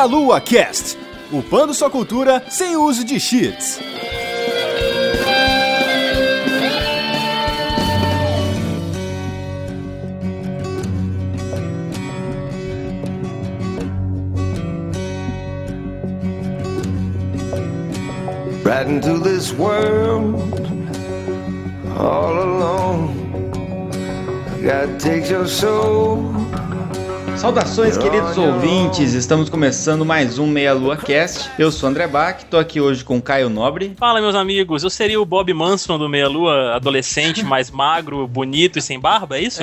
Meia 0.00 0.06
Lua 0.06 0.40
Cast, 0.40 0.96
upando 1.30 1.74
sua 1.74 1.90
cultura 1.90 2.42
sem 2.48 2.74
uso 2.74 3.04
de 3.04 3.20
cheats. 3.20 3.78
right 18.64 18.86
into 18.86 19.18
this 19.18 19.52
world 19.52 20.40
all 21.98 22.38
alone. 22.42 23.90
God 24.62 24.98
takes 24.98 25.28
your 25.28 25.46
soul. 25.46 26.49
Saudações, 27.40 27.96
queridos 27.96 28.36
ouvintes! 28.36 29.14
Estamos 29.14 29.48
começando 29.48 30.04
mais 30.04 30.38
um 30.38 30.46
Meia 30.46 30.74
Lua 30.74 30.94
Cast. 30.94 31.50
Eu 31.58 31.72
sou 31.72 31.88
o 31.88 31.90
André 31.90 32.06
Bach, 32.06 32.44
tô 32.50 32.58
aqui 32.58 32.82
hoje 32.82 33.02
com 33.02 33.16
o 33.16 33.22
Caio 33.22 33.48
Nobre. 33.48 33.94
Fala, 33.98 34.20
meus 34.20 34.34
amigos. 34.34 34.84
Eu 34.84 34.90
seria 34.90 35.18
o 35.18 35.24
Bob 35.24 35.50
Manson 35.54 35.98
do 35.98 36.06
Meia 36.06 36.28
Lua, 36.28 36.74
adolescente, 36.74 37.42
mais 37.42 37.70
magro, 37.72 38.28
bonito 38.28 38.78
e 38.78 38.82
sem 38.82 39.00
barba, 39.00 39.38
é 39.38 39.40
isso? 39.40 39.62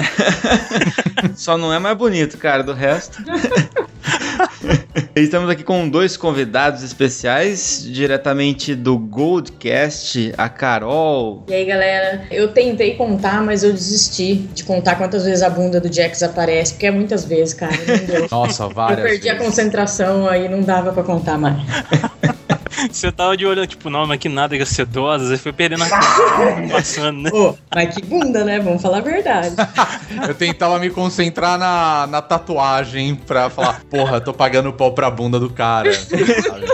Só 1.38 1.56
não 1.56 1.72
é 1.72 1.78
mais 1.78 1.96
bonito, 1.96 2.40
cara, 2.40 2.64
do 2.64 2.74
resto. 2.74 3.22
Estamos 5.24 5.50
aqui 5.50 5.64
com 5.64 5.90
dois 5.90 6.16
convidados 6.16 6.84
especiais, 6.84 7.84
diretamente 7.84 8.76
do 8.76 8.98
Goldcast, 9.00 10.34
a 10.38 10.48
Carol. 10.48 11.44
E 11.48 11.54
aí, 11.54 11.66
galera? 11.66 12.24
Eu 12.30 12.50
tentei 12.50 12.96
contar, 12.96 13.42
mas 13.44 13.64
eu 13.64 13.74
desisti 13.74 14.36
de 14.54 14.64
contar 14.64 14.96
quantas 14.96 15.26
vezes 15.26 15.42
a 15.42 15.50
bunda 15.50 15.82
do 15.82 15.92
Jax 15.92 16.22
aparece, 16.22 16.74
porque 16.74 16.86
é 16.86 16.92
muitas 16.92 17.26
vezes, 17.26 17.54
cara. 17.54 17.74
Não 17.88 18.06
deu. 18.06 18.28
Nossa, 18.32 18.68
várias 18.68 19.00
Eu 19.00 19.06
perdi 19.06 19.30
a 19.30 19.34
vezes. 19.34 19.48
concentração, 19.48 20.28
aí 20.28 20.48
não 20.48 20.62
dava 20.62 20.92
pra 20.94 21.04
contar 21.04 21.38
mais. 21.38 21.58
Você 22.92 23.12
tava 23.12 23.36
de 23.36 23.46
olho, 23.46 23.66
tipo, 23.66 23.90
não, 23.90 24.06
mas 24.06 24.20
que 24.20 24.30
nada 24.30 24.58
que 24.58 24.66
sedosa. 24.66 25.26
Você 25.28 25.38
foi 25.38 25.52
perdendo 25.52 25.84
a 25.84 25.88
passando, 26.72 27.22
né? 27.24 27.30
Ô, 27.34 27.56
mas 27.74 27.96
que 27.96 28.06
bunda, 28.06 28.44
né? 28.44 28.60
Vamos 28.60 28.82
falar 28.82 29.00
a 29.00 29.02
verdade. 29.02 29.56
Eu 30.28 30.36
tentava 30.36 30.80
me 30.80 30.90
concentrar 30.90 31.58
na, 31.58 32.08
na 32.08 32.22
tatuagem 32.22 33.16
pra 33.16 33.50
falar, 33.50 33.82
porra, 33.90 34.22
tô 34.22 34.34
pagando 34.34 34.72
pau 34.74 34.92
pra 34.92 35.10
bunda 35.10 35.40
do 35.40 35.50
cara. 35.50 35.92
sabe? 35.94 36.66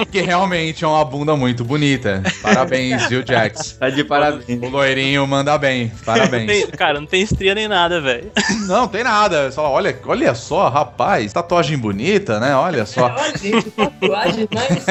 Porque 0.11 0.19
realmente 0.25 0.83
é 0.83 0.87
uma 0.87 1.05
bunda 1.05 1.37
muito 1.37 1.63
bonita. 1.63 2.21
Parabéns, 2.41 3.07
viu, 3.07 3.23
Jax? 3.25 3.77
Tá 3.79 3.89
de 3.89 4.03
parabéns. 4.03 4.61
O 4.61 4.67
loirinho 4.67 5.25
manda 5.25 5.57
bem. 5.57 5.85
Não 5.85 6.03
Parabéns. 6.03 6.47
tem- 6.47 6.67
cara, 6.71 6.99
não 6.99 7.07
tem 7.07 7.21
estria 7.21 7.55
nem 7.55 7.65
nada, 7.67 8.01
velho. 8.01 8.29
Não, 8.67 8.89
tem 8.89 9.03
nada. 9.05 9.49
Só, 9.51 9.71
olha, 9.71 9.97
olha 10.05 10.35
só, 10.35 10.67
rapaz, 10.67 11.31
tatuagem 11.31 11.77
bonita, 11.77 12.41
né? 12.41 12.53
Olha 12.53 12.85
só. 12.85 13.05
Olha, 13.05 13.37
gente, 13.37 13.71
tatuagem 13.71 14.47
mais 14.53 14.85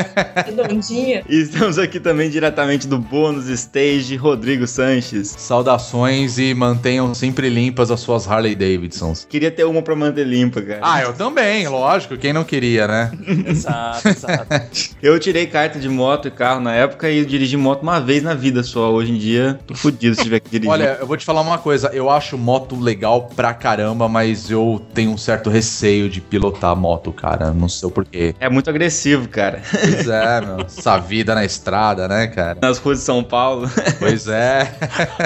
redondinha. 0.47 1.23
E 1.29 1.37
estamos 1.43 1.79
aqui 1.79 2.01
também 2.01 2.31
diretamente 2.31 2.89
do 2.89 2.99
Bônus 2.99 3.47
Stage, 3.49 4.17
Rodrigo 4.17 4.67
Sanches. 4.67 5.35
Saudações 5.39 6.39
e 6.39 6.55
mantenham 6.55 7.13
sempre 7.15 7.51
limpas 7.51 7.91
as 7.91 8.01
suas 8.01 8.27
Harley 8.27 8.55
Davidsons. 8.55 9.27
Queria 9.29 9.51
ter 9.51 9.65
uma 9.65 9.83
pra 9.83 9.95
manter 9.95 10.27
limpa, 10.27 10.63
cara. 10.63 10.81
Ah, 10.83 11.03
eu 11.03 11.13
também, 11.13 11.69
lógico. 11.69 12.17
Quem 12.17 12.33
não 12.33 12.43
queria, 12.45 12.89
né? 12.89 13.13
Exato, 13.47 14.09
exato. 14.09 14.47
Eu 15.03 15.10
tirei 15.19 15.47
carta 15.47 15.79
de 15.79 15.89
moto 15.89 16.29
e 16.29 16.31
carro 16.31 16.61
na 16.61 16.75
época 16.75 17.11
e 17.11 17.19
eu 17.19 17.25
dirigi 17.25 17.57
moto 17.57 17.83
uma 17.83 18.01
vez 18.01 18.23
na 18.23 18.35
vida 18.35 18.63
só. 18.63 18.93
Hoje 18.93 19.13
em 19.13 19.19
dia, 19.19 19.59
tô 19.67 19.75
fudido 19.75 20.15
se 20.15 20.23
tiver 20.23 20.41
que 20.41 20.51
dirigir. 20.51 20.71
Olha, 20.71 20.99
eu 21.01 21.07
vou 21.07 21.17
te 21.17 21.25
falar 21.25 21.41
uma 21.41 21.59
coisa. 21.59 21.91
Eu 21.93 22.11
acho 22.11 22.37
moto 22.37 22.79
legal 22.79 23.31
pra 23.35 23.55
caramba, 23.55 24.09
mas 24.09 24.51
eu 24.51 24.81
tenho 24.95 25.11
um 25.11 25.17
certo 25.19 25.49
receio 25.49 26.09
de 26.09 26.21
pilotar 26.21 26.77
moto, 26.77 27.13
cara. 27.13 27.53
Não 27.53 27.69
sei 27.69 27.89
o 27.89 27.91
porquê. 27.91 28.35
É 28.39 28.49
muito 28.49 28.69
agressivo, 28.69 29.29
cara. 29.29 29.63
Pois 29.71 30.09
é, 30.09 30.41
meu. 30.41 30.61
Essa 30.67 30.99
vida 30.99 31.35
na 31.35 31.45
estrada, 31.45 32.07
né, 32.07 32.27
cara? 32.27 32.59
Nas 32.61 32.79
ruas 32.79 32.99
de 32.99 33.05
São 33.05 33.23
Paulo. 33.25 33.71
Pois 33.99 34.27
é. 34.29 34.71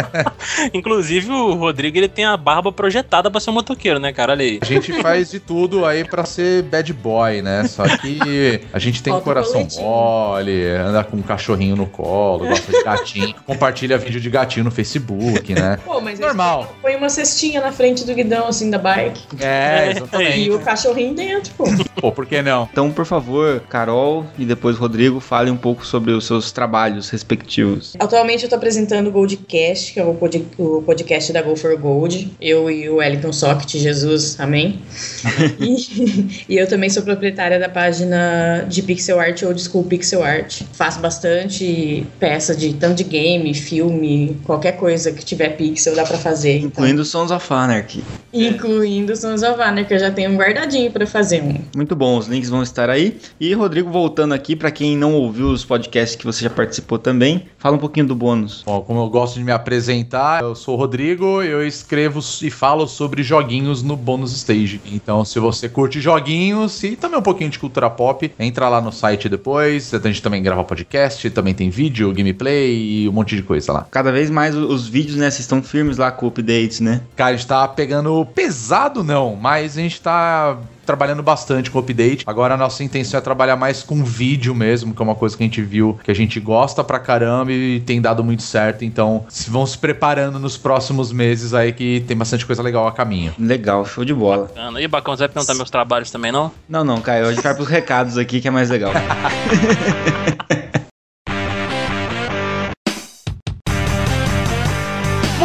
Inclusive, 0.73 1.31
o 1.31 1.55
Rodrigo, 1.55 1.99
ele 1.99 2.09
tem 2.09 2.25
a 2.25 2.37
barba 2.37 2.73
projetada 2.73 3.31
pra 3.31 3.41
ser 3.41 3.51
um 3.51 3.55
motoqueiro, 3.55 3.99
né, 3.99 4.13
cara? 4.13 4.33
Olha 4.33 4.45
aí. 4.45 4.59
A 4.61 4.65
gente 4.65 4.93
faz 5.03 5.31
de 5.31 5.41
tudo 5.41 5.85
aí 5.85 6.05
pra 6.05 6.25
ser 6.25 6.63
bad 6.63 6.93
boy, 6.93 7.43
né? 7.43 7.67
Só 7.67 7.85
que 7.99 8.61
a 8.73 8.79
gente 8.79 9.03
tem 9.03 9.13
Falta 9.13 9.25
coração. 9.25 9.67
Mole, 9.81 10.67
anda 10.71 11.03
com 11.05 11.17
um 11.17 11.23
cachorrinho 11.23 11.77
no 11.77 11.87
colo, 11.87 12.47
gosta 12.47 12.73
de 12.73 12.83
gatinho, 12.83 13.35
compartilha 13.47 13.99
vídeo 13.99 14.21
de 14.21 14.31
gatinho 14.31 14.65
no 14.65 14.71
Facebook, 14.71 15.55
né? 15.55 15.79
Pô, 15.85 16.01
mas 16.01 16.19
Normal. 16.19 16.75
Põe 16.83 16.97
uma 16.97 17.09
cestinha 17.09 17.61
na 17.61 17.73
frente 17.73 18.05
do 18.05 18.15
guidão, 18.15 18.47
assim, 18.49 18.71
da 18.71 18.79
bike. 18.79 19.23
É, 19.41 19.87
E 19.95 19.97
exatamente. 19.97 20.51
o 20.51 20.59
cachorrinho 20.61 21.15
dentro, 21.15 21.53
pô. 21.55 21.65
Pô, 22.01 22.13
por 22.13 22.27
que 22.27 22.41
não? 22.43 22.69
Então, 22.71 22.91
por 22.91 23.05
favor, 23.07 23.61
Carol 23.69 24.27
e 24.39 24.45
depois 24.45 24.77
Rodrigo, 24.77 25.21
fale 25.21 25.51
um 25.51 25.57
pouco 25.57 25.85
sobre 25.87 26.13
os 26.13 26.27
seus 26.27 26.53
trabalhos 26.53 27.11
respectivos. 27.11 27.95
Atualmente 27.99 28.45
eu 28.45 28.49
tô 28.51 28.57
apresentando 28.57 29.09
o 29.09 29.11
Goldcast, 29.13 29.93
que 29.95 30.01
é 30.01 30.05
o, 30.05 30.15
pod- 30.15 30.47
o 30.59 30.83
podcast 30.83 31.33
da 31.33 31.43
Go 31.43 31.57
for 31.57 31.77
Gold. 31.79 32.33
Eu 32.41 32.71
e 32.71 32.89
o 32.89 32.97
Wellington 32.97 33.33
Socket, 33.33 33.75
Jesus, 33.77 34.39
amém. 34.39 34.81
e, 35.59 36.45
e 36.49 36.57
eu 36.57 36.69
também 36.69 36.91
sou 36.91 37.03
proprietária 37.03 37.59
da 37.59 37.69
página 37.69 38.65
de 38.69 38.83
pixel 38.83 39.19
art, 39.21 39.43
Old 39.43 39.64
School 39.65 39.85
Pixel 39.85 40.23
Art. 40.23 40.63
Faço 40.73 41.01
bastante 41.01 42.07
peça 42.19 42.55
de 42.55 42.75
tanto 42.75 42.97
de 42.97 43.05
game, 43.05 43.53
filme, 43.55 44.37
qualquer 44.45 44.73
coisa 44.73 45.13
que 45.13 45.25
tiver 45.25 45.51
pixel 45.51 45.95
dá 45.95 46.05
pra 46.05 46.19
fazer. 46.19 46.59
então. 46.59 46.69
Incluindo 46.85 47.05
Sons 47.05 47.31
of 47.31 47.53
Anarchy. 47.53 48.05
Incluindo 48.33 49.15
Sons 49.17 49.43
of 49.43 49.61
Anarchy, 49.61 49.89
que 49.89 49.95
eu 49.95 49.99
já 49.99 50.11
tenho 50.11 50.31
um 50.31 50.37
guardadinho 50.37 50.91
pra 50.91 51.07
fazer 51.07 51.43
um. 51.43 51.57
Muito 51.77 51.95
bom, 51.97 52.19
os 52.19 52.27
links 52.27 52.51
vão 52.51 52.63
estar 52.63 52.91
aí. 52.91 53.19
E 53.41 53.53
Rodrigo, 53.55 53.91
voltando 53.91 54.35
aqui, 54.35 54.55
pra 54.57 54.71
quem 54.71 54.97
não 54.97 55.15
ouviu 55.15 55.49
os 55.49 55.65
podcasts 55.65 56.17
que 56.17 56.25
você 56.25 56.43
já 56.45 56.51
participou 56.51 56.99
também, 56.99 57.47
fala 57.59 57.77
um 57.77 57.79
pouquinho 57.79 58.07
do 58.07 58.15
bônus. 58.15 58.63
Bom, 58.67 58.81
como 58.83 59.01
eu 59.01 59.09
gosto 59.09 59.35
de 59.35 59.45
me 59.45 59.53
apresentar, 59.53 60.43
eu 60.43 60.55
sou 60.55 60.75
o 60.75 60.79
Rodrigo, 60.79 61.43
eu 61.43 61.67
escrevo 61.67 62.21
e 62.43 62.51
falo 62.51 62.87
sobre 62.87 63.23
joguinhos 63.23 63.83
no 63.83 63.97
Bônus 63.97 64.33
Stage. 64.33 64.81
Então, 64.87 65.25
se 65.25 65.39
você 65.39 65.69
curte 65.69 66.01
joguinhos 66.01 66.83
e 66.83 66.97
também 66.97 67.19
um 67.19 67.23
pouquinho 67.23 67.51
de 67.51 67.59
cultura 67.59 67.89
pop, 67.89 68.31
entra 68.39 68.69
lá 68.69 68.81
no 68.81 68.93
site 68.93 69.29
depois. 69.29 69.54
A 69.59 69.99
gente 70.09 70.23
também 70.23 70.43
grava 70.43 70.65
podcast, 70.65 71.29
também 71.31 71.55
tem 71.55 71.71
vídeo, 71.71 72.13
gameplay 72.13 73.03
e 73.03 73.09
um 73.09 73.13
monte 73.13 73.37
de 73.37 73.43
coisa 73.43 73.73
lá. 73.73 73.87
Cada 73.91 74.13
vez 74.13 74.31
mais 74.31 74.55
os 74.55 74.89
vídeos, 74.89 75.17
né, 75.17 75.31
vocês 75.31 75.41
estão 75.41 75.63
firmes 75.63 75.97
lá 75.97 76.11
com 76.11 76.27
updates, 76.27 76.81
né? 76.81 77.01
Cara, 77.17 77.31
a 77.31 77.37
gente 77.37 77.47
tá 77.47 77.67
pegando 77.69 78.25
pesado, 78.27 79.03
não, 79.03 79.37
mas 79.37 79.77
a 79.77 79.81
gente 79.81 80.01
tá 80.01 80.59
trabalhando 80.85 81.23
bastante 81.23 81.71
com 81.71 81.79
update. 81.79 82.25
Agora 82.27 82.55
a 82.55 82.57
nossa 82.57 82.83
intenção 82.83 83.19
é 83.19 83.21
trabalhar 83.21 83.57
mais 83.57 83.83
com 83.83 84.03
vídeo 84.05 84.55
mesmo, 84.55 84.95
que 84.95 85.03
é 85.03 85.05
uma 85.05 85.15
coisa 85.15 85.37
que 85.37 85.43
a 85.43 85.47
gente 85.47 85.63
viu 85.63 85.99
que 86.03 86.11
a 86.11 86.15
gente 86.15 86.39
gosta 86.41 86.83
pra 86.85 86.99
caramba 86.99 87.53
e 87.53 87.81
tem 87.81 88.01
dado 88.01 88.23
muito 88.23 88.43
certo. 88.43 88.85
Então, 88.85 89.25
se 89.29 89.51
vão 89.51 89.67
se 89.67 89.79
preparando 89.79 90.39
nos 90.39 90.57
próximos 90.57 91.13
meses 91.13 91.55
aí 91.55 91.73
que 91.73 92.05
tem 92.07 92.17
bastante 92.17 92.45
coisa 92.45 92.63
legal 92.63 92.87
a 92.87 92.93
caminho. 92.93 93.35
Legal, 93.39 93.85
show 93.85 94.05
de 94.05 94.15
bola. 94.15 94.51
Ana. 94.57 94.81
E 94.81 94.89
Bacão, 94.89 95.17
você 95.17 95.21
vai 95.21 95.29
perguntar 95.29 95.55
meus 95.55 95.71
trabalhos 95.71 96.11
também, 96.11 96.33
não? 96.33 96.51
Não, 96.69 96.85
não, 96.85 97.01
Caio, 97.01 97.27
a 97.27 97.33
gente 97.33 97.43
vai 97.43 97.55
pros 97.55 97.69
recados 97.69 98.19
aqui 98.19 98.41
que 98.41 98.49
é 98.49 98.51
mais 98.51 98.71
legal. 98.71 98.93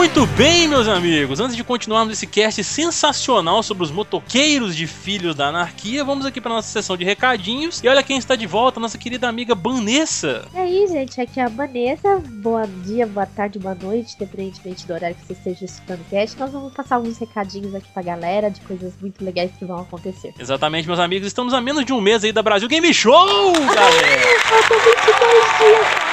Muito 0.09 0.25
bem, 0.35 0.67
meus 0.67 0.87
amigos. 0.87 1.39
Antes 1.39 1.55
de 1.55 1.63
continuarmos 1.63 2.13
esse 2.13 2.25
cast 2.25 2.63
sensacional 2.63 3.61
sobre 3.61 3.83
os 3.83 3.91
motoqueiros 3.91 4.75
de 4.75 4.87
filhos 4.87 5.35
da 5.35 5.49
anarquia, 5.49 6.03
vamos 6.03 6.25
aqui 6.25 6.41
para 6.41 6.51
nossa 6.51 6.67
sessão 6.67 6.97
de 6.97 7.05
recadinhos. 7.05 7.79
E 7.83 7.87
olha 7.87 8.01
quem 8.01 8.17
está 8.17 8.35
de 8.35 8.47
volta, 8.47 8.79
nossa 8.79 8.97
querida 8.97 9.29
amiga 9.29 9.53
Vanessa. 9.53 10.47
E 10.51 10.57
aí, 10.57 10.87
gente, 10.87 11.21
aqui 11.21 11.39
é 11.39 11.43
a 11.43 11.47
Vanessa. 11.47 12.23
Bom 12.27 12.59
dia, 12.83 13.05
boa 13.05 13.27
tarde, 13.27 13.59
boa 13.59 13.75
noite, 13.75 14.15
independentemente 14.15 14.87
do 14.87 14.93
horário 14.93 15.15
que 15.15 15.27
você 15.27 15.33
esteja 15.33 15.65
escutando 15.65 16.01
o 16.01 16.05
cast. 16.05 16.39
Nós 16.39 16.51
vamos 16.51 16.73
passar 16.73 16.95
alguns 16.95 17.19
recadinhos 17.19 17.75
aqui 17.75 17.87
pra 17.93 18.01
galera 18.01 18.49
de 18.49 18.61
coisas 18.61 18.93
muito 18.99 19.23
legais 19.23 19.51
que 19.59 19.63
vão 19.63 19.77
acontecer. 19.77 20.33
Exatamente, 20.39 20.87
meus 20.87 20.99
amigos, 20.99 21.27
estamos 21.27 21.53
a 21.53 21.61
menos 21.61 21.85
de 21.85 21.93
um 21.93 22.01
mês 22.01 22.23
aí 22.23 22.31
da 22.31 22.41
Brasil 22.41 22.67
Game 22.67 22.91
Show, 22.95 23.53
galera. 23.53 24.39
Faltam 24.41 24.79
22 24.79 25.59
dias! 25.59 26.08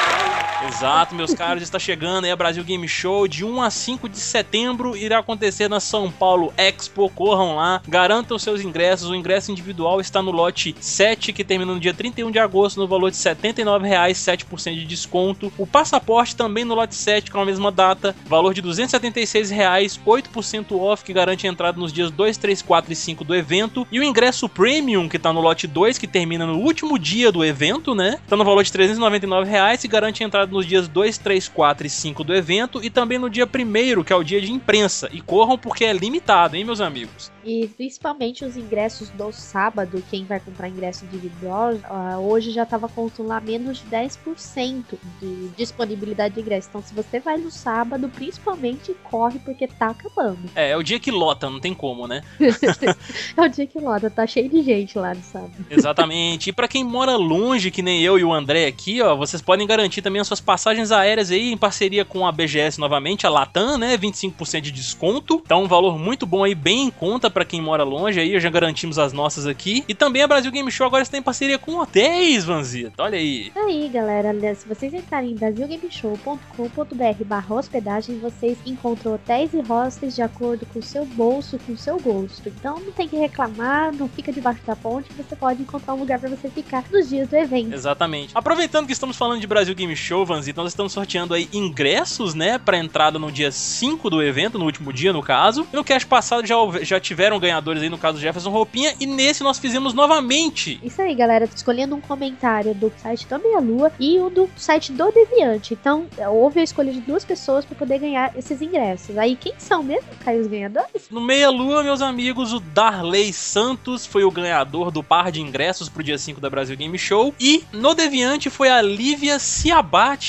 Exato, 0.65 1.15
meus 1.15 1.35
caros, 1.35 1.63
está 1.63 1.79
chegando 1.79 2.25
aí 2.25 2.31
a 2.31 2.37
Brasil 2.37 2.65
Game 2.65 2.89
Show. 2.89 3.29
De 3.29 3.45
1 3.45 3.63
a 3.63 3.71
5 3.71 4.09
de 4.09 4.19
setembro, 4.19 4.97
irá 4.97 5.19
acontecer 5.19 5.69
na 5.69 5.81
São 5.81 6.11
Paulo 6.11 6.53
Expo, 6.57 7.11
corram 7.11 7.57
lá, 7.57 7.83
garantam 7.87 8.39
seus 8.39 8.63
ingressos, 8.63 9.11
o 9.11 9.15
ingresso 9.15 9.53
individual 9.53 10.01
está 10.01 10.23
no 10.23 10.31
lote 10.31 10.75
7, 10.81 11.33
que 11.33 11.45
termina 11.45 11.75
no 11.75 11.81
dia 11.81 11.93
31 11.93 12.31
de 12.31 12.39
agosto, 12.39 12.81
no 12.81 12.89
valor 12.89 13.11
de 13.11 13.17
R$ 13.17 13.35
79,00, 13.35 14.47
7% 14.47 14.75
de 14.75 14.87
desconto, 14.87 15.53
o 15.59 15.67
passaporte 15.67 16.35
também 16.35 16.65
no 16.65 16.75
lote 16.75 16.95
7, 16.95 17.31
com 17.31 17.41
a 17.41 17.45
mesma 17.45 17.71
data, 17.71 18.17
valor 18.27 18.55
de 18.55 18.63
R$ 18.63 18.69
276,00, 18.69 20.01
8% 20.05 20.81
off, 20.81 21.05
que 21.05 21.13
garante 21.13 21.47
a 21.47 21.51
entrada 21.51 21.79
nos 21.79 21.93
dias 21.93 22.11
2, 22.11 22.37
3, 22.39 22.63
4 22.63 22.93
e 22.93 22.97
5 22.97 23.25
do 23.25 23.35
evento, 23.35 23.87
e 23.93 24.01
o 24.01 24.05
ingresso 24.05 24.49
Premium, 24.49 25.09
que 25.09 25.19
está 25.19 25.33
no 25.33 25.41
lote 25.41 25.67
2, 25.67 25.99
que 25.99 26.07
termina 26.07 26.47
no 26.47 26.59
último 26.59 26.99
dia 26.99 27.31
do 27.31 27.45
evento, 27.45 27.95
né, 27.95 28.19
está 28.25 28.37
no 28.37 28.45
valor 28.45 28.65
de 28.65 28.73
R$ 28.73 28.79
399,00 28.79 29.85
e 29.85 29.89
garante 29.89 30.23
a 30.23 30.27
entrada 30.27 30.46
realizado 30.47 30.53
nos 30.53 30.67
dias 30.67 30.89
2, 30.89 31.19
3, 31.19 31.49
4 31.49 31.87
e 31.87 31.91
5 31.91 32.25
do 32.25 32.35
evento 32.35 32.83
e 32.83 32.89
também 32.89 33.19
no 33.19 33.29
dia 33.29 33.47
1 33.47 34.05
que 34.05 34.13
é 34.13 34.17
o 34.17 34.23
dia 34.23 34.41
de 34.41 34.53
imprensa. 34.53 35.09
E 35.13 35.21
corram 35.21 35.59
porque 35.59 35.85
é 35.85 35.93
limitado, 35.93 36.57
hein, 36.57 36.65
meus 36.65 36.81
amigos? 36.81 37.31
E 37.45 37.69
principalmente 37.77 38.45
os 38.45 38.57
ingressos 38.57 39.09
do 39.11 39.31
sábado, 39.31 40.03
quem 40.11 40.25
vai 40.25 40.41
comprar 40.41 40.69
ingresso 40.69 41.05
individual, 41.05 41.75
hoje 42.21 42.51
já 42.51 42.65
estava 42.65 42.89
contando 42.89 43.29
lá 43.29 43.41
menos 43.41 43.79
de 43.79 43.87
10% 43.87 44.85
de 45.21 45.49
disponibilidade 45.57 46.35
de 46.35 46.41
ingresso. 46.41 46.69
Então, 46.69 46.83
se 46.83 46.93
você 46.93 47.21
vai 47.21 47.37
no 47.37 47.51
sábado, 47.51 48.09
principalmente 48.09 48.95
corre 49.05 49.39
porque 49.39 49.69
tá 49.69 49.91
acabando. 49.91 50.39
É, 50.57 50.71
é 50.71 50.77
o 50.77 50.83
dia 50.83 50.99
que 50.99 51.13
lota, 51.13 51.49
não 51.49 51.61
tem 51.61 51.73
como, 51.73 52.09
né? 52.09 52.23
é 53.37 53.41
o 53.41 53.49
dia 53.49 53.67
que 53.67 53.79
lota, 53.79 54.11
tá 54.11 54.27
cheio 54.27 54.49
de 54.49 54.63
gente 54.63 54.99
lá 54.99 55.15
no 55.15 55.23
sábado. 55.23 55.53
Exatamente. 55.71 56.51
E 56.51 56.53
para 56.53 56.67
quem 56.67 56.83
mora 56.83 57.15
longe, 57.15 57.71
que 57.71 57.83
nem 57.83 58.03
eu 58.03 58.19
e 58.19 58.25
o 58.25 58.33
André 58.33 58.67
aqui, 58.67 59.01
ó, 59.01 59.15
vocês 59.15 59.41
podem 59.41 59.69
garantir 59.69 60.03
também 60.03 60.21
as 60.21 60.27
suas 60.37 60.41
passagens 60.41 60.93
aéreas 60.93 61.31
aí 61.31 61.53
em 61.53 61.57
parceria 61.57 62.05
com 62.05 62.27
a 62.27 62.33
BGS 62.33 62.79
novamente, 62.79 63.27
a 63.27 63.31
Latam, 63.31 63.79
né? 63.79 63.97
25% 63.97 64.61
de 64.61 64.71
desconto. 64.71 65.41
Então, 65.45 65.65
um 65.65 65.69
valor 65.69 65.99
muito 65.99 66.27
bom 66.27 66.45
aí, 66.45 66.55
bem 66.55 66.85
em 66.87 66.91
conta 66.91 67.31
para 67.31 67.45
quem 67.45 67.61
mora 67.61 67.83
longe 67.83 68.21
aí, 68.21 68.39
já 68.39 68.51
garantimos 68.51 68.99
as 68.99 69.13
nossas 69.13 69.47
aqui. 69.47 69.85
E 69.89 69.95
também 69.95 70.23
a 70.23 70.29
Brasil 70.29 70.51
Game 70.51 70.71
Show 70.71 70.87
agora 70.87 71.03
está 71.03 71.17
em 71.17 71.23
parceria 71.23 71.59
com 71.59 71.79
hotéis, 71.79 72.45
Vanzita. 72.45 73.03
Olha 73.03 73.19
aí. 73.19 73.51
Aí, 73.57 73.89
galera, 73.89 74.35
se 74.55 74.69
vocês 74.69 74.93
entrarem 74.93 75.31
em 75.31 75.35
brasilgameshow.com.br 75.35 77.25
barra 77.25 77.55
hospedagem, 77.55 78.19
vocês 78.19 78.59
encontram 78.67 79.15
hotéis 79.15 79.55
e 79.55 79.61
hostels 79.61 80.15
de 80.15 80.23
acordo 80.23 80.67
com 80.67 80.79
o 80.81 80.83
seu 80.83 81.05
bolso, 81.07 81.59
com 81.65 81.73
o 81.73 81.79
seu 81.79 81.99
gosto. 81.99 82.49
Então 82.49 82.79
não 82.81 82.93
tem 82.93 83.09
que 83.09 83.17
reclamar, 83.17 83.95
não 83.95 84.09
fica 84.09 84.33
debaixo 84.33 84.61
da 84.67 84.77
ponte, 84.77 85.09
você 85.13 85.35
pode 85.35 85.63
encontrar 85.63 85.95
um 85.95 86.01
lugar 86.01 86.19
para 86.19 86.29
você 86.29 86.51
ficar 86.51 86.85
nos 86.91 87.09
dias 87.09 87.29
do 87.29 87.37
evento. 87.37 87.73
Exatamente. 87.73 88.33
Aproveitando 88.35 88.87
que 88.87 88.93
estamos 88.93 89.17
falando 89.17 89.41
de 89.41 89.47
Brasil 89.47 89.75
Game 89.75 89.97
Show, 89.97 90.26
Vanzita, 90.27 90.63
nós 90.63 90.73
estamos 90.73 90.93
sorteando 90.93 91.33
aí 91.33 91.49
ingressos, 91.53 92.35
né, 92.35 92.59
para 92.59 92.79
entrada 92.79 93.19
no 93.19 93.33
dia 93.33 93.51
5 93.51 94.11
do 94.11 94.23
evento, 94.23 94.59
no 94.59 94.65
último 94.65 94.93
dia, 94.93 95.13
no 95.13 95.23
caso. 95.23 95.67
E 95.73 95.77
no 95.77 95.85
cast 95.85 96.07
passado 96.07 96.47
já, 96.47 96.57
já 96.83 97.01
tiveram 97.01 97.39
ganhadores 97.39 97.83
aí, 97.83 97.89
no 97.89 97.99
caso 97.99 98.19
Jefferson 98.19 98.51
Roupinha, 98.51 98.95
e 99.01 99.07
nesse 99.07 99.43
nós 99.43 99.59
fizemos 99.59 99.95
novamente. 99.95 100.79
Isso 100.83 101.01
aí, 101.01 101.15
galera, 101.15 101.49
escolhendo 101.55 101.95
um 101.95 102.01
comentário 102.01 102.75
do 102.75 102.93
site 103.01 103.27
da 103.27 103.39
Meia 103.39 103.61
Lua 103.61 103.93
e 103.99 104.19
o 104.19 104.29
do 104.29 104.51
site 104.57 104.93
do 104.93 105.11
Deviante. 105.11 105.75
Então, 105.75 106.07
houve 106.29 106.61
a 106.61 106.65
escolha 106.65 106.93
de 106.93 107.01
duas 107.01 107.25
pessoas 107.25 107.65
para 107.65 107.77
poder 107.77 107.99
ganhar 107.99 108.37
esses 108.37 108.61
ingressos. 108.61 109.17
Aí, 109.17 109.37
quem 109.37 109.55
são 109.59 109.83
mesmo, 109.83 110.09
Caio, 110.25 110.41
os 110.41 110.47
ganhadores? 110.47 111.09
No 111.11 111.21
Meia 111.21 111.51
Lua, 111.51 111.83
meus 111.83 112.03
amigos, 112.03 112.53
o 112.53 112.61
Darley 112.61 113.33
Santos 113.33 114.05
foi 114.05 114.25
o 114.25 114.31
ganhador 114.31 114.91
do 114.91 115.03
par 115.03 115.31
de 115.31 115.41
ingressos 115.41 115.89
pro 115.89 116.03
dia 116.03 116.19
5 116.19 116.41
da 116.41 116.51
Brasil 116.51 116.77
Game 116.77 116.99
Show. 116.99 117.35
E 117.39 117.65
no 117.73 117.95
Deviante 117.95 118.51
foi 118.51 118.69
a 118.69 118.83
Lívia 118.83 119.39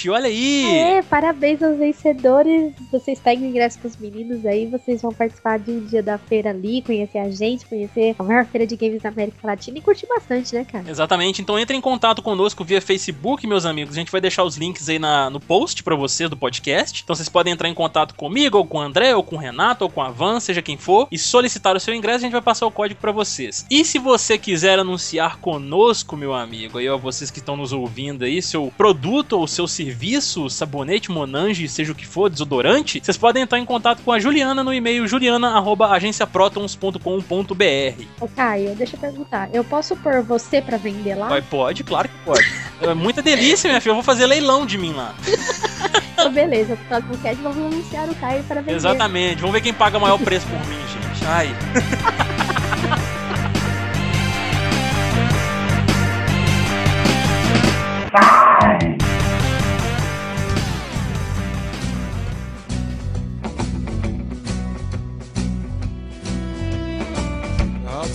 Olha 0.09 0.27
aí! 0.27 0.65
É, 0.77 1.01
parabéns 1.01 1.61
aos 1.61 1.77
vencedores. 1.77 2.73
Vocês 2.91 3.19
pegam 3.19 3.45
ingresso 3.45 3.79
pros 3.79 3.95
meninos 3.97 4.45
aí, 4.45 4.65
vocês 4.67 5.01
vão 5.01 5.13
participar 5.13 5.59
de 5.59 5.71
um 5.71 5.85
dia 5.85 6.03
da 6.03 6.17
feira 6.17 6.49
ali, 6.49 6.81
conhecer 6.81 7.19
a 7.19 7.29
gente, 7.29 7.65
conhecer 7.65 8.15
a 8.17 8.23
maior 8.23 8.45
feira 8.45 8.67
de 8.67 8.75
games 8.75 9.01
da 9.01 9.09
América 9.09 9.37
Latina 9.43 9.77
e 9.77 9.81
curtir 9.81 10.07
bastante, 10.07 10.53
né, 10.53 10.65
cara? 10.65 10.89
Exatamente. 10.89 11.41
Então 11.41 11.57
entre 11.57 11.75
em 11.75 11.81
contato 11.81 12.21
conosco 12.21 12.63
via 12.63 12.81
Facebook, 12.81 13.45
meus 13.47 13.65
amigos. 13.65 13.95
A 13.95 13.99
gente 13.99 14.11
vai 14.11 14.21
deixar 14.21 14.43
os 14.43 14.57
links 14.57 14.89
aí 14.89 14.99
na, 14.99 15.29
no 15.29 15.39
post 15.39 15.83
para 15.83 15.95
vocês 15.95 16.29
do 16.29 16.37
podcast. 16.37 17.01
Então 17.03 17.15
vocês 17.15 17.29
podem 17.29 17.53
entrar 17.53 17.69
em 17.69 17.73
contato 17.73 18.15
comigo, 18.15 18.57
ou 18.57 18.65
com 18.65 18.77
o 18.77 18.81
André, 18.81 19.15
ou 19.15 19.23
com 19.23 19.35
o 19.35 19.39
Renato, 19.39 19.83
ou 19.83 19.89
com 19.89 20.01
a 20.01 20.09
Van, 20.09 20.39
seja 20.39 20.61
quem 20.61 20.77
for, 20.77 21.07
e 21.11 21.17
solicitar 21.17 21.75
o 21.75 21.79
seu 21.79 21.93
ingresso. 21.93 22.19
A 22.19 22.21
gente 22.21 22.31
vai 22.31 22.41
passar 22.41 22.65
o 22.65 22.71
código 22.71 22.99
para 22.99 23.11
vocês. 23.11 23.65
E 23.69 23.83
se 23.85 23.99
você 23.99 24.37
quiser 24.37 24.79
anunciar 24.79 25.37
conosco, 25.37 26.17
meu 26.17 26.33
amigo, 26.33 26.77
aí 26.77 26.89
ó, 26.89 26.97
vocês 26.97 27.31
que 27.31 27.39
estão 27.39 27.55
nos 27.55 27.71
ouvindo 27.71 28.25
aí, 28.25 28.41
seu 28.41 28.71
produto 28.77 29.33
ou 29.33 29.47
seu 29.47 29.67
serviço, 29.77 30.49
sabonete, 30.49 31.11
monange, 31.11 31.67
seja 31.67 31.91
o 31.91 31.95
que 31.95 32.07
for, 32.07 32.29
desodorante, 32.29 32.99
vocês 33.03 33.15
podem 33.15 33.43
entrar 33.43 33.59
em 33.59 33.65
contato 33.65 34.01
com 34.01 34.11
a 34.11 34.19
Juliana 34.19 34.63
no 34.63 34.73
e-mail 34.73 35.07
juliana@agenciaprotons 35.07 36.75
com.br. 36.75 38.03
Ô 38.19 38.27
Caio, 38.27 38.75
deixa 38.75 38.95
eu 38.95 38.99
perguntar. 38.99 39.49
Eu 39.53 39.63
posso 39.63 39.95
pôr 39.97 40.23
você 40.23 40.61
para 40.61 40.77
vender 40.77 41.13
lá? 41.15 41.27
Vai, 41.27 41.43
pode, 41.43 41.83
claro 41.83 42.09
que 42.09 42.15
pode. 42.25 42.45
é 42.81 42.93
muita 42.95 43.21
delícia, 43.21 43.67
minha 43.69 43.79
filha. 43.79 43.91
Eu 43.91 43.95
vou 43.95 44.03
fazer 44.03 44.25
leilão 44.25 44.65
de 44.65 44.77
mim 44.77 44.93
lá. 44.93 45.13
então, 46.13 46.31
beleza, 46.33 46.75
no 46.75 46.85
próximo 46.85 47.17
cast 47.19 47.41
vamos 47.41 47.73
anunciar 47.73 48.09
o 48.09 48.15
Caio 48.15 48.43
para 48.45 48.61
vender. 48.61 48.75
Exatamente. 48.75 49.39
Vamos 49.39 49.53
ver 49.53 49.61
quem 49.61 49.73
paga 49.73 49.97
o 49.97 50.01
maior 50.01 50.17
preço 50.17 50.47
por 50.47 50.59
mim, 50.67 50.79
gente. 50.87 51.25
Ai. 51.25 51.55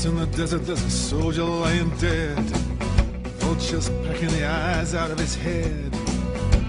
In 0.04 0.16
the 0.16 0.26
desert, 0.26 0.66
there's 0.66 0.82
a 0.82 0.90
soldier 0.90 1.44
lying 1.44 1.88
dead. 1.98 2.36
Vultures 3.38 3.88
pecking 4.04 4.30
the 4.30 4.44
eyes 4.44 4.96
out 4.96 5.12
of 5.12 5.18
his 5.18 5.36
head. 5.36 5.94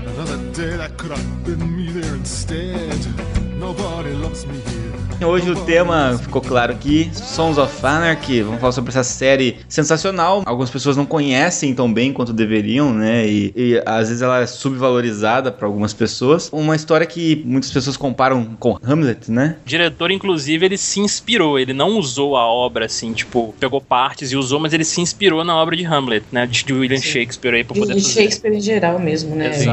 Another 0.05 0.37
day 0.51 0.77
that 0.77 0.97
could 0.97 1.09
have 1.09 1.43
been 1.43 1.75
me 1.75 1.89
there 1.91 2.13
instead. 2.13 2.99
Nobody 3.55 4.13
loves 4.13 4.45
me 4.45 4.59
here. 4.59 4.92
Hoje 5.21 5.49
o 5.49 5.55
tema 5.55 6.17
ficou 6.21 6.41
claro 6.41 6.71
aqui, 6.71 7.09
Sons 7.13 7.57
of 7.57 7.85
Anarchy. 7.85 8.41
Vamos 8.41 8.59
falar 8.59 8.73
sobre 8.73 8.89
essa 8.89 9.03
série 9.03 9.57
sensacional. 9.69 10.43
Algumas 10.45 10.69
pessoas 10.69 10.97
não 10.97 11.05
conhecem 11.05 11.73
tão 11.73 11.91
bem 11.91 12.11
quanto 12.11 12.33
deveriam, 12.33 12.93
né? 12.93 13.25
E, 13.25 13.53
e 13.55 13.83
às 13.85 14.09
vezes 14.09 14.21
ela 14.21 14.41
é 14.41 14.47
subvalorizada 14.47 15.51
para 15.51 15.67
algumas 15.67 15.93
pessoas. 15.93 16.49
Uma 16.51 16.75
história 16.75 17.05
que 17.05 17.41
muitas 17.45 17.71
pessoas 17.71 17.95
comparam 17.95 18.55
com 18.59 18.77
Hamlet, 18.83 19.31
né? 19.31 19.57
O 19.65 19.67
diretor, 19.67 20.11
inclusive, 20.11 20.65
ele 20.65 20.77
se 20.77 20.99
inspirou. 20.99 21.57
Ele 21.57 21.73
não 21.73 21.97
usou 21.97 22.35
a 22.35 22.45
obra 22.45 22.85
assim, 22.85 23.13
tipo, 23.13 23.53
pegou 23.59 23.79
partes 23.79 24.31
e 24.31 24.35
usou, 24.35 24.59
mas 24.59 24.73
ele 24.73 24.83
se 24.83 24.99
inspirou 24.99 25.43
na 25.43 25.55
obra 25.55 25.75
de 25.75 25.85
Hamlet, 25.85 26.25
né? 26.31 26.45
De 26.47 26.73
William 26.73 26.97
sim. 26.97 27.03
Shakespeare 27.03 27.53
aí 27.55 27.63
pra 27.63 27.75
poder 27.75 27.95
de 27.95 28.01
fazer. 28.01 28.21
Shakespeare 28.21 28.55
em 28.55 28.61
geral 28.61 28.99
mesmo, 28.99 29.35
né? 29.35 29.53
Sim, 29.53 29.69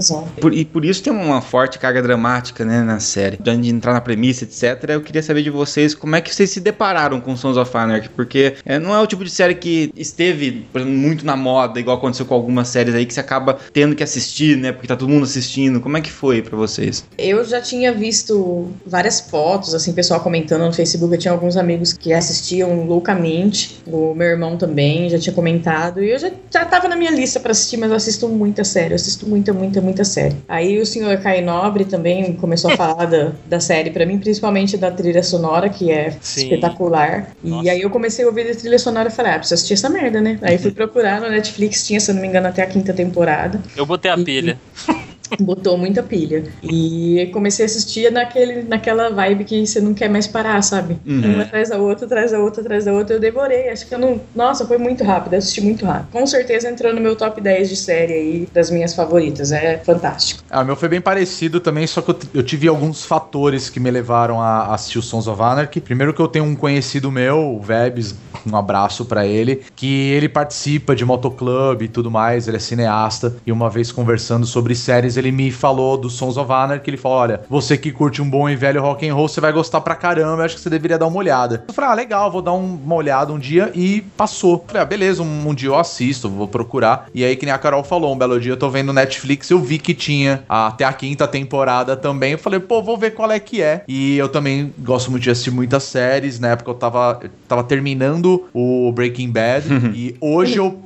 sim. 0.00 0.24
Por, 0.40 0.52
e 0.52 0.64
por 0.64 0.84
isso 0.84 1.02
tem 1.02 1.12
uma 1.12 1.40
forte 1.40 1.78
carga 1.78 2.02
dramática, 2.02 2.64
né, 2.64 2.82
na 2.82 3.00
série. 3.00 3.38
Antes 3.46 3.62
de 3.62 3.70
entrar 3.70 3.92
na 3.92 4.00
premissa, 4.00 4.44
etc 4.44 4.77
eu 4.86 5.00
queria 5.00 5.22
saber 5.22 5.42
de 5.42 5.50
vocês 5.50 5.94
como 5.94 6.16
é 6.16 6.20
que 6.20 6.34
vocês 6.34 6.50
se 6.50 6.60
depararam 6.60 7.20
com 7.20 7.36
Sons 7.36 7.56
of 7.56 7.76
Anarchy, 7.76 8.08
porque 8.10 8.54
é, 8.64 8.78
não 8.78 8.94
é 8.94 9.00
o 9.00 9.06
tipo 9.06 9.24
de 9.24 9.30
série 9.30 9.54
que 9.54 9.92
esteve 9.96 10.58
exemplo, 10.74 10.86
muito 10.86 11.24
na 11.24 11.36
moda, 11.36 11.78
igual 11.78 11.96
aconteceu 11.96 12.26
com 12.26 12.34
algumas 12.34 12.68
séries 12.68 12.94
aí 12.94 13.06
que 13.06 13.14
você 13.14 13.20
acaba 13.20 13.58
tendo 13.72 13.94
que 13.94 14.02
assistir, 14.02 14.56
né? 14.56 14.72
Porque 14.72 14.86
tá 14.86 14.96
todo 14.96 15.08
mundo 15.08 15.24
assistindo. 15.24 15.80
Como 15.80 15.96
é 15.96 16.00
que 16.00 16.10
foi 16.10 16.42
para 16.42 16.56
vocês? 16.56 17.04
Eu 17.16 17.44
já 17.44 17.60
tinha 17.60 17.92
visto 17.92 18.68
várias 18.86 19.20
fotos, 19.20 19.74
assim, 19.74 19.92
pessoal 19.92 20.20
comentando 20.20 20.64
no 20.64 20.72
Facebook. 20.72 21.12
Eu 21.14 21.18
tinha 21.18 21.32
alguns 21.32 21.56
amigos 21.56 21.92
que 21.92 22.12
assistiam 22.12 22.84
loucamente. 22.84 23.80
O 23.86 24.14
meu 24.14 24.28
irmão 24.28 24.56
também 24.56 25.08
já 25.08 25.18
tinha 25.18 25.34
comentado. 25.34 26.02
E 26.02 26.10
eu 26.10 26.18
já, 26.18 26.30
já 26.50 26.64
tava 26.64 26.88
na 26.88 26.96
minha 26.96 27.10
lista 27.10 27.40
para 27.40 27.52
assistir, 27.52 27.76
mas 27.76 27.90
eu 27.90 27.96
assisto 27.96 28.28
muita 28.28 28.64
série. 28.64 28.92
Eu 28.92 28.96
assisto 28.96 29.28
muita, 29.28 29.52
muita, 29.52 29.80
muita 29.80 30.04
série. 30.04 30.36
Aí 30.48 30.80
o 30.80 30.86
senhor 30.86 31.18
Kai 31.18 31.40
Nobre 31.40 31.84
também 31.84 32.34
começou 32.34 32.70
a 32.70 32.76
falar 32.76 33.06
da, 33.06 33.32
da 33.46 33.60
série 33.60 33.90
para 33.90 34.06
mim, 34.06 34.18
principalmente 34.18 34.67
da 34.76 34.90
trilha 34.90 35.22
sonora, 35.22 35.68
que 35.68 35.90
é 35.90 36.10
Sim. 36.20 36.42
espetacular. 36.42 37.32
Nossa. 37.42 37.66
E 37.66 37.70
aí 37.70 37.80
eu 37.80 37.90
comecei 37.90 38.24
a 38.24 38.28
ouvir 38.28 38.50
a 38.50 38.54
trilha 38.54 38.78
sonora 38.78 39.08
e 39.08 39.12
falei, 39.12 39.32
ah, 39.32 39.38
preciso 39.38 39.54
assistir 39.54 39.74
essa 39.74 39.88
merda, 39.88 40.20
né? 40.20 40.38
Aí 40.42 40.58
fui 40.58 40.70
procurar 40.72 41.20
no 41.20 41.28
Netflix, 41.28 41.86
tinha, 41.86 42.00
se 42.00 42.10
eu 42.10 42.14
não 42.14 42.22
me 42.22 42.28
engano, 42.28 42.48
até 42.48 42.62
a 42.62 42.66
quinta 42.66 42.92
temporada. 42.92 43.60
Eu 43.76 43.86
botei 43.86 44.10
a 44.10 44.18
e, 44.18 44.24
pilha. 44.24 44.58
botou 45.40 45.76
muita 45.76 46.02
pilha. 46.02 46.44
E 46.62 47.28
comecei 47.32 47.64
a 47.64 47.66
assistir 47.66 48.10
naquele, 48.12 48.62
naquela 48.62 49.10
vibe 49.10 49.44
que 49.44 49.66
você 49.66 49.80
não 49.80 49.94
quer 49.94 50.08
mais 50.08 50.26
parar, 50.26 50.62
sabe? 50.62 50.98
Uhum. 51.06 51.34
Uma 51.34 51.42
atrás 51.42 51.70
da 51.70 51.78
outra, 51.78 52.06
atrás 52.06 52.32
da 52.32 52.38
outra, 52.38 52.60
atrás 52.62 52.84
da 52.84 52.92
outra. 52.92 53.16
Eu 53.16 53.20
devorei. 53.20 53.68
Acho 53.68 53.86
que 53.86 53.94
eu 53.94 53.98
não. 53.98 54.20
Nossa, 54.34 54.66
foi 54.66 54.78
muito 54.78 55.04
rápido. 55.04 55.34
Assisti 55.34 55.60
muito 55.60 55.84
rápido. 55.84 56.08
Com 56.10 56.26
certeza 56.26 56.68
entrou 56.68 56.94
no 56.94 57.00
meu 57.00 57.16
top 57.16 57.40
10 57.40 57.68
de 57.68 57.76
série 57.76 58.12
aí, 58.12 58.48
das 58.52 58.70
minhas 58.70 58.94
favoritas. 58.94 59.52
É 59.52 59.78
fantástico. 59.78 60.42
Ah, 60.50 60.62
o 60.62 60.64
meu 60.64 60.76
foi 60.76 60.88
bem 60.88 61.00
parecido 61.00 61.60
também, 61.60 61.86
só 61.86 62.00
que 62.00 62.10
eu, 62.10 62.18
eu 62.34 62.42
tive 62.42 62.68
alguns 62.68 63.04
fatores 63.04 63.68
que 63.68 63.80
me 63.80 63.90
levaram 63.90 64.40
a 64.40 64.74
assistir 64.74 64.98
o 64.98 65.02
Sons 65.02 65.26
of 65.26 65.40
Anarchy. 65.40 65.80
Primeiro 65.80 66.14
que 66.14 66.20
eu 66.20 66.28
tenho 66.28 66.44
um 66.44 66.54
conhecido 66.54 67.10
meu, 67.10 67.56
o 67.56 67.60
Vebs, 67.60 68.14
um 68.46 68.56
abraço 68.56 69.04
para 69.04 69.26
ele, 69.26 69.62
que 69.74 70.10
ele 70.10 70.28
participa 70.28 70.94
de 70.94 71.04
motoclube 71.04 71.84
e 71.84 71.88
tudo 71.88 72.10
mais, 72.10 72.48
ele 72.48 72.56
é 72.56 72.60
cineasta. 72.60 73.36
E 73.46 73.52
uma 73.52 73.68
vez 73.68 73.92
conversando 73.92 74.46
sobre 74.46 74.74
séries, 74.74 75.16
ele 75.18 75.32
me 75.32 75.50
falou 75.50 75.96
do 75.96 76.08
Sons 76.10 76.36
of 76.36 76.50
Anarchy, 76.52 76.84
que 76.84 76.90
ele 76.90 76.96
falou, 76.96 77.18
olha, 77.18 77.40
você 77.48 77.76
que 77.76 77.90
curte 77.92 78.20
um 78.22 78.28
bom 78.28 78.48
e 78.48 78.56
velho 78.56 78.80
rock 78.82 79.08
and 79.08 79.14
roll, 79.14 79.28
você 79.28 79.40
vai 79.40 79.52
gostar 79.52 79.80
pra 79.80 79.94
caramba, 79.94 80.42
eu 80.42 80.44
acho 80.44 80.54
que 80.56 80.60
você 80.60 80.70
deveria 80.70 80.98
dar 80.98 81.06
uma 81.06 81.18
olhada. 81.18 81.64
Eu 81.68 81.74
falei, 81.74 81.90
ah, 81.90 81.94
legal, 81.94 82.30
vou 82.30 82.42
dar 82.42 82.52
um- 82.52 82.78
uma 82.84 82.94
olhada 82.94 83.32
um 83.32 83.38
dia 83.38 83.70
e 83.74 84.02
passou. 84.16 84.54
Eu 84.54 84.64
falei, 84.66 84.82
ah, 84.82 84.84
beleza, 84.84 85.22
um, 85.22 85.48
um 85.48 85.54
dia 85.54 85.68
eu 85.68 85.76
assisto, 85.78 86.28
vou 86.28 86.46
procurar. 86.48 87.06
E 87.14 87.24
aí, 87.24 87.36
que 87.36 87.44
nem 87.44 87.54
a 87.54 87.58
Carol 87.58 87.82
falou, 87.84 88.12
um 88.14 88.18
belo 88.18 88.40
dia 88.40 88.52
eu 88.52 88.56
tô 88.56 88.68
vendo 88.70 88.92
Netflix, 88.92 89.50
eu 89.50 89.58
vi 89.60 89.78
que 89.78 89.94
tinha 89.94 90.42
até 90.48 90.84
a 90.84 90.92
quinta 90.92 91.26
temporada 91.26 91.96
também. 91.96 92.32
Eu 92.32 92.38
falei, 92.38 92.60
pô, 92.60 92.82
vou 92.82 92.96
ver 92.96 93.12
qual 93.12 93.30
é 93.30 93.38
que 93.40 93.60
é. 93.62 93.82
E 93.88 94.16
eu 94.18 94.28
também 94.28 94.72
gosto 94.78 95.10
muito 95.10 95.22
de 95.24 95.30
assistir 95.30 95.50
muitas 95.50 95.82
séries. 95.84 96.38
Na 96.40 96.48
época 96.48 96.70
eu 96.70 96.74
tava, 96.74 97.20
eu 97.22 97.30
tava 97.48 97.62
terminando 97.64 98.46
o 98.54 98.90
Breaking 98.92 99.30
Bad. 99.30 99.66
e 99.94 100.14
hoje 100.20 100.56
eu. 100.58 100.78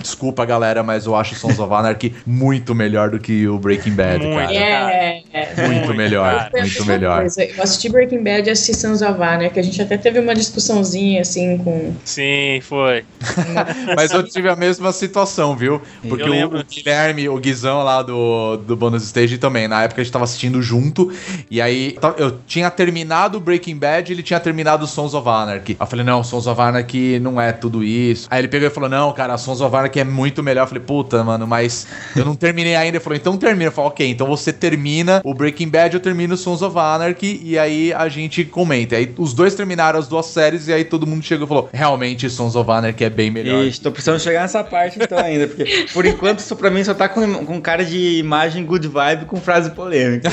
Desculpa, 0.00 0.44
galera, 0.44 0.82
mas 0.82 1.06
eu 1.06 1.14
acho 1.16 1.34
Sons 1.34 1.58
of 1.58 1.72
Anarchy 1.72 2.14
muito 2.26 2.74
melhor 2.74 3.10
do 3.10 3.18
que 3.18 3.46
o 3.48 3.58
Breaking 3.58 3.73
Bad, 3.92 4.24
Muito. 4.24 4.38
cara. 4.38 4.52
É, 4.54 5.22
é. 5.32 5.54
Muito 5.66 5.70
Muito, 5.86 5.94
melhor, 5.94 6.50
cara. 6.50 6.50
Muito 6.62 6.84
melhor. 6.86 7.20
coisa. 7.20 7.44
Eu 7.44 7.62
assisti 7.62 7.88
Breaking 7.88 8.22
Bad 8.22 8.48
e 8.48 8.52
assisti 8.52 8.74
Sons 8.74 9.02
of 9.02 9.20
Anarchy, 9.22 9.50
que 9.54 9.60
a 9.60 9.62
gente 9.62 9.80
até 9.82 9.96
teve 9.96 10.18
uma 10.20 10.34
discussãozinha, 10.34 11.20
assim, 11.22 11.58
com... 11.58 11.92
Sim, 12.04 12.60
foi. 12.62 13.04
Mas 13.96 14.12
eu 14.12 14.22
tive 14.22 14.48
a 14.48 14.56
mesma 14.56 14.92
situação, 14.92 15.56
viu? 15.56 15.80
Porque 16.08 16.22
Eu 16.22 16.28
o, 16.28 16.30
lembro. 16.30 16.60
o 16.60 16.64
Guilherme, 16.64 17.28
o 17.28 17.36
Guizão 17.38 17.82
lá 17.82 18.02
do, 18.02 18.56
do 18.58 18.76
Bonus 18.76 19.02
Stage 19.04 19.38
também, 19.38 19.68
na 19.68 19.82
época 19.84 20.00
a 20.00 20.04
gente 20.04 20.12
tava 20.12 20.24
assistindo 20.24 20.60
junto, 20.62 21.12
e 21.50 21.60
aí 21.60 21.92
ta- 22.00 22.14
eu 22.18 22.38
tinha 22.46 22.70
terminado 22.70 23.38
o 23.38 23.40
Breaking 23.40 23.76
Bad 23.76 24.10
e 24.10 24.14
ele 24.14 24.22
tinha 24.22 24.40
terminado 24.40 24.86
Sons 24.86 25.14
of 25.14 25.28
Anarchy. 25.28 25.72
Aí 25.72 25.76
eu 25.80 25.86
falei, 25.86 26.04
não, 26.04 26.22
Sons 26.24 26.46
of 26.46 26.60
Anarchy 26.60 27.18
não 27.20 27.40
é 27.40 27.52
tudo 27.52 27.82
isso. 27.82 28.26
Aí 28.30 28.40
ele 28.40 28.48
pegou 28.48 28.68
e 28.68 28.70
falou, 28.70 28.88
não, 28.88 29.12
cara, 29.12 29.36
Sons 29.38 29.60
of 29.60 29.74
Anarchy 29.74 30.00
é 30.00 30.04
muito 30.04 30.42
melhor. 30.42 30.62
Eu 30.64 30.68
falei, 30.68 30.82
puta, 30.82 31.22
mano, 31.24 31.46
mas 31.46 31.86
eu 32.16 32.24
não 32.24 32.34
terminei 32.34 32.74
ainda. 32.76 32.96
Ele 32.96 33.00
falou, 33.04 33.16
então 33.16 33.36
termina. 33.36 33.63
Eu 33.66 33.72
falei, 33.72 33.90
ok, 33.90 34.10
então 34.10 34.26
você 34.26 34.52
termina 34.52 35.20
o 35.24 35.34
Breaking 35.34 35.68
Bad, 35.68 35.94
eu 35.94 36.00
termino 36.00 36.36
Sons 36.36 36.62
of 36.62 36.78
Anarchy, 36.78 37.40
e 37.42 37.58
aí 37.58 37.92
a 37.92 38.08
gente 38.08 38.44
comenta. 38.44 38.96
Aí 38.96 39.12
os 39.18 39.32
dois 39.32 39.54
terminaram 39.54 39.98
as 39.98 40.08
duas 40.08 40.26
séries, 40.26 40.68
e 40.68 40.72
aí 40.72 40.84
todo 40.84 41.06
mundo 41.06 41.22
chegou 41.22 41.46
e 41.46 41.48
falou, 41.48 41.68
realmente 41.72 42.28
Sons 42.28 42.56
of 42.56 42.70
Anarchy 42.70 43.04
é 43.04 43.10
bem 43.10 43.30
melhor. 43.30 43.64
Ixi, 43.64 43.80
tô 43.80 43.90
precisando 43.90 44.20
chegar 44.20 44.42
nessa 44.42 44.62
parte 44.62 44.98
então 45.00 45.18
ainda, 45.18 45.46
porque 45.46 45.86
por 45.92 46.04
enquanto 46.04 46.40
isso 46.40 46.56
pra 46.56 46.70
mim 46.70 46.82
só 46.84 46.94
tá 46.94 47.08
com, 47.08 47.44
com 47.44 47.60
cara 47.60 47.84
de 47.84 48.18
imagem 48.18 48.64
good 48.64 48.86
vibe 48.86 49.24
com 49.26 49.40
frase 49.40 49.70
polêmica. 49.70 50.30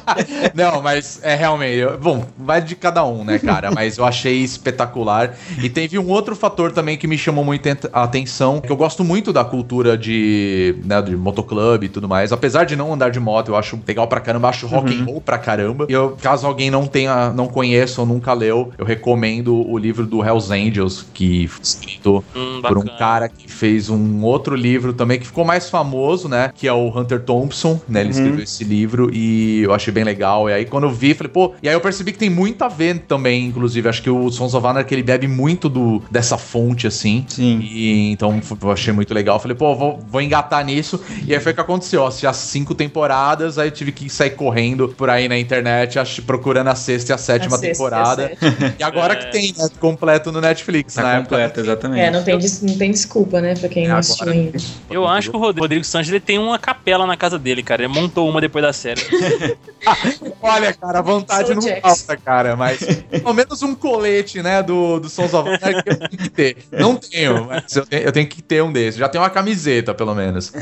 Não, 0.54 0.82
mas 0.82 1.20
é 1.22 1.34
realmente. 1.34 1.84
bom, 2.00 2.24
vai 2.36 2.60
de 2.60 2.74
cada 2.74 3.04
um, 3.04 3.24
né, 3.24 3.38
cara? 3.38 3.70
Mas 3.70 3.98
eu 3.98 4.04
achei 4.04 4.38
espetacular. 4.42 5.36
E 5.62 5.68
teve 5.68 5.98
um 5.98 6.08
outro 6.08 6.34
fator 6.34 6.72
também 6.72 6.96
que 6.96 7.06
me 7.06 7.18
chamou 7.18 7.44
muito 7.44 7.68
a 7.92 8.02
atenção, 8.02 8.60
que 8.60 8.70
eu 8.70 8.76
gosto 8.76 9.04
muito 9.04 9.32
da 9.32 9.44
cultura 9.44 9.96
de, 9.96 10.74
né, 10.84 11.00
de 11.02 11.16
motoclube 11.16 11.86
e 11.86 11.88
tudo 11.88 12.08
mais. 12.08 12.32
Apesar 12.32 12.64
de 12.64 12.69
não 12.76 12.92
andar 12.92 13.10
de 13.10 13.20
moto, 13.20 13.48
eu 13.48 13.56
acho 13.56 13.78
legal 13.86 14.06
pra 14.06 14.20
caramba, 14.20 14.48
acho 14.48 14.66
rock 14.66 14.94
and 14.94 15.04
roll 15.04 15.20
pra 15.20 15.38
caramba. 15.38 15.86
E 15.88 15.92
eu, 15.92 16.16
caso 16.20 16.46
alguém 16.46 16.70
não 16.70 16.86
tenha, 16.86 17.30
não 17.30 17.46
conheça 17.46 18.00
ou 18.00 18.06
nunca 18.06 18.32
leu, 18.32 18.72
eu 18.78 18.84
recomendo 18.84 19.54
o 19.68 19.78
livro 19.78 20.06
do 20.06 20.24
Hells 20.24 20.52
Angels, 20.52 21.06
que 21.12 21.46
foi 21.48 21.62
escrito 21.62 22.24
Hum, 22.34 22.60
por 22.62 22.78
um 22.78 22.84
cara 22.84 23.28
que 23.28 23.50
fez 23.50 23.90
um 23.90 24.22
outro 24.22 24.54
livro 24.54 24.92
também 24.92 25.18
que 25.18 25.26
ficou 25.26 25.44
mais 25.44 25.68
famoso, 25.68 26.28
né? 26.28 26.50
Que 26.54 26.66
é 26.66 26.72
o 26.72 26.88
Hunter 26.88 27.20
Thompson, 27.20 27.80
né? 27.88 28.00
Ele 28.00 28.10
escreveu 28.10 28.42
esse 28.42 28.64
livro 28.64 29.10
e 29.12 29.62
eu 29.62 29.74
achei 29.74 29.92
bem 29.92 30.04
legal. 30.04 30.48
E 30.48 30.52
aí 30.52 30.64
quando 30.64 30.84
eu 30.84 30.90
vi, 30.90 31.14
falei, 31.14 31.32
pô, 31.32 31.54
e 31.62 31.68
aí 31.68 31.74
eu 31.74 31.80
percebi 31.80 32.12
que 32.12 32.18
tem 32.18 32.30
muito 32.30 32.62
a 32.62 32.68
ver 32.68 33.00
também, 33.00 33.46
inclusive. 33.46 33.88
Acho 33.88 34.02
que 34.02 34.10
o 34.10 34.30
Sons 34.30 34.54
of 34.54 34.66
Anarchy 34.66 34.94
ele 34.94 35.02
bebe 35.02 35.28
muito 35.28 35.68
do, 35.68 36.02
dessa 36.10 36.38
fonte, 36.38 36.86
assim. 36.86 37.24
Sim. 37.28 37.60
E 37.60 38.10
então 38.10 38.40
eu 38.62 38.70
achei 38.70 38.92
muito 38.92 39.12
legal. 39.12 39.38
Falei, 39.38 39.56
pô, 39.56 39.74
vou, 39.74 39.98
vou 40.08 40.20
engatar 40.20 40.64
nisso. 40.64 41.00
E 41.26 41.34
aí 41.34 41.40
foi 41.40 41.52
o 41.52 41.54
que 41.54 41.60
aconteceu. 41.60 42.06
Assisti 42.06 42.26
as 42.26 42.36
cinco 42.60 42.74
temporadas, 42.74 43.58
aí 43.58 43.68
eu 43.68 43.72
tive 43.72 43.90
que 43.90 44.08
sair 44.10 44.30
correndo 44.30 44.88
por 44.88 45.08
aí 45.08 45.28
na 45.28 45.38
internet, 45.38 45.98
ach- 45.98 46.20
procurando 46.20 46.68
a 46.68 46.74
sexta 46.74 47.12
e 47.12 47.14
a 47.14 47.18
sétima 47.18 47.56
A 47.56 47.58
sexta 47.58 47.66
e 47.66 47.70
a 47.70 47.72
temporada. 47.74 48.28
sétima. 48.38 48.74
E 48.78 48.82
agora 48.82 49.16
que 49.16 49.30
tem, 49.32 49.54
né? 49.56 49.68
Completo 49.80 50.30
no 50.30 50.40
Netflix, 50.40 50.94
Tá 50.94 51.02
na 51.02 51.20
completo, 51.20 51.60
exatamente. 51.60 52.00
É, 52.02 52.10
não 52.10 52.22
tem, 52.22 52.38
des- 52.38 52.60
não 52.62 52.76
tem 52.76 52.90
desculpa, 52.90 53.40
né, 53.40 53.54
pra 53.54 53.68
quem 53.68 53.84
não 53.84 53.92
Agora- 53.96 54.00
assistiu 54.00 54.28
ainda. 54.28 54.58
Eu 54.90 55.06
acho 55.06 55.30
que 55.30 55.36
o 55.36 55.40
Rod- 55.40 55.58
Rodrigo 55.58 55.84
Sanches 55.84 56.10
ele 56.10 56.20
tem 56.20 56.38
uma 56.38 56.58
capela 56.58 57.06
na 57.06 57.16
casa 57.16 57.38
dele, 57.38 57.62
cara. 57.62 57.82
Ele 57.84 57.92
montou 57.92 58.28
uma 58.28 58.40
depois 58.40 58.62
da 58.62 58.72
série. 58.72 59.00
Olha, 60.42 60.72
cara, 60.74 60.98
a 60.98 61.02
vontade 61.02 61.46
Sou 61.46 61.54
não 61.56 61.62
Jax. 61.62 61.80
falta, 61.80 62.16
cara, 62.16 62.56
mas 62.56 62.80
pelo 63.10 63.32
menos 63.32 63.62
um 63.62 63.74
colete, 63.74 64.42
né, 64.42 64.62
do, 64.62 65.00
do 65.00 65.08
Sons 65.08 65.32
of 65.34 65.48
Anarchy 65.48 65.82
eu 65.86 65.96
tenho 65.96 66.08
que 66.10 66.28
ter. 66.28 66.56
Não 66.72 66.96
tenho, 66.96 67.46
mas 67.46 67.74
eu 67.76 67.86
tenho, 67.86 68.02
eu 68.02 68.12
tenho 68.12 68.26
que 68.26 68.42
ter 68.42 68.62
um 68.62 68.72
desses. 68.72 68.96
Já 68.98 69.08
tenho 69.08 69.22
uma 69.24 69.30
camiseta, 69.30 69.94
pelo 69.94 70.14
menos. 70.14 70.52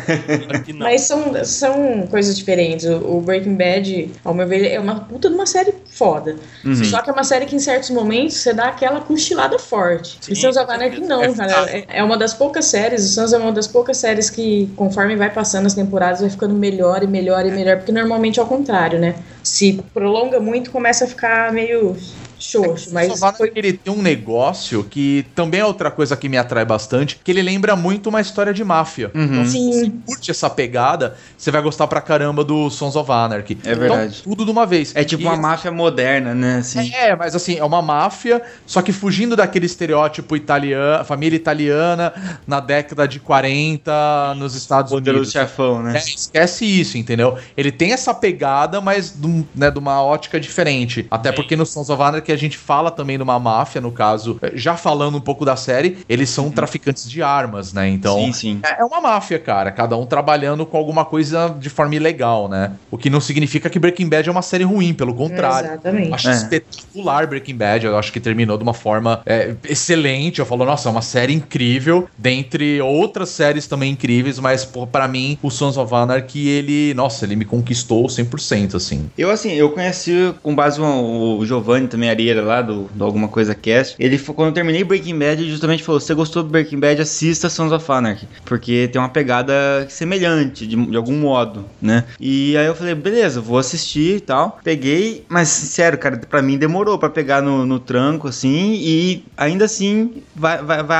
E 0.66 0.72
não. 0.72 0.80
Mas 0.86 1.02
são, 1.02 1.32
são 1.44 1.77
coisas 2.10 2.36
diferentes. 2.36 2.86
O, 2.86 3.16
o 3.16 3.20
Breaking 3.20 3.54
Bad, 3.54 4.10
ao 4.24 4.34
meu 4.34 4.46
ver, 4.46 4.66
é 4.70 4.80
uma 4.80 5.00
puta 5.00 5.28
de 5.28 5.34
uma 5.34 5.46
série 5.46 5.74
foda. 5.90 6.36
Uhum. 6.64 6.84
Só 6.84 7.02
que 7.02 7.10
é 7.10 7.12
uma 7.12 7.24
série 7.24 7.46
que 7.46 7.56
em 7.56 7.58
certos 7.58 7.90
momentos 7.90 8.36
você 8.36 8.52
dá 8.52 8.68
aquela 8.68 9.00
cochilada 9.00 9.58
forte. 9.58 10.18
Sim, 10.20 10.32
e 10.32 10.36
Sons 10.36 10.56
of 10.56 10.70
Anarchy 10.70 11.00
não, 11.00 11.22
É 11.22 11.32
cara. 11.32 11.70
É, 11.70 11.84
é 11.88 12.04
uma 12.04 12.16
das 12.16 12.34
poucas 12.34 12.66
séries, 12.66 13.04
o 13.04 13.08
Sons 13.08 13.32
é 13.32 13.38
uma 13.38 13.52
das 13.52 13.66
poucas 13.66 13.96
séries 13.96 14.30
que, 14.30 14.70
conforme 14.76 15.16
vai 15.16 15.30
passando 15.30 15.66
as 15.66 15.74
temporadas, 15.74 16.20
vai 16.20 16.30
ficando 16.30 16.54
melhor 16.54 17.02
e 17.02 17.06
melhor 17.06 17.44
e 17.46 17.50
melhor, 17.50 17.76
porque 17.78 17.92
normalmente 17.92 18.38
é 18.38 18.42
ao 18.42 18.48
contrário, 18.48 18.98
né? 18.98 19.14
Se 19.42 19.82
prolonga 19.92 20.38
muito, 20.40 20.70
começa 20.70 21.04
a 21.04 21.08
ficar 21.08 21.52
meio 21.52 21.96
xoxo, 22.38 22.92
mas 22.92 23.08
Sons 23.08 23.22
of 23.22 23.38
foi 23.38 23.52
ele 23.54 23.72
tem 23.72 23.92
um 23.92 24.02
negócio 24.02 24.84
que 24.84 25.26
também 25.34 25.60
é 25.60 25.64
outra 25.64 25.90
coisa 25.90 26.16
que 26.16 26.28
me 26.28 26.36
atrai 26.36 26.64
bastante, 26.64 27.18
que 27.22 27.30
ele 27.30 27.42
lembra 27.42 27.74
muito 27.76 28.08
uma 28.08 28.20
história 28.20 28.52
de 28.54 28.62
máfia. 28.64 29.10
Uhum. 29.14 29.24
Então, 29.24 29.44
se 29.46 29.58
você 29.72 29.84
Sim. 29.84 30.02
curte 30.06 30.30
essa 30.30 30.48
pegada, 30.50 31.16
você 31.36 31.50
vai 31.50 31.60
gostar 31.62 31.86
pra 31.86 32.00
caramba 32.00 32.44
do 32.44 32.70
Sons 32.70 32.96
of 32.96 33.10
Anarchy. 33.10 33.58
É 33.64 33.74
verdade. 33.74 34.18
Então, 34.20 34.32
tudo 34.32 34.44
de 34.44 34.50
uma 34.50 34.66
vez. 34.66 34.92
É 34.94 35.04
tipo 35.04 35.22
E- 35.22 35.26
uma 35.26 35.36
máfia 35.36 35.70
moderna, 35.70 36.34
né? 36.34 36.58
Assim. 36.58 36.92
É, 36.94 37.14
mas 37.16 37.34
assim, 37.34 37.56
é 37.56 37.64
uma 37.64 37.82
máfia, 37.82 38.42
só 38.66 38.80
que 38.82 38.92
fugindo 38.92 39.34
daquele 39.36 39.66
estereótipo 39.66 40.36
italiano, 40.36 41.04
família 41.04 41.36
italiana 41.36 42.12
na 42.46 42.60
década 42.60 43.06
de 43.08 43.18
40 43.20 44.34
nos 44.36 44.54
Estados 44.54 44.90
Poderoso 44.92 45.22
Unidos. 45.22 45.32
chefão, 45.32 45.82
né? 45.82 45.96
É, 45.96 45.98
esquece 45.98 46.64
isso, 46.64 46.96
entendeu? 46.98 47.36
Ele 47.56 47.70
tem 47.72 47.92
essa 47.92 48.12
pegada, 48.14 48.80
mas 48.80 49.10
de, 49.14 49.26
um- 49.26 49.44
né, 49.54 49.70
de 49.70 49.78
uma 49.78 50.02
ótica 50.02 50.38
diferente. 50.40 51.06
Até 51.10 51.30
Sim. 51.30 51.36
porque 51.36 51.56
no 51.56 51.66
Sons 51.66 51.90
of 51.90 52.02
Anarchy 52.02 52.27
a 52.32 52.36
gente 52.36 52.56
fala 52.56 52.90
também 52.90 53.16
de 53.16 53.22
uma 53.22 53.38
máfia, 53.38 53.80
no 53.80 53.92
caso, 53.92 54.38
eh, 54.42 54.52
já 54.54 54.76
falando 54.76 55.16
um 55.16 55.20
pouco 55.20 55.44
da 55.44 55.56
série, 55.56 55.98
eles 56.08 56.30
são 56.30 56.50
traficantes 56.50 57.08
de 57.08 57.22
armas, 57.22 57.72
né? 57.72 57.88
Então, 57.88 58.18
sim, 58.18 58.32
sim. 58.32 58.60
é 58.64 58.78
é 58.80 58.84
uma 58.84 59.00
máfia, 59.00 59.38
cara. 59.38 59.70
Cada 59.72 59.96
um 59.96 60.06
trabalhando 60.06 60.64
com 60.64 60.76
alguma 60.76 61.04
coisa 61.04 61.54
de 61.58 61.68
forma 61.68 61.94
ilegal, 61.94 62.48
né? 62.48 62.72
O 62.90 62.96
que 62.96 63.10
não 63.10 63.20
significa 63.20 63.68
que 63.68 63.78
Breaking 63.78 64.08
Bad 64.08 64.28
é 64.28 64.32
uma 64.32 64.42
série 64.42 64.64
ruim, 64.64 64.94
pelo 64.94 65.14
contrário. 65.14 65.70
Exatamente. 65.70 66.14
Acho 66.14 66.28
É. 66.28 66.32
espetacular 66.32 67.26
Breaking 67.26 67.56
Bad. 67.56 67.86
Eu 67.86 67.98
acho 67.98 68.12
que 68.12 68.20
terminou 68.20 68.56
de 68.56 68.62
uma 68.62 68.74
forma 68.74 69.20
é, 69.26 69.54
excelente. 69.68 70.38
Eu 70.38 70.46
falo, 70.46 70.64
nossa, 70.64 70.88
é 70.88 70.92
uma 70.92 71.02
série 71.02 71.32
incrível. 71.34 72.08
Dentre 72.16 72.80
outras 72.80 73.30
séries 73.30 73.66
também 73.66 73.92
incríveis, 73.92 74.38
mas 74.38 74.64
pô, 74.64 74.86
pra 74.86 75.08
mim, 75.08 75.38
o 75.42 75.50
Sons 75.50 75.76
of 75.76 75.92
Anarchy, 75.94 76.48
ele, 76.48 76.94
nossa, 76.94 77.24
ele 77.24 77.36
me 77.36 77.44
conquistou 77.44 78.06
100%, 78.06 78.74
assim. 78.76 79.10
Eu, 79.18 79.30
assim, 79.30 79.52
eu 79.52 79.70
conheci 79.70 80.34
com 80.42 80.54
base 80.54 80.78
no 80.78 81.38
o 81.38 81.46
Giovanni 81.46 81.88
também, 81.88 82.10
Arieira, 82.18 82.42
lá 82.42 82.60
do, 82.60 82.88
do 82.92 83.04
Alguma 83.04 83.28
Coisa 83.28 83.54
Cast. 83.54 83.94
Ele, 83.98 84.18
quando 84.18 84.48
eu 84.48 84.54
terminei 84.54 84.82
Breaking 84.82 85.18
Bad, 85.18 85.40
ele 85.40 85.50
justamente 85.50 85.82
falou: 85.82 86.00
você 86.00 86.14
gostou 86.14 86.42
do 86.42 86.48
Breaking 86.48 86.80
Bad, 86.80 87.00
assista 87.00 87.48
Sons 87.48 87.72
of 87.72 87.90
Anarchy. 87.90 88.28
Porque 88.44 88.88
tem 88.92 89.00
uma 89.00 89.08
pegada 89.08 89.86
semelhante, 89.88 90.66
de, 90.66 90.76
de 90.76 90.96
algum 90.96 91.16
modo, 91.16 91.64
né? 91.80 92.04
E 92.20 92.56
aí 92.56 92.66
eu 92.66 92.74
falei: 92.74 92.94
Beleza, 92.94 93.40
vou 93.40 93.58
assistir 93.58 94.16
e 94.16 94.20
tal. 94.20 94.58
Peguei, 94.64 95.24
mas 95.28 95.48
sério, 95.48 95.98
cara, 95.98 96.16
pra 96.16 96.42
mim 96.42 96.58
demorou 96.58 96.98
pra 96.98 97.08
pegar 97.08 97.40
no, 97.40 97.64
no 97.64 97.78
tranco, 97.78 98.28
assim. 98.28 98.74
E 98.80 99.24
ainda 99.36 99.64
assim, 99.66 100.22
vai, 100.34 100.62
vai, 100.62 100.82
vai 100.82 100.98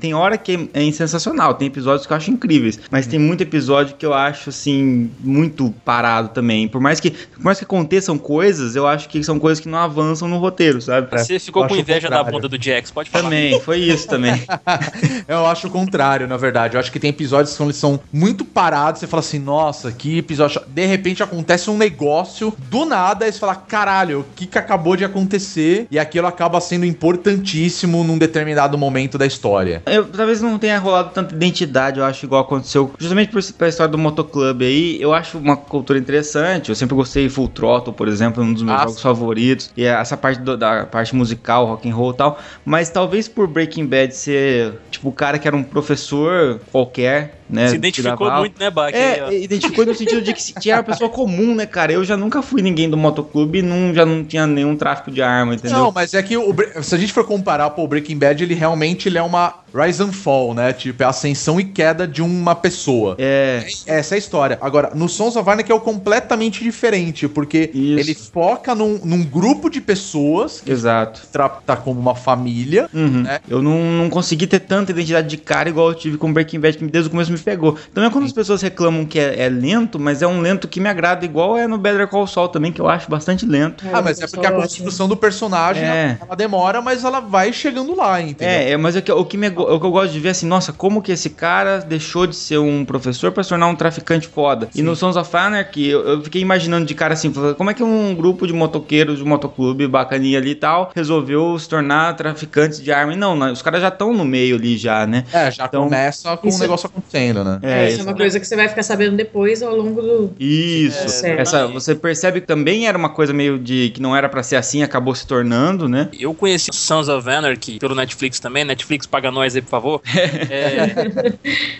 tem 0.00 0.14
hora 0.14 0.36
que 0.36 0.68
é 0.72 0.92
sensacional. 0.92 1.54
Tem 1.54 1.68
episódios 1.68 2.06
que 2.06 2.12
eu 2.12 2.16
acho 2.16 2.30
incríveis. 2.30 2.80
Mas 2.90 3.06
tem 3.06 3.18
muito 3.18 3.42
episódio 3.42 3.96
que 3.96 4.06
eu 4.06 4.14
acho, 4.14 4.50
assim, 4.50 5.10
muito 5.20 5.72
parado 5.84 6.28
também. 6.30 6.68
Por 6.68 6.80
mais 6.80 7.00
que, 7.00 7.10
por 7.10 7.42
mais 7.42 7.58
que 7.58 7.64
aconteçam 7.64 8.18
coisas, 8.18 8.76
eu 8.76 8.86
acho 8.86 9.08
que 9.08 9.22
são 9.22 9.38
coisas 9.38 9.60
que 9.60 9.68
não 9.68 9.78
avançam 9.78 10.28
no 10.28 10.38
roteiro, 10.38 10.55
sabe? 10.80 11.08
Você 11.18 11.38
ficou 11.38 11.66
com 11.66 11.76
inveja 11.76 12.08
da 12.08 12.22
bunda 12.22 12.48
do 12.48 12.62
Jax, 12.62 12.90
pode 12.90 13.10
falar. 13.10 13.24
Também, 13.24 13.60
foi 13.60 13.78
isso 13.78 14.06
também. 14.08 14.42
Eu 15.28 15.46
acho 15.46 15.66
o 15.66 15.70
contrário, 15.70 16.26
na 16.26 16.36
verdade. 16.36 16.74
Eu 16.76 16.80
acho 16.80 16.90
que 16.92 16.98
tem 17.00 17.10
episódios 17.10 17.50
que 17.50 17.56
são, 17.56 17.66
eles 17.66 17.76
são 17.76 18.00
muito 18.12 18.44
parados. 18.44 19.00
Você 19.00 19.06
fala 19.06 19.20
assim, 19.20 19.38
nossa, 19.38 19.92
que 19.92 20.18
episódio. 20.18 20.60
De 20.68 20.86
repente 20.86 21.22
acontece 21.22 21.70
um 21.70 21.76
negócio, 21.76 22.52
do 22.70 22.84
nada, 22.84 23.24
aí 23.24 23.32
você 23.32 23.38
fala, 23.38 23.54
caralho, 23.54 24.20
o 24.20 24.24
que, 24.34 24.46
que 24.46 24.58
acabou 24.58 24.96
de 24.96 25.04
acontecer? 25.04 25.86
E 25.90 25.98
aquilo 25.98 26.26
acaba 26.26 26.60
sendo 26.60 26.84
importantíssimo 26.84 28.02
num 28.04 28.18
determinado 28.18 28.76
momento 28.78 29.18
da 29.18 29.26
história. 29.26 29.82
Eu, 29.86 30.04
talvez 30.06 30.40
não 30.40 30.58
tenha 30.58 30.78
rolado 30.78 31.10
tanta 31.12 31.34
identidade, 31.34 31.98
eu 31.98 32.04
acho, 32.04 32.24
igual 32.26 32.42
aconteceu. 32.42 32.92
Justamente 32.98 33.30
por, 33.30 33.42
pela 33.52 33.68
história 33.68 33.90
do 33.90 33.98
motoclube 33.98 34.64
aí, 34.64 35.00
eu 35.00 35.12
acho 35.12 35.38
uma 35.38 35.56
cultura 35.56 35.98
interessante. 35.98 36.68
Eu 36.68 36.74
sempre 36.74 36.94
gostei 36.94 37.24
de 37.24 37.30
Full 37.30 37.48
Throttle, 37.48 37.92
por 37.92 38.08
exemplo, 38.08 38.42
um 38.42 38.52
dos 38.52 38.62
meus 38.62 38.76
Ah, 38.76 38.82
jogos 38.82 38.96
sim. 38.96 39.02
favoritos. 39.02 39.70
E 39.76 39.84
essa 39.84 40.16
parte 40.16 40.40
do- 40.46 40.56
da 40.56 40.86
parte 40.86 41.14
musical, 41.14 41.66
rock 41.66 41.88
and 41.88 41.94
roll 41.94 42.12
e 42.12 42.16
tal. 42.16 42.38
Mas 42.64 42.88
talvez 42.88 43.28
por 43.28 43.46
Breaking 43.46 43.86
Bad 43.86 44.14
ser, 44.14 44.72
tipo, 44.90 45.08
o 45.10 45.12
cara 45.12 45.38
que 45.38 45.46
era 45.46 45.56
um 45.56 45.62
professor 45.62 46.58
qualquer 46.72 47.34
né? 47.48 47.68
Se 47.68 47.76
identificou 47.76 48.16
tirava 48.26 48.40
muito, 48.40 48.58
né, 48.58 48.70
Bach? 48.70 48.92
Aí, 48.94 49.00
É, 49.00 49.24
ó. 49.26 49.32
identificou 49.32 49.86
no 49.86 49.94
sentido 49.94 50.22
de 50.22 50.32
que 50.32 50.60
tinha 50.60 50.76
uma 50.76 50.82
pessoa 50.82 51.10
comum, 51.10 51.54
né, 51.54 51.66
cara? 51.66 51.92
Eu 51.92 52.04
já 52.04 52.16
nunca 52.16 52.42
fui 52.42 52.62
ninguém 52.62 52.88
do 52.88 52.96
motoclube 52.96 53.58
e 53.58 53.62
não, 53.62 53.94
já 53.94 54.04
não 54.04 54.24
tinha 54.24 54.46
nenhum 54.46 54.76
tráfico 54.76 55.10
de 55.10 55.22
arma, 55.22 55.54
entendeu? 55.54 55.78
Não, 55.78 55.92
mas 55.92 56.14
é 56.14 56.22
que 56.22 56.36
o 56.36 56.54
se 56.82 56.94
a 56.94 56.98
gente 56.98 57.12
for 57.12 57.24
comparar 57.24 57.70
pô, 57.70 57.84
o 57.84 57.88
Breaking 57.88 58.18
Bad, 58.18 58.42
ele 58.42 58.54
realmente 58.54 59.08
ele 59.08 59.18
é 59.18 59.22
uma 59.22 59.54
rise 59.74 60.02
and 60.02 60.12
fall, 60.12 60.54
né? 60.54 60.72
Tipo, 60.72 61.02
é 61.02 61.06
a 61.06 61.10
ascensão 61.10 61.60
e 61.60 61.64
queda 61.64 62.06
de 62.06 62.22
uma 62.22 62.54
pessoa. 62.54 63.14
É, 63.18 63.66
Essa 63.86 64.14
é 64.14 64.16
a 64.16 64.18
história. 64.18 64.58
Agora, 64.60 64.92
no 64.94 65.08
Sons 65.08 65.36
of 65.36 65.48
Anarchy 65.48 65.70
é 65.70 65.74
o 65.74 65.80
completamente 65.80 66.64
diferente, 66.64 67.28
porque 67.28 67.70
Isso. 67.74 67.98
ele 68.00 68.14
foca 68.14 68.74
num, 68.74 68.98
num 69.04 69.22
grupo 69.22 69.68
de 69.68 69.80
pessoas 69.80 70.60
que 70.60 70.70
exato. 70.70 71.22
trata 71.30 71.76
como 71.76 72.00
uma 72.00 72.14
família. 72.14 72.88
Uhum. 72.94 73.22
né? 73.22 73.40
Eu 73.48 73.62
não, 73.62 73.78
não 73.78 74.08
consegui 74.10 74.46
ter 74.46 74.60
tanta 74.60 74.92
identidade 74.92 75.28
de 75.28 75.36
cara 75.36 75.68
igual 75.68 75.88
eu 75.88 75.94
tive 75.94 76.16
com 76.16 76.32
Breaking 76.32 76.60
Bad, 76.60 76.78
que 76.78 76.86
desde 76.86 77.08
o 77.08 77.10
começo 77.10 77.30
me 77.38 77.44
pegou. 77.44 77.76
Então 77.90 78.04
é 78.04 78.10
quando 78.10 78.24
as 78.24 78.32
pessoas 78.32 78.62
reclamam 78.62 79.04
que 79.04 79.18
é, 79.18 79.42
é 79.44 79.48
lento, 79.48 79.98
mas 79.98 80.22
é 80.22 80.26
um 80.26 80.40
lento 80.40 80.68
que 80.68 80.80
me 80.80 80.88
agrada, 80.88 81.24
igual 81.24 81.56
é 81.56 81.66
no 81.66 81.78
Better 81.78 82.06
Call 82.08 82.26
Saul 82.26 82.48
também, 82.48 82.72
que 82.72 82.80
eu 82.80 82.88
acho 82.88 83.10
bastante 83.10 83.44
lento. 83.46 83.84
Ah, 83.92 84.02
mas 84.02 84.20
é 84.20 84.26
porque 84.26 84.46
a 84.46 84.52
construção 84.52 85.08
do 85.08 85.16
personagem 85.16 85.84
É. 85.84 86.18
ela 86.20 86.34
demora, 86.36 86.80
mas 86.82 87.04
ela 87.04 87.20
vai 87.20 87.52
chegando 87.52 87.94
lá, 87.94 88.20
entendeu? 88.20 88.48
É, 88.54 88.70
é, 88.72 88.76
mas 88.76 88.96
é 88.96 89.00
que- 89.00 89.12
o, 89.12 89.24
que 89.24 89.36
me, 89.36 89.48
o 89.48 89.80
que 89.80 89.86
eu 89.86 89.90
gosto 89.90 90.12
de 90.12 90.20
ver 90.20 90.28
é 90.28 90.30
assim, 90.32 90.46
nossa, 90.46 90.72
como 90.72 91.00
que 91.02 91.12
esse 91.12 91.30
cara 91.30 91.78
deixou 91.78 92.26
de 92.26 92.34
ser 92.36 92.58
um 92.58 92.84
professor 92.84 93.32
pra 93.32 93.42
se 93.42 93.48
tornar 93.50 93.66
um 93.68 93.74
traficante 93.76 94.26
foda? 94.26 94.68
E 94.74 94.82
no 94.82 94.94
Sons 94.96 95.16
of 95.16 95.36
Anarchy, 95.36 95.86
eu, 95.88 96.00
eu 96.06 96.22
fiquei 96.22 96.40
imaginando 96.42 96.86
de 96.86 96.94
cara 96.94 97.14
assim, 97.14 97.32
como 97.56 97.70
é 97.70 97.74
que 97.74 97.82
um 97.82 98.14
grupo 98.14 98.46
de 98.46 98.52
motoqueiros 98.52 99.18
de 99.18 99.24
um 99.24 99.28
motoclube 99.28 99.86
bacaninha 99.86 100.38
ali 100.38 100.50
e 100.50 100.54
tal, 100.54 100.90
resolveu 100.94 101.58
se 101.58 101.68
tornar 101.68 102.14
traficantes 102.16 102.82
de 102.82 102.92
arma? 102.92 103.12
E 103.12 103.16
não, 103.16 103.36
não, 103.36 103.52
os 103.52 103.62
caras 103.62 103.80
já 103.80 103.88
estão 103.88 104.12
no 104.12 104.24
meio 104.24 104.56
ali 104.56 104.76
já, 104.76 105.06
né? 105.06 105.24
É, 105.32 105.50
já 105.50 105.66
Então, 105.66 105.84
começa 105.84 106.36
com 106.36 106.46
o 106.46 106.50
isso- 106.50 106.58
negócio 106.60 106.86
acontecendo, 106.86 107.25
né? 107.32 107.58
É, 107.62 107.88
isso 107.88 108.00
é 108.00 108.02
uma 108.04 108.14
coisa 108.14 108.38
que 108.40 108.46
você 108.46 108.56
vai 108.56 108.68
ficar 108.68 108.82
sabendo 108.82 109.16
depois 109.16 109.62
ao 109.62 109.74
longo 109.76 110.00
do. 110.02 110.32
Isso. 110.38 111.24
É, 111.26 111.40
Essa, 111.40 111.66
você 111.66 111.94
percebe 111.94 112.40
que 112.40 112.46
também 112.46 112.86
era 112.86 112.96
uma 112.96 113.08
coisa 113.08 113.32
meio 113.32 113.58
de 113.58 113.90
que 113.94 114.00
não 114.00 114.14
era 114.16 114.28
pra 114.28 114.42
ser 114.42 114.56
assim, 114.56 114.82
acabou 114.82 115.14
se 115.14 115.26
tornando, 115.26 115.88
né? 115.88 116.08
Eu 116.18 116.34
conheci 116.34 116.70
Sons 116.72 117.08
of 117.08 117.28
Anarchy 117.28 117.78
pelo 117.78 117.94
Netflix 117.94 118.38
também. 118.40 118.64
Netflix 118.64 119.06
paga 119.06 119.30
nós 119.30 119.54
aí, 119.54 119.62
por 119.62 119.70
favor. 119.70 120.02
É, 120.48 120.94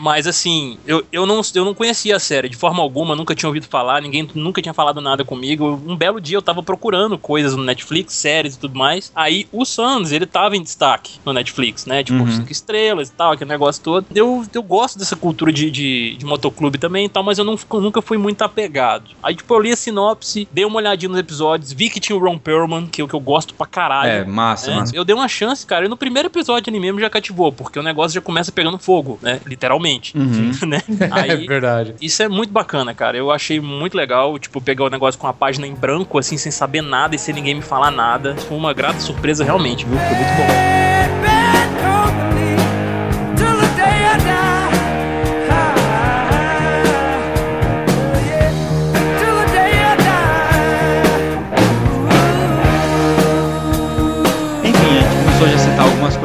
mas 0.01 0.27
assim, 0.27 0.79
eu, 0.87 1.05
eu, 1.13 1.27
não, 1.27 1.41
eu 1.55 1.65
não 1.65 1.75
conhecia 1.75 2.17
a 2.17 2.19
série 2.19 2.49
de 2.49 2.57
forma 2.57 2.83
alguma, 2.83 3.15
nunca 3.15 3.35
tinha 3.35 3.49
ouvido 3.49 3.67
falar, 3.67 4.01
ninguém 4.03 4.29
nunca 4.35 4.61
tinha 4.61 4.75
falado 4.75 5.01
nada 5.01 5.25
comigo. 5.25 5.81
Um 5.87 5.97
belo 5.97 6.21
dia 6.21 6.37
eu 6.37 6.43
tava 6.43 6.63
procurando 6.63 7.17
coisas 7.19 7.55
no 7.57 7.63
Netflix, 7.65 8.15
séries 8.15 8.55
e 8.55 8.59
tudo 8.59 8.77
mais. 8.77 9.11
Aí 9.15 9.47
o 9.53 9.65
Sons, 9.65 10.13
ele 10.13 10.27
tava 10.27 10.57
em 10.57 10.63
destaque 10.63 11.13
no 11.25 11.33
Netflix, 11.33 11.87
né? 11.87 12.03
Tipo, 12.03 12.17
Uhum. 12.17 12.31
cinco 12.31 12.51
estrelas 12.51 13.09
e 13.09 13.13
tal, 13.13 13.33
aquele 13.33 13.51
negócio 13.51 13.83
todo. 13.83 14.07
Eu, 14.15 14.45
eu 14.53 14.63
gosto 14.63 14.99
dessa 14.99 15.15
cultura 15.17 15.36
de, 15.53 15.71
de, 15.71 16.17
de 16.17 16.25
motoclube 16.25 16.79
também 16.79 17.07
e 17.07 17.09
tal, 17.09 17.23
mas 17.23 17.39
eu 17.39 17.45
não, 17.45 17.59
nunca 17.75 18.01
fui 18.01 18.17
muito 18.17 18.43
apegado. 18.43 19.11
Aí, 19.23 19.35
tipo, 19.35 19.53
eu 19.55 19.61
li 19.61 19.73
a 19.73 19.77
sinopse, 19.77 20.49
dei 20.51 20.65
uma 20.65 20.77
olhadinha 20.77 21.11
nos 21.11 21.19
episódios, 21.19 21.73
vi 21.73 21.91
que 21.91 22.01
tinha 22.01 22.17
o 22.17 22.21
Ron 22.21 22.39
Perlman, 22.39 22.87
que 22.87 23.01
é 23.01 23.05
o 23.05 23.09
que 23.09 23.15
eu 23.15 23.21
gosto 23.21 23.55
pra 23.55 23.67
caralho. 23.67 24.11
É, 24.11 24.25
massa, 24.25 24.71
É, 24.71 24.75
massa. 24.75 24.97
Eu 24.97 25.05
dei 25.05 25.15
uma 25.15 25.29
chance, 25.29 25.67
cara, 25.67 25.85
e 25.87 25.89
no 25.89 25.97
primeiro 25.97 26.29
episódio 26.29 26.71
ali 26.71 26.81
mesmo 26.81 27.01
já 27.01 27.11
cativou, 27.11 27.53
porque 27.53 27.79
o 27.79 27.83
negócio 27.83 28.15
já 28.15 28.21
começa 28.21 28.51
pegando 28.51 28.79
fogo, 28.79 29.19
né? 29.21 29.41
Literalmente. 29.47 30.17
Uhum. 30.17 30.53
né? 30.67 30.83
É 31.17 31.33
Aí, 31.33 31.47
verdade. 31.47 31.95
isso 32.01 32.23
é 32.23 32.29
muito 32.29 32.53
bacana, 32.53 32.95
cara. 32.95 33.17
Eu 33.17 33.31
achei 33.31 33.61
muito 33.61 33.97
legal, 33.97 34.39
tipo, 34.39 34.61
pegar 34.61 34.85
o 34.85 34.91
negócio 34.91 35.19
com 35.21 35.27
a 35.27 35.33
página 35.33 35.67
em 35.67 35.75
branco, 35.75 36.19
assim, 36.19 36.37
sem 36.37 36.51
saber 36.53 36.83
nada 36.83 37.15
e 37.15 37.19
sem 37.19 37.35
ninguém 37.35 37.55
me 37.55 37.63
falar 37.63 37.91
nada. 37.91 38.35
Foi 38.37 38.57
uma 38.57 38.73
grata 38.73 39.01
surpresa, 39.01 39.45
realmente, 39.45 39.85
viu? 39.85 39.99
Foi 39.99 40.17
muito 40.17 40.37
bom. 40.37 41.36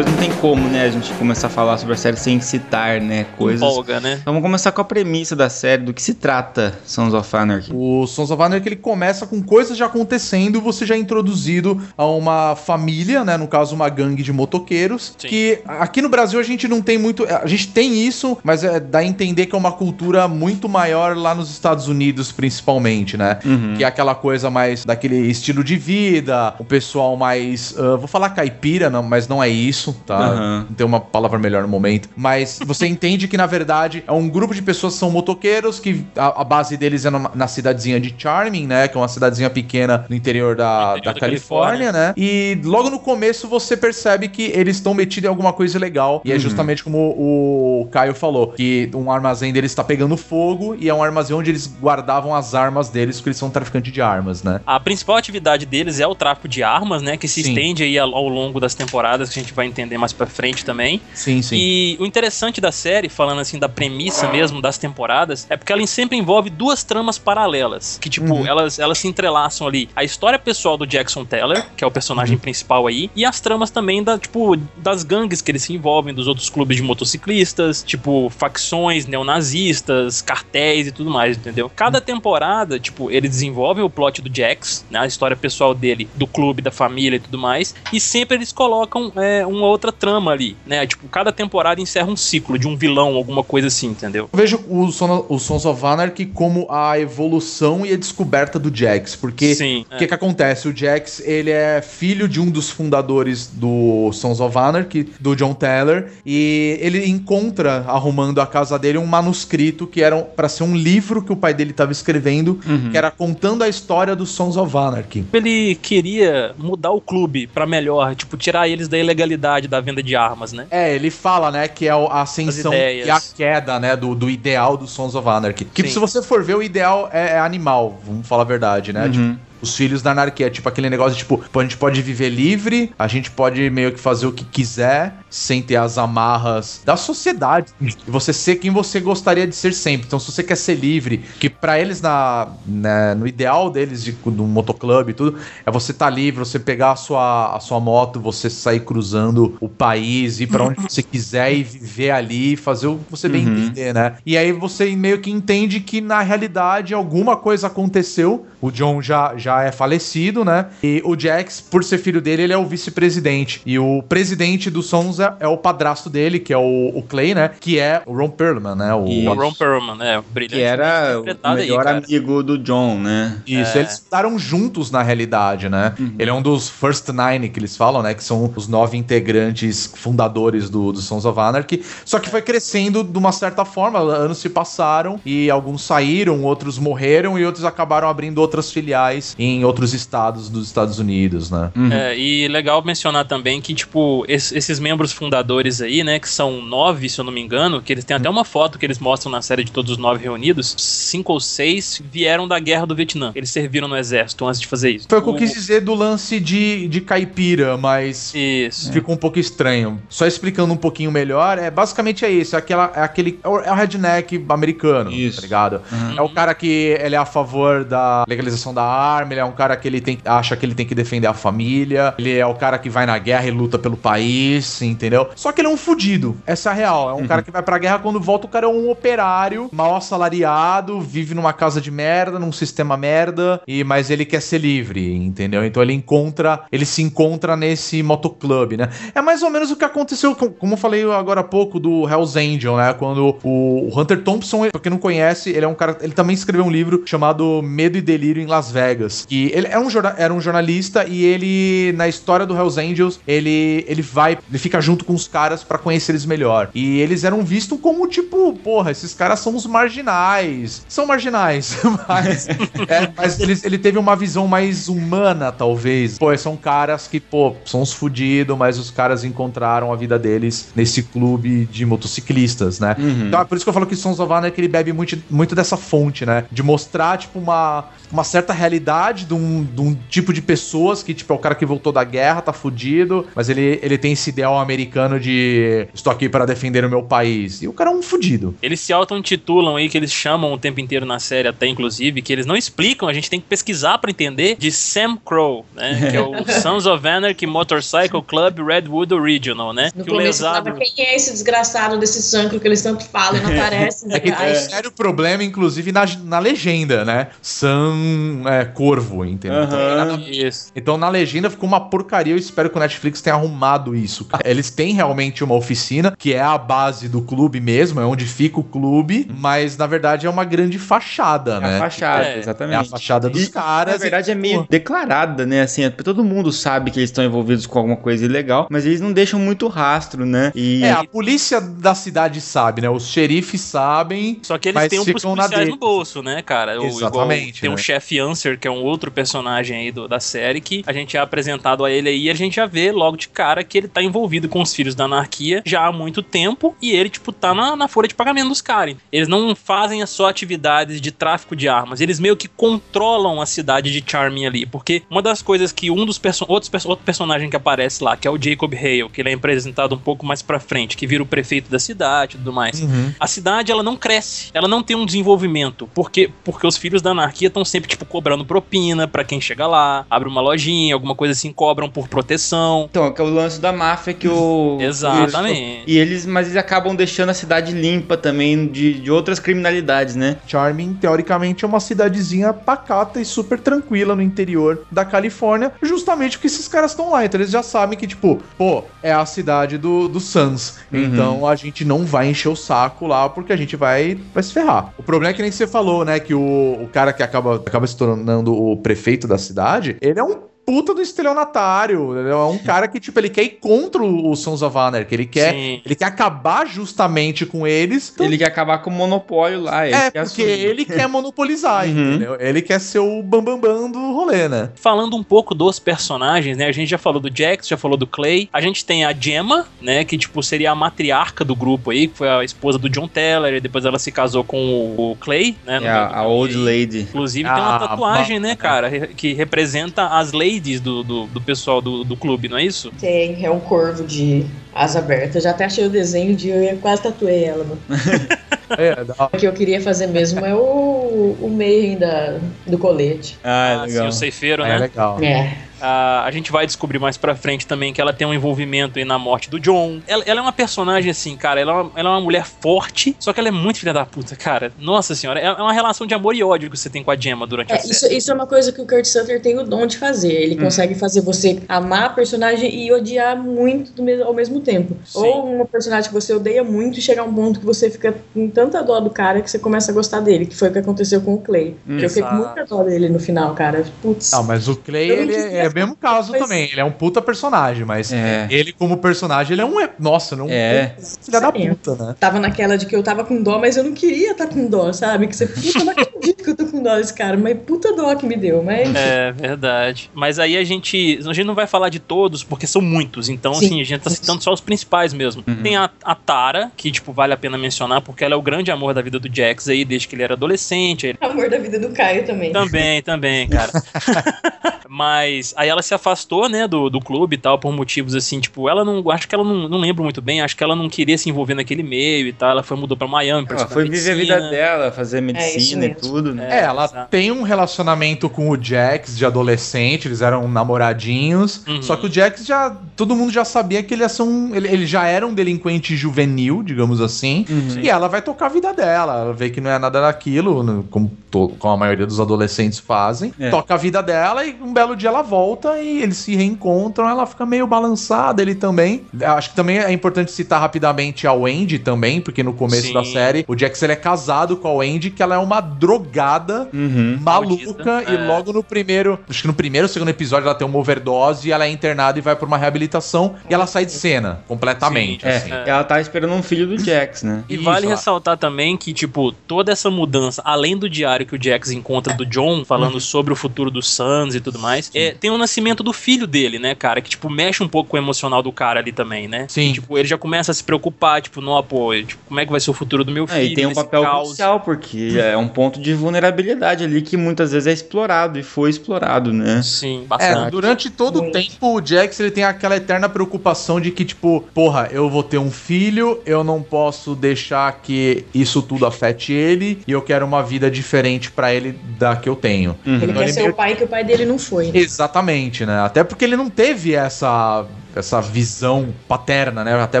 Não 0.06 0.16
tem 0.16 0.32
como, 0.34 0.68
né? 0.68 0.84
A 0.84 0.90
gente 0.90 1.12
começar 1.14 1.46
a 1.46 1.50
falar 1.50 1.78
sobre 1.78 1.94
a 1.94 1.96
série 1.96 2.16
sem 2.16 2.40
citar, 2.40 3.00
né? 3.00 3.26
Coisas. 3.36 3.62
Empolga, 3.62 4.00
né? 4.00 4.18
Então 4.20 4.32
vamos 4.32 4.46
começar 4.46 4.72
com 4.72 4.80
a 4.80 4.84
premissa 4.84 5.34
da 5.34 5.48
série, 5.48 5.82
do 5.82 5.92
que 5.92 6.02
se 6.02 6.14
trata 6.14 6.74
Sons 6.84 7.14
of 7.14 7.36
Anarchy. 7.36 7.72
O 7.74 8.06
Sons 8.06 8.30
of 8.30 8.42
Anarchy 8.42 8.68
ele 8.68 8.76
começa 8.76 9.26
com 9.26 9.42
coisas 9.42 9.76
já 9.76 9.86
acontecendo, 9.86 10.60
você 10.60 10.86
já 10.86 10.94
é 10.94 10.98
introduzido 10.98 11.80
a 11.96 12.06
uma 12.06 12.54
família, 12.56 13.24
né, 13.24 13.36
no 13.36 13.48
caso 13.48 13.74
uma 13.74 13.88
gangue 13.88 14.22
de 14.22 14.32
motoqueiros, 14.32 15.14
Sim. 15.18 15.28
que 15.28 15.60
aqui 15.66 16.02
no 16.02 16.08
Brasil 16.08 16.38
a 16.38 16.42
gente 16.42 16.68
não 16.68 16.80
tem 16.80 16.98
muito, 16.98 17.24
a 17.24 17.46
gente 17.46 17.68
tem 17.68 18.06
isso, 18.06 18.38
mas 18.42 18.64
é, 18.64 18.78
dá 18.80 18.98
a 18.98 19.04
entender 19.04 19.46
que 19.46 19.54
é 19.54 19.58
uma 19.58 19.72
cultura 19.72 20.28
muito 20.28 20.68
maior 20.68 21.16
lá 21.16 21.34
nos 21.34 21.50
Estados 21.50 21.88
Unidos 21.88 22.32
principalmente, 22.32 23.16
né? 23.16 23.38
Uhum. 23.44 23.74
Que 23.76 23.84
é 23.84 23.86
aquela 23.86 24.14
coisa 24.14 24.50
mais 24.50 24.84
daquele 24.84 25.16
estilo 25.28 25.64
de 25.64 25.76
vida, 25.76 26.54
o 26.58 26.64
pessoal 26.64 27.16
mais, 27.16 27.74
ah, 27.76 27.96
vou 27.96 28.08
falar 28.08 28.30
caipira, 28.30 28.90
não, 28.90 29.02
mas 29.02 29.28
não 29.28 29.42
é 29.42 29.48
isso, 29.48 29.87
tá? 29.92 30.16
Aham. 30.18 30.66
Não 30.68 30.74
tem 30.76 30.86
uma 30.86 31.00
palavra 31.00 31.38
melhor 31.38 31.62
no 31.62 31.68
momento. 31.68 32.08
Mas 32.16 32.58
você 32.64 32.86
entende 32.86 33.28
que, 33.28 33.36
na 33.36 33.46
verdade, 33.46 34.02
é 34.06 34.12
um 34.12 34.28
grupo 34.28 34.54
de 34.54 34.62
pessoas 34.62 34.94
que 34.94 34.98
são 35.00 35.10
motoqueiros, 35.10 35.78
que 35.80 36.04
a, 36.16 36.40
a 36.42 36.44
base 36.44 36.76
deles 36.76 37.04
é 37.04 37.10
numa- 37.10 37.30
na 37.34 37.46
cidadezinha 37.48 38.00
de 38.00 38.14
Charming, 38.16 38.66
né? 38.66 38.88
Que 38.88 38.96
é 38.96 39.00
uma 39.00 39.08
cidadezinha 39.08 39.50
pequena 39.50 40.04
no 40.08 40.14
interior 40.16 40.56
da, 40.56 40.94
interior 40.96 41.04
da 41.04 41.12
da 41.12 41.20
Califórnia, 41.20 41.92
né? 41.92 42.14
E 42.16 42.58
logo 42.64 42.90
no 42.90 42.98
começo 42.98 43.48
você 43.48 43.76
percebe 43.76 44.28
que 44.28 44.42
eles 44.54 44.76
estão 44.76 44.94
metidos 44.94 45.26
em 45.26 45.28
alguma 45.30 45.52
coisa 45.52 45.78
legal. 45.78 46.20
E 46.24 46.30
é 46.30 46.34
Uhum. 46.34 46.40
justamente 46.40 46.82
como 46.84 46.98
o 47.16 47.88
Caio 47.90 48.14
falou: 48.14 48.48
que 48.52 48.90
um 48.94 49.10
armazém 49.10 49.52
deles 49.52 49.70
está 49.72 49.84
pegando 49.84 50.16
fogo 50.16 50.74
e 50.78 50.88
é 50.88 50.94
um 50.94 51.02
armazém 51.02 51.36
onde 51.36 51.50
eles 51.50 51.66
guardavam 51.80 52.34
as 52.34 52.54
armas 52.54 52.88
deles, 52.88 53.16
porque 53.16 53.30
eles 53.30 53.38
são 53.38 53.50
traficantes 53.50 53.92
de 53.92 54.00
armas, 54.00 54.42
né? 54.42 54.60
A 54.66 54.78
principal 54.80 55.16
atividade 55.16 55.66
deles 55.66 56.00
é 56.00 56.06
o 56.06 56.14
tráfico 56.14 56.48
de 56.48 56.62
armas, 56.62 57.02
né? 57.02 57.16
Que 57.16 57.28
se 57.28 57.42
Sim. 57.42 57.50
estende 57.50 57.82
aí 57.82 57.98
ao, 57.98 58.14
ao 58.14 58.28
longo 58.28 58.58
das 58.60 58.74
temporadas, 58.74 59.30
que 59.30 59.38
a 59.38 59.42
gente 59.42 59.54
vai 59.54 59.66
entender 59.80 59.98
mais 59.98 60.12
pra 60.12 60.26
frente 60.26 60.64
também. 60.64 61.00
Sim, 61.14 61.40
sim. 61.42 61.56
E 61.56 61.96
o 62.00 62.06
interessante 62.06 62.60
da 62.60 62.72
série, 62.72 63.08
falando 63.08 63.40
assim 63.40 63.58
da 63.58 63.68
premissa 63.68 64.26
mesmo 64.26 64.60
das 64.60 64.78
temporadas, 64.78 65.46
é 65.48 65.56
porque 65.56 65.72
ela 65.72 65.86
sempre 65.86 66.16
envolve 66.18 66.50
duas 66.50 66.82
tramas 66.82 67.18
paralelas, 67.18 67.98
que 68.00 68.10
tipo, 68.10 68.34
Uhum. 68.34 68.46
elas, 68.46 68.78
elas 68.78 68.98
se 68.98 69.06
entrelaçam 69.08 69.66
ali. 69.66 69.88
A 69.94 70.02
história 70.04 70.38
pessoal 70.38 70.76
do 70.76 70.86
Jackson 70.86 71.24
Teller, 71.24 71.64
que 71.76 71.84
é 71.84 71.86
o 71.86 71.90
personagem 71.90 72.34
Uhum. 72.34 72.40
principal 72.40 72.86
aí, 72.86 73.10
e 73.14 73.24
as 73.24 73.40
tramas 73.40 73.70
também 73.70 74.02
da, 74.02 74.18
tipo, 74.18 74.56
das 74.76 75.02
gangues 75.04 75.40
que 75.40 75.50
eles 75.50 75.62
se 75.62 75.72
envolvem, 75.72 76.12
dos 76.12 76.26
outros 76.26 76.50
clubes 76.50 76.76
de 76.76 76.82
motociclistas, 76.82 77.82
tipo, 77.82 78.28
facções 78.30 79.06
neonazistas, 79.06 80.20
cartéis 80.20 80.86
e 80.88 80.92
tudo 80.92 81.10
mais, 81.10 81.36
entendeu? 81.36 81.70
Cada 81.74 82.00
temporada, 82.00 82.78
tipo, 82.78 83.10
eles 83.10 83.30
desenvolvem 83.30 83.84
o 83.84 83.90
plot 83.90 84.20
do 84.20 84.34
Jax, 84.34 84.84
né, 84.90 85.00
a 85.00 85.06
história 85.06 85.36
pessoal 85.36 85.74
dele, 85.74 86.08
do 86.14 86.26
clube, 86.26 86.60
da 86.62 86.70
família 86.70 87.16
e 87.16 87.20
tudo 87.20 87.38
mais, 87.38 87.74
e 87.92 88.00
sempre 88.00 88.36
eles 88.36 88.52
colocam 88.52 89.12
é, 89.16 89.46
uma 89.58 89.66
outra 89.66 89.92
trama 89.92 90.30
ali, 90.32 90.56
né? 90.66 90.86
Tipo, 90.86 91.08
cada 91.08 91.30
temporada 91.32 91.80
encerra 91.80 92.08
um 92.10 92.16
ciclo 92.16 92.58
de 92.58 92.66
um 92.66 92.76
vilão, 92.76 93.14
alguma 93.14 93.42
coisa 93.42 93.66
assim, 93.68 93.88
entendeu? 93.88 94.28
Eu 94.32 94.36
vejo 94.38 94.60
o, 94.68 94.90
Son 94.90 95.26
o 95.28 95.38
Sons 95.38 95.64
of 95.64 95.84
Anarchy 95.84 96.26
como 96.26 96.66
a 96.70 96.98
evolução 96.98 97.84
e 97.84 97.92
a 97.92 97.96
descoberta 97.96 98.58
do 98.58 98.74
Jax, 98.74 99.16
porque 99.16 99.54
Sim. 99.54 99.84
o 99.92 99.96
que, 99.98 100.06
que 100.06 100.14
acontece? 100.14 100.68
O 100.68 100.76
Jax, 100.76 101.20
ele 101.20 101.50
é 101.50 101.82
filho 101.82 102.28
de 102.28 102.40
um 102.40 102.50
dos 102.50 102.70
fundadores 102.70 103.46
do 103.52 104.10
Sons 104.12 104.40
of 104.40 104.56
Anarchy, 104.56 105.08
do 105.20 105.34
John 105.34 105.54
Teller, 105.54 106.12
e 106.24 106.78
ele 106.80 107.06
encontra, 107.08 107.84
arrumando 107.88 108.40
a 108.40 108.46
casa 108.46 108.78
dele, 108.78 108.98
um 108.98 109.06
manuscrito 109.06 109.86
que 109.86 110.02
era 110.02 110.16
para 110.22 110.48
ser 110.48 110.62
um 110.64 110.76
livro 110.76 111.22
que 111.22 111.32
o 111.32 111.36
pai 111.36 111.52
dele 111.54 111.70
estava 111.70 111.92
escrevendo, 111.92 112.58
Uhum. 112.66 112.90
que 112.90 112.96
era 112.96 113.10
contando 113.10 113.62
a 113.64 113.68
história 113.68 114.14
do 114.14 114.24
Sons 114.26 114.56
of 114.56 114.76
Anarchy. 114.76 115.24
Ele 115.32 115.74
queria 115.76 116.52
mudar 116.58 116.90
o 116.90 117.00
clube 117.00 117.46
pra 117.46 117.66
melhor, 117.66 118.14
tipo, 118.14 118.36
tirar 118.36 118.68
eles 118.68 118.88
da 118.88 118.98
ilegalidade 118.98 119.47
da 119.68 119.80
venda 119.80 120.02
de 120.02 120.14
armas, 120.14 120.52
né? 120.52 120.66
É, 120.70 120.94
ele 120.94 121.10
fala, 121.10 121.50
né, 121.50 121.68
que 121.68 121.86
é 121.86 121.90
a 121.90 122.22
ascensão 122.22 122.72
e 122.72 123.10
a 123.10 123.20
queda, 123.20 123.78
né, 123.80 123.96
do, 123.96 124.14
do 124.14 124.28
ideal 124.28 124.76
do 124.76 124.86
Sons 124.86 125.14
of 125.14 125.28
Anarchy. 125.28 125.64
Que 125.64 125.82
Sim. 125.82 125.88
se 125.88 125.98
você 125.98 126.22
for 126.22 126.42
ver, 126.42 126.56
o 126.56 126.62
ideal 126.62 127.08
é, 127.12 127.32
é 127.32 127.38
animal, 127.38 127.98
vamos 128.04 128.26
falar 128.26 128.42
a 128.42 128.46
verdade, 128.46 128.92
né? 128.92 129.06
Uhum. 129.06 129.10
Tipo, 129.10 129.47
os 129.60 129.76
filhos 129.76 130.02
da 130.02 130.12
anarquia, 130.12 130.50
tipo 130.50 130.68
aquele 130.68 130.88
negócio 130.90 131.12
de, 131.12 131.18
tipo, 131.18 131.42
a 131.54 131.62
gente 131.62 131.76
pode 131.76 132.00
viver 132.02 132.28
livre, 132.30 132.92
a 132.98 133.08
gente 133.08 133.30
pode 133.30 133.68
meio 133.70 133.92
que 133.92 134.00
fazer 134.00 134.26
o 134.26 134.32
que 134.32 134.44
quiser, 134.44 135.18
sem 135.28 135.62
ter 135.62 135.76
as 135.76 135.98
amarras 135.98 136.80
da 136.84 136.96
sociedade. 136.96 137.72
E 137.80 138.10
você 138.10 138.32
ser 138.32 138.56
quem 138.56 138.70
você 138.70 139.00
gostaria 139.00 139.46
de 139.46 139.54
ser 139.54 139.72
sempre. 139.72 140.06
Então, 140.06 140.18
se 140.18 140.30
você 140.30 140.42
quer 140.42 140.56
ser 140.56 140.74
livre, 140.74 141.18
que 141.38 141.48
pra 141.50 141.78
eles, 141.80 142.00
na, 142.00 142.56
né, 142.64 143.14
no 143.14 143.26
ideal 143.26 143.70
deles, 143.70 144.02
de, 144.02 144.12
do 144.12 144.46
motoclube 144.46 145.10
e 145.12 145.14
tudo, 145.14 145.38
é 145.64 145.70
você 145.70 145.92
tá 145.92 146.08
livre, 146.10 146.38
você 146.38 146.58
pegar 146.58 146.92
a 146.92 146.96
sua, 146.96 147.56
a 147.56 147.60
sua 147.60 147.80
moto, 147.80 148.20
você 148.20 148.48
sair 148.50 148.80
cruzando 148.80 149.56
o 149.60 149.68
país, 149.68 150.40
ir 150.40 150.48
pra 150.48 150.64
onde 150.64 150.76
você 150.88 151.02
quiser 151.02 151.52
e 151.54 151.62
viver 151.62 152.10
ali, 152.10 152.56
fazer 152.56 152.86
o 152.86 152.98
que 153.04 153.10
você 153.10 153.28
bem 153.28 153.46
Uhum. 153.46 153.48
entender, 153.48 153.94
né? 153.94 154.16
E 154.26 154.36
aí 154.36 154.52
você 154.52 154.94
meio 154.96 155.20
que 155.20 155.30
entende 155.30 155.80
que 155.80 156.00
na 156.00 156.20
realidade 156.22 156.92
alguma 156.94 157.36
coisa 157.36 157.66
aconteceu. 157.68 158.46
O 158.60 158.70
John 158.70 159.00
já, 159.00 159.36
já 159.36 159.47
já 159.48 159.62
é 159.62 159.72
falecido, 159.72 160.44
né? 160.44 160.66
E 160.82 161.00
o 161.06 161.18
Jax, 161.18 161.58
por 161.58 161.82
ser 161.82 161.96
filho 161.96 162.20
dele, 162.20 162.42
ele 162.42 162.52
é 162.52 162.58
o 162.58 162.66
vice-presidente. 162.66 163.62
E 163.64 163.78
o 163.78 164.02
presidente 164.02 164.70
do 164.70 164.82
Sons 164.82 165.18
é, 165.18 165.46
o 165.48 165.56
padrasto 165.56 166.10
dele, 166.10 166.38
que 166.38 166.52
é 166.52 166.58
o, 166.58 166.92
o 166.94 167.02
Clay, 167.02 167.34
né? 167.34 167.50
Que 167.58 167.78
é 167.78 168.02
o 168.04 168.14
Ron 168.14 168.28
Perlman, 168.28 168.74
né? 168.74 168.92
O. 168.94 169.04
O 169.04 169.34
Ron 169.34 169.52
Perlman, 169.54 169.96
é, 170.02 170.20
brilhante. 170.30 170.56
Que 170.56 170.62
era 170.62 171.18
o 171.18 171.24
aí, 171.42 171.56
melhor 171.56 171.82
cara. 171.82 171.98
amigo 172.04 172.42
do 172.42 172.58
John, 172.58 172.98
né? 172.98 173.38
Isso, 173.46 173.76
É. 173.78 173.80
eles 173.80 173.94
estudaram 173.94 174.38
juntos 174.38 174.90
na 174.90 175.02
realidade, 175.02 175.68
né? 175.70 175.94
Ele 176.18 176.28
é 176.28 176.34
um 176.34 176.42
dos 176.42 176.68
First 176.68 177.08
Nine 177.08 177.48
que 177.48 177.58
eles 177.58 177.74
falam, 177.74 178.02
né? 178.02 178.12
Que 178.12 178.22
são 178.22 178.52
os 178.54 178.68
nove 178.68 178.98
integrantes 178.98 179.90
fundadores 179.94 180.68
do, 180.68 180.92
do 180.92 181.00
Sons 181.00 181.24
of 181.24 181.40
Anarchy. 181.40 181.82
Só 182.04 182.18
que 182.18 182.28
foi 182.28 182.42
crescendo 182.42 183.02
de 183.02 183.16
uma 183.16 183.32
certa 183.32 183.64
forma, 183.64 183.98
anos 183.98 184.38
se 184.38 184.50
passaram 184.50 185.18
e 185.24 185.48
alguns 185.50 185.82
saíram, 185.82 186.42
outros 186.44 186.78
morreram 186.78 187.38
e 187.38 187.46
outros 187.46 187.64
acabaram 187.64 188.08
abrindo 188.08 188.38
outras 188.38 188.70
filiais 188.70 189.34
em 189.38 189.64
outros 189.64 189.94
estados 189.94 190.48
dos 190.48 190.66
Estados 190.66 190.98
Unidos, 190.98 191.50
né? 191.50 191.70
É, 191.92 192.18
e 192.18 192.48
legal 192.48 192.82
mencionar 192.84 193.24
também 193.26 193.60
que, 193.60 193.72
tipo, 193.74 194.24
es- 194.28 194.52
esses 194.52 194.78
membros 194.80 195.12
fundadores 195.12 195.80
aí, 195.80 196.02
né, 196.02 196.18
que 196.18 196.28
são 196.28 196.60
nove, 196.62 197.08
se 197.08 197.20
eu 197.20 197.24
não 197.24 197.32
me 197.32 197.40
engano, 197.40 197.80
que 197.80 197.92
eles 197.92 198.04
têm 198.04 198.16
até 198.16 198.28
uma 198.28 198.44
foto 198.44 198.78
que 198.78 198.84
eles 198.86 198.98
mostram 198.98 199.30
na 199.30 199.40
série 199.42 199.62
de 199.64 199.70
todos 199.72 199.92
os 199.92 199.98
nove 199.98 200.22
reunidos, 200.22 200.74
cinco 200.78 201.32
ou 201.32 201.40
seis 201.40 202.02
vieram 202.10 202.48
da 202.48 202.58
guerra 202.58 202.86
do 202.86 202.94
Vietnã. 202.94 203.32
Eles 203.34 203.50
serviram 203.50 203.86
no 203.88 203.96
exército 203.96 204.46
antes 204.46 204.60
de 204.60 204.66
fazer 204.66 204.90
isso. 204.90 205.06
Foi 205.08 205.18
o 205.18 205.22
que 205.22 205.28
eu 205.28 205.34
quis 205.34 205.52
dizer 205.52 205.80
do 205.82 205.94
lance 205.94 206.40
de, 206.40 206.88
de 206.88 207.00
caipira, 207.00 207.76
mas 207.76 208.32
Isso. 208.34 208.92
ficou 208.92 209.14
um 209.14 209.18
pouco 209.18 209.38
estranho. 209.38 210.00
Só 210.08 210.26
explicando 210.26 210.72
um 210.72 210.76
pouquinho 210.76 211.12
melhor, 211.12 211.58
é 211.58 211.70
basicamente 211.70 212.24
é 212.24 212.30
isso, 212.30 212.56
é, 212.56 212.58
aquela, 212.58 212.92
é 212.94 213.00
aquele 213.02 213.38
é 213.42 213.48
o, 213.48 213.60
é 213.60 213.70
o 213.70 213.74
redneck 213.74 214.44
americano, 214.48 215.12
Isso. 215.12 215.36
tá 215.36 215.42
ligado? 215.42 215.82
É 216.16 216.20
o 216.22 216.28
cara 216.28 216.54
que 216.54 216.66
ele 217.00 217.14
é 217.14 217.18
a 217.18 217.24
favor 217.24 217.84
da 217.84 218.24
legalização 218.28 218.72
da 218.74 218.82
arma, 218.82 219.27
ele 219.34 219.40
é 219.40 219.44
um 219.44 219.52
cara 219.52 219.76
que 219.76 219.86
ele 219.88 220.00
tem, 220.00 220.18
acha 220.24 220.56
que 220.56 220.64
ele 220.64 220.74
tem 220.74 220.86
que 220.86 220.94
defender 220.94 221.26
a 221.26 221.34
família, 221.34 222.14
ele 222.18 222.36
é 222.36 222.46
o 222.46 222.54
cara 222.54 222.78
que 222.78 222.88
vai 222.90 223.06
na 223.06 223.18
guerra 223.18 223.46
e 223.46 223.50
luta 223.50 223.78
pelo 223.78 223.96
país, 223.96 224.80
entendeu? 224.82 225.28
Só 225.34 225.52
que 225.52 225.60
ele 225.60 225.68
é 225.68 225.70
um 225.70 225.76
fudido, 225.76 226.36
essa 226.46 226.70
é 226.70 226.72
a 226.72 226.74
real, 226.74 227.10
é 227.10 227.12
um 227.14 227.26
cara 227.26 227.42
que 227.42 227.50
vai 227.50 227.62
pra 227.62 227.78
guerra 227.78 227.98
quando 227.98 228.20
volta 228.20 228.46
o 228.46 228.50
cara 228.50 228.66
é 228.66 228.68
um 228.68 228.90
operário, 228.90 229.68
mal 229.72 229.96
assalariado, 230.32 231.00
vive 231.00 231.34
numa 231.34 231.52
casa 231.52 231.80
de 231.80 231.90
merda, 231.90 232.38
num 232.38 232.52
sistema 232.52 232.96
merda, 232.96 233.60
e 233.66 233.82
mas 233.84 234.10
ele 234.10 234.24
quer 234.24 234.40
ser 234.42 234.58
livre, 234.58 235.14
entendeu? 235.14 235.64
Então 235.64 235.82
ele 235.82 235.92
encontra, 235.92 236.62
ele 236.70 236.84
se 236.84 237.02
encontra 237.02 237.56
nesse 237.56 238.02
motoclube, 238.02 238.76
né? 238.76 238.88
É 239.14 239.20
mais 239.20 239.42
ou 239.42 239.50
menos 239.50 239.70
o 239.70 239.76
que 239.76 239.84
aconteceu, 239.84 240.34
com- 240.34 240.50
como 240.50 240.74
eu 240.74 240.76
falei 240.76 241.04
agora 241.10 241.40
há 241.40 241.44
pouco, 241.44 241.78
do 241.80 242.08
Hell's 242.08 242.36
Angel, 242.36 242.76
né? 242.76 242.92
Quando 242.94 243.36
o, 243.42 243.88
o 243.88 243.98
Hunter 244.00 244.22
Thompson, 244.22 244.68
pra 244.70 244.80
quem 244.80 244.90
não 244.90 244.98
conhece, 244.98 245.50
ele 245.50 245.64
é 245.64 245.68
um 245.68 245.74
cara. 245.74 245.96
Ele 246.00 246.12
também 246.12 246.34
escreveu 246.34 246.64
um 246.64 246.70
livro 246.70 247.02
chamado 247.06 247.60
Medo 247.62 247.96
e 247.98 248.00
Delírio 248.00 248.42
em 248.42 248.46
Las 248.46 248.70
Vegas. 248.70 249.17
Que 249.26 249.50
ele 249.54 249.66
é 249.66 249.78
um, 249.78 249.88
era 250.16 250.32
um 250.32 250.40
jornalista 250.40 251.06
e 251.06 251.24
ele, 251.24 251.92
na 251.96 252.08
história 252.08 252.46
do 252.46 252.56
Hell's 252.56 252.78
Angels, 252.78 253.20
ele, 253.26 253.84
ele 253.88 254.02
vai, 254.02 254.38
ele 254.48 254.58
fica 254.58 254.80
junto 254.80 255.04
com 255.04 255.14
os 255.14 255.26
caras 255.26 255.62
pra 255.62 255.78
conhecer 255.78 256.12
eles 256.12 256.26
melhor. 256.26 256.70
E 256.74 257.00
eles 257.00 257.24
eram 257.24 257.42
vistos 257.42 257.78
como 257.80 258.06
tipo, 258.06 258.52
porra, 258.54 258.90
esses 258.90 259.14
caras 259.14 259.40
são 259.40 259.54
os 259.54 259.66
marginais. 259.66 260.84
São 260.88 261.06
marginais, 261.06 261.78
mas, 262.08 262.48
é, 262.48 263.12
mas 263.16 263.40
eles, 263.40 263.64
ele 263.64 263.78
teve 263.78 263.98
uma 263.98 264.16
visão 264.16 264.46
mais 264.46 264.88
humana, 264.88 265.50
talvez. 265.52 266.18
Pô, 266.18 266.36
são 266.36 266.56
caras 266.56 267.06
que, 267.06 267.20
pô, 267.20 267.54
são 267.64 267.82
os 267.82 267.92
fudidos, 267.92 268.56
mas 268.56 268.78
os 268.78 268.90
caras 268.90 269.24
encontraram 269.24 269.92
a 269.92 269.96
vida 269.96 270.18
deles 270.18 270.68
nesse 270.74 271.02
clube 271.02 271.66
de 271.66 271.84
motociclistas, 271.84 272.80
né? 272.80 272.96
Então 273.26 273.40
é 273.40 273.44
por 273.44 273.56
isso 273.56 273.64
que 273.64 273.68
eu 273.68 273.74
falo 273.74 273.86
que 273.86 273.96
Sons 273.96 274.20
of 274.20 274.32
Anarchy 274.32 274.60
ele 274.60 274.68
bebe 274.68 274.92
muito, 274.92 275.18
muito 275.30 275.54
dessa 275.54 275.76
fonte, 275.76 276.24
né? 276.24 276.44
De 276.50 276.62
mostrar, 276.62 277.18
tipo, 277.18 277.38
uma, 277.38 277.86
uma 278.10 278.24
certa 278.24 278.52
realidade 278.52 279.07
de 279.12 279.32
um, 279.32 279.64
de 279.64 279.80
um 279.80 279.96
tipo 280.08 280.32
de 280.32 280.42
pessoas 280.42 281.02
que, 281.02 281.14
tipo, 281.14 281.32
é 281.32 281.36
o 281.36 281.38
cara 281.38 281.54
que 281.54 281.66
voltou 281.66 281.92
da 281.92 282.04
guerra, 282.04 282.40
tá 282.40 282.52
fudido, 282.52 283.26
mas 283.34 283.48
ele, 283.48 283.78
ele 283.82 283.98
tem 283.98 284.12
esse 284.12 284.30
ideal 284.30 284.58
americano 284.58 285.18
de 285.18 285.86
estou 285.94 286.12
aqui 286.12 286.28
para 286.28 286.46
defender 286.46 286.84
o 286.84 286.90
meu 286.90 287.02
país. 287.02 287.62
E 287.62 287.68
o 287.68 287.72
cara 287.72 287.90
é 287.90 287.92
um 287.92 288.02
fudido. 288.02 288.54
Eles 288.62 288.80
se 288.80 288.92
auto-intitulam 288.92 289.76
aí, 289.76 289.88
que 289.88 289.96
eles 289.96 290.12
chamam 290.12 290.52
o 290.52 290.58
tempo 290.58 290.80
inteiro 290.80 291.04
na 291.06 291.18
série, 291.18 291.48
até 291.48 291.66
inclusive, 291.66 292.22
que 292.22 292.32
eles 292.32 292.46
não 292.46 292.56
explicam, 292.56 293.08
a 293.08 293.12
gente 293.12 293.30
tem 293.30 293.40
que 293.40 293.46
pesquisar 293.46 293.98
pra 293.98 294.10
entender, 294.10 294.56
de 294.58 294.70
Sam 294.70 295.16
Crow, 295.24 295.64
né? 295.74 296.10
Que 296.10 296.16
é 296.16 296.20
o 296.20 296.32
Sons 296.60 296.86
of 296.86 297.06
Anarchy 297.06 297.46
Motorcycle 297.46 298.22
Club 298.22 298.58
Redwood 298.60 299.14
Original, 299.14 299.72
né? 299.72 299.90
No 299.94 300.04
que 300.04 300.10
o 300.10 300.14
começo 300.14 300.42
lesado. 300.42 300.74
quem 300.74 301.06
é 301.06 301.16
esse 301.16 301.32
desgraçado 301.32 301.98
desse 301.98 302.22
sangue 302.22 302.58
que 302.58 302.66
eles 302.66 302.82
tanto 302.82 303.04
falam 303.04 303.40
e 303.40 303.42
não 303.42 303.52
aparece? 303.52 304.06
né? 304.06 304.16
É 304.16 304.20
que 304.20 304.30
tem 304.30 304.46
Ai, 304.46 304.52
um 304.52 304.54
sério 304.54 304.92
problema, 304.92 305.42
inclusive, 305.42 305.92
na, 305.92 306.04
na 306.24 306.38
legenda, 306.38 307.04
né? 307.04 307.28
Sam 307.42 308.42
é, 308.46 308.64
Corvo, 308.98 309.24
entendeu? 309.24 309.64
Então, 309.64 310.20
Isso. 310.28 310.70
Então 310.74 310.96
na 310.98 311.08
legenda 311.08 311.48
ficou 311.50 311.68
uma 311.68 311.80
porcaria. 311.88 312.32
Eu 312.32 312.38
espero 312.38 312.70
que 312.70 312.76
o 312.76 312.80
Netflix 312.80 313.20
tenha 313.20 313.34
arrumado 313.36 313.94
isso. 313.94 314.26
Eles 314.44 314.70
têm 314.70 314.94
realmente 314.94 315.42
uma 315.44 315.54
oficina, 315.54 316.14
que 316.16 316.34
é 316.34 316.40
a 316.40 316.56
base 316.58 317.08
do 317.08 317.22
clube 317.22 317.60
mesmo, 317.60 318.00
é 318.00 318.04
onde 318.04 318.24
fica 318.24 318.60
o 318.60 318.64
clube, 318.64 319.28
mas 319.38 319.76
na 319.76 319.86
verdade 319.86 320.26
é 320.26 320.30
uma 320.30 320.44
grande 320.44 320.78
fachada, 320.78 321.54
É 321.54 321.56
a 321.56 321.60
né? 321.60 321.78
fachada, 321.78 322.24
É, 322.24 322.38
exatamente. 322.38 322.74
É 322.76 322.80
a 322.80 322.84
fachada 322.84 323.28
dos 323.30 323.44
E, 323.44 323.50
caras. 323.50 323.94
Na 323.94 323.98
verdade, 324.00 324.30
é 324.30 324.34
meio 324.34 324.60
Pô, 324.62 324.66
declarada, 324.68 325.46
né? 325.46 325.62
Assim, 325.62 325.84
é- 325.84 325.90
todo 325.90 326.24
mundo 326.24 326.52
sabe 326.52 326.90
que 326.90 326.98
eles 326.98 327.10
estão 327.10 327.24
envolvidos 327.24 327.66
com 327.66 327.78
alguma 327.78 327.96
coisa 327.96 328.24
ilegal, 328.24 328.66
mas 328.70 328.86
eles 328.86 329.00
não 329.00 329.12
deixam 329.12 329.38
muito 329.40 329.66
rastro, 329.68 330.24
né? 330.26 330.52
E 330.54 330.84
É, 330.84 330.92
a 330.92 331.04
polícia 331.04 331.60
da 331.60 331.94
cidade 331.94 332.40
sabe, 332.40 332.82
né? 332.82 332.90
Os 332.90 333.08
xerifes 333.08 333.60
sabem. 333.60 334.38
Só 334.42 334.58
que 334.58 334.68
eles 334.68 334.80
Mas 334.80 334.88
têm 334.88 334.98
um 335.00 335.04
policiais 335.04 335.68
no 335.68 335.76
bolso, 335.76 336.22
né, 336.22 336.42
cara? 336.42 336.80
O- 336.80 336.86
Exatamente, 336.86 337.60
tem 337.60 337.70
um 337.70 337.74
né? 337.74 337.78
chefe 337.78 338.18
Answer, 338.18 338.58
que 338.58 338.66
é 338.66 338.70
um 338.70 338.82
outro 338.88 339.10
personagem 339.10 339.76
aí 339.78 339.92
do- 339.92 340.08
da 340.08 340.18
série, 340.20 340.60
que 340.60 340.82
a 340.86 340.92
gente 340.92 341.16
é 341.16 341.20
apresentado 341.20 341.84
a 341.84 341.90
ele 341.90 342.08
aí 342.08 342.22
e 342.24 342.30
a 342.30 342.34
gente 342.34 342.56
já 342.56 342.66
vê 342.66 342.90
logo 342.92 343.16
de 343.16 343.28
cara 343.28 343.62
que 343.62 343.78
ele 343.78 343.88
tá 343.88 344.02
envolvido 344.02 344.48
com 344.48 344.60
os 344.62 344.74
filhos 344.74 344.94
da 344.94 345.04
anarquia 345.04 345.62
já 345.64 345.86
há 345.86 345.92
muito 345.92 346.22
tempo 346.22 346.76
e 346.80 346.92
ele, 346.92 347.08
tipo, 347.08 347.32
tá 347.32 347.54
na, 347.54 347.76
na 347.76 347.88
folha 347.88 348.08
de 348.08 348.14
pagamento 348.14 348.48
dos 348.48 348.60
caras. 348.60 348.96
Eles 349.12 349.28
não 349.28 349.54
fazem 349.54 350.04
só 350.06 350.28
atividades 350.28 351.00
de 351.00 351.10
tráfico 351.12 351.54
de 351.56 351.68
armas, 351.68 352.00
eles 352.00 352.18
meio 352.20 352.36
que 352.36 352.48
controlam 352.48 353.40
a 353.40 353.46
cidade 353.46 353.90
de 353.92 354.02
Charming 354.08 354.46
ali, 354.46 354.66
porque 354.66 355.02
uma 355.10 355.20
das 355.22 355.42
coisas 355.42 355.72
que 355.72 355.90
um 355.90 356.04
dos 356.06 356.18
perso 356.18 356.44
outros 356.48 356.68
perso 356.68 356.88
outro 356.88 357.04
personagem 357.04 357.50
que 357.50 357.56
aparece 357.56 358.02
lá, 358.02 358.16
que 358.16 358.26
é 358.26 358.30
o 358.30 358.40
Jacob 358.40 358.72
Hale, 358.74 359.08
que 359.10 359.20
ele 359.20 359.30
é 359.30 359.34
apresentado 359.34 359.94
um 359.94 359.98
pouco 359.98 360.24
mais 360.24 360.42
pra 360.42 360.58
frente, 360.60 360.96
que 360.96 361.06
vira 361.06 361.22
o 361.22 361.26
prefeito 361.26 361.70
da 361.70 361.78
cidade 361.78 362.34
e 362.36 362.38
tudo 362.38 362.52
mais. 362.52 362.80
Uhum. 362.80 363.12
A 363.18 363.26
cidade 363.26 363.70
ela 363.72 363.82
não 363.82 363.96
cresce, 363.96 364.50
ela 364.54 364.68
não 364.68 364.82
tem 364.82 364.96
um 364.96 365.04
desenvolvimento, 365.06 365.88
porque 365.94 366.30
porque 366.44 366.66
os 366.66 366.76
filhos 366.76 367.02
da 367.02 367.10
anarquia 367.10 367.48
estão 367.48 367.64
sempre 367.64 367.88
tipo 367.88 368.04
cobrando 368.04 368.44
propina 368.68 369.08
pra 369.08 369.24
quem 369.24 369.40
chega 369.40 369.66
lá, 369.66 370.04
abre 370.10 370.28
uma 370.28 370.42
lojinha, 370.42 370.94
alguma 370.94 371.14
coisa 371.14 371.32
assim, 371.32 371.52
cobram 371.52 371.88
por 371.88 372.06
proteção. 372.06 372.86
Então, 372.90 373.10
que 373.10 373.20
é 373.20 373.24
o 373.24 373.28
lance 373.28 373.60
da 373.60 373.72
máfia 373.72 374.12
que 374.12 374.28
o. 374.28 374.76
Exatamente. 374.80 375.84
E 375.86 375.98
eles, 375.98 376.26
mas 376.26 376.48
eles 376.48 376.58
acabam 376.58 376.94
deixando 376.94 377.30
a 377.30 377.34
cidade 377.34 377.72
limpa 377.72 378.16
também 378.16 378.66
de, 378.66 379.00
de 379.00 379.10
outras 379.10 379.38
criminalidades, 379.38 380.14
né? 380.14 380.36
Charming, 380.46 380.94
teoricamente, 380.94 381.64
é 381.64 381.68
uma 381.68 381.80
cidadezinha 381.80 382.52
pacata 382.52 383.20
e 383.20 383.24
super 383.24 383.58
tranquila 383.58 384.14
no 384.14 384.22
interior 384.22 384.82
da 384.90 385.04
Califórnia, 385.04 385.72
justamente 385.82 386.36
porque 386.36 386.48
esses 386.48 386.68
caras 386.68 386.90
estão 386.90 387.10
lá. 387.10 387.24
Então 387.24 387.40
eles 387.40 387.50
já 387.50 387.62
sabem 387.62 387.98
que, 387.98 388.06
tipo, 388.06 388.40
pô, 388.58 388.84
é 389.02 389.12
a 389.12 389.24
cidade 389.24 389.78
do, 389.78 390.08
do 390.08 390.20
Suns. 390.20 390.78
Uhum. 390.92 391.04
Então 391.04 391.46
a 391.46 391.56
gente 391.56 391.84
não 391.84 392.04
vai 392.04 392.28
encher 392.28 392.48
o 392.48 392.56
saco 392.56 393.06
lá 393.06 393.28
porque 393.28 393.52
a 393.52 393.56
gente 393.56 393.76
vai, 393.76 394.18
vai 394.34 394.42
se 394.42 394.52
ferrar. 394.52 394.92
O 394.98 395.02
problema 395.02 395.30
é 395.30 395.34
que 395.34 395.42
nem 395.42 395.50
você 395.50 395.66
falou, 395.66 396.04
né? 396.04 396.20
Que 396.20 396.34
o, 396.34 396.78
o 396.82 396.88
cara 396.92 397.12
que 397.12 397.22
acaba, 397.22 397.56
acaba 397.56 397.86
se 397.86 397.96
tornando 397.96 398.57
o 398.58 398.76
prefeito 398.76 399.28
da 399.28 399.38
cidade, 399.38 399.96
ele 400.00 400.18
é 400.18 400.24
um 400.24 400.47
puta 400.68 400.92
do 400.92 401.00
estelionatário. 401.00 402.28
É 402.28 402.36
um 402.36 402.58
cara 402.58 402.86
que, 402.86 403.00
tipo, 403.00 403.18
ele 403.18 403.30
quer 403.30 403.42
ir 403.44 403.58
contra 403.60 404.02
o 404.02 404.36
Sons 404.36 404.60
of 404.60 404.76
Anarchy. 404.76 405.14
Ele 405.14 405.24
quer, 405.24 405.52
Sim. 405.54 405.80
ele 405.82 405.94
quer 405.94 406.04
acabar 406.04 406.66
justamente 406.66 407.46
com 407.46 407.66
eles. 407.66 408.14
Ele 408.20 408.36
quer 408.36 408.44
acabar 408.48 408.78
com 408.82 408.90
o 408.90 408.92
monopólio 408.92 409.62
lá. 409.62 409.86
ele 409.86 409.96
É, 409.96 410.10
quer 410.10 410.24
porque 410.24 410.42
assumir. 410.42 410.64
ele 410.66 410.84
quer 410.84 411.06
monopolizar, 411.08 411.86
Uhum. 411.86 411.90
entendeu? 412.10 412.36
Ele 412.38 412.60
quer 412.60 412.80
ser 412.80 412.98
o 412.98 413.22
bambambam 413.22 413.58
bam, 413.60 413.82
bam 413.84 413.90
do 413.90 414.12
rolê, 414.12 414.46
né? 414.46 414.70
Falando 414.76 415.16
um 415.16 415.22
pouco 415.22 415.54
dos 415.54 415.78
personagens, 415.78 416.56
né? 416.58 416.66
A 416.66 416.72
gente 416.72 416.90
já 416.90 416.98
falou 416.98 417.18
do 417.20 417.30
Jax, 417.34 417.66
já 417.66 417.78
falou 417.78 417.96
do 417.96 418.06
Clay. 418.06 418.48
A 418.52 418.60
gente 418.60 418.84
tem 418.84 419.06
a 419.06 419.12
Gemma, 419.18 419.66
né? 419.80 420.04
Que, 420.04 420.18
tipo, 420.18 420.42
seria 420.42 420.70
a 420.72 420.74
matriarca 420.74 421.44
do 421.46 421.56
grupo 421.56 421.92
aí, 421.92 422.08
que 422.08 422.18
foi 422.18 422.28
a 422.28 422.44
esposa 422.44 422.78
do 422.78 422.90
John 422.90 423.08
Teller, 423.08 423.54
e 423.54 423.60
depois 423.60 423.86
ela 423.86 423.98
se 423.98 424.12
casou 424.12 424.44
com 424.44 424.58
o 424.98 425.16
Clay, 425.18 425.56
né? 425.64 425.80
É 425.82 425.88
a, 425.88 426.22
Old. 426.24 426.54
Lady. 426.58 427.00
Inclusive 427.08 427.48
tem 427.48 427.58
uma 427.58 427.76
Ah, 427.76 427.78
tatuagem, 427.78 428.38
né, 428.40 428.54
cara, 428.56 428.90
que 428.90 429.32
representa 429.32 430.08
as 430.08 430.32
ladies 430.58 430.80
do, 430.80 431.04
do, 431.04 431.26
do 431.26 431.40
pessoal 431.40 431.80
do, 431.80 432.02
do 432.02 432.16
clube, 432.16 432.48
não 432.48 432.58
é 432.58 432.64
isso? 432.64 432.90
Tem, 433.00 433.44
é 433.44 433.50
um 433.50 433.60
corvo 433.60 434.04
de 434.04 434.44
asa 434.74 434.98
aberta. 434.98 435.38
Eu 435.38 435.42
já 435.42 435.50
até 435.50 435.64
achei 435.64 435.86
o 435.86 435.90
desenho 435.90 436.34
de 436.34 436.48
eu 436.48 436.76
quase 436.78 437.02
tatuei 437.02 437.44
ela. 437.44 437.64
Mano. 437.64 437.80
É, 438.76 438.94
O 439.34 439.38
que 439.38 439.46
eu 439.46 439.52
queria 439.54 439.80
fazer 439.80 440.08
mesmo 440.08 440.44
é 440.44 440.54
o, 440.54 441.34
o 441.40 441.50
meio 441.50 441.98
da, 441.98 442.38
do 442.66 442.76
colete. 442.76 443.38
Ah, 443.42 443.84
sim, 443.86 443.92
legal. 443.94 444.08
o 444.08 444.12
ceifeiro, 444.12 444.62
é 444.62 444.68
né? 444.68 444.78
legal. 444.78 445.18
É, 445.24 445.56
Ah, 445.80 446.24
a 446.24 446.30
gente 446.30 446.50
vai 446.52 446.66
descobrir 446.66 446.98
mais 446.98 447.16
pra 447.16 447.34
frente 447.34 447.66
também 447.66 447.92
que 447.92 448.00
ela 448.00 448.12
tem 448.12 448.26
um 448.26 448.34
envolvimento 448.34 448.98
aí 448.98 449.04
na 449.04 449.18
morte 449.18 449.48
do 449.50 449.58
John. 449.60 450.00
Ela, 450.06 450.22
ela 450.26 450.40
é 450.40 450.42
uma 450.42 450.52
personagem 450.52 451.10
assim, 451.10 451.36
cara, 451.36 451.60
ela 451.60 451.72
é 451.72 451.74
uma, 451.74 451.92
ela 451.96 452.08
é 452.08 452.12
uma 452.12 452.20
mulher 452.20 452.44
forte, 452.46 453.16
só 453.18 453.32
que 453.32 453.40
ela 453.40 453.48
é 453.48 453.52
muito 453.52 453.78
filha 453.78 453.92
da 453.92 454.04
puta, 454.04 454.34
cara. 454.36 454.72
Nossa 454.78 455.14
senhora, 455.14 455.40
é 455.40 455.46
é 455.46 455.52
uma 455.62 455.72
relação 455.72 456.06
de 456.06 456.14
amor 456.14 456.34
e 456.34 456.42
ódio 456.44 456.70
que 456.70 456.76
você 456.76 456.88
tem 456.90 457.02
com 457.02 457.10
a 457.10 457.16
Gemma 457.16 457.46
durante 457.46 457.72
a 457.72 457.76
É, 457.76 457.78
série. 457.78 457.92
isso, 457.92 458.06
isso 458.12 458.30
é 458.30 458.34
uma 458.34 458.46
coisa 458.46 458.70
que 458.72 458.80
o 458.80 458.86
Kurt 458.86 459.04
Sutter 459.04 459.40
tem 459.40 459.58
o 459.58 459.62
dom 459.64 459.86
de 459.86 459.96
fazer. 459.98 460.32
Ele 460.32 460.54
Hum. 460.56 460.64
consegue 460.64 460.94
fazer 460.94 461.20
você 461.20 461.60
amar 461.68 462.04
a 462.04 462.08
personagem 462.10 462.72
e 462.74 462.92
odiar 462.92 463.36
muito 463.36 463.92
do 463.92 464.02
mesmo- 464.02 464.24
ao 464.24 464.34
mesmo 464.34 464.60
tempo. 464.60 464.96
Sim. 465.04 465.18
Ou 465.20 465.54
uma 465.56 465.64
personagem 465.64 466.08
que 466.08 466.14
você 466.14 466.32
odeia 466.32 466.62
muito 466.62 466.98
e 466.98 467.02
chegar 467.02 467.22
a 467.22 467.24
um 467.24 467.32
ponto 467.34 467.60
que 467.60 467.66
você 467.66 467.90
fica 467.90 468.14
com 468.34 468.48
tanta 468.48 468.82
dó 468.82 469.00
do 469.00 469.10
cara 469.10 469.40
que 469.40 469.50
você 469.50 469.58
começa 469.58 469.90
a 469.90 469.94
gostar 469.94 470.20
dele, 470.20 470.46
que 470.46 470.54
foi 470.56 470.68
o 470.68 470.72
que 470.72 470.78
aconteceu 470.78 471.20
com 471.20 471.34
o 471.34 471.38
Clay. 471.40 471.74
Porque 471.86 472.04
eu 472.04 472.08
fiquei 472.08 472.22
com 472.22 472.34
Hum, 472.34 472.38
muita 472.38 472.64
dó 472.66 472.82
dele 472.82 473.08
no 473.08 473.18
final, 473.18 473.54
cara. 473.54 473.84
Putz. 474.02 474.30
Não, 474.32 474.42
mas 474.44 474.68
o 474.68 474.76
Clay, 474.76 475.10
ele 475.10 475.34
é, 475.34 475.67
é 475.68 475.70
o 475.70 475.74
mesmo 475.74 475.96
caso 475.96 476.32
mas- 476.32 476.40
também. 476.42 476.70
Ele 476.70 476.80
é 476.80 476.84
um 476.84 476.90
puta 476.90 477.20
personagem, 477.22 477.84
mas 477.84 478.12
É. 478.12 478.46
ele, 478.50 478.72
como 478.72 478.96
personagem, 478.98 479.52
ele 479.54 479.62
é 479.62 479.64
um. 479.64 479.74
Nossa, 479.98 480.34
ele 480.34 480.42
é 480.42 480.44
um 480.44 480.50
É. 480.50 480.94
filha 481.24 481.40
da 481.40 481.52
puta, 481.52 481.94
né? 481.94 482.14
Tava 482.18 482.38
naquela 482.40 482.76
de 482.76 482.86
que 482.86 482.94
eu 482.96 483.02
tava 483.02 483.24
com 483.24 483.42
dó, 483.42 483.58
mas 483.58 483.76
eu 483.76 483.84
não 483.84 483.92
queria 483.92 484.32
estar 484.32 484.46
com 484.46 484.66
dó, 484.66 484.92
sabe? 484.92 485.26
Que 485.26 485.36
você, 485.36 485.46
puta, 485.46 485.78
eu 485.78 485.84
não 485.84 485.94
acredito 486.18 486.44
que 486.44 486.50
eu 486.50 486.56
tô 486.56 486.66
com 486.66 486.82
dó 486.82 486.96
desse 486.96 487.14
cara, 487.14 487.36
mas 487.36 487.56
puta 487.66 487.94
dó 487.94 488.14
que 488.14 488.26
me 488.26 488.36
deu, 488.36 488.62
mas. 488.62 488.94
É 488.94 489.32
verdade. 489.32 490.10
Mas 490.14 490.38
aí 490.38 490.56
a 490.56 490.64
gente. 490.64 491.18
A 491.26 491.32
gente 491.32 491.44
não 491.46 491.54
vai 491.54 491.66
falar 491.66 491.88
de 491.88 491.98
todos, 491.98 492.44
porque 492.44 492.66
são 492.66 492.82
muitos. 492.82 493.28
Então, 493.28 493.54
Sim. 493.54 493.66
assim, 493.66 493.80
a 493.80 493.84
gente 493.84 494.00
tá 494.02 494.10
citando 494.10 494.42
só 494.42 494.52
os 494.52 494.60
principais 494.60 495.12
mesmo. 495.12 495.42
Tem 495.62 495.76
a, 495.76 495.88
a 496.04 496.14
Tara, 496.14 496.70
que, 496.76 496.90
tipo, 496.90 497.12
vale 497.12 497.32
a 497.32 497.36
pena 497.36 497.56
mencionar, 497.56 498.00
porque 498.02 498.24
ela 498.24 498.34
é 498.34 498.36
o 498.36 498.42
grande 498.42 498.70
amor 498.70 498.92
da 498.94 499.00
vida 499.00 499.18
do 499.18 499.28
Jax 499.34 499.68
aí, 499.68 499.84
desde 499.84 500.06
que 500.08 500.14
ele 500.14 500.22
era 500.22 500.34
adolescente. 500.34 501.06
Ele- 501.06 501.18
Amor 501.20 501.48
da 501.48 501.58
vida 501.58 501.78
do 501.78 501.90
Caio 501.90 502.24
também. 502.24 502.52
Também, 502.52 503.02
também, 503.02 503.48
cara. 503.48 503.70
Mas 504.88 505.52
aí 505.56 505.68
ela 505.68 505.82
se 505.82 505.92
afastou, 505.94 506.48
né, 506.48 506.66
do, 506.66 506.88
do 506.88 506.98
clube 507.00 507.34
e 507.34 507.38
tal, 507.38 507.58
por 507.58 507.70
motivos 507.72 508.14
assim, 508.14 508.40
tipo, 508.40 508.68
ela 508.68 508.84
não. 508.84 509.10
Acho 509.10 509.28
que 509.28 509.34
ela 509.34 509.44
não, 509.44 509.68
não 509.68 509.78
lembro 509.78 510.02
muito 510.02 510.22
bem, 510.22 510.40
acho 510.40 510.56
que 510.56 510.64
ela 510.64 510.74
não 510.74 510.88
queria 510.88 511.18
se 511.18 511.28
envolver 511.28 511.54
naquele 511.54 511.82
meio 511.82 512.26
e 512.26 512.32
tal. 512.32 512.50
Ela 512.50 512.62
foi 512.62 512.76
mudou 512.76 512.96
pra 512.96 513.06
Miami 513.06 513.46
pra 513.46 513.56
Ela 513.58 513.68
foi 513.68 513.84
viver 513.88 514.12
a 514.12 514.14
vida 514.14 514.34
medicina. 514.36 514.50
dela, 514.50 514.90
fazer 514.92 515.18
isso 515.18 515.26
medicina 515.26 515.84
e 515.84 515.88
mesmo. 515.88 516.00
Tudo, 516.10 516.34
né? 516.34 516.48
É, 516.50 516.64
ela 516.64 516.84
exato. 516.84 517.10
tem 517.10 517.30
um 517.30 517.42
relacionamento 517.42 518.28
com 518.28 518.48
o 518.50 518.56
Jax 518.60 519.16
de 519.16 519.24
adolescente, 519.24 520.08
eles 520.08 520.20
eram 520.20 520.48
namoradinhos. 520.48 521.62
Uhum. 521.66 521.82
Só 521.82 521.96
que 521.96 522.06
o 522.06 522.12
Jax 522.12 522.44
já. 522.44 522.74
Todo 522.96 523.14
mundo 523.14 523.32
já 523.32 523.44
sabia 523.44 523.82
que 523.82 523.94
ele 523.94 524.02
ia 524.02 524.08
ser 524.08 524.22
um. 524.22 524.54
Ele, 524.54 524.68
ele 524.68 524.86
já 524.86 525.06
era 525.06 525.26
um 525.26 525.32
delinquente 525.34 525.96
juvenil, 525.96 526.62
digamos 526.62 527.00
assim. 527.00 527.44
Uhum. 527.48 527.80
E 527.80 527.88
ela 527.88 528.08
vai 528.08 528.22
tocar 528.22 528.46
a 528.46 528.48
vida 528.48 528.72
dela. 528.72 529.20
Ela 529.20 529.32
vê 529.32 529.50
que 529.50 529.60
não 529.60 529.70
é 529.70 529.78
nada 529.78 530.00
daquilo, 530.00 530.84
como, 530.90 531.10
to- 531.30 531.52
como 531.58 531.74
a 531.74 531.76
maioria 531.76 532.06
dos 532.06 532.18
adolescentes 532.20 532.78
fazem. 532.78 533.32
É. 533.38 533.50
Toca 533.50 533.74
a 533.74 533.76
vida 533.76 534.02
dela 534.02 534.44
e 534.44 534.56
um 534.60 534.72
belo 534.72 534.96
dia 534.96 535.08
ela 535.08 535.22
volta 535.22 535.78
e 535.78 536.02
eles 536.02 536.16
se 536.16 536.34
reencontram. 536.34 537.08
Ela 537.08 537.26
fica 537.26 537.46
meio 537.46 537.66
balançada, 537.66 538.42
ele 538.42 538.54
também. 538.54 539.02
Acho 539.22 539.50
que 539.50 539.56
também 539.56 539.78
é 539.78 539.92
importante 539.92 540.30
citar 540.32 540.60
rapidamente 540.60 541.26
a 541.26 541.32
Wendy 541.32 541.78
também, 541.78 542.20
porque 542.20 542.42
no 542.42 542.52
começo 542.52 542.88
Sim. 542.88 542.94
da 542.94 543.04
série 543.04 543.44
o 543.46 543.56
Jax 543.56 543.82
ele 543.82 543.92
é 543.92 543.96
casado 543.96 544.56
com 544.56 544.68
a 544.68 544.72
Wendy, 544.72 545.10
que 545.10 545.22
ela 545.22 545.34
é 545.34 545.38
uma 545.38 545.60
drogada 545.98 546.68
Uhum. 546.72 547.18
maluca 547.20 547.58
Maldita, 547.84 548.04
e 548.12 548.14
é. 548.16 548.26
logo 548.26 548.52
no 548.52 548.62
primeiro, 548.62 549.18
acho 549.28 549.42
que 549.42 549.46
no 549.46 549.54
primeiro 549.54 549.86
ou 549.86 549.88
segundo 549.92 550.08
episódio 550.08 550.46
ela 550.46 550.54
tem 550.54 550.66
uma 550.66 550.78
overdose 550.78 551.48
e 551.48 551.52
ela 551.52 551.64
é 551.66 551.70
internada 551.70 552.18
e 552.18 552.22
vai 552.22 552.34
pra 552.36 552.46
uma 552.46 552.56
reabilitação 552.58 553.34
e 553.48 553.54
ela 553.54 553.66
sai 553.66 553.84
de 553.86 553.92
cena 553.92 554.40
completamente, 554.48 555.26
É, 555.26 555.36
assim. 555.36 555.50
ela 555.52 555.84
tá 555.84 556.00
esperando 556.00 556.32
um 556.34 556.42
filho 556.42 556.66
do 556.66 556.78
Jax, 556.78 557.22
né? 557.22 557.44
E 557.48 557.54
Isso, 557.54 557.64
vale 557.64 557.86
ó. 557.86 557.90
ressaltar 557.90 558.36
também 558.36 558.76
que, 558.76 558.92
tipo, 558.92 559.32
toda 559.32 559.72
essa 559.72 559.90
mudança, 559.90 560.42
além 560.44 560.76
do 560.76 560.88
diário 560.88 561.26
que 561.26 561.34
o 561.36 561.42
Jax 561.42 561.70
encontra 561.70 562.12
do 562.14 562.24
John, 562.26 562.64
falando 562.64 562.94
Uhum. 562.94 563.00
sobre 563.00 563.32
o 563.32 563.36
futuro 563.36 563.70
dos 563.70 563.88
Suns 563.90 564.34
e 564.34 564.40
tudo 564.40 564.58
mais, 564.58 564.90
é, 564.94 565.12
tem 565.12 565.30
o 565.30 565.38
nascimento 565.38 565.82
do 565.82 565.92
filho 565.92 566.26
dele, 566.26 566.58
né, 566.58 566.74
cara? 566.74 567.00
Que, 567.00 567.10
tipo, 567.10 567.28
mexe 567.30 567.62
um 567.62 567.68
pouco 567.68 567.90
com 567.90 567.96
o 567.96 568.00
emocional 568.00 568.42
do 568.42 568.52
cara 568.52 568.80
ali 568.80 568.92
também, 568.92 569.28
né? 569.28 569.46
Sim. 569.48 569.70
E, 569.70 569.72
tipo, 569.74 569.96
ele 569.98 570.06
já 570.08 570.18
começa 570.18 570.50
a 570.50 570.54
se 570.54 570.62
preocupar, 570.64 571.20
tipo, 571.22 571.40
não, 571.40 571.62
pô, 571.62 571.94
tipo, 571.94 572.20
como 572.28 572.40
é 572.40 572.44
que 572.46 572.50
vai 572.50 572.60
ser 572.60 572.70
o 572.70 572.74
futuro 572.74 573.04
do 573.04 573.12
meu 573.12 573.26
filho? 573.26 573.38
É, 573.40 573.44
e 573.44 573.54
tem 573.54 573.66
um 573.66 573.74
papel 573.74 574.02
caos? 574.02 574.28
crucial, 574.28 574.60
porque 574.60 575.14
é 575.18 575.36
um 575.36 575.48
ponto 575.48 575.80
de 575.80 575.87
vulnerabilidade 575.94 576.84
ali 576.84 577.02
que 577.02 577.16
muitas 577.16 577.52
vezes 577.52 577.66
é 577.66 577.72
explorado 577.72 578.38
e 578.38 578.42
foi 578.42 578.70
explorado, 578.70 579.32
né? 579.32 579.60
Sim, 579.62 580.02
É, 580.04 580.06
bastante. 580.06 580.50
durante 580.50 580.90
todo 580.90 581.20
o 581.22 581.30
tempo, 581.32 581.74
o 581.74 581.84
Jax 581.84 582.18
ele 582.20 582.30
tem 582.30 582.44
aquela 582.44 582.76
eterna 582.76 583.08
preocupação 583.08 583.80
de 583.80 583.90
que, 583.90 584.04
tipo, 584.04 584.44
porra, 584.54 584.88
eu 584.90 585.08
vou 585.08 585.22
ter 585.22 585.38
um 585.38 585.50
filho, 585.50 586.20
eu 586.26 586.42
não 586.44 586.62
posso 586.62 587.14
deixar 587.14 587.72
que 587.82 588.24
isso 588.34 588.62
tudo 588.62 588.86
afete 588.86 589.32
ele, 589.32 589.80
e 589.86 589.92
eu 589.92 590.02
quero 590.02 590.24
uma 590.26 590.42
vida 590.42 590.70
diferente 590.70 591.30
pra 591.30 591.52
ele 591.52 591.78
da 591.98 592.16
que 592.16 592.28
eu 592.28 592.36
tenho. 592.36 592.76
Ele 592.86 592.96
Então 592.96 593.14
quer 593.14 593.22
ele 593.22 593.32
ser 593.32 593.50
o 593.50 593.54
pai 593.54 593.74
que 593.76 593.84
o 593.84 593.88
pai 593.88 594.04
dele 594.04 594.24
não 594.24 594.38
foi. 594.38 594.66
né? 594.66 594.72
Exatamente, 594.74 595.64
né? 595.64 595.80
Até 595.80 596.02
porque 596.04 596.24
ele 596.24 596.36
não 596.36 596.48
teve 596.50 596.94
essa 596.94 597.64
essa 597.94 598.20
visão 598.20 598.94
paterna, 599.06 599.64
né? 599.64 599.74
Até 599.80 600.00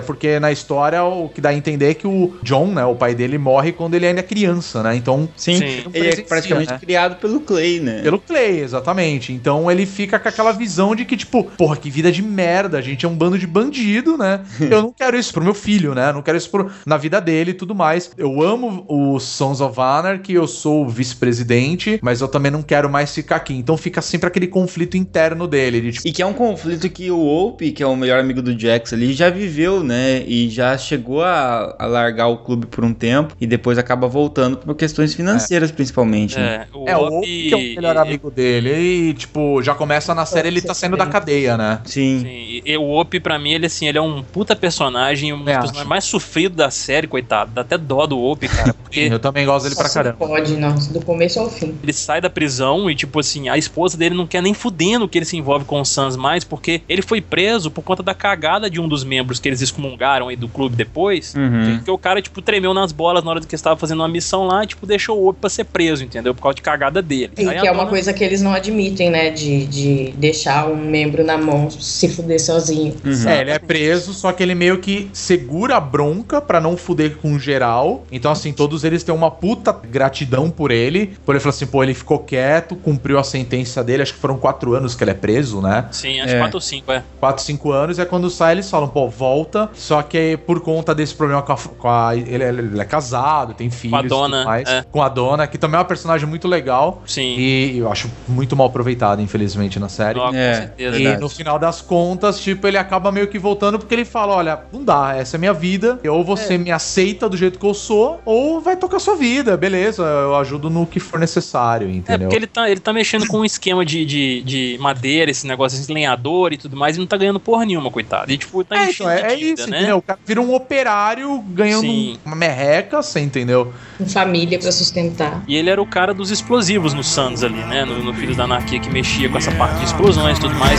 porque 0.00 0.38
na 0.38 0.52
história 0.52 1.02
o 1.02 1.28
que 1.28 1.40
dá 1.40 1.50
a 1.50 1.54
entender 1.54 1.90
é 1.90 1.94
que 1.94 2.06
o 2.06 2.36
John, 2.42 2.66
né, 2.68 2.84
o 2.84 2.94
pai 2.94 3.14
dele 3.14 3.38
morre 3.38 3.72
quando 3.72 3.94
ele 3.94 4.06
ainda 4.06 4.20
é 4.20 4.22
criança, 4.22 4.82
né? 4.82 4.96
Então, 4.96 5.28
Sim, 5.36 5.58
Sim. 5.58 5.64
ele 5.64 5.78
é 5.78 5.82
Presencia, 5.90 6.24
praticamente 6.24 6.72
né? 6.72 6.78
criado 6.78 7.16
pelo 7.16 7.40
Clay, 7.40 7.80
né? 7.80 8.02
pelo 8.02 8.18
Clay, 8.18 8.60
exatamente. 8.60 9.32
Então 9.32 9.70
ele 9.70 9.86
fica 9.86 10.18
com 10.18 10.28
aquela 10.28 10.52
visão 10.52 10.94
de 10.94 11.04
que 11.04 11.16
tipo, 11.16 11.44
porra, 11.44 11.76
que 11.76 11.90
vida 11.90 12.10
de 12.12 12.22
merda, 12.22 12.78
a 12.78 12.82
gente 12.82 13.04
é 13.04 13.08
um 13.08 13.14
bando 13.14 13.38
de 13.38 13.46
bandido, 13.46 14.16
né? 14.16 14.40
Eu 14.60 14.82
não 14.82 14.92
quero 14.92 15.16
isso 15.18 15.32
pro 15.32 15.42
meu 15.42 15.54
filho, 15.54 15.94
né? 15.94 16.10
Eu 16.10 16.14
não 16.14 16.22
quero 16.22 16.36
isso 16.36 16.50
pro, 16.50 16.70
na 16.84 16.96
vida 16.96 17.20
dele 17.20 17.50
e 17.52 17.54
tudo 17.54 17.74
mais. 17.74 18.10
Eu 18.16 18.42
amo 18.42 18.84
o 18.88 19.18
Sons 19.18 19.60
of 19.60 19.80
Anarchy, 19.80 20.34
eu 20.34 20.46
sou 20.46 20.84
o 20.84 20.88
vice-presidente, 20.88 21.98
mas 22.02 22.20
eu 22.20 22.28
também 22.28 22.50
não 22.50 22.62
quero 22.62 22.88
mais 22.88 23.14
ficar 23.14 23.36
aqui. 23.36 23.54
Então 23.54 23.76
fica 23.76 24.00
sempre 24.02 24.28
aquele 24.28 24.46
conflito 24.46 24.96
interno 24.96 25.46
dele, 25.46 25.80
de 25.80 25.92
tipo, 25.92 26.08
E 26.08 26.12
que 26.12 26.22
é 26.22 26.26
um 26.26 26.32
conflito 26.32 26.88
que 26.88 27.10
o 27.10 27.18
Opie, 27.18 27.72
que 27.78 27.82
é 27.84 27.86
o 27.86 27.94
melhor 27.94 28.18
amigo 28.18 28.42
do 28.42 28.58
Jax 28.58 28.92
ali, 28.92 29.12
já 29.12 29.30
viveu, 29.30 29.84
né? 29.84 30.24
E 30.26 30.48
já 30.50 30.76
chegou 30.76 31.22
a, 31.22 31.76
a 31.78 31.86
largar 31.86 32.26
o 32.26 32.38
clube 32.38 32.66
por 32.66 32.84
um 32.84 32.92
tempo 32.92 33.36
e 33.40 33.46
depois 33.46 33.78
acaba 33.78 34.08
voltando 34.08 34.56
por 34.56 34.74
questões 34.74 35.14
financeiras, 35.14 35.70
principalmente. 35.70 36.36
né? 36.36 36.66
É, 36.72 36.76
o 36.76 36.88
É, 36.88 36.96
o 36.96 37.00
Op- 37.06 37.14
Oak 37.18 37.48
que 37.48 37.54
é 37.54 37.56
o 37.56 37.74
melhor 37.76 37.96
amigo 37.96 38.32
dele. 38.32 38.70
E, 38.74 39.14
tipo, 39.14 39.62
já 39.62 39.76
começa 39.76 40.12
na 40.12 40.26
série 40.26 40.48
ele 40.48 40.60
tá 40.60 40.74
saindo 40.74 40.96
da 40.96 41.06
cadeia, 41.06 41.56
né? 41.56 41.80
Sim. 41.84 42.18
Sim, 42.22 42.62
e 42.66 42.76
o 42.76 42.90
Op, 42.98 43.20
pra 43.20 43.38
mim, 43.38 43.52
ele 43.52 43.66
assim, 43.66 43.86
ele 43.86 43.96
é 43.98 44.02
um 44.02 44.24
puta 44.24 44.56
personagem, 44.56 45.32
um 45.32 45.38
dos 45.38 45.46
É, 45.48 45.52
personagens 45.58 45.88
mais 45.88 46.02
sofridos 46.04 46.56
da 46.56 46.68
série, 46.70 47.06
coitado. 47.06 47.52
Dá 47.54 47.60
até 47.60 47.78
dó 47.78 48.06
do 48.06 48.18
Op, 48.18 48.48
cara. 48.48 48.74
Porque 48.88 49.00
Eu 49.00 49.20
também 49.20 49.46
gosto 49.46 49.64
dele 49.64 49.76
pra 49.76 49.88
caramba. 49.88 50.16
Pode, 50.18 50.56
nossa, 50.56 50.92
do 50.92 51.00
começo 51.02 51.38
ao 51.38 51.48
fim. 51.48 51.76
ele 51.80 51.92
sai 51.92 52.20
da 52.20 52.28
prisão 52.28 52.90
e, 52.90 52.94
tipo 52.96 53.20
assim, 53.20 53.48
a 53.48 53.56
esposa 53.56 53.96
dele 53.96 54.16
não 54.16 54.26
quer 54.26 54.42
nem 54.42 54.52
fudendo 54.52 55.06
que 55.08 55.16
ele 55.16 55.24
se 55.26 55.36
envolve 55.36 55.64
com 55.64 55.80
o 55.80 55.84
Sans 55.84 56.16
mais, 56.16 56.42
porque 56.42 56.82
ele 56.88 57.02
foi 57.02 57.20
preso 57.20 57.67
por 57.70 57.82
conta 57.82 58.02
da 58.02 58.14
cagada 58.14 58.68
de 58.70 58.80
um 58.80 58.88
dos 58.88 59.04
membros 59.04 59.38
que 59.38 59.48
eles 59.48 59.60
excomungaram 59.60 60.28
aí 60.28 60.36
do 60.36 60.48
clube 60.48 60.76
depois. 60.76 61.34
Uhum. 61.34 61.76
Porque 61.76 61.90
o 61.90 61.98
cara, 61.98 62.20
tipo, 62.22 62.40
tremeu 62.42 62.72
nas 62.74 62.92
bolas 62.92 63.22
na 63.24 63.30
hora 63.30 63.40
que 63.40 63.54
estava 63.54 63.76
fazendo 63.76 64.00
uma 64.00 64.08
missão 64.08 64.46
lá, 64.46 64.64
e, 64.64 64.66
tipo, 64.66 64.86
deixou 64.86 65.18
o 65.20 65.28
Op 65.28 65.38
pra 65.40 65.50
ser 65.50 65.64
preso, 65.64 66.04
entendeu? 66.04 66.34
Por 66.34 66.42
causa 66.42 66.56
de 66.56 66.62
cagada 66.62 67.00
dele. 67.02 67.32
E 67.38 67.48
Aí 67.48 67.60
que 67.60 67.66
é 67.66 67.70
uma 67.70 67.78
dona- 67.78 67.90
coisa 67.90 68.12
que 68.12 68.22
eles 68.24 68.42
não 68.42 68.52
admitem, 68.52 69.10
né? 69.10 69.30
De, 69.30 69.66
de 69.66 70.12
deixar 70.16 70.68
um 70.68 70.76
membro 70.76 71.24
na 71.24 71.36
mão 71.38 71.70
se 71.70 72.08
fuder 72.08 72.40
sozinho. 72.40 72.94
Uhum. 73.04 73.28
É, 73.28 73.40
ele 73.40 73.50
é 73.50 73.58
preso, 73.58 74.12
só 74.12 74.32
que 74.32 74.42
ele 74.42 74.54
meio 74.54 74.78
que 74.78 75.08
segura 75.12 75.76
a 75.76 75.80
bronca 75.80 76.40
pra 76.40 76.60
não 76.60 76.76
fuder 76.76 77.16
com 77.16 77.38
geral. 77.38 78.04
Então, 78.10 78.30
assim, 78.30 78.52
todos 78.52 78.84
eles 78.84 79.02
têm 79.02 79.14
uma 79.14 79.30
puta 79.30 79.72
gratidão 79.72 80.50
por 80.50 80.70
ele. 80.70 81.12
Por 81.24 81.34
ele 81.34 81.40
falar 81.40 81.54
assim, 81.54 81.66
pô, 81.66 81.82
ele 81.82 81.94
ficou 81.94 82.18
quieto, 82.18 82.76
cumpriu 82.76 83.18
a 83.18 83.24
sentença 83.24 83.82
dele. 83.82 84.02
Acho 84.02 84.14
que 84.14 84.20
foram 84.20 84.38
quatro 84.38 84.74
anos 84.74 84.94
que 84.94 85.04
ele 85.04 85.10
é 85.10 85.14
preso, 85.14 85.60
né? 85.60 85.86
Sim, 85.90 86.20
acho 86.20 86.34
É. 86.34 86.38
4 86.38 86.56
ou 86.56 86.60
5, 86.60 86.92
é. 86.92 87.02
Quatro, 87.18 87.42
cinco 87.42 87.57
anos. 87.72 87.98
E 87.98 88.00
é 88.00 88.04
quando 88.04 88.30
sai, 88.30 88.52
eles 88.54 88.70
falam, 88.70 88.88
pô, 88.88 89.08
volta. 89.08 89.70
Só 89.74 90.02
que 90.02 90.36
por 90.46 90.60
conta 90.60 90.94
desse 90.94 91.14
problema 91.14 91.42
com 91.42 91.52
a. 91.52 91.56
Com 91.56 91.88
a- 91.88 92.16
ele, 92.16 92.44
ele 92.44 92.80
é 92.80 92.84
casado, 92.84 93.54
tem 93.54 93.70
filhos. 93.70 93.98
a 93.98 94.04
e 94.04 94.08
dona, 94.08 94.44
mais, 94.44 94.68
é. 94.68 94.84
Com 94.90 95.02
a 95.02 95.08
dona, 95.08 95.46
que 95.46 95.58
também 95.58 95.76
é 95.76 95.78
uma 95.78 95.84
personagem 95.84 96.28
muito 96.28 96.46
legal. 96.46 97.02
Sim. 97.06 97.34
E 97.36 97.78
eu 97.78 97.90
acho 97.90 98.10
muito 98.28 98.54
mal 98.56 98.66
aproveitada, 98.68 99.20
infelizmente, 99.22 99.78
na 99.80 99.88
série. 99.88 100.18
Com 100.20 100.34
É. 100.34 100.54
certeza. 100.54 100.96
E 100.96 101.02
Verdade. 101.02 101.20
no 101.20 101.28
final 101.28 101.58
das 101.58 101.80
contas, 101.80 102.38
tipo, 102.40 102.66
ele 102.66 102.76
acaba 102.78 103.10
meio 103.10 103.26
que 103.28 103.38
voltando 103.38 103.78
porque 103.78 103.94
ele 103.94 104.04
fala: 104.04 104.34
olha, 104.36 104.60
não 104.72 104.84
dá, 104.84 105.14
essa 105.16 105.36
é 105.36 105.38
minha 105.38 105.52
vida. 105.52 105.98
Ou 106.08 106.22
você 106.24 106.56
me 106.58 106.70
aceita 106.70 107.28
do 107.28 107.36
jeito 107.36 107.58
que 107.58 107.66
eu 107.66 107.74
sou, 107.74 108.20
ou 108.24 108.60
vai 108.60 108.76
tocar 108.76 108.98
sua 108.98 109.16
vida, 109.16 109.56
beleza. 109.56 110.02
Eu 110.02 110.36
ajudo 110.36 110.68
no 110.70 110.86
que 110.86 111.00
for 111.00 111.18
necessário, 111.18 111.88
É, 111.88 111.92
entendeu? 111.92 112.28
porque 112.28 112.36
ele 112.36 112.46
tá, 112.46 112.70
ele 112.70 112.80
tá 112.80 112.92
mexendo 112.92 113.26
com 113.26 113.38
um 113.40 113.44
esquema 113.44 113.84
de, 113.84 114.04
de, 114.04 114.42
de 114.42 114.76
madeira, 114.80 115.30
esse 115.30 115.46
negócio 115.46 115.80
de 115.84 115.92
lenhador 115.92 116.52
e 116.52 116.56
tudo 116.58 116.76
mais, 116.76 116.96
e 116.96 116.98
não 116.98 117.06
tá 117.06 117.16
ganhando 117.16 117.40
porra 117.48 117.64
nenhuma, 117.64 117.90
coitado. 117.90 118.30
E, 118.30 118.36
tipo, 118.36 118.62
tá 118.62 118.76
É, 118.76 118.90
enchendo 118.90 119.10
então, 119.10 119.26
é, 119.26 119.32
é 119.32 119.36
dívida, 119.36 119.62
isso, 119.62 119.70
né? 119.70 119.78
entendeu? 119.78 119.96
O 119.96 120.02
cara 120.02 120.18
vira 120.26 120.38
um 120.38 120.54
operário 120.54 121.38
ganhando 121.48 121.80
Sim. 121.80 122.18
uma 122.22 122.36
merreca, 122.36 123.00
você 123.00 123.20
entendeu? 123.20 123.72
Com 123.96 124.06
família 124.06 124.58
pra 124.58 124.70
sustentar. 124.70 125.42
E 125.48 125.56
ele 125.56 125.70
era 125.70 125.80
o 125.80 125.86
cara 125.86 126.12
dos 126.12 126.30
explosivos 126.30 126.92
no 126.92 127.02
Suns 127.02 127.42
ali, 127.42 127.64
né? 127.64 127.86
No, 127.86 128.04
no 128.04 128.12
Filhos 128.12 128.36
da 128.36 128.44
Anarquia, 128.44 128.78
que 128.78 128.90
mexia 128.90 129.30
com 129.30 129.38
essa 129.38 129.50
parte 129.52 129.78
de 129.78 129.86
explosões 129.86 130.36
e 130.36 130.40
tudo 130.42 130.54
mais. 130.56 130.78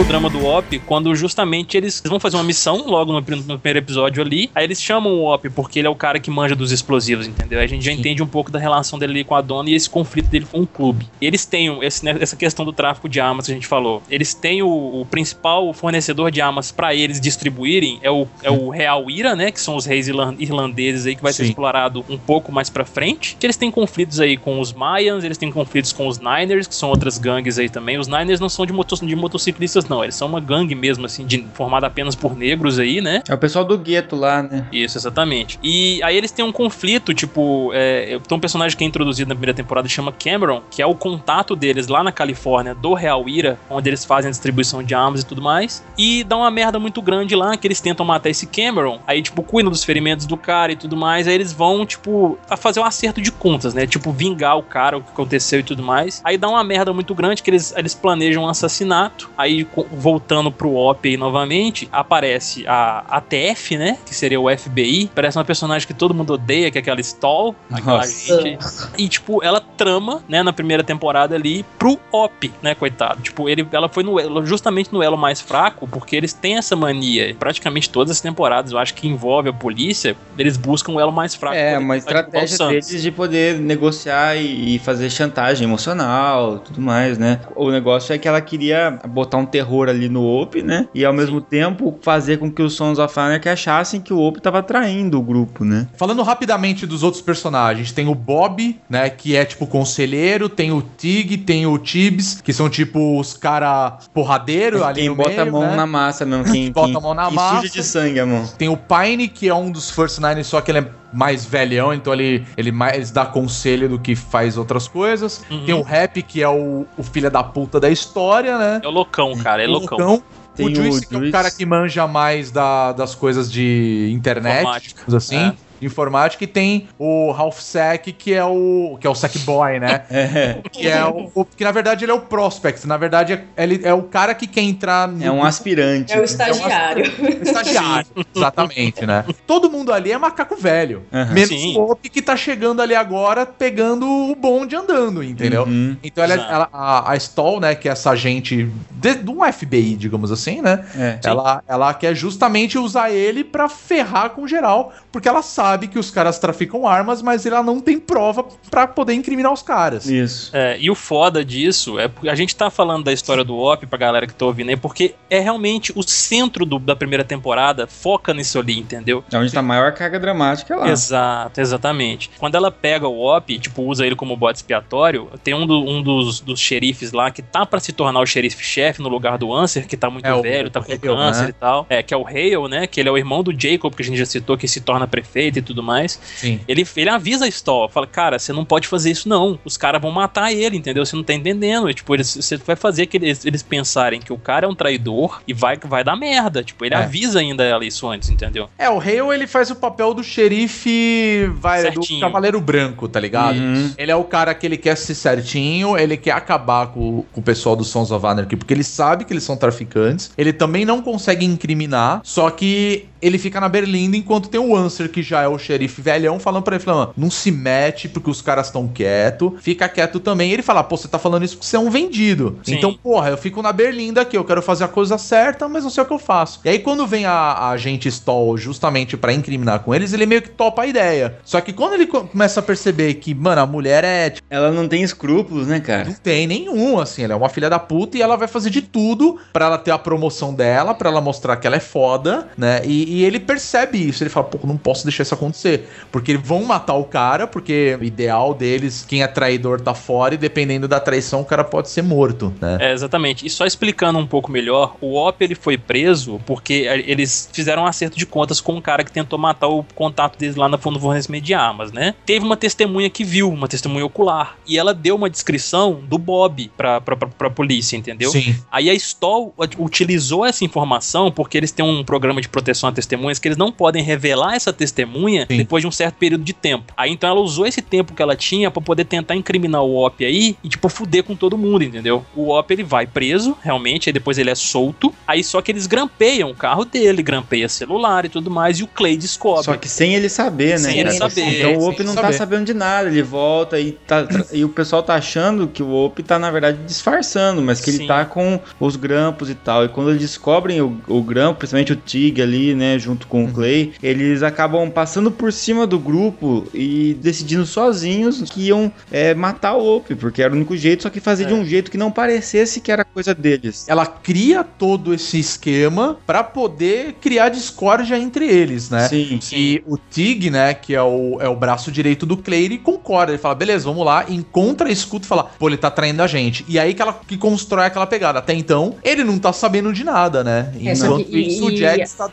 O 0.00 0.04
drama 0.04 0.30
do 0.30 0.46
Op 0.46 0.78
quando 0.80 1.14
justamente 1.14 1.76
eles 1.76 2.02
vão 2.06 2.18
fazer 2.18 2.36
uma 2.38 2.42
missão 2.44 2.86
logo 2.86 3.12
no, 3.12 3.20
no 3.20 3.58
primeiro 3.58 3.78
episódio 3.80 4.22
ali. 4.22 4.50
Aí 4.54 4.64
eles 4.64 4.80
chamam 4.80 5.12
o 5.12 5.26
Op 5.32 5.48
porque 5.50 5.78
ele 5.78 5.86
é 5.86 5.90
o 5.90 5.94
cara 5.94 6.18
que 6.18 6.30
manja 6.30 6.56
dos 6.56 6.72
explosivos, 6.72 7.26
entendeu? 7.26 7.58
Aí 7.58 7.66
a 7.66 7.68
gente 7.68 7.84
já 7.84 7.92
entende 7.92 8.22
um 8.22 8.26
pouco 8.26 8.50
da 8.50 8.58
relação 8.58 8.98
dele 8.98 9.12
ali 9.12 9.24
com 9.24 9.34
a 9.34 9.42
dona 9.42 9.68
e 9.68 9.74
esse 9.74 9.90
conflito 9.90 10.28
dele 10.28 10.46
com 10.50 10.60
o 10.62 10.66
clube. 10.66 11.06
E 11.20 11.26
eles 11.26 11.44
têm 11.44 11.84
esse, 11.84 12.02
né, 12.04 12.16
essa 12.18 12.34
questão 12.34 12.64
do 12.64 12.72
tráfico 12.72 13.08
de 13.10 13.20
armas 13.20 13.44
que 13.46 13.52
a 13.52 13.54
gente 13.54 13.66
falou. 13.66 14.02
Eles 14.10 14.32
têm 14.32 14.62
o, 14.62 14.68
o 15.00 15.06
principal 15.10 15.70
fornecedor 15.74 16.30
de 16.30 16.40
armas 16.40 16.72
pra 16.72 16.94
eles 16.94 17.20
distribuírem 17.20 17.98
é 18.02 18.10
o, 18.10 18.26
é 18.42 18.50
o 18.50 18.70
Real 18.70 19.10
Ira, 19.10 19.36
né? 19.36 19.50
Que 19.50 19.60
são 19.60 19.76
os 19.76 19.84
reis 19.84 20.08
irlan- 20.08 20.34
irlandeses 20.38 21.04
aí 21.06 21.14
que 21.14 21.22
vai 21.22 21.32
ser 21.34 21.44
Sim. 21.44 21.50
explorado 21.50 22.04
um 22.08 22.16
pouco 22.16 22.50
mais 22.50 22.70
pra 22.70 22.86
frente. 22.86 23.36
Que 23.38 23.44
eles 23.44 23.56
têm 23.56 23.70
conflitos 23.70 24.18
aí 24.18 24.38
com 24.38 24.60
os 24.60 24.72
Mayans, 24.72 25.24
eles 25.24 25.36
têm 25.36 25.52
conflitos 25.52 25.92
com 25.92 26.08
os 26.08 26.18
Niners, 26.18 26.66
que 26.66 26.74
são 26.74 26.88
outras 26.88 27.18
gangues 27.18 27.58
aí 27.58 27.68
também. 27.68 27.98
Os 27.98 28.08
Niners 28.08 28.40
não 28.40 28.48
são 28.48 28.64
de, 28.64 28.72
moto- 28.72 29.04
de 29.04 29.14
motociclistas, 29.16 29.89
não. 29.90 30.02
Eles 30.02 30.14
são 30.14 30.28
uma 30.28 30.40
gangue 30.40 30.74
mesmo, 30.74 31.04
assim, 31.04 31.26
de, 31.26 31.44
formada 31.54 31.86
apenas 31.86 32.14
por 32.14 32.36
negros 32.36 32.78
aí, 32.78 33.00
né? 33.00 33.22
É 33.28 33.34
o 33.34 33.38
pessoal 33.38 33.64
do 33.64 33.76
gueto 33.76 34.16
lá, 34.16 34.42
né? 34.42 34.66
Isso, 34.72 34.96
exatamente. 34.96 35.58
E 35.62 36.02
aí 36.02 36.16
eles 36.16 36.30
têm 36.30 36.44
um 36.44 36.52
conflito, 36.52 37.12
tipo, 37.12 37.70
é, 37.74 38.18
tem 38.26 38.36
um 38.36 38.40
personagem 38.40 38.76
que 38.78 38.84
é 38.84 38.86
introduzido 38.86 39.28
na 39.28 39.34
primeira 39.34 39.54
temporada 39.54 39.86
que 39.88 39.92
chama 39.94 40.12
Cameron, 40.12 40.62
que 40.70 40.80
é 40.80 40.86
o 40.86 40.94
contato 40.94 41.54
deles 41.56 41.88
lá 41.88 42.02
na 42.02 42.12
Califórnia 42.12 42.74
do 42.74 42.94
Real 42.94 43.28
Ira, 43.28 43.58
onde 43.68 43.90
eles 43.90 44.04
fazem 44.04 44.28
a 44.28 44.30
distribuição 44.30 44.82
de 44.82 44.94
armas 44.94 45.22
e 45.22 45.26
tudo 45.26 45.42
mais. 45.42 45.82
E 45.98 46.24
dá 46.24 46.36
uma 46.36 46.50
merda 46.50 46.78
muito 46.78 47.02
grande 47.02 47.34
lá, 47.34 47.56
que 47.56 47.66
eles 47.66 47.80
tentam 47.80 48.06
matar 48.06 48.30
esse 48.30 48.46
Cameron. 48.46 49.00
Aí, 49.06 49.20
tipo, 49.20 49.42
cuidam 49.42 49.70
dos 49.72 49.82
ferimentos 49.84 50.26
do 50.26 50.36
cara 50.36 50.72
e 50.72 50.76
tudo 50.76 50.96
mais. 50.96 51.26
Aí 51.26 51.34
eles 51.34 51.52
vão, 51.52 51.84
tipo, 51.84 52.38
a 52.48 52.56
fazer 52.56 52.80
um 52.80 52.84
acerto 52.84 53.20
de 53.20 53.32
contas, 53.32 53.74
né? 53.74 53.86
Tipo, 53.86 54.12
vingar 54.12 54.56
o 54.56 54.62
cara, 54.62 54.98
o 54.98 55.02
que 55.02 55.10
aconteceu 55.10 55.60
e 55.60 55.62
tudo 55.62 55.82
mais. 55.82 56.20
Aí 56.24 56.36
dá 56.38 56.48
uma 56.48 56.62
merda 56.62 56.92
muito 56.92 57.14
grande 57.14 57.42
que 57.42 57.50
eles, 57.50 57.74
eles 57.76 57.94
planejam 57.94 58.44
um 58.44 58.48
assassinato. 58.48 59.30
Aí, 59.36 59.64
co- 59.64 59.79
voltando 59.92 60.50
pro 60.50 60.74
OP 60.74 61.08
aí 61.08 61.16
novamente, 61.16 61.88
aparece 61.92 62.64
a 62.66 63.04
ATF, 63.16 63.76
né? 63.76 63.98
Que 64.04 64.14
seria 64.14 64.40
o 64.40 64.48
FBI. 64.50 65.10
Parece 65.14 65.38
uma 65.38 65.44
personagem 65.44 65.86
que 65.86 65.94
todo 65.94 66.14
mundo 66.14 66.34
odeia, 66.34 66.70
que 66.70 66.78
é 66.78 66.80
aquela 66.80 67.00
Stall. 67.00 67.54
Aquela 67.70 67.98
Nossa. 67.98 68.42
gente. 68.42 68.58
E, 68.98 69.08
tipo, 69.08 69.42
ela 69.42 69.60
trama, 69.60 70.22
né, 70.28 70.42
na 70.42 70.52
primeira 70.52 70.82
temporada 70.84 71.34
ali, 71.34 71.64
pro 71.78 71.98
OP, 72.12 72.50
né, 72.62 72.74
coitado. 72.74 73.20
Tipo, 73.22 73.48
ele, 73.48 73.66
ela 73.72 73.88
foi 73.88 74.02
no 74.02 74.18
elo- 74.20 74.44
justamente 74.44 74.92
no 74.92 75.02
elo 75.02 75.16
mais 75.16 75.40
fraco, 75.40 75.86
porque 75.88 76.14
eles 76.16 76.32
têm 76.32 76.56
essa 76.56 76.76
mania. 76.76 77.34
Praticamente 77.38 77.88
todas 77.88 78.10
as 78.10 78.20
temporadas, 78.20 78.72
eu 78.72 78.78
acho 78.78 78.94
que 78.94 79.08
envolve 79.08 79.48
a 79.48 79.52
polícia, 79.52 80.16
eles 80.38 80.56
buscam 80.56 80.92
o 80.92 81.00
elo 81.00 81.12
mais 81.12 81.34
fraco. 81.34 81.56
É, 81.56 81.78
uma 81.78 81.96
estratégia 81.96 82.58
deles 82.68 83.02
de 83.02 83.10
poder 83.10 83.58
negociar 83.58 84.36
e, 84.36 84.74
e 84.74 84.78
fazer 84.78 85.10
chantagem 85.10 85.64
emocional 85.64 86.58
tudo 86.58 86.80
mais, 86.80 87.18
né? 87.18 87.40
O 87.54 87.70
negócio 87.70 88.12
é 88.14 88.18
que 88.18 88.28
ela 88.28 88.40
queria 88.40 88.98
botar 89.08 89.36
um 89.38 89.46
terror 89.46 89.69
ali 89.88 90.08
no 90.08 90.24
Op, 90.24 90.62
né? 90.62 90.88
E 90.94 91.04
ao 91.04 91.12
mesmo 91.12 91.40
tempo 91.40 91.98
fazer 92.02 92.38
com 92.38 92.50
que 92.50 92.62
os 92.62 92.74
Sons 92.74 92.98
of 92.98 93.18
Anarchy 93.18 93.48
achassem 93.48 94.00
que 94.00 94.12
o 94.12 94.18
Op 94.20 94.40
tava 94.40 94.62
traindo 94.62 95.18
o 95.18 95.22
grupo, 95.22 95.64
né? 95.64 95.86
Falando 95.96 96.22
rapidamente 96.22 96.86
dos 96.86 97.02
outros 97.02 97.22
personagens, 97.22 97.92
tem 97.92 98.08
o 98.08 98.14
Bob, 98.14 98.78
né, 98.88 99.08
que 99.10 99.36
é 99.36 99.44
tipo 99.44 99.66
conselheiro, 99.66 100.48
tem 100.48 100.72
o 100.72 100.82
Tig, 100.82 101.38
tem 101.38 101.66
o 101.66 101.78
Tibbs, 101.78 102.40
que 102.40 102.52
são 102.52 102.68
tipo 102.68 103.18
os 103.18 103.34
cara 103.36 103.98
porradeiro 104.14 104.84
ali 104.84 105.00
quem 105.00 105.08
no 105.08 105.14
bota 105.16 105.30
meio, 105.30 105.42
a 105.42 105.46
mão 105.46 105.62
né? 105.62 105.76
na 105.76 105.86
massa 105.86 106.24
mesmo, 106.26 106.44
quem, 106.52 106.70
Bota 106.72 106.88
quem- 106.88 106.96
a 106.96 107.00
mão 107.00 107.14
na 107.14 107.30
massa. 107.30 107.60
suja 107.62 107.72
de 107.72 107.82
sangue 107.84 108.20
a 108.20 108.26
mão. 108.26 108.44
Tem 108.58 108.68
o 108.68 108.76
Pine, 108.76 109.28
que 109.28 109.48
é 109.48 109.54
um 109.54 109.70
dos 109.70 109.90
First 109.90 110.18
Nine, 110.18 110.42
só 110.44 110.60
que 110.60 110.70
ele 110.70 110.78
é 110.80 110.86
mais 111.12 111.44
velhão, 111.44 111.92
então 111.92 112.12
ele, 112.12 112.46
ele 112.56 112.70
mais 112.72 113.10
dá 113.10 113.26
conselho 113.26 113.88
do 113.88 113.98
que 113.98 114.14
faz 114.14 114.56
outras 114.56 114.86
coisas. 114.88 115.42
Uhum. 115.50 115.64
Tem 115.64 115.74
o 115.74 115.82
Rap, 115.82 116.22
que 116.22 116.42
é 116.42 116.48
o, 116.48 116.86
o 116.96 117.02
filho 117.02 117.30
da 117.30 117.42
puta 117.42 117.80
da 117.80 117.90
história, 117.90 118.56
né? 118.58 118.80
É 118.82 118.86
o 118.88 118.90
loucão, 118.90 119.36
cara, 119.36 119.62
é 119.62 119.66
O 119.66 119.70
loucão. 119.72 119.98
Loucão. 119.98 120.22
Tem 120.54 120.66
o 120.66 120.70
o 120.70 120.74
Juice, 120.74 121.06
que 121.06 121.14
é 121.14 121.16
o 121.16 121.20
Juice. 121.20 121.32
cara 121.32 121.50
que 121.50 121.64
manja 121.64 122.06
mais 122.06 122.50
da- 122.50 122.92
das 122.92 123.14
coisas 123.14 123.50
de 123.50 124.10
internet, 124.12 124.94
assim. 125.14 125.36
É. 125.36 125.54
Informática 125.82 126.44
e 126.44 126.46
tem 126.46 126.88
o 126.98 127.30
Ralph 127.32 127.58
Sack, 127.60 128.12
que 128.12 128.32
é 128.34 128.44
o 128.44 128.96
que 129.00 129.06
é 129.06 129.10
o 129.10 129.14
Sack 129.14 129.38
Boy, 129.40 129.78
né? 129.80 130.02
É, 130.10 130.58
que 130.70 130.86
é 130.88 131.04
o, 131.04 131.30
o- 131.34 131.44
que 131.44 131.64
na 131.64 131.72
verdade 131.72 132.04
ele 132.04 132.12
é 132.12 132.14
o 132.14 132.20
prospect, 132.20 132.86
na 132.86 132.96
verdade 132.96 133.32
é, 133.32 133.44
ele 133.56 133.80
é 133.84 133.92
o 133.94 134.02
cara 134.02 134.34
que 134.34 134.46
quer 134.46 134.60
entrar 134.62 135.08
no 135.08 135.24
é 135.24 135.30
um 135.30 135.42
aspirante. 135.44 136.12
É 136.12 136.20
o 136.20 136.24
estagiário. 136.24 137.04
estagiário, 137.42 138.06
exatamente, 138.34 139.06
né? 139.06 139.24
Todo 139.46 139.70
mundo 139.70 139.92
ali 139.92 140.12
é 140.12 140.18
macaco 140.18 140.56
velho, 140.56 141.02
Aham. 141.12 141.32
menos 141.32 141.48
Sim. 141.50 141.76
o 141.76 141.90
Op 141.92 142.08
que 142.08 142.20
tá 142.22 142.36
chegando 142.36 142.82
ali 142.82 142.94
agora 142.94 143.46
pegando 143.46 144.06
o 144.06 144.34
bonde 144.34 144.74
andando, 144.76 145.22
entendeu? 145.22 145.64
Uhum. 145.64 145.96
Então 146.02 146.22
ela, 146.24 146.34
Exato. 146.34 146.52
ela- 146.52 146.68
a, 146.72 147.12
a 147.12 147.16
Stoll, 147.16 147.60
né, 147.60 147.74
que 147.74 147.88
é 147.88 147.92
essa 147.92 148.10
agente 148.10 148.68
de, 148.90 149.14
de 149.14 149.30
um 149.30 149.40
FBI, 149.52 149.96
digamos 149.96 150.30
assim, 150.32 150.60
né? 150.60 150.84
É. 150.96 151.18
Ela, 151.24 151.62
ela 151.66 151.94
quer 151.94 152.14
justamente 152.14 152.78
usar 152.78 153.10
ele 153.10 153.42
pra 153.44 153.68
ferrar 153.68 154.30
com 154.30 154.46
geral, 154.46 154.92
porque 155.12 155.28
ela 155.28 155.42
sabe 155.42 155.69
que 155.88 155.98
os 155.98 156.10
caras 156.10 156.38
traficam 156.38 156.86
armas, 156.86 157.22
mas 157.22 157.44
ela 157.46 157.62
não 157.62 157.80
tem 157.80 157.98
prova 157.98 158.44
pra 158.70 158.86
poder 158.86 159.14
incriminar 159.14 159.52
os 159.52 159.62
caras. 159.62 160.06
Isso. 160.06 160.50
É, 160.54 160.76
e 160.80 160.90
o 160.90 160.94
foda 160.94 161.44
disso 161.44 161.98
é 161.98 162.08
porque 162.08 162.28
a 162.28 162.34
gente 162.34 162.54
tá 162.56 162.70
falando 162.70 163.04
da 163.04 163.12
história 163.12 163.44
do 163.44 163.56
OP 163.58 163.86
pra 163.86 163.98
galera 163.98 164.26
que 164.26 164.34
tá 164.34 164.44
ouvindo 164.46 164.68
aí, 164.70 164.76
porque 164.76 165.14
é 165.28 165.38
realmente 165.38 165.92
o 165.96 166.02
centro 166.02 166.64
do- 166.64 166.78
da 166.78 166.94
primeira 166.96 167.24
temporada, 167.24 167.86
foca 167.86 168.32
nisso 168.34 168.58
ali, 168.58 168.78
entendeu? 168.78 169.22
É 169.32 169.36
onde 169.36 169.52
tá 169.52 169.60
a 169.60 169.62
maior 169.62 169.92
carga 169.92 170.18
dramática 170.18 170.76
lá. 170.76 170.88
Exato, 170.88 171.60
exatamente. 171.60 172.30
Quando 172.38 172.54
ela 172.54 172.70
pega 172.70 173.08
o 173.08 173.20
OP, 173.26 173.58
tipo, 173.58 173.82
usa 173.82 174.06
ele 174.06 174.16
como 174.16 174.36
bode 174.36 174.58
expiatório, 174.58 175.28
tem 175.42 175.54
um, 175.54 175.66
do- 175.66 175.84
um 175.88 176.02
dos, 176.02 176.40
dos 176.40 176.60
xerifes 176.60 177.12
lá 177.12 177.30
que 177.30 177.42
tá 177.42 177.64
pra 177.66 177.80
se 177.80 177.92
tornar 177.92 178.20
o 178.20 178.26
xerife-chefe 178.26 179.02
no 179.02 179.08
lugar 179.08 179.38
do 179.38 179.52
Answer, 179.54 179.86
que 179.86 179.96
tá 179.96 180.08
muito 180.10 180.26
É, 180.26 180.34
o- 180.34 180.42
velho, 180.42 180.70
tá 180.70 180.80
com 180.80 180.88
o 180.90 180.94
Hale, 180.94 181.00
câncer 181.00 181.42
né? 181.44 181.48
e 181.50 181.52
tal. 181.52 181.86
É, 181.88 182.02
que 182.02 182.14
é 182.14 182.16
o 182.16 182.26
Hale, 182.26 182.68
né? 182.68 182.86
Que 182.86 183.00
ele 183.00 183.08
é 183.08 183.12
o 183.12 183.18
irmão 183.18 183.42
do 183.42 183.52
Jacob, 183.58 183.94
que 183.94 184.02
a 184.02 184.04
gente 184.04 184.18
já 184.18 184.26
citou, 184.26 184.56
que 184.56 184.66
se 184.68 184.80
torna 184.80 185.06
prefeito 185.06 185.58
e 185.60 185.62
tudo 185.62 185.82
mais. 185.82 186.18
Sim. 186.36 186.60
Ele, 186.66 186.86
ele 186.96 187.10
avisa 187.10 187.44
a 187.44 187.48
Stoll, 187.48 187.88
fala, 187.88 188.06
cara, 188.06 188.38
você 188.38 188.52
não 188.52 188.64
pode 188.64 188.88
fazer 188.88 189.10
isso 189.10 189.28
não. 189.28 189.58
Os 189.64 189.76
caras 189.76 190.00
vão 190.00 190.10
matar 190.10 190.52
ele, 190.52 190.76
entendeu? 190.76 191.04
Você 191.04 191.16
não 191.16 191.22
tá 191.22 191.34
entendendo. 191.34 191.88
E, 191.88 191.94
tipo, 191.94 192.14
eles, 192.14 192.34
você 192.34 192.56
vai 192.56 192.76
fazer 192.76 193.06
que 193.06 193.16
eles, 193.16 193.44
eles 193.44 193.62
pensarem 193.62 194.20
que 194.20 194.32
o 194.32 194.38
cara 194.38 194.66
é 194.66 194.68
um 194.68 194.74
traidor 194.74 195.40
e 195.46 195.52
vai, 195.54 195.76
vai 195.76 196.02
dar 196.04 196.16
merda. 196.16 196.62
Tipo, 196.62 196.84
ele 196.84 196.94
É. 196.94 196.98
avisa 196.98 197.38
ainda 197.40 197.64
ela 197.64 197.84
isso 197.84 198.08
antes, 198.08 198.28
entendeu? 198.30 198.68
É, 198.78 198.88
o 198.90 198.98
Hale 198.98 199.34
ele 199.34 199.46
faz 199.46 199.70
o 199.70 199.76
papel 199.76 200.12
do 200.14 200.22
xerife, 200.22 201.50
vai, 201.54 201.90
do 201.90 202.00
cavaleiro 202.20 202.60
branco, 202.60 203.08
tá 203.08 203.20
ligado? 203.20 203.56
Uhum. 203.58 203.92
Ele 203.96 204.10
é 204.10 204.16
o 204.16 204.24
cara 204.24 204.54
que 204.54 204.66
ele 204.66 204.76
quer 204.76 204.96
ser 204.96 205.14
certinho, 205.14 205.96
ele 205.98 206.16
quer 206.16 206.32
acabar 206.32 206.88
com, 206.88 207.24
com 207.32 207.40
o 207.40 207.42
pessoal 207.42 207.76
do 207.76 207.84
Sons 207.84 208.10
of 208.10 208.24
Anarchy, 208.26 208.56
porque 208.56 208.74
ele 208.74 208.84
sabe 208.84 209.24
que 209.24 209.32
eles 209.32 209.44
são 209.44 209.56
traficantes. 209.56 210.32
Ele 210.36 210.52
também 210.52 210.84
não 210.84 211.02
consegue 211.02 211.44
incriminar, 211.44 212.20
só 212.24 212.50
que 212.50 213.06
ele 213.20 213.38
fica 213.38 213.60
na 213.60 213.68
berlinda 213.68 214.16
enquanto 214.16 214.48
tem 214.48 214.60
o 214.60 214.76
Answer, 214.76 215.08
que 215.10 215.22
já 215.22 215.42
é 215.42 215.48
o 215.48 215.58
xerife 215.58 216.00
velhão, 216.02 216.38
falando 216.38 216.62
pra 216.62 216.76
ele, 216.76 216.84
falando, 216.84 217.12
não 217.16 217.30
se 217.30 217.50
mete 217.50 218.08
porque 218.08 218.30
os 218.30 218.40
caras 218.42 218.66
estão 218.66 218.88
quieto, 218.88 219.56
fica 219.60 219.88
quieto 219.88 220.20
também. 220.20 220.50
E 220.50 220.54
ele 220.54 220.62
fala, 220.62 220.82
pô, 220.82 220.96
você 220.96 221.08
tá 221.08 221.18
falando 221.18 221.44
isso 221.44 221.56
porque 221.56 221.66
você 221.66 221.76
é 221.76 221.78
um 221.80 221.90
vendido. 221.90 222.58
Sim. 222.62 222.74
Então, 222.74 222.92
porra, 222.94 223.30
eu 223.30 223.36
fico 223.36 223.62
na 223.62 223.72
berlinda 223.72 224.20
aqui, 224.22 224.36
eu 224.36 224.44
quero 224.44 224.62
fazer 224.62 224.84
a 224.84 224.88
coisa 224.88 225.18
certa, 225.18 225.68
mas 225.68 225.82
não 225.84 225.90
sei 225.90 226.02
o 226.02 226.06
que 226.06 226.12
eu 226.12 226.18
faço. 226.18 226.60
E 226.64 226.68
aí 226.68 226.78
quando 226.78 227.06
vem 227.06 227.24
a, 227.26 227.32
a 227.32 227.70
agente 227.70 228.08
Stoll 228.08 228.56
justamente 228.56 229.16
pra 229.16 229.32
incriminar 229.32 229.80
com 229.80 229.94
eles, 229.94 230.12
ele 230.12 230.26
meio 230.26 230.42
que 230.42 230.48
topa 230.50 230.82
a 230.82 230.86
ideia. 230.86 231.38
Só 231.44 231.60
que 231.60 231.72
quando 231.72 231.94
ele 231.94 232.06
co- 232.06 232.24
começa 232.24 232.60
a 232.60 232.62
perceber 232.62 233.14
que, 233.14 233.34
mano, 233.34 233.60
a 233.62 233.66
mulher 233.66 234.04
é, 234.04 234.30
tipo, 234.30 234.46
Ela 234.50 234.70
não 234.70 234.88
tem 234.88 235.02
escrúpulos, 235.02 235.66
né, 235.66 235.76
não 235.76 235.84
cara? 235.84 236.16
tem 236.22 236.46
nenhum, 236.46 236.98
assim, 236.98 237.22
ela 237.24 237.34
é 237.34 237.36
uma 237.36 237.48
filha 237.48 237.68
da 237.70 237.78
puta 237.78 238.16
e 238.16 238.22
ela 238.22 238.36
vai 238.36 238.48
fazer 238.48 238.70
de 238.70 238.82
tudo 238.82 239.38
pra 239.52 239.66
ela 239.66 239.78
ter 239.78 239.90
a 239.90 239.98
promoção 239.98 240.54
dela, 240.54 240.94
pra 240.94 241.08
ela 241.10 241.20
mostrar 241.20 241.56
que 241.56 241.66
ela 241.66 241.76
é 241.76 241.80
foda, 241.80 242.48
né? 242.56 242.80
E, 242.84 243.09
e 243.10 243.24
ele 243.24 243.40
percebe 243.40 243.98
isso, 243.98 244.22
ele 244.22 244.30
fala, 244.30 244.46
pô, 244.46 244.66
não 244.66 244.76
posso 244.76 245.04
deixar 245.04 245.22
isso 245.22 245.34
acontecer, 245.34 245.88
porque 246.12 246.32
eles 246.32 246.42
vão 246.46 246.64
matar 246.64 246.94
o 246.94 247.04
cara, 247.04 247.46
porque 247.46 247.96
o 248.00 248.04
ideal 248.04 248.54
deles, 248.54 249.04
quem 249.08 249.22
é 249.22 249.26
traidor 249.26 249.80
tá 249.80 249.94
fora 249.94 250.34
e 250.34 250.38
dependendo 250.38 250.86
da 250.86 251.00
traição 251.00 251.40
o 251.40 251.44
cara 251.44 251.64
pode 251.64 251.88
ser 251.90 252.02
morto, 252.02 252.52
né? 252.60 252.78
É, 252.80 252.92
exatamente. 252.92 253.46
E 253.46 253.50
só 253.50 253.66
explicando 253.66 254.18
um 254.18 254.26
pouco 254.26 254.50
melhor, 254.50 254.96
o 255.00 255.14
Op 255.16 255.42
ele 255.42 255.54
foi 255.54 255.76
preso 255.76 256.40
porque 256.46 256.86
eh, 256.88 257.04
eles 257.06 257.48
fizeram 257.52 257.82
um 257.82 257.86
acerto 257.86 258.16
de 258.18 258.26
contas 258.26 258.60
com 258.60 258.74
um 258.74 258.80
cara 258.80 259.02
que 259.04 259.10
tentou 259.12 259.38
matar 259.38 259.68
o 259.68 259.84
contato 259.94 260.38
deles 260.38 260.56
lá 260.56 260.68
no 260.68 260.78
fundo 260.78 260.94
do 260.94 261.00
fornecimento 261.00 261.44
de 261.44 261.54
armas, 261.54 261.92
né? 261.92 262.14
Teve 262.24 262.44
uma 262.44 262.56
testemunha 262.56 263.08
que 263.10 263.24
viu, 263.24 263.50
uma 263.50 263.68
testemunha 263.68 264.04
ocular, 264.06 264.56
e 264.66 264.78
ela 264.78 264.92
deu 264.94 265.16
uma 265.16 265.28
descrição 265.30 266.00
do 266.08 266.18
Bob 266.18 266.70
pra, 266.76 267.00
pra, 267.00 267.16
pra, 267.16 267.28
pra 267.28 267.50
polícia, 267.50 267.96
entendeu? 267.96 268.30
Sim. 268.30 268.54
Aí 268.70 268.88
a 268.88 268.94
Stoll 268.94 269.54
ut- 269.58 269.76
utilizou 269.78 270.44
essa 270.44 270.64
informação 270.64 271.30
porque 271.30 271.56
eles 271.56 271.72
têm 271.72 271.84
um 271.84 272.04
programa 272.04 272.40
de 272.40 272.48
proteção 272.48 272.88
à 272.88 272.92
testemunhas 273.00 273.38
que 273.38 273.48
eles 273.48 273.58
não 273.58 273.72
podem 273.72 274.02
revelar 274.02 274.54
essa 274.54 274.72
testemunha 274.72 275.46
Sim. 275.50 275.56
depois 275.56 275.82
de 275.82 275.88
um 275.88 275.90
certo 275.90 276.16
período 276.16 276.44
de 276.44 276.52
tempo. 276.52 276.92
Aí 276.96 277.10
então 277.10 277.28
ela 277.28 277.40
usou 277.40 277.66
esse 277.66 277.80
tempo 277.82 278.14
que 278.14 278.22
ela 278.22 278.36
tinha 278.36 278.70
pra 278.70 278.82
poder 278.82 279.04
tentar 279.04 279.34
incriminar 279.34 279.82
o 279.82 280.04
Op 280.04 280.24
aí 280.24 280.56
e 280.62 280.68
tipo 280.68 280.88
fuder 280.88 281.24
com 281.24 281.34
todo 281.34 281.56
mundo, 281.56 281.82
entendeu? 281.84 282.24
O 282.36 282.50
Op 282.50 282.70
ele 282.72 282.82
vai 282.84 283.06
preso, 283.06 283.56
realmente, 283.62 284.08
aí 284.08 284.12
depois 284.12 284.38
ele 284.38 284.50
é 284.50 284.54
solto. 284.54 285.12
Aí 285.26 285.42
só 285.42 285.60
que 285.62 285.72
eles 285.72 285.86
grampeiam 285.86 286.50
o 286.50 286.54
carro 286.54 286.84
dele, 286.84 287.22
grampeia 287.22 287.68
celular 287.68 288.24
e 288.24 288.28
tudo 288.28 288.50
mais 288.50 288.78
e 288.78 288.82
o 288.82 288.86
Clay 288.86 289.16
descobre. 289.16 289.64
Só 289.64 289.76
que 289.76 289.88
sem 289.88 290.14
ele 290.14 290.28
saber, 290.28 290.78
né? 290.78 290.90
Sem 290.90 291.00
ele 291.00 291.16
cara? 291.16 291.30
saber, 291.30 291.58
Então 291.58 291.76
o 291.76 291.88
Op 291.88 292.02
não 292.02 292.14
saber. 292.14 292.26
tá 292.28 292.32
sabendo 292.34 292.64
de 292.66 292.74
nada. 292.74 293.08
Ele 293.08 293.22
volta 293.22 293.78
e, 293.80 293.92
tá, 293.92 294.26
e 294.52 294.64
o 294.64 294.68
pessoal 294.68 295.02
tá 295.02 295.14
achando 295.14 295.66
que 295.68 295.82
o 295.82 295.92
Op 295.94 296.22
tá, 296.22 296.38
na 296.38 296.50
verdade, 296.50 296.78
disfarçando, 296.86 297.62
mas 297.62 297.80
que 297.80 297.90
Sim. 297.90 297.98
ele 297.98 298.06
tá 298.06 298.24
com 298.24 298.60
os 298.78 298.96
grampos 298.96 299.48
e 299.50 299.54
tal. 299.54 299.84
E 299.84 299.88
quando 299.88 300.10
eles 300.10 300.20
descobrem 300.20 300.80
o, 300.80 301.00
o 301.08 301.22
grampo, 301.22 301.58
principalmente 301.60 301.92
o 301.92 301.96
Tig 301.96 302.40
ali, 302.42 302.74
né, 302.74 302.89
junto 302.98 303.26
com 303.26 303.44
o 303.44 303.52
Clay, 303.52 303.92
eles 304.02 304.42
acabam 304.42 304.90
passando 304.90 305.30
por 305.30 305.52
cima 305.52 305.86
do 305.86 305.98
grupo 305.98 306.66
e 306.74 307.14
decidindo 307.20 307.66
sozinhos 307.66 308.42
que 308.50 308.66
iam 308.68 308.90
é, 309.10 309.34
matar 309.34 309.74
o 309.76 309.96
Op, 309.96 310.14
porque 310.16 310.42
era 310.42 310.52
o 310.52 310.56
único 310.56 310.76
jeito, 310.76 311.02
só 311.02 311.10
que 311.10 311.20
fazer 311.20 311.46
de 311.46 311.54
um 311.54 311.64
jeito 311.64 311.90
que 311.90 311.98
não 311.98 312.10
parecesse 312.10 312.80
que 312.80 312.90
era 312.92 313.04
coisa 313.04 313.34
deles. 313.34 313.86
Ela 313.88 314.06
cria 314.06 314.62
todo 314.64 315.14
esse 315.14 315.38
esquema 315.38 316.18
pra 316.26 316.42
poder 316.42 317.14
criar 317.20 317.48
discórdia 317.48 318.18
entre 318.18 318.46
eles, 318.46 318.90
né? 318.90 319.08
Sim. 319.08 319.38
E 319.52 319.82
o 319.86 319.96
Tig, 319.96 320.50
né, 320.50 320.74
que 320.74 320.94
é 320.94 321.02
o, 321.02 321.38
é 321.40 321.48
o 321.48 321.56
braço 321.56 321.90
direito 321.90 322.26
do 322.26 322.36
Clay, 322.36 322.64
ele 322.64 322.78
concorda. 322.78 323.32
Ele 323.32 323.38
fala, 323.38 323.54
beleza, 323.54 323.84
vamos 323.84 324.04
lá, 324.04 324.24
encontra, 324.28 324.90
escuta 324.90 325.24
e 325.24 325.28
fala, 325.28 325.44
pô, 325.44 325.68
ele 325.68 325.76
tá 325.76 325.90
traindo 325.90 326.22
a 326.22 326.26
gente. 326.26 326.64
E 326.68 326.78
aí 326.78 326.94
que 326.94 327.02
ela 327.02 327.12
que 327.26 327.36
constrói 327.36 327.86
aquela 327.86 328.06
pegada. 328.06 328.38
Até 328.38 328.54
então, 328.54 328.96
ele 329.02 329.24
não 329.24 329.38
tá 329.38 329.52
sabendo 329.52 329.92
de 329.92 330.04
nada, 330.04 330.42
né? 330.44 330.72
É, 330.84 330.92
Enquanto 330.92 331.24
que- 331.24 331.38
isso, 331.38 331.66
o 331.66 331.70
e- 331.70 331.76
Jax 331.76 332.12
tá 332.14 332.28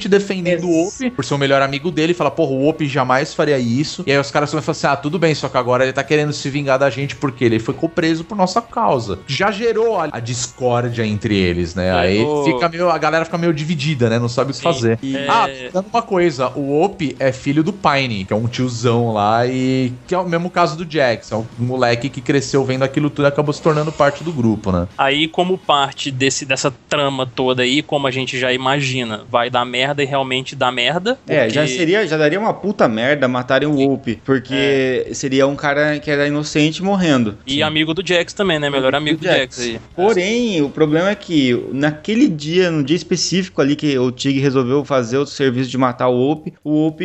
totalmente 0.00 0.08
defendendo 0.08 0.68
o 0.68 0.86
Op 0.86 1.10
por 1.10 1.24
ser 1.24 1.34
o 1.34 1.38
melhor 1.38 1.60
amigo 1.60 1.90
dele. 1.90 2.14
Fala, 2.14 2.30
porra, 2.30 2.52
o 2.52 2.68
Op 2.68 2.86
jamais 2.86 3.34
faria 3.34 3.58
isso. 3.58 4.02
E 4.06 4.12
aí 4.12 4.18
os 4.18 4.30
caras 4.30 4.50
vão 4.52 4.62
falar 4.62 4.72
assim, 4.72 4.86
ah, 4.86 4.96
tudo 4.96 5.18
bem, 5.18 5.34
só 5.34 5.48
que 5.48 5.56
agora 5.56 5.84
ele 5.84 5.92
tá 5.92 6.02
querendo 6.02 6.32
se 6.32 6.48
vingar 6.48 6.78
da 6.78 6.88
gente 6.88 7.16
porque 7.16 7.44
ele 7.44 7.58
ficou 7.58 7.88
preso 7.88 8.24
por 8.24 8.36
nossa 8.36 8.62
causa. 8.62 9.18
Já 9.26 9.50
gerou 9.50 10.00
a, 10.00 10.08
a 10.12 10.20
discórdia 10.20 11.04
entre 11.04 11.36
eles, 11.36 11.74
né? 11.74 11.92
Aí 11.92 12.24
fica 12.44 12.68
meio, 12.68 12.88
a 12.88 12.98
galera 12.98 13.24
fica 13.24 13.36
meio 13.36 13.52
dividida, 13.52 14.08
né? 14.08 14.18
Não 14.18 14.28
sabe 14.28 14.50
o 14.50 14.54
que 14.54 14.58
Sim. 14.58 14.62
fazer. 14.62 14.98
É. 15.02 15.26
Ah, 15.28 15.48
dando 15.72 15.86
uma 15.92 16.02
coisa, 16.02 16.48
o 16.50 16.82
Op 16.82 17.16
é 17.18 17.32
filho 17.32 17.62
do 17.62 17.72
Pine, 17.72 18.24
que 18.24 18.32
é 18.32 18.36
um 18.36 18.46
tiozão 18.46 19.12
lá 19.12 19.46
e 19.46 19.92
que 20.06 20.14
é 20.14 20.18
o 20.18 20.28
mesmo 20.28 20.50
caso 20.50 20.76
do 20.76 20.90
Jax, 20.90 21.32
é 21.32 21.36
um 21.36 21.46
moleque 21.58 22.08
que 22.08 22.20
cresceu 22.20 22.64
vendo 22.64 22.82
aquilo 22.82 23.10
tudo 23.10 23.26
e 23.26 23.28
acabou 23.28 23.52
se 23.52 23.62
tornando 23.62 23.92
parte 23.92 24.22
do 24.22 24.32
grupo, 24.32 24.70
né? 24.72 24.86
Aí, 24.96 25.28
como 25.28 25.58
parte 25.58 26.10
desse, 26.10 26.44
dessa 26.44 26.72
trama 26.88 27.26
toda 27.26 27.62
aí, 27.62 27.82
como 27.82 28.06
a 28.06 28.10
gente 28.10 28.38
já 28.38 28.52
imagina, 28.52 29.24
vai 29.28 29.50
dar 29.50 29.64
merda 29.64 29.89
e 29.98 30.04
realmente 30.06 30.54
dá 30.56 30.70
merda. 30.70 31.18
É, 31.28 31.40
porque- 31.44 31.50
já 31.54 31.66
seria, 31.66 32.06
já 32.06 32.16
daria 32.16 32.38
uma 32.38 32.52
puta 32.54 32.88
merda 32.88 33.26
matarem 33.28 33.68
o 33.68 33.92
Op, 33.92 34.20
porque 34.24 35.08
seria 35.12 35.46
um 35.46 35.56
cara 35.56 35.98
que 35.98 36.10
era 36.10 36.26
inocente 36.26 36.82
morrendo. 36.82 37.36
E 37.46 37.62
amigo 37.62 37.92
do 37.94 38.06
Jax 38.06 38.32
também, 38.32 38.58
né? 38.58 38.70
Melhor 38.70 38.94
amigo 38.94 39.18
do 39.18 39.24
Jax, 39.24 39.60
aí. 39.60 39.80
Porém, 39.94 40.62
o 40.62 40.68
problema 40.68 41.10
é 41.10 41.14
que 41.14 41.58
naquele 41.72 42.28
dia, 42.28 42.70
no 42.70 42.82
dia 42.82 42.96
específico 42.96 43.60
ali 43.60 43.76
que 43.76 43.98
o 43.98 44.10
Tig 44.10 44.38
resolveu 44.40 44.84
fazer 44.84 45.18
o 45.18 45.26
serviço 45.26 45.70
de 45.70 45.78
matar 45.78 46.08
o 46.08 46.30
Op, 46.30 46.52
o 46.64 46.86
Op 46.86 47.00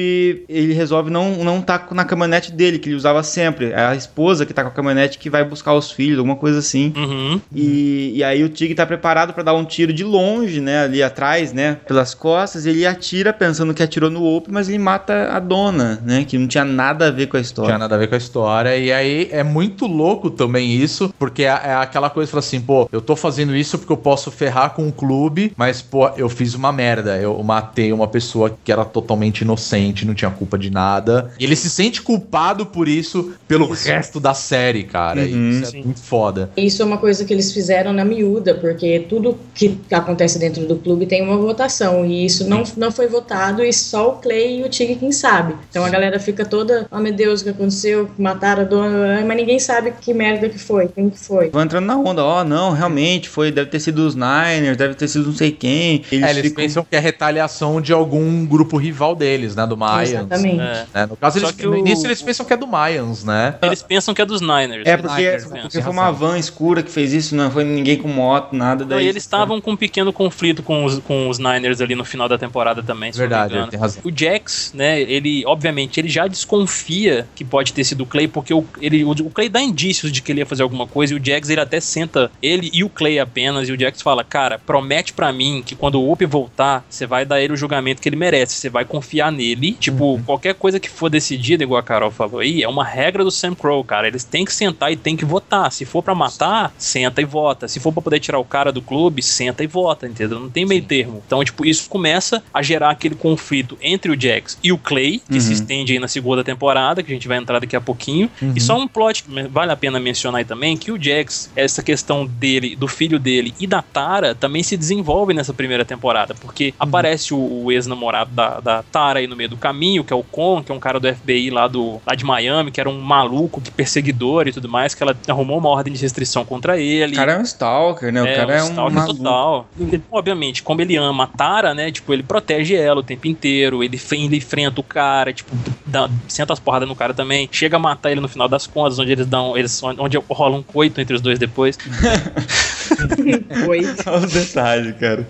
ele 0.48 0.74
resolve 0.74 1.10
não 1.10 1.44
não 1.44 1.62
tá 1.62 1.88
na 1.92 2.06
caminhonete 2.06 2.52
dele 2.52 2.80
que 2.80 2.90
ele 2.90 2.96
usava 2.96 3.22
sempre. 3.24 3.72
É 3.72 3.80
a 3.86 3.96
esposa 3.96 4.46
que 4.46 4.54
tá 4.54 4.64
com 4.64 4.70
a 4.70 4.72
caminhonete 4.72 5.18
que 5.18 5.30
vai 5.30 5.44
buscar 5.44 5.74
os 5.74 5.92
filhos, 5.92 6.18
alguma 6.18 6.36
coisa 6.36 6.60
assim. 6.60 6.94
Uhum. 6.96 7.42
E, 7.54 8.14
e 8.16 8.24
aí 8.24 8.44
o 8.44 8.50
Tig 8.50 8.74
tá 8.76 8.86
preparado 8.86 9.34
pra 9.34 9.44
dar 9.44 9.54
um 9.54 9.66
tiro 9.66 9.94
de 9.94 10.04
longe, 10.04 10.60
né, 10.62 10.84
ali 10.84 11.02
atrás, 11.04 11.54
né, 11.54 11.78
pelas 11.88 12.14
costas, 12.14 12.66
ele 12.76 12.86
atira 12.86 13.32
pensando 13.32 13.74
que 13.74 13.82
atirou 13.82 14.10
no 14.10 14.24
Op, 14.24 14.52
mas 14.52 14.68
ele 14.68 14.78
mata 14.78 15.30
a 15.32 15.40
dona, 15.40 16.00
né, 16.06 16.26
que 16.26 16.38
não 16.38 16.48
tinha 16.48 16.66
nada 16.66 17.08
a 17.08 17.12
ver 17.12 17.28
com 17.28 17.38
a 17.38 17.40
Não 17.40 17.44
história. 17.46 17.70
tinha 17.70 17.78
nada 17.80 17.96
a 17.96 17.98
ver 17.98 18.08
com 18.08 18.16
a 18.16 18.18
história. 18.18 18.78
E 18.78 18.92
aí 18.92 19.30
é 19.32 19.44
muito 19.44 19.88
louco 19.88 20.30
também 20.30 20.76
isso, 20.76 21.14
porque 21.18 21.44
é, 21.44 21.48
é 21.48 21.76
aquela 21.76 22.10
coisa 22.10 22.28
que 22.28 22.32
fala 22.32 22.40
assim, 22.40 22.60
pô, 22.60 22.88
eu 22.92 23.02
tô 23.02 23.16
fazendo 23.16 23.56
isso 23.56 23.78
porque 23.78 23.92
eu 23.94 23.98
posso 23.98 24.30
ferrar 24.30 24.72
com 24.72 24.88
o 24.88 24.92
clube, 24.92 25.54
mas, 25.56 25.82
pô, 25.82 26.10
eu 26.18 26.28
fiz 26.30 26.54
uma 26.54 26.72
merda. 26.72 27.18
Eu 27.18 27.42
matei 27.44 27.92
uma 27.94 28.08
pessoa 28.08 28.56
que 28.64 28.72
era 28.72 28.84
totalmente 28.84 29.42
inocente, 29.42 30.06
não 30.06 30.14
tinha 30.14 30.32
culpa 30.32 30.58
de 30.58 30.70
nada. 30.70 31.32
E 31.40 31.44
ele 31.44 31.56
se 31.56 31.70
sente 31.70 32.02
culpado 32.02 32.66
por 32.66 32.88
isso 32.88 33.34
pelo 33.48 33.72
resto 33.72 34.20
da 34.20 34.34
série, 34.34 34.84
cara. 34.84 35.22
Uhum, 35.22 35.50
isso 35.50 35.64
é 35.64 35.66
sim. 35.72 35.84
muito 35.84 36.02
foda. 36.02 36.50
Isso 36.58 36.82
é 36.82 36.86
uma 36.86 36.98
coisa 36.98 37.24
que 37.24 37.34
eles 37.34 37.52
fizeram 37.54 37.94
na 37.94 38.04
miúda, 38.04 38.56
porque 38.56 39.06
tudo 39.08 39.38
que 39.54 39.78
acontece 39.92 40.38
dentro 40.40 40.66
do 40.66 40.76
clube 40.76 41.06
tem 41.06 41.22
uma 41.22 41.38
votação, 41.38 42.06
e 42.06 42.26
isso 42.26 42.48
não, 42.48 42.55
não 42.78 42.92
foi 42.92 43.08
votado, 43.08 43.64
e 43.64 43.72
só 43.74 44.10
o 44.10 44.14
Clay 44.14 44.60
e 44.60 44.64
o 44.64 44.70
Tig 44.70 44.96
quem 44.96 45.12
sabe. 45.12 45.56
Então 45.70 45.84
a 45.86 45.90
galera 45.90 46.20
fica 46.20 46.46
toda, 46.46 46.88
oh 46.92 47.00
meu 47.00 47.14
Deus, 47.14 47.42
o 47.42 47.44
que 47.46 47.50
aconteceu? 47.50 48.10
Mataram 48.18 48.62
a 48.64 48.66
dona, 48.66 49.24
mas 49.26 49.38
ninguém 49.38 49.60
sabe 49.60 49.94
que 50.02 50.14
merda 50.14 50.50
que 50.50 50.58
foi, 50.60 50.88
quem 50.88 51.10
que 51.10 51.20
foi. 51.20 51.50
Vão 51.50 51.62
entrando 51.64 51.86
na 51.86 51.98
onda, 51.98 52.24
ó, 52.24 52.44
não, 52.44 52.72
realmente 52.72 53.28
foi, 53.30 53.52
deve 53.52 53.70
ter 53.70 53.80
sido 53.80 54.06
os 54.06 54.16
Niners, 54.16 54.78
deve 54.78 54.94
ter 54.96 55.08
sido 55.08 55.26
não 55.28 55.36
sei 55.36 55.52
quem. 55.52 56.04
Eles, 56.12 56.26
É, 56.26 56.30
eles 56.32 56.42
ficam- 56.44 56.64
pensam 56.64 56.86
que 56.90 56.96
é 56.96 57.00
retaliação 57.00 57.80
de 57.82 57.92
algum 57.94 58.46
grupo 58.46 58.78
rival 58.78 59.16
deles, 59.16 59.56
né? 59.56 59.66
Do 59.66 59.76
Mayans. 59.78 60.10
Exatamente. 60.12 60.60
É. 60.62 60.86
né? 60.94 61.06
No 61.10 61.16
caso, 61.16 61.40
Só 61.40 61.46
eles, 61.48 61.56
que 61.56 61.66
no 61.66 61.72
o- 61.74 61.78
início 61.78 62.06
eles 62.08 62.22
pensam 62.22 62.46
que 62.46 62.54
é 62.54 62.58
do 62.58 62.68
Mayans, 62.68 63.24
né? 63.24 63.56
Eles 63.62 63.82
pensam 63.82 64.14
que 64.14 64.22
é 64.22 64.26
dos 64.26 64.42
Niners. 64.42 64.84
É 64.86 64.96
Os 64.96 65.02
porque, 65.02 65.22
Niners 65.22 65.44
porque 65.46 65.62
pensam. 65.62 65.82
foi 65.82 65.92
uma 65.92 66.12
van 66.12 66.38
escura 66.38 66.84
que 66.84 66.92
fez 66.92 67.14
isso, 67.14 67.36
não 67.36 67.50
foi 67.52 67.64
ninguém 67.64 67.98
com 67.98 68.08
moto, 68.08 68.54
nada. 68.56 68.84
Não, 68.84 68.90
Daí 68.96 69.06
e 69.06 69.10
eles 69.10 69.24
estavam 69.24 69.60
com 69.60 69.72
um 69.72 69.76
pequeno 69.78 70.14
conflito 70.14 70.62
com 70.64 70.86
os, 70.86 71.00
com 71.00 71.28
os 71.30 71.40
Niners 71.40 71.82
ali 71.82 71.96
no 71.96 72.06
final 72.06 72.28
da 72.30 72.38
temporada 72.38 72.45
também, 72.84 73.12
se 73.12 73.18
Verdade, 73.18 73.54
não 73.54 73.62
me 73.62 73.68
engano. 73.68 73.82
razão. 73.82 74.02
O 74.04 74.12
Jax, 74.16 74.72
né, 74.74 75.02
ele, 75.02 75.46
obviamente, 75.46 76.00
ele 76.00 76.10
já 76.10 76.28
desconfia 76.28 77.28
que 77.36 77.44
pode 77.44 77.74
ter 77.74 77.84
sido 77.84 78.02
o 78.02 78.06
Clay, 78.06 78.28
porque 78.28 78.54
o, 78.54 78.66
ele, 78.82 79.04
o, 79.04 79.12
o 79.12 79.30
Clay 79.30 79.50
dá 79.50 79.62
indícios 79.62 80.12
de 80.12 80.22
que 80.22 80.32
ele 80.32 80.40
ia 80.40 80.46
fazer 80.46 80.64
alguma 80.64 80.88
coisa, 80.88 81.14
e 81.14 81.18
o 81.18 81.24
Jax, 81.24 81.50
ele 81.50 81.62
até 81.62 81.80
senta 81.80 82.32
ele 82.42 82.70
e 82.74 82.84
o 82.84 82.90
Clay 82.90 83.20
apenas, 83.20 83.70
e 83.70 83.72
o 83.72 83.80
Jax 83.80 84.02
fala, 84.02 84.24
cara, 84.24 84.60
promete 84.60 85.14
pra 85.14 85.32
mim 85.32 85.64
que 85.66 85.76
quando 85.76 86.00
o 86.02 86.12
Up 86.12 86.26
voltar, 86.26 86.86
você 86.90 87.06
vai 87.06 87.26
dar 87.26 87.42
ele 87.42 87.54
o 87.54 87.58
julgamento 87.58 88.02
que 88.02 88.10
ele 88.10 88.16
merece, 88.16 88.56
você 88.56 88.70
vai 88.70 88.86
confiar 88.86 89.32
nele, 89.32 89.74
tipo, 89.74 90.22
qualquer 90.26 90.56
coisa 90.56 90.80
que 90.80 90.90
for 90.90 91.10
decidida, 91.10 91.64
igual 91.64 91.80
a 91.80 91.84
Carol 91.84 92.12
falou 92.12 92.40
aí, 92.40 92.64
é 92.64 92.68
uma 92.68 92.84
regra 92.84 93.24
do 93.24 93.32
Sam 93.32 93.56
Crow, 93.56 93.84
cara, 93.84 94.08
eles 94.08 94.24
têm 94.24 94.46
que 94.46 94.54
sentar 94.54 94.92
e 94.92 94.96
têm 94.96 95.16
que 95.16 95.26
votar, 95.26 95.72
se 95.72 95.86
for 95.86 96.02
pra 96.02 96.16
matar, 96.16 96.74
senta 96.78 97.22
e 97.22 97.26
vota, 97.26 97.68
se 97.68 97.80
for 97.80 97.92
pra 97.92 98.02
poder 98.02 98.20
tirar 98.20 98.40
o 98.40 98.46
cara 98.46 98.72
do 98.72 98.82
clube, 98.82 99.22
senta 99.22 99.64
e 99.64 99.68
vota, 99.68 100.08
entendeu? 100.08 100.40
Não 100.40 100.50
tem 100.50 100.66
meio 100.66 100.84
termo. 100.84 101.22
Então, 101.26 101.44
tipo, 101.44 101.66
isso 101.66 101.90
começa 101.90 102.35
a 102.54 102.62
gerar 102.62 102.90
aquele 102.90 103.16
conflito 103.16 103.78
entre 103.82 104.12
o 104.12 104.20
Jax 104.20 104.58
e 104.64 104.72
o 104.72 104.78
Clay, 104.78 105.22
que 105.30 105.40
se 105.40 105.54
estende 105.54 105.94
aí 105.94 106.00
na 106.00 106.08
segunda 106.08 106.44
temporada, 106.44 107.04
que 107.04 107.12
a 107.12 107.16
gente 107.16 107.28
vai 107.28 107.38
entrar 107.38 107.60
daqui 107.60 107.76
a 107.76 107.82
pouquinho. 107.82 108.30
E 108.56 108.62
só 108.62 108.78
um 108.78 108.88
plot 108.88 109.24
que 109.24 109.48
vale 109.48 109.72
a 109.72 109.76
pena 109.76 110.00
mencionar 110.00 110.40
aí 110.40 110.46
também, 110.46 110.78
que 110.78 110.92
o 110.92 111.02
Jax, 111.02 111.52
essa 111.56 111.82
questão 111.84 112.26
dele, 112.26 112.76
do 112.76 112.88
filho 112.88 113.20
dele 113.20 113.54
e 113.60 113.68
da 113.68 113.82
Tara, 113.82 114.36
também 114.36 114.64
se 114.64 114.76
desenvolve 114.76 115.34
nessa 115.34 115.54
primeira 115.54 115.86
temporada, 115.86 116.34
porque 116.36 116.74
aparece 116.80 117.34
o, 117.34 117.64
o 117.66 117.72
ex-namorado 117.72 118.32
da, 118.32 118.60
da 118.60 118.84
Tara 118.84 119.20
aí 119.20 119.28
no 119.28 119.36
meio 119.36 119.50
do 119.50 119.58
caminho, 119.58 120.04
que 120.04 120.14
é 120.14 120.16
o 120.16 120.24
Con, 120.24 120.64
que 120.64 120.72
é 120.72 120.76
um 120.76 120.80
cara 120.80 121.00
do 121.00 121.14
FBI 121.14 121.50
lá, 121.50 121.68
do, 121.68 122.02
lá 122.06 122.16
de 122.16 122.26
Miami, 122.26 122.72
que 122.72 122.80
era 122.80 122.90
um 122.90 123.00
maluco, 123.00 123.62
que 123.62 123.72
perseguidor 123.72 124.48
e 124.48 124.52
tudo 124.52 124.68
mais, 124.68 124.94
que 124.94 125.04
ela 125.04 125.16
arrumou 125.28 125.58
uma 125.58 125.70
ordem 125.70 125.94
de 125.94 126.02
restrição 126.02 126.44
contra 126.46 126.78
ele. 126.78 127.14
O 127.14 127.16
cara 127.16 127.34
é 127.34 127.38
um 127.38 127.44
stalker, 127.44 128.12
né? 128.12 128.22
O 128.22 128.36
cara 128.36 128.54
é 128.54 128.64
um 128.64 128.70
stalker 128.70 128.94
maluco. 128.94 129.18
total. 129.18 129.68
Ele, 129.80 130.02
obviamente, 130.12 130.64
como 130.64 130.82
ele 130.82 130.96
ama 130.96 131.26
a 131.26 131.28
Tara, 131.28 131.74
né? 131.74 131.92
Tipo, 131.92 132.14
ele 132.14 132.24
protege 132.26 132.76
ela 132.76 133.00
o 133.00 133.04
tempo 133.04 133.28
inteiro. 133.28 133.84
Ele, 133.84 134.00
ele 134.12 134.38
enfrenta 134.38 134.80
o 134.80 134.84
cara, 134.84 135.32
tipo, 135.34 135.52
dá- 135.86 136.10
senta 136.28 136.54
as 136.54 136.60
porradas 136.60 136.88
no 136.88 136.96
cara 136.96 137.14
também. 137.14 137.48
Chega 137.52 137.78
a 137.78 137.80
matar 137.80 138.12
ele 138.12 138.22
no 138.22 138.28
final 138.28 138.48
das 138.48 138.68
contas, 138.68 139.00
onde 139.00 139.12
eles 139.12 139.26
dão. 139.26 139.58
Eles, 139.58 139.82
onde 139.84 140.18
rola 140.30 140.58
um 140.58 140.64
coito 140.64 141.00
entre 141.00 141.16
os 141.16 141.22
dois 141.22 141.40
depois. 141.40 141.78
Foi. 143.66 143.84
Só 144.04 144.18
os 144.18 144.32
detalhes, 144.32 144.96
cara. 145.00 145.28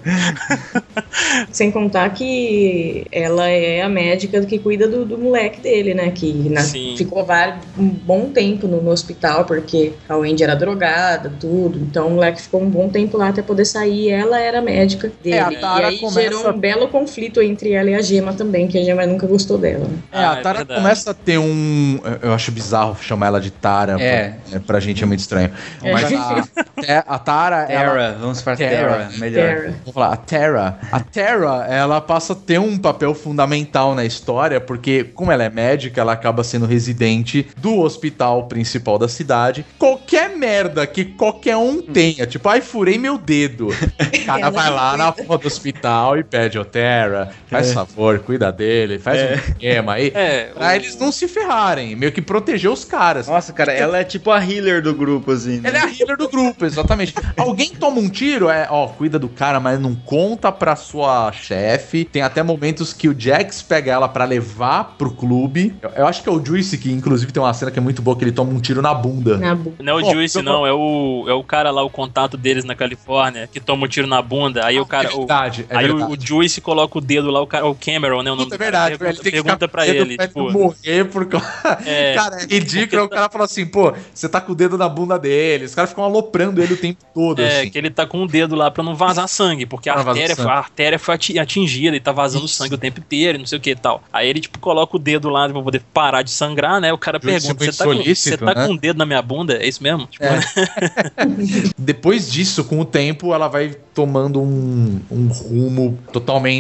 Sem 1.52 1.72
contar 1.72 2.10
que 2.10 3.06
ela 3.12 3.48
é 3.48 3.82
a 3.82 3.90
médica 3.90 4.44
que 4.46 4.60
cuida 4.60 4.88
do, 4.88 5.06
do 5.06 5.18
moleque 5.18 5.62
dele, 5.62 5.94
né? 5.94 6.12
Que 6.12 6.34
na- 6.50 6.62
Sim. 6.62 6.96
ficou 6.98 7.24
vários, 7.26 7.60
um 7.78 7.88
bom 7.88 8.30
tempo 8.30 8.68
no, 8.68 8.82
no 8.82 8.92
hospital, 8.92 9.46
porque 9.46 9.94
a 10.10 10.18
Wendy 10.18 10.44
era 10.44 10.56
drogada, 10.56 11.32
tudo. 11.40 11.80
Então 11.80 12.08
o 12.08 12.12
moleque 12.12 12.42
ficou 12.42 12.62
um 12.62 12.70
bom 12.70 12.90
tempo 12.90 13.18
lá 13.18 13.30
até 13.30 13.42
poder 13.42 13.66
sair. 13.66 13.96
E 13.96 14.10
ela 14.10 14.40
era 14.40 14.60
a 14.60 14.62
médica 14.62 15.12
dele. 15.24 15.36
É, 15.38 15.40
a 15.40 15.52
Tara 15.60 15.84
e 15.84 15.86
aí 15.92 15.98
começa- 16.00 16.22
gerou 16.22 16.50
um 16.50 16.58
belo 16.60 16.85
conflito 16.88 17.42
entre 17.42 17.74
ela 17.74 17.90
e 17.90 17.96
a 17.96 18.02
Gema 18.02 18.34
também, 18.34 18.68
que 18.68 18.78
a 18.78 18.84
Gema 18.84 19.06
nunca 19.06 19.26
gostou 19.28 19.58
dela. 19.58 19.86
né? 19.86 19.98
É, 20.12 20.18
Ah, 20.18 20.32
a 20.32 20.38
é 20.38 20.42
Tara 20.42 20.58
verdade. 20.60 20.82
começa 20.82 21.12
a 21.12 21.14
ter 21.14 21.38
um. 21.38 22.00
Eu 22.22 22.34
acho 22.34 22.52
bizarro 22.52 22.98
chamar 23.02 23.28
ela 23.28 23.42
de 23.42 23.52
Tara. 23.52 23.96
É. 24.02 24.30
Pra, 24.50 24.58
é, 24.58 24.60
pra 24.60 24.80
gente 24.80 25.04
é 25.04 25.06
muito 25.06 25.20
estranho. 25.20 25.52
É. 25.84 25.92
Mas 25.92 26.12
a, 26.14 26.44
é, 26.88 27.04
a 27.08 27.20
Tara 27.20 27.66
Terra, 27.66 27.84
ela, 27.84 28.18
vamos 28.20 28.42
para 28.42 28.56
Terra. 28.56 28.98
Terra, 28.98 29.12
melhor. 29.18 29.46
Terra. 29.46 29.74
Vamos 29.80 29.94
falar, 29.94 30.14
a 30.14 30.18
Terra. 30.18 30.80
A 30.92 31.00
Terra, 31.00 31.66
ela 31.70 32.02
passa 32.02 32.34
a 32.34 32.36
ter 32.36 32.60
um 32.60 32.78
papel 32.78 33.14
fundamental 33.14 33.96
na 33.96 34.06
história, 34.06 34.60
porque, 34.62 35.04
como 35.04 35.32
ela 35.32 35.44
é 35.44 35.50
médica, 35.50 36.02
ela 36.02 36.14
acaba 36.14 36.44
sendo 36.44 36.66
residente 36.66 37.48
do 37.58 37.80
hospital 37.80 38.48
principal 38.48 38.98
da 38.98 39.08
cidade. 39.08 39.66
Qualquer 39.78 40.30
merda 40.36 40.86
que 40.88 41.06
qualquer 41.06 41.58
um 41.58 41.82
tenha, 41.82 42.26
tipo, 42.26 42.48
ai, 42.50 42.62
furei 42.62 42.98
meu 42.98 43.18
dedo. 43.18 43.68
O 43.70 43.72
cara 44.26 44.42
Ela 44.42 44.50
vai 44.50 44.70
lá 44.70 44.98
na 44.98 45.12
porra 45.12 45.38
do 45.38 45.48
hospital 45.48 46.18
e 46.18 46.24
pede, 46.24 46.58
ô 46.60 46.66
Terra, 46.80 47.30
faz 47.50 47.72
favor, 47.72 48.20
cuida 48.20 48.52
dele, 48.52 49.00
faz 49.00 49.22
um 49.22 49.34
esquema 49.36 49.94
aí. 49.94 50.12
É, 50.14 50.46
Pra 50.54 50.68
o- 50.68 50.72
eles 50.72 50.98
não 51.00 51.10
se 51.10 51.26
ferrarem, 51.26 51.96
meio 51.96 52.12
que 52.12 52.22
proteger 52.22 52.70
os 52.70 52.84
caras. 52.84 53.28
Nossa, 53.30 53.54
cara, 53.54 53.72
ela 53.72 53.98
é 54.00 54.04
tipo 54.04 54.30
a 54.30 54.40
healer 54.44 54.82
do 54.82 54.94
grupo, 54.94 55.32
assim. 55.32 55.62
né? 55.62 55.70
Ela 55.70 55.78
é 55.78 55.82
a 55.84 55.88
healer 55.88 56.18
do 56.18 56.28
grupo, 56.28 56.66
exatamente. 56.66 57.14
Alguém 57.38 57.70
toma 57.70 58.00
um 58.02 58.10
tiro, 58.10 58.50
é, 58.50 58.68
ó, 58.70 58.88
cuida 58.90 59.18
do 59.18 59.30
cara, 59.30 59.58
mas 59.58 59.80
não 59.80 59.96
conta 59.96 60.52
pra 60.52 60.76
sua 60.76 61.32
chefe. 61.32 62.04
Tem 62.04 62.22
até 62.22 62.44
momentos 62.44 62.92
que 62.92 63.08
o 63.08 63.16
Jax 63.18 63.62
pega 63.62 63.94
ela 63.94 64.10
pra 64.10 64.26
levar 64.26 64.96
pro 64.98 65.12
clube. 65.12 65.74
Eu, 65.82 65.90
eu 65.92 66.08
acho 66.08 66.22
que 66.24 66.28
é 66.28 66.32
o 66.32 66.44
Juice 66.46 66.78
que, 66.78 66.92
inclusive, 66.92 67.32
tem 67.32 67.42
uma 67.42 67.54
cena 67.54 67.72
que 67.72 67.80
é 67.80 67.82
muito 67.82 68.02
boa, 68.02 68.18
que 68.18 68.24
ele 68.26 68.34
toma 68.34 68.52
um 68.52 68.60
tiro 68.60 68.82
na 68.82 68.94
bunda. 68.94 69.38
Na 69.38 69.56
bu- 69.56 69.74
Não 69.80 69.94
é 69.94 70.02
o 70.02 70.06
Pô, 70.06 70.12
Juice, 70.12 70.42
não, 70.42 70.68
é 70.68 70.74
o, 70.74 71.26
é 71.30 71.34
o 71.34 71.44
cara 71.44 71.72
lá, 71.72 71.82
o 71.84 71.90
contato 71.90 72.36
deles 72.36 72.66
na 72.66 72.76
Califórnia, 72.76 73.48
que 73.52 73.62
toma 73.62 73.86
um 73.86 73.88
tiro 73.88 74.08
na 74.08 74.22
bunda, 74.22 74.66
aí 74.66 74.78
o 74.78 74.86
cara. 74.86 75.08
é 75.10 75.14
o- 75.14 75.20
verdade, 75.20 75.66
é 75.70 75.78
aí 75.78 75.86
o- 75.90 75.98
verdade. 75.98 76.14
o, 76.24 76.28
Juice 76.28 76.60
coloca 76.66 76.98
o 76.98 77.02
dedo 77.02 77.30
lá, 77.32 77.42
o, 77.42 77.48
cara, 77.48 77.66
o 77.68 77.76
Cameron, 77.76 78.22
né? 78.24 78.32
O 78.32 78.36
nome 78.36 78.50
Puta, 78.52 78.56
é 78.56 78.58
cara, 78.58 78.72
verdade, 78.90 78.98
pergunta, 78.98 79.10
ele 79.10 79.24
tem 79.24 79.32
que 79.32 79.32
pergunta 79.44 79.54
ficar 79.56 79.68
pra 79.70 79.86
com 79.86 79.92
ele, 79.92 80.18
pra 80.18 80.28
tipo. 80.28 80.52
morrer 80.52 81.06
por 81.06 81.26
causa... 81.28 81.46
É, 81.86 82.14
cara, 82.18 82.38
é 82.42 82.46
ridículo. 82.56 83.04
O 83.04 83.10
cara 83.10 83.30
fala 83.30 83.46
assim, 83.46 83.66
pô, 83.66 83.94
você 84.14 84.28
tá 84.28 84.42
com 84.42 84.52
o 84.52 84.56
dedo 84.56 84.78
na 84.78 84.90
bunda 84.90 85.18
dele. 85.20 85.66
Os 85.66 85.76
caras 85.76 85.92
ficam 85.92 86.04
aloprando 86.04 86.62
ele 86.62 86.74
o 86.74 86.78
tempo 86.78 87.00
todo, 87.14 87.42
É, 87.42 87.62
assim. 87.62 87.70
que 87.70 87.78
ele 87.78 87.90
tá 87.90 88.06
com 88.08 88.24
o 88.24 88.28
dedo 88.28 88.56
lá 88.56 88.70
pra 88.72 88.84
não 88.84 88.96
vazar 88.96 89.28
sangue, 89.28 89.66
porque 89.66 89.90
a 89.90 89.94
Pra 89.94 90.10
artéria, 90.12 90.36
sangue. 90.36 90.50
a 90.50 90.54
artéria 90.54 91.00
foi 91.00 91.16
ati- 91.16 91.40
atingida 91.40 91.96
e 91.96 92.00
tá 92.00 92.12
vazando 92.12 92.46
Isso. 92.46 92.56
sangue 92.56 92.74
o 92.76 92.78
tempo 92.78 93.00
inteiro 93.00 93.38
e 93.38 93.40
não 93.40 93.46
sei 93.46 93.58
o 93.58 93.62
que 93.62 93.70
e 93.72 93.76
tal. 93.76 94.04
Aí 94.12 94.28
ele, 94.28 94.40
tipo, 94.40 94.58
coloca 94.60 94.96
o 94.96 95.00
dedo 95.00 95.30
lá 95.30 95.48
pra 95.48 95.62
poder 95.62 95.82
parar 95.94 96.22
de 96.24 96.32
sangrar, 96.32 96.82
né? 96.82 96.92
O 96.92 96.98
cara 96.98 97.20
pergunta: 97.20 97.64
Você 97.66 97.72
tá, 97.78 97.86
com, 97.86 97.94
solícito, 97.94 98.30
você 98.30 98.38
tá 98.38 98.56
né?" 98.56 98.68
com 98.68 98.74
o 98.74 98.78
dedo 98.78 98.98
na 98.98 99.06
minha 99.06 99.22
bunda? 99.22 99.58
É 99.58 99.68
isso 99.68 99.84
mesmo? 99.84 100.08
Tipo, 100.08 100.26
É. 100.26 100.40
Depois 101.78 102.32
disso, 102.32 102.64
com 102.64 102.80
o 102.80 102.86
tempo, 102.86 103.34
ela 103.34 103.48
vai 103.48 103.76
tomando 103.94 104.42
um, 104.42 105.00
um 105.10 105.28
rumo 105.28 105.98
totalmente 106.12 106.55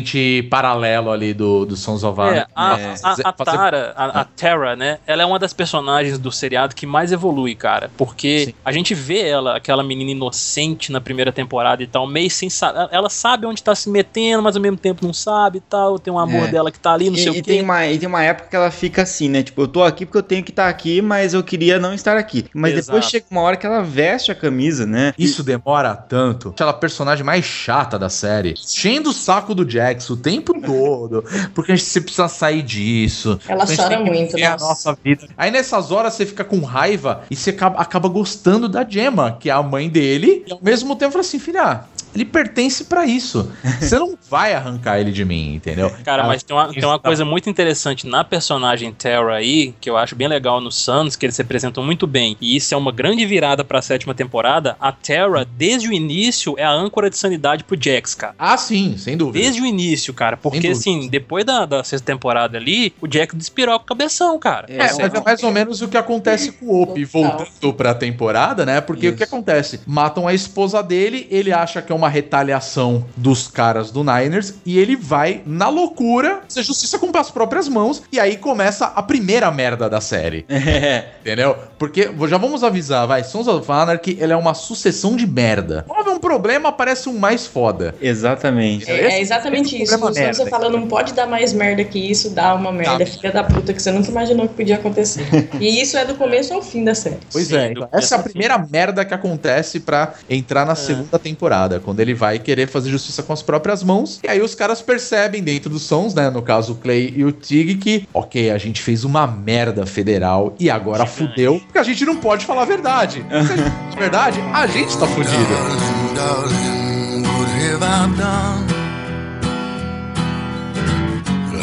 paralelo 0.49 1.11
ali 1.11 1.33
do, 1.33 1.65
do 1.65 1.75
Sons 1.75 2.03
of 2.03 2.19
Anarchy. 2.19 2.39
É, 2.39 2.45
a, 2.55 2.77
né? 2.77 2.95
a, 3.03 3.29
a 3.29 3.31
Tara, 3.33 3.93
a, 3.95 4.21
a 4.21 4.25
Tara, 4.25 4.75
né? 4.75 4.99
Ela 5.05 5.23
é 5.23 5.25
uma 5.25 5.39
das 5.39 5.53
personagens 5.53 6.17
do 6.17 6.31
seriado 6.31 6.75
que 6.75 6.85
mais 6.85 7.11
evolui, 7.11 7.55
cara. 7.55 7.89
Porque 7.97 8.45
Sim. 8.47 8.53
a 8.63 8.71
gente 8.71 8.93
vê 8.93 9.27
ela, 9.27 9.55
aquela 9.55 9.83
menina 9.83 10.11
inocente 10.11 10.91
na 10.91 10.99
primeira 11.01 11.31
temporada 11.31 11.83
e 11.83 11.87
tal, 11.87 12.07
meio 12.07 12.29
sem 12.29 12.49
saber. 12.49 12.87
Ela 12.91 13.09
sabe 13.09 13.45
onde 13.45 13.61
tá 13.63 13.73
se 13.75 13.89
metendo, 13.89 14.41
mas 14.43 14.55
ao 14.55 14.61
mesmo 14.61 14.77
tempo 14.77 15.05
não 15.05 15.13
sabe 15.13 15.57
e 15.57 15.61
tal. 15.61 15.99
Tem 15.99 16.13
um 16.13 16.19
amor 16.19 16.47
É. 16.47 16.51
dela 16.51 16.71
que 16.71 16.79
tá 16.79 16.93
ali, 16.93 17.09
não 17.09 17.17
E, 17.17 17.19
sei 17.23 17.27
e 17.33 17.39
o 17.39 17.43
tem 17.43 17.57
quê. 17.57 17.61
uma, 17.61 17.85
e 17.87 17.97
tem 17.99 18.07
uma 18.07 18.23
época 18.23 18.49
que 18.49 18.55
ela 18.55 18.71
fica 18.71 19.01
assim, 19.03 19.29
né? 19.29 19.43
Tipo, 19.43 19.61
eu 19.63 19.67
tô 19.67 19.83
aqui 19.83 20.05
porque 20.05 20.17
eu 20.17 20.23
tenho 20.23 20.43
que 20.43 20.51
estar 20.51 20.67
aqui, 20.69 21.01
mas 21.01 21.33
eu 21.33 21.43
queria 21.43 21.79
não 21.79 21.93
estar 21.93 22.17
aqui. 22.17 22.45
Mas 22.53 22.73
Exato. 22.73 22.85
depois 22.87 23.09
chega 23.09 23.25
uma 23.31 23.41
hora 23.41 23.57
que 23.57 23.65
ela 23.65 23.81
veste 23.81 24.31
a 24.31 24.35
camisa, 24.35 24.85
né? 24.85 25.13
Isso 25.17 25.43
demora 25.43 25.95
tanto. 25.95 26.49
Aquela 26.49 26.73
personagem 26.73 27.23
mais 27.23 27.45
chata 27.45 27.97
da 27.97 28.09
série. 28.09 28.51
Enchendo 28.53 29.09
o 29.09 29.13
saco 29.13 29.53
do 29.55 29.65
Jax 29.75 30.09
o 30.09 30.17
tempo 30.17 30.59
todo. 30.61 31.23
Porque 31.53 31.71
a 31.71 31.75
gente 31.75 31.85
você 31.85 32.01
precisa 32.01 32.27
sair 32.27 32.61
disso. 32.61 33.39
Ela 33.47 33.65
chora 33.65 33.99
muito, 33.99 34.37
nossa. 34.37 34.65
nossa 34.65 34.97
vida. 35.03 35.27
Aí 35.37 35.51
nessas 35.51 35.91
horas 35.91 36.13
você 36.13 36.25
fica 36.25 36.43
com 36.43 36.59
raiva 36.61 37.23
e 37.29 37.35
você 37.35 37.49
acaba, 37.49 37.79
acaba 37.79 38.07
gostando 38.09 38.69
da 38.69 38.87
Gemma, 38.87 39.37
que 39.39 39.49
é 39.49 39.53
a 39.53 39.61
mãe 39.61 39.89
dele. 39.89 40.43
E 40.47 40.51
ao 40.51 40.59
mesmo 40.61 40.95
tempo 40.95 41.11
fala 41.11 41.21
assim, 41.21 41.39
filha, 41.39 41.85
ele 42.15 42.25
pertence 42.25 42.85
pra 42.85 43.05
isso. 43.05 43.51
Você 43.79 43.99
não 43.99 44.17
vai 44.29 44.53
arrancar 44.53 44.99
ele 44.99 45.11
de 45.11 45.25
mim, 45.25 45.55
entendeu? 45.55 45.91
Cara, 46.03 46.25
mas 46.25 46.41
tem 46.41 46.55
uma, 46.55 46.73
tem 46.73 46.83
uma 46.83 46.95
Isso. 46.95 47.03
coisa 47.03 47.25
muito 47.25 47.49
interessante 47.49 48.07
na 48.07 48.23
personagem 48.23 48.91
Terra 48.93 49.33
aí, 49.33 49.73
que 49.79 49.89
eu 49.89 49.97
acho 49.97 50.15
bem 50.15 50.27
legal 50.27 50.61
no 50.61 50.71
Suns, 50.71 51.15
que 51.15 51.25
eles 51.25 51.35
se 51.35 51.41
apresentam 51.41 51.83
muito 51.83 52.07
bem. 52.07 52.37
E 52.39 52.55
isso 52.55 52.73
é 52.73 52.77
uma 52.77 52.91
grande 52.91 53.25
virada 53.25 53.63
pra 53.63 53.81
sétima 53.81 54.13
temporada. 54.13 54.75
A 54.79 54.91
Terra, 54.91 55.45
desde 55.57 55.89
o 55.89 55.93
início, 55.93 56.55
é 56.57 56.63
a 56.63 56.71
âncora 56.71 57.09
de 57.09 57.17
sanidade 57.17 57.63
pro 57.63 57.77
Jax, 57.79 58.15
cara. 58.15 58.35
Ah, 58.39 58.57
sim, 58.57 58.97
sem 58.97 59.17
dúvida. 59.17 59.43
Desde 59.43 59.61
o 59.61 59.65
início, 59.65 60.13
cara. 60.13 60.37
Porque, 60.37 60.69
assim, 60.69 61.09
depois 61.09 61.43
da, 61.43 61.65
da 61.65 61.83
sexta 61.83 62.05
temporada 62.05 62.57
ali, 62.57 62.93
o 63.01 63.07
Jack 63.07 63.35
despiroca 63.35 63.83
o 63.83 63.87
cabeção, 63.87 64.39
cara. 64.39 64.67
É, 64.69 64.77
mas 64.77 64.99
é 64.99 65.21
mais 65.21 65.43
ou 65.43 65.51
menos 65.51 65.81
o 65.81 65.87
que 65.87 65.97
acontece 65.97 66.53
com 66.53 66.67
o 66.67 66.81
Opie 66.81 67.03
voltando 67.03 67.73
pra 67.73 67.93
temporada, 67.93 68.65
né? 68.65 68.79
Porque 68.79 69.09
o 69.09 69.15
que 69.15 69.23
acontece? 69.23 69.81
Matam 69.85 70.27
a 70.27 70.33
esposa 70.33 70.81
dele, 70.81 71.27
ele 71.29 71.51
acha 71.51 71.81
que 71.81 71.91
é 71.91 71.95
uma 71.95 72.04
retaliação 72.09 73.05
dos 73.15 73.47
caras 73.47 73.91
do 73.91 74.03
Niners 74.03 74.55
e 74.65 74.77
ele 74.77 74.95
vai, 74.95 75.41
na 75.45 75.69
loucura, 75.69 76.41
fazer 76.47 76.63
justiça 76.63 76.99
com 76.99 77.15
as 77.17 77.31
próprias 77.31 77.67
mãos 77.69 78.03
e 78.11 78.19
aí 78.19 78.35
começa 78.37 78.85
a 78.87 79.01
primeira 79.01 79.49
merda 79.51 79.89
da 79.89 80.01
série, 80.01 80.45
É. 80.49 81.05
entendeu? 81.21 81.55
Porque, 81.77 82.09
já 82.27 82.37
vamos 82.37 82.63
avisar, 82.63 83.07
vai, 83.07 83.23
Sons 83.23 83.47
of 83.47 83.71
Anarchy, 83.71 84.17
ele 84.19 84.33
é 84.33 84.35
uma 84.35 84.53
sucessão 84.53 85.15
de 85.15 85.25
merda. 85.25 85.85
Houve 85.87 86.09
um 86.09 86.19
problema, 86.19 86.69
aparece 86.69 87.07
um 87.09 87.17
mais 87.17 87.45
foda. 87.47 87.95
Exatamente. 88.01 88.89
É, 88.89 89.13
é 89.13 89.21
exatamente 89.21 89.75
esse 89.75 89.83
isso. 89.83 89.97
problema 89.97 90.05
Quando 90.13 90.15
merda. 90.23 90.33
você 90.43 90.49
fala, 90.49 90.69
não 90.69 90.87
pode 90.87 91.13
dar 91.13 91.27
mais 91.27 91.53
merda 91.53 91.83
que 91.83 91.99
isso, 91.99 92.29
dá 92.31 92.53
uma 92.53 92.71
merda, 92.71 93.05
Tá. 93.05 93.11
filha 93.11 93.31
da 93.31 93.43
puta, 93.43 93.73
que 93.73 93.81
você 93.81 93.91
nunca 93.91 94.09
imaginou 94.09 94.47
que 94.47 94.55
podia 94.55 94.75
acontecer. 94.75 95.25
e 95.59 95.81
isso 95.81 95.97
é 95.97 96.05
do 96.05 96.15
começo 96.15 96.53
ao 96.53 96.61
fim 96.61 96.83
da 96.83 96.93
série. 96.95 97.17
Pois 97.31 97.47
Sim, 97.47 97.57
é, 97.57 97.71
então, 97.71 97.87
essa 97.91 98.15
é 98.15 98.19
a 98.19 98.21
primeira 98.23 98.57
merda 98.57 99.03
que 99.05 99.13
acontece 99.13 99.79
pra 99.79 100.13
entrar 100.29 100.65
na 100.65 100.75
segunda 100.75 101.17
temporada, 101.19 101.79
quando 101.79 101.94
ele 102.01 102.13
vai 102.13 102.39
querer 102.39 102.67
fazer 102.67 102.89
justiça 102.89 103.23
com 103.23 103.33
as 103.33 103.41
próprias 103.41 103.83
mãos. 103.83 104.19
E 104.23 104.27
aí 104.27 104.41
os 104.41 104.55
caras 104.55 104.81
percebem 104.81 105.43
dentro 105.43 105.69
dos 105.69 105.83
sons, 105.83 106.13
né, 106.13 106.29
no 106.29 106.41
caso 106.41 106.73
o 106.73 106.75
Clay 106.75 107.13
e 107.15 107.23
o 107.23 107.31
Tig, 107.31 107.75
que, 107.75 108.07
ok, 108.13 108.51
a 108.51 108.57
gente 108.57 108.81
fez 108.81 109.03
uma 109.03 109.25
merda 109.27 109.85
federal 109.85 110.55
e 110.59 110.69
agora 110.69 111.05
Gigante. 111.05 111.29
fudeu, 111.31 111.59
porque 111.59 111.77
a 111.79 111.83
gente 111.83 112.05
não 112.05 112.17
pode 112.17 112.45
falar 112.45 112.63
a 112.63 112.65
verdade. 112.65 113.25
Se 113.29 113.35
a 113.53 113.55
gente 113.57 113.95
a 113.95 113.99
verdade, 113.99 114.39
a 114.53 114.67
gente 114.67 114.97
tá 114.97 115.07
fudido. 115.07 115.35
Darling, 115.35 116.15
darling, 116.15 117.21
what 117.23 117.51
have 117.51 117.83
I 117.83 118.17
done? 118.17 118.65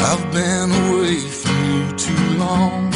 I've 0.04 0.32
been 0.32 0.70
away 0.90 1.20
from 1.20 1.64
you 1.64 1.92
too 1.96 2.38
long. 2.38 2.90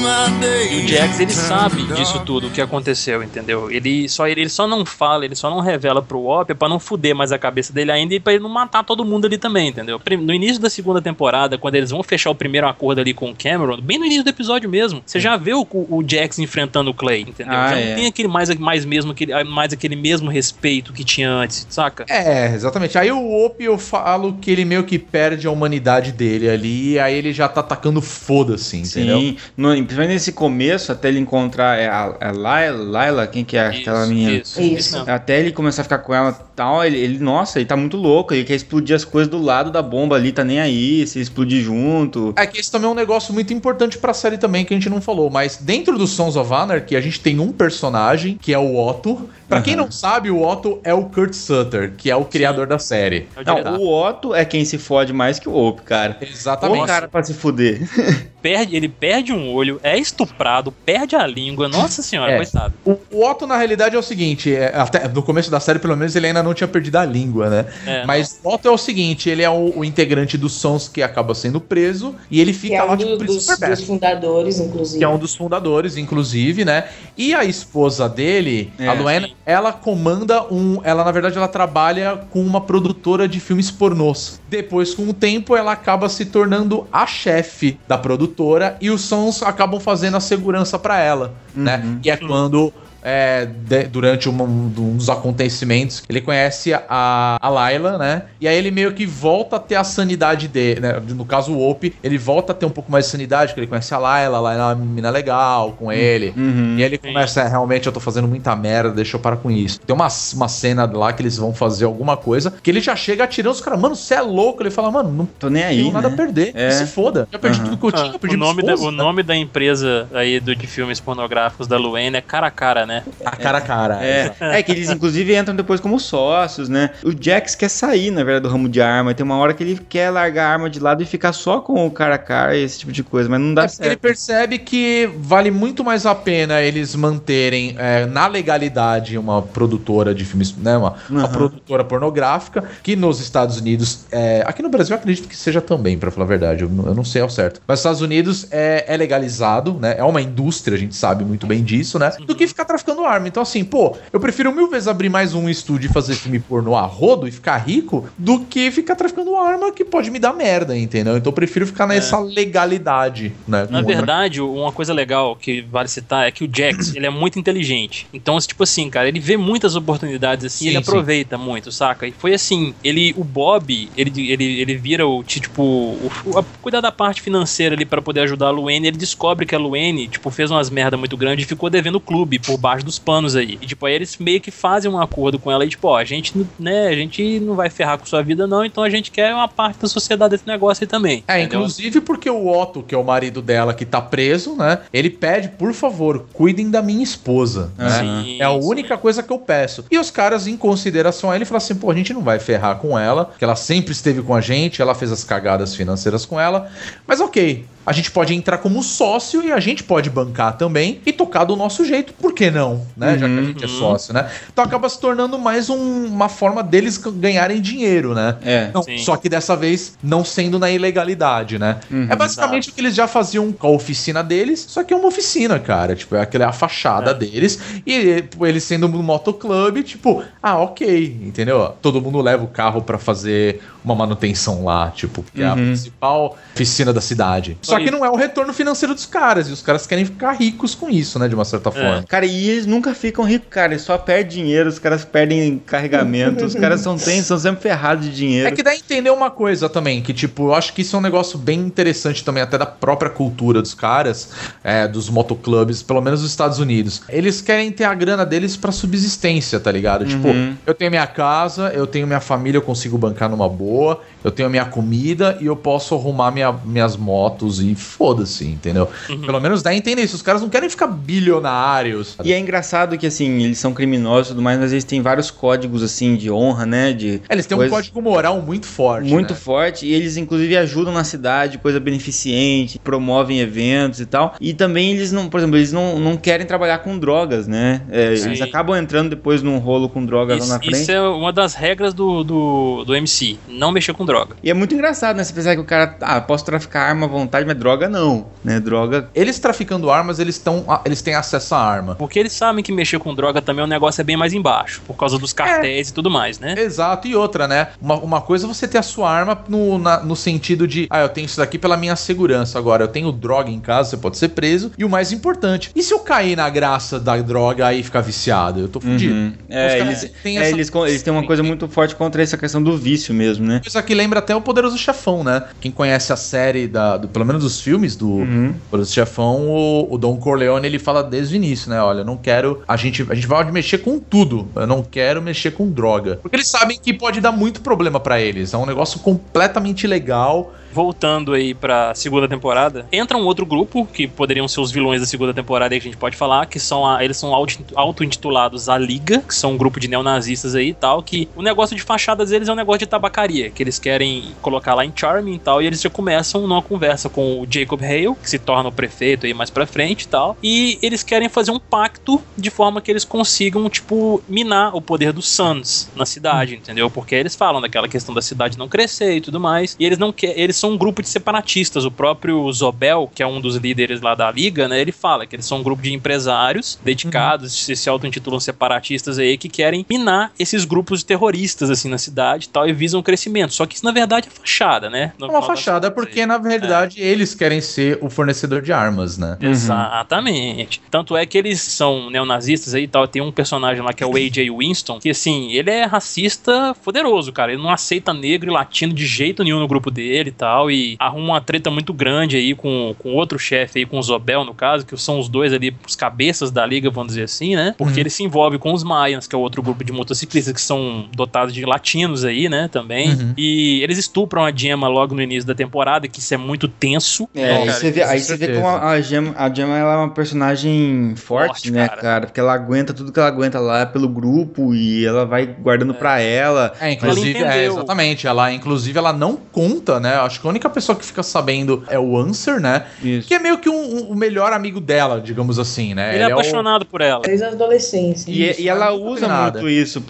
O 0.00 0.88
Jax, 0.88 1.20
ele 1.20 1.32
sabe 1.32 1.82
disso 1.94 2.20
tudo, 2.20 2.46
o 2.46 2.50
que 2.50 2.60
aconteceu, 2.60 3.22
entendeu? 3.22 3.70
Ele 3.70 4.08
só, 4.08 4.26
ele, 4.26 4.42
ele 4.42 4.50
só 4.50 4.66
não 4.66 4.84
fala, 4.84 5.24
ele 5.24 5.34
só 5.34 5.50
não 5.50 5.60
revela 5.60 6.00
pro 6.00 6.24
Op 6.24 6.54
pra 6.54 6.68
não 6.68 6.78
fuder 6.78 7.14
mais 7.14 7.32
a 7.32 7.38
cabeça 7.38 7.72
dele 7.72 7.92
ainda 7.92 8.14
e 8.14 8.20
pra 8.20 8.32
ele 8.32 8.42
não 8.42 8.48
matar 8.48 8.82
todo 8.82 9.04
mundo 9.04 9.26
ali 9.26 9.36
também, 9.36 9.68
entendeu? 9.68 10.00
No 10.20 10.32
início 10.32 10.60
da 10.60 10.70
segunda 10.70 11.02
temporada, 11.02 11.58
quando 11.58 11.74
eles 11.74 11.90
vão 11.90 12.02
fechar 12.02 12.30
o 12.30 12.34
primeiro 12.34 12.66
acordo 12.66 13.00
ali 13.00 13.12
com 13.12 13.30
o 13.30 13.34
Cameron, 13.34 13.80
bem 13.80 13.98
no 13.98 14.06
início 14.06 14.24
do 14.24 14.30
episódio 14.30 14.68
mesmo, 14.68 15.02
você 15.04 15.20
já 15.20 15.36
vê 15.36 15.52
o, 15.52 15.66
o 15.70 16.02
Jax 16.06 16.38
enfrentando 16.38 16.90
o 16.90 16.94
Clay, 16.94 17.22
entendeu? 17.22 17.54
Ah, 17.54 17.70
já 17.70 17.78
é. 17.78 17.88
não 17.88 17.96
tem 17.96 18.06
aquele 18.06 18.28
mais, 18.28 18.54
mais, 18.56 18.84
mesmo, 18.84 19.12
aquele, 19.12 19.44
mais 19.44 19.72
aquele 19.72 19.96
mesmo 19.96 20.30
respeito 20.30 20.92
que 20.92 21.04
tinha 21.04 21.30
antes, 21.30 21.66
saca? 21.68 22.06
É, 22.08 22.54
exatamente. 22.54 22.96
Aí 22.96 23.10
o 23.12 23.44
Op 23.44 23.62
eu 23.62 23.78
falo 23.78 24.34
que 24.40 24.50
ele 24.50 24.64
meio 24.64 24.84
que 24.84 24.98
perde 24.98 25.46
a 25.46 25.50
humanidade 25.50 26.12
dele 26.12 26.48
ali, 26.48 26.98
aí 26.98 27.14
ele 27.14 27.32
já 27.32 27.48
tá 27.48 27.60
atacando 27.60 28.00
foda-se, 28.00 28.76
entendeu? 28.76 29.18
Sim, 29.18 29.36
no, 29.56 29.74
principalmente 29.90 30.14
nesse 30.14 30.32
começo, 30.32 30.92
até 30.92 31.08
ele 31.08 31.18
encontrar 31.18 31.78
é, 31.78 31.88
a, 31.88 32.14
a 32.20 32.30
Laila, 32.32 32.84
Laila, 32.84 33.26
quem 33.26 33.44
que 33.44 33.56
é 33.56 33.66
aquela 33.66 34.02
Isso, 34.02 34.08
menina? 34.08 34.32
Isso, 34.32 34.60
Isso. 34.60 34.96
isso. 34.96 35.10
Até 35.10 35.40
ele 35.40 35.50
começar 35.52 35.82
a 35.82 35.84
ficar 35.84 35.98
com 35.98 36.14
ela 36.14 36.30
e 36.30 36.56
tal, 36.56 36.84
ele, 36.84 36.96
ele, 36.98 37.18
nossa, 37.18 37.58
ele 37.58 37.66
tá 37.66 37.76
muito 37.76 37.96
louco, 37.96 38.32
ele 38.32 38.44
quer 38.44 38.54
explodir 38.54 38.94
as 38.94 39.04
coisas 39.04 39.28
do 39.28 39.38
lado 39.38 39.70
da 39.70 39.82
bomba 39.82 40.14
ali, 40.14 40.30
tá 40.30 40.44
nem 40.44 40.60
aí, 40.60 41.06
se 41.06 41.20
explodir 41.20 41.62
junto. 41.62 42.32
É 42.36 42.46
que 42.46 42.60
esse 42.60 42.70
também 42.70 42.88
é 42.88 42.92
um 42.92 42.96
negócio 42.96 43.34
muito 43.34 43.52
importante 43.52 43.98
pra 43.98 44.14
série 44.14 44.38
também 44.38 44.64
que 44.64 44.72
a 44.72 44.76
gente 44.76 44.88
não 44.88 45.00
falou, 45.00 45.28
mas 45.28 45.56
dentro 45.56 45.98
do 45.98 46.06
Sons 46.06 46.36
of 46.36 46.52
Anarchy 46.52 46.96
a 46.96 47.00
gente 47.00 47.20
tem 47.20 47.40
um 47.40 47.52
personagem 47.52 48.38
que 48.40 48.54
é 48.54 48.58
o 48.58 48.76
Otto. 48.76 49.28
Pra 49.48 49.60
quem 49.60 49.74
Aham. 49.74 49.82
não 49.82 49.90
sabe, 49.90 50.30
o 50.30 50.46
Otto 50.46 50.80
é 50.84 50.94
o 50.94 51.06
Kurt 51.06 51.32
Sutter, 51.34 51.94
que 51.96 52.08
é 52.08 52.14
o 52.14 52.24
criador 52.24 52.68
da 52.68 52.78
série. 52.78 53.26
É 53.34 53.40
o 53.40 53.64
Não, 53.64 53.80
o 53.80 54.08
Otto 54.08 54.32
é 54.32 54.44
quem 54.44 54.64
se 54.64 54.78
fode 54.78 55.12
mais 55.12 55.40
que 55.40 55.48
o 55.48 55.54
Ope, 55.54 55.82
cara. 55.82 56.16
Exatamente. 56.20 56.84
O 56.84 56.86
cara 56.86 57.08
pra 57.08 57.20
se 57.24 57.34
fuder. 57.34 57.80
Perde, 58.40 58.76
ele 58.76 58.88
perde 58.88 59.32
um 59.32 59.52
olho, 59.52 59.79
é 59.82 59.98
estuprado, 59.98 60.72
perde 60.84 61.16
a 61.16 61.26
língua, 61.26 61.68
nossa 61.68 62.02
senhora, 62.02 62.32
É. 62.32 62.36
coitado. 62.36 62.74
O, 62.84 62.96
o 63.10 63.24
Otto, 63.28 63.46
na 63.46 63.56
realidade, 63.56 63.96
é 63.96 63.98
o 63.98 64.02
seguinte: 64.02 64.54
é, 64.54 64.74
até 64.76 65.08
no 65.08 65.22
começo 65.22 65.50
da 65.50 65.60
série, 65.60 65.78
pelo 65.78 65.96
menos, 65.96 66.14
ele 66.16 66.26
ainda 66.26 66.42
não 66.42 66.54
tinha 66.54 66.68
perdido 66.68 66.96
a 66.96 67.04
língua, 67.04 67.48
né? 67.48 67.66
É, 67.86 68.04
Mas 68.06 68.40
o 68.42 68.48
Otto 68.54 68.68
é 68.68 68.70
o 68.70 68.78
seguinte: 68.78 69.28
ele 69.30 69.42
é 69.42 69.50
o, 69.50 69.72
o 69.78 69.84
integrante 69.84 70.36
dos 70.36 70.52
Sons 70.52 70.88
que 70.88 71.02
acaba 71.02 71.34
sendo 71.34 71.60
preso 71.60 72.14
e 72.30 72.40
ele 72.40 72.52
Que 72.52 72.58
fica 72.58 72.74
é 72.76 72.82
lá 72.82 72.92
um 72.92 72.96
tipo 72.96 73.10
do- 73.10 73.18
preso 73.18 73.34
dos, 73.34 73.58
dos 73.58 73.82
fundadores, 73.84 74.58
inclusive. 74.60 74.98
que 74.98 75.04
é 75.04 75.08
um 75.08 75.18
dos 75.18 75.34
fundadores, 75.34 75.96
inclusive, 75.96 76.64
né? 76.64 76.84
E 77.16 77.34
a 77.34 77.44
esposa 77.44 78.08
dele, 78.08 78.72
É, 78.78 78.88
a 78.88 78.92
Luana, 78.92 79.28
sim. 79.28 79.34
ela 79.46 79.72
comanda 79.72 80.42
um. 80.52 80.80
Ela, 80.84 81.04
na 81.04 81.12
verdade, 81.12 81.36
ela 81.36 81.48
trabalha 81.48 82.16
com 82.30 82.40
uma 82.42 82.60
produtora 82.60 83.28
de 83.28 83.38
filmes 83.40 83.70
pornôs. 83.70 84.40
Depois, 84.48 84.94
com 84.94 85.08
o 85.08 85.12
tempo, 85.14 85.54
ela 85.56 85.72
acaba 85.72 86.08
se 86.08 86.24
tornando 86.26 86.86
a 86.92 87.06
chefe 87.06 87.78
da 87.86 87.96
produtora 87.96 88.76
e 88.80 88.90
os 88.90 89.02
sons 89.02 89.42
acabam 89.42 89.69
fazendo 89.78 90.16
a 90.16 90.20
segurança 90.20 90.78
pra 90.78 90.98
ela, 90.98 91.34
né? 91.54 91.98
E 92.02 92.10
é 92.10 92.16
quando. 92.16 92.72
É, 93.02 93.46
de- 93.46 93.84
durante 93.84 94.28
uma- 94.28 94.44
um 94.44 94.68
dos 94.68 95.08
acontecimentos, 95.08 96.02
ele 96.08 96.20
conhece 96.20 96.72
a, 96.74 97.36
a 97.40 97.48
Layla, 97.48 97.98
né? 97.98 98.22
E 98.40 98.46
aí 98.48 98.56
ele 98.56 98.70
meio 98.70 98.92
que 98.92 99.06
volta 99.06 99.56
a 99.56 99.58
ter 99.58 99.74
a 99.76 99.84
sanidade 99.84 100.48
dele, 100.48 100.80
né? 100.80 101.00
No 101.08 101.24
caso, 101.24 101.52
o 101.52 101.68
Ope, 101.70 101.94
ele 102.02 102.18
volta 102.18 102.52
a 102.52 102.54
ter 102.54 102.66
um 102.66 102.70
pouco 102.70 102.90
mais 102.90 103.06
de 103.06 103.10
sanidade, 103.10 103.48
porque 103.48 103.60
ele 103.60 103.66
conhece 103.66 103.94
a 103.94 103.98
Layla, 103.98 104.36
a 104.38 104.40
Layla 104.40 104.62
é 104.62 104.66
uma 104.66 104.74
menina 104.74 105.10
legal 105.10 105.72
com 105.72 105.90
ele. 105.92 106.32
Uhum. 106.36 106.74
E 106.76 106.82
aí 106.82 106.88
ele 106.90 106.98
começa, 106.98 107.40
"É, 107.42 107.48
realmente 107.48 107.86
eu 107.86 107.92
tô 107.92 108.00
fazendo 108.00 108.28
muita 108.28 108.54
merda, 108.56 108.90
deixa 108.90 109.16
eu 109.16 109.20
parar 109.20 109.36
com 109.36 109.50
isso. 109.50 109.80
Tem 109.80 109.94
uma, 109.94 110.08
uma 110.34 110.48
cena 110.48 110.84
lá 110.92 111.12
que 111.12 111.22
eles 111.22 111.36
vão 111.36 111.54
fazer 111.54 111.84
alguma 111.84 112.16
coisa, 112.16 112.52
que 112.62 112.70
ele 112.70 112.80
já 112.80 112.94
chega 112.96 113.24
atirando 113.24 113.52
os 113.54 113.60
caras, 113.60 113.80
mano, 113.80 113.94
você 113.96 114.14
é 114.14 114.20
louco. 114.20 114.62
Ele 114.62 114.70
fala, 114.70 114.90
mano, 114.90 115.10
não 115.12 115.26
Tô 115.38 115.48
nem 115.48 115.62
aí. 115.64 115.78
tenho 115.78 115.92
nada 115.92 116.08
né? 116.08 116.14
a 116.14 116.16
perder. 116.16 116.52
É. 116.54 116.70
Se 116.70 116.86
foda. 116.86 117.28
Já 117.32 117.38
perdi 117.38 117.60
Aham. 117.60 117.68
tudo 117.70 117.78
que 117.78 117.86
eu 117.86 117.92
tinha, 117.92 118.14
Ah, 118.14 118.18
perdi 118.18 118.36
o, 118.36 118.38
nome 118.38 118.56
da, 118.56 118.62
minha 118.62 118.74
esposa, 118.74 118.88
o 118.88 118.96
nome 118.96 119.22
da 119.22 119.36
empresa 119.36 120.08
aí 120.12 120.40
do, 120.40 120.54
de 120.54 120.66
filmes 120.66 121.00
pornográficos 121.00 121.66
da 121.66 121.76
Luane 121.78 122.16
é 122.16 122.20
cara 122.20 122.46
a 122.46 122.50
cara, 122.50 122.86
né? 122.86 122.89
A 123.24 123.36
cara 123.36 123.58
a 123.58 123.60
cara. 123.60 124.04
É, 124.04 124.32
é 124.40 124.62
que 124.62 124.72
eles 124.72 124.90
inclusive 124.90 125.34
entram 125.36 125.54
depois 125.54 125.80
como 125.80 125.98
sócios, 125.98 126.68
né? 126.68 126.90
O 127.04 127.10
Jax 127.18 127.54
quer 127.54 127.68
sair, 127.68 128.10
na 128.10 128.24
verdade, 128.24 128.42
do 128.44 128.48
ramo 128.48 128.68
de 128.68 128.80
arma. 128.80 129.14
Tem 129.14 129.24
uma 129.24 129.36
hora 129.36 129.54
que 129.54 129.62
ele 129.62 129.78
quer 129.88 130.10
largar 130.10 130.46
a 130.48 130.52
arma 130.52 130.70
de 130.70 130.80
lado 130.80 131.02
e 131.02 131.06
ficar 131.06 131.32
só 131.32 131.60
com 131.60 131.86
o 131.86 131.90
cara 131.90 132.14
a 132.16 132.18
cara 132.18 132.56
e 132.56 132.62
esse 132.62 132.78
tipo 132.80 132.92
de 132.92 133.02
coisa, 133.02 133.28
mas 133.28 133.40
não 133.40 133.54
dá 133.54 133.62
É 133.64 133.66
porque 133.68 133.82
ele 133.82 133.88
certo. 133.90 134.00
percebe 134.00 134.58
que 134.58 135.08
vale 135.18 135.50
muito 135.50 135.84
mais 135.84 136.06
a 136.06 136.14
pena 136.14 136.60
eles 136.60 136.94
manterem 136.94 137.74
é, 137.78 138.06
na 138.06 138.26
legalidade 138.26 139.16
uma 139.18 139.42
produtora 139.42 140.14
de 140.14 140.24
filmes, 140.24 140.54
né? 140.56 140.76
Uma, 140.76 140.94
uma 141.08 141.20
Aham. 141.24 141.32
produtora 141.32 141.84
pornográfica, 141.84 142.64
que 142.82 142.96
nos 142.96 143.20
Estados 143.20 143.58
Unidos. 143.58 144.00
é, 144.10 144.42
aqui 144.46 144.62
no 144.62 144.68
Brasil 144.68 144.94
eu 144.94 144.98
acredito 145.00 145.28
que 145.28 145.36
seja 145.36 145.60
também, 145.60 145.98
pra 145.98 146.10
falar 146.10 146.24
a 146.26 146.28
verdade. 146.28 146.62
Eu, 146.64 146.68
não- 146.68 146.86
eu 146.86 146.94
não 146.94 147.04
sei 147.04 147.22
ao 147.22 147.28
certo. 147.30 147.60
Mas 147.66 147.74
nos 147.76 147.80
Estados 147.80 148.00
Unidos 148.00 148.46
é, 148.50 148.84
é 148.88 148.96
legalizado, 148.96 149.74
né? 149.80 149.94
É 149.98 150.04
uma 150.04 150.20
indústria, 150.20 150.76
a 150.76 150.78
gente 150.78 150.94
sabe 150.94 151.24
muito 151.24 151.46
bem 151.46 151.62
disso, 151.62 151.98
né? 151.98 152.12
Do 152.26 152.34
que 152.34 152.46
ficar 152.46 152.64
traficando 152.80 153.04
arma. 153.04 153.28
Então, 153.28 153.42
assim, 153.42 153.64
pô, 153.64 153.96
eu 154.12 154.18
prefiro 154.20 154.52
mil 154.54 154.68
vezes 154.68 154.88
abrir 154.88 155.08
mais 155.08 155.34
um 155.34 155.48
estúdio 155.48 155.88
e 155.88 155.92
fazer 155.92 156.14
filme 156.14 156.38
pornô 156.38 156.74
a 156.74 156.82
rodo 156.82 157.28
e 157.28 157.30
ficar 157.30 157.56
rico 157.58 158.08
do 158.18 158.40
que 158.46 158.70
ficar 158.70 158.94
traficando 158.96 159.36
arma 159.36 159.70
que 159.72 159.84
pode 159.84 160.10
me 160.10 160.18
dar 160.18 160.32
merda, 160.32 160.76
entendeu? 160.76 161.16
Então 161.16 161.30
eu 161.30 161.34
prefiro 161.34 161.66
ficar 161.66 161.86
nessa 161.86 162.18
legalidade, 162.18 163.32
né? 163.46 163.66
Na 163.70 163.82
verdade, 163.82 164.40
uma 164.40 164.72
coisa 164.72 164.92
legal 164.92 165.36
que 165.36 165.62
vale 165.62 165.88
citar 165.88 166.26
é 166.26 166.30
que 166.30 166.44
o 166.44 166.50
Jax, 166.52 166.94
ele 166.96 167.06
é 167.06 167.10
muito 167.10 167.38
inteligente. 167.38 168.06
Então, 168.12 168.38
tipo 168.38 168.62
assim, 168.62 168.88
cara, 168.90 169.08
ele 169.08 169.20
vê 169.20 169.36
muitas 169.36 169.76
oportunidades 169.76 170.44
assim, 170.46 170.64
Sim, 170.64 170.68
ele 170.68 170.76
sim. 170.76 170.90
aproveita 170.90 171.38
muito, 171.38 171.70
saca? 171.70 172.06
E 172.06 172.12
foi 172.12 172.34
assim, 172.34 172.74
ele, 172.82 173.12
o 173.16 173.24
Bob, 173.24 173.90
ele, 173.96 174.30
ele, 174.30 174.60
ele 174.60 174.74
vira 174.76 175.06
o, 175.06 175.22
tipo, 175.22 175.62
o, 175.62 176.10
o- 176.26 176.38
a- 176.38 176.44
cuidar 176.60 176.80
da 176.80 176.92
parte 176.92 177.20
financeira 177.20 177.74
ali 177.74 177.84
pra 177.84 178.02
poder 178.02 178.20
ajudar 178.20 178.46
a 178.48 178.50
Luane, 178.50 178.86
ele 178.88 178.96
descobre 178.96 179.46
que 179.46 179.54
a 179.54 179.58
Luane, 179.58 180.08
tipo, 180.08 180.30
fez 180.30 180.50
umas 180.50 180.70
merda 180.70 180.96
muito 180.96 181.16
grande 181.16 181.42
e 181.42 181.46
ficou 181.46 181.68
devendo 181.70 181.96
o 181.96 182.00
clube 182.00 182.38
por 182.38 182.56
baixo 182.56 182.69
dos 182.78 182.98
panos 182.98 183.36
aí. 183.36 183.58
E, 183.60 183.66
tipo, 183.66 183.84
aí 183.86 183.94
eles 183.94 184.16
meio 184.18 184.40
que 184.40 184.50
fazem 184.50 184.90
um 184.90 185.00
acordo 185.00 185.38
com 185.38 185.50
ela 185.50 185.64
e, 185.64 185.68
tipo, 185.68 185.88
ó, 185.88 185.96
a 185.96 186.04
gente, 186.04 186.32
né, 186.58 186.88
a 186.88 186.94
gente 186.94 187.40
não 187.40 187.54
vai 187.54 187.68
ferrar 187.70 187.98
com 187.98 188.06
sua 188.06 188.22
vida 188.22 188.46
não, 188.46 188.64
então 188.64 188.82
a 188.84 188.90
gente 188.90 189.10
quer 189.10 189.34
uma 189.34 189.48
parte 189.48 189.80
da 189.80 189.88
sociedade 189.88 190.30
desse 190.32 190.46
negócio 190.46 190.84
aí 190.84 190.88
também. 190.88 191.24
É, 191.26 191.38
entendeu? 191.40 191.60
inclusive 191.60 192.00
porque 192.00 192.30
o 192.30 192.48
Otto, 192.48 192.82
que 192.82 192.94
é 192.94 192.98
o 192.98 193.04
marido 193.04 193.42
dela 193.42 193.74
que 193.74 193.84
tá 193.84 194.00
preso, 194.00 194.54
né? 194.56 194.78
Ele 194.92 195.10
pede, 195.10 195.48
por 195.48 195.72
favor, 195.74 196.26
cuidem 196.32 196.70
da 196.70 196.80
minha 196.82 197.02
esposa. 197.02 197.72
né? 197.76 197.90
Sim, 197.90 198.40
É 198.40 198.44
a 198.44 198.50
sim. 198.50 198.60
única 198.66 198.96
coisa 198.96 199.22
que 199.22 199.32
eu 199.32 199.38
peço. 199.38 199.84
E 199.90 199.98
os 199.98 200.10
caras, 200.10 200.46
em 200.46 200.56
consideração 200.56 201.30
a 201.30 201.36
ele, 201.36 201.44
falam 201.44 201.58
assim: 201.58 201.74
pô, 201.74 201.90
a 201.90 201.94
gente 201.94 202.12
não 202.12 202.22
vai 202.22 202.38
ferrar 202.38 202.76
com 202.76 202.98
ela, 202.98 203.32
que 203.38 203.44
ela 203.44 203.56
sempre 203.56 203.92
esteve 203.92 204.22
com 204.22 204.34
a 204.34 204.40
gente, 204.40 204.80
ela 204.80 204.94
fez 204.94 205.10
as 205.12 205.24
cagadas 205.24 205.74
financeiras 205.74 206.24
com 206.24 206.38
ela. 206.40 206.70
Mas 207.06 207.20
ok, 207.20 207.64
a 207.84 207.92
gente 207.92 208.10
pode 208.10 208.34
entrar 208.34 208.58
como 208.58 208.82
sócio 208.82 209.42
e 209.42 209.50
a 209.50 209.58
gente 209.58 209.82
pode 209.82 210.10
bancar 210.10 210.56
também 210.56 211.00
e 211.06 211.12
tocar 211.12 211.44
do 211.44 211.56
nosso 211.56 211.84
jeito. 211.84 212.12
Por 212.12 212.32
que 212.34 212.50
não? 212.50 212.86
Né? 212.96 213.16
Já 213.18 213.26
que 213.26 213.38
a 213.38 213.42
gente 213.42 213.64
é 213.64 213.66
Uhum. 213.66 213.78
sócio, 213.78 214.12
né? 214.14 214.28
Então 214.52 214.64
acaba 214.64 214.88
se 214.88 215.00
tornando 215.00 215.38
mais 215.38 215.70
um- 215.70 216.06
uma 216.06 216.28
forma 216.28 216.62
deles 216.62 216.96
ganharem 216.98 217.60
dinheiro, 217.60 218.14
né? 218.14 218.36
É. 218.44 218.70
Não, 218.72 218.82
só 218.98 219.16
que 219.16 219.28
dessa 219.28 219.56
vez 219.56 219.96
não 220.02 220.24
sendo 220.24 220.58
na 220.58 220.70
ilegalidade, 220.70 221.58
né? 221.58 221.80
Uhum. 221.90 222.06
é 222.10 222.14
basicamente 222.16 222.68
o 222.68 222.72
que 222.72 222.80
eles 222.80 222.94
já 222.94 223.06
faziam 223.06 223.50
com 223.52 223.66
a 223.66 223.70
oficina 223.70 224.22
deles, 224.22 224.64
só 224.68 224.84
que 224.84 224.92
é 224.92 224.96
uma 224.96 225.08
oficina, 225.08 225.58
cara. 225.58 225.94
Tipo, 225.96 226.16
é 226.16 226.20
aquela 226.20 226.48
a 226.48 226.52
fachada 226.52 227.10
É. 227.12 227.14
deles. 227.14 227.58
E 227.86 228.22
tipo, 228.22 228.46
eles 228.46 228.62
sendo 228.64 228.86
um 228.86 229.02
motoclube, 229.02 229.82
tipo, 229.82 230.22
ah, 230.42 230.58
ok, 230.58 231.18
entendeu? 231.22 231.72
Todo 231.80 232.00
mundo 232.00 232.20
leva 232.20 232.44
o 232.44 232.48
carro 232.48 232.82
pra 232.82 232.98
fazer 232.98 233.62
uma 233.84 233.94
manutenção 233.94 234.64
lá, 234.64 234.90
tipo, 234.94 235.24
que 235.34 235.42
é 235.42 235.46
a 235.46 235.50
Uhum. 235.54 235.66
principal 235.66 236.36
oficina 236.54 236.92
da 236.92 237.00
cidade. 237.00 237.56
Só 237.70 237.78
que 237.78 237.90
não 237.90 238.04
é 238.04 238.10
o 238.10 238.16
retorno 238.16 238.52
financeiro 238.52 238.94
dos 238.94 239.06
caras, 239.06 239.48
e 239.48 239.52
os 239.52 239.62
caras 239.62 239.86
querem 239.86 240.04
ficar 240.04 240.32
ricos 240.32 240.74
com 240.74 240.90
isso, 240.90 241.18
né, 241.18 241.28
de 241.28 241.34
uma 241.34 241.44
certa 241.44 241.70
forma. 241.70 242.04
Cara, 242.08 242.26
e 242.26 242.48
eles 242.50 242.66
nunca 242.66 242.94
ficam 242.94 243.24
ricos, 243.24 243.48
cara. 243.50 243.72
Eles 243.72 243.82
só 243.82 243.96
perdem 243.98 244.30
dinheiro, 244.44 244.68
os 244.68 244.78
caras 244.78 245.04
perdem 245.04 245.58
carregamento, 245.64 246.44
os 246.44 246.54
caras 246.54 246.80
são, 246.80 246.96
tem, 246.96 247.22
são 247.22 247.38
sempre 247.38 247.60
ferrados 247.62 248.04
de 248.04 248.14
dinheiro. 248.14 248.48
É 248.48 248.52
que 248.52 248.62
dá 248.62 248.70
a 248.70 248.76
entender 248.76 249.10
uma 249.10 249.30
coisa 249.30 249.68
também, 249.68 250.02
que 250.02 250.12
tipo, 250.12 250.48
eu 250.48 250.54
acho 250.54 250.72
que 250.72 250.82
isso 250.82 250.94
é 250.96 250.98
um 250.98 251.02
negócio 251.02 251.38
bem 251.38 251.60
interessante 251.60 252.24
também, 252.24 252.42
até 252.42 252.58
da 252.58 252.66
própria 252.66 253.10
cultura 253.10 253.60
dos 253.62 253.74
caras, 253.74 254.30
é, 254.62 254.86
dos 254.86 255.08
motoclubes, 255.08 255.82
pelo 255.82 256.00
menos 256.00 256.20
dos 256.20 256.30
Estados 256.30 256.58
Unidos. 256.58 257.02
Eles 257.08 257.40
querem 257.40 257.70
ter 257.70 257.84
a 257.84 257.94
grana 257.94 258.24
deles 258.26 258.56
pra 258.56 258.72
subsistência, 258.72 259.58
tá 259.60 259.70
ligado? 259.70 260.04
Tipo, 260.04 260.28
Uhum. 260.28 260.56
eu 260.66 260.74
tenho 260.74 260.90
minha 260.90 261.06
casa, 261.06 261.68
eu 261.74 261.86
tenho 261.86 262.06
minha 262.06 262.20
família, 262.20 262.58
eu 262.58 262.62
consigo 262.62 262.96
bancar 262.98 263.28
numa 263.28 263.48
boa, 263.48 264.00
eu 264.22 264.30
tenho 264.30 264.48
minha 264.50 264.64
comida 264.64 265.36
e 265.40 265.46
eu 265.46 265.56
posso 265.56 265.94
arrumar 265.94 266.30
minha- 266.30 266.52
minhas 266.64 266.96
motos 266.96 267.60
e 267.60 267.74
foda-se, 267.74 268.44
entendeu? 268.46 268.88
Pelo 269.24 269.40
menos 269.40 269.62
dá 269.62 269.70
a 269.70 269.74
entender 269.74 270.02
isso. 270.02 270.16
Os 270.16 270.22
caras 270.22 270.42
não 270.42 270.48
querem 270.48 270.68
ficar 270.68 270.86
bilionários. 270.86 272.16
E 272.24 272.32
é 272.32 272.38
engraçado 272.38 272.96
que, 272.98 273.06
assim, 273.06 273.42
eles 273.42 273.58
são 273.58 273.72
criminosos 273.72 274.28
e 274.28 274.30
tudo 274.30 274.42
mais, 274.42 274.58
mas 274.58 274.72
eles 274.72 274.84
têm 274.84 275.00
vários 275.00 275.30
códigos, 275.30 275.82
assim, 275.82 276.16
de 276.16 276.30
honra, 276.30 276.66
né? 276.66 276.92
De 276.92 277.20
É, 277.28 277.34
Eles 277.34 277.46
têm 277.46 277.56
um 277.56 277.60
coisas- 277.60 277.76
código 277.76 278.02
moral 278.02 278.40
muito 278.42 278.66
forte. 278.66 279.08
muito 279.10 279.32
né? 279.34 279.38
forte 279.38 279.86
e 279.86 279.92
eles 279.92 280.16
inclusive 280.16 280.56
ajudam 280.56 280.92
na 280.92 281.04
cidade, 281.04 281.58
coisa 281.58 281.80
beneficente, 281.80 282.78
promovem 282.78 283.40
eventos 283.40 284.00
e 284.00 284.06
tal. 284.06 284.34
E 284.40 284.52
também 284.52 284.92
eles 284.92 285.12
não, 285.12 285.28
por 285.28 285.38
exemplo, 285.38 285.56
eles 285.56 285.72
não, 285.72 285.98
não 285.98 286.16
querem 286.16 286.46
trabalhar 286.46 286.78
com 286.78 286.98
drogas, 286.98 287.46
né? 287.46 287.82
É, 287.90 288.12
eles 288.14 288.40
acabam 288.40 288.76
entrando 288.76 289.10
depois 289.10 289.42
num 289.42 289.58
rolo 289.58 289.88
com 289.88 290.04
drogas 290.04 290.38
Isso, 290.38 290.48
lá 290.48 290.54
na 290.54 290.60
frente. 290.62 290.80
isso 290.82 290.90
é 290.92 291.00
uma 291.00 291.32
das 291.32 291.54
regras 291.54 291.94
do, 291.94 292.22
do, 292.24 292.84
do 292.84 292.94
MC, 292.94 293.38
não 293.48 293.72
mexer 293.72 293.92
com 293.94 294.04
droga. 294.10 294.34
E 294.42 294.50
é 294.50 294.54
muito 294.54 294.74
engraçado, 294.74 295.16
né? 295.16 295.24
Você 295.24 295.32
pensar 295.32 295.54
que 295.54 295.60
o 295.60 295.64
cara, 295.64 295.96
ah, 296.00 296.20
posso 296.20 296.44
traficar 296.44 296.88
arma 296.88 297.06
à 297.06 297.08
vontade, 297.08 297.46
mas 297.46 297.56
droga 297.56 297.88
não, 297.88 298.26
né? 298.44 298.58
Droga. 298.60 299.08
Eles 299.14 299.38
traficando 299.38 299.90
armas, 299.90 300.18
eles, 300.18 300.38
tão, 300.38 300.64
eles 300.84 301.00
têm 301.02 301.14
acesso 301.14 301.54
à 301.54 301.60
arma. 301.62 301.94
Porque 301.94 302.18
eles 302.18 302.32
sabem 302.32 302.62
que 302.62 302.72
mexer 302.72 302.98
com 302.98 303.14
droga 303.14 303.40
também 303.40 303.64
o 303.64 303.68
negócio 303.68 304.00
é 304.00 304.04
bem 304.04 304.16
mais 304.16 304.32
embaixo, 304.32 304.82
por 304.86 304.94
causa 304.96 305.18
dos 305.18 305.32
cartéis 305.32 305.88
e 305.88 305.92
tudo 305.94 306.10
mais, 306.10 306.38
né? 306.38 306.54
Exato, 306.58 307.06
e 307.06 307.14
outra, 307.14 307.46
né? 307.46 307.68
Uma, 307.80 307.96
uma 307.96 308.20
coisa 308.20 308.46
é 308.46 308.48
você 308.48 308.66
ter 308.66 308.78
a 308.78 308.82
sua 308.82 309.10
arma 309.10 309.38
no, 309.48 309.78
na- 309.78 310.00
no 310.00 310.16
sentido 310.16 310.66
de, 310.66 310.86
ah, 310.90 311.00
eu 311.00 311.08
tenho 311.08 311.24
isso 311.26 311.36
daqui 311.38 311.58
pela 311.58 311.76
minha 311.76 311.94
segurança. 311.96 312.58
Agora, 312.58 312.84
eu 312.84 312.88
tenho 312.88 313.12
droga 313.12 313.50
em 313.50 313.60
casa, 313.60 313.90
você 313.90 313.96
pode 313.96 314.18
ser 314.18 314.28
preso. 314.30 314.72
E 314.76 314.84
o 314.84 314.88
mais 314.88 315.12
importante, 315.12 315.70
e 315.74 315.82
se 315.82 315.92
eu 315.94 316.00
cair 316.00 316.36
na 316.36 316.48
graça 316.50 316.98
da 316.98 317.16
droga 317.16 317.66
aí 317.66 317.80
e 317.80 317.82
ficar 317.82 318.00
viciado? 318.00 318.60
Eu 318.60 318.68
tô 318.68 318.80
fudido. 318.80 319.14
Uhum. 319.14 319.32
É, 319.48 319.78
eles, 319.80 320.10
têm 320.22 320.38
é, 320.38 320.42
essa- 320.42 320.50
eles, 320.52 320.70
eles 320.74 321.02
têm 321.02 321.12
uma 321.12 321.24
coisa 321.26 321.42
muito 321.42 321.68
forte 321.68 321.94
contra 321.94 322.22
essa 322.22 322.36
questão 322.36 322.62
do 322.62 322.76
vício 322.76 323.14
mesmo, 323.14 323.46
né? 323.46 323.60
Isso 323.64 323.78
aqui 323.78 323.94
lembra 324.00 324.18
até 324.18 324.34
o 324.34 324.40
Poderoso 324.40 324.76
Chefão, 324.78 325.22
né? 325.22 325.44
Quem 325.60 325.70
conhece 325.70 326.12
a 326.12 326.16
série, 326.16 326.66
da, 326.66 326.96
do- 326.96 327.08
pelo 327.08 327.24
menos 327.24 327.42
dos 327.42 327.60
filmes 327.60 327.94
do 327.96 328.08
Uhum. 328.08 328.54
Poderoso 328.70 328.92
Chefão, 328.92 329.48
o, 329.48 329.94
o 329.94 329.98
Don 329.98 330.16
Corleone, 330.16 330.66
ele 330.66 330.78
fala 330.78 331.02
desde 331.02 331.34
o 331.34 331.36
início, 331.36 331.70
né? 331.70 331.80
Olha, 331.82 332.00
eu 332.00 332.04
não 332.04 332.16
quero... 332.16 332.62
A 332.66 332.76
gente, 332.76 333.06
a 333.08 333.14
gente 333.14 333.26
vai 333.26 333.50
mexer 333.50 333.78
com 333.78 333.98
tudo. 333.98 334.48
Eu 334.56 334.66
não 334.66 334.82
quero 334.82 335.20
mexer 335.22 335.50
com 335.52 335.70
droga. 335.70 336.18
Porque 336.22 336.36
eles 336.36 336.48
sabem 336.48 336.78
que 336.82 336.92
pode 336.94 337.20
dar 337.20 337.32
muito 337.32 337.60
problema 337.60 338.00
pra 338.00 338.20
eles. 338.20 338.52
É 338.54 338.56
um 338.58 338.66
negócio 338.66 338.98
completamente 339.00 339.86
legal. 339.86 340.52
Voltando 340.72 341.32
aí 341.32 341.54
pra 341.54 341.94
segunda 341.94 342.28
temporada, 342.28 342.86
entra 342.92 343.16
um 343.16 343.24
outro 343.24 343.44
grupo, 343.44 343.86
que 343.86 344.06
poderiam 344.06 344.46
ser 344.48 344.60
os 344.60 344.70
vilões 344.70 345.00
da 345.00 345.06
segunda 345.06 345.34
temporada 345.34 345.74
aí 345.74 345.80
que 345.80 345.88
a 345.88 345.90
gente 345.90 345.98
pode 346.00 346.16
falar, 346.16 346.46
que 346.46 346.58
são 346.60 346.86
a- 346.86 347.04
eles 347.04 347.16
são 347.16 347.34
auto- 347.34 347.64
auto-intitulados 347.74 348.68
A 348.68 348.78
Liga, 348.78 349.18
que 349.20 349.34
são 349.34 349.52
um 349.52 349.56
grupo 349.56 349.78
de 349.80 349.88
neonazistas 349.88 350.54
aí 350.54 350.68
e 350.68 350.74
tal, 350.74 351.02
que 351.02 351.28
o 351.34 351.42
negócio 351.42 351.74
de 351.76 351.82
fachadas 351.82 352.30
deles 352.30 352.48
é 352.48 352.52
um 352.52 352.56
negócio 352.56 352.80
de 352.80 352.86
tabacaria, 352.86 353.50
que 353.50 353.62
eles 353.62 353.78
querem 353.78 354.32
colocar 354.40 354.74
lá 354.74 354.84
em 354.84 354.92
Charming 354.94 355.34
e 355.34 355.38
tal, 355.38 355.60
e 355.60 355.66
eles 355.66 355.80
já 355.80 355.90
começam 355.90 356.42
numa 356.46 356.62
conversa 356.62 357.08
com 357.08 357.40
o 357.40 357.46
Jacob 357.50 357.82
Hale, 357.82 358.14
que 358.22 358.30
se 358.30 358.38
torna 358.38 358.68
o 358.68 358.72
prefeito 358.72 359.26
aí 359.26 359.34
mais 359.34 359.50
pra 359.50 359.66
frente 359.66 360.02
e 360.02 360.08
tal, 360.08 360.36
e 360.42 360.78
eles 360.82 361.02
querem 361.02 361.28
fazer 361.28 361.50
um 361.50 361.58
pacto 361.58 362.20
de 362.36 362.50
forma 362.50 362.80
que 362.80 362.90
eles 362.90 363.04
consigam, 363.04 363.68
tipo, 363.68 364.22
minar 364.28 364.74
o 364.74 364.80
poder 364.80 365.12
dos 365.12 365.28
Suns 365.28 365.88
na 365.94 366.06
cidade, 366.06 366.54
entendeu? 366.54 366.90
Porque 366.90 367.14
eles 367.14 367.34
falam 367.34 367.60
daquela 367.60 367.88
questão 367.88 368.14
da 368.14 368.22
cidade 368.22 368.58
não 368.58 368.68
crescer 368.68 369.16
e 369.16 369.20
tudo 369.20 369.40
mais, 369.40 369.76
e 369.78 369.84
eles 369.84 369.98
não 369.98 370.12
querem, 370.12 370.38
eles 370.40 370.56
são 370.60 370.70
um 370.70 370.78
grupo 370.78 371.02
de 371.02 371.08
separatistas. 371.08 371.84
O 371.84 371.90
próprio 371.90 372.50
Zobel, 372.52 373.10
que 373.14 373.22
é 373.22 373.26
um 373.26 373.40
dos 373.40 373.56
líderes 373.56 374.00
lá 374.00 374.14
da 374.14 374.30
liga, 374.30 374.68
né? 374.68 374.80
Ele 374.80 374.92
fala 374.92 375.26
que 375.26 375.34
eles 375.34 375.46
são 375.46 375.58
um 375.58 375.62
grupo 375.62 375.82
de 375.82 375.92
empresários 375.92 376.78
dedicados, 376.84 377.52
se, 377.52 377.74
se 377.74 377.88
auto-intitulam 377.88 378.38
separatistas 378.38 379.18
aí, 379.18 379.36
que 379.38 379.48
querem 379.48 379.84
minar 379.88 380.32
esses 380.38 380.64
grupos 380.64 381.02
terroristas, 381.02 381.70
assim, 381.70 381.88
na 381.88 381.98
cidade 381.98 382.46
e 382.46 382.48
tal, 382.48 382.68
e 382.68 382.72
visam 382.72 383.00
o 383.00 383.02
crescimento. 383.02 383.54
Só 383.54 383.66
que 383.66 383.74
isso, 383.74 383.84
na 383.84 383.92
verdade, 383.92 384.28
é 384.28 384.30
fachada, 384.30 384.90
né? 384.90 385.12
No 385.18 385.26
É 385.26 385.30
uma 385.30 385.42
fachada 385.42 385.90
porque, 385.90 386.26
na 386.26 386.38
verdade, 386.38 387.00
eles 387.00 387.34
querem 387.34 387.60
ser 387.60 387.98
o 388.00 388.10
fornecedor 388.10 388.60
de 388.60 388.72
armas, 388.72 389.16
né? 389.16 389.38
Exatamente. 389.40 390.82
Tanto 390.90 391.16
é 391.16 391.24
que 391.24 391.38
eles 391.38 391.60
são 391.60 392.10
neonazistas 392.10 392.74
aí 392.74 392.84
e 392.84 392.88
tal. 392.88 393.08
Tem 393.08 393.22
um 393.22 393.32
personagem 393.32 393.82
lá 393.82 393.92
que 393.92 394.02
é 394.02 394.06
o 394.06 394.16
AJ 394.16 394.50
Winston, 394.56 395.00
que 395.00 395.10
assim, 395.10 395.52
ele 395.52 395.70
é 395.70 395.84
racista 395.84 396.74
poderoso, 396.84 397.32
cara. 397.32 397.52
Ele 397.52 397.62
não 397.62 397.70
aceita 397.70 398.12
negro 398.12 398.50
e 398.50 398.52
latino 398.52 398.92
de 398.92 399.06
jeito 399.06 399.42
nenhum 399.42 399.60
no 399.60 399.68
grupo 399.68 399.90
dele 399.90 400.28
e 400.30 400.32
tal. 400.32 400.49
E 400.70 400.96
arruma 400.98 401.34
uma 401.34 401.40
treta 401.40 401.70
muito 401.70 401.92
grande 401.92 402.36
aí 402.36 402.54
com, 402.54 402.94
com 402.98 403.14
outro 403.14 403.38
chefe 403.38 403.80
aí, 403.80 403.86
com 403.86 403.98
o 403.98 404.02
Zobel, 404.02 404.44
no 404.44 404.54
caso, 404.54 404.84
que 404.84 404.96
são 404.96 405.18
os 405.18 405.28
dois 405.28 405.52
ali, 405.52 405.74
os 405.86 405.96
cabeças 405.96 406.50
da 406.50 406.64
liga, 406.66 406.90
vamos 406.90 407.08
dizer 407.08 407.24
assim, 407.24 407.56
né? 407.56 407.74
Porque 407.76 407.98
ele 408.00 408.10
se 408.10 408.22
envolve 408.22 408.58
com 408.58 408.72
os 408.72 408.84
Mayans, 408.84 409.26
que 409.26 409.34
é 409.34 409.38
outro 409.38 409.62
grupo 409.62 409.82
de 409.84 409.92
motociclistas 409.92 410.52
que 410.52 410.60
são 410.60 411.08
dotados 411.14 411.54
de 411.54 411.64
latinos 411.64 412.24
aí, 412.24 412.48
né? 412.48 412.68
Também. 412.70 413.34
E 413.36 413.80
eles 413.82 413.98
estupram 413.98 414.44
a 414.44 414.52
Gemma 414.54 414.88
logo 414.88 415.14
no 415.14 415.22
início 415.22 415.46
da 415.46 415.54
temporada, 415.54 416.06
que 416.08 416.20
isso 416.20 416.34
é 416.34 416.36
muito 416.36 416.68
tenso. 416.68 417.28
É, 417.34 417.50
aí 417.50 417.66
Cara, 417.66 417.72
você 417.72 417.90
vê, 417.90 418.02
aí 418.02 418.20
você 418.20 418.36
vê 418.36 418.48
como 418.54 418.66
a 418.66 418.90
a 418.90 419.00
Gemma, 419.00 419.34
a 419.36 419.52
Gemma 419.52 419.76
ela 419.76 419.94
é 419.94 419.96
uma 419.96 420.10
personagem 420.10 421.14
forte, 421.16 421.48
Forte, 421.48 421.70
né, 421.70 421.88
cara. 421.88 422.00
cara. 422.00 422.26
Porque 422.26 422.40
ela 422.40 422.52
aguenta 422.52 422.92
tudo 422.92 423.12
que 423.12 423.18
ela 423.18 423.28
aguenta 423.28 423.58
lá 423.58 423.86
pelo 423.86 424.08
grupo 424.08 424.74
e 424.74 425.04
ela 425.04 425.24
vai 425.24 425.46
guardando 425.46 425.94
pra 425.94 426.20
ela. 426.20 426.72
É, 426.80 426.92
inclusive, 426.92 427.38
Ela 427.38 427.54
é, 427.54 427.66
exatamente. 427.66 428.26
Ela, 428.26 428.52
inclusive, 428.52 428.98
ela 428.98 429.12
não 429.12 429.36
conta, 429.36 429.98
né? 430.00 430.14
Acho 430.14 430.39
que 430.40 430.46
a 430.46 430.50
única 430.50 430.68
pessoa 430.70 430.96
que 430.96 431.04
fica 431.04 431.22
sabendo 431.22 431.82
é 431.88 431.98
o 431.98 432.16
Answer, 432.16 432.60
né? 432.60 432.84
Isso. 433.02 433.28
Que 433.28 433.34
é 433.34 433.38
meio 433.38 433.58
que 433.58 433.68
um- 433.68 433.74
um- 433.98 434.10
o 434.10 434.16
melhor 434.16 434.52
amigo 434.52 434.80
dela, 434.80 435.20
digamos 435.20 435.58
assim, 435.58 435.94
né? 435.94 436.14
Ele 436.14 436.22
é 436.24 436.28
o- 436.28 436.32
apaixonado 436.32 436.84
por 436.86 437.00
ela. 437.00 437.22
Desde 437.22 437.44
a 437.44 437.48
adolescência. 437.48 438.30
E, 438.30 438.62
e 438.62 438.68
ela 438.68 438.92
usa 438.92 439.28
muito 439.28 439.68
isso 439.68 440.02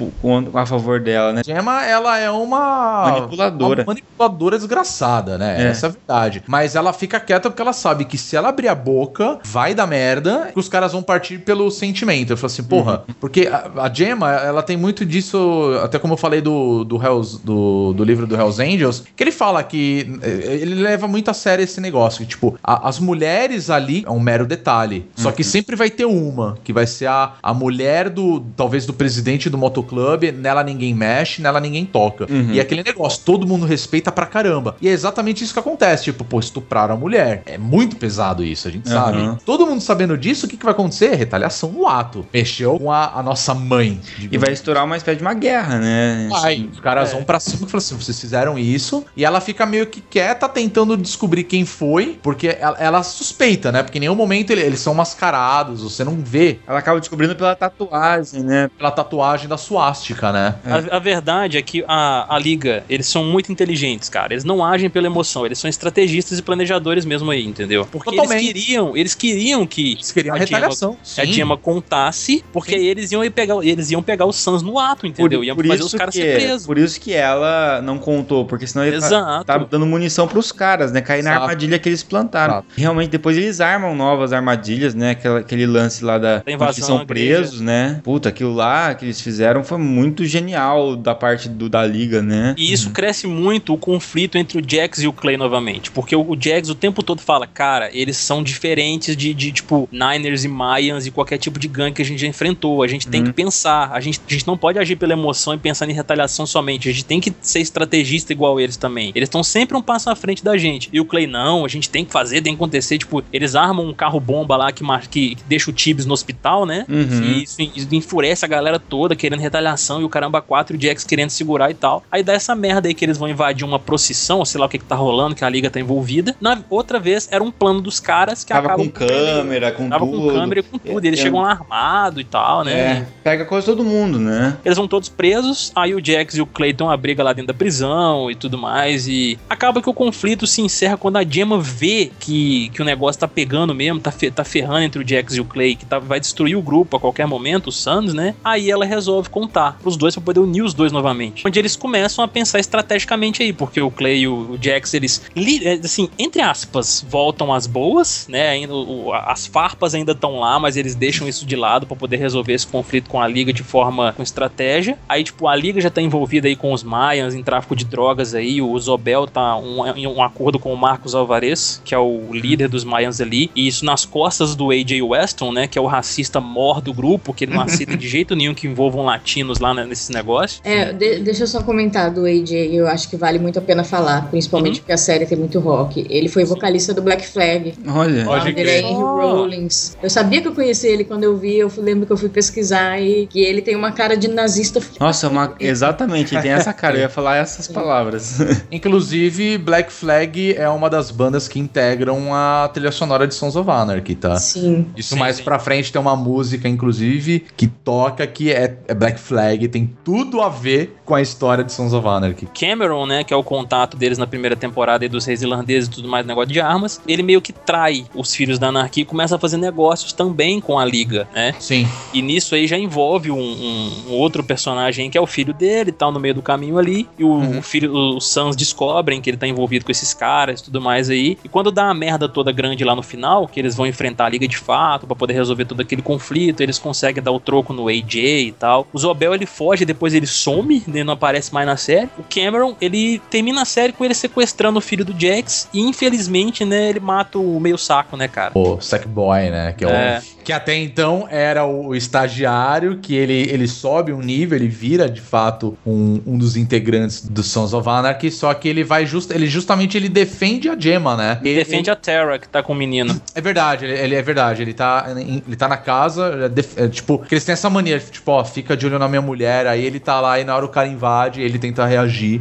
a 0.54 0.66
favor 0.66 1.00
dela, 1.00 1.32
né? 1.32 1.42
Gemma, 1.44 1.84
ela 1.84 2.18
é 2.18 2.30
uma 2.30 3.10
Manipuladora. 3.12 3.80
uma 3.82 3.86
manipuladora 3.86 4.56
desgraçada, 4.58 5.38
né? 5.38 5.62
É. 5.64 5.68
Essa 5.68 5.86
é 5.86 5.88
a 5.88 5.92
verdade. 5.92 6.42
Mas 6.46 6.74
ela 6.74 6.92
fica 6.92 7.18
quieta 7.20 7.50
porque 7.50 7.62
ela 7.62 7.72
sabe 7.72 8.04
que 8.04 8.16
se 8.18 8.36
ela 8.36 8.48
abrir 8.48 8.68
a 8.68 8.74
boca, 8.74 9.38
vai 9.44 9.74
dar 9.74 9.86
merda, 9.86 10.50
que 10.52 10.58
os 10.58 10.68
caras 10.68 10.92
vão 10.92 11.02
partir 11.02 11.38
pelo 11.38 11.70
sentimento. 11.70 12.32
Eu 12.32 12.36
falo 12.36 12.46
assim, 12.46 12.62
porra, 12.62 13.04
porque 13.20 13.46
a, 13.46 13.70
a 13.82 13.92
Gemma, 13.92 14.30
ela 14.32 14.62
tem 14.62 14.76
muito 14.76 15.04
disso, 15.04 15.78
até 15.82 15.98
como 15.98 16.14
eu 16.14 16.18
falei 16.18 16.40
do, 16.40 16.84
do, 16.84 16.96
Hells, 17.02 17.38
do, 17.44 17.92
do 17.92 18.04
livro 18.04 18.26
do 18.26 18.34
Hells 18.36 18.60
Angels, 18.62 19.04
que 19.16 19.22
ele 19.22 19.32
fala 19.32 19.62
que 19.62 20.18
ele 20.28 20.74
leva 20.74 21.06
muito 21.08 21.30
a 21.30 21.34
sério 21.34 21.62
esse 21.62 21.80
negócio. 21.80 22.20
Que, 22.24 22.30
tipo, 22.30 22.58
a- 22.62 22.88
as 22.88 22.98
mulheres 22.98 23.70
ali 23.70 24.04
é 24.06 24.10
um 24.10 24.20
mero 24.20 24.46
detalhe. 24.46 25.06
Só 25.14 25.32
que 25.32 25.42
sempre 25.44 25.76
vai 25.76 25.90
ter 25.90 26.04
uma, 26.04 26.58
que 26.64 26.72
vai 26.72 26.86
ser 26.86 27.06
a, 27.06 27.32
a 27.42 27.52
mulher 27.54 28.08
do, 28.08 28.40
talvez, 28.56 28.86
do 28.86 28.92
presidente 28.92 29.48
do 29.50 29.58
motoclube, 29.58 30.32
nela 30.32 30.62
ninguém 30.62 30.94
mexe, 30.94 31.40
nela 31.42 31.60
ninguém 31.60 31.84
toca. 31.84 32.26
Uhum. 32.30 32.50
E 32.52 32.58
é 32.58 32.62
aquele 32.62 32.82
negócio, 32.82 33.22
todo 33.24 33.46
mundo 33.46 33.66
respeita 33.66 34.10
pra 34.12 34.26
caramba. 34.26 34.76
E 34.80 34.88
é 34.88 34.92
exatamente 34.92 35.42
isso 35.44 35.52
que 35.52 35.58
acontece. 35.60 36.04
Tipo, 36.04 36.24
pô, 36.24 36.38
estupraram 36.40 36.94
a 36.94 36.98
mulher. 36.98 37.42
É 37.46 37.58
muito 37.58 37.96
pesado 37.96 38.44
isso, 38.44 38.68
a 38.68 38.70
gente 38.70 38.86
Uhum. 38.88 38.92
sabe. 38.94 39.38
Todo 39.44 39.66
mundo 39.66 39.80
sabendo 39.80 40.16
disso, 40.16 40.46
o 40.46 40.48
que, 40.48 40.56
que 40.56 40.64
vai 40.64 40.72
acontecer? 40.72 41.14
Retaliação 41.14 41.70
no 41.72 41.86
ato. 41.86 42.26
Mexeu 42.32 42.78
com 42.78 42.90
a, 42.90 43.18
a 43.18 43.22
nossa 43.22 43.54
mãe. 43.54 44.00
E 44.30 44.38
vai 44.38 44.52
estourar 44.52 44.84
uma 44.84 44.96
espécie 44.96 45.16
de 45.18 45.22
uma 45.22 45.34
guerra, 45.34 45.78
né? 45.78 46.28
Vai, 46.30 46.68
os 46.72 46.80
caras 46.80 47.10
É. 47.10 47.12
vão 47.14 47.24
pra 47.24 47.38
cima 47.40 47.66
e 47.66 47.70
falam 47.70 47.78
assim: 47.78 47.94
vocês 47.96 48.18
fizeram 48.20 48.58
isso. 48.58 49.04
E 49.16 49.24
ela 49.24 49.40
fica 49.40 49.64
meio 49.66 49.86
que 49.86 50.00
quieta, 50.10 50.48
tentando 50.48 50.96
descobrir 50.96 51.44
quem 51.44 51.64
foi, 51.64 52.18
porque 52.22 52.48
ela, 52.60 52.76
ela 52.78 53.02
suspeita, 53.02 53.70
né? 53.70 53.82
Porque 53.82 53.98
em 53.98 54.00
nenhum 54.00 54.14
momento 54.14 54.50
ele- 54.50 54.62
eles 54.62 54.80
são 54.80 54.92
mascarados, 54.92 55.82
você 55.82 56.02
não 56.04 56.16
vê 56.16 56.58
Ela 56.66 56.78
acaba 56.78 56.98
descobrindo 56.98 57.34
pela 57.36 57.54
tatuagem, 57.54 58.42
né? 58.42 58.70
pela 58.76 58.90
tatuagem 58.90 59.48
da 59.48 59.56
suástica, 59.56 60.32
né? 60.32 60.54
A, 60.64 60.96
a 60.96 60.98
verdade 60.98 61.56
é 61.56 61.62
que 61.62 61.84
a, 61.86 62.34
a 62.34 62.38
Liga, 62.38 62.82
eles 62.88 63.06
são 63.06 63.24
muito 63.24 63.52
inteligentes, 63.52 64.08
cara. 64.08 64.32
Eles 64.34 64.44
não 64.44 64.64
agem 64.64 64.90
pela 64.90 65.06
emoção, 65.06 65.46
eles 65.46 65.58
são 65.58 65.68
estrategistas 65.68 66.38
e 66.38 66.42
planejadores 66.42 67.04
mesmo 67.04 67.30
aí, 67.30 67.44
entendeu? 67.46 67.86
Porque 67.90 68.10
Totalmente. 68.10 68.48
eles 68.48 68.64
queriam, 68.64 68.96
eles 68.96 69.14
queriam 69.14 69.66
que 69.66 69.92
Eles 69.92 70.12
queriam 70.12 70.34
a 70.34 70.38
a 70.38 70.40
Gemma- 70.44 70.58
retaliação. 70.58 70.96
a 71.18 71.24
Gemma 71.24 71.56
contasse, 71.56 72.44
porque 72.52 72.74
aí 72.74 72.86
eles 72.86 73.10
iam 73.12 73.24
ir 73.24 73.30
pegar, 73.30 73.56
eles 73.64 73.90
iam 73.90 74.02
pegar 74.02 74.26
os 74.26 74.36
Sans 74.36 74.62
no 74.62 74.78
ato, 74.78 75.06
entendeu? 75.06 75.44
Iam 75.44 75.56
fazer 75.56 75.82
os 75.82 75.94
caras 75.94 76.14
ser 76.14 76.34
presos. 76.36 76.66
por 76.66 76.78
isso 76.78 76.98
que 77.00 77.12
ela 77.12 77.80
não 77.82 77.98
contou, 77.98 78.44
porque 78.46 78.66
senão 78.66 78.84
ele 78.84 78.98
tá, 78.98 79.06
Exato. 79.06 79.44
tá 79.44 79.58
dando 79.58 79.84
munição 80.00 80.26
pros 80.26 80.50
caras, 80.50 80.90
né? 80.92 81.00
Cair 81.00 81.22
na 81.22 81.30
Exato. 81.30 81.42
armadilha 81.44 81.78
que 81.78 81.88
eles 81.88 82.02
plantaram. 82.02 82.54
Exato. 82.54 82.66
Realmente, 82.76 83.10
depois 83.10 83.36
eles 83.36 83.60
armam 83.60 83.94
novas 83.94 84.32
armadilhas, 84.32 84.94
né? 84.94 85.10
Aquela- 85.10 85.40
aquele 85.40 85.66
lance 85.66 86.04
lá 86.04 86.18
da, 86.18 86.38
Da 86.38 86.52
invasão 86.52 86.70
onde 86.70 86.86
são 86.86 87.06
presos, 87.06 87.60
né? 87.60 88.00
Puta, 88.02 88.28
aquilo 88.30 88.54
lá 88.54 88.94
que 88.94 89.04
eles 89.04 89.20
fizeram 89.20 89.62
foi 89.62 89.78
muito 89.78 90.24
genial 90.24 90.96
da 90.96 91.14
parte 91.14 91.48
do, 91.48 91.68
da 91.68 91.84
liga, 91.86 92.22
né? 92.22 92.54
E 92.56 92.72
isso 92.72 92.90
cresce 92.90 93.26
muito 93.26 93.74
o 93.74 93.78
conflito 93.78 94.38
entre 94.38 94.58
o 94.58 94.62
Jax 94.66 95.00
e 95.02 95.06
o 95.06 95.12
Clay 95.12 95.36
novamente. 95.36 95.90
Porque 95.90 96.14
o, 96.16 96.22
o 96.30 96.36
Jax 96.40 96.68
o 96.70 96.74
tempo 96.74 97.02
todo 97.02 97.20
fala, 97.20 97.46
cara, 97.46 97.90
eles 97.92 98.16
são 98.16 98.42
diferentes 98.42 99.16
de, 99.16 99.34
de, 99.34 99.52
tipo, 99.52 99.88
Niners 99.92 100.44
e 100.44 100.48
Mayans 100.48 101.06
e 101.06 101.10
qualquer 101.10 101.38
tipo 101.38 101.58
de 101.58 101.68
gangue 101.68 101.96
que 101.96 102.02
a 102.02 102.04
gente 102.04 102.20
já 102.20 102.26
enfrentou. 102.26 102.82
A 102.82 102.88
gente 102.88 103.06
tem 103.06 103.20
Uhum. 103.20 103.26
que 103.26 103.32
pensar. 103.34 103.90
A 103.92 104.00
gente, 104.00 104.20
a 104.26 104.32
gente 104.32 104.46
não 104.46 104.56
pode 104.56 104.78
agir 104.78 104.96
pela 104.96 105.12
emoção 105.12 105.52
e 105.54 105.58
pensar 105.58 105.88
em 105.88 105.92
retaliação 105.92 106.46
somente. 106.46 106.88
A 106.88 106.92
gente 106.92 107.04
tem 107.04 107.20
que 107.20 107.32
ser 107.42 107.60
estrategista 107.60 108.32
igual 108.32 108.58
eles 108.58 108.76
também. 108.76 109.12
Eles 109.14 109.26
estão 109.28 109.42
sempre 109.42 109.76
um 109.76 109.82
passo 109.90 110.08
à 110.08 110.14
frente 110.14 110.44
da 110.44 110.56
gente. 110.56 110.88
E 110.92 111.00
o 111.00 111.04
Clay, 111.04 111.26
não, 111.26 111.64
a 111.64 111.68
gente 111.68 111.90
tem 111.90 112.04
que 112.04 112.12
fazer, 112.12 112.40
tem 112.42 112.52
que 112.52 112.56
acontecer. 112.62 112.96
Tipo, 112.96 113.24
eles 113.32 113.56
armam 113.56 113.84
um 113.84 113.92
carro-bomba 113.92 114.56
lá 114.56 114.70
que, 114.70 114.84
que, 115.10 115.34
que 115.34 115.42
deixa 115.48 115.68
o 115.68 115.72
Tibbs 115.72 116.06
no 116.06 116.14
hospital, 116.14 116.64
né? 116.64 116.86
Uhum. 116.88 117.22
E 117.24 117.42
isso, 117.42 117.60
isso 117.60 117.92
enfurece 117.92 118.44
a 118.44 118.48
galera 118.48 118.78
toda, 118.78 119.16
querendo 119.16 119.40
retaliação, 119.40 120.00
e 120.00 120.04
o 120.04 120.08
caramba 120.08 120.40
4 120.40 120.76
e 120.76 120.78
o 120.78 120.80
Jax 120.80 121.02
querendo 121.02 121.30
segurar 121.30 121.72
e 121.72 121.74
tal. 121.74 122.04
Aí 122.08 122.22
dá 122.22 122.34
essa 122.34 122.54
merda 122.54 122.86
aí 122.86 122.94
que 122.94 123.04
eles 123.04 123.18
vão 123.18 123.28
invadir 123.28 123.64
uma 123.66 123.80
procissão, 123.80 124.44
sei 124.44 124.60
lá 124.60 124.66
o 124.66 124.68
que, 124.68 124.78
que 124.78 124.84
tá 124.84 124.94
rolando, 124.94 125.34
que 125.34 125.44
a 125.44 125.48
liga 125.48 125.68
tá 125.68 125.80
envolvida. 125.80 126.36
Na 126.40 126.62
outra 126.70 127.00
vez, 127.00 127.28
era 127.32 127.42
um 127.42 127.50
plano 127.50 127.80
dos 127.80 127.98
caras 127.98 128.44
que 128.44 128.52
Tava 128.52 128.76
com 128.76 128.88
câmera, 128.88 129.72
com 129.72 129.88
Tava 129.88 130.06
tudo. 130.06 130.20
com 130.20 130.28
câmera 130.28 130.60
e 130.60 130.62
com 130.62 130.78
tudo. 130.78 131.04
E 131.04 131.08
eles 131.08 131.18
É, 131.18 131.22
chegam 131.24 131.40
lá 131.40 131.50
armado 131.50 132.20
e 132.20 132.24
tal, 132.24 132.62
né? 132.64 132.72
É, 132.72 133.06
pega 133.24 133.44
coisa 133.44 133.66
todo 133.66 133.82
mundo, 133.82 134.20
né? 134.20 134.56
Eles 134.64 134.78
vão 134.78 134.86
todos 134.86 135.08
presos, 135.08 135.72
aí 135.74 135.94
o 135.94 136.04
Jax 136.04 136.36
e 136.36 136.40
o 136.40 136.46
Clayton 136.46 136.88
a 136.88 136.96
briga 136.96 137.22
lá 137.24 137.32
dentro 137.32 137.48
da 137.48 137.54
prisão 137.54 138.30
e 138.30 138.34
tudo 138.34 138.56
mais, 138.56 139.08
e 139.08 139.38
acaba 139.48 139.79
que 139.82 139.90
o 139.90 139.94
conflito 139.94 140.46
se 140.46 140.60
encerra 140.62 140.96
quando 140.96 141.16
a 141.16 141.24
Gemma 141.24 141.58
vê 141.58 142.10
que, 142.20 142.68
que 142.70 142.82
o 142.82 142.84
negócio 142.84 143.20
tá 143.20 143.28
pegando 143.28 143.74
mesmo, 143.74 144.00
tá, 144.00 144.10
fe- 144.10 144.30
tá 144.30 144.44
ferrando 144.44 144.80
entre 144.84 145.02
o 145.02 145.06
Jax 145.08 145.34
e 145.36 145.40
o 145.40 145.44
Clay, 145.44 145.74
que 145.76 145.84
tá, 145.86 145.98
vai 145.98 146.20
destruir 146.20 146.56
o 146.56 146.62
grupo 146.62 146.96
a 146.96 147.00
qualquer 147.00 147.26
momento, 147.26 147.68
os 147.68 147.76
Suns, 147.76 148.12
né? 148.14 148.34
Aí 148.44 148.70
ela 148.70 148.84
resolve 148.84 149.28
contar 149.28 149.78
pros 149.80 149.96
dois 149.96 150.14
pra 150.14 150.22
poder 150.24 150.40
unir 150.40 150.62
os 150.62 150.74
dois 150.74 150.92
novamente. 150.92 151.46
Onde 151.46 151.58
eles 151.58 151.76
começam 151.76 152.24
a 152.24 152.28
pensar 152.28 152.58
estrategicamente 152.60 153.42
aí, 153.42 153.52
porque 153.52 153.80
o 153.80 153.90
Clay 153.90 154.20
e 154.20 154.28
o, 154.28 154.52
o 154.52 154.58
Jax, 154.60 154.94
eles, 154.94 155.22
é, 155.62 155.72
assim, 155.84 156.08
entre 156.18 156.40
aspas, 156.42 157.04
voltam 157.08 157.52
às 157.52 157.66
boas, 157.66 158.26
né? 158.28 158.66
O- 158.68 159.12
as 159.12 159.46
farpas 159.46 159.94
ainda 159.94 160.12
estão 160.12 160.40
lá, 160.40 160.58
mas 160.58 160.76
eles 160.76 160.94
deixam 160.94 161.28
isso 161.28 161.44
de 161.46 161.56
lado 161.56 161.86
pra 161.86 161.96
poder 161.96 162.16
resolver 162.16 162.52
esse 162.52 162.66
conflito 162.66 163.08
com 163.10 163.20
a 163.20 163.26
liga 163.28 163.52
de 163.52 163.62
forma 163.62 164.12
com 164.12 164.22
estratégia. 164.22 164.98
Aí, 165.08 165.22
tipo, 165.24 165.46
a 165.46 165.54
liga 165.56 165.80
já 165.80 165.90
tá 165.90 166.00
envolvida 166.00 166.48
aí 166.48 166.56
com 166.56 166.72
os 166.72 166.82
Mayans 166.82 167.34
em 167.34 167.42
tráfico 167.42 167.74
de 167.76 167.84
drogas 167.84 168.34
aí. 168.34 168.60
O 168.62 168.78
Zobel 168.78 169.26
tá 169.26 169.56
um- 169.60 170.14
um 170.16 170.22
acordo 170.22 170.58
com 170.58 170.72
o 170.72 170.76
Marcos 170.76 171.14
Alvarez, 171.14 171.80
que 171.84 171.94
é 171.94 171.98
o 171.98 172.32
líder 172.32 172.68
dos 172.68 172.84
Mayans 172.84 173.20
ali. 173.20 173.50
E 173.54 173.66
isso 173.68 173.84
nas 173.84 174.04
costas 174.04 174.54
do 174.54 174.70
AJ 174.70 175.02
Weston, 175.02 175.52
né? 175.52 175.66
Que 175.66 175.78
é 175.78 175.82
o 175.82 175.86
racista 175.86 176.40
mor 176.40 176.80
do 176.80 176.92
grupo, 176.92 177.32
que 177.34 177.44
ele 177.44 177.54
não 177.54 177.62
aceita 177.62 177.96
de 177.96 178.08
jeito 178.08 178.34
nenhum 178.34 178.54
que 178.54 178.66
envolvam 178.66 179.04
latinos 179.04 179.58
lá 179.58 179.72
né, 179.74 179.84
nesses 179.84 180.08
negócios. 180.08 180.60
É, 180.64 180.92
de- 180.92 181.20
deixa 181.20 181.42
eu 181.44 181.46
só 181.46 181.62
comentar 181.62 182.10
do 182.10 182.24
AJ, 182.26 182.52
eu 182.74 182.86
acho 182.86 183.08
que 183.08 183.16
vale 183.16 183.38
muito 183.38 183.58
a 183.58 183.62
pena 183.62 183.84
falar, 183.84 184.28
principalmente 184.30 184.74
Uhum. 184.76 184.80
porque 184.80 184.92
a 184.92 184.98
série 184.98 185.26
tem 185.26 185.36
muito 185.38 185.58
rock. 185.60 186.06
Ele 186.08 186.28
foi 186.28 186.44
vocalista 186.44 186.92
do 186.94 187.02
Black 187.02 187.26
Flag. 187.26 187.74
Olha. 187.88 188.22
O 188.28 188.36
nome 188.36 188.52
dele 188.52 188.70
é. 188.70 188.80
Henry 188.80 188.92
Rollins. 188.94 189.96
Eu 190.02 190.10
sabia 190.10 190.40
que 190.40 190.48
eu 190.48 190.54
conhecia 190.54 190.90
ele 190.90 191.04
quando 191.04 191.24
eu 191.24 191.36
vi, 191.36 191.56
eu 191.58 191.68
fui- 191.70 191.82
lembro 191.84 192.06
que 192.06 192.12
eu 192.12 192.16
fui 192.16 192.28
pesquisar 192.28 193.00
e 193.00 193.26
que 193.26 193.40
ele 193.40 193.60
tem 193.62 193.76
uma 193.76 193.92
cara 193.92 194.16
de 194.16 194.28
nazista. 194.28 194.80
Nossa, 194.98 195.28
uma... 195.28 195.54
exatamente, 195.60 196.34
ele 196.34 196.42
tem 196.42 196.50
essa 196.52 196.72
cara, 196.72 196.96
eu 196.96 197.00
ia 197.02 197.08
falar 197.08 197.36
essas 197.36 197.66
palavras. 197.68 198.38
Inclusive, 198.70 199.49
Black 199.58 199.92
Flag 199.92 200.54
é 200.54 200.68
uma 200.68 200.88
das 200.90 201.10
bandas 201.10 201.46
que 201.48 201.58
integram 201.58 202.32
a 202.34 202.68
trilha 202.72 202.92
sonora 202.92 203.26
de 203.26 203.34
Sons 203.34 203.56
of 203.56 203.68
Anarchy, 203.70 204.14
tá? 204.14 204.36
Sim. 204.36 204.86
Isso 204.96 205.14
Sim, 205.14 205.20
mais 205.20 205.36
sim. 205.36 205.42
pra 205.44 205.58
frente 205.58 205.92
tem 205.92 206.00
uma 206.00 206.16
música, 206.16 206.68
inclusive, 206.68 207.44
que 207.56 207.66
toca 207.66 208.26
que 208.26 208.50
é, 208.52 208.76
é 208.88 208.94
Black 208.94 209.18
Flag, 209.20 209.68
tem 209.68 209.90
tudo 210.04 210.40
a 210.40 210.48
ver 210.48 210.96
com 211.04 211.14
a 211.14 211.22
história 211.22 211.62
de 211.64 211.72
Sons 211.72 211.92
of 211.92 212.06
Anarchy. 212.06 212.46
Cameron, 212.58 213.06
né, 213.06 213.24
que 213.24 213.32
é 213.32 213.36
o 213.36 213.42
contato 213.42 213.96
deles 213.96 214.18
na 214.18 214.26
primeira 214.26 214.54
temporada 214.56 215.04
aí 215.04 215.08
dos 215.08 215.24
reis 215.26 215.42
irlandeses 215.42 215.88
e 215.88 215.92
tudo 215.92 216.08
mais, 216.08 216.24
negócio 216.26 216.52
de 216.52 216.60
armas, 216.60 217.00
ele 217.06 217.22
meio 217.22 217.40
que 217.40 217.52
trai 217.52 218.04
os 218.14 218.34
filhos 218.34 218.58
da 218.58 218.68
anarquia 218.68 219.02
e 219.02 219.06
começa 219.06 219.36
a 219.36 219.38
fazer 219.38 219.56
negócios 219.56 220.12
também 220.12 220.60
com 220.60 220.78
a 220.78 220.84
liga, 220.84 221.28
né? 221.34 221.54
Sim. 221.58 221.86
E 222.14 222.22
nisso 222.22 222.54
aí 222.54 222.66
já 222.66 222.78
envolve 222.78 223.30
um, 223.30 223.38
um- 223.38 223.92
um 224.08 224.12
outro 224.12 224.42
personagem 224.44 225.10
que 225.10 225.18
é 225.18 225.20
o 225.20 225.26
filho 225.26 225.52
dele, 225.52 225.92
tal, 225.92 226.12
no 226.12 226.20
meio 226.20 226.34
do 226.34 226.42
caminho 226.42 226.78
ali. 226.78 227.08
E 227.18 227.24
o, 227.24 227.58
o 227.58 227.62
filho, 227.62 227.92
os 228.16 228.28
Suns 228.28 228.54
descobrem 228.56 229.20
que 229.20 229.30
ele 229.30 229.36
tá 229.40 229.46
envolvido 229.48 229.84
com 229.84 229.90
esses 229.90 230.14
caras 230.14 230.60
e 230.60 230.64
tudo 230.64 230.80
mais 230.80 231.10
aí. 231.10 231.36
E 231.44 231.48
quando 231.48 231.70
dá 231.72 231.84
uma 231.84 231.94
merda 231.94 232.28
toda 232.28 232.52
grande 232.52 232.84
lá 232.84 232.94
no 232.94 233.02
final, 233.02 233.48
que 233.48 233.58
eles 233.58 233.74
vão 233.74 233.86
enfrentar 233.86 234.26
a 234.26 234.28
Liga 234.28 234.46
de 234.46 234.56
Fato 234.56 235.06
pra 235.06 235.16
poder 235.16 235.34
resolver 235.34 235.64
todo 235.64 235.80
aquele 235.80 236.02
conflito, 236.02 236.60
eles 236.60 236.78
conseguem 236.78 237.22
dar 237.22 237.32
o 237.32 237.40
troco 237.40 237.72
no 237.72 237.88
AJ 237.88 238.14
e 238.48 238.52
tal. 238.58 238.86
O 238.92 238.98
Zobel 238.98 239.34
ele 239.34 239.46
foge, 239.46 239.84
depois 239.84 240.14
ele 240.14 240.26
some, 240.26 240.82
né, 240.86 241.02
não 241.02 241.14
aparece 241.14 241.52
mais 241.52 241.66
na 241.66 241.76
série. 241.76 242.08
O 242.18 242.22
Cameron, 242.22 242.76
ele 242.80 243.18
termina 243.30 243.62
a 243.62 243.64
série 243.64 243.92
com 243.92 244.04
ele 244.04 244.14
sequestrando 244.14 244.78
o 244.78 244.82
filho 244.82 245.04
do 245.04 245.14
Jax 245.18 245.68
e 245.72 245.80
infelizmente, 245.80 246.64
né, 246.64 246.88
ele 246.90 247.00
mata 247.00 247.38
o 247.38 247.58
meio 247.60 247.78
saco, 247.78 248.16
né, 248.16 248.28
cara? 248.28 248.52
O 248.54 248.80
Sackboy, 248.80 249.50
né? 249.50 249.72
Que, 249.76 249.84
é 249.84 249.86
o- 249.86 249.90
É. 249.90 250.22
que 250.50 250.54
até 250.54 250.74
então 250.76 251.28
era 251.30 251.64
o 251.64 251.94
estagiário, 251.94 252.98
que 253.00 253.14
ele, 253.14 253.48
ele 253.52 253.68
sobe 253.68 254.12
um 254.12 254.20
nível, 254.20 254.58
ele 254.58 254.66
vira 254.66 255.08
de 255.08 255.20
fato 255.20 255.78
um, 255.86 256.20
um 256.26 256.36
dos 256.36 256.56
integrantes 256.56 257.24
do 257.24 257.40
Sons 257.40 257.72
of 257.72 257.88
Anarchy, 257.88 258.32
só 258.32 258.52
que 258.52 258.68
ele 258.68 258.82
vai 258.82 259.06
just, 259.06 259.30
ele 259.30 259.46
justamente 259.46 259.96
ele 259.96 260.08
defende 260.08 260.68
a 260.68 260.76
Gemma, 260.76 261.16
né? 261.16 261.38
Ele 261.44 261.54
defende 261.54 261.88
a 261.88 261.94
Terra, 261.94 262.36
que 262.36 262.48
tá 262.48 262.64
com 262.64 262.72
o 262.72 262.76
menino. 262.76 263.20
É 263.32 263.40
verdade, 263.40 263.84
ele, 263.84 263.96
ele 263.96 264.14
é 264.16 264.22
verdade, 264.22 264.62
ele 264.62 264.74
tá, 264.74 265.06
ele 265.16 265.54
tá 265.56 265.68
na 265.68 265.76
casa, 265.76 266.46
é 266.46 266.48
def- 266.48 266.76
é, 266.76 266.88
tipo, 266.88 267.20
que 267.20 267.32
eles 267.34 267.44
têm 267.44 267.52
essa 267.52 267.70
mania, 267.70 268.00
tipo, 268.00 268.32
ó, 268.32 268.44
fica 268.44 268.76
de 268.76 268.86
olho 268.86 268.98
na 268.98 269.06
minha 269.06 269.22
mulher, 269.22 269.68
aí 269.68 269.84
ele 269.84 270.00
tá 270.00 270.20
lá 270.20 270.40
e 270.40 270.42
na 270.44 270.56
hora 270.56 270.64
o 270.64 270.68
cara 270.68 270.88
invade, 270.88 271.40
ele 271.40 271.60
tenta 271.60 271.86
reagir 271.86 272.40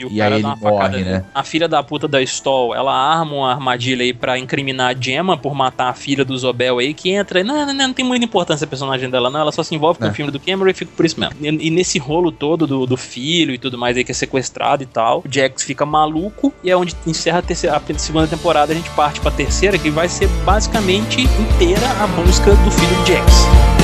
E, 0.00 0.04
o 0.04 0.08
e, 0.10 0.18
cara 0.18 0.34
aí 0.34 0.40
ele 0.40 0.42
dá 0.42 0.48
uma 0.48 0.56
morre, 0.56 1.04
né? 1.04 1.24
A 1.32 1.44
filha 1.44 1.68
da 1.68 1.80
puta 1.80 2.08
da 2.08 2.20
Stoll, 2.22 2.74
ela 2.74 2.92
arma 2.92 3.32
uma 3.36 3.52
armadilha 3.52 4.02
aí 4.02 4.12
pra 4.12 4.36
incriminar 4.36 4.96
a 4.96 5.00
Gemma 5.00 5.36
por 5.36 5.54
matar 5.54 5.90
a 5.90 5.94
filha 5.94 6.24
do 6.24 6.36
Zobel 6.36 6.78
aí, 6.78 6.92
que 6.92 7.19
entra 7.20 7.42
não, 7.44 7.54
não, 7.54 7.66
não, 7.66 7.74
não 7.88 7.94
tem 7.94 8.04
muita 8.04 8.24
importância 8.24 8.64
a 8.64 8.68
personagem 8.68 9.08
dela, 9.10 9.30
não. 9.30 9.40
Ela 9.40 9.52
só 9.52 9.62
se 9.62 9.74
envolve 9.74 9.98
com 9.98 10.06
É. 10.06 10.10
o 10.10 10.14
filme 10.14 10.30
do 10.32 10.40
Cameron 10.40 10.70
e 10.70 10.74
fica 10.74 10.90
por 10.96 11.04
isso 11.04 11.18
mesmo. 11.18 11.34
E, 11.40 11.66
e 11.66 11.70
nesse 11.70 11.98
rolo 11.98 12.30
todo 12.32 12.66
do, 12.66 12.86
do 12.86 12.96
filho 12.96 13.52
e 13.54 13.58
tudo 13.58 13.78
mais 13.78 13.96
aí 13.96 14.04
que 14.04 14.10
é 14.10 14.14
sequestrado 14.14 14.82
e 14.82 14.86
tal, 14.86 15.20
o 15.20 15.24
Jax 15.32 15.62
fica 15.62 15.84
maluco 15.86 16.52
e 16.64 16.70
é 16.70 16.76
onde 16.76 16.94
encerra 17.06 17.38
a, 17.38 17.42
terceira, 17.42 17.76
a 17.76 17.98
segunda 17.98 18.26
temporada. 18.26 18.72
A 18.72 18.76
gente 18.76 18.90
parte 18.90 19.20
pra 19.20 19.30
terceira, 19.30 19.78
que 19.78 19.90
vai 19.90 20.08
ser 20.08 20.28
basicamente 20.44 21.20
inteira 21.22 21.86
a 22.00 22.06
busca 22.06 22.50
do 22.54 22.70
filho 22.70 22.96
do 22.96 23.06
Jax. 23.06 23.79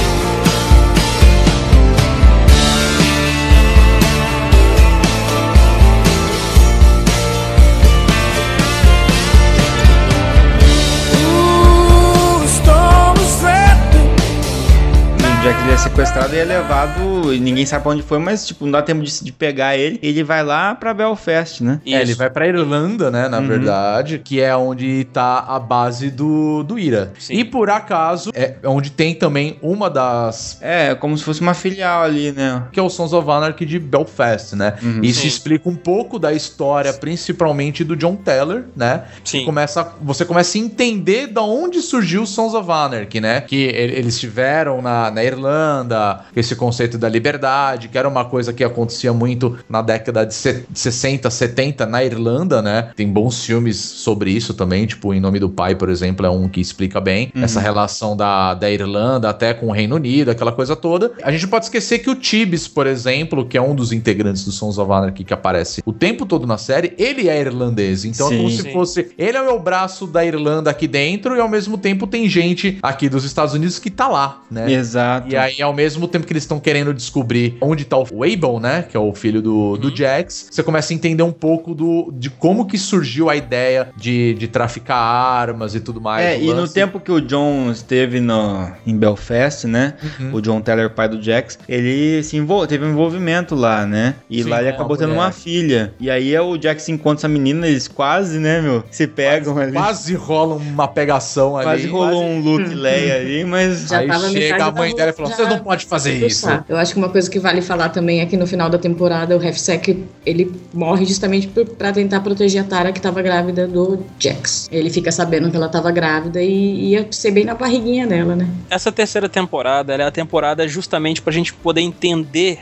Sequestrado 16.17 16.35
e 16.35 16.39
é 16.39 16.45
levado. 16.45 17.35
E 17.35 17.39
ninguém 17.41 17.67
sabe 17.67 17.83
pra 17.83 17.93
onde 17.93 18.03
foi, 18.03 18.19
mas 18.19 18.47
tipo, 18.47 18.65
não 18.65 18.73
dá 18.73 18.83
tempo 18.83 19.03
de, 19.03 19.25
de 19.25 19.33
pegar 19.33 19.77
ele. 19.77 19.99
Ele 20.03 20.23
vai 20.25 20.43
lá 20.43 20.75
pra 20.75 20.95
Belfast, 20.95 21.63
né? 21.63 21.81
É, 21.87 22.01
ele 22.01 22.11
Isso. 22.11 22.19
vai 22.19 22.31
pra 22.31 22.47
Irlanda, 22.47 23.11
né, 23.11 23.29
na 23.29 23.39
Uhum. 23.39 23.47
verdade, 23.49 24.19
que 24.25 24.41
é 24.41 24.57
onde 24.57 25.05
tá 25.13 25.45
a 25.47 25.59
base 25.59 26.11
do, 26.11 26.63
do 26.63 26.79
Ira. 26.79 27.13
Sim. 27.19 27.35
E 27.35 27.45
por 27.45 27.69
acaso, 27.71 28.31
é 28.35 28.55
onde 28.65 28.91
tem 28.91 29.15
também 29.15 29.59
uma 29.63 29.91
das 29.91 30.59
É, 30.61 30.95
como 30.95 31.17
se 31.17 31.25
fosse 31.25 31.41
uma 31.41 31.55
filial 31.55 32.03
ali, 32.03 32.33
né? 32.33 32.63
que 32.73 32.81
é 32.81 32.83
o 32.83 32.89
Sons 32.89 33.13
of 33.13 33.29
Anarchy 33.31 33.67
de 33.67 33.79
Belfast, 33.79 34.55
né? 34.55 34.75
Uhum. 34.83 35.01
Isso 35.03 35.21
Sim. 35.21 35.29
explica 35.29 35.69
um 35.69 35.77
pouco 35.77 36.19
da 36.19 36.33
história, 36.33 36.93
principalmente 36.93 37.85
do 37.85 37.95
John 37.97 38.17
Teller, 38.17 38.65
né? 38.75 39.05
Sim. 39.25 39.45
Começa, 39.45 39.87
você 40.01 40.25
começa 40.25 40.57
a 40.57 40.61
entender 40.61 41.27
da 41.29 41.43
onde 41.43 41.81
surgiu 41.83 42.23
o 42.23 42.27
Sons 42.27 42.55
of 42.55 42.71
Anarchy, 42.71 43.21
né? 43.21 43.41
Que 43.41 43.57
ele- 43.65 43.95
eles 43.97 44.15
estiveram 44.15 44.81
na, 44.81 45.11
na 45.11 45.23
Irlanda, 45.25 46.06
esse 46.35 46.55
conceito 46.57 46.99
da 46.99 47.09
liberdade, 47.09 47.89
que 47.89 47.97
era 47.99 48.09
uma 48.09 48.25
coisa 48.25 48.53
que 48.53 48.63
acontecia 48.65 49.13
muito 49.13 49.57
na 49.69 49.83
década 49.83 50.25
de 50.25 50.35
se- 50.35 50.65
60, 50.75 51.31
70 51.31 51.87
na 51.87 52.05
Irlanda, 52.05 52.61
né? 52.63 52.91
Tem 52.97 53.09
bons 53.11 53.45
filmes 53.45 53.77
sobre 53.77 54.31
isso 54.31 54.55
também, 54.55 54.87
tipo 54.87 55.13
Em 55.15 55.21
Nome 55.21 55.39
do 55.39 55.49
Pai, 55.49 55.75
por 55.75 55.89
exemplo, 55.89 56.25
é 56.27 56.31
um 56.31 56.49
que 56.49 56.61
explica 56.61 57.01
bem 57.01 57.33
Uhum. 57.35 57.43
essa 57.45 57.61
relação 57.61 58.17
da, 58.17 58.55
da 58.55 58.71
Irlanda 58.71 59.29
até 59.31 59.53
com 59.55 59.67
o 59.69 59.73
Reino 59.73 59.97
Unido, 59.97 60.31
aquela 60.31 60.53
coisa 60.53 60.75
toda. 60.77 61.13
A 61.23 61.31
gente 61.33 61.47
pode 61.49 61.65
esquecer 61.67 61.99
que 62.01 62.11
o 62.11 62.15
Tibbs, 62.15 62.67
por 62.69 62.87
exemplo, 62.87 63.47
que 63.47 63.57
é 63.57 63.63
um 63.63 63.75
dos 63.75 63.93
integrantes 63.93 64.45
do 64.45 64.53
Sons 64.53 64.79
of 64.79 64.91
Anarchy 64.93 65.25
que 65.25 65.33
aparece 65.35 65.83
o 65.85 65.93
tempo 65.93 66.27
todo 66.27 66.47
na 66.47 66.59
série, 66.59 66.93
ele 66.99 67.29
é 67.29 67.41
irlandês. 67.41 68.05
Então 68.05 68.27
é 68.27 68.31
Sim. 68.31 68.37
como 68.39 68.51
se 68.51 68.63
Sim. 68.63 68.73
fosse. 68.73 69.09
Ele 69.17 69.37
é 69.37 69.43
o 69.51 69.59
braço 69.59 70.07
da 70.07 70.25
Irlanda 70.25 70.71
aqui 70.71 70.87
dentro 70.89 71.37
e 71.37 71.41
ao 71.41 71.49
mesmo 71.49 71.79
tempo 71.79 72.07
tem 72.07 72.29
gente 72.29 72.79
aqui 72.83 73.09
dos 73.09 73.25
Estados 73.25 73.55
Unidos 73.55 73.79
que 73.79 73.91
tá 73.91 74.09
lá, 74.09 74.43
né? 74.51 74.71
Exato. 74.73 75.29
E 75.29 75.37
aí, 75.37 75.61
ao 75.63 75.73
mesmo 75.73 75.96
tempo 76.07 76.27
que 76.27 76.33
eles 76.33 76.43
estão 76.43 76.61
querendo 76.61 76.93
descobrir 76.93 77.57
onde 77.61 77.85
tá 77.85 77.97
o 77.97 78.23
Abel, 78.23 78.61
né? 78.61 78.85
Que 78.89 78.97
é 78.97 79.01
o 79.01 79.15
filho 79.15 79.41
do, 79.41 79.77
do 79.79 79.95
Jax, 79.95 80.49
você 80.51 80.63
começa 80.63 80.93
a 80.93 80.95
entender 80.95 81.23
um 81.23 81.33
pouco 81.33 81.75
do, 81.75 82.13
de 82.15 82.29
como 82.29 82.67
que 82.67 82.77
surgiu 82.79 83.31
a 83.31 83.37
ideia 83.37 83.89
de, 83.97 84.35
de 84.35 84.49
traficar 84.49 84.97
armas 84.97 85.75
e 85.75 85.81
tudo 85.81 86.01
mais. 86.01 86.25
É, 86.27 86.41
e 86.41 86.53
no 86.53 86.69
tempo 86.69 87.01
que 87.01 87.11
o 87.11 87.21
John 87.21 87.71
esteve 87.71 88.21
no, 88.21 88.71
em 88.87 88.97
Belfast, 88.97 89.65
né? 89.67 89.95
Uhum. 90.21 90.35
O 90.35 90.41
John 90.43 90.61
Teller, 90.61 90.91
pai 90.91 91.09
do 91.09 91.23
Jax, 91.23 91.59
ele 91.69 92.23
se 92.23 92.37
envol 92.37 92.67
teve 92.67 92.85
um 92.85 92.91
envolvimento 92.91 93.55
lá, 93.55 93.87
né? 93.87 94.15
E 94.29 94.43
Sim, 94.43 94.49
lá 94.51 94.61
ele 94.61 94.71
com 94.71 94.77
acabou 94.77 94.97
tendo 94.97 95.13
uma 95.15 95.33
filha. 95.33 95.95
E 95.99 96.11
aí 96.11 96.35
é 96.35 96.41
o 96.41 96.61
Jax 96.61 96.89
encontra 96.89 97.21
essa 97.21 97.29
menina, 97.29 97.67
eles 97.67 97.89
quase, 97.89 98.39
né, 98.39 98.61
meu? 98.61 98.85
Se 98.91 99.07
pegam 99.07 99.57
ali. 99.59 99.73
Quase, 99.73 99.97
Quase 99.97 100.15
rola 100.15 100.55
uma 100.57 100.87
pegação 100.87 101.57
ali. 101.57 101.87
rolou 101.87 102.23
um 102.25 102.41
Luke 102.41 102.75
Leia 102.75 103.17
ali, 103.17 103.45
mas. 103.45 103.89
Já 103.89 103.99
Aí 103.99 104.11
chega 104.33 104.67
a 104.67 104.71
mãe 104.71 104.95
dela 104.95 105.11
e 105.11 105.13
fala: 105.13 105.29
já- 105.31 105.37
Você 105.37 105.45
não 105.47 105.59
pode 105.89 106.03
fazer 106.03 106.27
isso. 106.27 106.47
Tá. 106.47 106.65
Eu 106.69 106.77
acho 106.77 106.93
que 106.93 106.99
uma 106.99 107.09
coisa 107.09 107.31
que 107.31 107.39
vale 107.39 107.63
falar 107.63 107.89
também 107.91 108.21
é 108.21 108.27
que 108.27 108.37
no 108.37 108.47
final 108.47 108.69
da 108.69 108.79
temporada 108.79 109.35
o 109.37 109.39
Refsec 109.39 110.05
ele 110.25 110.53
morre 110.73 111.05
justamente 111.05 111.47
por, 111.49 111.65
pra 111.67 111.93
tentar 111.93 112.21
proteger 112.21 112.63
a 112.63 112.65
Tara 112.65 112.93
que 112.93 113.01
tava 113.01 113.23
grávida 113.23 113.67
do 113.67 114.01
Jax. 114.19 114.69
Ele 114.71 114.91
fica 114.91 115.11
sabendo 115.13 115.51
que 115.51 115.57
ela 115.57 115.69
tava 115.69 115.91
grávida 115.91 116.43
e 116.43 116.91
ia 116.91 117.07
ser 117.11 117.31
bem 117.31 117.45
na 117.45 117.55
barriguinha 117.55 118.07
dela, 118.07 118.35
né? 118.37 118.49
Essa 118.71 118.91
terceira 118.93 119.29
temporada 119.29 119.93
ela 119.95 120.03
é 120.03 120.07
a 120.07 120.11
temporada 120.11 120.67
justamente 120.67 121.23
pra 121.23 121.33
gente 121.33 121.53
poder 121.53 121.81
entender 121.81 122.61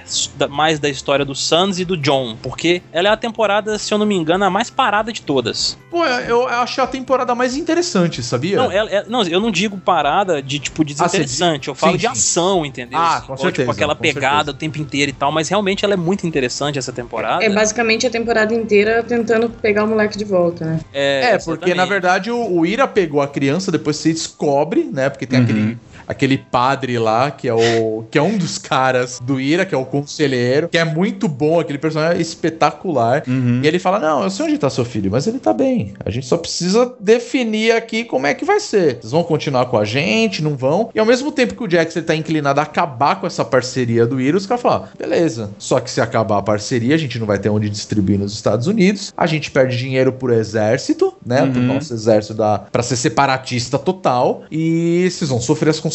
mais 0.51 0.79
da 0.79 0.89
história 0.89 1.25
do 1.25 1.35
Sans 1.35 1.79
e 1.81 1.85
do 1.85 1.97
John, 1.97 2.37
porque 2.43 2.83
ela 2.93 3.09
é 3.09 3.11
a 3.13 3.17
temporada, 3.17 3.79
se 3.79 3.93
eu 3.93 3.99
não 3.99 4.07
me 4.07 4.15
engano, 4.15 4.45
a 4.45 4.51
mais 4.51 4.71
parada 4.71 5.13
de 5.13 5.23
todas. 5.23 5.77
Pô, 5.91 6.05
eu 6.05 6.47
acho 6.49 6.81
a 6.81 6.87
temporada 6.87 7.35
mais 7.35 7.57
interessante, 7.57 8.23
sabia? 8.23 8.57
Não, 8.57 8.71
ela- 8.71 8.91
ela- 8.91 9.07
não, 9.09 9.23
eu 9.23 9.41
não 9.41 9.51
digo 9.51 9.79
parada 9.79 10.43
de 10.43 10.59
tipo 10.59 10.85
desinteressante, 10.85 11.69
eu 11.69 11.75
falo 11.75 11.93
sim, 11.93 11.99
de 11.99 12.03
sim. 12.07 12.13
ação, 12.13 12.67
entendeu? 12.67 12.99
Ah, 12.99 13.14
com 13.23 13.33
Ou, 13.33 13.39
certeza, 13.39 13.63
Tipo 13.63 13.73
aquela 13.73 13.95
com 13.95 14.03
pegada 14.03 14.37
certeza. 14.37 14.51
o 14.51 14.55
tempo 14.55 14.79
inteiro 14.79 15.11
e 15.11 15.15
tal, 15.15 15.31
mas 15.33 15.49
realmente 15.49 15.85
ela 15.85 15.95
é 15.95 15.97
muito 15.97 16.27
interessante 16.27 16.79
essa 16.79 16.93
temporada. 16.93 17.45
É 17.45 17.49
basicamente 17.51 18.07
a 18.07 18.11
temporada 18.11 18.55
inteira 18.55 19.03
tentando 19.03 19.49
pegar 19.51 19.85
o 19.85 19.89
moleque 19.89 20.17
de 20.19 20.25
volta, 20.25 20.65
né? 20.65 20.81
É, 20.93 21.39
porque 21.39 21.75
na 21.75 21.85
verdade 21.85 22.31
o, 22.31 22.59
o 22.61 22.67
Ira 22.67 22.87
pegou 22.87 23.21
a 23.23 23.29
criança, 23.29 23.71
depois 23.73 23.97
se 23.97 24.13
descobre, 24.13 24.85
né? 24.93 25.09
Porque 25.11 25.27
tem 25.27 25.39
Uhum. 25.39 25.45
aquele, 25.45 25.79
aquele 26.07 26.39
padre 26.39 26.99
lá, 26.99 27.31
que 27.31 27.49
é 27.49 27.55
o 27.55 28.05
que 28.11 28.19
é 28.19 28.23
um 28.23 28.37
dos 28.37 28.59
caras 28.59 29.19
do 29.23 29.41
Ira, 29.41 29.65
que 29.65 29.75
é 29.75 29.79
o 29.79 29.85
conselheiro, 29.85 30.69
que 30.69 30.79
é 30.79 30.85
muito 30.85 31.29
bom, 31.29 31.61
aquele 31.61 31.79
personagem 31.79 32.19
é 32.19 32.21
espetacular. 32.21 33.23
Uhum. 33.27 33.61
E 33.63 33.67
ele 33.67 33.79
fala: 33.79 33.99
Não, 33.99 34.23
eu 34.23 34.31
sei 34.31 34.47
onde 34.47 34.59
tá 34.59 34.71
seu 34.71 34.85
filho, 34.85 35.11
mas 35.11 35.27
ele 35.27 35.39
tá 35.39 35.53
bem. 35.53 35.95
A 36.05 36.11
gente 36.11 36.27
só 36.27 36.37
precisa 36.37 36.95
definir 37.01 37.73
aqui 37.73 38.05
como 38.05 38.27
é 38.27 38.35
que 38.35 38.45
vai 38.45 38.61
ser. 38.61 38.99
Vocês 39.01 39.13
vão 39.13 39.23
continuar 39.25 39.67
com 39.67 39.79
a 39.79 39.85
gente, 39.85 40.43
não 40.43 40.57
vão? 40.57 40.91
E 40.95 40.99
ao 40.99 41.07
mesmo 41.07 41.33
tempo 41.33 41.55
que 41.55 41.65
o 41.65 41.71
Jax 41.71 41.97
ele 41.97 42.07
tá 42.07 42.15
inclinado 42.15 42.61
a 42.61 42.63
acabar 42.63 43.21
com 43.21 43.27
essa 43.27 43.45
parceria 43.45 44.07
do 44.07 44.21
Ira, 44.21 44.37
os 44.37 44.47
caras 44.47 44.63
falam: 44.63 44.89
Beleza, 44.99 45.51
só 45.59 45.81
que 45.81 45.91
se 45.91 46.01
acabar 46.01 46.39
a 46.39 46.43
parceria, 46.43 46.95
a 46.95 46.99
gente 46.99 47.19
não 47.19 47.27
vai 47.27 47.39
ter 47.39 47.49
onde 47.49 47.69
distribuir 47.69 48.19
nos 48.19 48.33
Estados 48.35 48.67
Unidos, 48.67 49.13
a 49.17 49.27
gente 49.27 49.51
perde 49.51 49.77
dinheiro 49.77 50.13
pro 50.13 50.33
exército, 50.33 51.15
né? 51.25 51.47
Pro 51.47 51.61
Uhum. 51.65 51.75
nosso 51.75 51.95
exército 51.95 52.35
da, 52.35 52.59
pra 52.59 52.83
ser 52.83 52.97
separatista 52.97 53.79
total, 53.79 54.43
e 54.51 55.09
vocês 55.11 55.31
vão 55.31 55.41
sofrer 55.41 55.71
as 55.71 55.79
consequências, 55.81 55.94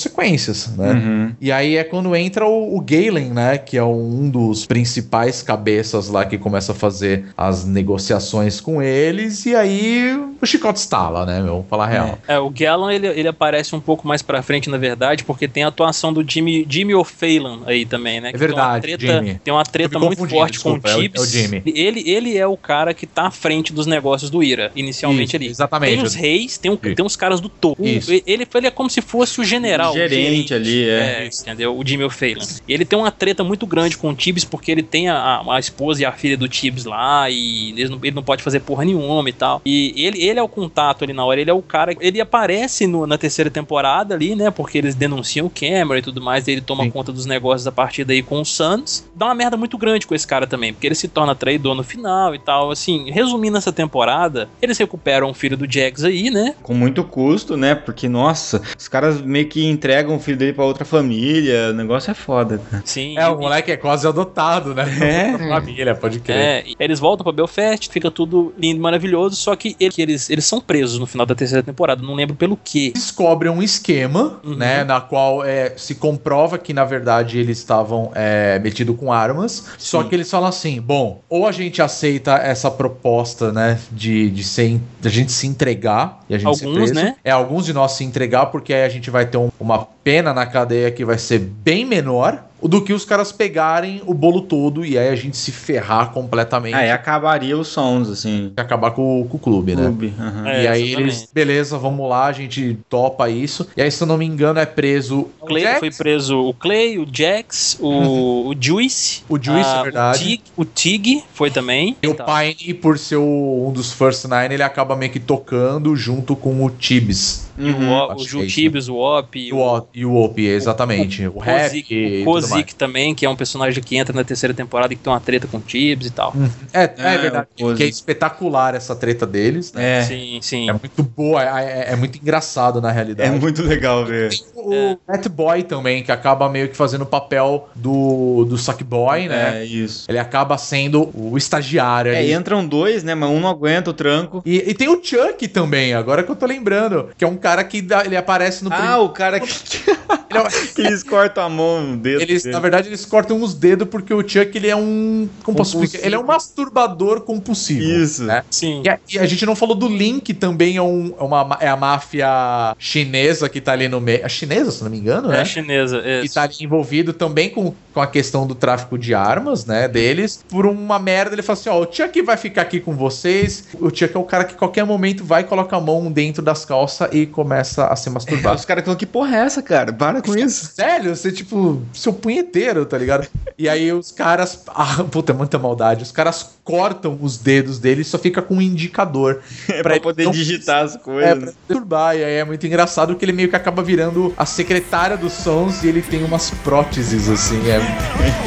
né? 0.78 0.92
Uhum. 0.94 1.32
E 1.42 1.52
aí 1.52 1.76
é 1.76 1.84
quando 1.84 2.16
entra 2.16 2.46
o, 2.46 2.78
o 2.78 2.82
Galen, 2.82 3.32
né? 3.32 3.58
Que 3.58 3.78
é 3.78 3.84
um 3.84 4.30
dos 4.30 4.66
principais 4.66 5.42
cabeças 5.42 6.08
lá 6.08 6.26
que 6.26 6.38
começa 6.38 6.72
a 6.72 6.76
fazer 6.76 7.26
as 7.38 7.66
negociações 7.66 8.62
com 8.62 8.82
eles. 8.82 9.46
E 9.46 9.56
aí 9.56 10.16
o 10.42 10.46
chicote 10.46 10.80
estala, 10.80 11.26
né, 11.26 11.42
meu? 11.42 11.54
Vamos 11.54 11.68
falar 11.70 11.86
a 11.86 11.88
real. 11.88 12.20
É, 12.28 12.38
o 12.40 12.50
Gallan 12.50 12.94
ele, 12.94 13.08
ele 13.08 13.28
aparece 13.28 13.76
um 13.76 13.80
pouco 13.80 14.08
mais 14.08 14.22
pra 14.22 14.42
frente, 14.42 14.70
na 14.70 14.78
verdade, 14.78 15.24
porque 15.24 15.48
tem 15.48 15.64
a 15.64 15.68
atuação 15.68 16.14
do 16.14 16.24
Jimmy, 16.30 16.66
Jimmy 16.70 16.94
O'Phelan 16.96 17.60
aí 17.66 17.86
também, 17.86 18.22
né? 18.22 18.30
É 18.30 18.32
que 18.32 18.38
tem 18.38 18.48
uma 18.48 18.56
verdade, 18.56 18.82
treta- 18.98 19.14
Jimmy. 19.24 19.40
Tem 19.44 19.54
uma 19.54 19.64
treta 19.64 20.00
muito 20.00 20.28
forte 20.28 20.60
com 20.60 20.72
o 20.72 20.80
desculpa, 20.80 20.90
é 20.90 20.96
o- 20.96 21.02
Chips. 21.02 21.20
é 21.22 21.24
o 21.24 21.28
Jimmy. 21.28 21.64
Ele, 21.66 22.10
ele 22.10 22.38
é 22.38 22.48
o 22.48 22.56
cara 22.56 22.94
que 22.94 23.06
tá 23.06 23.28
à 23.28 23.32
frente 23.32 23.74
dos 23.74 23.86
negócios 23.86 24.30
do 24.30 24.44
Ira, 24.44 24.72
inicialmente 24.76 25.28
Isso, 25.30 25.36
ali. 25.36 25.48
exatamente. 25.48 25.96
Tem 25.96 26.04
os 26.04 26.14
reis, 26.14 26.58
tem, 26.58 26.72
um- 26.72 26.78
tem 26.78 27.04
uns 27.06 27.16
caras 27.16 27.40
do 27.40 27.50
topo. 27.50 27.86
Isso. 27.86 28.12
Ele, 28.26 28.48
ele 28.54 28.68
é 28.68 28.72
como 28.72 28.90
se 28.90 29.02
fosse 29.02 29.42
o 29.42 29.44
general 29.44 29.89
geral. 29.94 30.08
o 30.08 30.10
gerente 30.10 30.54
ali, 30.54 30.90
é. 30.90 31.30
entendeu? 31.42 31.78
O 31.78 31.86
Jimmy 31.86 32.04
O'Phelan. 32.04 32.46
Ele 32.68 32.86
tem 32.86 32.98
uma 32.98 33.12
treta 33.12 33.44
muito 33.44 33.66
grande 33.66 33.98
com 33.98 34.10
o 34.10 34.16
Tibbs, 34.16 34.44
porque 34.46 34.72
ele 34.72 34.84
tem 34.84 35.10
a, 35.10 35.42
a 35.50 35.60
esposa 35.60 36.02
e 36.02 36.06
a 36.06 36.12
filha 36.12 36.38
do 36.38 36.48
Tibbs 36.48 36.86
lá, 36.86 37.30
e 37.30 37.72
ele 37.72 37.90
não, 37.90 38.00
ele 38.04 38.16
não 38.16 38.24
pode 38.24 38.44
fazer 38.44 38.60
porra 38.62 38.86
nenhuma 38.86 39.28
e 39.30 39.34
tal. 39.34 39.62
E 39.66 39.94
ele, 39.98 40.22
ele 40.24 40.40
é 40.40 40.44
o 40.44 40.48
contato 40.48 41.04
ali 41.04 41.14
na 41.14 41.24
hora, 41.26 41.40
ele 41.42 41.50
é 41.50 41.54
o 41.54 41.62
cara. 41.62 41.96
Ele 42.00 42.20
aparece 42.22 42.88
no- 42.88 43.08
na 43.08 43.18
terceira 43.18 43.50
temporada 43.50 44.16
ali, 44.16 44.36
né? 44.36 44.50
Porque 44.52 44.78
eles 44.78 44.96
denunciam 44.96 45.48
o 45.48 45.50
Cameron 45.50 45.98
e 45.98 46.02
tudo 46.02 46.22
mais, 46.22 46.48
e 46.48 46.52
ele 46.52 46.62
toma 46.62 46.84
Sim. 46.84 46.92
conta 46.92 47.12
dos 47.12 47.26
negócios 47.26 47.68
a 47.68 47.72
partir 47.72 48.04
daí 48.04 48.22
com 48.22 48.42
o 48.42 48.46
Suns. 48.46 49.06
Dá 49.16 49.26
uma 49.28 49.36
merda 49.36 49.58
muito 49.58 49.78
grande 49.78 50.06
com 50.08 50.16
esse 50.16 50.26
cara 50.28 50.46
também, 50.48 50.74
porque 50.74 50.88
ele 50.88 50.96
se 50.96 51.08
torna 51.08 51.36
traidor 51.36 51.76
no 51.76 51.84
final 51.84 52.34
e 52.36 52.40
tal. 52.40 52.72
Assim, 52.72 53.10
resumindo 53.12 53.58
essa 53.58 53.72
temporada, 53.72 54.50
eles 54.62 54.78
recuperam 54.78 55.30
o 55.30 55.34
filho 55.34 55.58
do 55.58 55.70
Jax 55.72 56.04
aí, 56.04 56.30
né? 56.30 56.56
Com 56.62 56.74
muito 56.74 57.04
custo, 57.04 57.56
né? 57.58 57.76
Porque, 57.76 58.08
nossa, 58.10 58.62
os 58.78 58.88
caras 58.88 59.22
meio 59.22 59.48
que 59.48 59.64
entregam 59.80 60.16
o 60.16 60.20
filho 60.20 60.38
dele 60.38 60.54
pra 60.54 60.66
outra 60.66 60.84
família. 60.86 61.70
O 61.70 61.74
negócio 61.74 62.12
é 62.12 62.14
foda, 62.14 62.60
cara. 62.70 62.84
Sim. 62.86 63.18
É, 63.18 63.24
e- 63.24 63.30
o 63.30 63.38
moleque 63.38 63.72
é 63.72 63.78
quase 63.78 64.08
adotado, 64.08 64.74
né? 64.76 64.84
É. 65.02 65.38
Família, 65.50 65.96
pode 65.96 66.20
crer. 66.20 66.36
É, 66.38 66.64
e 66.68 66.76
eles 66.80 67.00
voltam 67.00 67.24
pra 67.24 67.32
Belfast, 67.34 67.90
fica 67.90 68.12
tudo 68.12 68.54
lindo 68.58 68.78
e 68.78 68.80
maravilhoso, 68.82 69.36
só 69.36 69.56
que 69.56 69.76
ele- 69.80 69.92
que 69.94 70.02
eles, 70.02 70.30
eles 70.30 70.46
são 70.46 70.60
presos 70.62 71.00
no 71.00 71.06
final 71.08 71.26
da 71.26 71.34
terceira 71.34 71.64
temporada, 71.64 72.02
não 72.02 72.14
lembro 72.16 72.36
pelo 72.36 72.58
quê. 72.64 72.92
descobrem 72.94 73.52
um 73.52 73.64
esquema, 73.64 74.40
Uhum. 74.44 74.56
né, 74.56 74.84
na 74.84 75.00
qual 75.02 75.44
é, 75.44 75.74
se 75.78 75.96
comprova 75.96 76.58
que 76.58 76.74
na 76.74 76.84
verdade 76.86 77.38
eles 77.40 77.58
estavam 77.58 78.12
é, 78.16 78.60
metidos 78.60 78.96
com 78.98 79.12
armas, 79.12 79.66
só 79.78 80.02
Sim. 80.04 80.10
que 80.10 80.16
eles 80.16 80.30
falam 80.30 80.50
assim, 80.50 80.80
bom, 80.82 81.22
ou 81.30 81.48
a 81.48 81.52
gente 81.52 81.82
aceita 81.82 82.36
essa 82.36 82.70
proposta, 82.70 83.52
né, 83.52 83.80
de, 83.92 84.30
de 84.30 84.44
ser, 84.44 84.80
de 85.00 85.08
a 85.08 85.12
gente 85.12 85.32
se 85.32 85.48
entregar 85.48 86.20
e 86.30 86.36
a 86.36 86.38
gente 86.38 86.58
ser 86.58 86.66
Alguns, 86.66 86.78
preso. 86.92 86.94
né? 86.96 87.16
É, 87.24 87.32
alguns 87.32 87.66
de 87.66 87.74
nós 87.74 87.92
se 87.94 88.04
entregar 88.04 88.48
porque 88.48 88.74
aí 88.74 88.84
a 88.84 88.90
gente 88.90 89.10
vai 89.10 89.26
ter 89.26 89.38
um- 89.38 89.50
uma 89.60 89.69
pena 89.78 90.34
na 90.34 90.46
cadeia 90.46 90.92
que 90.92 91.06
vai 91.06 91.18
ser 91.18 91.40
bem 91.40 91.86
menor 91.86 92.49
do 92.68 92.82
que 92.82 92.92
os 92.94 93.06
caras 93.06 93.32
pegarem 93.32 94.02
o 94.06 94.14
bolo 94.14 94.42
todo 94.42 94.86
e 94.86 94.98
aí 94.98 95.08
a 95.10 95.16
gente 95.16 95.38
se 95.38 95.52
ferrar 95.52 96.12
completamente 96.12 96.74
Aí 96.76 96.92
acabaria 96.92 97.58
os 97.58 97.68
sons, 97.70 98.10
assim. 98.10 98.52
e 98.58 98.60
acabar 98.62 98.92
com, 98.92 99.26
com 99.30 99.38
o 99.38 99.40
clube, 99.40 99.76
né? 99.76 99.84
Clube. 99.84 100.14
aham. 100.20 100.48
É, 100.50 100.64
e 100.64 100.68
aí 100.68 100.82
exatamente. 100.84 101.02
eles, 101.02 101.30
beleza, 101.34 101.78
vamos 101.78 102.10
lá, 102.10 102.26
a 102.28 102.32
gente 102.32 102.78
topa 102.90 103.30
isso. 103.30 103.68
E 103.78 103.82
aí, 103.82 103.90
se 103.92 104.02
eu 104.04 104.08
não 104.08 104.18
me 104.18 104.26
engano, 104.26 104.60
é 104.60 104.66
preso 104.66 105.28
O 105.40 105.46
Clay 105.46 105.64
Jax, 105.64 105.80
foi 105.80 105.92
preso 105.92 106.38
o 106.40 106.54
Clay, 106.54 106.98
o 107.00 107.08
Jax, 107.12 107.78
o, 107.80 108.50
o 108.50 108.56
Juice. 108.60 109.24
o 109.30 109.36
Juice, 109.42 109.70
ah, 109.70 109.80
é 109.80 109.84
verdade. 109.84 110.20
O 110.24 110.28
Tig, 110.28 110.42
o 110.58 110.66
Tig 110.66 111.24
foi 111.34 111.50
também. 111.52 111.96
E 112.02 112.08
o 112.08 112.14
Tá. 112.14 112.26
Pine, 112.26 112.74
por 112.74 112.98
ser 113.00 113.16
o- 113.18 113.66
um 113.68 113.72
dos 113.72 113.94
First 113.94 114.26
Nine, 114.26 114.54
ele 114.56 114.64
acaba 114.64 114.96
meio 114.96 115.12
que 115.12 115.20
tocando 115.20 115.96
junto 115.96 116.36
com 116.36 116.66
o 116.66 116.70
Tibbs. 116.70 117.48
E 117.58 117.70
o, 117.72 117.76
Uhum. 117.78 117.90
O- 117.92 118.08
o 118.08 118.12
é 118.14 118.16
isso. 118.24 118.48
Tibbs, 118.48 118.88
o 118.90 118.96
Op, 118.96 119.38
E 119.40 119.52
o, 119.54 119.58
O- 119.60 119.88
e 119.94 120.06
o 120.06 120.16
Opie, 120.16 120.46
exatamente. 120.48 121.28
O, 121.28 121.40
Rap 121.40 121.64
Kozik, 121.70 121.94
e 121.94 122.22
o 122.22 122.26
Kozik 122.50 122.76
também, 122.76 123.14
que 123.16 123.26
é 123.26 123.30
um 123.30 123.36
personagem 123.36 123.82
que 123.84 123.96
entra 123.98 124.16
na 124.16 124.24
terceira 124.24 124.54
temporada 124.54 124.94
e 124.94 124.96
que 124.96 125.04
tem 125.04 125.12
uma 125.12 125.20
treta 125.20 125.48
com 125.48 125.58
o 125.58 125.62
Tibbs 125.62 126.08
e 126.08 126.12
tal. 126.12 126.34
É, 126.74 126.84
é, 126.84 126.94
É, 126.98 127.18
verdade. 127.18 127.48
Que 127.76 127.84
é 127.84 127.88
espetacular 127.88 128.76
essa 128.76 128.96
treta 128.96 129.26
deles. 129.26 129.72
né? 129.74 130.00
É, 130.00 130.04
Sim, 130.04 130.40
sim. 130.42 130.70
É 130.70 130.74
muito 130.74 131.04
boa, 131.04 131.44
é, 131.44 131.88
é- 131.90 131.94
é 131.94 131.96
muito 131.96 132.18
engraçado 132.18 132.82
na 132.82 132.90
é 132.90 132.94
realidade. 132.94 133.40
muito 133.40 133.62
legal 133.64 134.06
ver. 134.06 134.32
O 134.56 134.98
Fat 135.06 135.28
Boy 135.30 135.64
também, 135.64 136.04
que 136.04 136.12
acaba 136.12 136.50
meio 136.50 136.70
que 136.70 136.76
fazendo 136.76 137.02
o 137.02 137.06
papel 137.06 137.70
do, 137.76 138.46
do 138.46 138.58
Sackboy, 138.58 139.28
né? 139.28 139.62
É, 139.62 139.66
isso. 139.66 140.06
Ele 140.10 140.18
acaba 140.20 140.58
sendo 140.58 141.10
o 141.14 141.38
estagiário 141.38 142.12
É, 142.14 142.20
ali. 142.20 142.34
entram 142.34 142.66
dois, 142.68 143.04
né? 143.04 143.16
Mas 143.16 143.30
um 143.30 143.40
não 143.40 143.50
aguenta 143.50 143.90
o 143.90 143.94
tranco. 143.94 144.42
E, 144.46 144.58
e 144.70 144.74
tem 144.74 144.88
o 144.90 145.00
Chuck 145.04 145.48
também, 145.48 145.94
agora 145.94 146.24
que 146.24 146.32
eu 146.32 146.36
tô 146.36 146.46
lembrando. 146.46 147.10
Que 147.18 147.24
é 147.24 147.28
um 147.28 147.36
cara 147.38 147.64
que 147.64 147.82
dá- 147.82 148.06
ele 148.06 148.16
aparece 148.18 148.64
no 148.64 148.72
Ah, 148.74 149.00
o 149.00 149.10
cara 149.10 149.38
é- 149.40 149.40
que 150.76 150.82
eles 150.82 151.04
cortam 151.04 151.44
a 151.44 151.50
mão 151.50 151.82
no 151.82 151.98
dedo. 151.98 152.22
Eles, 152.22 152.39
dele. 152.44 152.54
na 152.56 152.60
verdade, 152.60 152.88
eles 152.90 153.06
cortam 153.06 153.42
os 153.42 153.54
dedos 153.54 153.88
porque 153.88 154.14
o 154.14 154.22
Chuck 154.28 154.52
ele 154.56 154.68
é 154.68 154.76
um. 154.76 155.28
Como 155.44 155.58
posso 155.58 155.74
Compulsivo. 155.74 155.84
explicar? 155.86 156.06
Ele 156.08 156.16
é 156.16 156.20
um 156.20 156.26
masturbador 156.26 157.22
compulsivo. 157.22 157.82
Isso. 157.82 158.24
Né? 158.24 158.44
Sim. 158.50 158.82
E 158.86 158.90
a, 158.90 159.00
e 159.14 159.20
a 159.20 159.26
gente 159.26 159.46
não 159.46 159.56
falou 159.56 159.76
do 159.76 159.88
Link, 159.88 160.34
também 160.34 160.78
é, 160.78 160.82
um, 160.82 161.14
é, 161.20 161.24
uma, 161.24 161.58
é 161.60 161.68
a 161.68 161.76
máfia 161.76 162.76
chinesa 162.78 163.50
que 163.50 163.62
tá 163.62 163.74
ali 163.74 163.88
no 163.88 164.00
meio. 164.02 164.26
A 164.26 164.30
chinesa, 164.30 164.72
se 164.72 164.84
não 164.84 164.90
me 164.92 164.98
engano, 164.98 165.30
É 165.32 165.38
né? 165.38 165.42
a 165.42 165.46
chinesa. 165.46 166.02
Que 166.02 166.26
Isso. 166.26 166.36
tá 166.36 166.44
ali 166.44 166.56
envolvido 166.62 167.14
também 167.14 167.50
com, 167.50 167.74
com 167.94 168.02
a 168.02 168.08
questão 168.08 168.46
do 168.46 168.56
tráfico 168.56 168.98
de 168.98 169.14
armas, 169.14 169.66
né? 169.66 169.88
Deles. 169.88 170.44
Por 170.50 170.66
uma 170.66 171.00
merda, 171.00 171.36
ele 171.36 171.42
fala 171.42 171.58
assim: 171.60 171.70
ó, 171.70 171.80
o 171.82 171.88
Chuck 171.92 172.22
vai 172.22 172.38
ficar 172.38 172.62
aqui 172.64 172.80
com 172.80 172.94
vocês. 172.96 173.66
O 173.80 173.90
Chuck 173.90 174.16
é 174.16 174.20
o 174.20 174.24
cara 174.24 174.44
que 174.44 174.54
a 174.54 174.58
qualquer 174.58 174.86
momento 174.86 175.24
vai 175.24 175.44
colocar 175.44 175.78
a 175.78 175.82
mão 175.82 176.12
dentro 176.12 176.42
das 176.42 176.66
calças 176.66 177.10
e 177.12 177.26
começa 177.26 177.88
a 177.88 177.96
se 177.96 178.10
masturbar. 178.10 178.56
Os 178.56 178.66
caras 178.66 178.84
falam, 178.84 178.98
que 178.98 179.06
porra 179.06 179.36
é 179.38 179.40
essa, 179.42 179.62
cara? 179.62 179.92
Para 179.94 180.22
com 180.22 180.36
isso. 180.38 180.72
Sério, 180.74 181.16
você, 181.16 181.32
tipo, 181.32 181.82
seu 181.94 182.14
punheteiro, 182.30 182.86
tá 182.86 182.98
ligado? 182.98 183.28
E 183.58 183.68
aí 183.68 183.92
os 183.92 184.12
caras. 184.12 184.64
Ah, 184.68 185.04
puta, 185.12 185.32
é 185.32 185.36
muita 185.36 185.58
maldade. 185.58 186.04
Os 186.04 186.12
caras 186.12 186.52
cortam 186.64 187.18
os 187.20 187.38
dedos 187.38 187.80
dele 187.80 188.02
e 188.02 188.06
só 188.06 188.20
fica 188.20 188.42
com 188.42 188.56
um 188.56 188.62
indicador. 188.62 189.42
É 189.70 189.82
pra 189.82 189.94
ele 189.96 190.02
poder 190.04 190.26
não- 190.26 190.32
digitar 190.32 190.84
as 190.84 190.96
É, 190.96 191.00
coisas. 191.00 191.44
pra 191.44 191.54
perturbar. 191.68 192.16
E 192.16 192.24
aí 192.24 192.34
é 192.36 192.44
muito 192.46 192.66
engraçado 192.68 193.16
que 193.16 193.26
ele 193.26 193.32
meio 193.32 193.50
que 193.50 193.56
acaba 193.56 193.82
virando 193.82 194.34
a 194.38 194.46
secretária 194.46 195.18
dos 195.18 195.34
sons 195.34 195.84
e 195.84 195.88
ele 195.88 196.02
tem 196.02 196.24
umas 196.24 196.50
próteses, 196.64 197.30
assim. 197.30 197.60
É, 197.70 197.78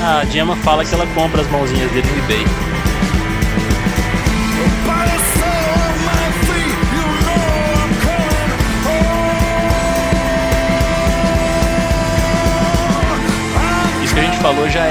A 0.03 0.25
Gemma 0.27 0.57
fala 0.57 0.85
que 0.85 0.95
ela 0.95 1.07
compra 1.15 1.41
as 1.43 1.51
mãozinhas 1.51 1.91
dele 1.93 2.07
no 2.07 2.25
eBay. 2.25 2.72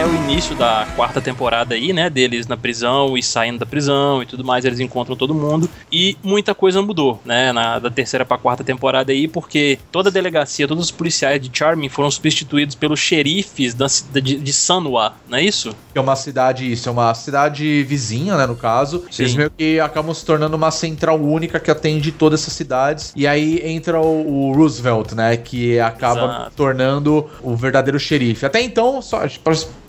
É 0.02 0.06
o 0.06 0.16
início 0.16 0.56
da 0.56 0.88
quarta 0.96 1.22
temporada 1.22 1.76
aí, 1.76 1.94
né? 1.94 2.10
Deles 2.10 2.48
na 2.48 2.58
prisão 2.58 3.16
e 3.16 3.22
saindo 3.22 3.60
da 3.60 3.68
prisão 3.68 4.24
e 4.24 4.26
tudo 4.26 4.44
mais, 4.44 4.66
eles 4.66 4.80
encontram 4.80 5.16
todo 5.16 5.32
mundo. 5.36 5.70
E 5.92 6.18
muita 6.24 6.56
coisa 6.56 6.82
mudou, 6.82 7.22
né? 7.24 7.52
Na, 7.54 7.78
da 7.78 7.92
terceira 7.92 8.26
pra 8.26 8.36
quarta 8.36 8.64
temporada 8.64 9.12
aí, 9.12 9.28
porque 9.28 9.78
toda 9.92 10.10
a 10.10 10.12
delegacia, 10.12 10.68
todos 10.68 10.86
os 10.86 10.92
policiais 10.92 11.40
de 11.40 11.56
Charming 11.56 11.88
foram 11.88 12.10
substituídos 12.10 12.74
pelos 12.74 13.00
xerifes 13.00 13.76
da, 13.76 13.86
de, 14.20 14.40
de 14.40 14.54
Sanwa, 14.54 15.14
não 15.30 15.38
é 15.38 15.44
isso? 15.44 15.76
é 15.94 16.00
uma 16.00 16.16
cidade, 16.16 16.72
isso, 16.72 16.88
é 16.88 16.92
uma 16.92 17.14
cidade 17.14 17.84
vizinha, 17.84 18.38
né, 18.38 18.46
no 18.46 18.56
caso. 18.56 19.04
Sim. 19.12 19.24
Eles 19.24 19.36
meio 19.36 19.52
que 19.52 19.80
acabam 19.80 20.14
se 20.14 20.26
tornando 20.26 20.56
uma 20.56 20.72
central 20.72 21.20
única 21.20 21.60
que 21.60 21.70
atende 21.70 22.12
todas 22.12 22.42
essas 22.42 22.54
cidades. 22.54 23.12
E 23.16 23.28
aí 23.28 23.62
entra 23.64 24.00
o, 24.00 24.50
o 24.50 24.54
Roosevelt, 24.54 25.14
né, 25.14 25.38
que 25.38 25.80
acaba 25.80 26.24
Exato. 26.24 26.52
tornando 26.56 27.30
o 27.42 27.56
verdadeiro 27.56 28.00
xerife. 28.00 28.46
Até 28.46 28.62
então, 28.62 29.02
só 29.02 29.28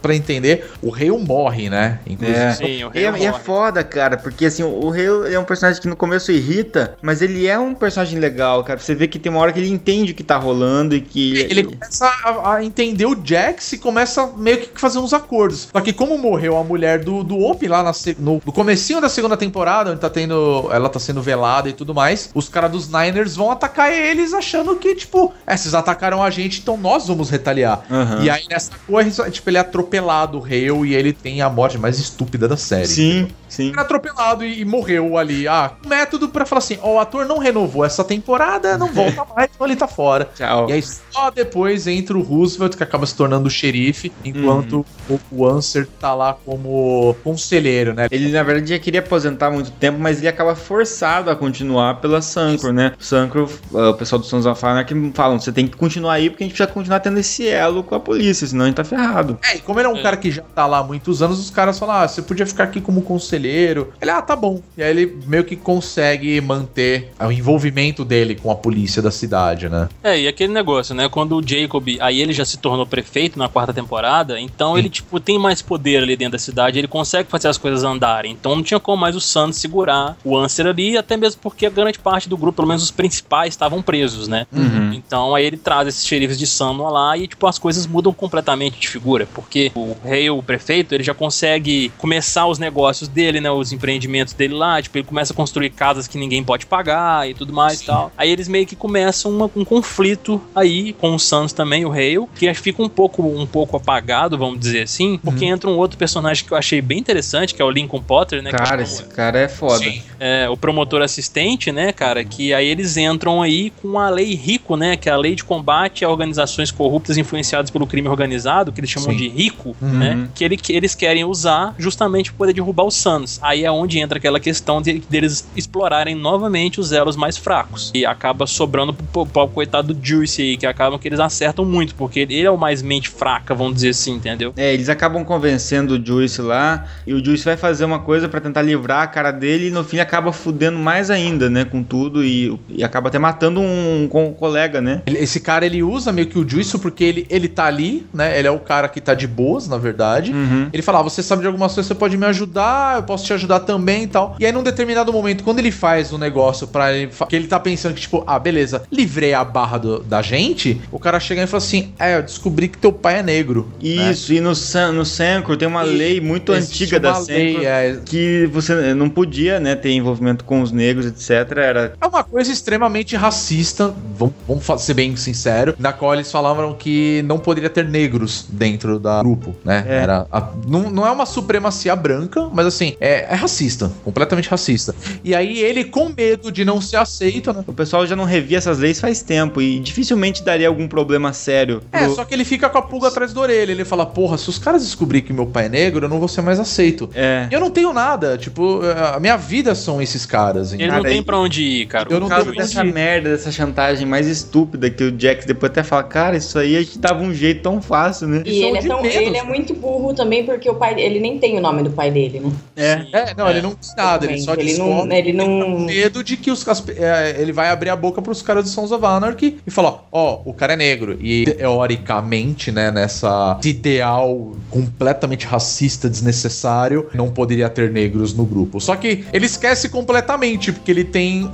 pra, 0.02 0.12
pra 0.12 0.14
entender, 0.14 0.70
o 0.82 0.90
rei 0.90 1.10
morre, 1.10 1.70
né, 1.70 2.00
inclusive. 2.06 2.38
É. 2.38 2.52
Sim, 2.52 2.84
o 2.84 2.90
E 2.94 2.98
rei 2.98 3.06
é, 3.06 3.18
e 3.18 3.26
é 3.26 3.32
foda, 3.32 3.82
cara, 3.84 4.16
porque 4.16 4.46
assim, 4.46 4.62
o 4.62 4.90
Rei 4.90 5.06
é 5.32 5.38
um 5.38 5.44
personagem 5.44 5.80
que 5.80 5.88
no 5.88 5.96
começo 5.96 6.32
irrita, 6.32 6.96
mas 7.00 7.22
ele 7.22 7.46
é 7.46 7.58
um 7.58 7.74
personagem 7.74 8.18
legal, 8.18 8.62
cara. 8.64 8.78
Você 8.78 8.94
vê 8.94 9.06
que 9.06 9.18
tem 9.18 9.30
uma 9.30 9.40
hora 9.40 9.52
que 9.52 9.58
ele 9.58 9.68
entende 9.68 10.12
o 10.12 10.14
que 10.14 10.22
tá 10.22 10.36
rolando 10.36 10.94
e 10.94 11.00
que. 11.00 11.38
Ele 11.38 11.64
começa 11.64 12.06
a, 12.06 12.54
a 12.54 12.64
entender 12.64 13.06
o 13.06 13.16
Jax 13.22 13.72
e 13.72 13.78
começa 13.78 14.26
meio 14.36 14.58
que 14.58 14.80
fazer 14.80 14.98
uns 14.98 15.12
acordos. 15.12 15.68
Só 15.72 15.80
que 15.80 15.92
como 15.92 16.18
morreu 16.18 16.56
a 16.56 16.64
mulher 16.64 17.00
do, 17.00 17.22
do 17.22 17.38
Op 17.38 17.66
lá 17.66 17.82
na 17.82 17.92
no, 18.18 18.42
no 18.44 18.52
comecinho 18.52 19.00
da 19.00 19.08
segunda 19.08 19.36
temporada, 19.36 19.90
onde 19.90 20.00
tá 20.00 20.10
tendo. 20.10 20.68
Ela 20.72 20.88
tá 20.88 20.98
sendo 20.98 21.22
velada 21.22 21.68
e 21.68 21.72
tudo 21.72 21.94
mais, 21.94 22.30
os 22.34 22.48
caras 22.48 22.70
dos 22.70 22.88
Niners 22.88 23.36
vão 23.36 23.50
atacar 23.50 23.92
eles 23.92 24.32
achando 24.32 24.76
que, 24.76 24.94
tipo, 24.94 25.32
é, 25.46 25.56
vocês 25.56 25.74
atacaram 25.74 26.22
a 26.22 26.30
gente, 26.30 26.60
então 26.60 26.76
nós 26.76 27.06
vamos 27.06 27.30
retaliar. 27.30 27.84
Aham. 27.90 28.22
E 28.22 28.30
aí 28.30 28.44
nessa 28.48 28.72
coisa, 28.86 29.30
tipo, 29.30 29.48
ele 29.50 29.58
é 29.58 29.60
atropelado, 29.92 30.38
o 30.38 30.44
Hale, 30.44 30.88
e 30.88 30.94
ele 30.94 31.12
tem 31.12 31.42
a 31.42 31.50
morte 31.50 31.76
mais 31.76 31.98
estúpida 31.98 32.48
da 32.48 32.56
série. 32.56 32.86
Sim, 32.86 33.28
sim. 33.52 33.68
Ele 33.68 33.78
é 33.78 33.80
atropelado 33.80 34.44
e, 34.44 34.60
e 34.60 34.64
morreu 34.64 35.16
ali. 35.18 35.46
Ah, 35.46 35.72
método 35.86 36.28
pra 36.28 36.44
falar 36.46 36.58
assim: 36.60 36.78
ó, 36.82 36.94
o 36.94 36.98
ator 36.98 37.26
não 37.26 37.38
renovou 37.38 37.84
essa 37.84 38.02
temporada, 38.04 38.78
não 38.78 38.88
volta 38.92 39.24
mais, 39.34 39.50
então 39.54 39.66
ele 39.66 39.76
tá 39.76 39.86
fora. 39.86 40.28
Tchau. 40.34 40.68
E 40.68 40.72
aí 40.72 40.82
só 40.82 41.30
depois 41.30 41.86
entra 41.86 42.16
o 42.16 42.22
Roosevelt, 42.22 42.76
que 42.76 42.82
acaba 42.82 43.06
se 43.06 43.14
tornando 43.14 43.46
o 43.48 43.50
xerife, 43.50 44.10
enquanto 44.24 44.84
o, 45.08 45.20
o 45.30 45.46
Answer 45.46 45.86
tá 46.00 46.14
lá 46.14 46.36
como 46.44 47.14
conselheiro, 47.22 47.94
né? 47.94 48.06
Ele, 48.10 48.30
na 48.30 48.42
verdade, 48.42 48.70
já 48.70 48.78
queria 48.78 49.00
aposentar 49.00 49.48
há 49.48 49.50
muito 49.50 49.70
tempo, 49.72 49.98
mas 49.98 50.18
ele 50.18 50.28
acaba 50.28 50.54
forçado 50.54 51.30
a 51.30 51.36
continuar 51.36 52.00
pela 52.00 52.22
Sancro, 52.22 52.72
né? 52.72 52.92
O 52.98 53.04
Sancro, 53.04 53.50
ah, 53.74 53.90
o 53.90 53.94
pessoal 53.94 54.18
do 54.18 54.26
Sons 54.26 54.46
of 54.46 54.60
Fire 54.60 54.84
que 54.84 55.12
falam, 55.14 55.38
você 55.38 55.52
tem 55.52 55.66
que 55.66 55.76
continuar 55.76 56.14
aí 56.14 56.30
porque 56.30 56.44
a 56.44 56.46
gente 56.46 56.56
precisa 56.56 56.72
continuar 56.72 57.00
tendo 57.00 57.18
esse 57.18 57.46
elo 57.48 57.82
com 57.82 57.94
a 57.94 58.00
polícia, 58.00 58.46
senão 58.46 58.64
a 58.64 58.68
gente 58.68 58.76
tá 58.76 58.84
ferrado. 58.84 59.38
É, 59.44 59.56
e 59.56 59.60
como 59.60 59.78
ele 59.80 59.88
é 59.88 59.90
um 59.90 59.96
É. 59.96 60.02
cara 60.02 60.16
que 60.16 60.30
já 60.30 60.42
tá 60.54 60.66
lá 60.66 60.78
há 60.78 60.84
muitos 60.84 61.22
anos, 61.22 61.38
os 61.38 61.50
caras 61.50 61.78
falam: 61.78 61.96
ah, 61.96 62.08
você 62.08 62.22
podia 62.22 62.46
ficar 62.46 62.64
aqui 62.64 62.80
como 62.80 63.02
conselheiro 63.02 63.41
conselheiro. 63.42 63.92
Ele, 64.00 64.10
ah, 64.10 64.22
tá 64.22 64.36
bom. 64.36 64.60
E 64.76 64.82
aí 64.82 64.90
ele 64.90 65.18
meio 65.26 65.44
que 65.44 65.56
consegue 65.56 66.40
manter 66.40 67.12
o 67.20 67.32
envolvimento 67.32 68.04
dele 68.04 68.34
com 68.34 68.50
a 68.50 68.54
polícia 68.54 69.02
da 69.02 69.10
cidade, 69.10 69.68
né? 69.68 69.88
É, 70.02 70.20
e 70.20 70.28
aquele 70.28 70.52
negócio, 70.52 70.94
né? 70.94 71.08
Quando 71.08 71.36
o 71.36 71.46
Jacob, 71.46 71.88
aí 72.00 72.20
ele 72.20 72.32
já 72.32 72.44
se 72.44 72.58
tornou 72.58 72.86
prefeito 72.86 73.38
na 73.38 73.48
quarta 73.48 73.72
temporada, 73.72 74.38
então 74.38 74.78
ele, 74.78 74.88
tipo, 74.88 75.18
tem 75.18 75.38
mais 75.38 75.60
poder 75.60 76.02
ali 76.02 76.16
dentro 76.16 76.32
da 76.32 76.38
cidade, 76.38 76.78
ele 76.78 76.88
consegue 76.88 77.28
fazer 77.28 77.48
as 77.48 77.58
coisas 77.58 77.82
andarem. 77.82 78.32
Então 78.32 78.54
não 78.54 78.62
tinha 78.62 78.78
como 78.78 79.00
mais 79.00 79.16
o 79.16 79.20
Sans 79.20 79.56
segurar 79.56 80.16
o 80.24 80.36
Answer 80.36 80.66
ali, 80.66 80.96
até 80.96 81.16
mesmo 81.16 81.40
porque 81.42 81.66
a 81.66 81.70
grande 81.70 81.98
parte 81.98 82.28
do 82.28 82.36
grupo, 82.36 82.56
pelo 82.56 82.68
menos 82.68 82.82
os 82.82 82.90
principais, 82.90 83.54
estavam 83.54 83.82
presos, 83.82 84.28
né? 84.28 84.46
Uhum. 84.52 84.92
Então 84.92 85.34
aí 85.34 85.44
ele 85.44 85.56
traz 85.56 85.88
esses 85.88 86.06
xerifes 86.06 86.38
de 86.38 86.46
Sandor 86.46 86.90
lá 86.90 87.16
e, 87.16 87.26
tipo, 87.26 87.46
as 87.46 87.58
coisas 87.58 87.86
mudam 87.86 88.12
completamente 88.12 88.78
de 88.78 88.88
figura, 88.88 89.26
porque 89.34 89.72
o 89.74 89.96
rei, 90.04 90.30
o 90.30 90.42
prefeito, 90.42 90.94
ele 90.94 91.02
já 91.02 91.14
consegue 91.14 91.90
começar 91.98 92.46
os 92.46 92.58
negócios 92.58 93.08
dele, 93.08 93.31
né? 93.40 93.50
Os 93.50 93.72
empreendimentos 93.72 94.32
dele 94.34 94.54
lá, 94.54 94.80
tipo, 94.80 94.96
ele 94.98 95.04
começa 95.06 95.32
a 95.32 95.36
construir 95.36 95.70
casas 95.70 96.06
que 96.08 96.18
ninguém 96.18 96.42
pode 96.42 96.66
pagar 96.66 97.28
e 97.28 97.34
tudo 97.34 97.52
mais 97.52 97.80
e 97.80 97.86
tal. 97.86 98.12
Aí 98.16 98.30
eles 98.30 98.48
meio 98.48 98.66
que 98.66 98.76
começam 98.76 99.30
uma- 99.30 99.50
um 99.54 99.64
conflito 99.64 100.40
aí 100.54 100.92
com 100.94 101.14
o 101.14 101.18
Sans 101.18 101.52
também, 101.52 101.84
o 101.84 101.92
Hale, 101.92 102.26
que 102.34 102.52
fica 102.54 102.82
um 102.82 102.88
pouco, 102.88 103.22
um 103.22 103.46
pouco 103.46 103.76
apagado, 103.76 104.36
vamos 104.38 104.58
dizer 104.60 104.82
assim, 104.82 105.18
porque 105.22 105.44
entra 105.44 105.68
um 105.68 105.76
outro 105.76 105.96
personagem 105.98 106.44
que 106.44 106.52
eu 106.52 106.56
achei 106.56 106.80
bem 106.80 106.98
interessante, 106.98 107.54
que 107.54 107.60
é 107.62 107.64
o 107.64 107.70
Lincoln 107.70 108.02
Potter, 108.02 108.42
né? 108.42 108.50
é 108.50 108.52
Cara, 108.52 108.80
o- 108.80 108.84
esse 108.84 109.02
cara 109.04 109.38
é 109.38 109.48
foda. 109.48 109.78
Sim. 109.84 110.02
é, 110.20 110.48
o 110.48 110.56
promotor 110.56 111.02
assistente, 111.02 111.72
né, 111.72 111.92
cara, 111.92 112.22
que 112.24 112.52
aí 112.54 112.66
eles 112.68 112.96
entram 112.96 113.42
aí 113.42 113.70
com 113.82 113.98
a 113.98 114.08
lei 114.08 114.34
RICO, 114.34 114.76
né, 114.76 114.96
que 114.96 115.08
é 115.08 115.12
a 115.12 115.16
lei 115.16 115.34
de 115.34 115.42
combate 115.44 116.04
a 116.04 116.08
organizações 116.10 116.70
corruptas 116.70 117.16
influenciadas 117.16 117.70
pelo 117.70 117.86
crime 117.86 118.08
organizado, 118.08 118.70
que 118.72 118.80
eles 118.80 118.90
chamam 118.90 119.10
Sim. 119.10 119.16
de 119.16 119.28
RICO, 119.28 119.74
Uhum. 119.80 119.88
né, 119.98 120.28
que, 120.34 120.44
ele, 120.44 120.56
que 120.56 120.72
eles 120.72 120.94
querem 120.94 121.24
usar 121.24 121.74
justamente 121.78 122.30
para 122.30 122.38
poder 122.38 122.52
derrubar 122.52 122.84
os 122.84 122.94
Suns. 123.22 123.38
Aí 123.42 123.64
é 123.64 123.70
onde 123.70 123.98
entra 123.98 124.18
aquela 124.18 124.40
questão 124.40 124.80
de, 124.80 125.02
deles 125.08 125.46
explorarem 125.56 126.14
novamente 126.14 126.80
os 126.80 126.92
elos 126.92 127.16
mais 127.16 127.36
fracos. 127.36 127.90
E 127.94 128.04
acaba 128.04 128.46
sobrando 128.46 128.92
pro, 128.92 129.06
pro, 129.06 129.26
pro 129.26 129.48
coitado 129.48 129.94
do 129.94 130.06
Juice 130.06 130.42
aí, 130.42 130.56
que 130.56 130.66
acabam 130.66 130.98
que 130.98 131.08
eles 131.08 131.20
acertam 131.20 131.64
muito, 131.64 131.94
porque 131.94 132.20
ele 132.20 132.42
é 132.42 132.50
o 132.50 132.58
mais 132.58 132.82
mente 132.82 133.08
fraca, 133.08 133.54
vamos 133.54 133.74
dizer 133.74 133.90
assim, 133.90 134.14
entendeu? 134.14 134.52
É, 134.56 134.72
eles 134.72 134.88
acabam 134.88 135.24
convencendo 135.24 135.94
o 135.94 136.06
Juice 136.06 136.40
lá, 136.40 136.86
e 137.06 137.14
o 137.14 137.24
Juice 137.24 137.44
vai 137.44 137.56
fazer 137.56 137.84
uma 137.84 137.98
coisa 137.98 138.28
pra 138.28 138.40
tentar 138.40 138.62
livrar 138.62 139.02
a 139.02 139.06
cara 139.06 139.30
dele, 139.30 139.68
e 139.68 139.70
no 139.70 139.84
fim 139.84 139.98
acaba 139.98 140.32
fudendo 140.32 140.78
mais 140.78 141.10
ainda, 141.10 141.48
né, 141.48 141.64
com 141.64 141.82
tudo, 141.82 142.24
e, 142.24 142.58
e 142.68 142.82
acaba 142.82 143.08
até 143.08 143.18
matando 143.18 143.60
um, 143.60 144.08
um 144.12 144.32
colega, 144.32 144.80
né? 144.80 145.02
Esse 145.06 145.40
cara, 145.40 145.66
ele 145.66 145.82
usa 145.82 146.12
meio 146.12 146.26
que 146.26 146.38
o 146.38 146.48
Juice 146.48 146.78
porque 146.78 147.04
ele, 147.04 147.26
ele 147.28 147.48
tá 147.48 147.66
ali, 147.66 148.06
né? 148.12 148.38
Ele 148.38 148.48
é 148.48 148.50
o 148.50 148.58
cara 148.58 148.88
que 148.88 149.00
tá 149.00 149.14
de 149.14 149.26
boas, 149.26 149.68
na 149.68 149.76
verdade. 149.76 150.32
Uhum. 150.32 150.68
Ele 150.72 150.82
fala, 150.82 151.00
ah, 151.00 151.02
você 151.02 151.22
sabe 151.22 151.42
de 151.42 151.46
algumas 151.46 151.74
coisas, 151.74 151.86
você 151.86 151.94
pode 151.94 152.16
me 152.16 152.26
ajudar, 152.26 152.96
eu 152.96 153.02
posso 153.02 153.11
te 153.18 153.32
ajudar 153.32 153.60
também 153.60 154.04
e 154.04 154.06
tal. 154.06 154.36
E 154.38 154.46
aí, 154.46 154.52
num 154.52 154.62
determinado 154.62 155.12
momento, 155.12 155.44
quando 155.44 155.58
ele 155.58 155.70
faz 155.70 156.12
o 156.12 156.18
negócio 156.18 156.66
pra 156.66 156.92
ele, 156.92 157.10
que 157.28 157.36
ele 157.36 157.46
tá 157.46 157.58
pensando 157.60 157.94
que, 157.94 158.00
tipo, 158.00 158.22
ah, 158.26 158.38
beleza, 158.38 158.82
livrei 158.90 159.34
a 159.34 159.44
barra 159.44 159.78
do- 159.78 159.98
da 160.00 160.22
gente, 160.22 160.80
o 160.90 160.98
cara 160.98 161.18
chega 161.20 161.42
e 161.42 161.46
fala 161.46 161.58
assim, 161.62 161.92
é, 161.98 162.16
eu 162.16 162.22
descobri 162.22 162.68
que 162.68 162.78
teu 162.78 162.92
pai 162.92 163.18
é 163.18 163.22
negro. 163.22 163.68
né? 163.82 164.10
Isso, 164.12 164.32
e 164.32 164.40
no, 164.40 164.54
San- 164.54 164.92
no 164.92 165.04
Sancro 165.04 165.56
tem 165.56 165.66
uma 165.68 165.84
E 165.84 165.90
lei 165.96 166.20
muito 166.20 166.52
antiga 166.52 166.98
da 167.00 167.14
Sancro 167.14 167.64
é, 167.64 167.98
que 168.04 168.48
você 168.52 168.94
não 168.94 169.08
podia, 169.08 169.58
né, 169.60 169.74
ter 169.74 169.90
envolvimento 169.92 170.44
com 170.44 170.62
os 170.62 170.70
negros, 170.72 171.06
etc. 171.06 171.30
Era 171.58 171.92
É 172.00 172.06
uma 172.06 172.22
coisa 172.24 172.50
extremamente 172.52 173.16
racista, 173.16 173.92
vamos, 174.16 174.34
vamos 174.46 174.64
ser 174.82 174.94
bem 174.94 175.14
sincero, 175.16 175.74
na 175.78 175.92
qual 175.92 176.14
eles 176.14 176.30
falavam 176.30 176.74
que 176.74 177.22
não 177.24 177.38
poderia 177.38 177.68
ter 177.70 177.84
negros 177.88 178.46
dentro 178.48 178.98
da 178.98 179.20
grupo, 179.20 179.54
né? 179.64 179.84
É. 179.88 179.96
Era 180.02 180.26
a- 180.30 180.48
não, 180.66 180.90
não 180.90 181.06
é 181.06 181.10
uma 181.10 181.26
supremacia 181.26 181.94
branca, 181.96 182.48
mas 182.52 182.66
assim, 182.66 182.91
é, 183.00 183.26
é 183.30 183.34
racista, 183.34 183.90
completamente 184.04 184.48
racista. 184.48 184.94
E 185.24 185.34
aí 185.34 185.58
ele, 185.60 185.84
com 185.84 186.08
medo 186.16 186.50
de 186.50 186.64
não 186.64 186.80
ser 186.80 186.96
aceito, 186.96 187.52
né? 187.52 187.62
o 187.66 187.72
pessoal 187.72 188.06
já 188.06 188.14
não 188.16 188.24
revia 188.24 188.58
essas 188.58 188.78
leis 188.78 189.00
faz 189.00 189.22
tempo 189.22 189.60
e 189.60 189.78
dificilmente 189.80 190.42
daria 190.42 190.68
algum 190.68 190.86
problema 190.88 191.32
sério. 191.32 191.82
É, 191.92 192.04
pro- 192.04 192.14
só 192.14 192.24
que 192.24 192.34
ele 192.34 192.44
fica 192.44 192.68
com 192.68 192.78
a 192.78 192.82
pulga 192.82 193.08
atrás 193.08 193.32
da 193.32 193.40
orelha. 193.40 193.72
Ele 193.72 193.84
fala, 193.84 194.04
porra, 194.06 194.36
se 194.38 194.48
os 194.48 194.58
caras 194.58 194.82
descobrirem 194.84 195.26
que 195.26 195.32
meu 195.32 195.46
pai 195.46 195.66
é 195.66 195.68
negro, 195.68 196.04
eu 196.06 196.08
não 196.08 196.18
vou 196.18 196.28
ser 196.28 196.42
mais 196.42 196.58
aceito. 196.60 197.08
É. 197.14 197.46
Eu 197.50 197.60
não 197.60 197.70
tenho 197.70 197.92
nada, 197.92 198.36
tipo, 198.38 198.80
a 199.14 199.18
minha 199.20 199.36
vida 199.36 199.74
são 199.74 200.00
esses 200.02 200.26
caras. 200.26 200.72
Ele 200.72 200.82
entendeu? 200.84 201.02
não 201.02 201.10
tem 201.10 201.22
pra 201.22 201.38
onde 201.38 201.62
ir, 201.62 201.86
cara. 201.86 202.08
Eu 202.10 202.16
O 202.16 202.20
não 202.20 202.28
tenho 202.28 202.54
dessa 202.54 202.84
ir. 202.84 202.92
merda, 202.92 203.30
dessa 203.30 203.50
chantagem 203.52 204.06
mais 204.06 204.26
estúpida 204.26 204.90
que 204.90 205.02
o 205.04 205.14
Jax 205.18 205.44
depois 205.44 205.70
até 205.70 205.82
fala, 205.82 206.02
cara, 206.02 206.36
isso 206.36 206.58
aí 206.58 206.76
a 206.76 206.80
gente 206.80 206.98
dava 206.98 207.22
um 207.22 207.32
jeito 207.32 207.62
tão 207.62 207.80
fácil, 207.80 208.28
né? 208.28 208.42
E 208.44 208.60
são 208.60 208.68
ele 208.68 208.78
é, 208.78 208.82
tão- 208.82 209.04
ele 209.06 209.36
é 209.36 209.42
muito 209.42 209.74
burro 209.74 210.14
também, 210.14 210.44
porque 210.44 210.68
o 210.68 210.74
pai 210.74 210.98
ele 211.00 211.20
nem 211.20 211.38
tem 211.38 211.56
o 211.56 211.60
nome 211.60 211.82
do 211.82 211.90
pai 211.90 212.10
dele, 212.10 212.40
né? 212.40 212.50
É. 212.76 212.81
É, 212.82 213.34
não, 213.36 213.48
ele 213.48 213.62
não 213.62 213.74
tem 213.74 213.90
nada, 213.96 214.26
ele 214.26 214.40
só 214.40 214.54
ele 214.54 214.76
não, 214.76 215.10
ele 215.10 215.32
não. 215.32 215.80
medo 215.80 216.24
de 216.24 216.36
que 216.36 216.50
os 216.50 216.64
é, 216.88 217.36
ele 217.38 217.52
vai 217.52 217.68
abrir 217.68 217.90
a 217.90 217.96
boca 217.96 218.20
pros 218.20 218.42
caras 218.42 218.64
do 218.64 218.70
Sons 218.70 218.90
of 218.90 219.04
Anarchy 219.04 219.58
e 219.66 219.70
falar, 219.70 220.04
ó, 220.10 220.40
o 220.44 220.52
cara 220.52 220.72
é 220.72 220.76
negro. 220.76 221.16
E 221.20 221.44
teoricamente, 221.44 222.72
né, 222.72 222.90
nessa 222.90 223.58
ideal 223.64 224.52
completamente 224.70 225.46
racista, 225.46 226.08
desnecessário, 226.08 227.08
não 227.14 227.30
poderia 227.30 227.68
ter 227.68 227.90
negros 227.90 228.34
no 228.34 228.44
grupo. 228.44 228.80
Só 228.80 228.96
que 228.96 229.24
ele 229.32 229.46
esquece 229.46 229.88
completamente, 229.88 230.72
porque 230.72 230.90
ele 230.90 231.04
tem. 231.04 231.50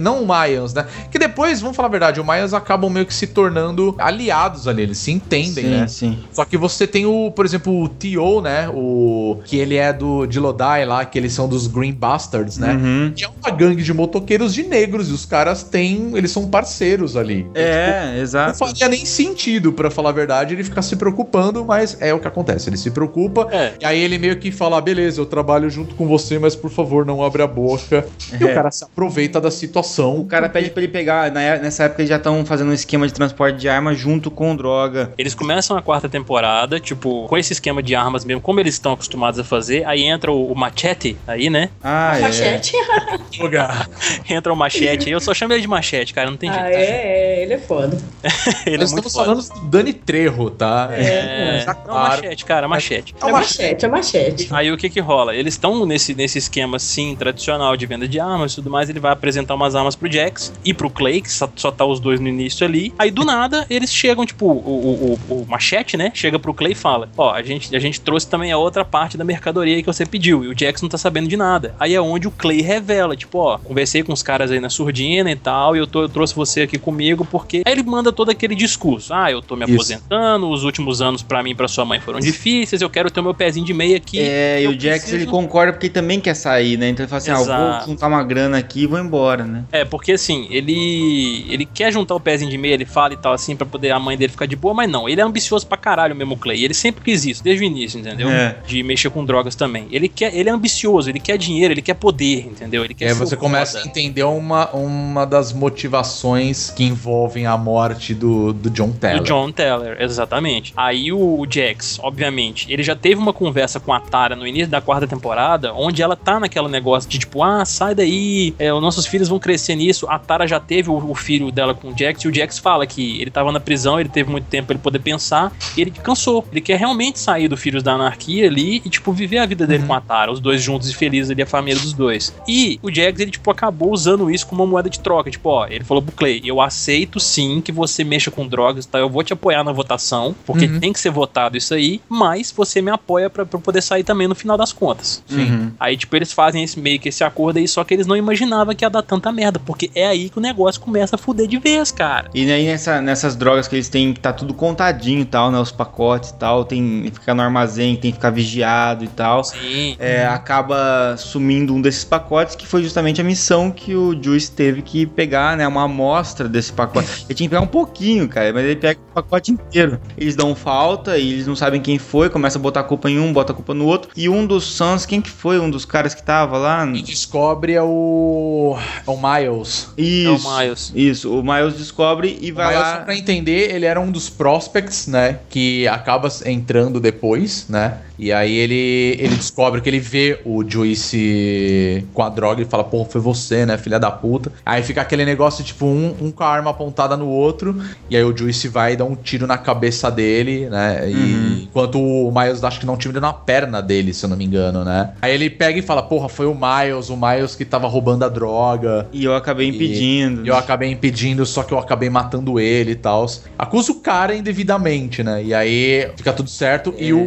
Não 0.00 0.22
o 0.22 0.26
Mayans, 0.26 0.72
né? 0.72 0.86
Que 1.10 1.18
depois, 1.18 1.60
vamos 1.60 1.76
falar 1.76 1.88
a 1.88 1.90
verdade, 1.90 2.20
o 2.20 2.24
Mayans 2.24 2.54
acabam 2.54 2.90
meio 2.90 3.06
que 3.06 3.14
se 3.14 3.26
tornando 3.26 3.94
aliados 3.98 4.68
ali, 4.68 4.82
eles 4.82 4.98
se 4.98 5.10
entendem, 5.10 5.64
sim, 5.64 5.70
né? 5.70 5.86
sim. 5.86 6.18
Só 6.32 6.44
que 6.44 6.56
você 6.56 6.86
tem 6.86 7.06
o, 7.06 7.30
por 7.30 7.44
exemplo, 7.44 7.82
o 7.82 7.88
T.O., 7.88 8.40
né? 8.40 8.68
O 8.72 9.40
que 9.44 9.56
ele 9.56 9.76
é 9.76 9.92
do 9.92 10.26
de 10.26 10.38
Lodai 10.54 10.84
lá, 10.86 11.04
que 11.04 11.18
eles 11.18 11.32
são 11.32 11.48
dos 11.48 11.66
Green 11.66 11.92
Bastards, 11.92 12.58
né? 12.58 12.72
Uhum. 12.74 13.12
Que 13.14 13.24
é 13.24 13.28
uma 13.28 13.50
gangue 13.50 13.82
de 13.82 13.92
motoqueiros 13.92 14.54
de 14.54 14.62
negros 14.62 15.10
e 15.10 15.12
os 15.12 15.26
caras 15.26 15.64
têm, 15.64 16.12
eles 16.16 16.30
são 16.30 16.46
parceiros 16.48 17.16
ali. 17.16 17.46
É, 17.54 18.12
Não 18.14 18.22
exato. 18.22 18.58
faria 18.58 18.88
nem 18.88 19.04
sentido, 19.04 19.72
pra 19.72 19.90
falar 19.90 20.10
a 20.10 20.12
verdade, 20.12 20.54
ele 20.54 20.62
ficar 20.62 20.82
se 20.82 20.94
preocupando, 20.96 21.64
mas 21.64 21.96
é 22.00 22.14
o 22.14 22.20
que 22.20 22.28
acontece. 22.28 22.68
Ele 22.70 22.76
se 22.76 22.90
preocupa 22.90 23.48
É. 23.50 23.72
e 23.80 23.84
aí 23.84 24.00
ele 24.00 24.16
meio 24.18 24.36
que 24.38 24.52
fala: 24.52 24.78
"Ah, 24.78 24.80
beleza, 24.80 25.20
eu 25.20 25.26
trabalho 25.26 25.68
junto 25.68 25.94
com 25.96 26.06
você, 26.06 26.38
mas 26.38 26.54
por 26.54 26.70
favor, 26.70 27.04
não 27.04 27.22
abre 27.24 27.42
a 27.42 27.46
boca. 27.46 28.06
E 28.40 28.42
É. 28.44 28.50
o 28.50 28.54
cara 28.54 28.70
se 28.70 28.84
aproveita 28.84 29.40
da 29.40 29.50
situação. 29.50 30.18
O 30.20 30.24
cara 30.26 30.48
pede 30.48 30.70
pra 30.70 30.82
ele 30.82 30.90
pegar. 30.92 31.34
é- 31.36 31.58
Nessa 31.58 31.84
época 31.84 32.02
eles 32.02 32.08
já 32.10 32.16
estão 32.16 32.44
fazendo 32.44 32.70
um 32.70 32.72
esquema 32.72 33.06
de 33.06 33.12
transporte 33.12 33.58
de 33.58 33.68
arma 33.68 33.94
junto 33.94 34.30
com 34.30 34.54
droga. 34.54 35.12
Eles 35.18 35.34
começam 35.34 35.76
a 35.76 35.82
quarta 35.82 36.08
temporada, 36.08 36.78
tipo, 36.80 37.26
com 37.28 37.36
esse 37.36 37.52
esquema 37.52 37.82
de 37.82 37.94
armas 37.94 38.24
mesmo, 38.24 38.40
como 38.40 38.60
eles 38.60 38.74
estão 38.74 38.92
acostumados 38.92 39.38
a 39.40 39.44
fazer. 39.44 39.84
Aí 39.86 40.02
entra 40.02 40.30
o, 40.32 40.43
o 40.50 40.54
Machete 40.54 41.16
aí, 41.26 41.48
né? 41.50 41.70
Ah, 41.82 42.18
é. 42.18 42.22
Machete. 42.22 42.72
Entra 44.28 44.52
o 44.52 44.56
Machete 44.56 45.06
aí. 45.06 45.12
Eu 45.12 45.20
só 45.20 45.34
chamo 45.34 45.52
ele 45.52 45.62
de 45.62 45.68
Machete, 45.68 46.12
cara. 46.14 46.30
Não 46.30 46.36
tem 46.36 46.50
jeito. 46.50 46.64
Ah, 46.64 46.70
é, 46.70 46.84
é, 46.84 47.42
ele 47.42 47.54
é 47.54 47.58
foda. 47.58 47.96
Ele 48.66 48.78
Nós 48.78 48.90
é 48.90 48.94
muito 48.94 49.08
estamos 49.08 49.12
foda. 49.12 49.42
falando 49.42 49.62
do 49.64 49.70
Dani 49.70 49.92
Trejo, 49.92 50.50
tá? 50.50 50.88
É, 50.92 51.62
Já 51.64 51.74
não, 51.74 51.82
claro. 51.82 52.22
Machete, 52.22 52.44
cara, 52.44 52.68
Machete. 52.68 53.14
É 53.22 53.30
machete, 53.32 53.84
é 53.84 53.88
machete. 53.88 54.48
Aí 54.50 54.72
o 54.72 54.76
que 54.76 54.88
que 54.88 55.00
rola? 55.00 55.34
Eles 55.34 55.54
estão 55.54 55.84
nesse, 55.84 56.14
nesse 56.14 56.38
esquema, 56.38 56.78
sim, 56.78 57.14
tradicional 57.16 57.76
de 57.76 57.84
venda 57.86 58.08
de 58.08 58.18
armas 58.18 58.52
e 58.52 58.56
tudo 58.56 58.70
mais. 58.70 58.88
Ele 58.88 59.00
vai 59.00 59.12
apresentar 59.12 59.54
umas 59.54 59.74
armas 59.74 59.94
pro 59.94 60.10
Jax 60.10 60.52
e 60.64 60.72
pro 60.72 60.88
Clay, 60.88 61.20
que 61.20 61.30
só, 61.30 61.48
só 61.56 61.70
tá 61.70 61.84
os 61.84 62.00
dois 62.00 62.18
no 62.20 62.28
início 62.28 62.66
ali. 62.66 62.94
Aí 62.98 63.10
do 63.10 63.24
nada, 63.24 63.66
eles 63.68 63.92
chegam, 63.92 64.24
tipo, 64.24 64.46
o, 64.46 64.50
o, 64.50 65.18
o, 65.28 65.42
o 65.42 65.46
Machete, 65.46 65.96
né? 65.96 66.10
Chega 66.14 66.38
pro 66.38 66.54
Clay 66.54 66.72
e 66.72 66.76
fala: 66.76 67.08
Ó, 67.16 67.30
a 67.30 67.42
gente, 67.42 67.74
a 67.74 67.78
gente 67.78 68.00
trouxe 68.00 68.26
também 68.26 68.50
a 68.52 68.56
outra 68.58 68.84
parte 68.84 69.16
da 69.16 69.24
mercadoria 69.24 69.76
que 69.80 69.86
você 69.86 70.06
pediu. 70.06 70.33
E 70.42 70.48
o 70.48 70.54
Jax 70.58 70.80
não 70.82 70.88
tá 70.88 70.96
sabendo 70.98 71.28
de 71.28 71.36
nada. 71.36 71.74
Aí 71.78 71.94
é 71.94 72.00
onde 72.00 72.26
o 72.26 72.30
Clay 72.30 72.60
revela: 72.62 73.14
Tipo, 73.16 73.38
ó, 73.38 73.58
conversei 73.58 74.02
com 74.02 74.12
os 74.12 74.22
caras 74.22 74.50
aí 74.50 74.58
na 74.58 74.70
surdina 74.70 75.30
e 75.30 75.36
tal. 75.36 75.76
E 75.76 75.78
eu, 75.78 75.86
tô, 75.86 76.02
eu 76.02 76.08
trouxe 76.08 76.34
você 76.34 76.62
aqui 76.62 76.78
comigo 76.78 77.24
porque. 77.30 77.62
Aí 77.64 77.72
ele 77.72 77.82
manda 77.82 78.12
todo 78.12 78.30
aquele 78.30 78.54
discurso: 78.54 79.12
Ah, 79.14 79.30
eu 79.30 79.42
tô 79.42 79.54
me 79.54 79.64
Isso. 79.64 79.74
aposentando. 79.74 80.48
Os 80.48 80.64
últimos 80.64 81.00
anos 81.02 81.22
pra 81.22 81.42
mim 81.42 81.50
e 81.50 81.54
pra 81.54 81.68
sua 81.68 81.84
mãe 81.84 82.00
foram 82.00 82.18
difíceis. 82.20 82.80
Eu 82.82 82.90
quero 82.90 83.10
ter 83.10 83.20
o 83.20 83.22
meu 83.22 83.34
pezinho 83.34 83.66
de 83.66 83.74
meia 83.74 83.96
aqui. 83.98 84.18
É, 84.20 84.62
e 84.62 84.66
o 84.66 84.72
Jax 84.72 85.00
preciso- 85.02 85.16
ele 85.16 85.26
concorda 85.26 85.72
porque 85.72 85.86
ele 85.86 85.94
também 85.94 86.18
quer 86.20 86.34
sair, 86.34 86.76
né? 86.78 86.88
Então 86.88 87.04
ele 87.04 87.10
fala 87.10 87.18
assim: 87.18 87.30
ah, 87.30 87.34
eu 87.34 87.44
vou 87.44 87.54
Exato. 87.54 87.86
juntar 87.90 88.06
uma 88.08 88.22
grana 88.24 88.58
aqui 88.58 88.82
e 88.82 88.86
vou 88.86 88.98
embora, 88.98 89.44
né? 89.44 89.64
É, 89.70 89.84
porque 89.84 90.12
assim, 90.12 90.46
ele 90.50 91.44
ele 91.48 91.66
quer 91.66 91.92
juntar 91.92 92.14
o 92.14 92.20
pezinho 92.20 92.50
de 92.50 92.58
meia, 92.58 92.74
ele 92.74 92.84
fala 92.84 93.14
e 93.14 93.16
tal 93.16 93.32
assim, 93.32 93.56
pra 93.56 93.66
poder 93.66 93.90
a 93.90 93.98
mãe 93.98 94.16
dele 94.16 94.30
ficar 94.32 94.46
de 94.46 94.56
boa, 94.56 94.74
mas 94.74 94.90
não, 94.90 95.08
ele 95.08 95.20
é 95.20 95.24
ambicioso 95.24 95.66
pra 95.66 95.76
caralho 95.76 96.14
mesmo, 96.14 96.34
o 96.34 96.36
Clay. 96.36 96.64
Ele 96.64 96.74
sempre 96.74 97.02
quis 97.04 97.24
isso, 97.24 97.42
desde 97.42 97.64
o 97.64 97.66
início, 97.66 97.98
entendeu? 98.00 98.28
É. 98.28 98.56
De 98.66 98.82
mexer 98.82 99.10
com 99.10 99.24
drogas 99.24 99.54
também. 99.54 99.86
Ele 99.90 100.08
quer, 100.08 100.23
ele 100.32 100.48
é 100.48 100.52
ambicioso, 100.52 101.08
ele 101.10 101.20
quer 101.20 101.36
dinheiro, 101.36 101.72
ele 101.74 101.82
quer 101.82 101.94
poder, 101.94 102.46
entendeu? 102.46 102.84
Ele 102.84 102.92
E 102.92 102.96
quer 102.96 103.08
aí 103.08 103.14
ser 103.14 103.18
você 103.18 103.34
o 103.34 103.38
começa 103.38 103.78
a 103.78 103.82
entender 103.82 104.22
uma, 104.24 104.70
uma 104.70 105.24
das 105.24 105.52
motivações 105.52 106.70
que 106.70 106.84
envolvem 106.84 107.46
a 107.46 107.56
morte 107.56 108.14
do, 108.14 108.52
do 108.52 108.70
John 108.70 108.92
Teller. 108.92 109.18
Do 109.22 109.24
John 109.24 109.52
Teller, 109.52 109.96
exatamente. 110.00 110.72
Aí 110.76 111.12
o, 111.12 111.46
Jax, 111.48 111.98
obviamente, 112.02 112.72
ele 112.72 112.82
já 112.82 112.96
teve 112.96 113.20
uma 113.20 113.32
conversa 113.32 113.78
com 113.78 113.92
a 113.92 114.00
Tara 114.00 114.34
no 114.34 114.46
início 114.46 114.68
da 114.68 114.80
quarta 114.80 115.06
temporada, 115.06 115.72
onde 115.74 116.02
ela 116.02 116.16
tá 116.16 116.40
naquela 116.40 116.68
negócio 116.68 117.08
de 117.08 117.18
tipo, 117.18 117.42
ah, 117.42 117.64
sai 117.64 117.94
daí, 117.94 118.54
é, 118.58 118.72
os 118.72 118.80
nossos 118.80 119.06
filhos 119.06 119.28
vão 119.28 119.38
crescer 119.38 119.76
nisso. 119.76 120.06
A 120.08 120.18
Tara 120.18 120.46
já 120.46 120.58
teve 120.58 120.90
o, 120.90 120.96
o 121.10 121.14
filho 121.14 121.34
filho 121.34 121.50
dela 121.50 121.74
com 121.74 121.88
o 121.88 121.98
Jax, 121.98 122.22
e 122.22 122.28
o 122.28 122.34
Jax 122.34 122.58
fala 122.58 122.86
que 122.86 123.20
ele 123.20 123.30
tava 123.30 123.50
na 123.50 123.58
prisão, 123.58 123.98
ele 123.98 124.08
teve 124.08 124.30
muito 124.30 124.44
tempo 124.44 124.68
pra 124.68 124.74
ele 124.74 124.82
poder 124.82 125.00
pensar, 125.00 125.52
e 125.76 125.80
ele 125.80 125.90
cansou. 125.90 126.44
Ele 126.52 126.60
quer 126.60 126.78
realmente 126.78 127.18
sair 127.18 127.48
do 127.48 127.56
Filhos 127.56 127.82
da 127.82 127.92
Anarquia 127.92 128.46
ali 128.46 128.80
e, 128.84 128.88
tipo, 128.88 129.12
viver 129.12 129.38
a 129.38 129.46
vida 129.46 129.66
dele 129.66 129.82
Uhum. 129.82 129.88
com 129.88 129.94
a 129.94 130.00
Tara, 130.00 130.13
os 130.30 130.40
dois 130.40 130.62
juntos 130.62 130.88
e 130.88 130.94
felizes 130.94 131.30
ali, 131.30 131.42
a 131.42 131.46
família 131.46 131.80
dos 131.80 131.92
dois. 131.92 132.34
E 132.46 132.78
o 132.82 132.92
Jax, 132.92 133.20
ele, 133.20 133.30
tipo, 133.30 133.50
acabou 133.50 133.92
usando 133.92 134.30
isso 134.30 134.46
como 134.46 134.62
uma 134.62 134.70
moeda 134.70 134.88
de 134.88 135.00
troca. 135.00 135.30
Tipo, 135.30 135.48
ó, 135.50 135.66
ele 135.68 135.84
falou 135.84 136.02
pro 136.02 136.12
Clay, 136.14 136.40
eu 136.44 136.60
aceito 136.60 137.18
sim 137.20 137.60
que 137.60 137.72
você 137.72 138.04
mexa 138.04 138.30
com 138.30 138.46
drogas, 138.46 138.86
tá? 138.86 138.98
Eu 138.98 139.08
vou 139.10 139.22
te 139.22 139.32
apoiar 139.32 139.62
na 139.64 139.72
votação, 139.72 140.34
porque 140.46 140.66
Uhum. 140.66 140.80
tem 140.80 140.92
que 140.92 141.00
ser 141.00 141.10
votado 141.10 141.56
isso 141.56 141.74
aí, 141.74 142.00
mas 142.08 142.52
você 142.52 142.80
me 142.80 142.90
apoia 142.90 143.28
pra, 143.28 143.44
pra 143.44 143.56
eu 143.58 143.62
poder 143.62 143.82
sair 143.82 144.04
também 144.04 144.28
no 144.28 144.34
final 144.34 144.56
das 144.56 144.72
contas. 144.72 145.22
Uhum. 145.30 145.72
Aí, 145.78 145.96
tipo, 145.96 146.14
eles 146.16 146.32
fazem 146.32 146.62
esse 146.62 146.78
meio 146.78 146.98
que 146.98 147.08
esse 147.08 147.24
acordo 147.24 147.58
aí, 147.58 147.66
só 147.68 147.82
que 147.84 147.94
eles 147.94 148.06
não 148.06 148.16
imaginavam 148.16 148.74
que 148.74 148.84
ia 148.84 148.90
dar 148.90 149.02
tanta 149.02 149.30
merda, 149.32 149.58
porque 149.58 149.90
é 149.94 150.06
aí 150.06 150.28
que 150.30 150.38
o 150.38 150.40
negócio 150.40 150.80
começa 150.80 151.16
a 151.16 151.18
fuder 151.18 151.46
de 151.46 151.58
vez, 151.58 151.90
cara. 151.90 152.30
E 152.34 152.50
aí 152.50 152.66
nessa- 152.66 153.00
nessas 153.00 153.34
drogas 153.36 153.66
que 153.68 153.74
eles 153.76 153.88
têm, 153.88 154.12
que 154.12 154.20
tá 154.20 154.32
tudo 154.32 154.54
contadinho 154.54 155.20
e 155.20 155.24
tal, 155.24 155.50
né? 155.50 155.58
Os 155.58 155.72
pacotes 155.72 156.30
e 156.30 156.34
tal, 156.34 156.64
tem 156.64 157.02
que 157.04 157.10
ficar 157.12 157.34
no 157.34 157.42
armazém, 157.42 157.96
tem 157.96 158.10
que 158.10 158.16
ficar 158.18 158.30
vigiado 158.30 159.04
e 159.04 159.08
tal. 159.08 159.42
Sim. 159.44 159.96
É, 159.98 160.03
acaba 160.26 161.16
sumindo 161.16 161.74
um 161.74 161.80
desses 161.80 162.04
pacotes, 162.04 162.54
que 162.54 162.66
foi 162.66 162.82
justamente 162.82 163.20
a 163.20 163.24
missão 163.24 163.70
que 163.70 163.94
o 163.94 164.16
Juice 164.20 164.50
teve 164.50 164.82
que 164.82 165.06
pegar, 165.06 165.56
né? 165.56 165.66
Uma 165.66 165.84
amostra 165.84 166.48
desse 166.48 166.72
pacote. 166.72 167.08
Ele 167.28 167.34
tinha 167.34 167.48
que 167.48 167.50
pegar 167.50 167.62
um 167.62 167.66
pouquinho, 167.66 168.28
cara, 168.28 168.52
mas 168.52 168.64
ele 168.64 168.76
pega 168.76 169.00
o 169.00 169.14
pacote 169.14 169.52
inteiro. 169.52 170.00
Eles 170.16 170.36
dão 170.36 170.54
falta 170.54 171.16
e 171.18 171.32
eles 171.32 171.46
não 171.46 171.56
sabem 171.56 171.80
quem 171.80 171.98
foi, 171.98 172.28
começa 172.28 172.58
a 172.58 172.60
botar 172.60 172.80
a 172.80 172.84
culpa 172.84 173.10
em 173.10 173.18
um, 173.18 173.32
bota 173.32 173.52
a 173.52 173.54
culpa 173.54 173.74
no 173.74 173.86
outro. 173.86 174.10
E 174.16 174.28
um 174.28 174.46
dos 174.46 174.64
Suns, 174.64 175.06
quem 175.06 175.20
que 175.20 175.30
foi? 175.30 175.58
Um 175.58 175.70
dos 175.70 175.84
caras 175.84 176.14
que 176.14 176.22
tava 176.22 176.58
lá? 176.58 176.84
Quem 176.90 177.02
descobre 177.02 177.72
é 177.72 177.82
o. 177.82 178.76
É 179.06 179.10
o 179.10 179.16
Miles. 179.16 179.88
Isso. 179.96 180.28
É 180.28 180.50
o 180.50 180.58
Miles. 180.58 180.92
Isso, 180.94 181.38
o 181.38 181.42
Miles 181.42 181.74
descobre 181.74 182.38
e 182.40 182.52
O 182.52 182.54
vai 182.54 182.68
Miles, 182.68 182.80
lá. 182.80 182.96
só 182.98 183.04
pra 183.04 183.16
entender, 183.16 183.74
ele 183.74 183.86
era 183.86 184.00
um 184.00 184.10
dos 184.10 184.28
prospects, 184.28 185.06
né? 185.06 185.38
Que 185.48 185.86
acaba 185.88 186.28
entrando 186.44 187.00
depois, 187.00 187.66
né? 187.68 187.98
E 188.18 188.32
aí 188.32 188.54
ele, 188.54 189.16
ele 189.18 189.34
descobre 189.34 189.80
que 189.84 189.90
ele 189.90 190.00
vê 190.00 190.40
o 190.44 190.64
Joyce 190.68 192.04
com 192.12 192.22
a 192.22 192.28
droga 192.28 192.62
e 192.62 192.64
fala, 192.64 192.82
pô, 192.84 193.04
foi 193.04 193.20
você, 193.20 193.64
né, 193.66 193.76
filha 193.78 193.98
da 194.00 194.10
puta. 194.10 194.50
Aí 194.64 194.82
fica 194.82 195.00
aquele 195.00 195.24
negócio, 195.24 195.62
tipo, 195.62 195.86
um, 195.86 196.14
um 196.20 196.30
com 196.30 196.42
a 196.42 196.48
arma 196.48 196.70
apontada 196.70 197.16
no 197.16 197.28
outro. 197.28 197.80
E 198.08 198.16
aí 198.16 198.24
o 198.24 198.36
Joyce 198.36 198.68
vai 198.68 198.96
dá 198.96 199.04
um 199.04 199.14
tiro 199.14 199.46
na 199.46 199.58
cabeça 199.58 200.10
dele, 200.10 200.68
né? 200.70 201.10
E 201.10 201.14
Uhum. 201.14 201.60
enquanto 201.64 202.00
o 202.00 202.32
Miles 202.32 202.62
acho 202.64 202.80
que 202.80 202.86
dá 202.86 202.92
um 202.92 202.96
tiro 202.96 203.20
na 203.20 203.32
perna 203.32 203.80
dele, 203.82 204.12
se 204.14 204.24
eu 204.24 204.28
não 204.30 204.36
me 204.36 204.44
engano, 204.44 204.84
né? 204.84 205.10
Aí 205.20 205.32
ele 205.34 205.50
pega 205.50 205.78
e 205.78 205.82
fala, 205.82 206.02
porra, 206.02 206.28
foi 206.28 206.46
o 206.46 206.54
Miles, 206.54 207.10
o 207.10 207.16
Miles 207.16 207.54
que 207.54 207.64
tava 207.64 207.86
roubando 207.88 208.24
a 208.24 208.28
droga. 208.28 209.06
E 209.12 209.24
eu 209.24 209.34
acabei 209.34 209.68
impedindo. 209.68 210.44
E 210.44 210.48
eu 210.48 210.56
acabei 210.56 210.90
impedindo, 210.90 211.44
só 211.44 211.62
que 211.62 211.72
eu 211.72 211.78
acabei 211.78 212.08
matando 212.08 212.58
ele 212.58 212.92
e 212.92 212.96
tal. 212.96 213.26
Acusa 213.58 213.92
o 213.92 213.96
cara 213.96 214.34
indevidamente, 214.34 215.22
né? 215.22 215.42
E 215.42 215.52
aí 215.54 216.08
fica 216.16 216.32
tudo 216.32 216.48
certo. 216.50 216.94
É. 216.98 217.04
E 217.04 217.12
o, 217.12 217.18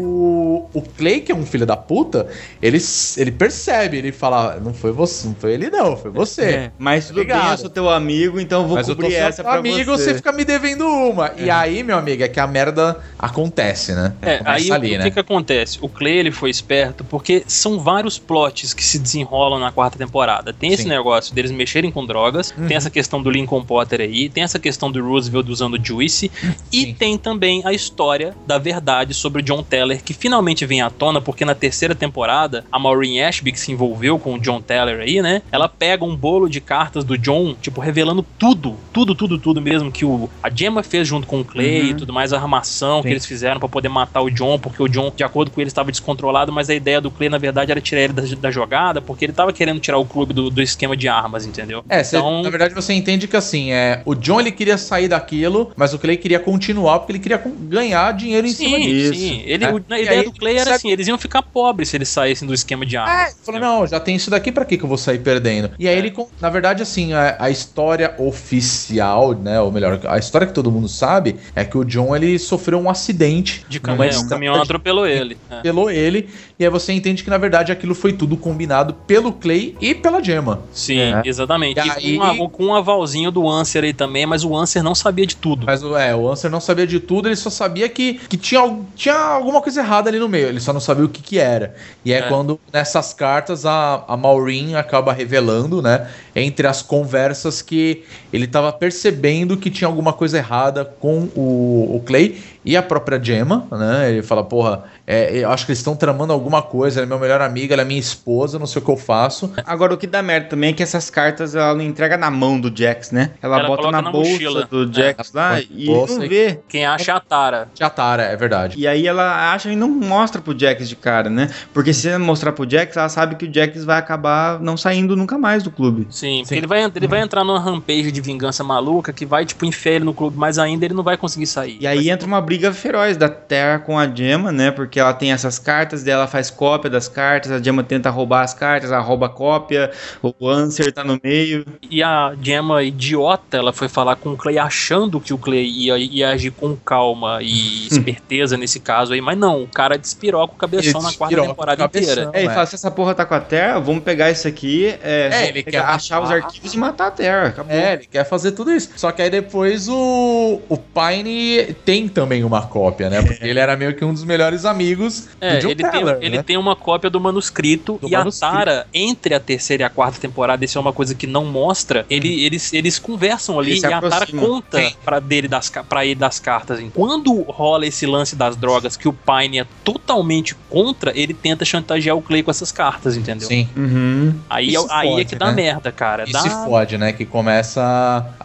o 0.74 0.82
Clay, 0.82 1.22
que 1.22 1.32
é 1.32 1.36
um 1.36 1.46
filho 1.46 1.66
da 1.66 1.76
puta, 1.78 2.28
ele, 2.62 2.78
ele 3.18 3.32
percebe, 3.32 3.98
ele 3.98 4.12
fala: 4.12 4.60
Não 4.64 4.74
foi 4.74 4.92
você, 4.92 5.28
não 5.28 5.36
foi 5.36 5.54
ele, 5.54 5.70
não, 5.70 5.96
foi 5.98 6.12
você. 6.12 6.42
É, 6.44 6.72
mas 6.78 7.08
tudo 7.08 7.24
bem, 7.26 7.36
eu 7.52 7.58
sou 7.58 7.70
teu 7.70 7.90
amigo, 7.90 8.40
então 8.40 8.62
eu 8.62 8.68
vou 8.68 8.78
Mas 8.78 8.88
eu 8.88 8.96
tô 8.96 9.02
cobrir 9.02 9.16
sendo 9.16 9.28
essa 9.28 9.44
teu 9.44 9.52
pra 9.52 9.60
amigo, 9.60 9.92
você. 9.92 10.04
você 10.06 10.16
fica 10.16 10.32
me 10.32 10.44
devendo 10.46 10.86
uma. 10.88 11.32
E 11.38 11.50
aí, 11.50 11.84
meu 11.84 11.98
amigo, 11.98 12.24
é 12.24 12.28
que 12.28 12.40
a 12.40 12.48
merda 12.48 13.00
acontece, 13.18 13.94
né? 13.94 14.14
É, 14.22 14.38
Começa 14.38 14.56
aí 14.56 14.72
ali, 14.72 14.96
o 14.96 14.98
né? 15.00 15.04
que 15.06 15.12
que 15.12 15.20
acontece? 15.20 15.78
O 15.82 15.90
Clay, 15.90 16.14
ele 16.18 16.32
foi 16.32 16.50
esperto 16.50 17.04
porque 17.04 17.44
são 17.48 17.80
vários 17.80 18.18
plots 18.18 18.74
que 18.74 18.84
se 18.84 18.98
desenrolam 19.00 19.60
na 19.60 19.72
quarta 19.72 19.98
temporada. 19.98 20.54
Tem 20.54 20.74
esse 20.74 20.84
Sim. 20.84 20.90
negócio 20.90 21.34
deles 21.36 21.52
mexerem 21.52 21.92
com 21.92 22.06
drogas, 22.06 22.54
Uhum. 22.58 22.68
tem 22.68 22.78
essa 22.78 22.90
questão 22.90 23.22
do 23.22 23.30
Lincoln 23.30 23.64
Potter 23.64 24.02
aí, 24.02 24.30
tem 24.30 24.44
essa 24.44 24.58
questão 24.60 24.92
do 24.92 25.04
Roosevelt 25.06 25.48
usando 25.50 25.78
Juice, 25.84 26.32
e 26.72 26.82
Sim. 26.86 26.94
tem 26.94 27.18
também 27.18 27.62
a 27.66 27.74
história 27.74 28.34
da 28.46 28.58
verdade 28.58 29.14
sobre 29.14 29.42
o 29.42 29.46
John 29.46 29.62
Teller, 29.64 30.02
que 30.04 30.14
finalmente 30.14 30.47
vem 30.56 30.82
à 30.82 30.90
tona, 30.90 31.20
porque 31.22 31.44
na 31.46 31.56
terceira 31.56 31.94
temporada, 31.96 32.66
a 32.72 32.80
Maureen 32.80 33.22
Ashby, 33.24 33.52
que 33.52 33.60
se 33.60 33.72
envolveu 33.72 34.18
com 34.20 34.36
o 34.36 34.40
John 34.40 34.62
Teller 34.62 35.00
aí, 35.02 35.22
né? 35.22 35.42
Ela 35.52 35.68
pega 35.68 36.04
um 36.06 36.16
bolo 36.16 36.50
de 36.50 36.62
cartas 36.62 37.04
do 37.04 37.18
John, 37.18 37.56
tipo, 37.62 37.82
revelando 37.82 38.26
tudo, 38.38 38.76
tudo, 38.94 39.14
tudo, 39.16 39.38
tudo 39.38 39.62
mesmo 39.62 39.92
que 39.92 40.06
o, 40.06 40.30
a 40.42 40.50
Gemma 40.50 40.84
fez 40.84 41.08
junto 41.08 41.28
com 41.28 41.42
o 41.42 41.46
Clay 41.46 41.82
Uhum. 41.82 41.88
e 41.90 41.94
tudo 41.96 42.14
mais, 42.14 42.32
a 42.34 42.38
armação 42.40 43.02
que 43.02 43.08
Sim. 43.10 43.14
eles 43.14 43.26
fizeram 43.26 43.60
pra 43.60 43.68
poder 43.70 43.90
matar 43.90 44.22
o 44.22 44.30
John, 44.30 44.58
porque 44.58 44.82
o 44.82 44.88
John, 44.88 45.12
de 45.16 45.24
acordo 45.24 45.52
com 45.52 45.60
ele, 45.62 45.68
estava 45.68 45.92
descontrolado, 45.92 46.52
mas 46.52 46.70
a 46.70 46.76
ideia 46.76 47.02
do 47.02 47.12
Clay, 47.12 47.30
na 47.30 47.38
verdade, 47.38 47.72
era 47.72 47.82
tirar 47.82 48.02
ele 48.02 48.14
da, 48.14 48.22
da 48.40 48.52
jogada, 48.52 49.02
porque 49.02 49.26
ele 49.26 49.34
tava 49.34 49.52
querendo 49.54 49.80
tirar 49.80 49.98
o 49.98 50.06
clube 50.06 50.34
do, 50.34 50.50
do 50.50 50.62
esquema 50.62 50.96
de 50.96 51.08
armas, 51.08 51.46
entendeu? 51.46 51.84
É, 51.90 52.04
cê- 52.04 52.18
Então- 52.18 52.42
na 52.42 52.50
verdade 52.50 52.74
você 52.74 52.94
entende 52.94 53.28
que 53.28 53.36
assim, 53.36 53.72
é, 53.72 54.02
o 54.06 54.16
John 54.16 54.40
ele 54.40 54.52
queria 54.52 54.78
sair 54.78 55.08
daquilo, 55.08 55.72
mas 55.76 55.94
o 55.94 56.00
Clay 56.00 56.18
queria 56.18 56.40
continuar 56.40 57.00
porque 57.00 57.12
ele 57.14 57.20
queria 57.20 57.42
ganhar 57.62 58.12
dinheiro 58.14 58.48
em 58.48 58.52
cima 58.52 58.78
Sim, 58.78 58.84
disso. 58.84 59.14
sim. 59.14 59.42
Ele, 59.46 59.66
É. 59.66 59.68
a 59.90 60.00
ideia 60.00 60.20
aí, 60.22 60.26
do 60.26 60.32
Clay 60.38 60.56
era 60.56 60.64
sabe- 60.66 60.76
assim, 60.76 60.92
eles 60.92 61.08
iam 61.08 61.18
ficar 61.18 61.42
pobres 61.42 61.90
se 61.90 61.98
eles 61.98 62.10
saíssem 62.10 62.48
do 62.48 62.54
esquema 62.54 62.86
de 62.86 62.96
armas. 62.98 63.34
É, 63.34 63.36
falou, 63.46 63.60
não, 63.62 63.88
já 63.88 64.00
tem 64.00 64.16
isso 64.16 64.30
daqui, 64.30 64.52
pra 64.52 64.66
que 64.66 64.78
que 64.78 64.84
eu 64.84 64.88
vou 64.90 64.98
sair 64.98 65.20
perdendo? 65.20 65.72
E 65.80 65.88
aí 65.88 65.96
É. 65.96 65.98
ele, 65.98 66.14
na 66.40 66.50
verdade, 66.50 66.82
assim, 66.84 67.14
a, 67.14 67.36
a 67.40 67.50
história 67.50 68.14
oficial, 68.18 69.34
né, 69.34 69.60
ou 69.62 69.72
melhor, 69.72 70.00
a 70.08 70.18
história 70.18 70.48
que 70.48 70.54
todo 70.54 70.72
mundo 70.72 70.88
sabe, 70.88 71.36
é 71.56 71.64
que 71.64 71.78
o 71.78 71.84
John, 71.84 72.16
ele 72.16 72.38
sofreu 72.40 72.80
um 72.80 72.90
acidente. 72.90 73.66
De 73.68 73.80
caminhão, 73.80 74.06
o 74.06 74.10
estrada 74.10 74.30
caminhão 74.30 74.62
atropelou 74.62 75.06
ele. 75.08 75.38
É. 75.50 75.54
Atropelou 75.56 75.90
ele, 75.92 76.30
e 76.60 76.64
aí 76.66 76.70
você 76.72 76.92
entende 76.94 77.24
que, 77.24 77.30
na 77.30 77.38
verdade, 77.38 77.72
aquilo 77.72 77.94
foi 77.94 78.14
tudo 78.14 78.36
combinado 78.36 78.94
pelo 79.06 79.32
Clay 79.32 79.76
e 79.80 79.94
pela 79.94 80.24
Gemma. 80.24 80.62
Sim, 80.72 81.00
É. 81.00 81.22
exatamente. 81.26 81.80
E 81.80 81.86
E, 81.88 81.92
aí- 81.92 82.18
com, 82.18 82.24
a- 82.46 82.50
com 82.50 82.66
um 82.66 82.76
avalzinho 82.76 83.30
do 83.32 83.48
Answer 83.48 83.84
aí 83.84 83.94
também, 83.94 84.26
mas 84.26 84.44
o 84.44 84.56
Answer 84.56 84.82
não 84.84 84.96
sabia 84.96 85.26
de 85.26 85.36
tudo. 85.36 85.66
Mas 85.66 85.84
o- 85.84 85.96
é, 85.98 86.16
o 86.16 86.28
Answer 86.30 86.50
não 86.50 86.60
sabia 86.60 86.88
de 86.88 87.00
tudo, 87.00 87.28
ele 87.28 87.36
só 87.36 87.50
sabia 87.50 87.88
que, 87.90 88.16
que 88.28 88.38
tinha, 88.38 88.62
tinha 88.96 89.16
alguma 89.16 89.62
coisa 89.62 89.82
errada 89.82 90.10
ali 90.10 90.20
no 90.20 90.28
meio, 90.28 90.48
ele 90.48 90.60
só 90.60 90.74
não 90.74 90.80
sabia 90.80 91.06
o 91.06 91.10
que 91.10 91.22
que 91.22 91.38
era. 91.38 91.76
E 92.04 92.12
é, 92.12 92.18
É. 92.20 92.22
quando 92.24 92.60
nessas 92.74 93.14
cartas 93.14 93.66
a, 93.66 94.04
a 94.08 94.18
Maureen 94.18 94.76
acaba 94.76 95.14
revelando, 95.14 95.82
né, 95.82 96.08
entre 96.40 96.68
as 96.68 96.82
conversas 96.82 97.62
que 97.62 98.04
ele 98.32 98.46
tava 98.48 98.72
percebendo 98.72 99.58
que 99.58 99.70
tinha 99.70 99.88
alguma 99.88 100.14
coisa 100.14 100.38
errada 100.38 100.86
com 100.86 101.28
o, 101.36 101.96
o 101.96 102.04
Clay 102.06 102.38
e 102.64 102.76
a 102.76 102.84
própria 102.84 103.22
Gemma, 103.24 103.66
né? 103.72 104.12
Ele 104.12 104.22
fala, 104.22 104.44
porra, 104.44 104.84
é, 105.06 105.38
eu 105.40 105.50
acho 105.50 105.66
que 105.66 105.72
eles 105.72 105.80
estão 105.80 105.96
tramando 105.96 106.34
alguma 106.34 106.62
coisa, 106.62 107.00
ela 107.00 107.06
é 107.06 107.10
meu 107.10 107.18
melhor 107.18 107.42
amiga, 107.42 107.74
ela 107.74 107.82
é 107.82 107.86
minha 107.86 108.00
esposa, 108.00 108.60
não 108.60 108.68
sei 108.68 108.82
o 108.82 108.86
que 108.86 108.92
eu 108.92 108.98
faço. 108.98 109.52
Agora, 109.66 109.94
o 109.94 109.98
que 109.98 110.06
dá 110.06 110.22
merda 110.22 110.50
também 110.50 110.72
é 110.72 110.74
que 110.74 110.84
essas 110.84 111.10
cartas 111.10 111.56
ela 111.56 111.74
não 111.74 111.82
entrega 111.82 112.18
na 112.18 112.30
mão 112.30 112.60
do 112.60 112.72
Jax, 112.78 113.12
né? 113.12 113.32
Ela, 113.42 113.60
Ela 113.60 113.68
bota 113.68 113.90
na, 113.90 114.02
na 114.02 114.12
bolsa 114.12 114.32
mochila. 114.32 114.66
do 114.70 114.94
Jax 114.94 115.30
É, 115.34 115.38
lá 115.38 115.62
e 115.62 115.86
bolsa 115.86 116.14
ele 116.14 116.20
não 116.20 116.26
e- 116.26 116.30
vê. 116.30 116.60
Quem 116.68 116.86
acha 116.86 117.12
é 117.12 117.16
a 117.16 117.20
Tara. 117.22 117.70
Já 117.74 117.90
Tara, 117.90 118.24
é 118.24 118.36
verdade. 118.36 118.78
E 118.78 118.86
aí 118.86 119.08
ela 119.08 119.54
acha 119.54 119.72
e 119.72 119.76
não 119.76 119.88
mostra 119.90 120.42
pro 120.42 120.58
Jax 120.58 120.90
de 120.90 120.96
cara, 120.98 121.30
né? 121.30 121.50
Porque 121.74 121.94
se 121.94 122.10
ela 122.10 122.20
mostrar 122.20 122.52
pro 122.52 122.70
Jax, 122.70 122.98
ela 122.98 123.08
sabe 123.10 123.36
que 123.36 123.46
o 123.46 123.54
Jax 123.54 123.86
vai 123.86 123.98
acabar 123.98 124.60
não 124.60 124.76
saindo 124.76 125.16
nunca 125.16 125.38
mais 125.38 125.64
do 125.64 125.72
clube. 125.72 126.06
Sim, 126.10 126.27
porque 126.40 126.46
Sim. 126.48 126.56
ele 126.56 126.68
vai, 126.68 126.84
ele 126.84 127.08
vai 127.08 127.22
entrar 127.22 127.44
numa 127.44 127.60
rampage 127.60 128.12
de 128.12 128.22
vingança 128.22 128.64
maluca 128.64 129.14
que 129.14 129.26
vai, 129.26 129.46
tipo, 129.46 129.66
enfiar 129.66 129.94
ele 129.94 130.06
no 130.06 130.14
clube, 130.14 130.38
mas 130.38 130.58
ainda 130.58 130.86
ele 130.86 130.94
não 130.94 131.04
vai 131.04 131.18
conseguir 131.18 131.48
sair. 131.48 131.78
E 131.80 131.88
aí 131.88 132.10
entra 132.10 132.28
uma 132.28 132.42
briga 132.42 132.74
feroz 132.74 133.18
da 133.18 133.30
Terra 133.30 133.80
com 133.80 133.98
a 133.98 134.08
Gemma, 134.08 134.52
né? 134.52 134.72
Porque 134.72 135.00
ela 135.00 135.14
tem 135.14 135.32
essas 135.32 135.60
cartas, 135.60 136.04
daí 136.04 136.14
ela 136.14 136.28
faz 136.28 136.50
cópia 136.50 136.90
das 136.90 137.08
cartas, 137.08 137.52
a 137.52 137.62
Gemma 137.62 137.84
tenta 137.84 138.10
roubar 138.10 138.44
as 138.44 138.54
cartas, 138.54 138.92
ela 138.92 139.02
rouba 139.02 139.28
a 139.28 139.30
cópia, 139.30 139.92
o 140.22 140.50
Answer 140.50 140.92
tá 140.92 141.04
no 141.04 141.20
meio. 141.24 141.66
E 141.90 142.04
a 142.04 142.34
Gemma 142.42 142.84
idiota, 142.84 143.58
ela 143.58 143.74
foi 143.74 143.88
falar 143.88 144.16
com 144.16 144.32
o 144.32 144.38
Clay 144.38 144.58
achando 144.58 145.20
que 145.20 145.34
o 145.34 145.38
Clay 145.38 145.66
ia, 145.66 145.98
ia 145.98 146.30
agir 146.30 146.52
com 146.52 146.76
calma 146.76 147.40
e 147.42 147.88
esperteza 147.88 148.58
nesse 148.58 148.80
caso 148.80 149.14
aí, 149.14 149.22
mas 149.22 149.38
não, 149.38 149.64
o 149.64 149.68
cara 149.68 149.98
despiroca 149.98 150.54
o 150.54 150.58
cabeção 150.58 151.02
na 151.02 151.14
quarta 151.14 151.42
temporada 151.42 151.78
cabeção. 151.78 152.12
inteira. 152.12 152.32
É, 152.34 152.40
ele 152.40 152.50
é. 152.50 152.54
fala, 152.54 152.66
se 152.66 152.76
essa 152.76 152.92
porra 152.92 153.14
tá 153.16 153.26
com 153.26 153.34
a 153.34 153.40
Terra, 153.40 153.80
vamos 153.80 154.04
pegar 154.04 154.32
isso 154.32 154.48
aqui, 154.48 154.88
é, 155.02 155.30
vamos 155.30 155.48
ele 155.50 155.64
quer 155.64 155.80
achar 155.80 156.17
os 156.22 156.30
matar. 156.30 156.46
arquivos 156.46 156.74
e 156.74 156.78
matar 156.78 157.08
a 157.08 157.12
Terra, 157.12 157.48
acabou. 157.48 157.72
É, 157.76 157.94
ele 157.94 158.08
quer 158.12 158.24
fazer 158.26 158.52
tudo 158.52 158.72
isso. 158.72 158.90
Só 158.96 159.12
que 159.12 159.22
aí 159.22 159.30
depois 159.30 159.88
o, 159.90 160.62
o 160.70 160.78
Pine 160.78 161.74
tem 161.86 162.08
também 162.08 162.44
uma 162.44 162.62
cópia, 162.68 163.10
né? 163.10 163.22
Porque 163.22 163.46
ele 163.46 163.60
era 163.60 163.76
meio 163.76 163.96
que 163.96 164.04
um 164.06 164.14
dos 164.14 164.24
melhores 164.24 164.66
amigos 164.66 165.28
É, 165.40 165.56
do 165.58 165.62
John 165.62 165.70
ele, 165.70 165.84
tem, 165.84 165.92
Teller, 165.92 166.18
ele 166.22 166.38
né? 166.38 166.44
tem 166.44 166.58
uma 166.58 166.76
cópia 166.76 167.10
do 167.10 167.20
manuscrito 167.20 167.98
Do 168.02 168.08
e 168.08 168.12
manuscrito. 168.12 168.46
a 168.54 168.58
Tara, 168.58 168.88
entre 168.94 169.34
a 169.34 169.40
terceira 169.40 169.84
e 169.84 169.86
a 169.86 169.90
quarta 169.90 170.20
temporada, 170.20 170.64
isso 170.66 170.78
é 170.78 170.82
uma 170.82 170.94
coisa 170.94 171.14
que 171.16 171.28
não 171.28 171.46
mostra, 171.46 172.06
ele- 172.10 172.44
eles, 172.44 172.74
eles 172.74 173.00
conversam 173.00 173.60
ali 173.60 173.72
Eles 173.72 173.84
e 173.84 173.86
a 173.94 174.02
Tara 174.02 174.28
conta 174.28 174.92
pra, 175.04 175.20
dele 175.20 175.48
das, 175.48 175.70
pra 175.88 176.06
ele 176.06 176.16
das 176.16 176.40
cartas. 176.40 176.80
hein. 176.80 176.92
Quando 176.94 177.34
rola 177.44 177.86
esse 177.86 178.06
lance 178.06 178.36
das 178.36 178.56
drogas 178.56 178.96
que 178.98 179.08
o 179.08 179.14
Pine 179.14 179.60
é 179.60 179.66
totalmente 179.84 180.56
contra, 180.70 181.12
ele 181.18 181.34
tenta 181.34 181.64
chantagear 181.66 182.16
o 182.16 182.22
Clay 182.22 182.44
com 182.44 182.52
essas 182.52 182.72
cartas, 182.72 183.16
entendeu? 183.18 183.48
Sim. 183.48 183.68
Uhum. 183.76 184.34
Aí, 184.50 184.68
é- 184.68 184.72
Isso 184.80 184.88
aí 184.92 185.08
é 185.08 185.12
pode, 185.12 185.26
que 185.26 185.36
dá 185.36 185.48
né? 185.48 185.54
merda, 185.54 185.92
cara. 185.92 186.07
Cara. 186.10 186.24
E 186.28 186.32
dá... 186.32 186.40
se 186.42 186.50
fode, 186.66 186.98
né? 186.98 187.12
Que 187.14 187.26
começa 187.26 187.82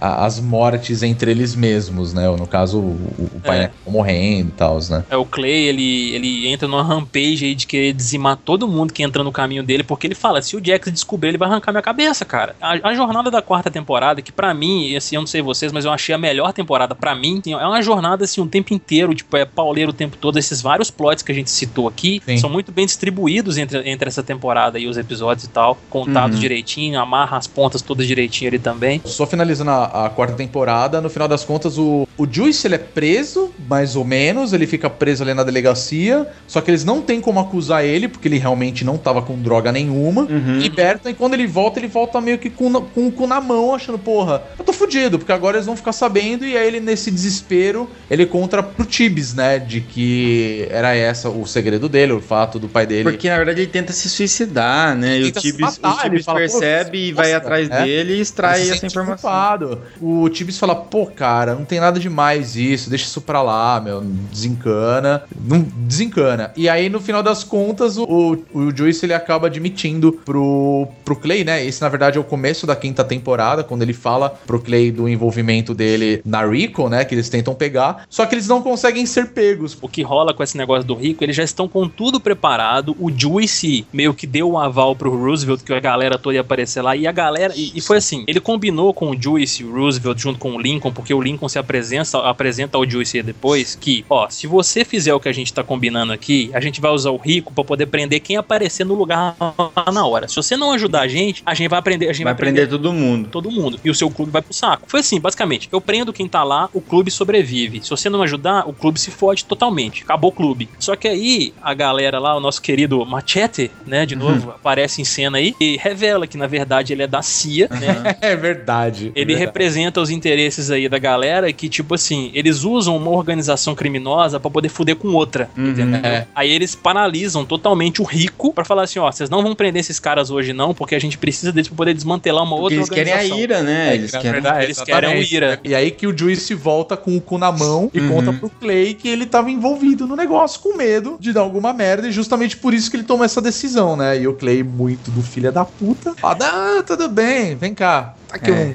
a- 0.00 0.24
as 0.24 0.40
mortes 0.40 1.02
entre 1.02 1.30
eles 1.30 1.54
mesmos, 1.54 2.12
né? 2.12 2.26
No 2.36 2.46
caso, 2.46 2.78
o, 2.78 3.30
o 3.36 3.40
pai 3.40 3.56
É. 3.58 3.60
né, 3.62 3.70
morrendo 3.86 4.48
e 4.48 4.52
tal, 4.52 4.78
né? 4.90 5.04
É, 5.10 5.16
o 5.16 5.24
Clay, 5.24 5.50
ele, 5.68 6.14
ele 6.14 6.46
entra 6.48 6.66
numa 6.68 6.82
rampage 6.82 7.44
aí 7.44 7.54
de 7.54 7.66
querer 7.66 7.92
dizimar 7.92 8.36
todo 8.36 8.66
mundo 8.68 8.92
que 8.92 9.02
entra 9.02 9.22
no 9.22 9.32
caminho 9.32 9.62
dele, 9.62 9.82
porque 9.82 10.06
ele 10.06 10.14
fala, 10.14 10.40
se 10.42 10.56
o 10.56 10.64
Jax 10.64 10.90
descobrir, 10.90 11.28
ele 11.30 11.38
vai 11.38 11.48
arrancar 11.48 11.72
minha 11.72 11.82
cabeça, 11.82 12.24
cara. 12.24 12.54
A, 12.60 12.88
a 12.88 12.94
jornada 12.94 13.30
da 13.30 13.42
quarta 13.42 13.70
temporada, 13.70 14.20
que 14.22 14.32
pra 14.32 14.52
mim, 14.54 14.94
assim, 14.96 15.16
eu 15.16 15.22
não 15.22 15.26
sei 15.26 15.42
vocês, 15.42 15.72
mas 15.72 15.84
eu 15.84 15.92
achei 15.92 16.14
a 16.14 16.18
melhor 16.18 16.52
temporada 16.52 16.94
pra 16.94 17.14
mim, 17.14 17.38
assim, 17.40 17.52
é 17.52 17.66
uma 17.66 17.82
jornada, 17.82 18.24
assim, 18.24 18.40
um 18.40 18.48
tempo 18.48 18.72
inteiro, 18.74 19.14
tipo, 19.14 19.36
é 19.36 19.44
pauleiro 19.44 19.90
o 19.90 19.94
tempo 19.94 20.16
todo, 20.16 20.38
esses 20.38 20.60
vários 20.62 20.90
plots 20.90 21.22
que 21.22 21.32
a 21.32 21.34
gente 21.34 21.50
citou 21.50 21.88
aqui, 21.88 22.20
Sim. 22.24 22.36
são 22.38 22.50
muito 22.50 22.72
bem 22.72 22.86
distribuídos 22.86 23.58
entre, 23.58 23.88
entre 23.88 24.08
essa 24.08 24.22
temporada 24.22 24.78
e 24.78 24.86
os 24.86 24.96
episódios 24.96 25.44
e 25.44 25.48
tal, 25.50 25.78
contados 25.90 26.36
Uhum. 26.36 26.40
direitinho, 26.40 26.98
amarra 27.00 27.36
as 27.42 27.46
pontas 27.46 27.82
todas 27.82 28.06
direitinho 28.06 28.48
ali 28.48 28.58
também. 28.58 29.00
Só 29.04 29.26
finalizando 29.26 29.70
a, 29.70 30.06
a 30.06 30.10
quarta 30.10 30.34
temporada, 30.34 31.00
no 31.00 31.10
final 31.10 31.28
das 31.28 31.44
contas, 31.44 31.76
o, 31.76 32.08
o 32.16 32.26
Juice 32.30 32.66
ele 32.66 32.76
é 32.76 32.78
preso, 32.78 33.50
mais 33.68 33.96
ou 33.96 34.04
menos, 34.04 34.52
ele 34.52 34.66
fica 34.66 34.88
preso 34.88 35.22
ali 35.22 35.34
na 35.34 35.42
delegacia, 35.42 36.26
só 36.46 36.60
que 36.60 36.70
eles 36.70 36.84
não 36.84 37.02
têm 37.02 37.20
como 37.20 37.40
acusar 37.40 37.84
ele, 37.84 38.08
porque 38.08 38.28
ele 38.28 38.38
realmente 38.38 38.84
não 38.84 38.96
tava 38.96 39.22
com 39.22 39.40
droga 39.40 39.72
nenhuma. 39.72 40.22
Uhum. 40.22 40.58
Libertam 40.58 41.10
e 41.10 41.14
quando 41.14 41.34
ele 41.34 41.46
volta, 41.46 41.80
ele 41.80 41.88
volta 41.88 42.20
meio 42.20 42.38
que 42.38 42.48
com, 42.48 42.72
com 42.72 43.06
o 43.08 43.12
cu 43.12 43.26
na 43.26 43.40
mão, 43.40 43.74
achando, 43.74 43.98
porra, 43.98 44.42
eu 44.58 44.64
tô 44.64 44.72
fudido, 44.72 45.18
porque 45.18 45.32
agora 45.32 45.56
eles 45.56 45.66
vão 45.66 45.76
ficar 45.76 45.92
sabendo, 45.92 46.44
e 46.44 46.56
aí 46.56 46.66
ele, 46.66 46.80
nesse 46.80 47.10
desespero, 47.10 47.88
ele 48.10 48.26
conta 48.26 48.62
pro 48.62 48.84
Tibis, 48.84 49.34
né, 49.34 49.58
de 49.58 49.80
que 49.80 50.66
era 50.70 50.94
essa 50.94 51.28
o 51.28 51.46
segredo 51.46 51.88
dele, 51.88 52.12
o 52.12 52.20
fato 52.20 52.58
do 52.58 52.68
pai 52.68 52.86
dele. 52.86 53.04
Porque 53.04 53.28
na 53.28 53.36
verdade 53.36 53.62
ele 53.62 53.70
tenta 53.70 53.92
se 53.92 54.08
suicidar, 54.08 54.94
né? 54.96 55.18
E 55.18 55.24
o 55.24 55.32
Tibis, 55.32 55.78
matar, 55.78 55.96
o 55.96 56.06
ele 56.06 56.10
Tibis 56.10 56.24
fala, 56.24 56.38
pô, 56.38 56.42
percebe 56.42 57.08
e 57.08 57.12
vai 57.12 57.31
nossa, 57.34 57.46
atrás 57.46 57.70
é. 57.70 57.84
dele 57.84 58.14
e 58.14 58.20
extrai 58.20 58.70
essa 58.70 58.86
informação. 58.86 59.30
culpado. 59.30 59.80
O 60.00 60.28
Tibis 60.28 60.58
fala, 60.58 60.74
pô, 60.74 61.06
cara, 61.06 61.54
não 61.54 61.64
tem 61.64 61.80
nada 61.80 61.98
demais 61.98 62.56
isso, 62.56 62.90
deixa 62.90 63.04
isso 63.04 63.20
pra 63.20 63.42
lá, 63.42 63.80
meu, 63.80 64.00
desencana. 64.30 65.22
Não 65.40 65.60
desencana. 65.60 66.52
E 66.56 66.68
aí, 66.68 66.88
no 66.88 67.00
final 67.00 67.22
das 67.22 67.44
contas, 67.44 67.96
o, 67.98 68.38
o 68.52 68.76
Joyce 68.76 69.04
ele 69.04 69.14
acaba 69.14 69.46
admitindo 69.46 70.12
pro, 70.12 70.88
pro 71.04 71.16
Clay, 71.16 71.44
né? 71.44 71.64
Esse, 71.64 71.80
na 71.82 71.88
verdade, 71.88 72.18
é 72.18 72.20
o 72.20 72.24
começo 72.24 72.66
da 72.66 72.76
quinta 72.76 73.04
temporada, 73.04 73.64
quando 73.64 73.82
ele 73.82 73.92
fala 73.92 74.30
pro 74.46 74.60
Clay 74.60 74.90
do 74.90 75.08
envolvimento 75.08 75.74
dele 75.74 76.22
na 76.24 76.44
Rico, 76.44 76.88
né? 76.88 77.04
Que 77.04 77.14
eles 77.14 77.28
tentam 77.28 77.54
pegar. 77.54 78.04
Só 78.08 78.26
que 78.26 78.34
eles 78.34 78.48
não 78.48 78.62
conseguem 78.62 79.06
ser 79.06 79.28
pegos. 79.30 79.76
o 79.80 79.88
que 79.88 80.02
rola 80.02 80.34
com 80.34 80.42
esse 80.42 80.56
negócio 80.56 80.84
do 80.84 80.94
rico, 80.94 81.24
eles 81.24 81.36
já 81.36 81.44
estão 81.44 81.68
com 81.68 81.88
tudo 81.88 82.20
preparado. 82.20 82.96
O 82.98 83.10
Juice 83.10 83.86
meio 83.92 84.14
que 84.14 84.26
deu 84.26 84.50
um 84.50 84.58
aval 84.58 84.94
pro 84.96 85.16
Roosevelt, 85.16 85.62
que 85.62 85.72
a 85.72 85.80
galera 85.80 86.18
toda 86.18 86.34
ia 86.34 86.40
aparecer 86.40 86.82
lá. 86.82 86.96
E 86.96 87.06
a 87.06 87.12
galera. 87.24 87.52
E, 87.56 87.72
e 87.74 87.80
foi 87.80 87.96
assim: 87.98 88.24
ele 88.26 88.40
combinou 88.40 88.92
com 88.92 89.10
o 89.10 89.20
Juice 89.20 89.62
Roosevelt 89.62 90.18
junto 90.18 90.38
com 90.38 90.54
o 90.56 90.60
Lincoln, 90.60 90.92
porque 90.92 91.12
o 91.14 91.20
Lincoln 91.20 91.48
se 91.48 91.58
apresenta, 91.58 92.18
apresenta 92.18 92.76
ao 92.76 92.88
Juice 92.88 93.22
depois 93.22 93.74
que, 93.74 94.04
ó, 94.08 94.28
se 94.28 94.46
você 94.46 94.84
fizer 94.84 95.14
o 95.14 95.20
que 95.20 95.28
a 95.28 95.32
gente 95.32 95.52
tá 95.52 95.62
combinando 95.62 96.12
aqui, 96.12 96.50
a 96.52 96.60
gente 96.60 96.80
vai 96.80 96.90
usar 96.90 97.10
o 97.10 97.16
rico 97.16 97.52
pra 97.52 97.64
poder 97.64 97.86
prender 97.86 98.20
quem 98.20 98.36
aparecer 98.36 98.84
no 98.84 98.94
lugar 98.94 99.36
lá 99.38 99.92
na 99.92 100.06
hora. 100.06 100.28
Se 100.28 100.36
você 100.36 100.56
não 100.56 100.72
ajudar 100.72 101.02
a 101.02 101.08
gente, 101.08 101.42
a 101.44 101.54
gente 101.54 101.68
vai 101.68 101.82
prender. 101.82 102.08
A 102.08 102.12
gente 102.12 102.24
Vai 102.24 102.32
vai, 102.32 102.38
prender 102.38 102.66
prender 102.66 102.80
todo 102.80 102.92
mundo. 102.92 103.28
todo 103.28 103.50
mundo. 103.50 103.78
E 103.84 103.90
o 103.90 103.94
seu 103.94 104.10
clube 104.10 104.30
vai 104.30 104.42
pro 104.42 104.52
saco. 104.54 104.84
Foi 104.86 105.00
assim, 105.00 105.20
basicamente. 105.20 105.68
Eu 105.72 105.80
prendo 105.80 106.12
quem 106.12 106.28
tá 106.28 106.42
lá, 106.42 106.68
o 106.72 106.80
clube 106.80 107.10
sobrevive. 107.10 107.82
Se 107.82 107.90
você 107.90 108.08
não 108.08 108.22
ajudar, 108.22 108.68
o 108.68 108.72
clube 108.72 108.98
se 109.00 109.10
fode 109.10 109.44
totalmente. 109.44 110.02
Acabou 110.02 110.30
o 110.30 110.32
clube. 110.34 110.68
Só 110.78 110.96
que 110.96 111.08
aí, 111.08 111.52
a 111.62 111.74
galera 111.74 112.18
lá, 112.18 112.36
o 112.36 112.40
nosso 112.40 112.60
querido 112.62 113.04
Machete, 113.04 113.70
né, 113.86 114.06
de 114.06 114.14
novo, 114.16 114.50
aparece 114.50 115.00
em 115.00 115.04
cena 115.04 115.38
aí 115.38 115.54
e 115.60 115.76
revela 115.76 116.26
que, 116.26 116.36
na 116.36 116.46
verdade, 116.46 116.92
ele 116.92 117.02
é 117.02 117.06
da 117.12 117.20
CIA, 117.20 117.68
né? 117.70 118.16
É 118.22 118.34
verdade. 118.34 119.12
Ele 119.14 119.26
Verdade. 119.26 119.38
representa 119.46 120.00
os 120.00 120.08
interesses 120.08 120.70
aí 120.70 120.88
da 120.88 120.98
galera 120.98 121.52
que, 121.52 121.68
tipo 121.68 121.94
assim, 121.94 122.30
eles 122.32 122.64
usam 122.64 122.96
uma 122.96 123.10
organização 123.10 123.74
criminosa 123.74 124.40
pra 124.40 124.50
poder 124.50 124.70
fuder 124.70 124.96
com 124.96 125.08
outra. 125.08 125.50
Uhum. 125.56 125.68
Entendeu? 125.70 126.00
É. 126.02 126.26
Aí 126.34 126.50
eles 126.50 126.74
paralisam 126.74 127.44
totalmente 127.44 128.00
o 128.00 128.04
rico 128.04 128.52
pra 128.54 128.64
falar 128.64 128.84
assim: 128.84 128.98
ó, 128.98 129.12
vocês 129.12 129.28
não 129.28 129.42
vão 129.42 129.54
prender 129.54 129.80
esses 129.80 129.98
caras 130.00 130.30
hoje, 130.30 130.54
não, 130.54 130.72
porque 130.72 130.94
a 130.94 130.98
gente 130.98 131.18
precisa 131.18 131.52
deles 131.52 131.68
pra 131.68 131.76
poder 131.76 131.92
desmantelar 131.92 132.42
uma 132.44 132.56
Porque 132.56 132.62
outra 132.62 132.76
eles 132.78 132.88
querem 132.88 133.12
a 133.12 133.16
organização. 133.16 133.42
ira, 133.42 133.62
né? 133.62 133.90
É, 133.90 133.94
eles 133.94 134.12
na 134.12 134.18
querem. 134.20 134.32
verdade, 134.40 134.64
eles 134.64 134.80
querem 134.80 135.18
o. 135.18 135.22
Ira. 135.22 135.60
E 135.62 135.74
aí 135.74 135.90
que 135.90 136.06
o 136.06 136.16
Juice 136.16 136.54
volta 136.54 136.96
com 136.96 137.14
o 137.16 137.20
cu 137.20 137.36
na 137.36 137.52
mão 137.52 137.90
e 137.92 138.00
Uhum. 138.00 138.08
conta 138.08 138.32
pro 138.32 138.48
Clay 138.48 138.94
que 138.94 139.06
ele 139.08 139.26
tava 139.26 139.50
envolvido 139.50 140.06
no 140.06 140.16
negócio 140.16 140.60
com 140.60 140.76
medo 140.76 141.16
de 141.20 141.32
dar 141.32 141.40
alguma 141.42 141.72
merda 141.74 142.08
e 142.08 142.12
justamente 142.12 142.56
por 142.56 142.72
isso 142.72 142.90
que 142.90 142.96
ele 142.96 143.04
tomou 143.04 143.24
essa 143.24 143.40
decisão, 143.42 143.96
né? 143.96 144.18
E 144.20 144.26
o 144.26 144.32
Clay, 144.34 144.62
muito 144.62 145.10
do 145.10 145.22
filho 145.22 145.52
da 145.52 145.64
puta, 145.64 146.14
fala, 146.16 146.38
ah, 146.42 146.82
tudo 147.02 147.14
bem, 147.14 147.56
vem 147.56 147.74
cá, 147.74 148.14
tá 148.28 148.36
aqui 148.36 148.50
É. 148.50 148.54
um 148.54 148.74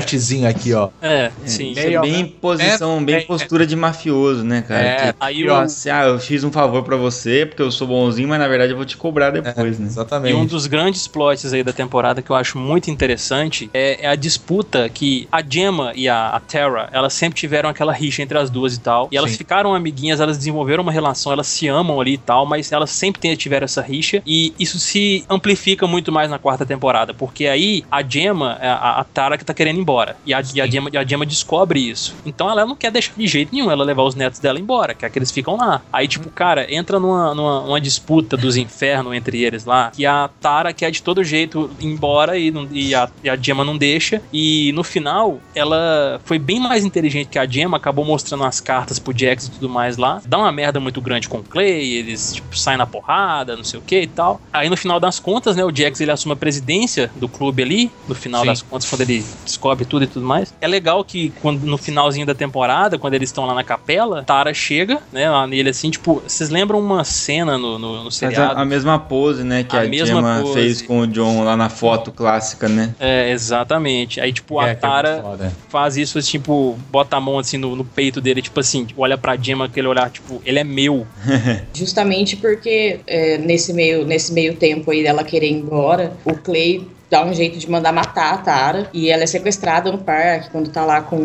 petzinho 0.00 0.48
aqui, 0.48 0.72
ó. 0.72 0.88
É, 1.00 1.30
sim. 1.44 1.70
Isso 1.72 1.80
é 1.80 2.00
bem 2.00 2.26
posição, 2.26 3.04
bem 3.04 3.16
é, 3.16 3.20
postura 3.20 3.66
de 3.66 3.76
mafioso, 3.76 4.42
né, 4.44 4.62
cara? 4.62 4.82
É, 4.84 5.12
Que, 5.12 5.16
Aí 5.20 5.48
ó, 5.48 5.60
assim, 5.60 5.90
ah, 5.90 6.04
eu 6.06 6.18
fiz 6.18 6.42
um 6.44 6.50
favor 6.50 6.82
pra 6.82 6.96
você 6.96 7.44
porque 7.46 7.62
eu 7.62 7.70
sou 7.70 7.86
bonzinho, 7.86 8.28
mas 8.28 8.38
na 8.38 8.48
verdade 8.48 8.72
eu 8.72 8.76
vou 8.76 8.86
te 8.86 8.96
cobrar 8.96 9.30
depois, 9.30 9.78
né? 9.78 9.86
E 9.86 9.88
Exatamente. 9.88 10.34
um 10.34 10.46
dos 10.46 10.66
grandes 10.66 11.06
plots 11.06 11.52
aí 11.52 11.62
da 11.62 11.72
temporada 11.72 12.22
que 12.22 12.30
eu 12.30 12.36
acho 12.36 12.58
muito 12.58 12.90
interessante 12.90 13.70
é, 13.74 14.06
é 14.06 14.08
a 14.08 14.14
disputa 14.14 14.88
que 14.88 15.28
a 15.30 15.42
Gemma 15.46 15.92
e 15.94 16.08
a, 16.08 16.28
a 16.30 16.40
Terra, 16.40 16.88
elas 16.92 17.12
sempre 17.12 17.38
tiveram 17.38 17.68
aquela 17.68 17.92
rixa 17.92 18.22
entre 18.22 18.38
as 18.38 18.48
duas 18.50 18.74
e 18.74 18.80
tal. 18.80 19.08
E 19.12 19.16
elas 19.16 19.30
Sim. 19.32 19.36
ficaram 19.38 19.74
amiguinhas, 19.74 20.20
elas 20.20 20.38
desenvolveram 20.38 20.82
uma 20.82 20.92
relação, 20.92 21.32
elas 21.32 21.46
se 21.46 21.68
amam 21.68 22.00
ali 22.00 22.14
e 22.14 22.18
tal, 22.18 22.46
mas 22.46 22.72
elas 22.72 22.90
sempre 22.90 23.20
têm- 23.20 23.34
tiveram 23.36 23.64
essa 23.64 23.82
rixa. 23.82 24.22
E 24.26 24.54
isso 24.58 24.78
se 24.78 25.24
amplifica 25.28 25.86
muito 25.86 26.10
mais 26.12 26.30
na 26.30 26.38
quarta 26.38 26.64
temporada, 26.64 27.12
porque 27.12 27.46
aí 27.46 27.84
a 27.90 28.02
Gemma, 28.02 28.58
é 28.60 28.68
a, 28.68 29.00
a 29.00 29.04
Tara 29.04 29.36
que 29.36 29.44
tá 29.44 29.52
querendo 29.54 29.80
embora. 29.82 30.16
E 30.24 30.32
a, 30.32 30.42
e 30.54 30.60
a, 30.60 30.66
Gemma, 30.66 30.90
a 30.94 31.04
Gemma 31.04 31.26
descobre 31.26 31.80
isso. 31.80 32.14
Então 32.24 32.48
ela 32.48 32.64
não 32.64 32.76
quer 32.76 32.90
deixar 32.90 33.12
de 33.16 33.26
jeito 33.26 33.52
nenhum 33.52 33.70
ela 33.70 33.84
levar 33.84 34.02
os 34.02 34.14
netos 34.14 34.38
dela 34.38 34.58
embora, 34.58 34.94
quer 34.94 35.10
que 35.10 35.18
eles 35.18 35.30
ficam 35.30 35.56
lá. 35.56 35.82
Aí, 35.92 36.08
tipo, 36.08 36.30
cara, 36.30 36.72
entra 36.72 36.98
numa, 36.98 37.34
numa 37.34 37.60
uma 37.60 37.80
disputa 37.80 38.36
dos 38.36 38.56
infernos 38.56 39.14
entre 39.14 39.42
eles 39.42 39.64
lá, 39.64 39.90
que 39.90 40.06
a 40.06 40.30
Tara 40.40 40.72
quer 40.72 40.90
de 40.90 41.02
todo 41.02 41.22
jeito 41.24 41.70
ir 41.80 41.86
embora 41.86 42.38
e, 42.38 42.52
e, 42.70 42.94
a, 42.94 43.08
e 43.22 43.30
a 43.30 43.36
Gemma 43.36 43.64
não 43.64 43.76
deixa. 43.76 44.22
E 44.32 44.72
no 44.72 44.84
final, 44.84 45.40
ela 45.54 46.20
foi 46.24 46.38
bem 46.38 46.60
mais 46.60 46.84
inteligente 46.84 47.28
que 47.28 47.38
a 47.38 47.46
Gemma, 47.46 47.76
acabou 47.76 48.04
mostrando 48.04 48.44
as 48.44 48.60
cartas 48.60 48.98
pro 48.98 49.16
Jax 49.16 49.46
e 49.46 49.50
tudo 49.52 49.68
mais 49.68 49.96
lá. 49.96 50.22
Dá 50.26 50.38
uma 50.38 50.52
merda 50.52 50.78
muito 50.78 51.00
grande 51.00 51.28
com 51.28 51.38
o 51.38 51.42
Clay, 51.42 51.94
eles, 51.94 52.34
tipo, 52.34 52.56
saem 52.56 52.78
na 52.78 52.86
porrada, 52.86 53.56
não 53.56 53.64
sei 53.64 53.78
o 53.78 53.82
que 53.82 54.02
e 54.02 54.06
tal. 54.06 54.40
Aí 54.52 54.68
no 54.68 54.76
final 54.76 55.00
das 55.00 55.18
contas, 55.18 55.56
né, 55.56 55.64
o 55.64 55.74
Jax 55.74 56.00
ele 56.00 56.10
assume 56.10 56.34
a 56.34 56.36
presidência 56.36 57.10
do 57.16 57.28
clube 57.28 57.62
ali, 57.62 57.90
no 58.08 58.14
final 58.14 58.42
Sim. 58.42 58.46
das 58.46 58.62
contas, 58.62 58.88
quando 58.88 59.02
ele 59.02 59.24
descobre 59.44 59.71
tudo 59.76 60.04
e 60.04 60.06
tudo 60.06 60.24
mais. 60.26 60.52
É 60.60 60.66
legal 60.66 61.04
que 61.04 61.32
quando, 61.42 61.64
no 61.64 61.76
finalzinho 61.78 62.26
da 62.26 62.34
temporada, 62.34 62.98
quando 62.98 63.14
eles 63.14 63.28
estão 63.28 63.46
lá 63.46 63.54
na 63.54 63.64
capela, 63.64 64.22
Tara 64.24 64.52
chega, 64.54 64.98
né, 65.12 65.28
lá 65.30 65.46
nele 65.46 65.70
assim, 65.70 65.90
tipo, 65.90 66.22
vocês 66.26 66.50
lembram 66.50 66.78
uma 66.78 67.04
cena 67.04 67.56
no, 67.58 67.78
no, 67.78 68.04
no 68.04 68.10
seriado? 68.10 68.58
a, 68.58 68.62
a 68.62 68.64
mesma 68.64 68.98
pose, 68.98 69.42
né, 69.44 69.62
que 69.64 69.76
A 69.76 69.82
a, 69.82 69.88
mesma 69.88 70.06
Gemma 70.16 70.40
pose. 70.42 70.54
fez 70.54 70.82
com 70.82 71.00
o 71.00 71.06
John 71.06 71.44
lá 71.44 71.56
na 71.56 71.68
foto 71.68 72.10
clássica, 72.12 72.68
né? 72.68 72.94
É, 73.00 73.30
exatamente. 73.30 74.20
Aí, 74.20 74.32
tipo, 74.32 74.60
É, 74.60 74.66
a 74.66 74.68
é 74.68 74.74
Tara 74.74 75.20
foda. 75.22 75.52
faz 75.68 75.96
isso, 75.96 76.20
tipo, 76.22 76.78
bota 76.90 77.16
a 77.16 77.20
mão 77.20 77.38
assim 77.38 77.58
no, 77.58 77.74
no 77.76 77.84
peito 77.84 78.20
dele, 78.20 78.42
tipo 78.42 78.58
assim, 78.60 78.86
olha 78.96 79.16
pra 79.18 79.36
Gemma 79.36 79.66
aquele 79.66 79.86
olhar, 79.88 80.10
tipo, 80.10 80.40
ele 80.44 80.58
é 80.58 80.64
meu. 80.64 81.06
Justamente 81.74 82.36
porque 82.36 83.00
é, 83.06 83.38
nesse, 83.38 83.72
meio, 83.72 84.04
nesse 84.04 84.32
meio 84.32 84.54
tempo 84.56 84.90
aí 84.90 85.02
dela 85.02 85.24
querer 85.24 85.48
ir 85.48 85.54
embora, 85.54 86.12
o 86.24 86.34
Clay 86.34 86.86
dá 87.12 87.22
um 87.26 87.34
jeito 87.34 87.58
de 87.58 87.70
mandar 87.70 87.92
matar 87.92 88.32
a 88.32 88.38
Tara. 88.38 88.86
E 88.92 89.10
ela 89.10 89.22
é 89.22 89.26
sequestrada 89.26 89.92
no 89.92 89.98
parque 89.98 90.48
quando 90.50 90.70
tá 90.70 90.82
lá 90.84 91.02
com 91.02 91.16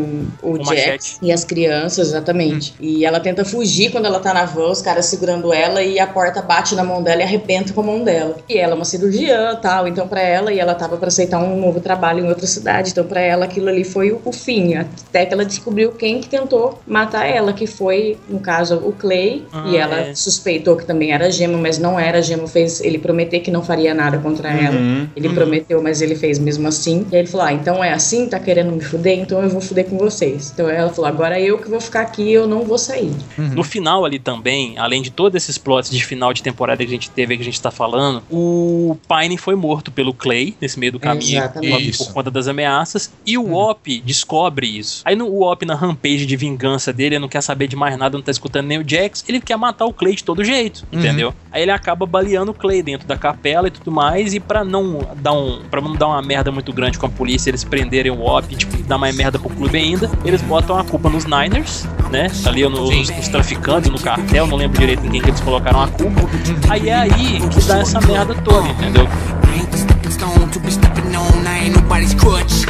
o 0.44 0.58
Com 0.58 0.58
machete. 0.66 1.18
e 1.22 1.32
as 1.32 1.46
crianças, 1.46 2.10
exatamente. 2.10 2.74
E 2.78 3.06
ela 3.06 3.22
tenta 3.22 3.46
fugir 3.46 3.90
quando 3.92 4.06
ela 4.06 4.20
tá 4.20 4.34
na 4.34 4.44
van, 4.44 4.70
os 4.70 4.82
caras 4.82 5.06
segurando 5.06 5.54
ela 5.54 5.82
e 5.82 5.98
a 5.98 6.06
porta 6.06 6.42
bate 6.42 6.76
na 6.76 6.84
mão 6.84 7.02
dela 7.02 7.22
e 7.22 7.24
arrebenta 7.24 7.72
com 7.72 7.80
a 7.80 7.84
mão 7.86 8.04
dela. 8.04 8.36
E 8.50 8.58
ela 8.58 8.74
é 8.74 8.76
uma 8.76 8.84
cirurgiã 8.84 9.56
tal, 9.62 9.88
então 9.88 10.08
pra 10.10 10.22
ela, 10.22 10.52
e 10.52 10.60
ela 10.60 10.76
tava 10.76 10.98
pra 10.98 11.08
aceitar 11.08 11.40
um 11.40 11.58
novo 11.60 11.80
trabalho 11.80 12.26
em 12.26 12.28
outra 12.28 12.46
cidade, 12.46 12.92
então 12.92 13.06
pra 13.06 13.22
ela 13.22 13.46
aquilo 13.46 13.70
ali 13.70 13.86
foi 13.86 14.12
o, 14.12 14.20
o 14.26 14.34
fim. 14.34 14.76
Até 14.76 15.26
que 15.26 15.34
ela 15.34 15.46
descobriu 15.46 15.94
quem 15.94 16.20
que 16.20 16.28
tentou 16.28 16.82
matar 16.86 17.26
ela, 17.26 17.54
que 17.54 17.66
foi, 17.66 18.18
no 18.28 18.40
caso, 18.42 18.76
o 18.76 18.92
Clay. 18.92 19.46
Ah, 19.54 19.64
e 19.70 19.78
ela 19.78 20.00
é. 20.10 20.16
suspeitou 20.16 20.76
que 20.76 20.86
também 20.86 21.14
era 21.14 21.28
a 21.28 21.30
Gema, 21.30 21.58
mas 21.58 21.78
não 21.78 21.98
era. 21.98 22.18
A 22.18 22.22
Gema 22.22 22.46
fez 22.48 22.82
ele 22.82 22.98
prometer 22.98 23.40
que 23.40 23.50
não 23.50 23.64
faria 23.64 23.94
nada 23.94 24.18
contra 24.18 24.50
ela. 24.50 24.76
Uhum. 24.76 25.08
Ele 25.16 25.28
Uhum. 25.30 25.36
prometeu, 25.36 25.77
mas 25.82 26.02
ele 26.02 26.16
fez 26.16 26.40
mesmo 26.40 26.68
assim. 26.68 27.06
E 27.12 27.16
aí 27.16 27.22
ele 27.22 27.28
falou: 27.28 27.46
Ah, 27.48 27.54
então 27.54 27.84
é 27.84 27.94
assim? 27.94 28.28
Tá 28.28 28.40
querendo 28.40 28.72
me 28.72 28.82
fuder? 28.82 29.20
Então 29.20 29.42
eu 29.42 29.50
vou 29.50 29.62
fuder 29.62 29.86
com 29.86 29.98
vocês. 29.98 30.52
Então 30.54 30.70
ela 30.70 30.90
falou: 30.90 31.06
Agora 31.08 31.40
eu 31.40 31.58
que 31.58 31.70
vou 31.70 31.80
ficar 31.82 32.02
aqui, 32.02 32.32
eu 32.32 32.48
não 32.48 32.64
vou 32.64 32.78
sair. 32.78 33.12
No 33.38 33.64
final 33.64 34.06
ali 34.06 34.20
também, 34.20 34.78
além 34.78 35.02
de 35.02 35.12
todos 35.12 35.36
esses 35.42 35.58
plots 35.58 35.90
de 35.90 36.04
final 36.04 36.34
de 36.34 36.42
temporada 36.44 36.78
que 36.78 36.86
a 36.86 36.94
gente 36.94 37.10
teve, 37.10 37.36
que 37.36 37.42
a 37.42 37.46
gente 37.46 37.62
tá 37.62 37.72
falando, 37.72 38.22
o 38.30 38.98
Pine 39.08 39.38
foi 39.38 39.56
morto 39.56 39.92
pelo 39.92 40.14
Clay 40.14 40.56
nesse 40.62 40.80
meio 40.80 40.92
do 40.92 41.00
caminho 41.00 41.38
Exatamente. 41.40 41.98
por, 41.98 42.06
por 42.08 42.14
conta 42.14 42.32
das 42.32 42.48
ameaças. 42.48 43.12
E 43.26 43.38
o 43.38 43.54
Op 43.54 44.02
descobre 44.02 44.68
isso. 44.68 45.02
Aí 45.06 45.16
no, 45.16 45.28
o 45.28 45.42
Op, 45.50 45.66
na 45.66 45.76
rampage 45.76 46.26
de 46.26 46.36
vingança 46.36 46.92
dele, 46.94 47.16
ele 47.16 47.20
não 47.22 47.28
quer 47.30 47.42
saber 47.42 47.68
de 47.68 47.76
mais 47.76 47.98
nada, 47.98 48.18
não 48.18 48.24
tá 48.24 48.32
escutando 48.32 48.68
nem 48.68 48.80
o 48.80 48.88
Jax, 48.88 49.24
ele 49.28 49.40
quer 49.40 49.58
matar 49.58 49.86
o 49.86 49.94
Clay 49.94 50.16
de 50.16 50.24
todo 50.24 50.44
jeito, 50.44 50.86
Uhum. 50.92 51.00
entendeu? 51.00 51.34
Aí 51.52 51.62
ele 51.62 51.72
acaba 51.72 52.06
baleando 52.06 52.52
o 52.52 52.54
Clay 52.54 52.82
dentro 52.84 53.08
da 53.08 53.18
capela 53.18 53.68
e 53.68 53.72
tudo 53.72 53.92
mais, 53.92 54.34
e 54.34 54.40
pra 54.40 54.64
não 54.64 55.00
dar 55.18 55.34
um, 55.34 55.60
pra 55.68 55.82
não 55.82 55.94
dar 55.94 56.08
uma 56.08 56.22
merda 56.22 56.52
muito 56.52 56.72
grande 56.74 56.98
com 56.98 57.06
a 57.06 57.10
polícia, 57.10 57.50
eles 57.50 57.64
prenderem 57.64 58.12
o 58.12 58.26
OP, 58.26 58.56
tipo, 58.56 58.78
dar 58.84 58.98
mais 58.98 59.16
merda 59.16 59.38
pro 59.38 59.50
clube 59.50 59.78
ainda, 59.78 60.10
eles 60.24 60.42
botam 60.42 60.78
a 60.78 60.84
culpa 60.84 61.10
nos 61.10 61.26
Niners, 61.26 61.86
né? 62.12 62.28
Ali 62.46 62.64
no, 62.64 62.70
nos, 62.70 63.10
nos 63.10 63.28
traficantes, 63.28 63.90
no 63.90 64.00
cartel, 64.00 64.48
não 64.48 64.58
lembro 64.58 64.80
direito 64.80 65.06
em 65.06 65.10
quem 65.10 65.22
que 65.22 65.30
eles 65.30 65.42
colocaram 65.42 65.82
a 65.82 65.88
culpa. 65.88 66.22
Aí 66.70 66.90
é 66.90 66.96
aí 66.96 67.40
que 67.50 67.62
dá 67.64 67.80
essa 67.80 68.00
merda 68.02 68.34
toda, 68.36 68.68
entendeu? 68.68 69.04
I 69.04 69.60
ain't 69.60 69.72
the 69.72 69.78
stepping 69.78 70.12
stone 70.12 70.50
to 70.52 70.60
be 70.60 70.72
stepping 70.72 71.16
on. 71.16 71.48
I 71.48 71.66
ain't 71.66 71.76
nobody's 71.76 72.14
crutch. 72.14 72.66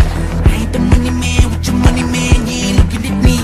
I 0.45 0.61
ain't 0.61 0.71
the 0.71 0.79
money 0.79 1.11
man 1.11 1.49
with 1.51 1.67
your 1.67 1.77
money 1.77 2.03
man. 2.03 2.47
You 2.47 2.69
ain't 2.69 2.77
looking 2.77 3.11
at 3.11 3.23
me. 3.23 3.39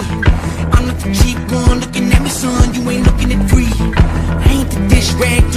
I'm 0.72 0.88
not 0.88 1.00
the 1.00 1.14
cheap 1.14 1.38
one 1.52 1.80
looking 1.80 2.12
at 2.12 2.22
me, 2.22 2.30
son. 2.30 2.74
You 2.74 2.90
ain't 2.90 3.06
looking 3.06 3.34
at 3.34 3.50
free. 3.50 4.13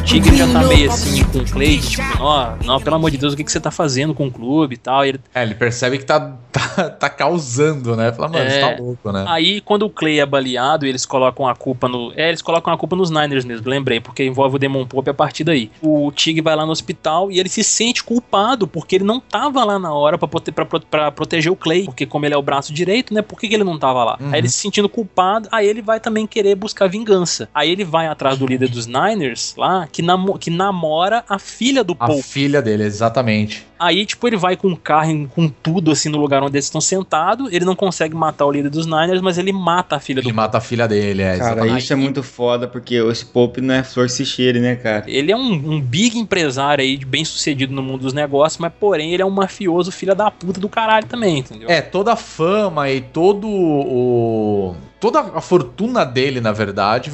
Tigre 0.05 0.37
já 0.37 0.47
tá 0.53 0.63
meio 0.65 0.91
assim 0.91 1.25
com 1.25 1.39
o 1.39 1.45
Clay, 1.45 1.79
tipo, 1.79 2.03
ó, 2.21 2.53
não, 2.65 2.81
pelo 2.81 2.97
amor 2.97 3.11
de 3.11 3.17
Deus, 3.19 3.33
o 3.33 3.37
que, 3.37 3.45
que 3.45 3.51
você 3.53 3.61
tá 3.61 3.71
fazendo 3.71 4.15
com 4.15 4.27
o 4.27 4.31
clube 4.31 4.75
e 4.75 4.79
tal. 4.79 5.05
E 5.05 5.11
ele, 5.11 5.21
É, 5.35 5.43
ele 5.43 5.55
percebe 5.55 5.99
que 5.99 6.05
tá, 6.05 6.21
tá, 6.53 6.91
tá 6.91 7.09
causando, 7.11 7.97
né? 7.97 8.13
Fala, 8.13 8.29
mano, 8.29 8.45
É. 8.45 8.51
você 8.51 8.61
tá 8.77 8.83
louco, 8.83 9.13
né? 9.13 9.25
Aí, 9.29 9.61
quando 9.61 9.83
o 9.85 9.91
Clay 9.91 10.21
é 10.21 10.27
baleado, 10.27 10.87
eles 10.87 11.05
colocam 11.07 11.47
a 11.49 11.55
culpa 11.55 11.89
no. 11.89 12.13
É, 12.17 12.29
eles 12.29 12.43
colocam 12.43 12.73
a 12.73 12.77
culpa 12.79 12.95
nos 12.97 13.11
Niners 13.11 13.45
mesmo, 13.45 13.69
lembrei, 13.69 14.01
porque 14.01 14.25
envolve 14.25 14.57
o 14.57 14.59
Demon 14.59 14.87
Pope 14.87 15.11
a 15.11 15.15
partir 15.15 15.45
daí. 15.45 15.71
O 15.83 16.11
Tig 16.13 16.41
vai 16.41 16.55
lá 16.57 16.65
no 16.65 16.73
hospital 16.73 17.31
e 17.31 17.39
ele 17.41 17.49
se 17.49 17.63
sente 17.65 18.03
culpado, 18.03 18.67
porque 18.67 18.97
ele 18.97 19.05
não 19.05 19.21
tava 19.21 19.65
lá 19.65 19.79
na 19.79 19.93
hora 19.93 20.17
pra, 20.19 20.29
prote- 20.29 20.53
pra, 20.53 20.65
pra 20.67 21.11
proteger 21.13 21.51
o 21.53 21.57
Clay. 21.57 21.85
Porque, 21.85 22.07
como 22.07 22.25
ele 22.27 22.35
é 22.35 22.39
o 22.39 22.43
braço 22.43 22.73
direito, 22.73 23.13
né? 23.13 23.23
Por 23.23 23.39
que, 23.39 23.49
que 23.49 23.55
ele 23.55 23.65
não 23.65 23.79
tava 23.79 24.05
lá? 24.05 24.19
Aí 24.33 24.39
ele 24.41 24.49
se 24.49 24.59
sentindo 24.59 24.89
culpado, 24.89 25.49
aí 25.53 25.67
ele 25.67 25.83
vai 25.83 25.99
também 26.01 26.27
querer 26.27 26.55
buscar 26.55 26.89
vingança. 26.89 27.49
Aí 27.55 27.71
ele 27.71 27.85
vai 27.85 28.07
atrás 28.07 28.39
do 28.39 28.47
líder 28.47 28.69
dos 28.69 28.87
Niners 29.01 29.55
lá, 29.57 29.87
que, 29.91 30.01
namo- 30.03 30.39
que 30.39 30.51
namora 30.51 31.25
a 31.29 31.39
filha 31.39 31.83
do 31.85 31.97
A 31.99 32.07
Pope. 32.07 32.23
filha 32.23 32.63
dele, 32.63 32.85
exatamente. 32.85 33.67
Aí, 33.79 34.07
tipo, 34.07 34.27
ele 34.27 34.37
vai 34.37 34.57
com 34.57 34.69
o 34.73 34.77
carro, 34.77 35.29
com 35.29 35.49
tudo, 35.49 35.91
assim, 35.91 36.09
no 36.09 36.19
lugar 36.19 36.43
onde 36.43 36.57
eles 36.57 36.65
estão 36.65 36.81
sentados. 36.81 37.53
Ele 37.53 37.65
não 37.65 37.77
consegue 37.77 38.15
matar 38.15 38.47
o 38.47 38.51
líder 38.51 38.71
dos 38.71 38.87
Niners, 38.87 39.21
mas 39.21 39.39
ele 39.39 39.53
mata 39.53 39.97
a 39.97 40.01
filha 40.01 40.21
Ele 40.21 40.31
do 40.31 40.35
mata 40.35 40.59
a 40.59 40.61
filha 40.61 40.89
dele, 40.89 41.23
é, 41.23 41.37
Cara, 41.37 41.53
exatamente. 41.53 41.83
isso 41.83 41.93
é 41.93 41.97
muito 41.97 42.23
foda, 42.23 42.67
porque 42.67 42.95
esse 42.95 43.25
Pope 43.25 43.61
não 43.61 43.75
é 43.75 43.83
flor 43.83 44.09
se 44.09 44.25
cheire, 44.25 44.61
né, 44.61 44.77
cara? 44.77 45.05
Ele 45.07 45.31
é 45.31 45.37
um, 45.37 45.53
um 45.53 45.81
big 45.81 46.19
empresário 46.19 46.83
aí, 46.83 46.97
bem 47.05 47.25
sucedido 47.25 47.73
no 47.75 47.83
mundo 47.83 48.03
dos 48.03 48.13
negócios, 48.13 48.59
mas 48.59 48.73
porém 48.79 49.13
ele 49.13 49.23
é 49.23 49.27
um 49.27 49.31
mafioso 49.31 49.93
filha 49.93 50.15
da 50.15 50.31
puta 50.31 50.61
do 50.61 50.69
caralho 50.69 51.07
também, 51.07 51.39
entendeu? 51.39 51.69
É, 51.69 51.81
toda 51.81 52.13
a 52.13 52.17
fama 52.17 52.91
e 52.91 53.01
todo 53.01 53.47
o. 53.49 54.75
Toda 54.99 55.21
a 55.21 55.41
fortuna 55.43 56.05
dele, 56.05 56.41
na 56.41 56.53
verdade, 56.53 57.13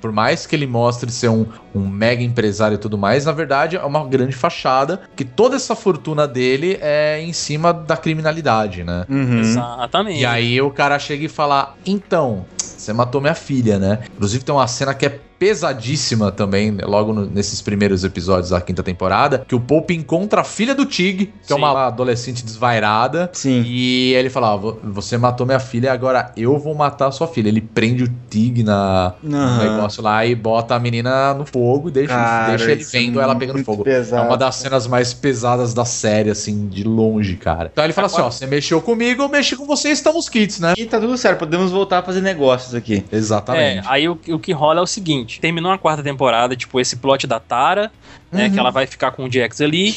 por 0.00 0.12
mais 0.12 0.46
que 0.46 0.54
ele 0.54 0.68
mostre 0.68 1.10
ser 1.10 1.28
um, 1.28 1.44
um 1.74 1.80
mega 1.80 2.22
empresário 2.22 2.76
e 2.76 2.78
tudo 2.78 2.96
mais, 2.96 3.24
na 3.24 3.32
verdade 3.32 3.76
é 3.76 3.84
uma 3.84 4.06
grande 4.06 4.32
fachada, 4.32 5.02
que 5.16 5.24
toda 5.24 5.56
essa 5.56 5.74
fortuna 5.74 6.03
dele 6.26 6.76
é 6.80 7.22
em 7.22 7.32
cima 7.32 7.72
da 7.72 7.96
criminalidade, 7.96 8.82
né? 8.82 9.06
Uhum. 9.08 9.40
Exatamente. 9.40 10.20
E 10.20 10.26
aí 10.26 10.60
o 10.60 10.70
cara 10.70 10.98
chega 10.98 11.24
e 11.24 11.28
fala: 11.28 11.74
Então, 11.86 12.44
você 12.84 12.92
matou 12.92 13.20
minha 13.20 13.34
filha, 13.34 13.78
né? 13.78 14.00
Inclusive 14.14 14.44
tem 14.44 14.54
uma 14.54 14.66
cena 14.66 14.94
que 14.94 15.06
é 15.06 15.18
pesadíssima 15.36 16.30
também, 16.32 16.70
né, 16.70 16.84
logo 16.86 17.12
no- 17.12 17.26
nesses 17.26 17.60
primeiros 17.60 18.02
episódios 18.04 18.50
da 18.50 18.60
quinta 18.60 18.82
temporada, 18.82 19.44
que 19.46 19.54
o 19.54 19.60
Pope 19.60 19.94
encontra 19.94 20.40
a 20.40 20.44
filha 20.44 20.74
do 20.74 20.86
Tig, 20.86 21.26
que 21.46 21.52
é 21.52 21.54
Sim. 21.56 21.60
uma 21.60 21.86
adolescente 21.86 22.44
desvairada. 22.44 23.28
Sim. 23.32 23.62
E 23.66 24.14
ele 24.14 24.30
fala: 24.30 24.54
"Ó, 24.54 24.58
vo- 24.58 24.78
Você 24.84 25.16
matou 25.18 25.46
minha 25.46 25.58
filha, 25.60 25.92
agora 25.92 26.32
eu 26.36 26.58
vou 26.58 26.74
matar 26.74 27.08
a 27.08 27.10
sua 27.12 27.26
filha. 27.28 27.48
Ele 27.48 27.60
prende 27.60 28.04
o 28.04 28.08
Tig 28.30 28.62
na, 28.62 29.14
no 29.22 29.36
Aham. 29.36 29.58
negócio 29.58 30.02
lá 30.02 30.24
e 30.26 30.34
bota 30.34 30.74
a 30.74 30.78
menina 30.78 31.34
no 31.34 31.44
fogo 31.46 31.88
e 31.88 31.92
deixa, 31.92 32.14
Cara, 32.14 32.48
deixa 32.56 32.70
ele 32.72 32.82
é 32.82 32.84
vendo 32.84 33.20
ela 33.20 33.34
pegando 33.36 33.62
fogo. 33.64 33.84
pesado. 33.84 34.22
É 34.22 34.26
uma 34.26 34.36
das 34.36 34.56
cenas 34.56 34.86
mais 34.86 35.12
pesadas 35.14 35.74
da 35.74 35.84
série, 35.84 36.30
assim, 36.30 36.68
de 36.68 36.84
longe, 36.84 37.36
cara. 37.36 37.68
Então 37.72 37.84
ele 37.84 37.92
fala 37.92 38.06
assim: 38.06 38.20
Ó, 38.20 38.30
você 38.30 38.46
mexeu 38.46 38.80
comigo, 38.80 39.22
eu 39.22 39.28
mexi 39.28 39.56
com 39.56 39.66
você, 39.66 39.90
estamos 39.90 40.28
kits, 40.28 40.58
né? 40.60 40.74
E 40.76 40.86
tá 40.86 40.98
tudo 41.00 41.16
certo, 41.18 41.40
podemos 41.40 41.70
voltar 41.70 41.98
a 41.98 42.02
fazer 42.02 42.20
negócios 42.20 42.73
aqui. 42.74 43.04
É, 43.10 43.16
Exatamente. 43.16 43.86
aí 43.88 44.08
o, 44.08 44.18
o 44.28 44.38
que 44.38 44.52
rola 44.52 44.80
é 44.80 44.82
o 44.82 44.86
seguinte: 44.86 45.40
terminou 45.40 45.72
a 45.72 45.78
quarta 45.78 46.02
temporada, 46.02 46.56
tipo, 46.56 46.80
esse 46.80 46.96
plot 46.96 47.26
da 47.26 47.40
Tara, 47.40 47.90
né? 48.30 48.50
Que 48.50 48.58
ela 48.58 48.70
vai 48.70 48.86
ficar 48.86 49.12
com 49.12 49.24
o 49.24 49.32
Jax 49.32 49.60
ali. 49.60 49.94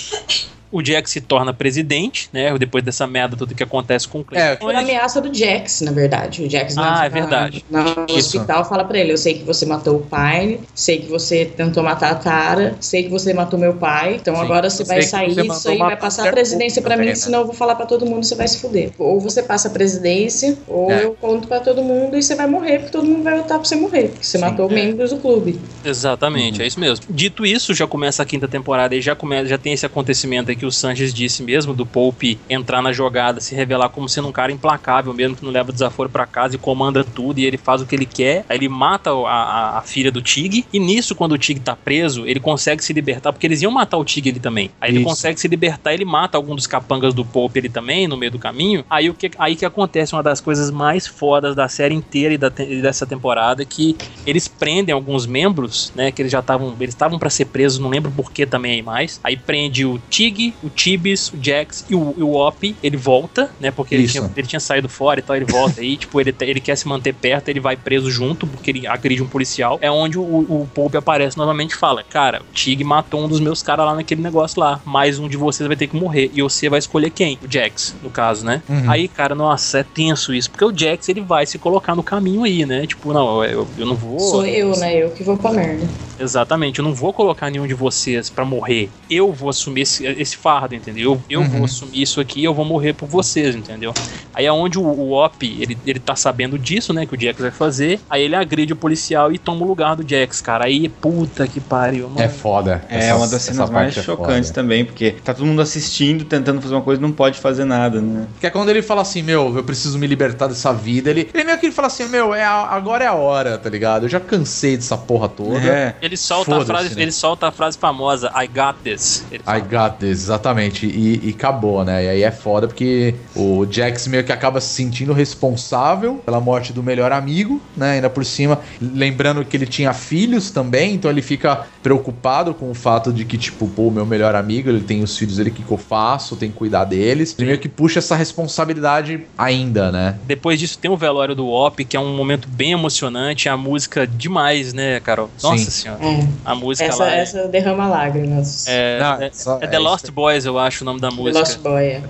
O 0.72 0.84
Jax 0.84 1.12
se 1.12 1.22
torna 1.22 1.54
presidente, 1.54 2.30
né? 2.34 2.56
Depois 2.58 2.84
dessa 2.84 3.08
merda 3.08 3.36
tudo 3.38 3.56
que 3.56 3.64
acontece 3.64 4.08
com 4.08 4.20
o 4.20 4.24
Clay. 4.24 4.42
É, 4.42 4.56
Por 4.56 4.74
ameaça 4.76 5.22
do 5.22 5.34
Jax, 5.34 5.82
na 5.82 5.92
verdade. 5.92 6.44
O 6.44 6.50
Jax 6.50 6.78
Ah, 6.78 7.06
é 7.06 7.10
verdade. 7.10 7.64
na- 7.70 7.84
no 7.84 8.06
Isso. 8.10 8.18
hospital 8.38 8.66
fala 8.66 8.84
pra 8.84 8.98
ele: 9.00 9.12
Eu 9.14 9.18
sei 9.18 9.36
que 9.36 9.44
você 9.44 9.66
matou 9.66 9.98
o 9.98 10.02
pai, 10.02 10.60
sei 10.76 11.00
que 11.00 11.08
você 11.08 11.46
tentou 11.46 11.82
matar 11.84 12.12
a 12.12 12.16
Tara, 12.16 12.76
sei 12.80 13.04
que 13.04 13.10
você 13.10 13.34
matou 13.34 13.58
meu 13.60 13.74
pai, 13.76 14.16
então 14.16 14.36
Sim, 14.36 14.42
agora 14.42 14.70
você 14.70 14.84
vai 14.84 15.02
sair 15.02 15.34
você 15.34 15.42
disso 15.44 15.70
aí, 15.70 15.78
vai 15.78 15.96
passar 15.98 16.28
a 16.28 16.32
presidência 16.32 16.82
pra 16.82 16.92
também, 16.92 17.08
mim, 17.08 17.14
né? 17.14 17.16
senão 17.16 17.40
eu 17.40 17.46
vou 17.46 17.56
falar 17.56 17.76
pra 17.76 17.86
todo 17.86 18.06
mundo 18.06 18.24
e 18.24 18.26
você 18.26 18.36
vai 18.36 18.48
se 18.48 18.60
fuder. 18.60 18.92
Ou 18.98 19.20
você 19.20 19.42
passa 19.44 19.68
a 19.70 19.72
presidência, 19.72 20.58
ou 20.68 20.92
É. 20.92 21.04
eu 21.06 21.14
conto 21.20 21.48
pra 21.48 21.60
todo 21.60 21.82
mundo 21.82 22.18
e 22.18 22.22
você 22.24 22.36
vai 22.36 22.48
morrer, 22.48 22.80
porque 22.80 22.92
todo 22.92 23.06
mundo 23.08 23.24
vai 23.24 23.38
lutar 23.38 23.58
pra 23.60 23.66
você 23.68 23.76
morrer, 23.76 24.10
porque 24.10 24.26
você 24.26 24.38
Sim, 24.38 24.44
matou 24.44 24.70
é. 24.70 24.74
membros 24.74 25.12
do 25.12 25.18
clube. 25.18 25.60
Exatamente, 25.86 26.58
Uhum. 26.60 26.64
é 26.64 26.68
isso 26.68 26.80
mesmo. 26.80 27.06
Dito 27.10 27.46
isso, 27.46 27.74
já 27.74 27.88
começa 27.88 28.22
a 28.22 28.26
quinta 28.26 28.48
temporada 28.48 28.96
e 28.96 29.02
já, 29.02 29.16
começa, 29.16 29.48
já 29.48 29.58
tem 29.58 29.74
esse 29.74 29.86
acontecimento 29.86 30.50
aí 30.50 30.57
que 30.58 30.66
o 30.66 30.72
Sanches 30.72 31.14
disse 31.14 31.44
mesmo, 31.44 31.74
do 31.74 31.86
Pope 31.86 32.42
entrar 32.50 32.82
na 32.82 32.92
jogada, 32.92 33.40
se 33.40 33.56
revelar 33.56 33.90
como 33.90 34.10
sendo 34.10 34.28
um 34.28 34.32
cara 34.32 34.52
implacável 34.52 35.14
mesmo, 35.14 35.36
que 35.36 35.44
não 35.44 35.52
leva 35.52 35.72
desaforo 35.72 36.10
pra 36.10 36.26
casa 36.26 36.56
e 36.56 36.60
comanda 36.60 37.04
tudo, 37.04 37.40
e 37.40 37.46
ele 37.46 37.58
faz 37.58 37.82
o 37.82 37.86
que 37.88 37.96
ele 37.96 38.06
quer. 38.06 38.46
Aí 38.50 38.58
ele 38.58 38.70
mata 38.70 39.12
a, 39.12 39.14
a- 39.28 39.80
a 39.80 39.82
filha 39.84 40.12
do 40.12 40.22
Tig, 40.22 40.66
e 40.74 40.80
nisso, 40.80 41.16
quando 41.16 41.34
o 41.34 41.38
Tig 41.38 41.60
tá 41.62 41.76
preso, 41.76 42.26
ele 42.26 42.40
consegue 42.40 42.84
se 42.84 42.94
libertar, 42.94 43.32
porque 43.32 43.46
eles 43.48 43.62
iam 43.62 43.72
matar 43.72 43.98
o 43.98 44.06
Tig 44.06 44.30
ali 44.30 44.40
também. 44.40 44.72
Aí 44.82 44.92
ele 44.92 45.00
Isso. 45.00 45.08
consegue 45.08 45.40
se 45.40 45.48
libertar, 45.48 45.94
ele 45.94 46.06
mata 46.06 46.38
algum 46.38 46.56
dos 46.56 46.68
capangas 46.68 47.14
do 47.14 47.26
Pope 47.26 47.60
ali 47.60 47.70
também, 47.70 48.08
no 48.08 48.18
meio 48.18 48.32
do 48.32 48.40
caminho. 48.40 48.84
Aí 48.90 49.10
o 49.10 49.14
que, 49.14 49.30
aí 49.38 49.56
que 49.56 49.66
acontece 49.66 50.14
uma 50.14 50.24
das 50.24 50.42
coisas 50.42 50.72
mais 50.72 51.08
fodas 51.08 51.56
da 51.56 51.68
série 51.68 51.94
inteira 51.96 52.34
e, 52.34 52.38
da 52.38 52.52
e 52.60 52.82
dessa 52.82 53.06
temporada, 53.06 53.66
que 53.66 53.98
eles 54.26 54.48
prendem 54.48 54.94
alguns 54.94 55.26
membros, 55.26 55.92
né, 55.96 56.12
que 56.12 56.22
eles 56.22 56.32
já 56.32 56.40
estavam, 56.40 56.76
eles 56.80 56.94
estavam 56.94 57.18
para 57.20 57.30
ser 57.30 57.46
presos, 57.46 57.80
não 57.80 57.90
lembro 57.90 58.12
por 58.12 58.32
que 58.32 58.46
também 58.46 58.74
aí 58.74 58.82
mais. 58.82 59.20
Aí 59.24 59.38
prende 59.38 59.86
o 59.86 60.00
Tig, 60.10 60.47
o 60.64 60.70
Tibis, 60.70 61.32
o 61.32 61.38
Jax 61.42 61.86
e 61.90 61.96
o, 61.96 62.14
e 62.18 62.24
o 62.24 62.34
Op, 62.36 62.76
ele 62.82 62.98
volta, 62.98 63.50
né, 63.60 63.72
porque 63.72 63.96
ele 63.96 64.08
tinha, 64.08 64.30
ele 64.36 64.48
tinha 64.48 64.60
saído 64.60 64.90
fora 64.90 65.20
e 65.20 65.24
tal, 65.24 65.36
ele 65.36 65.46
volta 65.46 65.82
aí, 65.82 65.96
tipo, 65.98 66.20
ele, 66.20 66.34
ele 66.42 66.60
quer 66.60 66.76
se 66.76 66.88
manter 66.88 67.14
perto, 67.14 67.50
ele 67.50 67.60
vai 67.60 67.76
preso 67.76 68.10
junto, 68.10 68.46
porque 68.48 68.72
ele 68.72 68.88
agride 68.88 69.22
um 69.22 69.28
policial. 69.28 69.78
É 69.82 69.90
onde 69.90 70.18
o, 70.18 70.24
o 70.24 70.68
Pope 70.74 70.98
aparece 70.98 71.38
novamente 71.38 71.72
e 71.72 71.76
fala, 71.76 72.04
cara, 72.04 72.42
o 72.42 72.54
Tig 72.54 72.84
matou 72.84 73.24
um 73.24 73.28
dos 73.28 73.40
meus 73.40 73.62
caras 73.62 73.86
lá 73.86 73.96
naquele 73.96 74.22
negócio 74.22 74.60
lá, 74.60 74.82
mais 74.86 75.20
um 75.20 75.28
de 75.28 75.38
vocês 75.38 75.68
vai 75.68 75.76
ter 75.76 75.88
que 75.88 75.96
morrer, 75.96 76.32
e 76.34 76.42
você 76.42 76.70
vai 76.70 76.80
escolher 76.80 77.10
quem? 77.10 77.38
O 77.44 77.52
Jax, 77.52 77.96
no 78.02 78.10
caso, 78.10 78.46
né? 78.46 78.62
Uhum. 78.68 78.90
Aí, 78.90 79.08
cara, 79.08 79.36
nossa, 79.36 79.80
é 79.80 79.84
tenso 79.84 80.34
isso, 80.34 80.50
porque 80.50 80.66
o 80.66 80.76
Jax, 80.76 81.10
ele 81.10 81.22
vai 81.22 81.46
se 81.46 81.58
colocar 81.58 81.96
no 81.96 82.04
caminho 82.04 82.44
aí, 82.44 82.66
né? 82.66 82.86
Tipo, 82.86 83.14
não, 83.14 83.44
eu, 83.44 83.68
eu 83.78 83.86
não 83.86 83.96
vou... 83.96 84.20
Sou 84.20 84.46
eu, 84.46 84.72
né? 84.78 84.96
Eu 84.96 85.12
que 85.12 85.24
vou 85.24 85.38
pra 85.38 85.52
merda. 85.52 85.88
Exatamente, 86.20 86.80
eu 86.80 86.86
não 86.86 86.94
vou 86.94 87.14
colocar 87.14 87.50
nenhum 87.50 87.68
de 87.68 87.74
vocês 87.74 88.30
pra 88.30 88.44
morrer. 88.44 88.90
Eu 89.10 89.32
vou 89.32 89.50
assumir 89.50 89.82
esse, 89.82 90.06
esse 90.06 90.37
fardo, 90.38 90.76
entendeu? 90.76 91.22
Eu, 91.30 91.42
Uhum. 91.42 91.50
vou 91.50 91.66
assumir 91.66 92.02
isso 92.02 92.22
aqui 92.22 92.42
e 92.42 92.44
eu 92.44 92.54
vou 92.54 92.64
morrer 92.66 92.94
por 92.94 93.08
vocês, 93.08 93.56
entendeu? 93.56 93.94
Aí 94.34 94.46
é 94.46 94.52
onde 94.52 94.78
o, 94.78 94.84
o 94.84 95.14
Op, 95.14 95.44
ele, 95.62 95.78
ele 95.86 96.00
tá 96.00 96.16
sabendo 96.16 96.58
disso, 96.60 96.94
né? 96.94 97.06
Que 97.06 97.16
o 97.16 97.20
Jax 97.22 97.42
vai 97.42 97.52
fazer. 97.52 98.00
Aí 98.10 98.22
ele 98.24 98.36
agride 98.36 98.74
o 98.74 98.76
policial 98.76 99.32
e 99.32 99.38
toma 99.38 99.64
o 99.64 99.68
lugar 99.68 99.96
do 99.96 100.08
Jax, 100.08 100.42
cara. 100.42 100.66
Aí, 100.66 100.88
puta 100.90 101.48
que 101.48 101.60
pariu, 101.60 102.08
mano. 102.10 102.22
É 102.22 102.30
foda. 102.30 102.84
É 102.90 102.98
Essa- 103.00 103.16
uma 103.16 103.28
das 103.28 103.42
cenas 103.42 103.70
mais 103.70 103.98
é 103.98 104.02
chocantes 104.04 104.50
foda. 104.50 104.62
também, 104.62 104.86
porque 104.86 105.12
tá 105.24 105.34
todo 105.34 105.46
mundo 105.46 105.62
assistindo, 105.62 106.24
tentando 106.26 106.62
fazer 106.62 106.76
uma 106.76 106.82
coisa 106.82 107.02
e 107.02 107.04
não 107.04 107.12
pode 107.12 107.40
fazer 107.40 107.66
nada, 107.66 108.00
né? 108.02 108.28
Que 108.40 108.48
é 108.48 108.50
quando 108.50 108.70
ele 108.70 108.82
fala 108.82 109.02
assim, 109.02 109.22
meu, 109.24 109.56
eu 109.56 109.64
preciso 109.64 109.98
me 109.98 110.06
libertar 110.06 110.48
dessa 110.48 110.72
vida. 110.74 111.10
Ele, 111.10 111.30
ele 111.34 111.44
meio 111.44 111.58
que 111.58 111.66
ele 111.66 111.74
fala 111.74 111.88
assim, 111.88 112.08
meu, 112.08 112.34
é 112.34 112.44
a- 112.44 112.68
agora 112.70 113.04
é 113.04 113.08
a 113.08 113.14
hora, 113.14 113.58
tá 113.58 113.70
ligado? 113.70 114.04
Eu 114.04 114.10
já 114.10 114.20
cansei 114.20 114.76
dessa 114.78 114.98
porra 114.98 115.28
toda. 115.28 115.58
É. 115.60 115.96
Ele 116.02 116.16
solta 116.16 116.56
a 116.58 116.66
frase, 116.66 116.96
né? 116.96 117.02
ele 117.02 117.12
solta 117.12 117.48
a 117.48 117.52
frase 117.52 117.78
famosa, 117.78 118.32
I 118.36 118.48
got 118.48 118.76
this. 118.84 119.26
Ele 119.32 119.42
I 119.48 119.60
got 119.62 119.98
this, 120.00 120.27
exatamente. 120.28 120.86
E, 120.86 121.22
e 121.24 121.30
acabou, 121.30 121.84
né? 121.84 122.06
E 122.06 122.10
aí 122.10 122.24
é 122.24 122.32
foda 122.32 122.68
porque 122.68 123.16
o 123.36 123.66
Jax 123.70 124.08
meio 124.08 124.24
que 124.24 124.32
acaba 124.32 124.60
se 124.62 124.68
sentindo 124.74 125.14
responsável 125.14 126.16
pela 126.26 126.40
morte 126.40 126.74
do 126.74 126.84
melhor 126.84 127.12
amigo, 127.12 127.62
né? 127.76 127.92
Ainda 127.94 128.10
por 128.10 128.26
cima, 128.26 128.60
lembrando 128.82 129.44
que 129.46 129.56
ele 129.58 129.66
tinha 129.66 129.94
filhos 129.94 130.52
também, 130.52 130.94
então 130.96 131.10
ele 131.10 131.22
fica 131.22 131.66
preocupado 131.82 132.54
com 132.54 132.70
o 132.70 132.74
fato 132.74 133.14
de 133.14 133.24
que, 133.26 133.38
tipo, 133.38 133.68
pô, 133.70 133.90
meu 133.90 134.06
melhor 134.06 134.36
amigo, 134.36 134.70
ele 134.70 134.82
tem 134.82 135.02
os 135.02 135.18
filhos 135.18 135.38
dele, 135.38 135.50
o 135.50 135.54
que, 135.54 135.64
que 135.64 135.72
eu 135.72 135.78
faço? 135.78 136.36
Tem 136.36 136.50
que 136.52 136.58
cuidar 136.58 136.84
deles. 136.84 137.34
Ele 137.38 137.48
meio 137.48 137.60
que 137.60 137.70
puxa 137.70 138.00
essa 138.00 138.16
responsabilidade 138.16 139.22
ainda, 139.38 139.92
né? 139.92 140.16
Depois 140.26 140.60
disso 140.60 140.78
tem 140.78 140.90
o 140.92 140.98
velório 140.98 141.34
do 141.36 141.48
Op, 141.48 141.84
que 141.86 141.96
é 141.96 142.00
um 142.00 142.16
momento 142.16 142.48
bem 142.50 142.72
emocionante, 142.72 143.48
a 143.48 143.56
música 143.56 144.06
demais, 144.06 144.74
né, 144.74 145.00
Carol? 145.00 145.30
Nossa 145.42 145.58
Sim. 145.64 145.70
senhora. 145.72 146.04
É. 146.04 146.28
a 146.46 146.56
música 146.56 146.88
Essa, 146.90 147.04
lá. 147.04 147.12
é- 147.16 147.20
essa 147.22 147.48
derrama 147.48 147.88
lágrimas. 147.88 148.66
É, 148.68 149.00
Não, 149.00 149.22
é, 149.22 149.30
só- 149.34 149.58
é 149.62 149.68
The 149.68 149.76
é 149.76 149.80
Lost. 149.80 150.10
Boys, 150.18 150.48
eu 150.48 150.58
acho 150.58 150.84
o 150.84 150.86
nome 150.86 151.00
da 151.00 151.12
música. 151.12 151.38
Lost 151.38 151.60
Boy. 151.60 151.84
é. 151.86 152.02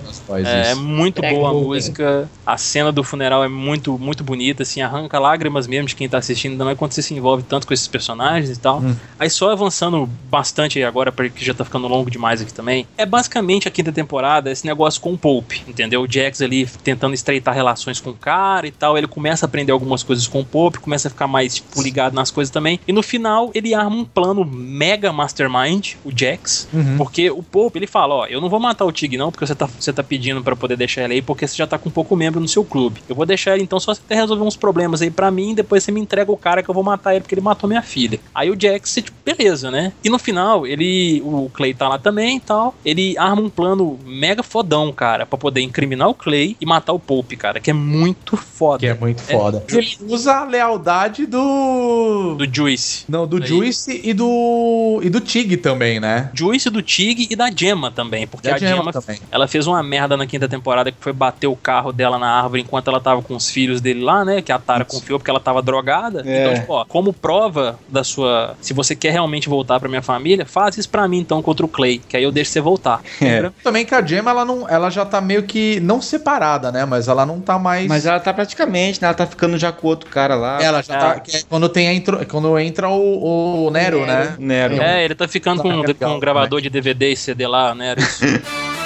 É, 0.46 0.70
é 0.70 0.74
muito 0.74 1.20
Greg 1.20 1.36
boa 1.36 1.50
a 1.50 1.52
música. 1.52 2.26
A 2.46 2.56
cena 2.56 2.90
do 2.90 3.04
funeral 3.04 3.44
é 3.44 3.48
muito, 3.48 3.98
muito 3.98 4.24
bonita, 4.24 4.62
assim, 4.62 4.80
arranca 4.80 5.18
lágrimas 5.18 5.66
mesmo 5.66 5.86
de 5.88 5.94
quem 5.94 6.08
tá 6.08 6.16
assistindo, 6.16 6.52
ainda 6.52 6.64
mais 6.64 6.78
quando 6.78 6.92
você 6.92 7.02
se 7.02 7.12
envolve 7.12 7.42
tanto 7.42 7.66
com 7.66 7.74
esses 7.74 7.86
personagens 7.86 8.56
e 8.56 8.58
tal. 8.58 8.80
Hum. 8.80 8.96
Aí 9.18 9.28
só 9.28 9.50
avançando 9.50 10.08
bastante 10.30 10.78
aí 10.78 10.84
agora, 10.86 11.12
porque 11.12 11.44
já 11.44 11.52
tá 11.52 11.66
ficando 11.66 11.86
longo 11.86 12.10
demais 12.10 12.40
aqui 12.40 12.52
também. 12.54 12.86
É 12.96 13.04
basicamente 13.04 13.68
a 13.68 13.70
quinta 13.70 13.92
temporada, 13.92 14.50
esse 14.50 14.64
negócio 14.64 15.02
com 15.02 15.12
o 15.12 15.18
Pope, 15.18 15.62
entendeu? 15.68 16.00
O 16.00 16.10
Jax 16.10 16.40
ali 16.40 16.64
tentando 16.82 17.12
estreitar 17.12 17.54
relações 17.54 18.00
com 18.00 18.08
o 18.08 18.14
cara 18.14 18.66
e 18.66 18.70
tal. 18.70 18.96
Ele 18.96 19.06
começa 19.06 19.44
a 19.44 19.46
aprender 19.46 19.72
algumas 19.72 20.02
coisas 20.02 20.26
com 20.26 20.40
o 20.40 20.44
Pope, 20.46 20.78
começa 20.78 21.08
a 21.08 21.10
ficar 21.10 21.26
mais, 21.26 21.56
tipo, 21.56 21.82
ligado 21.82 22.14
nas 22.14 22.30
coisas 22.30 22.50
também. 22.50 22.80
E 22.88 22.92
no 22.92 23.02
final, 23.02 23.50
ele 23.54 23.74
arma 23.74 23.94
um 23.96 24.04
plano 24.06 24.46
mega 24.46 25.12
mastermind, 25.12 25.92
o 26.06 26.10
Jax, 26.16 26.66
Uhum. 26.72 26.96
porque 26.96 27.30
o 27.30 27.42
Pope, 27.42 27.78
ele 27.78 27.86
fala, 27.86 27.97
ó, 28.06 28.26
eu 28.26 28.40
não 28.40 28.48
vou 28.48 28.60
matar 28.60 28.84
o 28.84 28.92
Tig 28.92 29.16
não, 29.16 29.30
porque 29.30 29.46
você 29.46 29.54
tá, 29.54 29.66
você 29.66 29.92
tá 29.92 30.02
pedindo 30.02 30.42
pra 30.42 30.56
poder 30.56 30.76
deixar 30.76 31.04
ele 31.04 31.14
aí, 31.14 31.22
porque 31.22 31.46
você 31.46 31.56
já 31.56 31.66
tá 31.66 31.78
com 31.78 31.90
pouco 31.90 32.16
membro 32.16 32.40
no 32.40 32.48
seu 32.48 32.64
clube. 32.64 33.00
Eu 33.08 33.14
vou 33.14 33.26
deixar 33.26 33.54
ele 33.54 33.64
então 33.64 33.80
só 33.80 33.94
você 33.94 34.02
resolver 34.14 34.42
uns 34.42 34.56
problemas 34.56 35.02
aí 35.02 35.10
pra 35.10 35.30
mim, 35.30 35.54
depois 35.54 35.84
você 35.84 35.92
me 35.92 36.00
entrega 36.00 36.30
o 36.30 36.36
cara 36.36 36.62
que 36.62 36.68
eu 36.68 36.74
vou 36.74 36.84
matar 36.84 37.12
ele, 37.12 37.20
porque 37.20 37.34
ele 37.34 37.40
matou 37.40 37.68
minha 37.68 37.82
filha. 37.82 38.20
Aí 38.34 38.50
o 38.50 38.60
Jax, 38.60 38.94
tipo, 38.94 39.12
beleza, 39.24 39.70
né? 39.70 39.92
E 40.02 40.10
no 40.10 40.18
final, 40.18 40.66
ele, 40.66 41.22
o 41.24 41.50
Clay 41.52 41.74
tá 41.74 41.88
lá 41.88 41.98
também 41.98 42.36
e 42.36 42.40
tal, 42.40 42.74
ele 42.84 43.16
arma 43.18 43.42
um 43.42 43.50
plano 43.50 43.98
mega 44.04 44.42
fodão, 44.42 44.92
cara, 44.92 45.26
pra 45.26 45.38
poder 45.38 45.60
incriminar 45.60 46.08
o 46.08 46.14
Clay 46.14 46.56
e 46.60 46.66
matar 46.66 46.92
o 46.92 46.98
Pope, 46.98 47.36
cara, 47.36 47.60
que 47.60 47.70
é 47.70 47.74
muito 47.74 48.36
foda. 48.36 48.78
Que 48.78 48.86
é 48.86 48.94
muito 48.94 49.22
foda. 49.22 49.64
Ele 49.68 49.96
usa 50.08 50.34
a 50.34 50.44
lealdade 50.44 51.26
do. 51.26 52.34
Do 52.36 52.54
Juice. 52.54 53.04
Não, 53.08 53.26
do 53.26 53.36
Aí. 53.36 53.46
Juice 53.46 54.00
e 54.02 54.12
do. 54.12 55.00
e 55.02 55.10
do 55.10 55.20
Tig 55.20 55.56
também, 55.58 56.00
né? 56.00 56.30
Juice 56.34 56.70
do 56.70 56.82
Tig 56.82 57.28
e 57.30 57.36
da 57.36 57.50
Gemma 57.50 57.87
também, 57.90 58.26
porque 58.26 58.48
Da 58.48 58.54
a 58.54 58.58
Gemma 58.58 58.76
Gemma, 58.76 58.92
também. 58.92 59.18
ela 59.30 59.46
fez 59.48 59.66
uma 59.66 59.82
merda 59.82 60.16
na 60.16 60.26
quinta 60.26 60.48
temporada 60.48 60.90
que 60.92 60.98
foi 61.00 61.12
bater 61.12 61.46
o 61.46 61.56
carro 61.56 61.92
dela 61.92 62.18
na 62.18 62.28
árvore 62.42 62.62
enquanto 62.62 62.88
ela 62.88 63.00
tava 63.00 63.22
com 63.22 63.34
os 63.34 63.50
filhos 63.50 63.80
dele 63.80 64.02
lá, 64.02 64.24
né? 64.24 64.42
Que 64.42 64.52
a 64.52 64.58
Tara 64.58 64.84
confiou 64.84 65.18
porque 65.18 65.30
ela 65.30 65.40
tava 65.40 65.62
drogada. 65.62 66.22
É. 66.26 66.40
Então, 66.42 66.54
tipo, 66.60 66.72
ó, 66.72 66.84
como 66.84 67.12
prova 67.12 67.78
da 67.88 68.02
sua. 68.04 68.56
Se 68.60 68.72
você 68.72 68.94
quer 68.96 69.10
realmente 69.12 69.48
voltar 69.48 69.78
pra 69.80 69.88
minha 69.88 70.02
família, 70.02 70.44
faz 70.46 70.76
isso 70.78 70.88
pra 70.88 71.06
mim 71.08 71.18
então 71.18 71.42
contra 71.42 71.64
o 71.64 71.68
Clay, 71.68 71.98
que 71.98 72.16
aí 72.16 72.22
eu 72.22 72.32
deixo 72.32 72.50
você 72.52 72.60
voltar. 72.60 73.00
É. 73.20 73.50
Também 73.62 73.84
que 73.84 73.94
a 73.94 74.04
Gemma, 74.04 74.30
ela, 74.30 74.44
não, 74.44 74.68
ela 74.68 74.90
já 74.90 75.04
tá 75.04 75.20
meio 75.20 75.42
que. 75.42 75.80
não 75.80 76.00
separada, 76.00 76.70
né? 76.72 76.84
Mas 76.84 77.08
ela 77.08 77.24
não 77.26 77.40
tá 77.40 77.58
mais. 77.58 77.86
Mas 77.86 78.06
ela 78.06 78.20
tá 78.20 78.32
praticamente, 78.32 79.00
né? 79.00 79.06
Ela 79.08 79.14
tá 79.14 79.26
ficando 79.26 79.58
já 79.58 79.70
com 79.72 79.86
o 79.86 79.90
outro 79.90 80.08
cara 80.10 80.34
lá. 80.34 80.62
Ela 80.62 80.82
já 80.82 80.94
É. 80.94 80.98
tá. 80.98 81.20
que 81.20 81.36
é 81.36 81.42
quando, 81.48 81.68
tem 81.68 81.88
a 81.88 81.92
intro, 81.94 82.24
quando 82.26 82.58
entra 82.58 82.88
o, 82.88 83.66
o 83.66 83.70
Nero, 83.70 84.04
né? 84.06 84.34
Nero. 84.38 84.80
É, 84.80 85.04
ele 85.04 85.14
tá 85.14 85.26
ficando 85.28 85.62
com, 85.62 85.70
Ah, 85.70 85.76
legal, 85.76 86.10
com 86.10 86.16
um 86.16 86.20
gravador 86.20 86.60
de 86.60 86.70
DVD 86.70 87.12
e 87.12 87.16
CD 87.16 87.46
lá, 87.46 87.67
né? 87.74 87.88
Era 87.88 88.00
isso. 88.00 88.24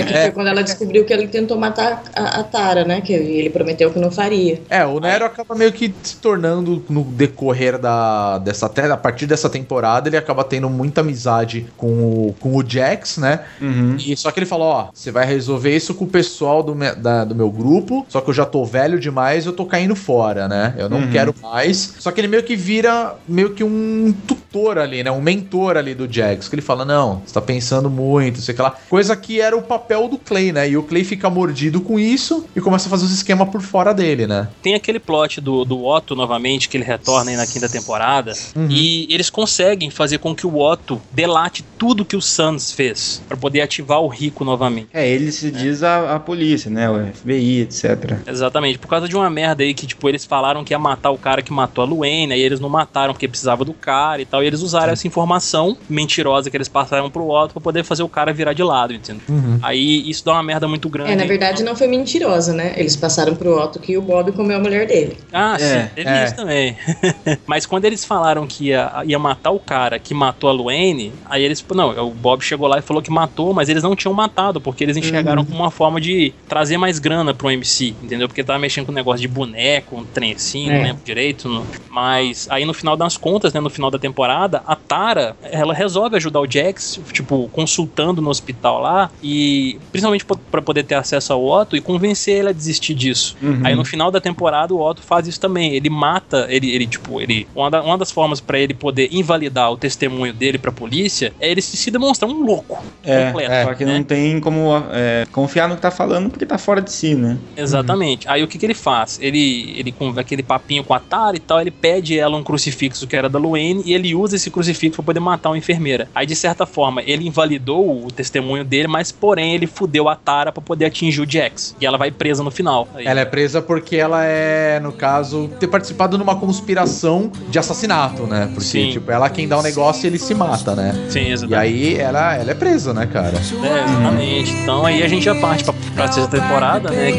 É 0.00 0.04
que 0.04 0.14
É. 0.14 0.22
foi 0.22 0.30
quando 0.32 0.48
ela 0.48 0.62
descobriu 0.62 1.04
que 1.04 1.12
ele 1.12 1.28
tentou 1.28 1.58
matar 1.58 2.02
a, 2.14 2.40
a 2.40 2.44
Tara, 2.44 2.84
né? 2.84 3.00
Que 3.00 3.12
ele 3.12 3.50
prometeu 3.50 3.90
que 3.90 3.98
não 3.98 4.10
faria. 4.10 4.60
É, 4.68 4.84
o 4.84 4.98
Nero 5.00 5.24
acaba 5.24 5.54
meio 5.54 5.72
que 5.72 5.92
se 6.02 6.16
tornando 6.16 6.82
no 6.88 7.02
decorrer 7.04 7.78
da, 7.78 8.38
dessa 8.38 8.66
até 8.66 8.90
a 8.90 8.96
partir 8.96 9.26
dessa 9.26 9.48
temporada, 9.48 10.08
ele 10.08 10.16
acaba 10.16 10.44
tendo 10.44 10.68
muita 10.68 11.00
amizade 11.00 11.66
com 11.76 11.86
o, 11.88 12.34
com 12.40 12.56
o 12.56 12.64
Jax, 12.68 13.18
né? 13.18 13.40
Uhum. 13.60 13.96
E 13.98 14.16
só 14.16 14.30
que 14.30 14.38
ele 14.38 14.46
falou, 14.46 14.68
ó, 14.68 14.88
você 14.92 15.10
vai 15.10 15.24
resolver 15.26 15.74
isso 15.74 15.94
com 15.94 16.04
o 16.04 16.08
pessoal 16.08 16.62
do, 16.62 16.74
me- 16.74 16.94
da- 16.94 17.24
do 17.24 17.34
meu 17.34 17.50
grupo, 17.50 18.04
só 18.08 18.20
que 18.20 18.30
eu 18.30 18.34
já 18.34 18.44
tô 18.44 18.64
velho 18.64 18.98
demais, 18.98 19.46
eu 19.46 19.52
tô 19.52 19.64
caindo 19.66 19.94
fora, 19.96 20.46
né? 20.48 20.74
Eu 20.76 20.88
não 20.88 20.98
Uhum. 20.98 21.10
quero 21.10 21.34
mais. 21.42 21.94
Só 21.98 22.10
que 22.10 22.20
ele 22.20 22.28
meio 22.28 22.42
que 22.42 22.56
vira 22.56 23.14
meio 23.26 23.50
que 23.54 23.64
um 23.64 24.14
tutor 24.26 24.78
ali, 24.78 25.02
né? 25.02 25.10
Um 25.10 25.20
mentor 25.20 25.76
ali 25.76 25.94
do 25.94 26.10
Jax, 26.12 26.48
que 26.48 26.54
ele 26.54 26.62
fala, 26.62 26.84
não, 26.84 27.22
você 27.24 27.32
tá 27.34 27.40
pensando 27.40 27.88
muito, 27.88 28.40
sei 28.40 28.54
lá. 28.58 28.74
Coisa 28.90 29.16
que 29.16 29.40
era 29.40 29.56
o 29.56 29.62
papel 29.62 29.87
do 30.08 30.18
Clay, 30.18 30.52
né? 30.52 30.68
E 30.68 30.76
o 30.76 30.82
Clay 30.82 31.04
fica 31.04 31.30
mordido 31.30 31.80
com 31.80 31.98
isso 31.98 32.46
e 32.54 32.60
começa 32.60 32.88
a 32.88 32.90
fazer 32.90 33.04
os 33.04 33.12
esquemas 33.12 33.48
por 33.48 33.60
fora 33.60 33.92
dele, 33.92 34.26
né? 34.26 34.48
Tem 34.62 34.74
aquele 34.74 34.98
plot 34.98 35.40
do, 35.40 35.64
do 35.64 35.84
Otto 35.84 36.14
novamente, 36.14 36.68
que 36.68 36.76
ele 36.76 36.84
retorna 36.84 37.30
aí 37.30 37.36
na 37.36 37.46
quinta 37.46 37.68
temporada. 37.68 38.32
Uhum. 38.54 38.68
E 38.70 39.06
eles 39.12 39.30
conseguem 39.30 39.90
fazer 39.90 40.18
com 40.18 40.34
que 40.34 40.46
o 40.46 40.60
Otto 40.60 41.00
delate 41.10 41.64
tudo 41.78 42.04
que 42.04 42.16
o 42.16 42.22
Sans 42.22 42.72
fez. 42.72 43.22
Pra 43.26 43.36
poder 43.36 43.62
ativar 43.62 44.00
o 44.00 44.08
Rico 44.08 44.44
novamente. 44.44 44.88
É, 44.92 45.08
ele 45.08 45.32
se 45.32 45.50
diz 45.50 45.82
a, 45.82 46.16
a 46.16 46.20
polícia, 46.20 46.70
né? 46.70 46.90
O 46.90 47.06
FBI, 47.14 47.60
etc. 47.60 48.18
Exatamente, 48.26 48.78
por 48.78 48.88
causa 48.88 49.08
de 49.08 49.16
uma 49.16 49.30
merda 49.30 49.62
aí 49.62 49.72
que, 49.72 49.86
tipo, 49.86 50.08
eles 50.08 50.24
falaram 50.24 50.64
que 50.64 50.72
ia 50.72 50.78
matar 50.78 51.10
o 51.10 51.18
cara 51.18 51.42
que 51.42 51.52
matou 51.52 51.82
a 51.82 51.86
Luene, 51.86 52.34
aí 52.34 52.40
eles 52.40 52.60
não 52.60 52.68
mataram 52.68 53.14
porque 53.14 53.28
precisava 53.28 53.64
do 53.64 53.72
cara 53.72 54.20
e 54.20 54.26
tal, 54.26 54.42
e 54.42 54.46
eles 54.46 54.60
usaram 54.60 54.92
essa 54.92 55.06
informação 55.06 55.76
mentirosa 55.88 56.50
que 56.50 56.56
eles 56.56 56.68
passaram 56.68 57.10
pro 57.10 57.28
Otto 57.28 57.54
pra 57.54 57.62
poder 57.62 57.84
fazer 57.84 58.02
o 58.02 58.08
cara 58.08 58.32
virar 58.32 58.52
de 58.52 58.62
lado, 58.62 58.92
entendeu? 58.92 59.22
Uhum. 59.28 59.58
Aí 59.62 59.77
isso 59.78 60.24
dá 60.24 60.32
uma 60.32 60.42
merda 60.42 60.66
muito 60.68 60.88
grande. 60.88 61.12
É, 61.12 61.16
na 61.16 61.24
verdade 61.24 61.62
não 61.62 61.74
foi 61.76 61.86
mentirosa, 61.86 62.52
né? 62.52 62.74
Eles 62.76 62.96
passaram 62.96 63.34
pro 63.34 63.56
Otto 63.58 63.78
que 63.78 63.96
o 63.96 64.02
Bob 64.02 64.32
comeu 64.32 64.56
a 64.56 64.60
mulher 64.60 64.86
dele. 64.86 65.16
Ah, 65.32 65.56
É, 65.58 65.58
sim, 65.58 65.88
teve 65.94 66.08
é. 66.10 66.24
isso 66.24 66.36
também. 66.36 66.76
Mas 67.46 67.66
quando 67.66 67.84
eles 67.84 68.04
falaram 68.04 68.46
que 68.46 68.66
ia, 68.66 68.90
ia 69.06 69.18
matar 69.18 69.50
o 69.50 69.58
cara 69.60 69.98
que 69.98 70.12
matou 70.14 70.48
a 70.50 70.52
Luane, 70.52 71.12
aí 71.26 71.42
eles. 71.42 71.64
Não, 71.74 71.90
o 72.06 72.10
Bob 72.10 72.42
chegou 72.42 72.66
lá 72.68 72.78
e 72.78 72.82
falou 72.82 73.02
que 73.02 73.10
matou, 73.10 73.52
mas 73.54 73.68
eles 73.68 73.82
não 73.82 73.94
tinham 73.94 74.12
matado, 74.14 74.60
porque 74.60 74.82
eles 74.84 74.96
enxergaram 74.96 75.44
como 75.44 75.58
uma 75.58 75.70
forma 75.70 76.00
de 76.00 76.32
trazer 76.48 76.76
mais 76.76 76.98
grana 76.98 77.32
pro 77.34 77.50
MC, 77.50 77.94
entendeu? 78.02 78.26
Porque 78.28 78.42
tava 78.42 78.58
mexendo 78.58 78.86
com 78.86 78.92
um 78.92 78.94
negócio 78.94 79.20
de 79.20 79.28
boneco, 79.28 79.96
um 79.96 80.04
trem 80.04 80.32
assim, 80.32 80.68
É. 80.70 80.74
não 80.76 80.82
lembro 80.82 81.02
direito. 81.04 81.48
não- 81.48 81.66
Mas 81.90 82.46
aí 82.50 82.64
no 82.64 82.72
final 82.74 82.96
das 82.96 83.16
contas, 83.16 83.52
né, 83.52 83.60
no 83.60 83.70
final 83.70 83.90
da 83.90 83.98
temporada, 83.98 84.62
a 84.66 84.74
Tara, 84.76 85.36
ela 85.42 85.74
resolve 85.74 86.16
ajudar 86.16 86.40
o 86.40 86.50
Jax, 86.50 86.98
tipo, 87.12 87.48
consultando 87.52 88.20
no 88.22 88.30
hospital 88.30 88.80
lá, 88.80 89.10
e 89.22 89.67
principalmente 89.92 90.24
pra 90.50 90.62
poder 90.62 90.84
ter 90.84 90.94
acesso 90.94 91.32
ao 91.32 91.44
Otto 91.44 91.76
e 91.76 91.80
convencer 91.80 92.38
ele 92.38 92.48
a 92.48 92.52
desistir 92.52 92.94
disso. 92.94 93.36
Uhum. 93.42 93.60
Aí 93.64 93.74
no 93.74 93.84
final 93.84 94.10
da 94.10 94.20
temporada 94.20 94.72
o 94.74 94.80
Otto 94.80 95.02
faz 95.02 95.26
isso 95.26 95.40
também. 95.40 95.74
Ele 95.74 95.90
mata, 95.90 96.46
ele, 96.48 96.70
ele 96.70 96.86
tipo, 96.86 97.20
ele. 97.20 97.46
Uma, 97.54 97.70
da- 97.70 97.82
uma 97.82 97.98
das 97.98 98.10
formas 98.10 98.40
pra 98.40 98.58
ele 98.58 98.74
poder 98.74 99.08
invalidar 99.12 99.70
o 99.72 99.76
testemunho 99.76 100.32
dele 100.32 100.58
pra 100.58 100.70
polícia 100.72 101.32
é 101.40 101.50
ele 101.50 101.60
se, 101.62 101.90
demonstrar 101.90 102.30
um 102.30 102.44
louco 102.44 102.82
É, 103.02 103.26
completo. 103.26 103.52
só 103.68 103.74
que 103.74 103.84
né? 103.84 103.94
não 103.96 104.04
tem 104.04 104.40
como 104.40 104.70
é, 104.92 105.26
confiar 105.32 105.68
no 105.68 105.74
que 105.76 105.82
tá 105.82 105.90
falando 105.90 106.30
porque 106.30 106.44
tá 106.46 106.58
fora 106.58 106.80
de 106.80 106.92
si, 106.92 107.14
né? 107.14 107.38
Exatamente. 107.56 108.28
Aí 108.28 108.42
o 108.42 108.46
que, 108.48 108.58
que 108.58 108.66
ele 108.66 108.74
faz? 108.74 109.18
Ele, 109.20 109.74
ele 109.76 109.92
com 109.92 110.08
aquele 110.18 110.42
papinho 110.42 110.84
com 110.84 110.94
a 110.94 111.00
Tara 111.00 111.36
e 111.36 111.40
tal, 111.40 111.60
ele 111.60 111.70
pede 111.70 112.18
ela 112.18 112.36
um 112.36 112.42
crucifixo 112.42 113.06
que 113.06 113.16
era 113.16 113.28
da 113.28 113.38
Luane 113.38 113.82
e 113.84 113.92
ele 113.94 114.14
usa 114.14 114.36
esse 114.36 114.50
crucifixo 114.50 114.96
pra 114.96 115.04
poder 115.04 115.20
matar 115.20 115.50
uma 115.50 115.58
enfermeira. 115.58 116.08
Aí 116.14 116.26
de 116.26 116.36
certa 116.36 116.66
forma 116.66 117.02
ele 117.02 117.26
invalidou 117.26 118.04
o 118.06 118.10
testemunho 118.10 118.64
dele, 118.64 118.88
mas 118.88 119.10
porém 119.10 119.54
ele 119.58 119.66
fudeu 119.66 120.08
a 120.08 120.14
Tara 120.16 120.50
pra 120.52 120.62
poder 120.62 120.86
atingir 120.86 121.20
o 121.20 121.30
Jax. 121.30 121.74
E 121.80 121.86
ela 121.86 121.98
vai 121.98 122.10
presa 122.10 122.42
no 122.42 122.50
final. 122.50 122.88
Aí- 122.94 123.06
Ela 123.06 123.20
é 123.20 123.24
presa 123.24 123.60
porque 123.60 123.96
ela 123.96 124.24
é, 124.24 124.80
no 124.80 124.92
caso, 124.92 125.48
ter 125.60 125.66
participado 125.66 126.16
numa 126.16 126.36
conspiração 126.36 127.30
de 127.48 127.58
assassinato, 127.58 128.22
né? 128.26 128.46
Porque, 128.54 128.68
Sim. 128.68 128.90
tipo, 128.90 129.10
ela 129.10 129.28
quem 129.30 129.46
dá 129.48 129.58
o 129.58 129.62
negócio 129.62 130.04
e 130.04 130.06
ele 130.08 130.18
se 130.18 130.34
mata, 130.34 130.74
né? 130.74 130.94
Sim, 131.08 131.20
E 131.20 131.32
exatamente. 131.32 131.60
aí 131.60 131.94
ela, 131.96 132.34
ela 132.36 132.50
é 132.50 132.54
presa, 132.54 132.92
né, 132.94 133.06
cara? 133.06 133.36
É, 133.36 133.40
exatamente. 133.40 134.52
Então 134.52 134.86
aí 134.86 135.02
a 135.02 135.08
gente 135.08 135.24
já 135.24 135.34
parte 135.34 135.64
pra, 135.64 135.74
pra 135.94 136.12
sexta 136.12 136.30
temporada, 136.40 136.90
né? 136.90 137.10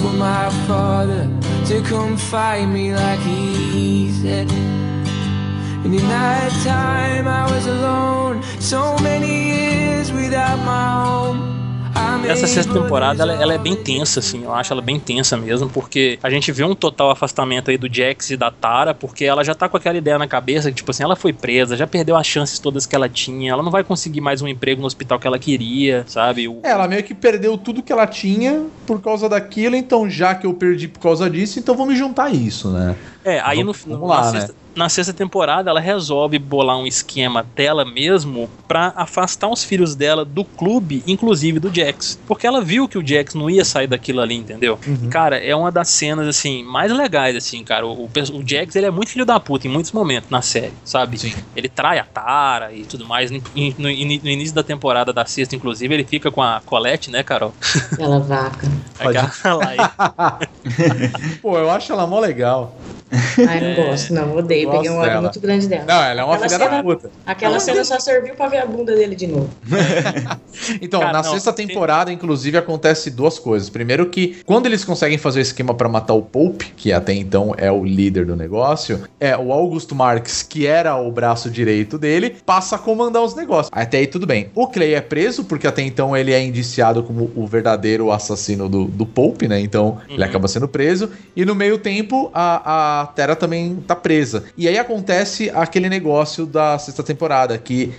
For 0.00 0.12
my 0.14 0.50
father 0.66 1.28
to 1.66 1.82
come 1.86 2.16
me 2.72 2.92
like 2.94 3.20
he 3.26 4.10
said. 4.22 4.48
And 5.84 5.94
in 5.94 6.08
that 6.08 6.50
time 6.62 7.26
I 7.26 7.50
was 7.50 7.66
alone, 7.66 8.40
so 8.60 8.96
many 9.02 9.26
years 9.26 10.10
without 10.12 10.58
my 10.64 11.04
home. 11.06 11.50
Essa 12.28 12.46
sexta 12.46 12.72
temporada 12.72 13.22
ela, 13.24 13.34
than 13.34 13.42
ela 13.42 13.54
é 13.54 13.58
bem 13.58 13.74
tensa, 13.74 14.20
assim. 14.20 14.44
Eu 14.44 14.54
acho 14.54 14.72
ela 14.72 14.80
bem 14.82 15.00
tensa 15.00 15.36
mesmo, 15.36 15.68
porque 15.68 16.16
a 16.22 16.30
gente 16.30 16.52
vê 16.52 16.62
um 16.62 16.74
total 16.76 17.10
afastamento 17.10 17.70
aí 17.72 17.76
do 17.78 17.92
Jax 17.92 18.30
e 18.30 18.36
da 18.36 18.50
Tara, 18.52 18.94
porque 18.94 19.24
ela 19.24 19.42
já 19.42 19.52
tá 19.54 19.68
com 19.68 19.76
aquela 19.76 19.98
ideia 19.98 20.16
na 20.16 20.28
cabeça 20.28 20.68
que, 20.70 20.76
tipo 20.76 20.90
assim, 20.92 21.02
ela 21.02 21.16
foi 21.16 21.32
presa, 21.32 21.76
já 21.76 21.88
perdeu 21.88 22.16
as 22.16 22.26
chances 22.26 22.60
todas 22.60 22.86
que 22.86 22.94
ela 22.94 23.08
tinha, 23.08 23.50
ela 23.50 23.62
não 23.64 23.70
vai 23.72 23.82
conseguir 23.82 24.20
mais 24.20 24.40
um 24.42 24.46
emprego 24.46 24.80
no 24.80 24.86
hospital 24.86 25.18
que 25.18 25.26
ela 25.26 25.38
queria, 25.40 26.04
sabe? 26.06 26.46
O- 26.46 26.60
É, 26.62 26.70
Ela 26.70 26.86
meio 26.86 27.02
que 27.02 27.14
perdeu 27.14 27.58
tudo 27.58 27.82
que 27.82 27.92
ela 27.92 28.06
tinha 28.06 28.64
por 28.86 29.00
causa 29.02 29.28
daquilo, 29.28 29.74
então 29.74 30.08
já 30.08 30.32
que 30.34 30.46
eu 30.46 30.54
perdi 30.54 30.86
por 30.86 31.00
causa 31.00 31.28
disso, 31.28 31.58
então 31.58 31.74
vou 31.74 31.86
me 31.86 31.96
juntar 31.96 32.24
a 32.26 32.30
isso, 32.30 32.68
né? 32.70 32.94
É, 33.24 33.40
aí 33.40 33.58
no, 33.64 33.72
Vamos- 33.72 33.86
no, 33.86 33.94
vamos 33.94 34.08
lá, 34.08 34.32
na, 34.32 34.32
né? 34.40 34.48
Na 34.74 34.88
sexta 34.88 35.12
temporada, 35.12 35.70
ela 35.70 35.80
resolve 35.80 36.38
bolar 36.38 36.78
um 36.78 36.86
esquema 36.86 37.44
dela 37.54 37.84
mesmo 37.84 38.48
pra 38.68 38.92
afastar 38.96 39.48
os 39.48 39.64
filhos 39.64 39.94
dela 39.94 40.24
do 40.24 40.44
clube, 40.44 41.02
inclusive 41.06 41.58
do 41.58 41.74
Jax. 41.74 42.18
Porque 42.26 42.46
ela 42.46 42.60
viu 42.62 42.88
que 42.88 42.96
o 42.98 43.06
Jax 43.06 43.34
não 43.34 43.50
ia 43.50 43.64
sair 43.64 43.86
daquilo 43.86 44.20
ali, 44.20 44.34
entendeu? 44.36 44.78
E, 44.86 45.08
cara, 45.08 45.36
é 45.38 45.54
uma 45.54 45.72
das 45.72 45.88
cenas, 45.88 46.26
assim, 46.28 46.62
mais 46.62 46.92
legais, 46.92 47.34
assim, 47.36 47.62
cara. 47.64 47.86
O, 47.86 48.04
o, 48.04 48.10
o 48.34 48.42
Jax, 48.46 48.76
ele 48.76 48.86
é 48.86 48.90
muito 48.90 49.10
filho 49.10 49.26
da 49.26 49.38
puta 49.40 49.66
em 49.66 49.70
muitos 49.70 49.92
momentos 49.92 50.30
na 50.30 50.40
série, 50.42 50.72
sabe? 50.84 51.18
Sim. 51.18 51.34
Ele 51.56 51.68
trai 51.68 51.98
a 51.98 52.04
Tara 52.04 52.72
e 52.72 52.84
tudo 52.84 53.06
mais. 53.06 53.30
No, 53.30 53.38
no- 53.56 53.72
no 53.78 53.90
início 54.30 54.54
da 54.54 54.62
temporada 54.62 55.12
da 55.12 55.24
sexta, 55.26 55.56
inclusive, 55.56 55.92
ele 55.92 56.04
fica 56.04 56.30
com 56.30 56.42
a 56.42 56.60
Colette, 56.64 57.10
né, 57.10 57.22
Carol? 57.22 57.52
Aquela 57.92 58.18
vaca. 58.20 58.68
Pode. 59.02 59.18
Aquela 59.18 59.54
lá 59.54 59.74
e- 59.74 61.38
Pô, 61.42 61.58
eu 61.58 61.70
acho 61.70 61.92
ela 61.92 62.06
mó 62.06 62.20
legal. 62.20 62.76
Ai, 63.48 63.60
não 63.60 63.84
gosto, 63.86 64.12
não, 64.14 64.36
odeio. 64.36 64.59
Peguei 64.66 64.90
um 64.90 64.96
ódio 64.96 65.08
dela. 65.10 65.20
muito 65.22 65.40
grande 65.40 65.68
dela. 65.68 65.84
Não, 65.86 66.02
ela 66.02 66.20
é 66.20 66.24
uma 66.24 66.34
Aquela 66.34 66.48
filha 66.48 66.58
da 66.58 66.70
cena- 66.70 66.82
puta. 66.82 67.10
Aquela 67.26 67.60
cena 67.60 67.84
só 67.84 67.98
serviu 68.00 68.34
pra 68.34 68.48
ver 68.48 68.58
a 68.58 68.66
bunda 68.66 68.94
dele 68.94 69.14
de 69.14 69.26
novo. 69.26 69.48
Então, 70.80 71.00
Cara, 71.00 71.12
na 71.12 71.22
não, 71.22 71.30
sexta 71.32 71.52
tem- 71.52 71.66
temporada, 71.66 72.12
inclusive, 72.12 72.56
acontece 72.58 73.10
duas 73.10 73.38
coisas. 73.38 73.70
Primeiro 73.70 74.06
que, 74.06 74.40
quando 74.44 74.66
eles 74.66 74.84
conseguem 74.84 75.16
fazer 75.18 75.40
o 75.40 75.42
esquema 75.42 75.74
pra 75.74 75.88
matar 75.88 76.14
o 76.14 76.22
Pope, 76.22 76.72
que 76.76 76.92
até 76.92 77.12
então 77.14 77.54
é 77.56 77.70
o 77.70 77.84
líder 77.84 78.26
do 78.26 78.36
negócio, 78.36 79.00
é 79.18 79.36
o 79.36 79.52
Augusto 79.52 79.94
Marx, 79.94 80.42
que 80.42 80.66
era 80.66 80.96
o 80.96 81.10
braço 81.10 81.50
direito 81.50 81.98
dele, 81.98 82.36
passa 82.44 82.76
a 82.76 82.78
comandar 82.78 83.22
os 83.22 83.34
negócios. 83.34 83.70
Até 83.72 83.98
aí 83.98 84.06
tudo 84.06 84.26
bem. 84.26 84.50
O 84.54 84.66
Clay 84.68 84.94
é 84.94 85.00
preso, 85.00 85.44
porque 85.44 85.66
até 85.66 85.82
então 85.82 86.16
ele 86.16 86.32
é 86.32 86.42
indiciado 86.42 87.02
como 87.02 87.30
o 87.34 87.46
verdadeiro 87.46 88.10
assassino 88.10 88.68
do, 88.68 88.84
do 88.86 89.06
Pope, 89.06 89.48
né? 89.48 89.60
Então, 89.60 89.98
ele 90.08 90.18
Uhum. 90.18 90.24
acaba 90.24 90.48
sendo 90.48 90.68
preso. 90.68 91.10
E 91.34 91.44
no 91.44 91.54
meio 91.54 91.78
tempo, 91.78 92.30
a, 92.34 93.02
a 93.02 93.06
Terra 93.08 93.34
também 93.36 93.76
tá 93.86 93.94
presa. 93.96 94.44
E 94.56 94.68
aí 94.68 94.78
acontece 94.78 95.50
aquele 95.54 95.88
negócio 95.88 96.46
da 96.46 96.78
sexta 96.78 97.02
temporada, 97.02 97.56
que 97.58 97.92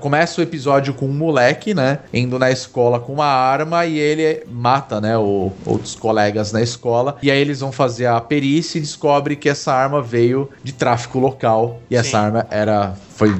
começa 0.00 0.40
o 0.40 0.44
episódio 0.44 0.94
com 0.94 1.06
um 1.06 1.12
moleque, 1.12 1.74
né? 1.74 2.00
Indo 2.12 2.38
na 2.38 2.50
escola 2.50 3.00
com 3.00 3.12
uma 3.12 3.26
arma 3.26 3.86
e 3.86 3.98
ele 3.98 4.44
mata, 4.50 5.00
né? 5.00 5.16
O, 5.16 5.52
outros 5.64 5.94
colegas 5.94 6.52
na 6.52 6.62
escola. 6.62 7.16
E 7.22 7.30
aí 7.30 7.38
eles 7.38 7.60
vão 7.60 7.72
fazer 7.72 8.06
a 8.06 8.20
perícia 8.20 8.78
e 8.78 8.80
descobre 8.80 9.36
que 9.36 9.48
essa 9.48 9.72
arma 9.72 10.02
veio 10.02 10.48
de 10.62 10.72
tráfico 10.72 11.18
local. 11.18 11.80
E 11.90 11.96
essa 11.96 12.10
Sim. 12.10 12.16
arma 12.16 12.46
era. 12.50 12.94
Foi, 13.22 13.34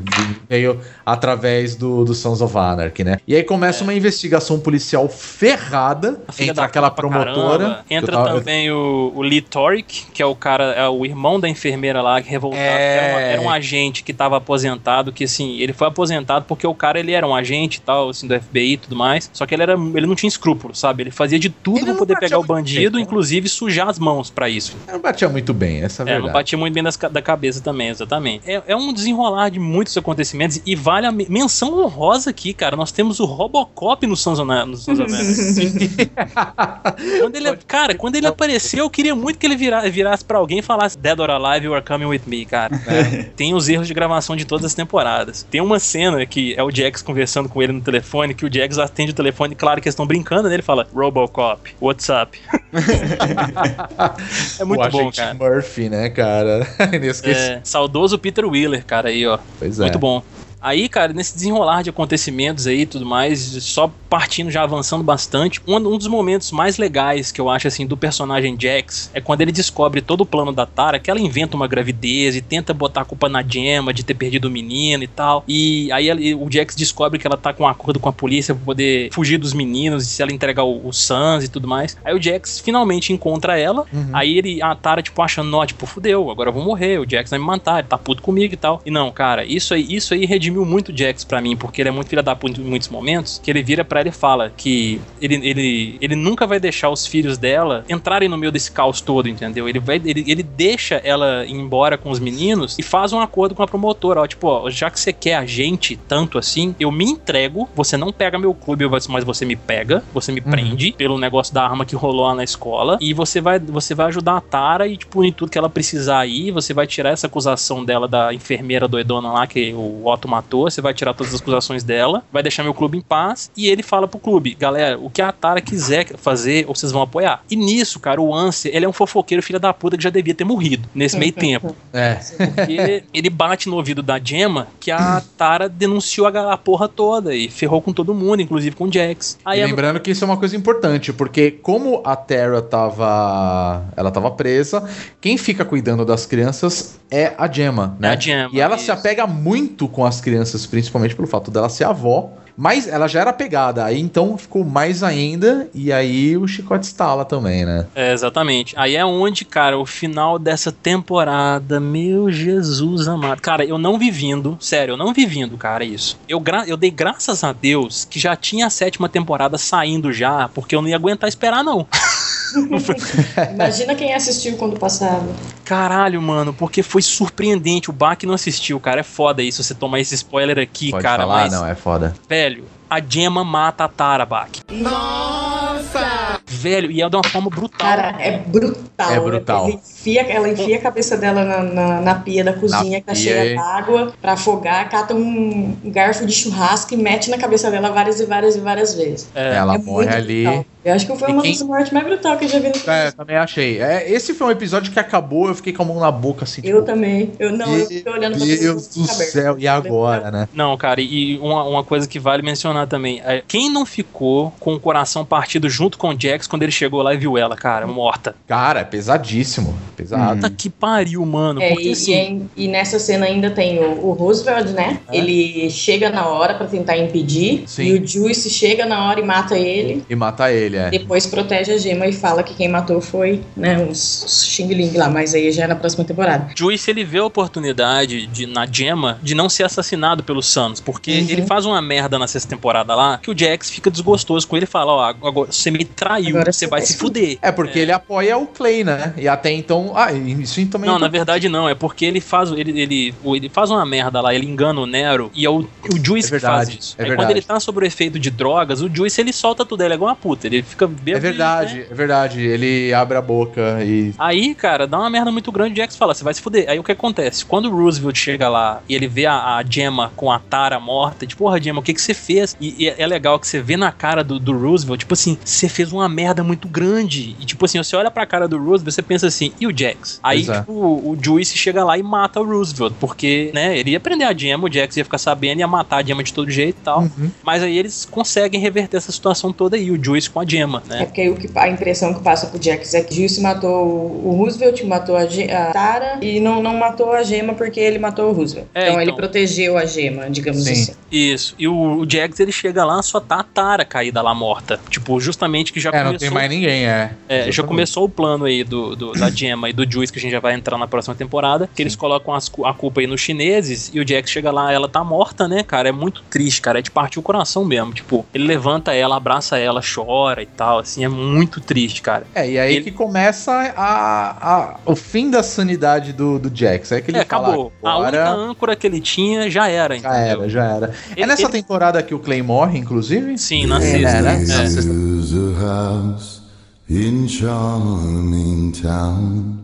veio 0.49 0.81
através 1.05 1.75
do, 1.75 2.05
do 2.05 2.15
Sons 2.15 2.41
of 2.41 2.57
Anarchy, 2.57 3.03
né? 3.05 3.17
E 3.27 3.35
aí 3.35 3.43
começa 3.43 3.83
uma 3.83 3.93
investigação 3.93 4.61
policial 4.61 5.09
ferrada 5.09 6.21
A 6.29 6.33
filha 6.33 6.47
entre 6.51 6.57
da 6.57 6.65
aquela 6.65 6.91
promotora. 6.91 7.59
caramba. 7.65 7.85
Entra 7.91 8.13
tava- 8.13 8.39
também 8.39 8.71
o, 8.71 9.13
o 9.15 9.23
Lee 9.23 9.41
Toric, 9.41 10.07
que 10.13 10.23
é 10.23 10.27
o 10.27 10.35
cara, 10.37 10.65
é 10.73 10.89
o 10.89 11.05
irmão 11.05 11.41
da 11.41 11.49
enfermeira 11.49 12.01
lá, 12.01 12.23
que 12.23 12.29
revoltado. 12.31 12.63
É. 12.63 12.97
Era, 12.97 13.13
uma- 13.13 13.21
era 13.21 13.41
um 13.43 13.51
agente 13.51 14.03
que 14.05 14.13
tava 14.13 14.37
aposentado, 14.37 15.13
que 15.13 15.25
assim, 15.25 15.59
ele 15.59 15.73
foi 15.73 15.89
aposentado 15.89 16.45
porque 16.47 16.67
o 16.67 16.75
cara 16.75 17.01
ele 17.01 17.13
era 17.13 17.27
um 17.27 17.35
agente 17.35 17.79
e 17.79 17.81
tal, 17.81 18.11
assim, 18.11 18.27
do 18.29 18.35
FBI 18.41 18.73
e 18.75 18.77
tudo 18.77 18.95
mais. 18.95 19.29
Só 19.33 19.45
que 19.47 19.55
ele 19.55 19.63
era 19.65 19.73
ele 19.75 20.07
não 20.07 20.15
tinha 20.15 20.29
escrúpulos, 20.29 20.79
sabe? 20.79 21.03
Ele 21.03 21.11
fazia 21.11 21.39
de 21.39 21.51
tudo 21.51 21.79
Ele 21.79 21.87
pra 21.87 21.95
poder 21.97 22.19
pegar 22.19 22.37
o 22.37 22.41
muito 22.41 22.49
bem, 22.53 22.57
bandido, 22.63 22.97
né? 22.99 23.03
inclusive 23.03 23.49
sujar 23.49 23.89
as 23.89 23.99
mãos 23.99 24.31
pra 24.31 24.49
isso. 24.49 24.77
Não 24.87 25.01
batia 25.01 25.29
muito 25.29 25.53
bem, 25.53 25.83
essa 25.83 26.03
é 26.03 26.07
a 26.07 26.09
É, 26.09 26.13
não 26.15 26.23
verdade. 26.23 26.33
batia 26.35 26.59
muito 26.59 26.75
bem 26.75 26.83
das 26.83 26.97
da 26.97 27.23
cabeça 27.23 27.61
também, 27.61 27.89
exatamente. 27.89 28.49
É, 28.49 28.63
é 28.69 28.77
um 28.77 28.93
desenrolar 28.93 29.49
de 29.51 29.59
muitos 29.73 29.97
acontecimentos 29.97 30.61
e 30.67 30.77
vale 30.77 31.07
a 31.07 31.13
me- 31.13 31.27
menção 31.29 31.73
honrosa 31.83 32.31
aqui, 32.31 32.53
cara. 32.53 32.77
Nós 32.77 32.93
temos 32.93 33.19
o 33.21 33.25
Robocop 33.25 34.07
no 34.07 34.17
Sons 34.17 34.39
of 34.39 34.51
Ana- 34.51 34.67
no 34.67 34.77
Sons 34.77 34.99
of 35.01 35.13
Anarchy. 35.13 36.11
quando 37.21 37.37
ele, 37.37 37.57
cara, 37.67 37.95
quando 37.95 38.17
ele 38.17 38.27
apareceu, 38.27 38.81
eu 38.85 38.91
queria 38.91 39.15
muito 39.15 39.39
que 39.39 39.47
ele 39.47 39.57
vira- 39.57 39.89
virasse 39.91 40.25
pra 40.25 40.39
alguém 40.39 40.59
e 40.59 40.63
falasse 40.63 40.99
Dead 40.99 41.19
or 41.19 41.31
Alive, 41.31 41.67
you 41.67 41.75
are 41.75 41.85
coming 41.85 42.05
with 42.07 42.23
me, 42.27 42.45
cara. 42.45 42.79
Tem 43.37 43.55
os 43.55 43.69
erros 43.69 43.87
de 43.89 43.95
gravação 43.95 44.37
de 44.37 44.45
todas 44.45 44.67
as 44.67 44.75
temporadas. 44.75 45.47
Tem 45.51 45.61
uma 45.61 45.79
cena 45.79 46.25
que 46.27 46.55
é 46.57 46.63
o 46.63 46.71
Jax 46.71 47.03
conversando 47.03 47.49
com 47.49 47.63
ele 47.63 47.73
no 47.73 47.81
telefone, 47.81 48.35
que 48.35 48.45
o 48.45 48.53
Jax 48.53 48.79
atende 48.79 49.13
o 49.13 49.15
telefone, 49.15 49.55
claro 49.55 49.81
que 49.81 49.89
eles 49.89 49.95
estão 49.95 50.07
brincando, 50.07 50.49
né? 50.49 50.55
Ele 50.55 50.63
fala, 50.63 50.87
Robocop, 50.95 51.75
what's 51.81 52.09
up? 52.09 52.39
é 54.59 54.65
muito 54.65 54.85
o 54.85 54.91
bom, 54.91 54.99
agente 55.01 55.17
cara. 55.19 55.35
Murphy, 55.35 55.89
né, 55.89 56.11
cara? 56.11 56.67
Inesquecível. 56.93 57.57
É, 57.57 57.61
saudoso 57.65 58.19
Peter 58.19 58.45
Wheeler, 58.45 58.85
cara, 58.85 59.09
aí, 59.09 59.27
ó. 59.27 59.39
Pois 59.63 59.79
é. 59.79 59.83
Muito 59.83 59.99
bom. 60.01 60.25
Aí, 60.63 60.89
cara, 60.89 61.13
nesse 61.13 61.35
desenrolar 61.35 61.83
de 61.83 61.91
acontecimentos 61.91 62.67
aí 62.67 62.83
e 62.83 62.87
tudo 62.87 63.05
mais, 63.05 63.41
só 63.65 63.91
partindo, 64.09 64.51
já 64.51 64.63
avançando 64.63 65.03
bastante, 65.03 65.61
um, 65.67 65.77
um 65.77 65.99
dos 65.99 66.07
momentos 66.07 66.53
mais 66.53 66.77
legais 66.79 67.33
que 67.33 67.41
eu 67.41 67.51
acho, 67.51 67.67
assim, 67.67 67.87
do 67.87 67.97
personagem 67.97 68.57
Jax 68.59 69.11
é 69.15 69.21
quando 69.21 69.41
ele 69.41 69.51
descobre 69.53 70.01
todo 70.01 70.21
o 70.21 70.27
plano 70.27 70.53
da 70.53 70.65
Tara, 70.67 70.99
que 70.99 71.11
ela 71.11 71.19
inventa 71.21 71.57
uma 71.57 71.67
gravidez 71.67 72.37
e 72.37 72.41
tenta 72.43 72.73
botar 72.75 73.01
a 73.01 73.05
culpa 73.05 73.29
na 73.29 73.43
Gemma 73.43 73.93
de 73.93 74.05
ter 74.05 74.15
perdido 74.15 74.47
o 74.47 74.51
menino 74.51 75.03
e 75.03 75.09
tal. 75.09 75.43
E 75.49 75.91
aí 75.93 76.09
ele- 76.09 76.35
o 76.35 76.47
Jax 76.51 76.77
descobre 76.77 77.19
que 77.19 77.27
ela 77.27 77.37
tá 77.37 77.53
com 77.53 77.65
um 77.65 77.69
acordo 77.69 77.99
com 77.99 78.09
a 78.09 78.13
polícia 78.13 78.55
pra 78.55 78.65
poder 78.65 79.09
fugir 79.13 79.39
dos 79.39 79.53
meninos 79.53 80.05
e 80.05 80.07
se 80.07 80.23
ela 80.23 80.31
entregar 80.33 80.63
o, 80.65 80.87
o 80.87 80.93
Sans 80.93 81.43
e 81.45 81.49
tudo 81.49 81.67
mais. 81.67 81.97
Aí 82.05 82.15
o 82.15 82.23
Jax 82.23 82.61
finalmente 82.61 83.13
encontra 83.13 83.59
ela, 83.59 83.85
Uhum. 83.93 84.11
Aí 84.13 84.37
ele, 84.39 84.63
a 84.63 84.75
Tara, 84.75 85.03
tipo, 85.03 85.21
achando, 85.23 85.55
ó, 85.57 85.65
tipo, 85.67 85.87
fudeu, 85.87 86.31
agora 86.31 86.51
eu 86.51 86.53
vou 86.53 86.63
morrer, 86.63 86.99
o 86.99 87.09
Jax 87.09 87.31
vai 87.31 87.39
me 87.39 87.45
matar, 87.45 87.79
ele 87.81 87.89
tá 87.89 87.97
puto 87.99 88.23
comigo 88.23 88.55
e 88.55 88.57
tal. 88.57 88.81
E 88.87 88.91
não, 88.91 89.11
cara, 89.11 89.45
isso 89.45 89.75
aí, 89.75 89.87
isso 89.95 90.13
aí 90.15 90.25
redimiu 90.25 90.52
muito 90.61 90.91
o 90.93 90.97
Jax 90.97 91.25
pra 91.25 91.41
mim, 91.41 91.57
porque 91.57 91.81
ele 91.83 91.89
é 91.89 91.93
muito 91.93 92.09
filha 92.09 92.23
da 92.23 92.35
puta 92.37 92.61
em 92.61 92.65
muitos 92.65 92.89
momentos, 92.89 93.41
que 93.43 93.51
ele 93.51 93.63
vira 93.63 93.85
pra 93.85 94.01
ela 94.01 94.09
e 94.09 94.13
fala 94.13 94.51
que 94.57 95.01
ele, 95.21 95.35
ele, 95.47 95.99
ele 96.01 96.15
nunca 96.17 96.47
vai 96.47 96.61
deixar 96.61 96.91
os 96.91 97.07
filhos 97.07 97.39
dela 97.39 97.85
entrarem 97.89 98.29
no 98.29 98.37
meio 98.37 98.53
desse 98.53 98.71
caos 98.71 99.01
todo, 99.01 99.29
entendeu? 99.29 99.69
Ele, 99.69 99.79
vai, 99.81 99.97
ele, 100.05 100.25
ele 100.27 100.43
deixa 100.43 100.97
ela 101.05 101.45
ir 101.47 101.53
embora 101.53 101.97
com 101.97 102.11
os 102.11 102.19
meninos 102.21 102.79
e 102.79 102.83
faz 102.83 103.13
um 103.13 103.21
acordo 103.21 103.55
com 103.55 103.63
a 103.63 103.67
promotora, 103.67 104.21
ó, 104.21 104.27
tipo, 104.27 104.47
ó, 104.49 104.71
já 104.71 104.91
que 104.91 105.01
você 105.01 105.13
quer 105.13 105.37
a 105.37 105.47
gente 105.47 105.97
tanto 105.97 106.39
assim, 106.39 106.75
eu 106.79 106.91
me 106.93 107.05
entrego, 107.05 107.69
você 107.75 107.97
não 107.97 108.13
pega 108.13 108.39
meu 108.39 108.55
clube, 108.55 108.87
mas 109.09 109.25
você 109.25 109.45
me 109.45 109.57
pega, 109.57 110.03
você 110.13 110.31
me 110.33 110.41
Uhum. 110.45 110.51
prende 110.51 110.93
pelo 110.99 111.19
negócio 111.19 111.55
da 111.55 111.63
arma 111.65 111.85
que 111.87 111.95
rolou 111.95 112.27
lá 112.27 112.35
na 112.35 112.43
escola, 112.45 112.99
e 113.01 113.15
você 113.15 113.41
vai, 113.41 113.59
você 113.59 113.95
vai 113.95 114.07
ajudar 114.07 114.37
a 114.37 114.41
Tara 114.41 114.87
e, 114.89 114.97
tipo, 114.97 115.23
em 115.25 115.33
tudo 115.33 115.51
que 115.51 115.57
ela 115.59 115.69
precisar 115.71 116.19
aí, 116.21 116.51
você 116.51 116.75
vai 116.75 116.87
tirar 116.87 117.11
essa 117.11 117.27
acusação 117.27 117.85
dela 117.85 118.09
da 118.09 118.35
enfermeira 118.35 118.89
doidona 118.89 119.33
lá 119.33 119.47
que 119.47 119.73
o 119.73 120.07
Otto 120.07 120.29
matou, 120.29 120.42
você 120.51 120.81
vai 120.81 120.93
tirar 120.95 121.15
todas 121.15 121.35
as 121.35 121.41
acusações 121.41 121.83
dela, 121.83 122.23
vai 122.33 122.43
deixar 122.43 122.63
meu 122.63 122.75
clube 122.75 122.99
em 122.99 123.01
paz, 123.01 123.51
e 123.57 123.69
ele 123.69 123.83
fala 123.83 124.07
pro 124.09 124.19
clube, 124.19 124.55
galera, 124.59 124.99
o 124.99 125.09
que 125.11 125.23
a 125.23 125.33
Tara 125.33 125.61
quiser 125.61 126.07
fazer, 126.17 126.65
vocês 126.67 126.93
vão 126.93 127.03
apoiar. 127.03 127.43
E 127.51 127.57
nisso, 127.57 127.99
cara, 128.01 128.21
o 128.21 128.35
Ansel, 128.35 128.73
ele 128.75 128.85
é 128.85 128.89
um 128.89 128.93
fofoqueiro 128.93 129.43
filho 129.43 129.59
da 129.61 129.73
puta 129.73 129.97
que 129.97 130.03
já 130.03 130.11
devia 130.11 130.35
ter 130.35 130.45
morrido 130.45 130.89
nesse 130.95 131.17
meio 131.19 131.33
tempo. 131.33 131.75
É. 131.93 132.15
Porque 132.55 133.05
ele 133.13 133.29
bate 133.29 133.69
no 133.69 133.77
ouvido 133.77 134.03
da 134.03 134.19
Gemma 134.19 134.67
que 134.81 134.91
a 134.91 135.23
Tara 135.37 135.69
denunciou 135.69 136.27
a, 136.27 136.57
porra 136.57 136.89
toda 136.89 137.35
e 137.35 137.49
ferrou 137.51 137.83
com 137.83 137.93
todo 137.93 138.15
mundo, 138.15 138.41
inclusive 138.41 138.75
com 138.75 138.85
o 138.85 138.93
Jax. 138.93 139.39
Aí 139.45 139.61
E 139.61 139.63
a- 139.63 139.67
lembrando 139.67 140.01
que 140.01 140.11
isso 140.11 140.25
é 140.25 140.27
uma 140.27 140.37
coisa 140.39 140.57
importante, 140.57 141.13
porque 141.13 141.51
como 141.51 142.01
a 142.05 142.17
Terra 142.17 142.63
tava. 142.63 143.85
Ela 143.97 144.11
tava 144.11 144.31
presa, 144.31 144.89
quem 145.21 145.37
fica 145.37 145.65
cuidando 145.65 146.05
das 146.05 146.25
crianças 146.27 146.99
é 147.11 147.33
a 147.37 147.51
Gemma, 147.51 147.97
né? 147.99 148.09
É 148.09 148.13
a 148.13 148.17
Gemma, 148.19 148.51
e 148.53 148.61
ela 148.61 148.77
se 148.77 148.85
isso. 148.85 148.93
apega 148.93 149.27
muito 149.27 149.87
com 149.89 150.05
as 150.05 150.21
crianças, 150.21 150.32
principalmente 150.67 151.15
pelo 151.15 151.29
fato 151.29 151.51
dela 151.51 151.69
ser 151.69 151.85
avó. 151.85 152.31
Mas 152.57 152.87
ela 152.87 153.09
já 153.09 153.21
era 153.21 153.31
apegada, 153.31 153.85
aí 153.85 153.99
então 153.99 154.37
ficou 154.37 154.65
mais 154.65 155.03
ainda, 155.03 155.69
e 155.75 155.91
aí 155.93 156.37
o 156.37 156.47
chicote 156.47 156.85
estala 156.85 157.25
também, 157.25 157.65
né? 157.65 157.87
É, 157.95 158.13
exatamente. 158.13 158.75
Aí 158.77 158.95
é 158.95 159.05
onde, 159.05 159.45
cara, 159.45 159.79
o 159.79 159.87
final 159.87 160.39
dessa 160.39 160.71
temporada, 160.71 161.81
meu 161.81 162.31
Jesus 162.31 163.09
amado. 163.09 163.41
Cara, 163.41 163.65
eu 163.65 163.79
não 163.79 163.99
vi 163.99 164.11
vindo, 164.11 164.59
sério, 164.61 164.93
eu 164.93 164.97
não 164.97 165.15
vi 165.15 165.25
vindo, 165.25 165.57
cara, 165.57 165.83
isso. 165.83 166.19
Eu, 166.29 166.43
eu 166.67 166.77
dei 166.77 166.91
graças 166.91 167.43
a 167.43 167.53
Deus 167.53 168.05
que 168.05 168.21
já 168.21 168.37
tinha 168.37 168.67
a 168.67 168.71
sétima 168.71 169.09
temporada 169.09 169.57
saindo 169.57 170.13
já, 170.13 170.49
porque 170.49 170.77
eu 170.77 170.83
não 170.83 170.89
ia 170.89 170.97
aguentar 170.97 171.29
esperar, 171.29 171.65
não. 171.65 171.87
Imagina 173.55 173.95
quem 173.95 174.13
assistiu 174.15 174.57
quando 174.57 174.79
passava. 174.79 175.27
Caralho, 175.65 176.21
mano, 176.21 176.53
porque 176.53 176.83
foi 176.83 177.03
surpreendente. 177.03 177.91
O 177.91 177.93
Bach 177.93 178.23
não 178.25 178.35
assistiu, 178.35 178.79
cara. 178.81 179.01
É 179.01 179.05
foda 179.05 179.43
isso, 179.43 179.63
você 179.63 179.75
tomar 179.75 180.01
esse 180.01 180.15
spoiler 180.15 180.59
aqui, 180.59 180.91
Pode 180.91 181.03
cara. 181.03 181.23
falar? 181.23 181.43
mas, 181.45 181.53
Não, 181.53 181.67
é 181.67 181.75
foda. 181.75 182.15
velho, 182.29 182.65
a 182.91 183.01
Gemma 183.01 183.45
mata 183.45 183.85
a 183.85 183.89
Tara, 183.89 184.27
Bach. 184.27 184.51
Nossa! 184.71 186.42
Velho, 186.55 186.91
e 186.91 187.03
é 187.03 187.09
de 187.09 187.17
uma 187.17 187.25
forma 187.25 187.49
brutal. 187.51 187.79
Cara, 187.89 188.15
é 188.21 188.39
brutal. 188.39 189.11
É 189.11 189.19
brutal. 189.21 189.65
Ela 189.65 189.71
enfia, 189.75 190.21
ela 190.23 190.49
enfia 190.49 190.77
a 190.77 190.81
cabeça 190.81 191.17
dela 191.17 191.45
na, 191.45 191.63
na, 191.63 192.01
na 192.01 192.15
pia 192.17 192.45
da 192.45 192.53
cozinha, 192.53 193.01
que 193.01 193.07
tá 193.07 193.15
cheia 193.15 193.57
d'água, 193.57 194.13
pra 194.21 194.33
afogar, 194.33 194.89
cata 194.89 195.15
um 195.15 195.77
garfo 195.85 196.27
de 196.27 196.33
churrasco 196.33 196.95
e 196.95 196.97
mete 196.97 197.31
na 197.31 197.39
cabeça 197.39 197.71
dela 197.71 197.91
várias 197.91 198.21
e 198.21 198.27
várias 198.27 198.55
e 198.57 198.61
várias 198.61 198.95
vezes. 198.95 199.29
É, 199.35 199.55
ela 199.57 199.75
é 199.75 199.79
morre 199.79 200.09
ali. 200.09 200.45
brutal. 200.45 200.65
Eu 200.85 200.95
acho 200.95 201.07
que 201.07 201.17
foi 201.17 201.29
uma 201.33 201.43
quem- 201.43 201.53
das 201.53 201.63
mortes 201.63 201.93
mais 201.93 202.05
brutais 202.05 202.39
que 202.41 202.45
eu 202.45 202.49
já 202.49 202.59
vi 202.59 202.69
no 202.71 202.91
É, 202.93 203.11
também 203.13 203.37
achei. 203.37 203.81
É, 203.81 204.11
esse 204.11 204.35
foi 204.35 204.49
um 204.49 204.51
episódio 204.51 204.93
que 204.93 204.99
acabou, 204.99 205.47
eu 205.47 205.55
fiquei 205.55 205.73
com 205.73 205.85
a 205.85 205.87
mão 205.87 206.01
na 206.01 206.11
boca 206.11 206.43
assim. 206.45 206.61
Eu 206.65 206.85
também. 206.85 207.31
Eu 207.39 207.53
não, 207.57 207.73
eu 207.79 207.87
fiquei 207.87 208.13
olhando 208.13 208.37
pra 208.37 208.45
Deus 208.45 208.89
do 208.89 209.05
céu, 209.07 209.57
e 209.61 209.69
agora, 209.69 210.31
né? 210.33 210.49
Não, 210.53 210.77
cara, 210.77 211.01
e 211.01 211.39
uma, 211.39 211.63
uma 211.65 211.85
coisa 211.85 212.09
que 212.09 212.19
vale 212.19 212.43
mencionar 212.43 212.89
também. 212.89 213.21
é, 213.25 213.45
quem 213.47 213.71
não 213.71 213.87
ficou 213.87 214.53
com 214.59 214.75
o 214.75 214.81
coração 214.81 215.25
partido 215.25 215.69
junto 215.71 215.97
com 215.97 216.09
o 216.09 216.15
Quando 216.49 216.63
ele 216.63 216.73
chegou 216.73 217.03
lá 217.03 217.15
e 217.15 217.17
viu 217.17 217.37
ela, 217.39 217.57
cara, 217.57 217.87
morta? 217.87 218.35
Cara, 218.47 218.81
é 218.81 218.85
pesadíssimo. 218.85 219.77
Pesado. 219.97 220.37
Puta 220.37 220.51
que 220.51 220.69
pariu, 220.71 221.25
mano. 221.25 221.61
É, 221.63 221.71
porque 221.71 221.89
e, 221.89 221.93
assim. 221.93 222.49
e, 222.57 222.65
e 222.65 222.69
nessa 222.69 222.99
cena 222.99 223.27
ainda 223.27 223.51
tem 223.51 223.79
o, 223.79 224.07
o 224.07 224.13
Roosevelt, 224.13 224.69
né? 224.71 225.01
Ele 225.13 225.69
chega 225.71 226.11
na 226.11 226.27
hora 226.27 226.55
pra 226.55 226.67
tentar 226.67 226.97
impedir. 226.97 227.65
Sim. 227.67 227.85
E 227.85 227.93
o 227.99 228.07
Juice 228.07 228.51
chega 228.51 228.87
na 228.87 229.09
hora 229.09 229.21
e 229.21 229.25
mata 229.25 229.57
ele. 229.59 230.05
E 230.09 230.15
mata 230.15 230.51
ele, 230.53 230.77
é. 230.77 230.91
Depois 230.91 231.27
protege 231.27 231.73
a 231.73 231.79
gema 231.79 232.07
e 232.07 232.13
fala 232.13 232.43
que 232.43 232.55
quem 232.55 232.69
matou 232.69 233.01
foi, 233.01 233.43
né, 233.57 233.87
os, 233.91 234.25
os 234.25 234.47
Xing 234.47 234.69
Ling 234.69 234.97
lá, 234.97 235.09
mas 235.09 235.35
aí 235.35 235.51
já 235.53 235.65
é 235.65 235.67
na 235.67 235.77
próxima 235.77 236.05
temporada. 236.05 236.49
Juice 236.57 236.91
ele 236.91 237.05
vê 237.05 237.19
a 237.19 237.25
oportunidade 237.25 238.27
de, 238.27 238.47
na 238.47 238.67
Gemma 238.67 239.19
de 239.23 239.35
não 239.35 239.49
ser 239.49 239.65
assassinado 239.65 240.23
pelos 240.23 240.47
Suns, 240.47 240.81
porque 240.81 241.13
Uhum. 241.13 241.27
ele 241.29 241.43
faz 241.43 241.67
uma 241.67 241.81
merda 241.83 242.19
na 242.19 242.27
sexta 242.27 242.49
temporada 242.49 242.95
lá 242.95 243.19
que 243.23 243.31
o 243.31 243.39
Jax 243.39 243.71
fica 243.71 243.91
desgostoso 243.91 244.49
com 244.49 244.57
ele 244.57 244.65
e 244.65 244.69
fala: 244.69 244.93
Ó, 244.93 245.01
agora 245.03 245.53
você 245.53 245.71
me 245.71 245.85
traiu, 245.85 246.32
Agora 246.35 246.53
você 246.53 246.67
vai 246.67 246.81
se 246.83 246.97
fuder. 246.97 247.39
É 247.43 247.51
porque 247.53 247.79
ele 247.79 247.93
apoia 247.93 248.37
o 248.37 248.47
Clay, 248.47 248.85
né? 248.85 249.15
E 249.17 249.29
até 249.29 249.51
então. 249.53 249.93
Ah, 249.95 250.13
isso 250.13 250.65
também. 250.67 250.89
Não, 250.89 250.97
é 250.97 251.01
na 251.01 251.09
verdade 251.09 251.49
não, 251.49 251.69
é 251.69 251.75
porque 251.75 252.05
ele 252.05 252.21
faz, 252.21 252.51
ele, 252.51 252.81
ele, 252.81 253.15
ele 253.25 253.49
faz 253.49 253.71
uma 253.71 253.85
merda 253.85 254.21
lá, 254.21 254.35
ele 254.35 254.47
engana 254.47 254.81
o 254.81 254.87
Nero 254.87 255.31
e 255.35 255.45
é 255.45 255.51
o, 255.51 255.61
o 255.61 255.97
Juice 256.03 256.29
É 256.29 256.31
verdade, 256.31 256.67
que 256.67 256.73
faz 256.73 256.85
isso. 256.85 256.95
é 256.99 257.03
Aí 257.03 257.09
verdade. 257.09 257.27
quando 257.27 257.31
ele 257.37 257.43
tá 257.43 257.61
sob 257.61 257.79
o 257.81 257.85
efeito 257.85 258.19
de 258.19 258.31
drogas, 258.31 258.81
o 258.83 258.89
Juice 258.95 259.21
ele 259.21 259.33
solta 259.33 259.65
tudo, 259.65 259.83
ele 259.83 259.93
é 259.95 259.97
igual 259.97 260.11
uma 260.11 260.17
puta, 260.17 260.47
ele 260.47 260.63
fica 260.63 260.85
É 260.85 260.89
bêbado. 260.89 261.23
verdade, 261.23 261.75
né? 261.81 261.87
é 261.91 261.95
verdade. 261.95 262.41
Ele 262.41 262.93
abre 262.95 263.17
a 263.17 263.23
boca 263.23 263.79
e. 263.85 264.13
Aí, 264.19 264.55
cara, 264.55 264.87
dá 264.87 264.99
uma 264.99 265.11
merda 265.11 265.31
muito 265.31 265.51
grande, 265.53 265.75
o 265.75 265.77
Jax 265.77 265.97
fala, 265.97 266.15
você 266.15 266.25
vai 266.25 266.35
se 266.35 266.41
fuder. 266.41 266.69
Aí 266.69 266.79
o 266.79 266.85
que 266.85 266.93
acontece? 266.93 267.45
Quando 267.45 267.67
o 267.67 267.77
Roosevelt 267.77 268.17
chega 268.17 268.49
lá 268.49 268.83
e 268.89 268.95
ele 268.95 269.07
vê 269.09 269.27
a, 269.27 269.57
a 269.57 269.65
Gemma 269.69 270.13
com 270.17 270.31
a 270.31 270.39
Tara 270.39 270.79
morta, 270.81 271.27
tipo, 271.27 271.43
porra, 271.43 271.61
Gemma, 271.61 271.81
o 271.81 271.83
que 271.83 271.93
que 271.95 272.01
você 272.01 272.15
fez? 272.15 272.57
E, 272.61 272.85
e 272.85 272.89
é 272.89 273.07
legal 273.07 273.39
que 273.39 273.47
você 273.49 273.61
vê 273.61 273.77
na 273.77 273.91
cara 273.91 274.23
do, 274.23 274.39
do 274.39 274.57
Roosevelt, 274.57 275.01
tipo 275.01 275.15
assim, 275.15 275.37
você 275.45 275.69
fez 275.69 275.93
uma 275.93 276.09
merda 276.09 276.22
muito 276.45 276.69
grande. 276.69 277.37
E 277.41 277.45
tipo 277.45 277.65
assim, 277.65 277.79
você 277.79 277.97
olha 277.97 278.11
pra 278.11 278.25
cara 278.27 278.47
do 278.47 278.59
Roosevelt, 278.59 278.95
você 278.95 279.03
pensa 279.03 279.27
assim, 279.27 279.53
e 279.61 279.67
o 279.67 279.77
Jax? 279.77 280.21
Aí, 280.23 280.45
Pois 280.45 280.57
é. 280.57 280.61
tipo, 280.61 280.73
o 280.73 281.17
Juice 281.21 281.57
chega 281.57 281.85
lá 281.85 281.97
e 281.99 282.03
mata 282.03 282.41
o 282.41 282.45
Roosevelt, 282.45 282.95
porque, 283.01 283.51
né, 283.55 283.77
ele 283.79 283.91
ia 283.91 284.01
prender 284.01 284.27
a 284.27 284.33
Gemma, 284.35 284.67
o 284.69 284.73
Jax 284.73 284.97
ia 284.97 285.05
ficar 285.05 285.19
sabendo, 285.19 285.61
ia 285.61 285.67
matar 285.67 285.97
a 285.99 286.03
Gemma 286.03 286.23
de 286.23 286.33
todo 286.33 286.51
jeito 286.51 286.77
e 286.81 286.85
tal. 286.85 287.01
Uhum. 287.03 287.31
Mas 287.43 287.63
aí 287.63 287.77
eles 287.77 288.05
conseguem 288.05 288.61
reverter 288.61 288.97
essa 288.97 289.11
situação 289.13 289.53
toda 289.53 289.77
aí, 289.77 289.91
o 289.91 290.03
Juice 290.03 290.29
com 290.31 290.41
a 290.41 290.45
Gemma, 290.47 290.83
É 290.87 290.95
né? 290.95 291.05
porque 291.05 291.21
aí 291.23 291.31
o 291.31 291.37
que, 291.37 291.51
a 291.55 291.69
impressão 291.69 292.15
que 292.15 292.21
passa 292.23 292.47
pro 292.47 292.63
Jax 292.63 292.95
é 292.95 293.03
que 293.03 293.15
Juice 293.15 293.41
matou 293.41 293.87
o 294.25 294.35
Roosevelt, 294.37 294.83
matou 294.85 295.17
a, 295.17 295.23
a 295.23 295.73
Tara 295.73 296.19
e 296.21 296.41
não, 296.41 296.63
não 296.63 296.77
matou 296.77 297.13
a 297.13 297.23
gema 297.23 297.55
porque 297.55 297.81
ele 297.81 297.99
matou 297.99 298.31
o 298.31 298.33
Roosevelt. 298.33 298.67
É, 298.75 298.89
então, 298.89 299.01
ele 299.01 299.11
então. 299.11 299.17
protegeu 299.17 299.77
a 299.79 299.85
gema, 299.85 300.29
digamos 300.31 300.65
Sim. 300.65 300.73
assim. 300.73 300.93
Isso. 301.11 301.55
E 301.59 301.67
o, 301.69 302.01
o 302.01 302.07
Jax 302.09 302.41
ele 302.41 302.53
chega 302.53 302.85
lá, 302.85 303.03
só 303.03 303.21
tá 303.21 303.41
a 303.41 303.45
Tara 303.45 303.85
caída 303.85 304.23
lá 304.23 304.35
morta. 304.35 304.81
Tipo, 304.89 305.21
justamente 305.21 305.73
que 305.73 305.81
já 305.81 305.91
É, 305.91 306.02
não 306.05 306.17
tem 306.17 306.31
mais 306.31 306.49
ninguém, 306.51 306.87
é. 306.87 307.13
É, 307.29 307.51
já 307.53 307.63
começou 307.63 308.05
o 308.05 308.09
plano 308.09 308.45
aí 308.45 308.65
do, 308.65 308.95
do- 308.97 309.13
da 309.13 309.31
Gemma 309.31 309.69
e 309.71 309.73
do 309.73 309.91
Juice, 309.91 310.13
que 310.13 310.19
a 310.19 310.23
gente 310.23 310.33
já 310.33 310.41
vai 310.41 310.55
entrar 310.55 310.77
na 310.79 310.87
próxima 310.87 311.15
temporada, 311.15 311.69
que 311.75 311.83
eles 311.83 311.95
colocam 311.97 312.35
as 312.35 312.51
a 312.65 312.73
culpa 312.75 313.01
aí 313.01 313.07
nos 313.07 313.21
chineses, 313.21 313.91
e 313.93 314.01
o 314.01 314.07
Jax 314.09 314.31
chega 314.31 314.51
lá, 314.51 314.73
ela 314.73 314.89
tá 314.89 315.03
morta, 315.05 315.47
né, 315.49 315.63
cara? 315.63 315.89
É 315.89 315.93
muito 315.93 316.23
triste, 316.31 316.61
cara. 316.61 316.79
É 316.79 316.83
de 316.83 316.91
partir 316.91 317.19
o 317.19 317.23
coração 317.23 317.65
mesmo. 317.65 317.93
Tipo, 317.93 318.25
ele 318.35 318.45
levanta 318.45 318.93
ela, 318.95 319.17
abraça 319.17 319.59
ela, 319.59 319.81
chora 319.83 320.43
e 320.43 320.47
tal, 320.47 320.79
assim, 320.81 321.05
é 321.05 321.09
muito 321.09 321.61
triste, 321.61 322.03
cara. 322.03 322.27
É, 322.35 322.49
e 322.51 322.59
aí 322.59 322.77
Ele- 322.77 322.85
que 322.85 322.91
começa 322.91 323.53
a, 323.77 324.37
a- 324.55 324.77
o 324.85 324.95
fim 324.97 325.31
da 325.31 325.43
sanidade 325.43 326.13
do, 326.13 326.39
do 326.39 326.51
Jax. 326.55 326.93
É 326.93 327.01
que 327.01 327.11
ele 327.11 327.19
é, 327.19 327.25
fala, 327.25 327.49
acabou. 327.49 327.73
A 327.83 327.99
única 327.99 328.23
agora 328.23 328.31
âncora 328.31 328.77
que 328.77 328.87
ele 328.87 329.01
tinha 329.01 329.51
já 329.51 329.69
era, 329.69 329.99
já 329.99 330.09
entendeu? 330.11 330.41
era, 330.43 330.49
já 330.49 330.65
era. 330.65 330.95
Ele- 331.13 331.23
é 331.23 331.27
nessa 331.27 331.43
ele- 331.43 331.53
temporada 331.53 332.03
que 332.03 332.15
o 332.15 332.19
Clay 332.19 332.43
morre, 332.43 332.79
inclusive? 332.79 333.37
Sim, 333.39 333.67
na 333.67 333.79
É, 333.79 333.81
sexta. 333.81 334.23
né? 334.23 334.35
É. 334.43 334.45
There's 334.45 334.77
a 334.79 335.92
house 335.93 336.41
in 336.89 337.29
charming 337.29 338.73
town. 338.73 339.59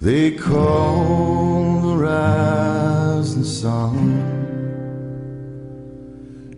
They 0.00 0.30
call 0.32 1.80
the 1.80 1.96
rising 1.96 3.44
sun, 3.44 3.94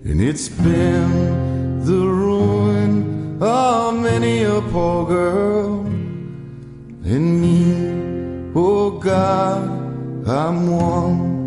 and 0.04 0.20
it's 0.20 0.48
been 0.48 1.84
the 1.84 2.04
ruin 2.24 3.42
of 3.42 3.94
many 3.94 4.42
a 4.42 4.60
poor 4.72 5.06
girl, 5.06 5.80
and 7.12 7.40
me, 7.42 8.52
oh 8.54 8.90
God, 8.98 9.62
I'm 10.28 10.70
one. 10.70 11.39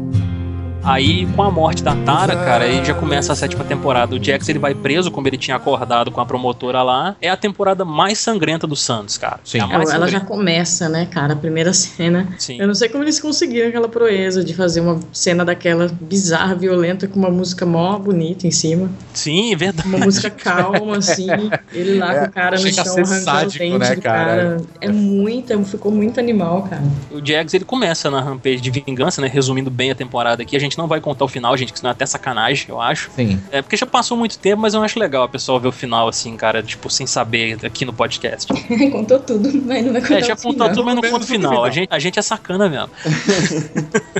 Aí, 0.83 1.25
com 1.27 1.41
a 1.43 1.49
morte 1.49 1.81
da 1.81 1.95
Tara, 1.95 2.35
cara, 2.35 2.65
aí 2.65 2.83
já 2.83 2.93
começa 2.93 3.31
a 3.31 3.35
sétima 3.35 3.63
temporada. 3.63 4.15
O 4.15 4.21
Jax 4.23 4.49
ele 4.49 4.59
vai 4.59 4.75
preso, 4.75 5.09
como 5.09 5.27
ele 5.27 5.37
tinha 5.37 5.55
acordado 5.55 6.11
com 6.11 6.19
a 6.19 6.25
promotora 6.25 6.83
lá. 6.83 7.15
É 7.21 7.29
a 7.29 7.37
temporada 7.37 7.85
mais 7.85 8.19
sangrenta 8.19 8.67
do 8.67 8.75
Santos, 8.75 9.17
cara. 9.17 9.39
Sim. 9.45 9.59
É 9.59 9.93
Ela, 9.93 10.07
já 10.07 10.19
começa, 10.19 10.89
né, 10.89 11.05
cara? 11.05 11.33
A 11.33 11.35
primeira 11.35 11.71
cena. 11.73 12.27
Sim. 12.37 12.59
Eu 12.59 12.67
não 12.67 12.75
sei 12.75 12.89
como 12.89 13.03
eles 13.03 13.19
conseguiram 13.19 13.69
aquela 13.69 13.87
proeza 13.87 14.43
de 14.43 14.53
fazer 14.53 14.81
uma 14.81 14.99
cena 15.13 15.45
daquela 15.45 15.87
bizarra, 16.01 16.53
violenta, 16.55 17.07
com 17.07 17.17
uma 17.17 17.29
música 17.29 17.65
mó 17.65 17.97
bonita 17.97 18.45
em 18.45 18.51
cima. 18.51 18.89
Sim, 19.13 19.53
é 19.53 19.55
verdade. 19.55 19.87
Uma 19.87 19.99
música 19.99 20.29
calma, 20.29 20.97
assim. 20.97 21.27
Ele 21.71 21.97
lá 21.97 22.13
É, 22.13 22.19
com 22.19 22.25
o 22.25 22.31
cara 22.31 22.59
no 22.59 22.73
chão 22.73 22.83
arrancando 22.83 23.01
o 23.01 23.23
sádico, 23.23 23.59
dente 23.59 23.77
né, 23.77 23.95
do 23.95 24.01
cara? 24.01 24.25
cara. 24.25 24.57
É 24.81 24.89
muito, 24.89 25.63
ficou 25.63 25.91
muito 25.91 26.19
animal, 26.19 26.63
cara. 26.63 26.83
O 27.11 27.25
Jax 27.25 27.53
ele 27.53 27.63
começa 27.65 28.11
na 28.11 28.21
rampage 28.21 28.59
de 28.61 28.69
vingança, 28.69 29.21
né? 29.21 29.27
Resumindo 29.27 29.71
bem 29.71 29.91
a 29.91 29.95
temporada 29.95 30.41
aqui. 30.43 30.55
A 30.55 30.59
gente 30.59 30.72
não 30.77 30.87
vai 30.87 30.99
contar 31.01 31.25
o 31.25 31.27
final, 31.27 31.55
gente, 31.57 31.73
que 31.73 31.79
senão 31.79 31.89
é 31.89 31.93
até 31.93 32.05
sacanagem, 32.05 32.65
eu 32.69 32.79
acho. 32.81 33.09
Sim. 33.15 33.39
É 33.51 33.61
porque 33.61 33.77
já 33.77 33.85
passou 33.85 34.17
muito 34.17 34.37
tempo, 34.37 34.61
mas 34.61 34.73
eu 34.73 34.83
acho 34.83 34.99
legal 34.99 35.23
a 35.23 35.27
pessoa 35.29 35.59
ver 35.59 35.67
o 35.67 35.71
final, 35.71 36.07
assim, 36.07 36.35
cara, 36.35 36.61
tipo, 36.63 36.89
sem 36.89 37.07
saber 37.07 37.57
aqui 37.65 37.85
no 37.85 37.93
podcast. 37.93 38.51
Contou 38.91 39.19
tudo, 39.19 39.49
mas 39.65 39.85
não 39.85 39.93
vai 39.93 40.01
contar 40.01 40.19
É, 40.19 40.23
já 40.23 40.35
contou 40.35 40.69
tudo, 40.69 40.83
mas 40.83 40.95
não 40.95 41.01
conta 41.01 41.15
o 41.15 41.19
no 41.19 41.25
final. 41.25 41.51
final. 41.51 41.65
A 41.65 41.69
gente, 41.69 41.87
a 41.89 41.99
gente 41.99 42.19
é 42.19 42.21
sacana 42.21 42.69
mesmo. 42.69 42.89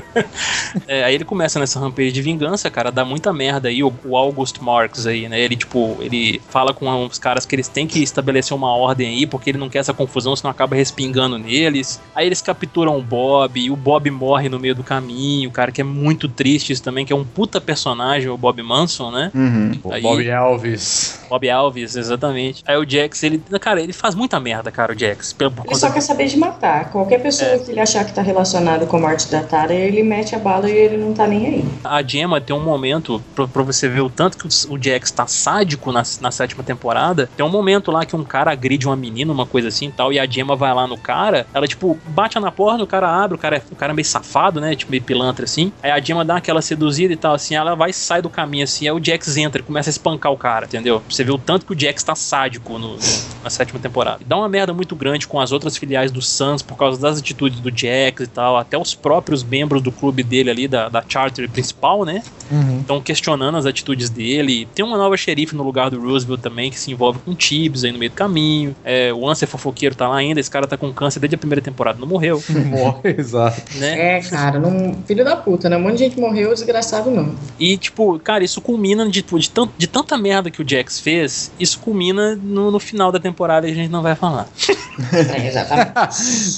É, 0.86 1.04
aí 1.04 1.14
ele 1.14 1.24
começa 1.24 1.58
nessa 1.58 1.78
rampage 1.80 2.12
de 2.12 2.22
vingança, 2.22 2.70
cara, 2.70 2.90
dá 2.90 3.04
muita 3.04 3.32
merda 3.32 3.68
aí, 3.68 3.82
o, 3.82 3.92
o 4.04 4.16
August 4.16 4.58
Marks 4.60 5.06
aí, 5.06 5.28
né? 5.28 5.40
Ele, 5.40 5.56
tipo, 5.56 5.96
ele 6.00 6.40
fala 6.48 6.72
com 6.72 7.04
os 7.06 7.18
caras 7.18 7.44
que 7.44 7.54
eles 7.54 7.68
têm 7.68 7.86
que 7.86 8.00
estabelecer 8.02 8.56
uma 8.56 8.74
ordem 8.74 9.08
aí, 9.08 9.26
porque 9.26 9.50
ele 9.50 9.58
não 9.58 9.68
quer 9.68 9.78
essa 9.78 9.92
confusão, 9.92 10.34
senão 10.36 10.50
acaba 10.50 10.76
respingando 10.76 11.38
neles. 11.38 12.00
Aí 12.14 12.26
eles 12.26 12.40
capturam 12.40 12.96
o 12.96 13.02
Bob, 13.02 13.60
e 13.60 13.70
o 13.70 13.76
Bob 13.76 14.10
morre 14.10 14.48
no 14.48 14.58
meio 14.58 14.74
do 14.74 14.82
caminho, 14.82 15.50
cara, 15.50 15.72
que 15.72 15.80
é 15.80 15.84
muito 15.84 16.28
triste 16.28 16.43
isso 16.48 16.82
também, 16.82 17.04
que 17.04 17.12
é 17.12 17.16
um 17.16 17.24
puta 17.24 17.60
personagem, 17.60 18.28
o 18.28 18.36
Bob 18.36 18.62
Manson, 18.62 19.10
né? 19.10 19.30
Uhum. 19.34 19.72
O 19.82 20.00
Bob 20.00 20.26
Elvis. 20.26 21.20
Bob 21.28 21.48
Alves, 21.50 21.96
exatamente. 21.96 22.62
Aí 22.66 22.76
o 22.76 22.88
Jax, 22.88 23.22
ele, 23.22 23.42
cara, 23.60 23.80
ele 23.80 23.92
faz 23.92 24.14
muita 24.14 24.38
merda, 24.38 24.70
cara, 24.70 24.92
o 24.92 24.98
Jax. 24.98 25.34
Ele 25.38 25.50
conta 25.50 25.74
só 25.74 25.90
quer 25.90 26.00
saber 26.00 26.26
de 26.26 26.36
matar. 26.36 26.90
Qualquer 26.90 27.20
pessoa 27.22 27.50
É. 27.50 27.58
que 27.58 27.70
ele 27.70 27.80
achar 27.80 28.04
que 28.04 28.12
tá 28.12 28.22
relacionado 28.22 28.86
com 28.86 28.96
a 28.96 29.00
morte 29.00 29.30
da 29.30 29.42
Tara, 29.42 29.74
ele 29.74 30.02
mete 30.02 30.34
a 30.34 30.38
bala 30.38 30.70
e 30.70 30.74
ele 30.76 30.96
não 30.96 31.12
tá 31.12 31.26
nem 31.26 31.46
aí. 31.46 31.64
A 31.82 32.02
Gemma 32.02 32.40
tem 32.40 32.54
um 32.54 32.62
momento, 32.62 33.22
pra, 33.34 33.46
pra 33.48 33.62
você 33.62 33.88
ver 33.88 34.00
o 34.00 34.10
tanto 34.10 34.36
que 34.38 34.46
o, 34.46 34.74
o 34.74 34.82
Jax 34.82 35.10
tá 35.10 35.26
sádico 35.26 35.90
na, 35.92 36.02
na 36.20 36.30
sétima 36.30 36.62
temporada, 36.62 37.28
tem 37.36 37.44
um 37.44 37.50
momento 37.50 37.90
lá 37.90 38.04
que 38.04 38.14
um 38.16 38.24
cara 38.24 38.50
agride 38.52 38.86
uma 38.86 38.96
menina, 38.96 39.32
uma 39.32 39.46
coisa 39.46 39.68
assim 39.68 39.88
e 39.88 39.92
tal, 39.92 40.12
e 40.12 40.18
a 40.18 40.26
Gemma 40.26 40.56
vai 40.56 40.72
lá 40.74 40.86
no 40.86 40.96
cara, 40.98 41.46
ela, 41.52 41.66
tipo, 41.66 41.98
bate 42.08 42.38
na 42.38 42.50
porta, 42.50 42.82
o 42.82 42.86
cara 42.86 43.08
abre, 43.08 43.36
o 43.36 43.38
cara, 43.38 43.56
é, 43.56 43.62
o 43.70 43.76
cara 43.76 43.92
é 43.92 43.94
meio 43.94 44.06
safado, 44.06 44.60
né, 44.60 44.74
tipo, 44.74 44.90
meio 44.90 45.02
pilantra, 45.02 45.44
assim, 45.44 45.72
aí 45.82 45.90
a 45.90 46.00
Gemma 46.00 46.24
dá 46.24 46.33
aquela 46.36 46.60
seduzida 46.62 47.12
e 47.12 47.16
tal, 47.16 47.34
assim, 47.34 47.54
ela 47.54 47.74
vai 47.74 47.90
e 47.90 47.92
sai 47.92 48.20
do 48.22 48.28
caminho, 48.30 48.64
assim, 48.64 48.86
aí 48.86 48.92
o 48.92 49.02
Jax 49.04 49.36
entra 49.36 49.60
e 49.60 49.64
começa 49.64 49.88
a 49.88 49.92
espancar 49.92 50.32
o 50.32 50.36
cara, 50.36 50.66
entendeu? 50.66 51.02
Você 51.08 51.22
ver 51.24 51.32
o 51.32 51.38
tanto 51.38 51.66
que 51.66 51.72
o 51.72 51.78
Jax 51.78 52.02
tá 52.02 52.14
sádico 52.14 52.78
no- 52.78 52.94
no- 52.96 52.98
na 53.42 53.50
sétima 53.50 53.78
temporada. 53.78 54.18
E 54.20 54.24
dá 54.24 54.36
uma 54.36 54.48
merda 54.48 54.72
muito 54.72 54.94
grande 54.96 55.26
com 55.26 55.38
as 55.40 55.52
outras 55.52 55.76
filiais 55.76 56.10
do 56.10 56.22
Suns 56.22 56.62
por 56.62 56.76
causa 56.76 57.00
das 57.00 57.18
atitudes 57.18 57.60
do 57.60 57.70
Jax 57.70 58.22
e 58.22 58.26
tal, 58.26 58.56
até 58.56 58.76
os 58.78 58.94
próprios 58.94 59.42
membros 59.42 59.82
do 59.82 59.92
clube 59.92 60.22
dele 60.22 60.50
ali, 60.50 60.68
da, 60.68 60.88
da 60.88 61.02
charter 61.06 61.48
principal, 61.50 62.04
né? 62.04 62.22
Uhum. 62.50 62.80
Estão 62.80 63.00
questionando 63.00 63.56
as 63.56 63.66
atitudes 63.66 64.08
dele. 64.10 64.66
Tem 64.74 64.84
uma 64.84 64.96
nova 64.98 65.16
xerife 65.16 65.54
no 65.54 65.62
lugar 65.62 65.90
do 65.90 66.00
Roosevelt 66.00 66.40
também, 66.40 66.70
que 66.70 66.78
se 66.78 66.90
envolve 66.90 67.18
com 67.24 67.34
Tibbs 67.34 67.84
aí 67.84 67.92
no 67.92 67.98
meio 67.98 68.10
do 68.10 68.14
caminho. 68.14 68.74
É, 68.84 69.12
o 69.12 69.28
Ansel 69.28 69.48
fofoqueiro 69.48 69.94
tá 69.94 70.08
lá 70.08 70.16
ainda, 70.16 70.40
esse 70.40 70.50
cara 70.50 70.66
tá 70.66 70.76
com 70.76 70.92
câncer 70.92 71.20
desde 71.20 71.34
a 71.34 71.38
primeira 71.38 71.60
temporada, 71.62 71.98
não 71.98 72.06
morreu, 72.06 72.42
Morre, 72.66 73.14
exato. 73.18 73.60
né? 73.78 74.18
É, 74.18 74.20
cara, 74.22 74.58
não... 74.58 74.94
filho 75.06 75.24
da 75.24 75.36
puta, 75.36 75.68
né? 75.68 75.76
Um 75.76 75.80
monte 75.80 75.94
de 75.94 75.98
gente 76.04 76.13
morreu, 76.20 76.52
desgraçado 76.52 77.10
não. 77.10 77.34
E, 77.58 77.76
tipo, 77.76 78.18
cara, 78.20 78.44
isso 78.44 78.60
culmina 78.60 79.08
de, 79.08 79.22
de, 79.22 79.50
tant- 79.50 79.70
de 79.76 79.86
tanta 79.86 80.16
merda 80.16 80.50
que 80.50 80.62
o 80.62 80.68
Jax 80.68 80.98
fez, 81.00 81.50
isso 81.58 81.78
culmina 81.78 82.36
no, 82.42 82.70
no 82.70 82.78
final 82.80 83.10
da 83.12 83.18
temporada 83.18 83.68
e 83.68 83.72
a 83.72 83.74
gente 83.74 83.90
não 83.90 84.02
vai 84.02 84.14
falar. 84.14 84.48
É, 85.12 85.48
exatamente. 85.48 85.92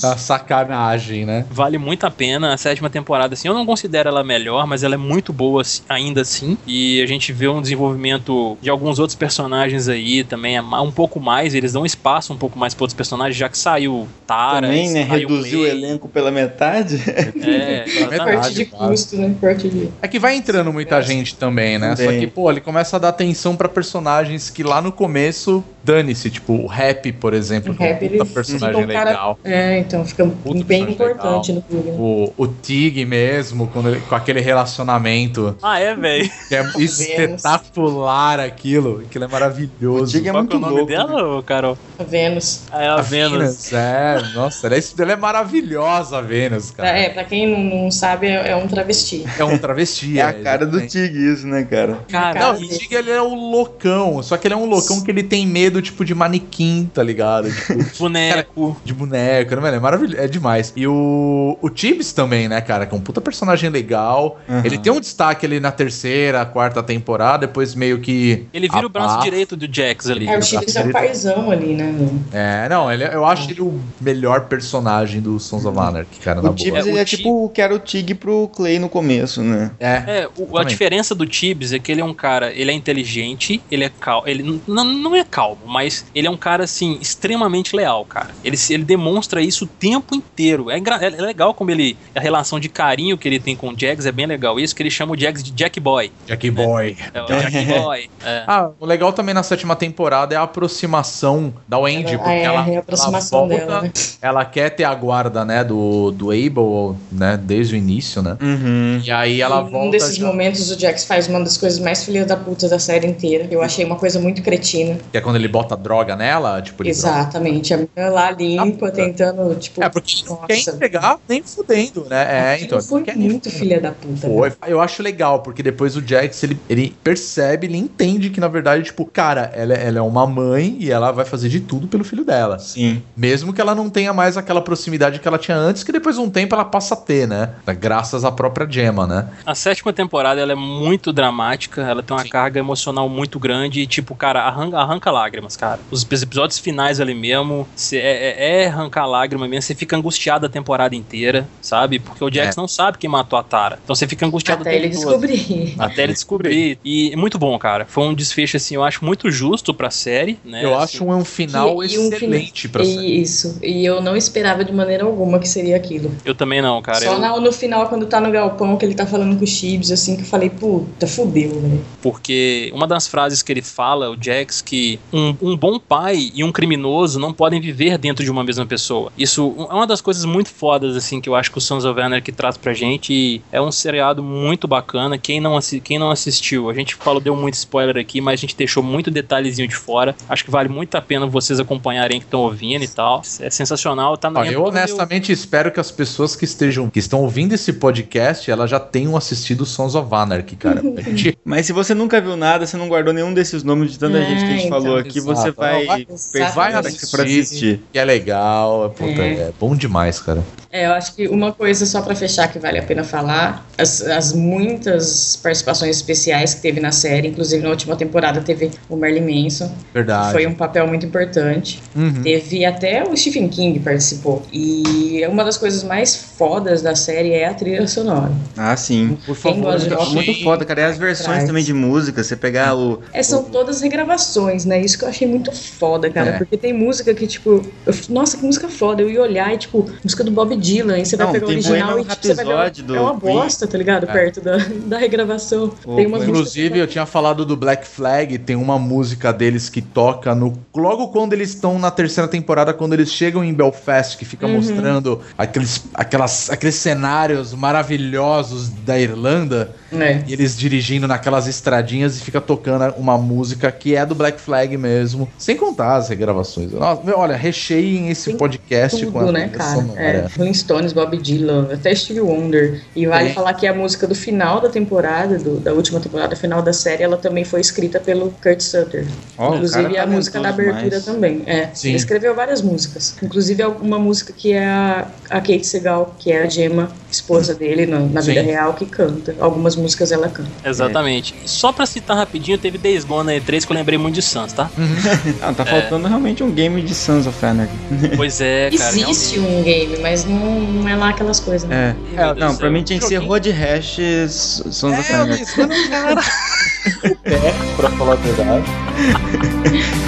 A 0.04 0.16
sacanagem, 0.18 1.24
né? 1.24 1.46
Vale 1.50 1.78
muito 1.78 2.04
a 2.04 2.10
pena 2.10 2.52
a 2.52 2.56
sétima 2.58 2.90
temporada, 2.90 3.32
assim. 3.32 3.48
Eu 3.48 3.54
não 3.54 3.64
considero 3.64 4.10
ela 4.10 4.20
a 4.20 4.24
melhor, 4.24 4.66
mas 4.66 4.82
ela 4.82 4.94
é 4.94 4.98
muito 4.98 5.32
boa, 5.32 5.62
assim. 5.62 5.80
ainda 5.88 6.20
assim. 6.20 6.58
E 6.66 7.00
a 7.02 7.06
gente 7.06 7.32
vê 7.32 7.48
um 7.48 7.62
desenvolvimento 7.62 8.58
de 8.60 8.68
alguns 8.68 8.98
outros 8.98 9.16
personagens 9.16 9.88
aí 9.88 10.22
também, 10.22 10.56
é 10.56 10.60
um 10.62 10.92
pouco 10.92 11.18
mais, 11.18 11.54
eles 11.54 11.72
dão 11.72 11.86
espaço 11.86 12.32
um 12.32 12.36
pouco 12.36 12.58
mais 12.58 12.74
para 12.74 12.84
outros 12.84 12.96
personagens, 12.96 13.36
já 13.36 13.48
que 13.48 13.56
saiu 13.56 14.06
Tara, 14.26 14.66
Também, 14.66 14.90
né? 14.90 15.02
Reduziu 15.02 15.60
o 15.60 15.66
elenco 15.66 16.06
pela 16.08 16.30
metade. 16.30 17.00
É, 17.42 17.84
exatamente. 17.88 18.36
Corte 18.36 18.54
de 18.54 18.64
custo, 18.66 19.16
né? 19.16 19.34
Corte 19.46 19.68
de. 19.68 19.88
É 20.02 20.08
que 20.08 20.18
vai 20.18 20.34
entrando 20.36 20.72
muita 20.72 21.00
gente 21.02 21.34
também, 21.36 21.78
né? 21.78 21.94
Só 21.96 22.08
que, 22.10 22.26
pô, 22.26 22.50
ele 22.50 22.60
começa 22.60 22.96
a 22.96 22.98
dar 22.98 23.08
atenção 23.10 23.54
pra 23.56 23.68
personagens 23.68 24.50
que 24.50 24.62
lá 24.62 24.80
no 24.82 24.90
começo, 24.90 25.62
dane-se. 25.84 26.30
Tipo, 26.30 26.54
o 26.54 26.66
Rap, 26.66 27.12
por 27.12 27.32
exemplo, 27.34 27.72
O 27.72 27.76
que 27.76 27.82
é 27.82 27.86
um 27.86 27.90
Rap, 27.90 28.02
ele 28.04 28.24
personagem 28.24 28.84
um 28.84 28.88
cara- 28.88 29.10
legal. 29.10 29.38
É, 29.44 29.78
então 29.78 30.04
fica 30.04 30.26
Puta 30.26 30.64
bem 30.64 30.82
importante 30.90 31.52
no 31.52 31.62
clube. 31.62 31.90
né? 31.90 31.96
O, 31.98 32.32
o 32.36 32.46
Tig 32.48 33.04
mesmo, 33.04 33.68
quando 33.68 33.88
ele- 33.90 34.00
com 34.00 34.14
aquele 34.14 34.40
relacionamento. 34.40 35.56
Ah, 35.62 35.78
é, 35.78 35.94
velho. 35.94 36.30
Que 36.48 36.56
é 36.56 36.62
espetacular 36.78 38.40
aquilo. 38.40 39.02
Aquilo 39.06 39.24
é 39.24 39.28
maravilhoso. 39.28 40.04
O 40.04 40.06
Tig 40.20 40.28
é 40.28 40.32
Qual 40.32 40.38
é 40.38 40.42
muito 40.42 40.56
o 40.56 40.60
nome 40.60 40.72
louco. 40.74 40.86
dela, 40.88 41.38
ô, 41.38 41.42
Carol? 41.42 41.78
A 41.98 42.02
Vênus. 42.02 42.62
Ah, 42.70 42.82
é 42.82 42.88
a, 42.88 42.94
A 42.94 43.02
Vênus. 43.02 43.36
Venus, 43.38 43.72
é, 43.72 44.22
nossa, 44.34 44.66
ela 44.66 44.76
é, 44.76 44.80
ela 44.98 45.12
é 45.12 45.16
maravilhosa, 45.16 46.18
a 46.18 46.20
Venus, 46.20 46.70
Pra, 46.70 46.86
cara. 46.86 46.98
é, 46.98 47.08
pra 47.10 47.24
quem 47.24 47.46
não, 47.48 47.82
não 47.84 47.90
sabe, 47.90 48.26
é, 48.26 48.50
é 48.50 48.56
um 48.56 48.66
travesti. 48.66 49.24
É 49.38 49.44
um 49.44 49.58
travesti. 49.58 50.18
É 50.18 50.22
a 50.22 50.32
cara 50.32 50.66
do. 50.66 50.86
Tig 50.86 51.16
isso, 51.32 51.46
né, 51.46 51.64
cara? 51.64 51.98
Cara, 52.08 52.40
Não, 52.40 52.54
Cara, 52.54 52.58
o 52.64 52.68
Tig 52.68 52.94
ele 52.94 53.10
é 53.10 53.22
um 53.22 53.50
loucão, 53.50 54.22
só 54.22 54.36
que 54.36 54.46
ele 54.46 54.54
é 54.54 54.56
um 54.56 54.66
loucão 54.66 55.00
que 55.02 55.10
ele 55.10 55.22
tem 55.22 55.46
medo, 55.46 55.80
tipo, 55.82 56.04
de 56.04 56.14
manequim, 56.14 56.90
tá 56.92 57.02
ligado? 57.02 57.50
Tipo, 57.52 57.84
boneco. 57.98 58.76
de 58.84 58.94
boneco, 58.94 59.54
né, 59.56 59.60
mano? 59.60 59.76
É 59.76 59.80
maravilhoso, 59.80 60.18
é 60.20 60.26
demais. 60.28 60.72
E 60.76 60.86
o, 60.86 61.58
o 61.60 61.68
Tibbs 61.70 62.12
também, 62.12 62.48
né, 62.48 62.60
cara? 62.60 62.86
Que 62.86 62.94
é 62.94 62.98
um 62.98 63.00
puta 63.00 63.20
personagem 63.20 63.70
legal. 63.70 64.38
Uhum. 64.48 64.62
Ele 64.64 64.78
tem 64.78 64.92
um 64.92 65.00
destaque 65.00 65.44
ali 65.46 65.60
na 65.60 65.70
terceira, 65.72 66.44
quarta 66.44 66.82
temporada, 66.82 67.46
depois 67.46 67.74
meio 67.74 68.00
que. 68.00 68.46
Ele 68.52 68.68
vira 68.68 68.86
o 68.86 68.88
braço 68.88 69.20
direito 69.20 69.56
do 69.56 69.66
Jax 69.72 70.08
ali. 70.08 70.28
É, 70.28 70.38
o 70.38 70.42
Chips 70.42 70.76
é 70.76 70.84
um 70.84 70.90
paizão 70.92 71.50
ali, 71.50 71.74
né? 71.74 71.94
É, 72.32 72.68
não, 72.68 72.90
ele, 72.92 73.04
eu 73.04 73.24
acho 73.24 73.50
ele 73.50 73.60
o 73.60 73.80
melhor 74.00 74.42
personagem 74.46 75.20
do 75.20 75.38
Sons 75.38 75.64
of 75.64 75.78
Anarchy, 75.78 76.20
cara, 76.20 76.36
na 76.42 76.50
O 76.50 76.52
boa. 76.52 76.56
Tibbs 76.56 76.86
É, 76.86 76.92
o 76.92 76.96
é 76.98 77.04
Tig- 77.04 77.16
tipo 77.18 77.44
o 77.44 77.48
que 77.48 77.60
era 77.60 77.74
o 77.74 77.78
Tig 77.78 78.14
pro 78.14 78.48
Clay 78.48 78.78
no 78.78 78.88
começo, 78.88 79.25
né? 79.42 79.70
É, 79.80 79.86
É, 80.06 80.28
o- 80.36 80.56
a 80.58 80.64
diferença 80.64 81.14
do 81.14 81.26
Tibbs 81.26 81.72
é 81.72 81.78
que 81.78 81.90
ele 81.92 82.00
é 82.00 82.04
um 82.04 82.14
cara, 82.14 82.52
ele 82.52 82.70
é 82.70 82.74
inteligente, 82.74 83.60
ele 83.70 83.84
é 83.84 83.88
calmo, 83.88 84.26
ele 84.28 84.60
não, 84.66 84.84
não 84.84 85.14
é 85.16 85.24
calmo, 85.24 85.58
mas 85.66 86.04
ele 86.14 86.26
é 86.26 86.30
um 86.30 86.36
cara, 86.36 86.64
assim, 86.64 86.98
extremamente 87.00 87.74
leal, 87.74 88.04
cara. 88.04 88.30
Ele, 88.44 88.56
ele 88.70 88.84
demonstra 88.84 89.40
isso 89.42 89.64
o 89.64 89.68
tempo 89.68 90.14
inteiro. 90.14 90.70
É, 90.70 90.78
engra- 90.78 90.96
é 91.04 91.10
legal 91.10 91.52
como 91.54 91.70
ele, 91.70 91.96
a 92.14 92.20
relação 92.20 92.58
de 92.60 92.68
carinho 92.68 93.16
que 93.18 93.28
ele 93.28 93.38
tem 93.40 93.56
com 93.56 93.68
o 93.70 93.74
Jax 93.78 94.06
é 94.06 94.12
bem 94.12 94.26
legal. 94.26 94.58
Isso 94.60 94.74
que 94.74 94.82
ele 94.82 94.90
chama 94.90 95.12
o 95.12 95.16
Jax 95.18 95.42
de 95.42 95.50
Jack 95.50 95.78
Boy. 95.80 96.12
Jack 96.26 96.50
Boy. 96.50 96.96
É 97.12 97.22
o 97.22 97.26
Jack 97.26 97.64
Boy. 97.66 98.10
É. 98.24 98.44
Ah, 98.46 98.70
o 98.78 98.86
legal 98.86 99.12
também 99.12 99.34
na 99.34 99.42
sétima 99.42 99.74
temporada 99.76 100.34
é 100.34 100.38
a 100.38 100.42
aproximação 100.42 101.52
da 101.66 101.78
Wendy, 101.78 102.16
porque 102.16 102.30
é, 102.30 102.42
ela, 102.42 102.66
ela 102.68 103.20
volta, 103.20 103.56
dela, 103.56 103.82
né? 103.82 103.92
ela 104.20 104.44
quer 104.44 104.70
ter 104.70 104.84
a 104.84 104.94
guarda, 104.94 105.44
né, 105.44 105.64
do, 105.64 106.10
do 106.10 106.30
Abel, 106.30 106.96
né, 107.10 107.38
desde 107.42 107.74
o 107.74 107.76
início, 107.78 108.22
né? 108.22 108.36
Uhum. 108.40 109.00
E 109.04 109.10
aí 109.20 109.40
ela 109.40 109.60
Em 109.62 109.70
volta 109.70 109.86
um 109.86 109.90
desses 109.90 110.16
já- 110.16 110.26
momentos, 110.26 110.70
o 110.70 110.78
Jax 110.78 111.04
faz 111.04 111.26
uma 111.28 111.40
das 111.40 111.56
coisas 111.56 111.78
mais 111.78 112.04
filhas 112.04 112.26
da 112.26 112.36
puta 112.36 112.68
da 112.68 112.78
série 112.78 113.06
inteira. 113.06 113.46
Eu 113.50 113.62
achei 113.62 113.84
uma 113.84 113.96
coisa 113.96 114.18
muito 114.18 114.42
cretina. 114.42 114.98
que 115.10 115.18
é 115.18 115.20
quando 115.20 115.36
ele 115.36 115.48
bota 115.48 115.76
droga 115.76 116.14
nela, 116.16 116.60
tipo, 116.62 116.82
ele 116.82 116.92
droga. 116.92 117.08
Exatamente. 117.18 117.74
A 117.74 117.76
menina 117.78 118.08
lá 118.10 118.30
limpa, 118.30 118.90
tentando, 118.90 119.54
tipo. 119.56 119.82
É, 119.82 119.88
porque 119.88 120.22
nossa. 120.28 120.46
quer 120.46 120.58
entregar 120.58 121.18
nem 121.28 121.42
fudendo, 121.42 122.06
né? 122.08 122.22
É, 122.50 122.54
Aquilo 122.54 122.66
então. 122.66 122.80
Foi 122.82 123.04
muito 123.14 123.50
filha 123.50 123.80
da 123.80 123.92
puta. 123.92 124.26
Foi. 124.28 124.48
né? 124.50 124.56
Eu 124.66 124.80
acho 124.80 125.02
legal, 125.02 125.40
porque 125.40 125.62
depois 125.62 125.96
o 125.96 126.06
Jax, 126.06 126.42
ele, 126.42 126.58
ele 126.68 126.94
percebe, 127.02 127.66
ele 127.66 127.76
entende 127.78 128.30
que, 128.30 128.40
na 128.40 128.48
verdade, 128.48 128.84
tipo, 128.84 129.04
cara, 129.04 129.50
ela, 129.54 129.74
ela 129.74 129.98
é 129.98 130.02
uma 130.02 130.26
mãe 130.26 130.76
e 130.80 130.90
ela 130.90 131.12
vai 131.12 131.24
fazer 131.24 131.48
de 131.48 131.60
tudo 131.60 131.86
pelo 131.88 132.04
filho 132.04 132.24
dela. 132.24 132.58
Sim. 132.58 133.02
Mesmo 133.16 133.52
que 133.52 133.60
ela 133.60 133.74
não 133.74 133.88
tenha 133.88 134.12
mais 134.12 134.36
aquela 134.36 134.60
proximidade 134.60 135.18
que 135.20 135.26
ela 135.28 135.38
tinha 135.38 135.56
antes, 135.56 135.82
que 135.84 135.92
depois 135.92 136.16
de 136.16 136.22
um 136.22 136.28
tempo 136.30 136.54
ela 136.54 136.64
passa 136.64 136.94
a 136.94 136.96
ter, 136.96 137.26
né? 137.28 137.50
Graças 137.78 138.24
à 138.24 138.32
própria 138.32 138.66
Gemma, 138.68 139.05
né? 139.06 139.28
A 139.44 139.54
sétima 139.54 139.92
temporada 139.92 140.40
ela 140.40 140.52
é 140.52 140.56
muito 140.56 141.12
dramática, 141.12 141.82
ela 141.82 142.02
tem 142.02 142.16
uma 142.16 142.22
Sim. 142.22 142.28
carga 142.28 142.58
emocional 142.58 143.08
muito 143.08 143.38
grande 143.38 143.80
e, 143.80 143.86
tipo, 143.86 144.14
cara, 144.14 144.42
arranca, 144.42 144.78
arranca 144.78 145.10
lágrimas, 145.10 145.56
cara. 145.56 145.80
Os 145.90 146.02
episódios 146.10 146.58
finais 146.58 147.00
ali 147.00 147.14
mesmo, 147.14 147.66
cê- 147.74 147.98
é, 147.98 148.34
é, 148.38 148.62
é 148.62 148.66
arrancar 148.66 149.06
lágrima 149.06 149.46
mesmo, 149.48 149.62
você 149.62 149.74
fica 149.74 149.96
angustiado 149.96 150.46
a 150.46 150.48
temporada 150.48 150.94
inteira, 150.96 151.48
sabe? 151.60 151.98
Porque 151.98 152.22
o 152.24 152.32
Jax 152.32 152.56
É. 152.56 152.60
não 152.60 152.68
sabe 152.68 152.98
quem 152.98 153.08
matou 153.10 153.38
a 153.38 153.42
Tara. 153.42 153.78
Então 153.82 153.94
você 153.94 154.06
fica 154.06 154.26
angustiado 154.26 154.62
Até 154.62 154.74
ele 154.76 154.88
todo. 154.90 154.96
descobrir. 155.04 155.74
Até 155.78 156.02
ele 156.04 156.12
descobrir. 156.12 156.78
E 156.84 157.12
é 157.12 157.16
muito 157.16 157.38
bom, 157.38 157.58
cara. 157.58 157.84
Foi 157.86 158.04
um 158.04 158.14
desfecho, 158.14 158.56
assim, 158.56 158.74
eu 158.74 158.84
acho 158.84 159.04
muito 159.04 159.30
justo 159.30 159.72
pra 159.74 159.90
série, 159.90 160.38
né? 160.44 160.64
Eu 160.64 160.74
Assim, 160.74 160.96
acho 160.98 161.04
um 161.04 161.24
final 161.24 161.82
E- 161.84 161.94
e 161.94 161.98
um 161.98 162.08
excelente 162.12 162.68
pra 162.68 162.82
E 162.82 162.86
série. 162.94 163.20
Isso. 163.22 163.58
E 163.62 163.84
eu 163.84 164.00
não 164.00 164.16
esperava 164.16 164.64
de 164.64 164.72
maneira 164.72 165.04
alguma 165.04 165.38
que 165.38 165.48
seria 165.48 165.76
aquilo. 165.76 166.10
Eu 166.24 166.34
também 166.34 166.60
não, 166.62 166.80
cara. 166.82 167.00
Só 167.00 167.12
Eu- 167.14 167.18
na- 167.18 167.38
no 167.40 167.52
final, 167.52 167.88
quando 167.88 168.06
tá 168.06 168.20
no 168.20 168.30
galpão, 168.30 168.76
que 168.76 168.84
ele 168.84 168.94
tá 168.96 169.06
falando 169.06 169.36
com 169.36 169.44
o 169.44 169.46
Chips, 169.46 169.90
assim, 169.90 170.16
que 170.16 170.22
eu 170.22 170.26
falei, 170.26 170.50
puta, 170.50 171.06
fudeu, 171.06 171.60
velho. 171.60 171.84
Porque 172.02 172.70
uma 172.74 172.86
das 172.86 173.06
frases 173.06 173.42
que 173.42 173.52
ele 173.52 173.62
fala, 173.62 174.10
o 174.10 174.16
Jax, 174.20 174.60
que 174.60 174.98
um, 175.12 175.34
um 175.40 175.56
bom 175.56 175.78
pai 175.78 176.30
e 176.34 176.42
um 176.42 176.52
criminoso 176.52 177.18
não 177.18 177.32
podem 177.32 177.60
viver 177.60 177.98
dentro 177.98 178.24
de 178.24 178.30
uma 178.30 178.44
mesma 178.44 178.66
pessoa. 178.66 179.12
Isso 179.16 179.54
é 179.70 179.74
uma 179.74 179.86
das 179.86 180.00
coisas 180.00 180.24
muito 180.24 180.50
fodas, 180.50 180.96
assim, 180.96 181.20
que 181.20 181.28
eu 181.28 181.34
acho 181.34 181.50
que 181.50 181.58
o 181.58 181.60
Sons 181.60 181.84
of 181.84 182.00
Anarchy 182.00 182.32
traz 182.32 182.56
pra 182.56 182.72
gente. 182.72 183.12
E 183.12 183.42
é 183.52 183.60
um 183.60 183.72
seriado 183.72 184.22
muito 184.22 184.66
bacana. 184.66 185.18
Quem 185.18 185.40
não, 185.40 185.58
quem 185.82 185.98
não 185.98 186.10
assistiu, 186.10 186.70
a 186.70 186.74
gente 186.74 186.94
falou, 186.94 187.20
deu 187.20 187.36
muito 187.36 187.54
spoiler 187.54 187.96
aqui, 187.96 188.20
mas 188.20 188.34
a 188.34 188.40
gente 188.40 188.56
deixou 188.56 188.82
muito 188.82 189.10
detalhezinho 189.10 189.68
de 189.68 189.76
fora. 189.76 190.14
Acho 190.28 190.44
que 190.44 190.50
vale 190.50 190.68
muito 190.68 190.94
a 190.96 191.02
pena 191.02 191.26
vocês 191.26 191.60
acompanharem 191.60 192.18
que 192.18 192.26
estão 192.26 192.40
ouvindo 192.40 192.84
e 192.84 192.88
tal. 192.88 193.22
É 193.40 193.50
sensacional. 193.50 194.16
Tá 194.16 194.28
Ó, 194.34 194.44
entrou 194.44 194.52
eu 194.52 194.64
honestamente 194.64 195.32
espero 195.32 195.70
que 195.70 195.80
as 195.80 195.90
pessoas 195.90 196.34
que 196.34 196.44
estejam, 196.44 196.88
que 196.88 196.98
estão 196.98 197.20
ouvindo 197.20 197.52
esse 197.52 197.72
podcast, 197.72 198.50
elas 198.50 198.70
já 198.70 198.80
tenham 198.90 199.16
assistido 199.16 199.64
Sons 199.66 199.94
of 199.94 200.12
Anarchy, 200.14 200.56
cara. 200.56 200.80
Gente 201.14 201.38
Mas 201.44 201.66
se 201.66 201.72
você 201.72 201.94
nunca 201.94 202.20
viu 202.20 202.36
nada, 202.36 202.66
você 202.66 202.76
não 202.76 202.88
guardou 202.88 203.12
nenhum 203.12 203.32
desses 203.34 203.62
nomes 203.62 203.92
de 203.92 203.98
tanta 203.98 204.18
É, 204.18 204.24
gente 204.24 204.38
que 204.38 204.44
a 204.44 204.48
gente 204.52 204.66
então. 204.66 204.82
falou 204.82 204.96
aqui, 204.98 205.20
você 205.20 205.48
Exato. 205.48 205.54
vai 205.56 205.78
Não, 205.80 205.86
vai- 205.86 206.04
perder 206.32 206.52
vai 206.54 206.72
pra 207.10 207.22
assistir. 207.24 207.80
que 207.92 207.98
é 207.98 208.04
legal, 208.04 208.90
puta, 208.96 209.22
É. 209.22 209.32
é 209.34 209.52
bom 209.58 209.74
demais, 209.76 210.18
cara. 210.20 210.42
É, 210.72 210.86
eu 210.86 210.92
acho 210.92 211.14
que 211.14 211.26
uma 211.28 211.52
coisa 211.52 211.86
só 211.86 212.02
pra 212.02 212.14
fechar 212.14 212.48
que 212.48 212.58
vale 212.58 212.78
a 212.78 212.82
pena 212.82 213.02
falar, 213.02 213.66
as, 213.78 214.02
as 214.02 214.32
muitas 214.34 215.36
participações 215.42 215.96
especiais 215.96 216.54
que 216.54 216.60
teve 216.60 216.80
na 216.80 216.92
série, 216.92 217.28
inclusive 217.28 217.62
na 217.62 217.70
última 217.70 217.96
temporada 217.96 218.40
teve 218.42 218.70
o 218.88 218.96
Merlin 218.96 219.44
Manson, 219.44 219.68
que 219.68 219.74
Verdade. 219.94 220.32
foi 220.32 220.46
um 220.46 220.54
papel 220.54 220.86
muito 220.86 221.06
importante. 221.06 221.82
Uhum. 221.94 222.22
Teve 222.22 222.64
até 222.64 223.02
o 223.04 223.16
Stephen 223.16 223.48
King 223.48 223.78
participou. 223.80 224.42
E 224.52 225.22
uma 225.28 225.44
das 225.44 225.56
coisas 225.56 225.82
mais 225.82 226.14
fodas 226.14 226.82
da 226.82 226.94
série 226.94 227.30
é 227.32 227.46
a 227.48 227.54
trilha 227.54 227.86
sonora. 227.86 228.32
Ah, 228.56 228.75
sim. 228.76 229.16
Por 229.26 229.34
favor, 229.34 229.62
gosta 229.72 229.88
de 229.88 230.14
Muito, 230.14 230.42
foda, 230.42 230.64
cara. 230.64 230.80
E 230.80 230.84
as 230.84 230.98
versões 230.98 231.26
Traz. 231.36 231.44
também 231.44 231.64
de 231.64 231.72
música, 231.72 232.22
você 232.22 232.36
pegar 232.36 232.74
o. 232.76 233.00
É, 233.12 233.22
são 233.22 233.44
todas 233.44 233.80
regravações, 233.80 234.64
né? 234.64 234.80
Isso 234.80 234.98
que 234.98 235.04
eu 235.04 235.08
achei 235.08 235.26
muito 235.26 235.50
foda, 235.52 236.10
cara. 236.10 236.30
É. 236.30 236.38
Porque 236.38 236.56
tem 236.56 236.72
música 236.72 237.14
que, 237.14 237.26
tipo, 237.26 237.62
eu- 237.86 237.94
nossa, 238.08 238.36
que 238.36 238.44
música 238.44 238.68
foda. 238.68 239.02
Eu 239.02 239.10
ia 239.10 239.22
olhar 239.22 239.52
e, 239.54 239.58
tipo, 239.58 239.90
música 240.04 240.22
do 240.24 240.30
Bob 240.30 240.54
Dylan, 240.56 240.94
aí 240.94 241.04
você 241.06 241.16
vai 241.16 241.26
Não, 241.26 241.32
pegar 241.32 241.46
o 241.46 241.48
original 241.50 241.98
e, 242.00 242.04
tipo, 242.04 242.26
você 242.26 242.34
vai 242.34 242.70
ver. 242.70 242.82
Do 242.82 242.94
É 242.96 243.00
uma 243.00 243.14
bosta, 243.14 243.66
tá 243.66 243.78
ligado? 243.78 244.04
É. 244.08 244.12
Perto 244.12 244.40
da, 244.40 244.56
da 244.86 244.98
regravação. 244.98 245.68
Pô, 245.82 245.96
tem 245.96 246.06
umas 246.06 246.20
músicas. 246.20 246.28
Inclusive, 246.28 246.78
eu 246.78 246.86
tinha 246.86 247.06
falado 247.06 247.44
do 247.44 247.56
Black 247.56 247.86
Flag, 247.86 248.38
tem 248.38 248.56
uma 248.56 248.78
música 248.78 249.32
deles 249.32 249.68
que 249.68 249.80
toca 249.82 250.34
no 250.34 250.56
logo 250.74 251.08
quando 251.08 251.32
eles 251.32 251.50
estão 251.50 251.78
na 251.78 251.90
terceira 251.90 252.28
temporada, 252.28 252.72
quando 252.74 252.92
eles 252.92 253.10
chegam 253.10 253.42
em 253.42 253.52
Belfast, 253.54 254.16
que 254.16 254.24
fica 254.24 254.46
mostrando 254.46 255.20
aqueles, 255.38 255.84
aquelas, 255.94 256.50
aqueles 256.50 256.74
cenários 256.74 257.54
maravilhosos 257.54 258.55
da 258.84 258.98
Irlanda, 258.98 259.70
É. 259.92 260.22
e 260.26 260.32
eles 260.32 260.56
dirigindo 260.56 261.06
naquelas 261.06 261.46
estradinhas 261.46 262.16
e 262.16 262.20
fica 262.20 262.40
tocando 262.40 262.94
uma 262.96 263.16
música 263.18 263.70
que 263.70 263.94
é 263.96 264.04
do 264.04 264.14
Black 264.14 264.40
Flag 264.40 264.76
mesmo, 264.76 265.28
sem 265.38 265.56
contar 265.56 265.96
as 265.96 266.08
regravações. 266.08 266.72
Nossa, 266.72 267.02
meu, 267.02 267.18
olha, 267.18 267.36
recheiem 267.36 268.08
esse 268.10 268.26
Tem 268.30 268.36
podcast 268.36 269.04
com 269.06 269.18
Tudo, 269.20 269.28
a 269.28 269.32
né, 269.32 269.48
cara? 269.48 269.74
sonora. 269.76 270.00
É, 270.00 270.26
Rolling 270.36 270.54
Stones, 270.54 270.92
Bob 270.92 271.16
Dylan, 271.16 271.68
até 271.72 271.94
Stevie 271.94 272.20
Wonder. 272.20 272.82
E 272.94 273.06
vale 273.06 273.26
Tem. 273.26 273.34
falar 273.34 273.54
que 273.54 273.66
a 273.66 273.74
música 273.74 274.06
do 274.06 274.14
final 274.14 274.60
da 274.60 274.68
temporada, 274.68 275.38
do- 275.38 275.58
da 275.60 275.72
última 275.72 276.00
temporada, 276.00 276.34
final 276.36 276.62
da 276.62 276.72
série, 276.72 277.02
ela 277.02 277.16
também 277.16 277.44
foi 277.44 277.60
escrita 277.60 278.00
pelo 278.00 278.30
Kurt 278.42 278.60
Sutter. 278.60 279.06
Ó, 279.38 279.50
o 279.50 279.54
Inclusive 279.56 279.90
cara 279.94 280.02
a 280.02 280.06
música 280.06 280.40
da 280.40 280.48
abertura 280.50 280.82
demais. 280.88 281.04
também. 281.04 281.42
É, 281.46 281.68
Sim. 281.72 281.88
ele 281.88 281.96
escreveu 281.96 282.34
várias 282.34 282.60
músicas. 282.62 283.14
Inclusive 283.22 283.64
uma 283.64 283.98
música 283.98 284.32
que 284.36 284.52
é 284.52 284.64
a, 284.66 285.06
a 285.30 285.40
Kate 285.40 285.66
Segal, 285.66 286.14
que 286.18 286.32
é 286.32 286.42
a 286.42 286.48
Gemma, 286.48 286.90
esposa 287.10 287.54
dele 287.54 287.86
na, 287.86 288.00
na 288.00 288.20
vida. 288.20 288.42
Real, 288.46 288.74
que 288.74 288.86
canta 288.86 289.34
algumas 289.38 289.76
as 289.76 289.76
músicas 289.76 290.10
ela 290.10 290.28
canta. 290.28 290.50
Exatamente. 290.64 291.34
Só 291.44 291.72
pra 291.72 291.86
citar 291.86 292.16
rapidinho, 292.16 292.56
teve 292.56 292.78
Days 292.78 293.04
Gone 293.04 293.26
na 293.26 293.32
E3 293.32 293.66
que 293.66 293.72
eu 293.72 293.76
lembrei 293.76 293.98
muito 293.98 294.14
de 294.14 294.22
Sans, 294.22 294.52
tá? 294.52 294.70
Ah, 295.42 295.52
tá 295.52 295.64
faltando 295.64 296.08
realmente 296.08 296.42
um 296.42 296.50
game 296.50 296.80
de 296.80 296.94
Sons 296.94 297.26
of 297.26 297.44
Anarchy. 297.44 297.74
pois 298.16 298.40
é, 298.40 298.70
cara. 298.70 298.96
Existe 298.96 299.38
um 299.38 299.62
game, 299.62 299.98
mas 300.00 300.24
não, 300.24 300.60
não 300.60 300.88
é 300.88 300.96
lá 300.96 301.10
aquelas 301.10 301.40
coisas. 301.40 301.68
né? 301.68 301.94
É. 302.16 302.20
É, 302.20 302.34
não, 302.34 302.56
pra 302.56 302.70
mim 302.70 302.82
tinha 302.82 302.98
que 302.98 303.04
ser. 303.04 303.18
Road 303.18 303.50
Rash 303.50 303.98
Sons 304.30 304.98
of 304.98 305.12
Anarchy. 305.12 305.44
pra 307.76 307.90
falar 307.90 308.12
a 308.12 308.16
verdade. 308.16 308.64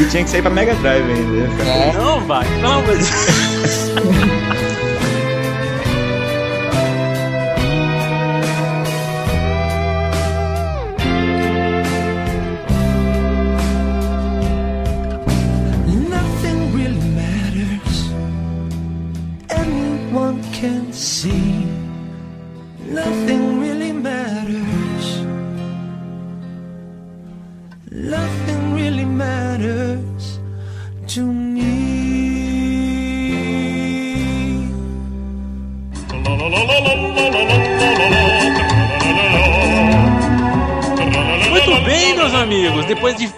E 0.01 0.05
tinha 0.11 0.25
que 0.25 0.31
sair 0.31 0.43
pra 0.43 0.51
Mega 0.51 0.75
Drive 0.77 1.11
ainda. 1.11 1.99
Não, 1.99 2.21
vai. 2.27 2.47
Amor 2.63 2.97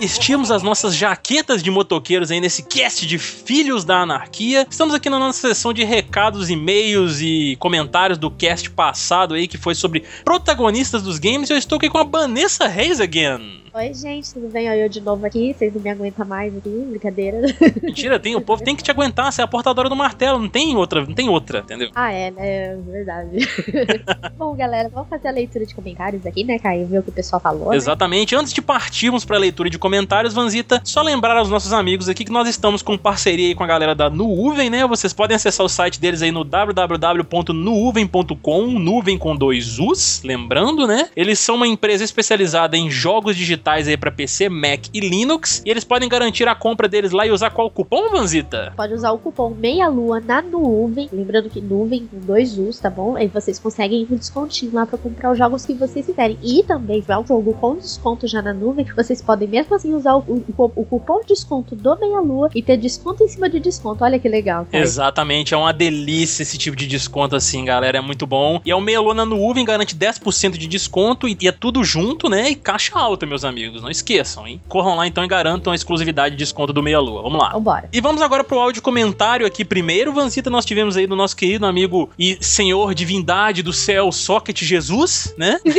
Vestirmos 0.00 0.50
as 0.50 0.62
nossas 0.62 0.96
jaquetas 0.96 1.62
de 1.62 1.70
motoqueiros 1.70 2.30
aí 2.30 2.40
nesse 2.40 2.62
cast 2.62 3.06
de 3.06 3.18
Filhos 3.18 3.84
da 3.84 3.98
Anarquia, 3.98 4.66
estamos 4.70 4.94
aqui 4.94 5.10
na 5.10 5.18
nossa 5.18 5.48
sessão 5.48 5.74
de 5.74 5.84
recados, 5.84 6.48
e-mails 6.48 7.20
e 7.20 7.54
comentários 7.60 8.16
do 8.16 8.30
cast 8.30 8.70
passado 8.70 9.34
aí, 9.34 9.46
que 9.46 9.58
foi 9.58 9.74
sobre 9.74 10.02
protagonistas 10.24 11.02
dos 11.02 11.18
games. 11.18 11.50
Eu 11.50 11.58
estou 11.58 11.76
aqui 11.76 11.90
com 11.90 11.98
a 11.98 12.04
Vanessa 12.04 12.66
Reis 12.66 12.98
again. 12.98 13.59
Oi, 13.72 13.94
gente, 13.94 14.34
tudo 14.34 14.48
bem? 14.48 14.68
Olha 14.68 14.80
eu 14.80 14.88
de 14.88 15.00
novo 15.00 15.24
aqui. 15.24 15.54
Vocês 15.56 15.72
não 15.72 15.80
me 15.80 15.88
aguentam 15.90 16.26
mais 16.26 16.52
aqui, 16.56 16.68
brincadeira. 16.88 17.40
Mentira, 17.80 18.18
tem, 18.18 18.34
o 18.34 18.40
povo 18.40 18.64
tem 18.64 18.74
que 18.74 18.82
te 18.82 18.90
aguentar, 18.90 19.32
você 19.32 19.42
é 19.42 19.44
a 19.44 19.46
portadora 19.46 19.88
do 19.88 19.94
martelo, 19.94 20.40
não 20.40 20.48
tem 20.48 20.76
outra, 20.76 21.06
não 21.06 21.14
tem 21.14 21.28
outra, 21.28 21.60
entendeu? 21.60 21.88
ah, 21.94 22.12
é, 22.12 22.32
né? 22.32 22.40
É 22.40 22.76
verdade. 22.84 23.38
Bom, 24.36 24.56
galera, 24.56 24.88
vamos 24.88 25.08
fazer 25.08 25.28
a 25.28 25.30
leitura 25.30 25.64
de 25.64 25.72
comentários 25.72 26.26
aqui, 26.26 26.42
né, 26.42 26.58
Caio? 26.58 26.84
Ver 26.88 26.98
o 26.98 27.02
que 27.04 27.10
o 27.10 27.12
pessoal 27.12 27.40
falou. 27.40 27.70
né? 27.70 27.76
Exatamente. 27.76 28.34
Antes 28.34 28.52
de 28.52 28.60
partirmos 28.60 29.24
para 29.24 29.36
a 29.36 29.38
leitura 29.38 29.70
de 29.70 29.78
comentários, 29.78 30.34
Vanzita, 30.34 30.80
só 30.82 31.00
lembrar 31.00 31.36
aos 31.36 31.48
nossos 31.48 31.72
amigos 31.72 32.08
aqui 32.08 32.24
que 32.24 32.32
nós 32.32 32.48
estamos 32.48 32.82
com 32.82 32.98
parceria 32.98 33.46
aí 33.46 33.54
com 33.54 33.62
a 33.62 33.68
galera 33.68 33.94
da 33.94 34.10
Nuuven, 34.10 34.68
né? 34.68 34.84
Vocês 34.84 35.12
podem 35.12 35.36
acessar 35.36 35.64
o 35.64 35.68
site 35.68 36.00
deles 36.00 36.22
aí 36.22 36.32
no 36.32 36.42
www.nuuven.com, 36.42 38.66
nuvem 38.80 39.16
com 39.16 39.36
dois 39.36 39.78
U's, 39.78 40.22
lembrando, 40.24 40.88
né? 40.88 41.08
Eles 41.14 41.38
são 41.38 41.54
uma 41.54 41.68
empresa 41.68 42.02
especializada 42.02 42.76
em 42.76 42.90
jogos 42.90 43.36
digitais 43.36 43.59
aí 43.66 43.96
para 43.96 44.10
PC, 44.10 44.48
Mac 44.48 44.86
e 44.92 45.00
Linux, 45.00 45.62
e 45.64 45.70
eles 45.70 45.84
podem 45.84 46.08
garantir 46.08 46.46
a 46.48 46.54
compra 46.54 46.88
deles 46.88 47.12
lá 47.12 47.26
e 47.26 47.30
usar 47.30 47.50
qual 47.50 47.70
cupom, 47.70 48.10
Vanzita? 48.10 48.72
Pode 48.76 48.94
usar 48.94 49.10
o 49.12 49.18
cupom 49.18 49.50
Meia 49.50 49.88
Lua 49.88 50.20
na 50.20 50.40
nuvem. 50.42 51.08
Lembrando 51.12 51.48
que 51.50 51.60
nuvem 51.60 52.06
com 52.06 52.18
dois 52.20 52.58
U's, 52.58 52.78
tá 52.78 52.90
bom? 52.90 53.16
Aí 53.16 53.28
vocês 53.28 53.58
conseguem 53.58 54.06
um 54.10 54.16
descontinho 54.16 54.72
lá 54.74 54.86
pra 54.86 54.98
comprar 54.98 55.32
os 55.32 55.38
jogos 55.38 55.64
que 55.66 55.74
vocês 55.74 56.06
quiserem. 56.06 56.38
E 56.42 56.62
também, 56.62 57.00
tiver 57.00 57.16
um 57.18 57.26
jogo 57.26 57.52
com 57.54 57.76
desconto 57.76 58.26
já 58.26 58.42
na 58.42 58.52
nuvem, 58.52 58.86
vocês 58.96 59.20
podem 59.22 59.48
mesmo 59.48 59.74
assim 59.74 59.94
usar 59.94 60.14
o, 60.16 60.20
o- 60.56 60.72
o 60.76 60.84
cupom 60.84 61.20
de 61.20 61.28
desconto 61.28 61.74
do 61.76 61.96
Meia 61.98 62.20
Lua 62.20 62.50
e 62.54 62.62
ter 62.62 62.76
desconto 62.76 63.22
em 63.24 63.28
cima 63.28 63.48
de 63.48 63.60
desconto. 63.60 64.04
Olha 64.04 64.18
que 64.18 64.28
legal, 64.28 64.66
cara. 64.70 64.82
Exatamente, 64.82 65.54
é 65.54 65.56
uma 65.56 65.72
delícia 65.72 66.42
esse 66.42 66.58
tipo 66.58 66.76
de 66.76 66.86
desconto 66.86 67.36
assim, 67.36 67.64
galera, 67.64 67.98
é 67.98 68.00
muito 68.00 68.26
bom. 68.26 68.60
E 68.64 68.70
é 68.70 68.74
o 68.76 68.80
Meia 68.80 69.00
Lua 69.00 69.14
na 69.14 69.24
nuvem, 69.24 69.64
garante 69.64 69.94
10% 69.96 70.56
de 70.58 70.66
desconto 70.66 71.28
e, 71.28 71.36
e 71.40 71.48
é 71.48 71.52
tudo 71.52 71.82
junto, 71.84 72.28
né? 72.28 72.50
E 72.50 72.54
caixa 72.54 72.98
alta, 72.98 73.26
meus 73.26 73.44
amigos, 73.44 73.49
não 73.52 73.90
esqueçam, 73.90 74.46
hein? 74.46 74.60
Corram 74.68 74.96
lá 74.96 75.06
então 75.06 75.24
e 75.24 75.28
garantam 75.28 75.72
a 75.72 75.76
exclusividade 75.76 76.34
de 76.34 76.38
desconto 76.38 76.72
do 76.72 76.82
Meia 76.82 77.00
Lua. 77.00 77.22
Vamos 77.22 77.38
lá. 77.40 77.50
Vambora. 77.50 77.88
E 77.92 78.00
vamos 78.00 78.22
agora 78.22 78.42
pro 78.44 78.58
áudio 78.58 78.82
comentário 78.82 79.46
aqui 79.46 79.64
primeiro. 79.64 80.12
Vanzita, 80.12 80.50
nós 80.50 80.64
tivemos 80.64 80.96
aí 80.96 81.06
do 81.06 81.16
nosso 81.16 81.36
querido 81.36 81.66
amigo 81.66 82.10
e 82.18 82.36
senhor 82.40 82.94
divindade 82.94 83.62
do 83.62 83.72
céu, 83.72 84.10
Socket 84.12 84.62
Jesus, 84.62 85.34
né? 85.38 85.58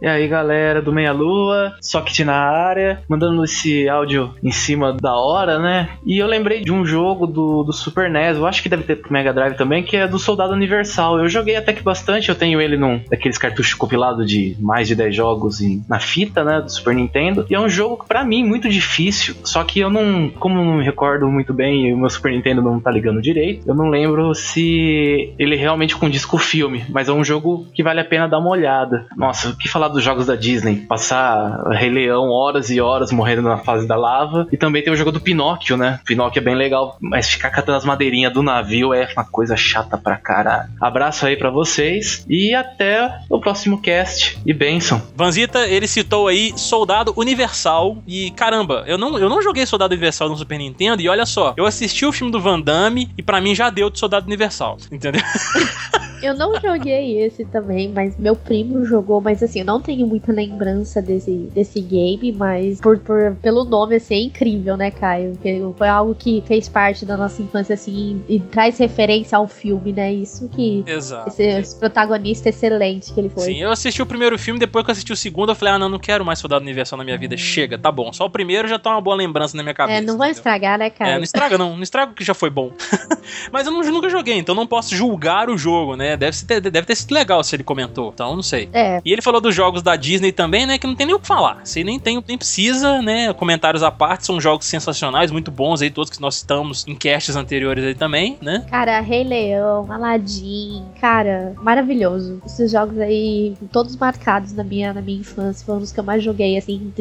E 0.00 0.06
aí, 0.06 0.28
galera 0.28 0.80
do 0.82 0.92
Meia 0.92 1.12
Lua, 1.12 1.74
Socket 1.80 2.20
na 2.20 2.34
área, 2.34 3.02
mandando 3.08 3.42
esse 3.44 3.88
áudio 3.88 4.34
em 4.42 4.50
cima 4.52 4.92
da 4.92 5.14
hora, 5.16 5.58
né? 5.58 5.88
E 6.04 6.18
eu 6.18 6.26
lembrei 6.26 6.62
de 6.62 6.72
um 6.72 6.84
jogo 6.84 7.26
do, 7.26 7.62
do 7.62 7.72
Super 7.72 8.10
NES, 8.10 8.36
eu 8.36 8.46
acho 8.46 8.62
que 8.62 8.68
deve 8.68 8.82
ter 8.84 8.96
pro 8.96 9.12
Mega 9.12 9.32
Drive 9.32 9.56
também, 9.56 9.82
que 9.82 9.96
é 9.96 10.06
do 10.06 10.18
Soldado 10.18 10.52
Universal. 10.52 11.18
Eu 11.18 11.28
joguei 11.28 11.56
até 11.56 11.72
que 11.72 11.82
bastante, 11.82 12.28
eu 12.28 12.34
tenho 12.34 12.60
ele 12.60 12.76
num 12.76 13.00
daqueles 13.10 13.38
cartuchos 13.38 13.74
compilados 13.74 14.28
de 14.28 14.56
mais 14.60 14.86
de 14.88 14.94
10 14.94 15.14
jogos 15.14 15.60
em- 15.60 15.84
na 15.88 15.98
fita, 15.98 16.44
né, 16.44 16.60
do 16.60 16.70
Super 16.70 16.94
Nintendo. 16.96 17.46
E 17.48 17.54
é 17.54 17.60
um 17.60 17.68
jogo 17.68 18.04
pra 18.06 18.24
mim 18.24 18.44
muito 18.44 18.68
difícil, 18.68 19.36
só 19.44 19.62
que 19.64 19.80
eu 19.80 19.90
não, 19.90 20.28
como 20.30 20.56
não 20.56 20.76
me 20.76 20.84
recordo 20.84 21.28
muito 21.28 21.52
bem 21.52 21.88
e 21.88 21.92
o 21.92 21.98
meu 21.98 22.10
Super 22.10 22.32
Nintendo 22.32 22.62
não 22.62 22.80
tá 22.80 22.90
ligando 22.90 23.22
direito, 23.22 23.68
eu 23.68 23.74
não 23.74 23.88
lembro 23.88 24.34
se 24.34 25.34
ele 25.38 25.56
realmente 25.56 25.96
condiz 25.96 26.24
com 26.24 26.36
o 26.36 26.40
filme, 26.40 26.84
mas 26.88 27.08
é 27.08 27.12
um 27.12 27.24
jogo 27.24 27.66
que 27.74 27.82
vale 27.82 28.00
a 28.00 28.04
pena 28.04 28.28
dar 28.28 28.38
uma 28.38 28.50
olhada. 28.50 29.06
Nossa, 29.16 29.50
o 29.50 29.56
que 29.56 29.68
falar 29.68 29.88
dos 29.88 30.02
jogos 30.02 30.26
da 30.26 30.34
Disney? 30.34 30.76
Passar 30.76 31.62
Rei 31.72 31.90
Leão 31.90 32.30
horas 32.30 32.70
e 32.70 32.80
horas 32.80 33.12
morrendo 33.12 33.42
na 33.42 33.58
fase 33.58 33.86
da 33.86 33.96
lava. 33.96 34.46
E 34.52 34.56
também 34.56 34.82
tem 34.82 34.92
o 34.92 34.96
jogo 34.96 35.12
do 35.12 35.20
Pinóquio, 35.20 35.76
né? 35.76 36.00
Pinóquio 36.04 36.40
é 36.40 36.42
bem 36.42 36.54
legal, 36.54 36.96
mas 37.00 37.28
ficar 37.28 37.50
catando 37.50 37.78
as 37.78 37.84
madeirinhas 37.84 38.32
do 38.32 38.42
navio 38.42 38.92
é 38.92 39.08
uma 39.16 39.24
coisa 39.24 39.56
chata 39.56 39.96
pra 39.98 40.16
caralho. 40.16 40.70
Abraço 40.80 41.26
aí 41.26 41.36
pra 41.36 41.50
vocês 41.50 42.24
e 42.28 42.54
até 42.54 43.20
o 43.28 43.40
próximo 43.40 43.80
cast. 43.80 44.38
E 44.46 44.52
benção. 44.52 45.02
Vanzita, 45.14 45.66
ele 45.66 45.86
citou 45.86 46.28
aí 46.28 46.52
Soldado 46.86 47.12
Universal 47.16 48.00
e 48.06 48.30
caramba, 48.30 48.84
eu 48.86 48.96
não, 48.96 49.18
eu 49.18 49.28
não 49.28 49.42
joguei 49.42 49.66
Soldado 49.66 49.92
Universal 49.92 50.28
no 50.28 50.36
Super 50.36 50.56
Nintendo 50.56 51.02
e 51.02 51.08
olha 51.08 51.26
só, 51.26 51.52
eu 51.56 51.66
assisti 51.66 52.06
o 52.06 52.12
filme 52.12 52.30
do 52.30 52.40
Van 52.40 52.60
Damme 52.60 53.10
e 53.18 53.24
pra 53.24 53.40
mim 53.40 53.56
já 53.56 53.70
deu 53.70 53.90
de 53.90 53.98
Soldado 53.98 54.24
Universal, 54.26 54.76
entendeu? 54.92 55.20
Eu 56.26 56.34
não 56.34 56.60
joguei 56.60 57.20
esse 57.22 57.44
também, 57.44 57.88
mas 57.92 58.16
meu 58.18 58.34
primo 58.36 58.84
jogou, 58.84 59.20
mas 59.20 59.42
assim, 59.42 59.60
eu 59.60 59.64
não 59.64 59.80
tenho 59.80 60.06
muita 60.06 60.32
lembrança 60.32 61.00
desse, 61.00 61.30
desse 61.54 61.80
game, 61.80 62.32
mas 62.32 62.80
por, 62.80 62.98
por- 62.98 63.36
pelo 63.42 63.64
nome, 63.64 63.96
assim, 63.96 64.14
é 64.14 64.20
incrível, 64.22 64.76
né, 64.76 64.90
Caio? 64.90 65.32
Porque 65.32 65.62
foi 65.76 65.88
algo 65.88 66.14
que 66.14 66.42
fez 66.46 66.68
parte 66.68 67.04
da 67.06 67.16
nossa 67.16 67.40
infância, 67.42 67.74
assim, 67.74 68.22
e, 68.28 68.36
e 68.36 68.40
traz 68.40 68.78
referência 68.78 69.38
ao 69.38 69.46
filme, 69.48 69.92
né? 69.92 70.12
Isso 70.12 70.48
que. 70.48 70.84
Exato. 70.86 71.28
Esse, 71.28 71.42
esse 71.42 71.76
protagonista 71.78 72.48
excelente 72.48 73.12
que 73.12 73.20
ele 73.20 73.28
foi. 73.28 73.44
Sim, 73.44 73.62
eu 73.62 73.70
assisti 73.70 74.02
o 74.02 74.06
primeiro 74.06 74.38
filme, 74.38 74.58
depois 74.60 74.84
que 74.84 74.90
eu 74.90 74.92
assisti 74.92 75.12
o 75.12 75.16
segundo, 75.16 75.50
eu 75.52 75.56
falei, 75.56 75.74
ah, 75.74 75.78
não, 75.78 75.88
não 75.88 75.98
quero 75.98 76.24
mais 76.24 76.38
Soldado 76.38 76.62
Universal 76.64 76.96
na 76.98 77.04
minha 77.04 77.16
vida. 77.18 77.36
Chega, 77.36 77.78
tá 77.78 77.90
bom. 77.92 78.12
Só 78.12 78.24
o 78.26 78.30
primeiro 78.30 78.66
já 78.68 78.78
tá 78.78 78.90
uma 78.90 79.00
boa 79.00 79.16
lembrança 79.16 79.56
na 79.56 79.62
minha 79.62 79.74
cabeça. 79.74 79.98
é, 79.98 80.00
não 80.00 80.16
vou 80.16 80.24
entendeu? 80.26 80.32
estragar, 80.32 80.78
né, 80.78 80.86
É, 80.86 80.90
Caio? 80.90 81.16
não 81.16 81.22
estraga 81.22 81.58
não, 81.58 81.74
não 81.76 81.82
estraga 81.82 82.12
o 82.12 82.14
que 82.14 82.24
já 82.24 82.34
foi 82.34 82.50
bom. 82.50 82.72
Mas 83.52 83.66
eu 83.66 83.72
não- 83.72 83.86
nunca 83.86 84.08
joguei, 84.08 84.34
então 84.36 84.54
não 84.54 84.66
posso 84.66 84.94
julgar 84.94 85.48
o 85.48 85.56
jogo, 85.56 85.96
né? 85.96 86.15
Deve, 86.16 86.36
ser- 86.36 86.60
deve 86.60 86.86
ter 86.86 86.94
sido 86.94 87.12
legal 87.12 87.42
se 87.44 87.54
ele 87.56 87.62
comentou, 87.64 88.10
então 88.14 88.34
não 88.34 88.42
sei. 88.42 88.68
É. 88.72 89.00
E 89.04 89.12
ele 89.12 89.22
falou 89.22 89.40
dos 89.40 89.54
jogos 89.54 89.82
da 89.82 89.96
Disney 89.96 90.32
também, 90.32 90.66
né? 90.66 90.78
Que 90.78 90.86
não 90.86 90.94
tem 90.94 91.06
nem 91.06 91.14
o 91.14 91.18
que 91.20 91.26
falar. 91.26 91.60
Você 91.64 91.82
nem 91.84 91.98
tem, 91.98 92.22
nem 92.26 92.36
precisa, 92.38 93.00
né? 93.02 93.32
Comentários 93.32 93.82
à 93.82 93.90
parte, 93.90 94.26
são 94.26 94.40
jogos 94.40 94.66
sensacionais, 94.66 95.30
muito 95.30 95.50
bons 95.50 95.82
aí, 95.82 95.90
todos 95.90 96.10
que 96.10 96.20
nós 96.20 96.36
citamos 96.36 96.84
em 96.86 96.94
casts 96.94 97.36
anteriores 97.36 97.84
aí 97.84 97.94
também, 97.94 98.36
né? 98.40 98.64
Cara, 98.70 99.00
Rei 99.00 99.24
Leão, 99.24 99.90
Aladdin, 99.90 100.84
cara, 101.00 101.54
maravilhoso. 101.62 102.40
Esses 102.46 102.70
jogos 102.70 102.98
aí, 102.98 103.54
todos 103.72 103.96
marcados 103.96 104.52
na 104.52 104.64
minha, 104.64 104.92
na 104.92 105.00
minha 105.00 105.20
infância, 105.20 105.64
foram 105.64 105.80
os 105.80 105.92
que 105.92 106.00
eu 106.00 106.04
mais 106.04 106.22
joguei, 106.22 106.56
assim, 106.56 106.92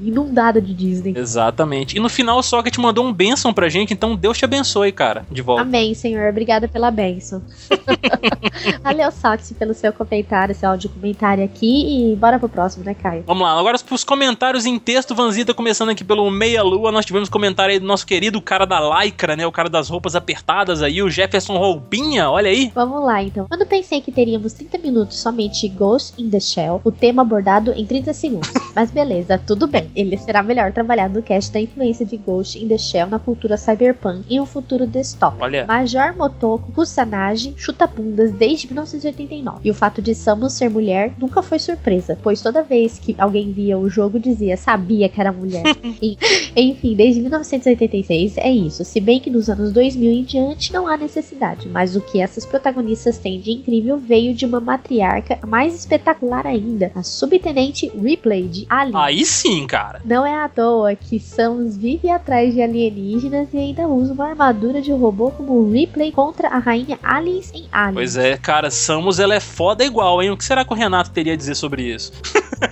inundada 0.00 0.60
de 0.60 0.74
Disney. 0.74 1.14
Exatamente. 1.16 1.96
E 1.96 2.00
no 2.00 2.08
final 2.08 2.38
o 2.38 2.42
Socket 2.42 2.76
mandou 2.78 3.04
um 3.06 3.12
benção 3.12 3.52
pra 3.52 3.68
gente, 3.68 3.92
então 3.92 4.16
Deus 4.16 4.36
te 4.38 4.44
abençoe, 4.44 4.92
cara, 4.92 5.24
de 5.30 5.42
volta. 5.42 5.62
Amém, 5.62 5.94
Senhor. 5.94 6.28
Obrigada 6.28 6.68
pela 6.68 6.90
bênção. 6.90 7.42
Valeu, 8.82 9.10
Sox, 9.10 9.52
pelo 9.58 9.74
seu 9.74 9.92
comentário, 9.92 10.54
seu 10.54 10.70
áudio 10.70 10.90
comentário 10.90 11.44
aqui. 11.44 12.12
E 12.12 12.16
bora 12.16 12.38
pro 12.38 12.48
próximo, 12.48 12.84
né, 12.84 12.94
Caio? 12.94 13.24
Vamos 13.26 13.42
lá, 13.42 13.58
agora 13.58 13.78
pros 13.78 14.04
comentários 14.04 14.66
em 14.66 14.78
texto, 14.78 15.14
Vanzita, 15.14 15.52
começando 15.52 15.90
aqui 15.90 16.04
pelo 16.04 16.30
Meia 16.30 16.62
Lua, 16.62 16.90
nós 16.90 17.04
tivemos 17.04 17.28
comentário 17.28 17.72
aí 17.72 17.78
do 17.78 17.86
nosso 17.86 18.06
querido 18.06 18.40
cara 18.40 18.64
da 18.64 18.80
Lycra, 18.80 19.36
né? 19.36 19.46
O 19.46 19.52
cara 19.52 19.68
das 19.68 19.88
roupas 19.88 20.14
apertadas 20.14 20.82
aí, 20.82 21.02
o 21.02 21.10
Jefferson 21.10 21.56
Roupinha, 21.56 22.30
olha 22.30 22.50
aí. 22.50 22.70
Vamos 22.74 23.04
lá, 23.04 23.22
então. 23.22 23.46
Quando 23.48 23.66
pensei 23.66 24.00
que 24.00 24.12
teríamos 24.12 24.52
30 24.52 24.78
minutos 24.78 25.18
somente 25.18 25.68
Ghost 25.68 26.20
in 26.20 26.30
the 26.30 26.40
Shell, 26.40 26.80
o 26.84 26.92
tema 26.92 27.22
abordado 27.22 27.72
em 27.72 27.84
30 27.86 28.12
segundos. 28.12 28.52
Mas 28.74 28.90
beleza, 28.90 29.38
tudo 29.38 29.66
bem. 29.66 29.90
Ele 29.94 30.16
será 30.16 30.42
melhor 30.42 30.72
trabalhado 30.72 31.14
no 31.14 31.22
cast 31.22 31.52
da 31.52 31.60
influência 31.60 32.04
de 32.04 32.16
Ghost 32.16 32.58
in 32.58 32.68
the 32.68 32.78
Shell 32.78 33.06
na 33.06 33.18
cultura 33.18 33.56
cyberpunk 33.56 34.24
em 34.28 34.40
um 34.40 34.46
futuro 34.46 34.86
desktop. 34.86 35.36
Olha. 35.40 35.66
Major 35.66 36.16
Motoko, 36.16 36.72
Kusanagi, 36.72 37.54
Chuta-Bundas, 37.56 38.32
desde 38.46 38.66
1989. 38.66 39.60
E 39.64 39.70
o 39.70 39.74
fato 39.74 40.02
de 40.02 40.14
Samus 40.14 40.52
ser 40.52 40.68
mulher 40.68 41.14
nunca 41.18 41.42
foi 41.42 41.58
surpresa, 41.58 42.18
pois 42.22 42.42
toda 42.42 42.62
vez 42.62 42.98
que 42.98 43.14
alguém 43.18 43.52
via 43.52 43.78
o 43.78 43.88
jogo 43.88 44.20
dizia 44.20 44.56
sabia 44.56 45.08
que 45.08 45.18
era 45.20 45.32
mulher. 45.32 45.62
E- 46.02 46.18
Enfim, 46.56 46.94
desde 46.94 47.20
1986 47.20 48.36
é 48.38 48.50
isso. 48.50 48.84
Se 48.84 49.00
bem 49.00 49.18
que 49.20 49.30
nos 49.30 49.48
anos 49.48 49.72
2000 49.72 50.10
em 50.10 50.22
diante 50.24 50.72
não 50.72 50.86
há 50.86 50.96
necessidade, 50.96 51.68
mas 51.68 51.96
o 51.96 52.00
que 52.00 52.20
essas 52.20 52.44
protagonistas 52.44 53.16
têm 53.18 53.40
de 53.40 53.50
incrível 53.52 53.96
veio 53.98 54.34
de 54.34 54.44
uma 54.44 54.60
matriarca 54.60 55.38
mais 55.46 55.74
espetacular 55.74 56.46
ainda, 56.46 56.92
a 56.94 57.02
subtenente 57.02 57.90
Ripley 57.96 58.48
de 58.48 58.66
Alien. 58.68 58.96
Aí 58.96 59.24
sim, 59.24 59.66
cara. 59.66 60.00
Não 60.04 60.26
é 60.26 60.34
à 60.34 60.48
toa 60.48 60.94
que 60.94 61.18
Samus 61.18 61.76
vive 61.76 62.10
atrás 62.10 62.52
de 62.52 62.60
alienígenas 62.60 63.48
e 63.52 63.56
ainda 63.58 63.88
usa 63.88 64.12
uma 64.12 64.28
armadura 64.28 64.82
de 64.82 64.92
robô 64.92 65.30
como 65.30 65.70
Ripley 65.70 66.12
contra 66.12 66.48
a 66.48 66.58
rainha 66.58 66.98
Aliens 67.02 67.50
em 67.54 67.64
Alien. 67.72 67.94
Pois 67.94 68.16
é, 68.16 68.33
cara, 68.36 68.70
Samus 68.70 69.18
ela 69.18 69.34
é 69.34 69.40
foda 69.40 69.84
igual, 69.84 70.22
hein? 70.22 70.30
O 70.30 70.36
que 70.36 70.44
será 70.44 70.64
que 70.64 70.72
o 70.72 70.76
Renato 70.76 71.10
teria 71.10 71.32
a 71.32 71.36
dizer 71.36 71.54
sobre 71.54 71.82
isso? 71.82 72.12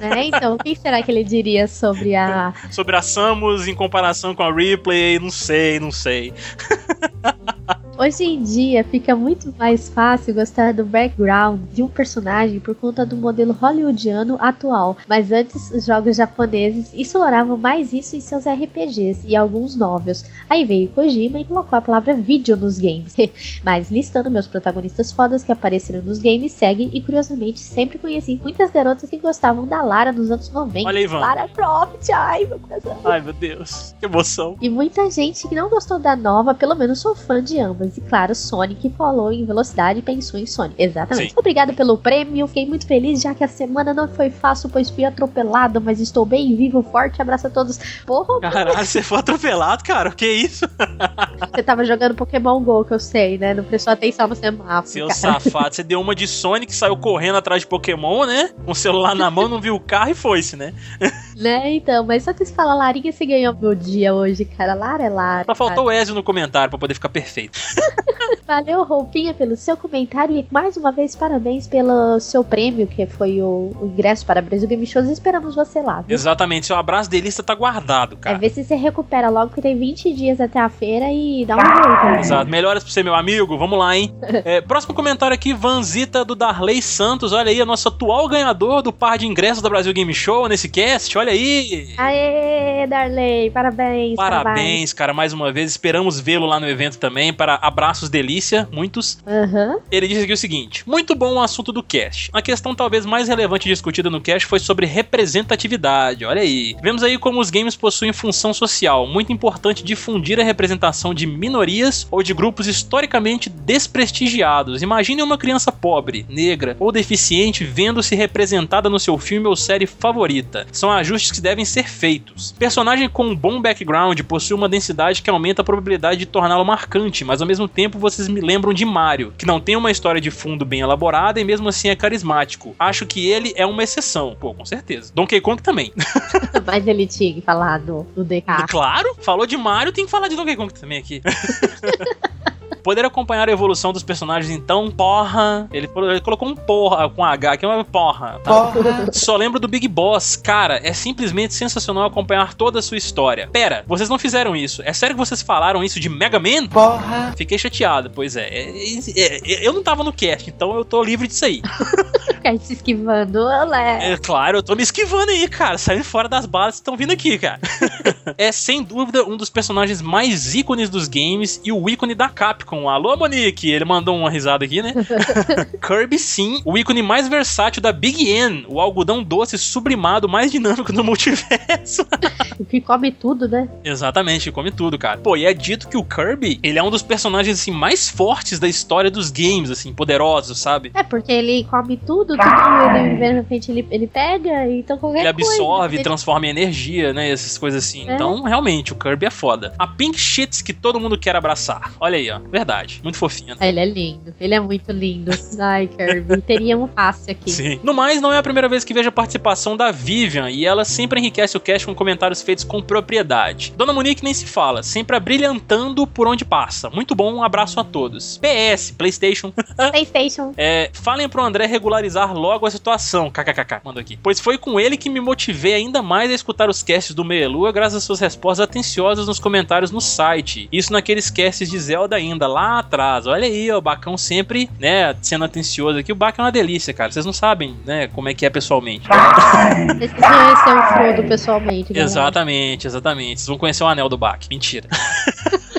Né? 0.01 0.27
Então, 0.33 0.55
o 0.55 0.59
que 0.59 0.75
será 0.75 1.03
que 1.03 1.11
ele 1.11 1.25
diria 1.25 1.69
sobre 1.69 2.15
a. 2.15 2.55
Sobre 2.71 2.97
a 2.97 3.03
Samus 3.03 3.69
em 3.69 3.75
comparação 3.75 4.35
com 4.35 4.43
a 4.43 4.53
Ripley? 4.53 5.19
Não 5.19 5.31
sei, 5.31 5.79
não 5.79 5.93
sei. 5.93 6.33
Hoje 7.99 8.25
em 8.25 8.43
dia 8.43 8.83
fica 8.83 9.15
muito 9.15 9.55
mais 9.59 9.89
fácil 9.91 10.35
gostar 10.35 10.73
do 10.73 10.83
background 10.83 11.61
de 11.73 11.83
um 11.83 11.89
personagem 11.89 12.59
por 12.59 12.75
conta 12.75 13.05
do 13.05 13.15
modelo 13.15 13.53
hollywoodiano 13.53 14.39
atual, 14.41 14.97
mas 15.07 15.31
antes 15.31 15.71
os 15.71 15.85
jogos 15.85 16.17
japoneses 16.17 16.91
exploravam 16.95 17.57
mais 17.57 17.93
isso 17.93 18.17
em 18.17 18.21
seus 18.21 18.45
RPGs 18.47 19.29
e 19.29 19.37
alguns 19.37 19.77
novels. 19.77 20.25
Aí 20.49 20.65
veio 20.65 20.89
Kojima 20.89 21.39
e 21.39 21.45
colocou 21.45 21.79
a 21.79 21.83
palavra 21.83 22.15
vídeo 22.15 22.57
nos 22.57 22.79
games. 22.79 23.15
mas 23.63 23.91
listando 23.91 24.31
meus 24.31 24.47
protagonistas 24.47 25.13
fodas 25.13 25.45
que 25.45 25.53
apareceram 25.53 26.03
nos 26.03 26.19
games, 26.19 26.53
segue 26.53 26.91
e 26.93 27.01
curiosamente 27.01 27.61
sempre 27.61 27.99
conheci 27.99 28.41
muitas 28.43 28.71
garotas 28.71 29.09
que 29.09 29.19
gostavam 29.19 29.67
da 29.67 29.83
Lara 29.83 30.13
nos 30.13 30.31
anos 30.31 30.51
90. 30.51 30.89
Olha 30.89 30.99
aí, 30.99 31.05
Ivan. 31.05 31.21
Lara 31.21 31.49
Croft, 31.49 32.11
ai 32.13 32.47
meu 32.47 32.59
coração. 32.59 32.97
Ai, 33.05 33.21
meu 33.21 33.35
Deus, 33.35 33.95
que 34.01 34.07
emoção. 34.07 34.57
E 34.63 34.71
muita 34.71 35.11
gente 35.11 35.47
que 35.47 35.55
não 35.55 35.69
gostou 35.69 35.99
da 35.99 36.17
nova, 36.17 36.55
pelo 36.55 36.75
menos 36.75 36.99
sou 36.99 37.15
fã 37.15 37.43
de 37.43 37.61
ambas. 37.61 37.82
E 37.85 38.01
claro, 38.01 38.35
Sonic 38.35 38.91
falou 38.97 39.33
em 39.33 39.45
velocidade 39.45 39.99
e 39.99 40.03
pensou 40.03 40.39
em 40.39 40.47
Sonic. 40.47 40.83
Exatamente. 40.83 41.31
Sim. 41.31 41.35
Obrigado 41.37 41.75
pelo 41.75 41.97
prêmio, 41.99 42.47
fiquei 42.47 42.67
muito 42.67 42.87
feliz, 42.87 43.21
já 43.21 43.35
que 43.35 43.45
a 43.45 43.49
semana 43.49 43.93
não 43.95 44.09
foi 44.09 44.31
fácil, 44.31 44.69
pois 44.69 44.91
fui 44.91 45.05
atropelado, 45.05 45.81
mas 45.81 46.01
estou 46.01 46.25
bem 46.25 46.55
vivo. 46.57 46.83
Forte 46.83 47.21
abraço 47.21 47.47
a 47.47 47.51
todos. 47.51 47.79
Porra, 48.07 48.41
Caralho, 48.41 48.87
você 48.87 49.03
foi 49.03 49.19
atropelado, 49.19 49.83
cara? 49.85 50.11
O 50.11 50.15
que 50.15 50.25
é 50.25 50.33
isso? 50.33 50.67
você 51.55 51.63
tava 51.63 51.85
jogando 51.85 52.15
Pokémon 52.15 52.61
GO, 52.61 52.85
que 52.85 52.95
eu 52.95 53.01
sei, 53.01 53.39
né? 53.39 53.55
Não 53.55 53.65
prestou 53.65 53.93
atenção 53.93 54.29
no 54.29 54.35
semáforo. 54.35 54.87
Seu 54.87 55.09
cara. 55.09 55.19
safado, 55.19 55.75
você 55.75 55.83
deu 55.83 56.01
uma 56.01 56.15
de 56.15 56.27
Sonic, 56.27 56.75
saiu 56.75 56.97
correndo 56.97 57.37
atrás 57.37 57.63
de 57.63 57.67
Pokémon, 57.67 58.25
né? 58.27 58.51
Com 58.65 58.73
o 58.73 58.75
celular 58.75 59.15
na 59.15 59.31
mão, 59.31 59.49
não 59.49 59.61
viu 59.61 59.75
o 59.75 59.81
carro 59.81 60.11
e 60.11 60.15
foi-se, 60.15 60.57
né? 60.57 60.73
Né, 61.35 61.75
então, 61.75 62.05
mas 62.05 62.23
só 62.23 62.33
que 62.33 62.45
você 62.45 62.53
fala 62.53 62.75
Larinha, 62.75 63.11
você 63.11 63.25
ganhou 63.25 63.57
meu 63.59 63.75
dia 63.75 64.15
hoje, 64.15 64.45
cara. 64.45 64.75
Lara 64.75 65.03
é 65.03 65.09
Lara. 65.09 65.45
Só 65.47 65.55
faltou 65.55 65.87
o 65.87 65.91
Ezio 65.91 66.15
no 66.15 66.23
comentário 66.23 66.71
pra 66.71 66.79
poder 66.79 66.95
ficar 66.95 67.09
perfeito. 67.09 67.59
Valeu, 68.47 68.83
Roupinha, 68.85 69.33
pelo 69.33 69.57
seu 69.57 69.77
comentário 69.77 70.37
e 70.37 70.47
mais 70.51 70.77
uma 70.77 70.93
vez 70.93 71.15
parabéns 71.17 71.67
pelo 71.67 72.19
seu 72.21 72.45
prêmio, 72.45 72.87
que 72.87 73.07
foi 73.07 73.41
o, 73.41 73.71
o 73.81 73.87
ingresso 73.87 74.27
para 74.27 74.43
Brasil 74.43 74.69
Game 74.69 74.85
Shows. 74.87 75.09
Esperamos 75.09 75.55
você 75.55 75.81
lá. 75.81 76.03
viu? 76.03 76.15
Exatamente, 76.15 76.67
seu 76.67 76.77
abraço 76.77 77.09
delícia 77.09 77.43
tá 77.43 77.55
guardado, 77.55 78.15
É 78.17 78.19
cara. 78.19 78.39
ver 78.39 78.51
se 78.51 78.65
você 78.65 78.75
recupera 78.75 79.29
logo, 79.31 79.49
porque 79.49 79.63
tem 79.63 79.79
20 79.79 80.13
dias 80.13 80.41
até 80.41 80.59
a 80.61 80.69
feira 80.69 81.07
e 81.11 81.45
dá 81.47 81.57
um 81.57 81.61
jeito. 81.61 82.05
né? 82.05 82.21
Exato, 82.21 82.51
melhoras 82.51 82.83
pra 82.83 82.93
você, 82.93 83.03
meu 83.03 83.15
amigo. 83.15 83.57
Vamos 83.57 83.79
lá, 83.79 83.97
hein? 83.97 84.13
É, 84.45 84.61
próximo 84.61 84.93
comentário 84.95 85.35
aqui, 85.35 85.53
Vanzita 85.55 86.25
do 86.25 86.35
Darley 86.35 86.83
Santos. 86.83 87.33
Olha 87.33 87.51
aí, 87.51 87.61
o 87.63 87.67
nosso 87.67 87.89
atual 87.89 88.27
ganhador 88.29 88.83
do 88.83 88.93
par 88.93 89.17
de 89.17 89.27
ingressos 89.27 89.63
da 89.63 89.69
Brasil 89.69 89.93
Game 89.93 90.13
Show 90.13 90.49
nesse 90.49 90.69
cast. 90.69 91.17
Olha 91.17 91.31
aí. 91.33 91.95
Aê, 91.97 92.87
Darley, 92.89 93.51
parabéns. 93.51 94.17
Parabéns, 94.17 94.93
cara, 94.93 95.13
mais 95.15 95.33
uma 95.33 95.53
vez. 95.53 95.71
Esperamos 95.71 96.19
vê-lo 96.19 96.47
lá 96.47 96.59
no 96.59 96.69
evento 96.69 96.99
também 96.99 97.33
para 97.33 97.55
abraços 97.63 98.11
delícia, 98.11 98.69
muitos. 98.73 99.19
Aham. 99.27 99.79
Ele 99.91 100.09
diz 100.09 100.23
aqui 100.23 100.33
o 100.33 100.37
seguinte: 100.37 100.83
muito 100.87 101.15
bom 101.15 101.35
o 101.35 101.41
assunto 101.41 101.73
do 101.73 101.83
cast. 101.83 102.29
A 102.33 102.43
questão 102.43 102.75
talvez 102.75 103.07
mais 103.07 103.29
relevante 103.29 103.69
discutida 103.69 104.11
no 104.11 104.21
cast 104.21 104.47
foi 104.47 104.59
sobre 104.59 104.85
representatividade. 104.85 106.25
Olha 106.25 106.43
aí. 106.43 106.75
Vemos 106.83 107.03
aí 107.03 107.17
como 107.17 107.41
os 107.41 107.51
games 107.51 107.77
possuem 107.77 108.13
função 108.13 108.53
social, 108.53 109.07
muito 109.07 109.33
importante 109.33 109.85
difundir 109.85 110.41
a 110.41 110.45
representação 110.45 111.15
de 111.15 111.27
minorias 111.27 112.07
ou 112.11 112.23
de 112.23 112.35
grupos 112.35 112.67
historicamente 112.67 113.49
desprestigiados. 113.49 114.83
Imagine 114.83 115.23
uma 115.23 115.39
criança 115.39 115.71
pobre, 115.71 116.27
negra 116.29 116.77
ou 116.81 116.91
deficiente 116.91 117.65
vendo-se 117.65 118.15
representada 118.15 118.91
no 118.91 118.99
seu 118.99 119.17
filme 119.19 119.47
ou 119.47 119.55
série 119.55 119.87
favorita. 119.87 120.67
São 120.73 120.91
ajustes 120.91 121.31
que 121.31 121.41
devem 121.41 121.65
ser 121.65 121.89
feitos. 121.89 122.53
Personagem 122.59 123.09
com 123.09 123.27
um 123.27 123.37
bom 123.37 123.61
background 123.61 124.21
possui 124.23 124.57
uma 124.57 124.69
densidade 124.69 125.23
que 125.23 125.31
aumenta 125.31 125.63
a 125.63 125.65
probabilidade 125.65 126.21
de 126.21 126.27
torná-lo 126.27 126.65
marcante, 126.65 127.25
mas 127.25 127.41
ao 127.41 127.47
mesmo 127.53 127.69
tempo 127.69 127.99
vocês 127.99 128.29
me 128.29 128.41
lembram 128.41 128.73
de 128.73 128.85
Mario, 128.85 129.35
que 129.37 129.45
não 129.45 129.61
tem 129.61 129.77
uma 129.77 129.91
história 129.91 130.21
de 130.21 130.31
fundo 130.31 130.65
bem 130.65 130.81
elaborada 130.81 131.39
e 131.39 131.45
mesmo 131.45 131.69
assim 131.69 131.89
é 131.89 131.95
carismático. 131.95 132.75
Acho 132.79 133.05
que 133.05 133.29
ele 133.29 133.53
é 133.57 133.67
uma 133.67 133.83
exceção. 133.83 134.35
Pô, 134.41 134.55
com 134.55 134.65
certeza. 134.65 135.13
Donkey 135.15 135.41
Kong 135.41 135.63
também. 135.63 135.93
Mas 136.65 136.87
ele 136.87 137.07
tinha 137.07 137.35
que 137.35 137.43
falar 137.43 137.79
do, 137.79 138.05
do 138.17 138.25
DK. 138.25 138.67
Claro, 138.69 139.15
falou 139.21 139.47
de 139.47 139.57
Mario, 139.57 139.93
tem 139.93 140.07
que 140.07 140.11
falar 140.11 140.29
de 140.29 140.37
Donkey 140.37 140.57
Kong 140.57 140.73
também 140.73 140.99
aqui. 140.99 141.21
Poder 142.83 143.05
acompanhar 143.05 143.49
a 143.49 143.53
evolução 143.53 143.93
dos 143.93 144.03
personagens, 144.03 144.51
então, 144.51 144.91
porra. 144.91 145.69
Ele, 145.73 145.89
ele 146.11 146.21
colocou 146.21 146.49
um 146.49 146.55
porra 146.55 147.09
com 147.09 147.25
H, 147.25 147.57
que 147.57 147.65
é 147.65 147.69
uma 147.69 147.85
porra. 147.85 148.41
tá? 148.43 148.73
Só 149.13 149.37
lembro 149.37 149.61
do 149.61 149.69
Big 149.69 149.87
Boss. 149.89 150.37
Cara, 150.37 150.81
é 150.83 150.93
simplesmente 150.93 151.55
sensacional 151.55 152.05
acompanhar 152.07 152.55
toda 152.55 152.79
a 152.79 152.83
sua 152.83 152.97
história. 152.97 153.49
Pera, 153.53 153.85
vocês 153.87 154.09
não 154.09 154.19
fizeram 154.19 154.57
isso. 154.57 154.83
É 154.85 154.93
sério 154.93 155.15
que 155.15 155.21
vocês 155.21 155.43
falaram 155.43 155.83
isso 155.83 156.01
de 156.01 156.09
Mega 156.09 156.39
Man? 156.39 156.67
Porra. 156.69 157.33
Fiquei 157.37 157.59
chateado, 157.59 158.11
pois 158.11 158.37
é. 158.37 158.49
É, 158.49 158.71
é, 159.17 159.53
é, 159.53 159.67
Eu 159.67 159.73
não 159.73 159.83
tava 159.83 160.03
no 160.03 160.13
cast, 160.13 160.49
então 160.51 160.75
eu 160.75 160.85
tô 160.85 161.03
livre 161.03 161.29
disso 161.29 161.45
aí. 161.45 161.63
Ficar 162.27 162.59
se 162.59 162.73
esquivando, 162.73 163.39
olé. 163.39 164.13
É 164.13 164.17
claro, 164.17 164.59
eu 164.59 164.63
tô 164.63 164.75
me 164.75 164.83
esquivando 164.83 165.31
aí, 165.31 165.47
cara. 165.49 165.79
Saindo 165.79 166.05
fora 166.05 166.29
das 166.29 166.47
balas 166.47 166.75
que 166.75 166.81
estão 166.81 166.97
vindo 166.97 167.13
aqui, 167.13 167.39
cara. 167.39 167.61
é 168.37 168.51
sem 168.51 168.83
dúvida 168.83 169.25
um 169.25 169.37
dos 169.37 169.51
personagens 169.51 170.03
mais 170.03 170.55
ícones 170.55 170.91
dos 170.91 171.07
games 171.07 171.61
e 171.65 171.71
o 171.71 171.89
ícone 171.89 172.15
da 172.15 172.29
Capcom. 172.29 172.72
Alô, 172.89 173.17
Monique! 173.17 173.71
Ele 173.71 173.85
mandou 173.85 174.17
uma 174.17 174.31
risada 174.31 174.65
aqui, 174.65 174.83
né? 174.83 174.93
Kirby, 175.87 176.19
sim, 176.19 176.63
o 176.65 176.77
ícone 176.79 177.03
mais 177.03 177.29
versátil 177.29 177.83
da 177.83 177.93
Big 177.93 178.29
N, 178.31 178.65
o 178.69 178.81
algodão 178.81 179.23
doce 179.23 179.59
sublimado 179.59 180.29
mais 180.29 180.51
dinâmico 180.51 180.93
do 180.93 181.05
multiverso. 181.05 182.07
O 182.59 182.65
que 182.65 182.81
come 182.81 183.11
tudo, 183.11 183.49
né? 183.49 183.69
Exatamente, 183.83 184.53
come 184.53 184.71
tudo, 184.71 184.97
cara. 184.97 185.19
Pô, 185.19 185.37
e 185.37 185.45
é 185.45 185.53
dito 185.53 185.89
que 185.89 185.97
o 185.97 186.05
Kirby, 186.05 186.61
ele 186.63 186.79
é 186.79 186.83
um 186.83 186.91
dos 186.91 187.03
personagens 187.03 187.59
assim 187.59 187.73
mais 187.73 188.09
fortes 188.09 188.61
da 188.61 188.69
história 188.69 189.11
dos 189.11 189.31
games, 189.31 189.69
assim, 189.71 189.93
poderosos, 189.93 190.59
sabe? 190.61 190.93
É, 190.95 191.03
porque 191.03 191.33
ele 191.33 191.65
come 191.65 191.97
tudo, 191.97 192.37
tudo 192.37 192.97
ele, 192.97 193.17
de 193.17 193.33
repente 193.33 193.71
ele, 193.71 193.87
ele 193.91 194.07
pega, 194.07 194.69
então 194.71 194.97
qualquer 194.97 195.21
Ele 195.21 195.29
absorve, 195.29 195.97
coisa. 195.97 196.05
transforma 196.05 196.47
em 196.47 196.51
energia, 196.51 197.13
né? 197.13 197.31
Essas 197.31 197.59
coisas 197.59 197.85
assim. 197.85 198.09
É. 198.09 198.15
Então, 198.15 198.43
realmente, 198.43 198.93
o 198.93 198.97
Kirby 198.97 199.27
é 199.27 199.31
foda. 199.31 199.75
A 199.79 199.87
Pink 199.87 200.19
Shits 200.19 200.63
que 200.63 200.73
todo 200.73 201.01
mundo 201.01 201.19
quer 201.19 201.35
abraçar. 201.35 201.93
Olha 201.99 202.17
aí, 202.17 202.31
ó. 202.31 202.41
Verdade. 202.63 203.01
Muito 203.03 203.19
fofinha. 203.19 203.57
Ele 203.61 203.81
é 203.81 203.85
lindo, 203.85 204.33
ele 204.41 204.55
é 204.55 204.61
muito 204.61 204.93
lindo. 204.93 205.33
Ai, 205.59 205.89
Kirby, 205.89 206.41
teria 206.43 206.79
um 206.79 206.87
fácil 206.87 207.33
aqui. 207.33 207.51
Sim. 207.51 207.81
No 207.83 207.93
mais, 207.93 208.21
não 208.21 208.33
é 208.33 208.39
a 208.39 208.43
primeira 208.43 208.69
vez 208.69 208.85
que 208.85 208.95
vejo 208.95 209.09
a 209.09 209.13
participação 209.13 209.77
da 209.77 209.91
Vivian 209.91 210.49
e 210.49 210.65
ela 210.65 210.85
sempre 210.85 211.19
enriquece 211.19 211.57
o 211.57 211.61
cast 211.61 211.85
com 211.87 211.95
comentários 211.95 212.41
feitos 212.41 212.63
com 212.63 212.81
propriedade. 212.81 213.75
Dona 213.77 213.93
Monique 213.93 214.23
nem 214.23 214.33
se 214.33 214.47
fala, 214.47 214.85
sempre 214.85 215.17
abrilhantando 215.17 216.07
por 216.07 216.29
onde 216.29 216.45
passa. 216.45 216.89
Muito 216.89 217.17
bom, 217.17 217.35
um 217.35 217.43
abraço 217.43 217.81
a 217.81 217.85
todos. 217.85 218.39
PS, 218.39 218.93
PlayStation. 218.93 219.53
PlayStation. 219.91 220.55
É, 220.57 220.89
falem 220.93 221.29
pro 221.29 221.43
André 221.43 221.67
regularizar 221.67 222.33
logo 222.33 222.65
a 222.65 222.71
situação. 222.71 223.29
KKKK, 223.29 223.81
mandou 223.85 224.01
aqui. 224.01 224.17
Pois 224.23 224.39
foi 224.39 224.57
com 224.57 224.79
ele 224.79 224.97
que 224.97 225.11
me 225.11 225.21
motivei 225.21 225.75
ainda 225.75 226.01
mais 226.01 226.31
a 226.31 226.35
escutar 226.35 226.71
os 226.71 226.81
casts 226.81 227.13
do 227.13 227.25
Meia 227.25 227.49
Lua, 227.49 227.73
graças 227.73 227.97
às 227.97 228.05
suas 228.05 228.21
respostas 228.21 228.69
atenciosas 228.69 229.27
nos 229.27 229.41
comentários 229.41 229.91
no 229.91 230.01
site. 230.01 230.69
Isso 230.71 230.93
naqueles 230.93 231.29
casts 231.29 231.69
de 231.69 231.79
Zelda 231.81 232.15
ainda, 232.15 232.47
lá 232.53 232.79
atrás. 232.79 233.27
Olha 233.27 233.47
aí, 233.47 233.71
ó, 233.71 233.79
o 233.79 233.81
Bacão 233.81 234.17
sempre, 234.17 234.69
né, 234.79 235.15
sendo 235.21 235.45
atencioso 235.45 235.99
aqui. 235.99 236.13
O 236.13 236.17
Bacão 236.17 236.45
é 236.45 236.47
uma 236.47 236.53
delícia, 236.53 236.93
cara. 236.93 237.11
Vocês 237.11 237.27
não 237.27 237.33
sabem, 237.33 237.77
né, 237.85 238.09
como 238.09 238.29
é 238.29 238.35
que 238.35 238.47
é 238.47 238.51
pessoalmente. 238.51 239.09
Vocês 239.09 240.13
conhecer 240.13 240.77
o 240.77 240.83
Frodo 240.93 241.29
pessoalmente. 241.29 241.93
galera. 241.93 242.11
Exatamente, 242.11 242.87
exatamente. 242.87 243.41
Vocês 243.41 243.49
vão 243.49 243.59
conhecer 243.59 243.83
o 243.85 243.87
anel 243.87 244.09
do 244.09 244.19
Bach. 244.19 244.39
Mentira. 244.51 244.89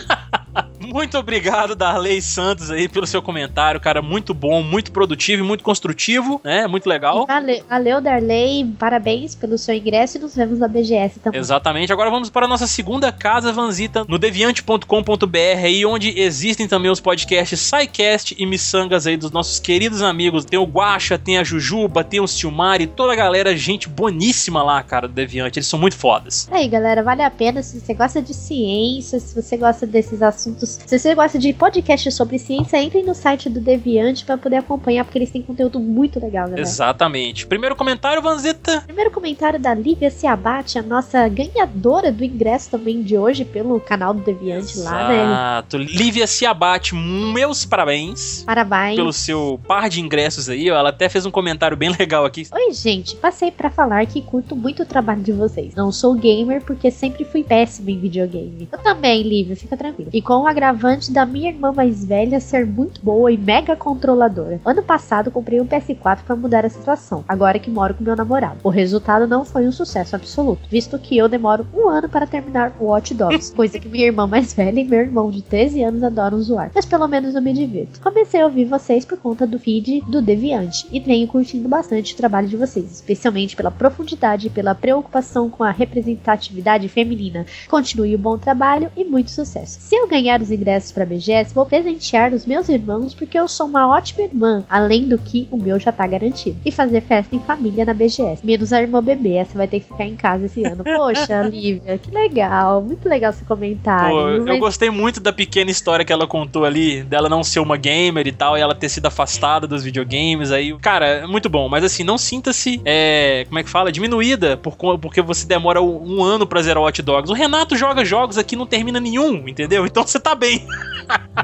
Muito 0.84 1.18
obrigado, 1.18 1.76
Darley 1.76 2.22
Santos, 2.22 2.70
aí, 2.70 2.88
pelo 2.88 3.08
seu 3.08 3.22
comentário, 3.22 3.80
cara. 3.80 4.02
Muito 4.02 4.34
bom, 4.34 4.62
muito 4.62 4.92
produtivo 4.92 5.44
e 5.44 5.48
muito 5.48 5.64
construtivo, 5.64 6.42
né? 6.44 6.68
Muito 6.68 6.88
legal. 6.88 7.26
Valeu, 7.26 7.64
valeu, 7.70 8.02
Darley. 8.02 8.66
Parabéns 8.78 9.36
pelo 9.36 9.58
seu 9.58 9.76
ingresso 9.76 10.18
e 10.18 10.20
nos 10.20 10.36
vemos 10.36 10.60
na 10.60 10.68
BGS 10.68 11.20
também. 11.20 11.40
Exatamente. 11.40 11.92
Agora 11.92 12.10
vamos 12.10 12.30
para 12.30 12.46
a 12.46 12.50
nossa 12.50 12.68
segunda 12.68 13.12
casa, 13.12 13.52
Vanzita, 13.52 14.06
no 14.08 14.18
deviante.com.br, 14.18 15.38
aí 15.64 15.86
onde 15.86 16.20
existem 16.20 16.68
também 16.68 16.92
os 16.92 17.00
podcasts 17.00 17.60
SciCast 17.60 18.36
e 18.38 18.46
Missangas 18.46 19.08
aí 19.08 19.18
dos 19.18 19.32
nossos 19.32 19.60
queridos 19.60 20.02
amigos. 20.02 20.46
Tem 20.46 20.60
o 20.60 20.66
Guacha, 20.66 21.18
tem 21.18 21.38
a 21.38 21.44
Jujuba, 21.44 22.04
tem 22.04 22.20
o 22.20 22.28
Silmari, 22.28 22.88
toda 22.88 23.14
a 23.14 23.16
galera, 23.16 23.56
gente 23.56 23.88
boníssima 23.88 24.64
lá, 24.64 24.82
cara, 24.84 25.08
do 25.08 25.14
Deviante. 25.14 25.60
Eles 25.60 25.68
são 25.68 25.80
muito 25.80 25.96
fodas. 25.96 26.48
Aí, 26.52 26.68
galera, 26.68 27.04
vale 27.04 27.22
a 27.22 27.32
pena 27.32 27.62
se 27.64 27.80
você 27.80 27.94
gosta 27.94 28.22
de 28.22 28.34
ciência, 28.34 29.20
se 29.20 29.34
você 29.36 29.58
gosta 29.58 29.86
desses 29.86 30.22
assuntos, 30.22 30.73
se 30.86 31.00
você 31.00 31.16
gosta 31.16 31.40
de 31.40 31.54
podcast 31.54 32.12
sobre 32.12 32.38
ciência, 32.38 32.82
entre 32.82 33.02
no 33.02 33.14
site 33.14 33.50
do 33.50 33.60
Deviante 33.60 34.26
para 34.26 34.38
poder 34.38 34.58
acompanhar, 34.58 35.04
porque 35.04 35.18
eles 35.18 35.32
têm 35.32 35.42
conteúdo 35.42 35.80
muito 35.80 36.20
legal, 36.20 36.46
galera. 36.46 36.62
Exatamente. 36.62 37.46
Primeiro 37.48 37.76
comentário, 37.76 38.22
Vanzita. 38.22 38.82
Primeiro 38.82 39.12
comentário 39.12 39.60
da 39.60 39.74
Lívia 39.74 40.10
Ciabate, 40.10 40.78
a 40.78 40.82
nossa 40.82 41.28
ganhadora 41.28 42.12
do 42.12 42.24
ingresso 42.24 42.72
também 42.72 43.02
de 43.02 43.18
hoje 43.18 43.46
pelo 43.46 43.80
canal 43.80 44.14
do 44.14 44.22
Deviante 44.22 44.78
lá, 44.80 45.08
né? 45.08 45.24
Exato. 45.24 45.78
Lívia 45.78 46.28
Ciabate, 46.28 46.96
meus 46.96 47.66
parabéns. 47.66 48.44
Parabéns. 48.44 48.96
Pelo 48.96 49.14
seu 49.14 49.60
par 49.68 49.90
de 49.90 50.02
ingressos 50.02 50.50
aí, 50.50 50.70
ó. 50.70 50.76
Ela 50.76 50.90
até 50.90 51.10
fez 51.10 51.26
um 51.26 51.32
comentário 51.32 51.76
bem 51.78 51.90
legal 51.98 52.26
aqui. 52.26 52.48
Oi, 52.52 52.74
gente. 52.74 53.16
Passei 53.16 53.52
para 53.52 53.70
falar 53.70 54.06
que 54.06 54.22
curto 54.22 54.56
muito 54.56 54.84
o 54.84 54.86
trabalho 54.86 55.22
de 55.22 55.32
vocês. 55.32 55.76
Não 55.76 55.92
sou 55.92 56.14
gamer 56.16 56.64
porque 56.64 56.92
sempre 56.92 57.26
fui 57.26 57.44
péssima 57.44 57.92
em 57.92 58.00
videogame. 58.00 58.68
Eu 58.72 58.80
também, 58.80 59.24
Lívia, 59.24 59.56
fica 59.56 59.76
tranquila. 59.78 60.10
E 60.14 60.22
com 60.22 60.36
o 60.36 60.48
agravante 60.64 61.12
da 61.12 61.26
minha 61.26 61.50
irmã 61.50 61.74
mais 61.74 62.06
velha 62.06 62.40
ser 62.40 62.66
muito 62.66 63.04
boa 63.04 63.30
e 63.30 63.38
mega 63.38 63.76
controladora. 63.76 64.62
Ano 64.64 64.82
passado 64.82 65.30
comprei 65.30 65.60
um 65.60 65.68
PS4 65.68 66.20
para 66.26 66.38
mudar 66.38 66.66
a 66.66 66.70
situação, 66.70 67.26
agora 67.28 67.60
que 67.60 67.70
moro 67.70 67.94
com 67.94 68.04
meu 68.04 68.16
namorado. 68.16 68.60
O 68.64 68.70
resultado 68.70 69.28
não 69.28 69.44
foi 69.44 69.68
um 69.68 69.74
sucesso 69.74 70.16
absoluto, 70.16 70.70
visto 70.70 70.98
que 70.98 71.18
eu 71.18 71.28
demoro 71.28 71.68
um 71.74 71.90
ano 71.90 72.08
para 72.08 72.26
terminar 72.26 72.72
o 72.80 72.86
Watch 72.86 73.14
Dogs, 73.14 73.52
coisa 73.54 73.78
que 73.78 73.90
minha 73.90 74.06
irmã 74.06 74.26
mais 74.26 74.54
velha 74.54 74.80
e 74.80 74.86
meu 74.86 75.02
irmão 75.02 75.30
de 75.30 75.42
13 75.42 75.84
anos 75.84 76.02
adoram 76.02 76.42
zoar. 76.42 76.72
Mas 76.74 76.86
pelo 76.86 77.10
menos 77.10 77.36
eu 77.36 77.42
me 77.42 77.52
divirto. 77.52 78.00
Comecei 78.00 78.40
a 78.40 78.46
ouvir 78.46 78.64
vocês 78.64 79.04
por 79.04 79.18
conta 79.18 79.46
do 79.46 79.60
feed 79.60 80.02
do 80.08 80.22
Deviante 80.22 80.88
e 80.94 81.00
venho 81.02 81.28
curtindo 81.28 81.68
bastante 81.68 82.14
o 82.14 82.18
trabalho 82.18 82.48
de 82.48 82.56
vocês, 82.56 82.90
especialmente 82.90 83.54
pela 83.54 83.70
profundidade 83.70 84.48
e 84.48 84.50
pela 84.50 84.74
preocupação 84.74 85.50
com 85.50 85.64
a 85.64 85.72
representatividade 85.72 86.88
feminina. 86.88 87.46
Continue 87.68 88.16
o 88.16 88.20
bom 88.20 88.38
trabalho 88.38 88.90
e 88.96 89.04
muito 89.04 89.30
sucesso. 89.30 89.78
Se 89.82 89.96
eu 89.96 90.08
ganhar 90.08 90.42
os 90.42 90.53
ingressos 90.54 90.92
para 90.92 91.04
a 91.04 91.06
BGS, 91.06 91.54
vou 91.54 91.66
presentear 91.66 92.34
os 92.34 92.46
meus 92.46 92.70
irmãos 92.70 93.14
porque 93.14 93.38
eu 93.38 93.48
sou 93.48 93.66
uma 93.68 93.88
ótima 93.88 94.24
irmã, 94.24 94.64
além 94.70 95.08
do 95.08 95.18
que 95.18 95.48
o 95.52 95.58
meu 95.58 95.80
já 95.80 95.92
tá 95.92 96.06
garantido. 96.08 96.58
E 96.66 96.72
fazer 96.72 97.02
festa 97.02 97.36
em 97.36 97.40
família 97.40 97.84
na 97.86 97.94
BGS. 97.94 98.46
Menos 98.46 98.72
a 98.72 98.82
irmã 98.82 99.04
bebê, 99.04 99.34
essa 99.34 99.58
vai 99.58 99.68
ter 99.68 99.80
que 99.80 99.88
ficar 99.88 100.06
em 100.06 100.16
casa 100.16 100.46
esse 100.46 100.64
ano. 100.64 100.84
Poxa, 100.96 101.42
Lívia, 101.44 101.98
que 101.98 102.12
legal. 102.12 102.82
Muito 102.82 103.08
legal 103.10 103.32
esse 103.32 103.44
comentário. 103.44 104.16
Pô, 104.16 104.30
eu 104.30 104.46
Mas- 104.46 104.60
gostei 104.60 104.90
muito 104.90 105.20
da 105.20 105.34
pequena 105.34 105.72
história 105.72 106.06
que 106.06 106.14
ela 106.14 106.28
contou 106.28 106.66
ali, 106.66 107.04
dela 107.04 107.28
não 107.28 107.44
ser 107.44 107.60
uma 107.60 107.76
gamer 107.78 108.28
e 108.28 108.32
tal, 108.32 108.58
e 108.58 108.62
ela 108.62 108.76
ter 108.76 108.90
sido 108.90 109.06
afastada 109.08 109.68
dos 109.68 109.84
videogames. 109.84 110.52
Aí, 110.52 110.78
cara, 110.80 111.06
é 111.06 111.28
muito 111.28 111.50
bom. 111.50 111.68
Mas 111.68 111.84
assim, 111.84 112.04
não 112.04 112.18
sinta-se, 112.18 112.82
é, 112.86 113.46
como 113.48 113.60
é 113.60 113.64
que 113.64 113.70
fala? 113.70 113.92
Diminuída 113.92 114.58
por, 114.58 114.76
porque 115.00 115.22
você 115.22 115.46
demora 115.48 115.82
um 115.82 116.24
ano 116.24 116.46
pra 116.46 116.62
zerar 116.62 116.82
o 116.84 116.86
Hot 116.86 117.02
Dogs. 117.02 117.32
O 117.32 117.36
Renato 117.36 117.76
joga 117.76 118.04
jogos 118.06 118.38
aqui 118.38 118.56
e 118.56 118.58
não 118.58 118.66
termina 118.66 119.00
nenhum, 119.00 119.48
entendeu? 119.48 119.86
Então 119.86 120.06
você 120.06 120.20
tá 120.20 120.36
bem. 120.44 120.68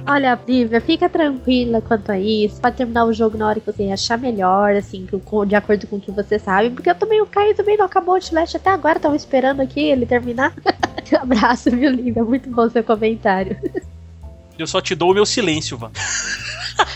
Olha, 0.07 0.38
Lívia, 0.47 0.81
fica 0.81 1.07
tranquila 1.09 1.81
quanto 1.81 2.11
a 2.11 2.19
isso. 2.19 2.59
Pode 2.61 2.76
terminar 2.76 3.05
o 3.05 3.13
jogo 3.13 3.38
na 3.38 3.47
hora 3.47 3.59
que 3.59 3.65
você 3.71 3.89
achar 3.91 4.17
melhor, 4.17 4.76
assim, 4.76 5.05
que- 5.05 5.45
de 5.47 5.55
acordo 5.55 5.88
com 5.88 5.95
o 5.97 6.01
que 6.01 6.11
você 6.11 6.38
sabe. 6.38 6.69
Porque 6.69 6.89
eu 6.89 6.95
também, 6.95 7.21
o 7.21 7.26
Caio 7.26 7.55
também 7.55 7.77
não 7.77 7.85
acabou 7.85 8.13
o 8.13 8.17
Outlast 8.17 8.55
até 8.55 8.69
agora, 8.71 8.99
tava 8.99 9.15
esperando 9.15 9.61
aqui 9.61 9.80
ele 9.80 10.05
terminar. 10.05 10.53
Um 11.11 11.15
abraço, 11.23 11.71
viu, 11.71 11.89
Lívia? 11.89 12.23
Muito 12.23 12.47
bom 12.51 12.69
seu 12.69 12.84
comentário. 12.84 13.57
Eu 14.59 14.67
só 14.67 14.80
te 14.80 14.93
dou 14.93 15.09
o 15.09 15.13
meu 15.15 15.26
silêncio, 15.26 15.76
Van. 15.76 15.89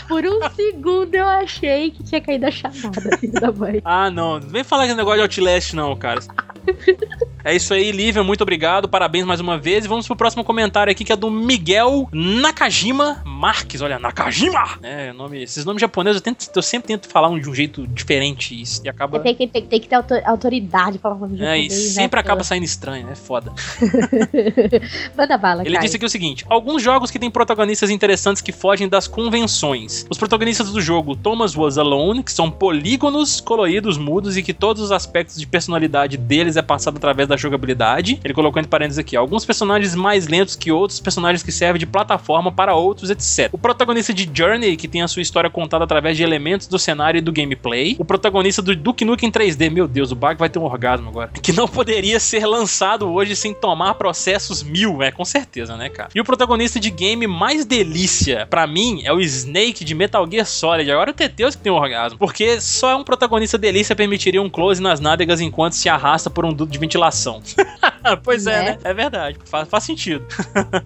Por 0.06 0.24
um 0.24 0.38
segundo 0.54 1.12
eu 1.16 1.26
achei 1.26 1.90
que 1.90 2.04
tinha 2.04 2.20
caído 2.20 2.46
a 2.46 2.50
chamada, 2.52 3.18
filho 3.18 3.32
da 3.32 3.50
mãe. 3.50 3.82
Ah, 3.84 4.08
não. 4.12 4.38
Não 4.38 4.48
vem 4.48 4.62
falar 4.62 4.86
esse 4.86 4.94
negócio 4.94 5.16
de 5.28 5.40
Outlast, 5.40 5.72
não, 5.74 5.96
cara. 5.96 6.20
É 7.44 7.54
isso 7.54 7.74
aí, 7.74 7.92
Lívia. 7.92 8.22
Muito 8.24 8.40
obrigado. 8.42 8.88
Parabéns 8.88 9.26
mais 9.26 9.38
uma 9.38 9.58
vez. 9.58 9.84
E 9.84 9.88
vamos 9.88 10.06
pro 10.06 10.16
próximo 10.16 10.42
comentário 10.42 10.90
aqui, 10.90 11.04
que 11.04 11.12
é 11.12 11.16
do 11.16 11.30
Miguel 11.30 12.08
Nakajima 12.10 13.22
Marques. 13.24 13.82
Olha, 13.82 13.98
Nakajima! 13.98 14.78
É, 14.82 15.12
nome, 15.12 15.42
esses 15.42 15.64
nomes 15.64 15.80
japoneses 15.80 16.16
eu, 16.16 16.22
tento- 16.22 16.48
eu 16.54 16.62
sempre 16.62 16.88
tento 16.88 17.06
falar 17.08 17.28
um- 17.28 17.38
de 17.38 17.48
um 17.50 17.54
jeito 17.54 17.86
diferente 17.86 18.54
e, 18.54 18.64
e 18.86 18.88
acaba. 18.88 19.20
Tem 19.20 19.34
que, 19.34 19.46
tem, 19.46 19.62
tem 19.66 19.80
que 19.80 19.88
ter 19.88 19.94
autor- 19.96 20.22
autoridade 20.24 20.98
pra 20.98 21.10
falar 21.14 21.28
com 21.28 21.34
o 21.34 21.42
É, 21.44 21.58
e 21.60 21.68
né, 21.68 21.70
sempre 21.74 22.20
pô? 22.22 22.26
acaba 22.26 22.42
saindo 22.42 22.64
estranho, 22.64 23.08
é 23.10 23.14
foda. 23.14 23.52
Manda 25.16 25.36
bala, 25.38 25.62
Ele 25.62 25.70
Caio. 25.74 25.84
disse 25.84 25.96
aqui 25.96 26.06
o 26.06 26.08
seguinte: 26.08 26.44
alguns 26.48 26.82
jogos 26.82 27.10
que 27.10 27.18
têm 27.18 27.30
protagonistas 27.30 27.90
interessantes 27.90 28.40
que 28.42 28.52
fogem 28.52 28.88
das 28.88 29.06
convenções. 29.06 30.06
Os 30.10 30.18
protagonistas 30.18 30.70
do 30.70 30.80
jogo 30.80 31.14
Thomas 31.16 31.56
Was 31.56 31.78
Alone, 31.78 32.22
que 32.22 32.32
são 32.32 32.50
polígonos 32.50 33.40
coloridos, 33.40 33.98
mudos 33.98 34.36
e 34.36 34.42
que 34.42 34.52
todos 34.54 34.82
os 34.82 34.92
aspectos 34.92 35.36
de 35.38 35.46
personalidade 35.46 36.16
deles 36.16 36.56
é 36.56 36.62
passado 36.62 36.96
através 36.96 37.28
da 37.28 37.33
jogabilidade. 37.36 38.20
Ele 38.24 38.34
colocou 38.34 38.60
entre 38.60 38.70
parênteses 38.70 38.98
aqui: 38.98 39.16
alguns 39.16 39.44
personagens 39.44 39.94
mais 39.94 40.26
lentos 40.28 40.56
que 40.56 40.70
outros, 40.70 41.00
personagens 41.00 41.42
que 41.42 41.52
servem 41.52 41.78
de 41.78 41.86
plataforma 41.86 42.50
para 42.50 42.74
outros, 42.74 43.10
etc. 43.10 43.52
O 43.52 43.58
protagonista 43.58 44.12
de 44.12 44.28
Journey, 44.32 44.76
que 44.76 44.88
tem 44.88 45.02
a 45.02 45.08
sua 45.08 45.22
história 45.22 45.50
contada 45.50 45.84
através 45.84 46.16
de 46.16 46.22
elementos 46.22 46.66
do 46.66 46.78
cenário 46.78 47.18
e 47.18 47.20
do 47.20 47.32
gameplay. 47.32 47.96
O 47.98 48.04
protagonista 48.04 48.62
do 48.62 48.74
Duke 48.74 49.04
Nukem 49.04 49.30
3D, 49.30 49.70
meu 49.70 49.86
Deus, 49.86 50.10
o 50.12 50.16
Bag 50.16 50.38
vai 50.38 50.48
ter 50.48 50.58
um 50.58 50.64
orgasmo 50.64 51.08
agora. 51.08 51.30
Que 51.44 51.52
não 51.52 51.68
poderia 51.68 52.18
ser 52.18 52.46
lançado 52.46 53.06
hoje 53.12 53.36
sem 53.36 53.52
tomar 53.52 53.94
processos 53.94 54.62
mil, 54.62 55.02
é 55.02 55.12
com 55.12 55.26
certeza, 55.26 55.76
né, 55.76 55.90
cara? 55.90 56.08
E 56.14 56.20
o 56.20 56.24
protagonista 56.24 56.80
de 56.80 56.88
game 56.88 57.26
mais 57.26 57.66
delícia, 57.66 58.46
pra 58.46 58.66
mim, 58.66 59.02
é 59.04 59.12
o 59.12 59.20
Snake 59.20 59.84
de 59.84 59.94
Metal 59.94 60.26
Gear 60.30 60.46
Solid. 60.46 60.90
Agora 60.90 61.10
o 61.10 61.14
Teteus 61.14 61.54
que 61.54 61.62
tem 61.62 61.70
um 61.70 61.76
orgasmo. 61.76 62.18
Porque 62.18 62.60
só 62.60 62.96
um 62.98 63.04
protagonista 63.04 63.58
delícia 63.58 63.94
permitiria 63.94 64.40
um 64.40 64.48
close 64.48 64.80
nas 64.80 65.00
nádegas 65.00 65.40
enquanto 65.40 65.74
se 65.74 65.88
arrasta 65.88 66.30
por 66.30 66.44
um 66.44 66.52
duto 66.52 66.72
de 66.72 66.78
ventilação. 66.78 67.23
pois 68.22 68.46
é, 68.46 68.58
Né? 68.64 68.70
né? 68.72 68.78
É 68.84 68.94
verdade. 68.94 69.38
Faz, 69.44 69.68
faz 69.68 69.84
sentido. 69.84 70.24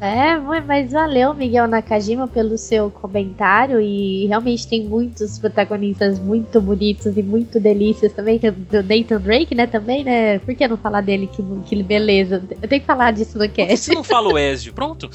É, 0.00 0.36
mas 0.60 0.92
valeu, 0.92 1.34
Miguel 1.34 1.66
Nakajima, 1.66 2.28
pelo 2.28 2.56
seu 2.56 2.90
comentário. 2.90 3.80
E 3.80 4.26
realmente 4.26 4.66
tem 4.66 4.84
muitos 4.84 5.38
protagonistas 5.38 6.18
muito 6.18 6.60
bonitos 6.60 7.16
e 7.16 7.22
muito 7.22 7.58
delícias 7.58 8.12
também. 8.12 8.38
Tem 8.38 8.50
Do 8.52 8.82
Nathan 8.82 9.20
Drake, 9.20 9.54
né? 9.54 9.66
Também, 9.66 10.04
né? 10.04 10.38
Por 10.40 10.54
que 10.54 10.68
não 10.68 10.76
falar 10.76 11.00
dele? 11.00 11.26
Que, 11.26 11.42
que 11.66 11.82
beleza. 11.82 12.42
Eu 12.62 12.68
tenho 12.68 12.80
que 12.80 12.86
falar 12.86 13.12
disso 13.12 13.38
no 13.38 13.44
Por 13.46 13.52
que 13.54 13.66
cast. 13.66 13.84
você 13.86 13.94
não 13.94 14.04
fala 14.04 14.32
o 14.32 14.38
Ezio? 14.38 14.72
Pronto. 14.72 15.10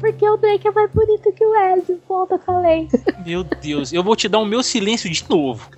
Porque 0.00 0.28
o 0.28 0.36
Drake 0.36 0.66
é 0.66 0.70
mais 0.70 0.90
bonito 0.92 1.32
que 1.32 1.44
o 1.44 1.54
Ezio. 1.76 1.98
Ponto, 2.06 2.34
eu 2.34 2.38
falei. 2.38 2.88
Meu 3.24 3.44
Deus, 3.44 3.92
eu 3.92 4.02
vou 4.02 4.14
te 4.16 4.28
dar 4.28 4.38
o 4.38 4.44
meu 4.46 4.62
silêncio 4.62 5.08
de 5.10 5.24
novo. 5.28 5.68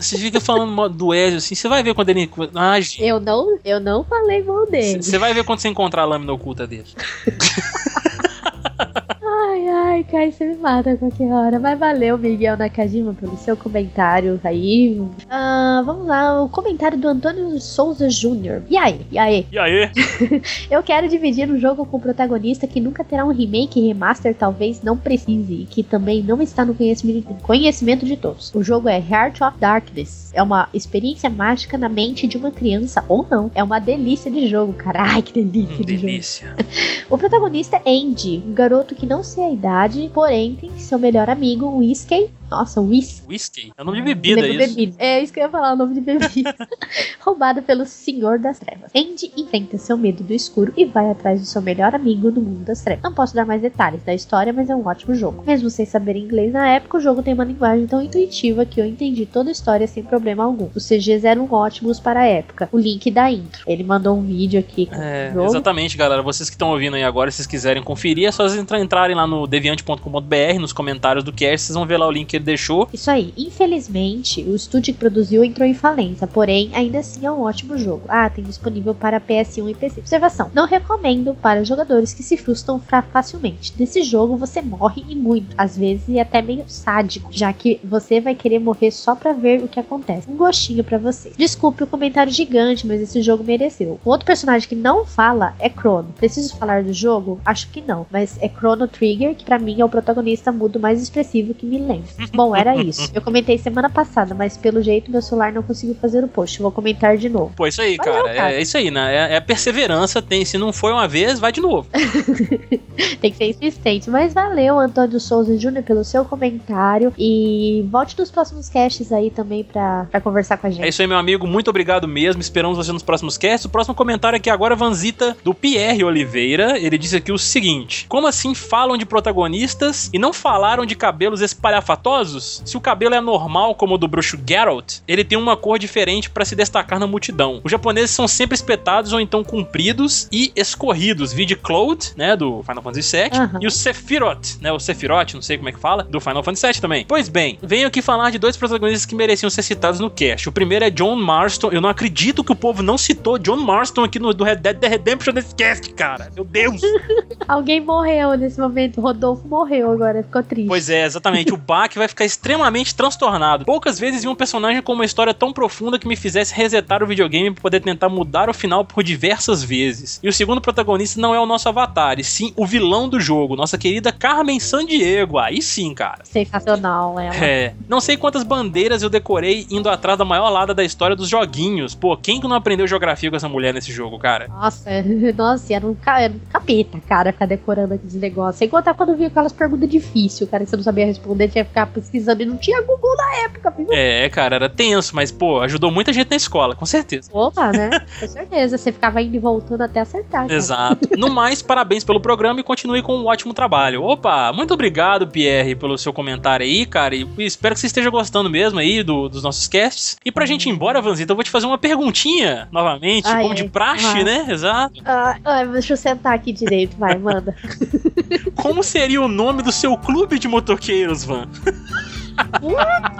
Você 0.00 0.16
fica 0.16 0.40
falando 0.40 0.88
do 0.88 1.12
Ezio 1.14 1.38
assim, 1.38 1.54
você 1.54 1.68
vai 1.68 1.82
ver 1.82 1.94
quando 1.94 2.08
ele. 2.08 2.30
Ah, 2.54 2.80
gente, 2.80 3.02
Eu 3.02 3.20
não, 3.20 3.58
eu 3.64 3.78
não 3.78 4.02
falei 4.02 4.42
mal 4.42 4.66
dele. 4.66 5.02
Você 5.02 5.18
vai 5.18 5.34
ver 5.34 5.44
quando 5.44 5.60
você 5.60 5.68
encontrar 5.68 6.02
a 6.02 6.06
lâmina 6.06 6.32
oculta 6.32 6.66
dele. 6.66 6.86
Ai, 9.60 9.68
ai, 9.68 10.04
Kai, 10.04 10.32
você 10.32 10.46
me 10.46 10.56
mata 10.56 10.92
a 10.92 10.96
qualquer 10.96 11.30
hora. 11.30 11.58
Mas 11.58 11.78
valeu, 11.78 12.16
Miguel 12.16 12.56
Nakajima, 12.56 13.12
pelo 13.12 13.36
seu 13.36 13.54
comentário 13.56 14.40
aí. 14.42 15.00
Ah, 15.28 15.82
vamos 15.84 16.06
lá, 16.06 16.42
o 16.42 16.48
comentário 16.48 16.96
do 16.96 17.06
Antônio 17.08 17.60
Souza 17.60 18.08
Jr. 18.08 18.62
E 18.70 18.76
aí? 18.78 19.00
E 19.12 19.18
aí? 19.18 19.46
E 19.52 19.58
aí? 19.58 19.90
Eu 20.70 20.82
quero 20.82 21.08
dividir 21.08 21.50
um 21.50 21.58
jogo 21.58 21.84
com 21.84 21.98
o 21.98 22.00
protagonista 22.00 22.66
que 22.66 22.80
nunca 22.80 23.04
terá 23.04 23.24
um 23.24 23.32
remake 23.32 23.80
remaster, 23.86 24.34
talvez 24.34 24.82
não 24.82 24.96
precise, 24.96 25.52
e 25.52 25.66
que 25.66 25.82
também 25.82 26.22
não 26.22 26.40
está 26.40 26.64
no 26.64 26.74
conhecimento, 26.74 28.06
de 28.06 28.16
todos. 28.16 28.50
O 28.54 28.62
jogo 28.62 28.88
é 28.88 28.98
Heart 28.98 29.40
of 29.42 29.58
Darkness. 29.58 30.30
É 30.32 30.42
uma 30.42 30.68
experiência 30.72 31.28
mágica 31.28 31.76
na 31.76 31.88
mente 31.88 32.26
de 32.26 32.36
uma 32.38 32.50
criança, 32.50 33.04
ou 33.08 33.26
não. 33.30 33.50
É 33.54 33.62
uma 33.62 33.78
delícia 33.78 34.30
de 34.30 34.46
jogo, 34.48 34.72
cara. 34.72 35.00
Ai, 35.02 35.20
que 35.22 35.32
delícia 35.34 35.50
Hum, 35.80 35.84
de 35.84 35.94
jogo. 35.96 36.06
delícia. 36.06 36.56
O 37.10 37.18
protagonista 37.18 37.76
é 37.84 37.90
Andy, 37.90 38.40
um 38.46 38.54
garoto 38.54 38.94
que 38.94 39.04
não 39.04 39.24
sei 39.24 39.42
a 39.44 39.49
idade, 39.52 40.10
porém 40.12 40.54
tem 40.54 40.70
seu 40.78 40.98
melhor 40.98 41.28
amigo, 41.28 41.78
Whiskey, 41.78 42.30
Nossa, 42.50 42.80
whisky. 42.80 43.22
Whisky? 43.28 43.72
É 43.76 43.82
o 43.82 43.84
nome 43.84 43.98
de 43.98 44.04
bebida, 44.04 44.40
Lembra 44.40 44.64
isso. 44.64 44.74
bebida. 44.74 44.96
É 44.98 45.22
isso 45.22 45.32
que 45.32 45.38
eu 45.40 45.44
ia 45.44 45.50
falar, 45.50 45.72
o 45.72 45.76
nome 45.76 45.94
de 45.94 46.00
bebida. 46.00 46.54
Roubada 47.20 47.62
pelo 47.62 47.84
Senhor 47.86 48.38
das 48.38 48.58
Trevas. 48.58 48.90
Andy 48.94 49.30
enfrenta 49.36 49.78
seu 49.78 49.96
medo 49.96 50.22
do 50.24 50.32
escuro 50.32 50.72
e 50.76 50.84
vai 50.84 51.10
atrás 51.10 51.40
do 51.40 51.46
seu 51.46 51.62
melhor 51.62 51.94
amigo 51.94 52.30
no 52.30 52.40
mundo 52.40 52.64
das 52.64 52.82
trevas. 52.82 53.02
Não 53.04 53.12
posso 53.14 53.34
dar 53.34 53.44
mais 53.46 53.60
detalhes 53.62 54.02
da 54.02 54.14
história, 54.14 54.52
mas 54.52 54.68
é 54.70 54.74
um 54.74 54.86
ótimo 54.86 55.14
jogo. 55.14 55.42
Mesmo 55.46 55.70
sem 55.70 55.86
saber 55.86 56.16
inglês 56.16 56.52
na 56.52 56.68
época, 56.68 56.98
o 56.98 57.00
jogo 57.00 57.22
tem 57.22 57.34
uma 57.34 57.44
linguagem 57.44 57.86
tão 57.86 58.02
intuitiva 58.02 58.64
que 58.64 58.80
eu 58.80 58.84
entendi 58.84 59.26
toda 59.26 59.48
a 59.50 59.52
história 59.52 59.86
sem 59.86 60.02
problema 60.02 60.44
algum. 60.44 60.68
Os 60.74 60.86
CGs 60.88 61.26
eram 61.26 61.46
ótimos 61.52 62.00
para 62.00 62.20
a 62.20 62.24
época. 62.26 62.68
O 62.72 62.78
link 62.78 63.10
da 63.10 63.30
intro. 63.30 63.62
Ele 63.66 63.84
mandou 63.84 64.16
um 64.16 64.22
vídeo 64.22 64.58
aqui 64.58 64.88
É, 64.92 65.32
exatamente, 65.46 65.96
galera. 65.96 66.22
Vocês 66.22 66.48
que 66.48 66.54
estão 66.54 66.70
ouvindo 66.70 66.96
aí 66.96 67.04
agora, 67.04 67.30
se 67.30 67.36
vocês 67.38 67.46
quiserem 67.46 67.82
conferir, 67.82 68.26
é 68.28 68.32
só 68.32 68.44
vocês 68.48 68.60
entra- 68.60 68.80
entrarem 68.80 69.14
lá 69.14 69.26
no 69.26 69.46
deviante.com.br, 69.46 70.58
nos 70.60 70.72
comentários 70.72 71.24
do 71.24 71.32
cast, 71.32 71.66
vocês 71.66 71.74
vão 71.76 71.86
ver 71.86 71.96
lá 71.98 72.06
o 72.06 72.10
link 72.10 72.38
ele 72.40 72.44
deixou. 72.44 72.88
Isso 72.92 73.10
aí. 73.10 73.32
Infelizmente, 73.36 74.42
o 74.42 74.56
estúdio 74.56 74.94
que 74.94 75.00
produziu 75.00 75.44
entrou 75.44 75.68
em 75.68 75.74
falência, 75.74 76.26
porém, 76.26 76.70
ainda 76.74 76.98
assim 76.98 77.24
é 77.24 77.30
um 77.30 77.42
ótimo 77.42 77.78
jogo. 77.78 78.02
Ah, 78.08 78.28
tem 78.28 78.42
disponível 78.42 78.94
para 78.94 79.20
PS1 79.20 79.70
e 79.70 79.74
PC. 79.74 80.00
Observação: 80.00 80.50
não 80.54 80.66
recomendo 80.66 81.34
para 81.34 81.64
jogadores 81.64 82.12
que 82.12 82.22
se 82.22 82.36
frustram 82.36 82.80
facilmente. 83.12 83.72
Nesse 83.78 84.02
jogo 84.02 84.36
você 84.36 84.60
morre 84.62 85.04
e 85.08 85.14
muito, 85.14 85.54
às 85.56 85.76
vezes 85.76 86.08
e 86.08 86.18
até 86.18 86.42
meio 86.42 86.64
sádico, 86.66 87.30
já 87.30 87.52
que 87.52 87.78
você 87.84 88.20
vai 88.20 88.34
querer 88.34 88.58
morrer 88.58 88.90
só 88.90 89.14
pra 89.14 89.32
ver 89.32 89.62
o 89.62 89.68
que 89.68 89.78
acontece. 89.78 90.30
Um 90.30 90.36
gostinho 90.36 90.82
pra 90.82 90.98
você. 90.98 91.32
Desculpe 91.36 91.84
o 91.84 91.86
comentário 91.86 92.32
gigante, 92.32 92.86
mas 92.86 93.00
esse 93.00 93.20
jogo 93.22 93.44
mereceu. 93.44 94.00
O 94.04 94.10
outro 94.10 94.26
personagem 94.26 94.68
que 94.68 94.74
não 94.74 95.04
fala 95.04 95.54
é 95.58 95.68
Chrono. 95.68 96.14
Preciso 96.16 96.56
falar 96.56 96.82
do 96.82 96.92
jogo? 96.92 97.40
Acho 97.44 97.68
que 97.70 97.80
não, 97.80 98.06
mas 98.10 98.38
é 98.40 98.48
Chrono 98.48 98.88
Trigger, 98.88 99.34
que 99.34 99.44
pra 99.44 99.58
mim 99.58 99.80
é 99.80 99.84
o 99.84 99.88
protagonista 99.88 100.50
mudo 100.50 100.80
mais 100.80 101.02
expressivo 101.02 101.54
que 101.54 101.66
me 101.66 101.78
lembro. 101.78 102.08
Bom, 102.32 102.54
era 102.54 102.76
isso. 102.76 103.10
Eu 103.14 103.20
comentei 103.20 103.58
semana 103.58 103.90
passada, 103.90 104.34
mas 104.34 104.56
pelo 104.56 104.82
jeito 104.82 105.10
meu 105.10 105.22
celular 105.22 105.52
não 105.52 105.62
conseguiu 105.62 105.94
fazer 106.00 106.22
o 106.24 106.28
post. 106.28 106.60
Vou 106.60 106.70
comentar 106.70 107.16
de 107.16 107.28
novo. 107.28 107.52
Pô, 107.56 107.66
isso 107.66 107.82
aí, 107.82 107.96
Valeu, 107.96 108.12
cara. 108.12 108.34
cara. 108.34 108.52
É, 108.52 108.56
é 108.56 108.62
isso 108.62 108.76
aí, 108.76 108.90
né? 108.90 109.14
É, 109.14 109.36
é 109.36 109.40
perseverança. 109.40 110.22
Tem, 110.22 110.44
se 110.44 110.56
não 110.58 110.72
foi 110.72 110.92
uma 110.92 111.08
vez, 111.08 111.38
vai 111.38 111.52
de 111.52 111.60
novo. 111.60 111.88
Tem 113.20 113.30
que 113.30 113.36
ser 113.36 113.46
insistente. 113.46 114.08
Mas 114.10 114.32
valeu, 114.32 114.78
Antônio 114.78 115.18
Souza 115.18 115.58
Júnior, 115.58 115.82
pelo 115.84 116.04
seu 116.04 116.24
comentário. 116.24 117.12
E 117.18 117.84
volte 117.90 118.18
nos 118.18 118.30
próximos 118.30 118.68
casts 118.68 119.12
aí 119.12 119.30
também 119.30 119.64
pra, 119.64 120.06
pra 120.10 120.20
conversar 120.20 120.56
com 120.56 120.66
a 120.66 120.70
gente. 120.70 120.84
É 120.84 120.88
isso 120.88 121.02
aí, 121.02 121.08
meu 121.08 121.18
amigo. 121.18 121.46
Muito 121.46 121.68
obrigado 121.68 122.06
mesmo. 122.06 122.40
Esperamos 122.40 122.76
você 122.76 122.92
nos 122.92 123.02
próximos 123.02 123.36
casts. 123.36 123.64
O 123.64 123.68
próximo 123.68 123.94
comentário 123.94 124.36
aqui 124.36 124.50
agora, 124.50 124.76
Vanzita, 124.76 125.36
do 125.42 125.54
Pierre 125.54 126.04
Oliveira. 126.04 126.78
Ele 126.78 126.96
disse 126.96 127.16
aqui 127.16 127.32
o 127.32 127.38
seguinte: 127.38 128.06
Como 128.08 128.26
assim 128.26 128.54
falam 128.54 128.96
de 128.96 129.06
protagonistas 129.06 130.10
e 130.12 130.18
não 130.18 130.32
falaram 130.32 130.86
de 130.86 130.94
cabelos 130.94 131.40
espalhafatosos? 131.40 132.19
Se 132.24 132.76
o 132.76 132.80
cabelo 132.80 133.14
é 133.14 133.20
normal, 133.20 133.74
como 133.74 133.94
o 133.94 133.98
do 133.98 134.06
bruxo 134.08 134.38
Geralt, 134.46 134.98
ele 135.06 135.24
tem 135.24 135.38
uma 135.38 135.56
cor 135.56 135.78
diferente 135.78 136.28
para 136.30 136.44
se 136.44 136.54
destacar 136.54 136.98
na 136.98 137.06
multidão. 137.06 137.60
Os 137.64 137.70
japoneses 137.70 138.10
são 138.10 138.26
sempre 138.28 138.54
espetados 138.54 139.12
ou 139.12 139.20
então 139.20 139.42
compridos 139.42 140.28
e 140.32 140.52
escorridos. 140.54 141.32
Vide 141.32 141.56
Cloud, 141.56 142.12
né, 142.16 142.36
do 142.36 142.62
Final 142.62 142.82
Fantasy 142.82 143.16
VII, 143.16 143.30
Aham. 143.38 143.58
e 143.60 143.66
o 143.66 143.70
Sephiroth, 143.70 144.58
né, 144.60 144.72
o 144.72 144.78
Sephiroth, 144.78 145.34
não 145.34 145.42
sei 145.42 145.56
como 145.56 145.68
é 145.68 145.72
que 145.72 145.78
fala, 145.80 146.02
do 146.04 146.20
Final 146.20 146.42
Fantasy 146.42 146.66
VII 146.66 146.80
também. 146.80 147.04
Pois 147.06 147.28
bem, 147.28 147.58
venho 147.62 147.86
aqui 147.86 148.02
falar 148.02 148.30
de 148.30 148.38
dois 148.38 148.56
protagonistas 148.56 149.06
que 149.06 149.14
mereciam 149.14 149.48
ser 149.50 149.62
citados 149.62 150.00
no 150.00 150.10
cast. 150.10 150.48
O 150.48 150.52
primeiro 150.52 150.84
é 150.84 150.90
John 150.90 151.16
Marston. 151.16 151.70
Eu 151.70 151.80
não 151.80 151.88
acredito 151.88 152.44
que 152.44 152.52
o 152.52 152.56
povo 152.56 152.82
não 152.82 152.98
citou 152.98 153.38
John 153.38 153.56
Marston 153.56 154.04
aqui 154.04 154.18
no 154.18 154.32
do 154.34 154.44
Red 154.44 154.56
Dead 154.56 154.78
Redemption 154.82 155.32
nesse 155.32 155.54
cast, 155.54 155.92
cara. 155.94 156.30
Meu 156.34 156.44
Deus. 156.44 156.80
Alguém 157.48 157.80
morreu 157.80 158.36
nesse 158.36 158.60
momento. 158.60 158.98
O 158.98 159.00
Rodolfo 159.02 159.46
morreu 159.46 159.90
agora, 159.90 160.22
ficou 160.22 160.42
triste. 160.42 160.68
Pois 160.68 160.88
é, 160.90 161.04
exatamente. 161.04 161.52
O 161.52 161.56
Bach 161.70 161.94
vai 162.00 162.08
ficar 162.08 162.24
extremamente 162.24 162.94
transtornado. 162.94 163.64
Poucas 163.64 163.98
vezes 163.98 164.22
vi 164.22 164.28
um 164.28 164.34
personagem 164.34 164.82
com 164.82 164.92
uma 164.92 165.04
história 165.04 165.32
tão 165.32 165.52
profunda 165.52 165.98
que 165.98 166.08
me 166.08 166.16
fizesse 166.16 166.54
resetar 166.54 167.02
o 167.02 167.06
videogame 167.06 167.50
para 167.52 167.62
poder 167.62 167.80
tentar 167.80 168.08
mudar 168.08 168.48
o 168.50 168.54
final 168.54 168.84
por 168.84 169.02
diversas 169.04 169.62
vezes. 169.62 170.18
E 170.22 170.28
o 170.28 170.32
segundo 170.32 170.60
protagonista 170.60 171.20
não 171.20 171.34
é 171.34 171.40
o 171.40 171.46
nosso 171.46 171.68
avatar, 171.68 172.18
e 172.18 172.24
sim 172.24 172.52
o 172.56 172.66
vilão 172.66 173.08
do 173.08 173.20
jogo, 173.20 173.54
nossa 173.56 173.78
querida 173.78 174.10
Carmen 174.12 174.58
Sandiego. 174.58 175.38
Aí 175.38 175.62
sim, 175.62 175.94
cara. 175.94 176.24
Sensacional 176.24 177.18
ela. 177.18 177.34
É. 177.36 177.74
Não 177.88 178.00
sei 178.00 178.16
quantas 178.16 178.42
bandeiras 178.42 179.02
eu 179.02 179.10
decorei 179.10 179.66
indo 179.70 179.88
atrás 179.88 180.18
da 180.18 180.24
maior 180.24 180.48
lada 180.50 180.74
da 180.74 180.82
história 180.84 181.14
dos 181.14 181.28
joguinhos. 181.28 181.94
Pô, 181.94 182.16
quem 182.16 182.40
que 182.40 182.48
não 182.48 182.56
aprendeu 182.56 182.86
geografia 182.86 183.30
com 183.30 183.36
essa 183.36 183.48
mulher 183.48 183.72
nesse 183.74 183.92
jogo, 183.92 184.18
cara? 184.18 184.48
Nossa, 184.48 184.90
nossa, 185.36 185.74
era 185.74 185.86
um, 185.86 185.94
ca- 185.94 186.20
era 186.20 186.32
um 186.32 186.38
capeta, 186.50 186.98
cara, 187.06 187.32
ficar 187.32 187.46
decorando 187.46 187.94
aqueles 187.94 188.14
negócios. 188.14 188.56
Sem 188.56 188.68
contar 188.68 188.94
quando 188.94 189.14
vinha 189.14 189.28
aquelas 189.28 189.52
perguntas 189.52 189.88
difíceis, 189.88 190.48
cara, 190.50 190.64
que 190.64 190.70
você 190.70 190.76
não 190.76 190.82
sabia 190.82 191.04
responder, 191.06 191.48
tinha 191.48 191.64
que 191.64 191.68
ficar 191.70 191.86
pesquisando 191.90 192.42
e 192.42 192.46
não 192.46 192.56
tinha 192.56 192.80
Google 192.82 193.16
na 193.16 193.34
época, 193.44 193.70
viu? 193.76 193.86
É, 193.90 194.28
cara, 194.28 194.56
era 194.56 194.68
tenso, 194.68 195.14
mas, 195.14 195.30
pô, 195.30 195.60
ajudou 195.60 195.90
muita 195.90 196.12
gente 196.12 196.30
na 196.30 196.36
escola, 196.36 196.74
com 196.74 196.86
certeza. 196.86 197.28
Opa, 197.32 197.72
né? 197.72 197.90
Com 198.20 198.26
certeza, 198.28 198.76
você 198.78 198.92
ficava 198.92 199.20
indo 199.22 199.34
e 199.34 199.38
voltando 199.38 199.82
até 199.82 200.00
acertar. 200.00 200.42
cara. 200.42 200.54
Exato. 200.54 201.08
No 201.16 201.30
mais, 201.30 201.62
parabéns 201.62 202.04
pelo 202.04 202.20
programa 202.20 202.60
e 202.60 202.62
continue 202.62 203.02
com 203.02 203.16
um 203.16 203.26
ótimo 203.26 203.52
trabalho. 203.54 204.02
Opa, 204.02 204.52
muito 204.52 204.74
obrigado, 204.74 205.26
Pierre, 205.26 205.74
pelo 205.74 205.96
seu 205.98 206.12
comentário 206.12 206.64
aí, 206.64 206.84
cara. 206.86 207.14
E 207.14 207.26
espero 207.38 207.74
que 207.74 207.80
você 207.80 207.86
esteja 207.86 208.10
gostando 208.10 208.48
mesmo 208.50 208.78
aí 208.78 209.02
do- 209.02 209.28
dos 209.28 209.42
nossos 209.42 209.66
casts. 209.68 210.16
E 210.24 210.30
pra 210.32 210.46
gente 210.46 210.66
ir 210.68 210.72
embora, 210.72 211.00
Vanzita, 211.00 211.32
eu 211.32 211.36
vou 211.36 211.44
te 211.44 211.50
fazer 211.50 211.66
uma 211.66 211.78
perguntinha 211.78 212.68
novamente, 212.70 213.26
Ai, 213.28 213.42
como 213.42 213.54
de 213.54 213.62
ai, 213.62 213.68
praxe, 213.68 214.04
vai. 214.12 214.24
né? 214.24 214.46
Exato. 214.48 215.00
Ah, 215.04 215.36
ah, 215.44 215.64
deixa 215.64 215.92
eu 215.94 215.96
sentar 215.96 216.34
aqui 216.34 216.52
direito, 216.52 216.96
vai, 216.96 217.16
manda. 217.18 217.54
Como 218.54 218.82
seria 218.82 219.20
o 219.20 219.28
nome 219.28 219.62
do 219.62 219.72
seu 219.72 219.96
clube 219.96 220.38
de 220.38 220.48
motoqueiros, 220.48 221.24
Van? 221.24 221.48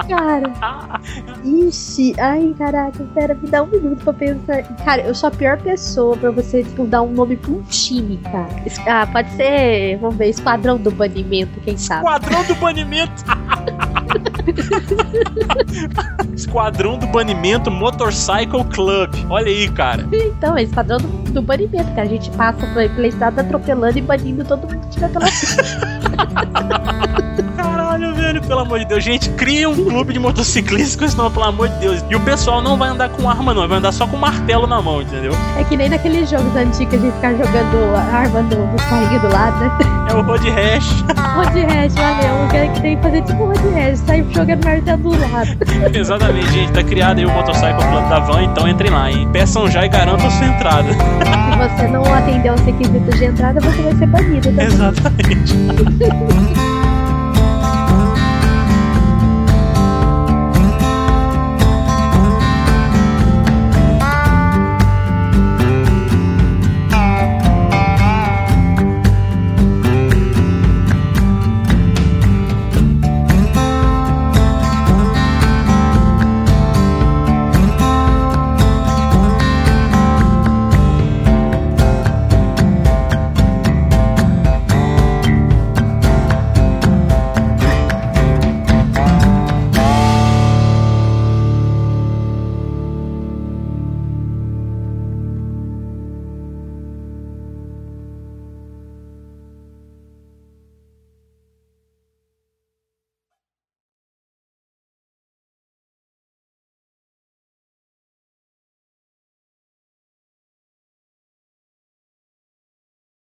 Cara. 0.08 0.52
Ixi, 1.44 2.14
ai, 2.18 2.54
caraca, 2.58 3.04
pera, 3.14 3.34
me 3.34 3.48
dá 3.48 3.62
um 3.62 3.66
minuto 3.66 4.02
pra 4.02 4.12
pensar. 4.12 4.62
Cara, 4.84 5.02
eu 5.02 5.14
sou 5.14 5.28
a 5.28 5.30
pior 5.30 5.58
pessoa 5.58 6.16
pra 6.16 6.30
você, 6.30 6.62
tipo, 6.62 6.84
dar 6.84 7.02
um 7.02 7.12
nome 7.12 7.36
pra 7.36 7.50
um 7.52 7.62
time, 7.62 8.18
cara. 8.18 8.48
Ah, 8.86 9.06
pode 9.06 9.30
ser, 9.32 9.98
vamos 9.98 10.16
ver, 10.16 10.28
Esquadrão 10.28 10.76
do 10.78 10.90
Banimento, 10.90 11.60
quem 11.60 11.76
sabe? 11.76 12.04
Esquadrão 12.04 12.44
do 12.44 12.54
Banimento. 12.56 13.24
Esquadrão 16.34 16.98
do 16.98 17.06
Banimento 17.06 17.70
Motorcycle 17.70 18.64
Club. 18.64 19.10
Olha 19.28 19.46
aí, 19.46 19.68
cara. 19.70 20.06
Então, 20.12 20.56
é 20.56 20.62
Esquadrão 20.62 20.98
do, 20.98 21.08
do 21.32 21.42
Banimento, 21.42 21.88
cara. 21.90 22.02
A 22.02 22.06
gente 22.06 22.30
passa 22.32 22.66
pela, 22.66 22.88
pela 22.88 23.06
estrada 23.06 23.42
atropelando 23.42 23.98
e 23.98 24.02
banindo 24.02 24.44
todo 24.44 24.66
mundo 24.66 24.80
que 24.86 24.90
tiver 24.90 25.10
pela 25.10 25.26
Caralho, 27.90 28.14
velho, 28.14 28.40
pelo 28.42 28.60
amor 28.60 28.78
de 28.78 28.84
Deus. 28.84 29.02
Gente, 29.02 29.28
cria 29.30 29.68
um 29.68 29.74
clube 29.74 30.12
de 30.12 30.20
motociclistas 30.20 31.12
nome, 31.16 31.30
pelo 31.30 31.46
amor 31.46 31.68
de 31.68 31.74
Deus. 31.80 32.04
E 32.08 32.14
o 32.14 32.20
pessoal 32.20 32.62
não 32.62 32.76
vai 32.76 32.88
andar 32.88 33.08
com 33.08 33.28
arma, 33.28 33.52
não. 33.52 33.66
Vai 33.66 33.78
andar 33.78 33.90
só 33.90 34.06
com 34.06 34.16
martelo 34.16 34.64
na 34.64 34.80
mão, 34.80 35.02
entendeu? 35.02 35.32
É 35.58 35.64
que 35.64 35.76
nem 35.76 35.88
naqueles 35.88 36.30
jogos 36.30 36.54
antigos 36.54 37.00
gente 37.00 37.12
ficar 37.16 37.32
jogando 37.32 37.96
a 37.96 38.16
arma 38.16 38.42
no, 38.42 38.64
no 38.64 38.76
carrinho 38.76 39.20
do 39.20 39.32
lado, 39.32 39.58
né? 39.58 39.70
É 40.10 40.12
o 40.12 40.22
Road 40.22 40.50
Rash. 40.50 41.04
Road 41.36 41.60
Rash, 41.66 41.94
valeu. 41.94 42.44
O 42.44 42.48
que 42.48 42.68
que 42.68 42.80
tem 42.80 42.96
que 42.96 43.02
fazer 43.02 43.22
tipo 43.22 43.44
Road 43.44 43.68
Rash, 43.74 43.98
sair 44.00 44.26
jogando 44.32 44.64
martelo 44.64 45.02
do 45.02 45.10
lado. 45.10 45.50
Exatamente, 45.96 46.50
gente. 46.52 46.72
Tá 46.72 46.82
criado 46.82 47.18
aí 47.18 47.26
o 47.26 47.30
Motorcycle 47.30 47.76
Club 47.76 48.08
da 48.08 48.18
Van, 48.18 48.42
então 48.42 48.68
entrem 48.68 48.90
lá, 48.90 49.10
hein? 49.10 49.28
Peçam 49.32 49.68
já 49.68 49.84
e 49.84 49.88
garantam 49.88 50.28
sua 50.30 50.46
entrada. 50.46 50.92
Se 50.92 51.76
você 51.76 51.88
não 51.88 52.02
atender 52.12 52.48
aos 52.48 52.60
requisitos 52.60 53.18
de 53.18 53.24
entrada, 53.24 53.60
você 53.60 53.82
vai 53.82 53.94
ser 53.94 54.06
banido. 54.06 54.52
Tá? 54.52 54.62
Exatamente. 54.64 55.54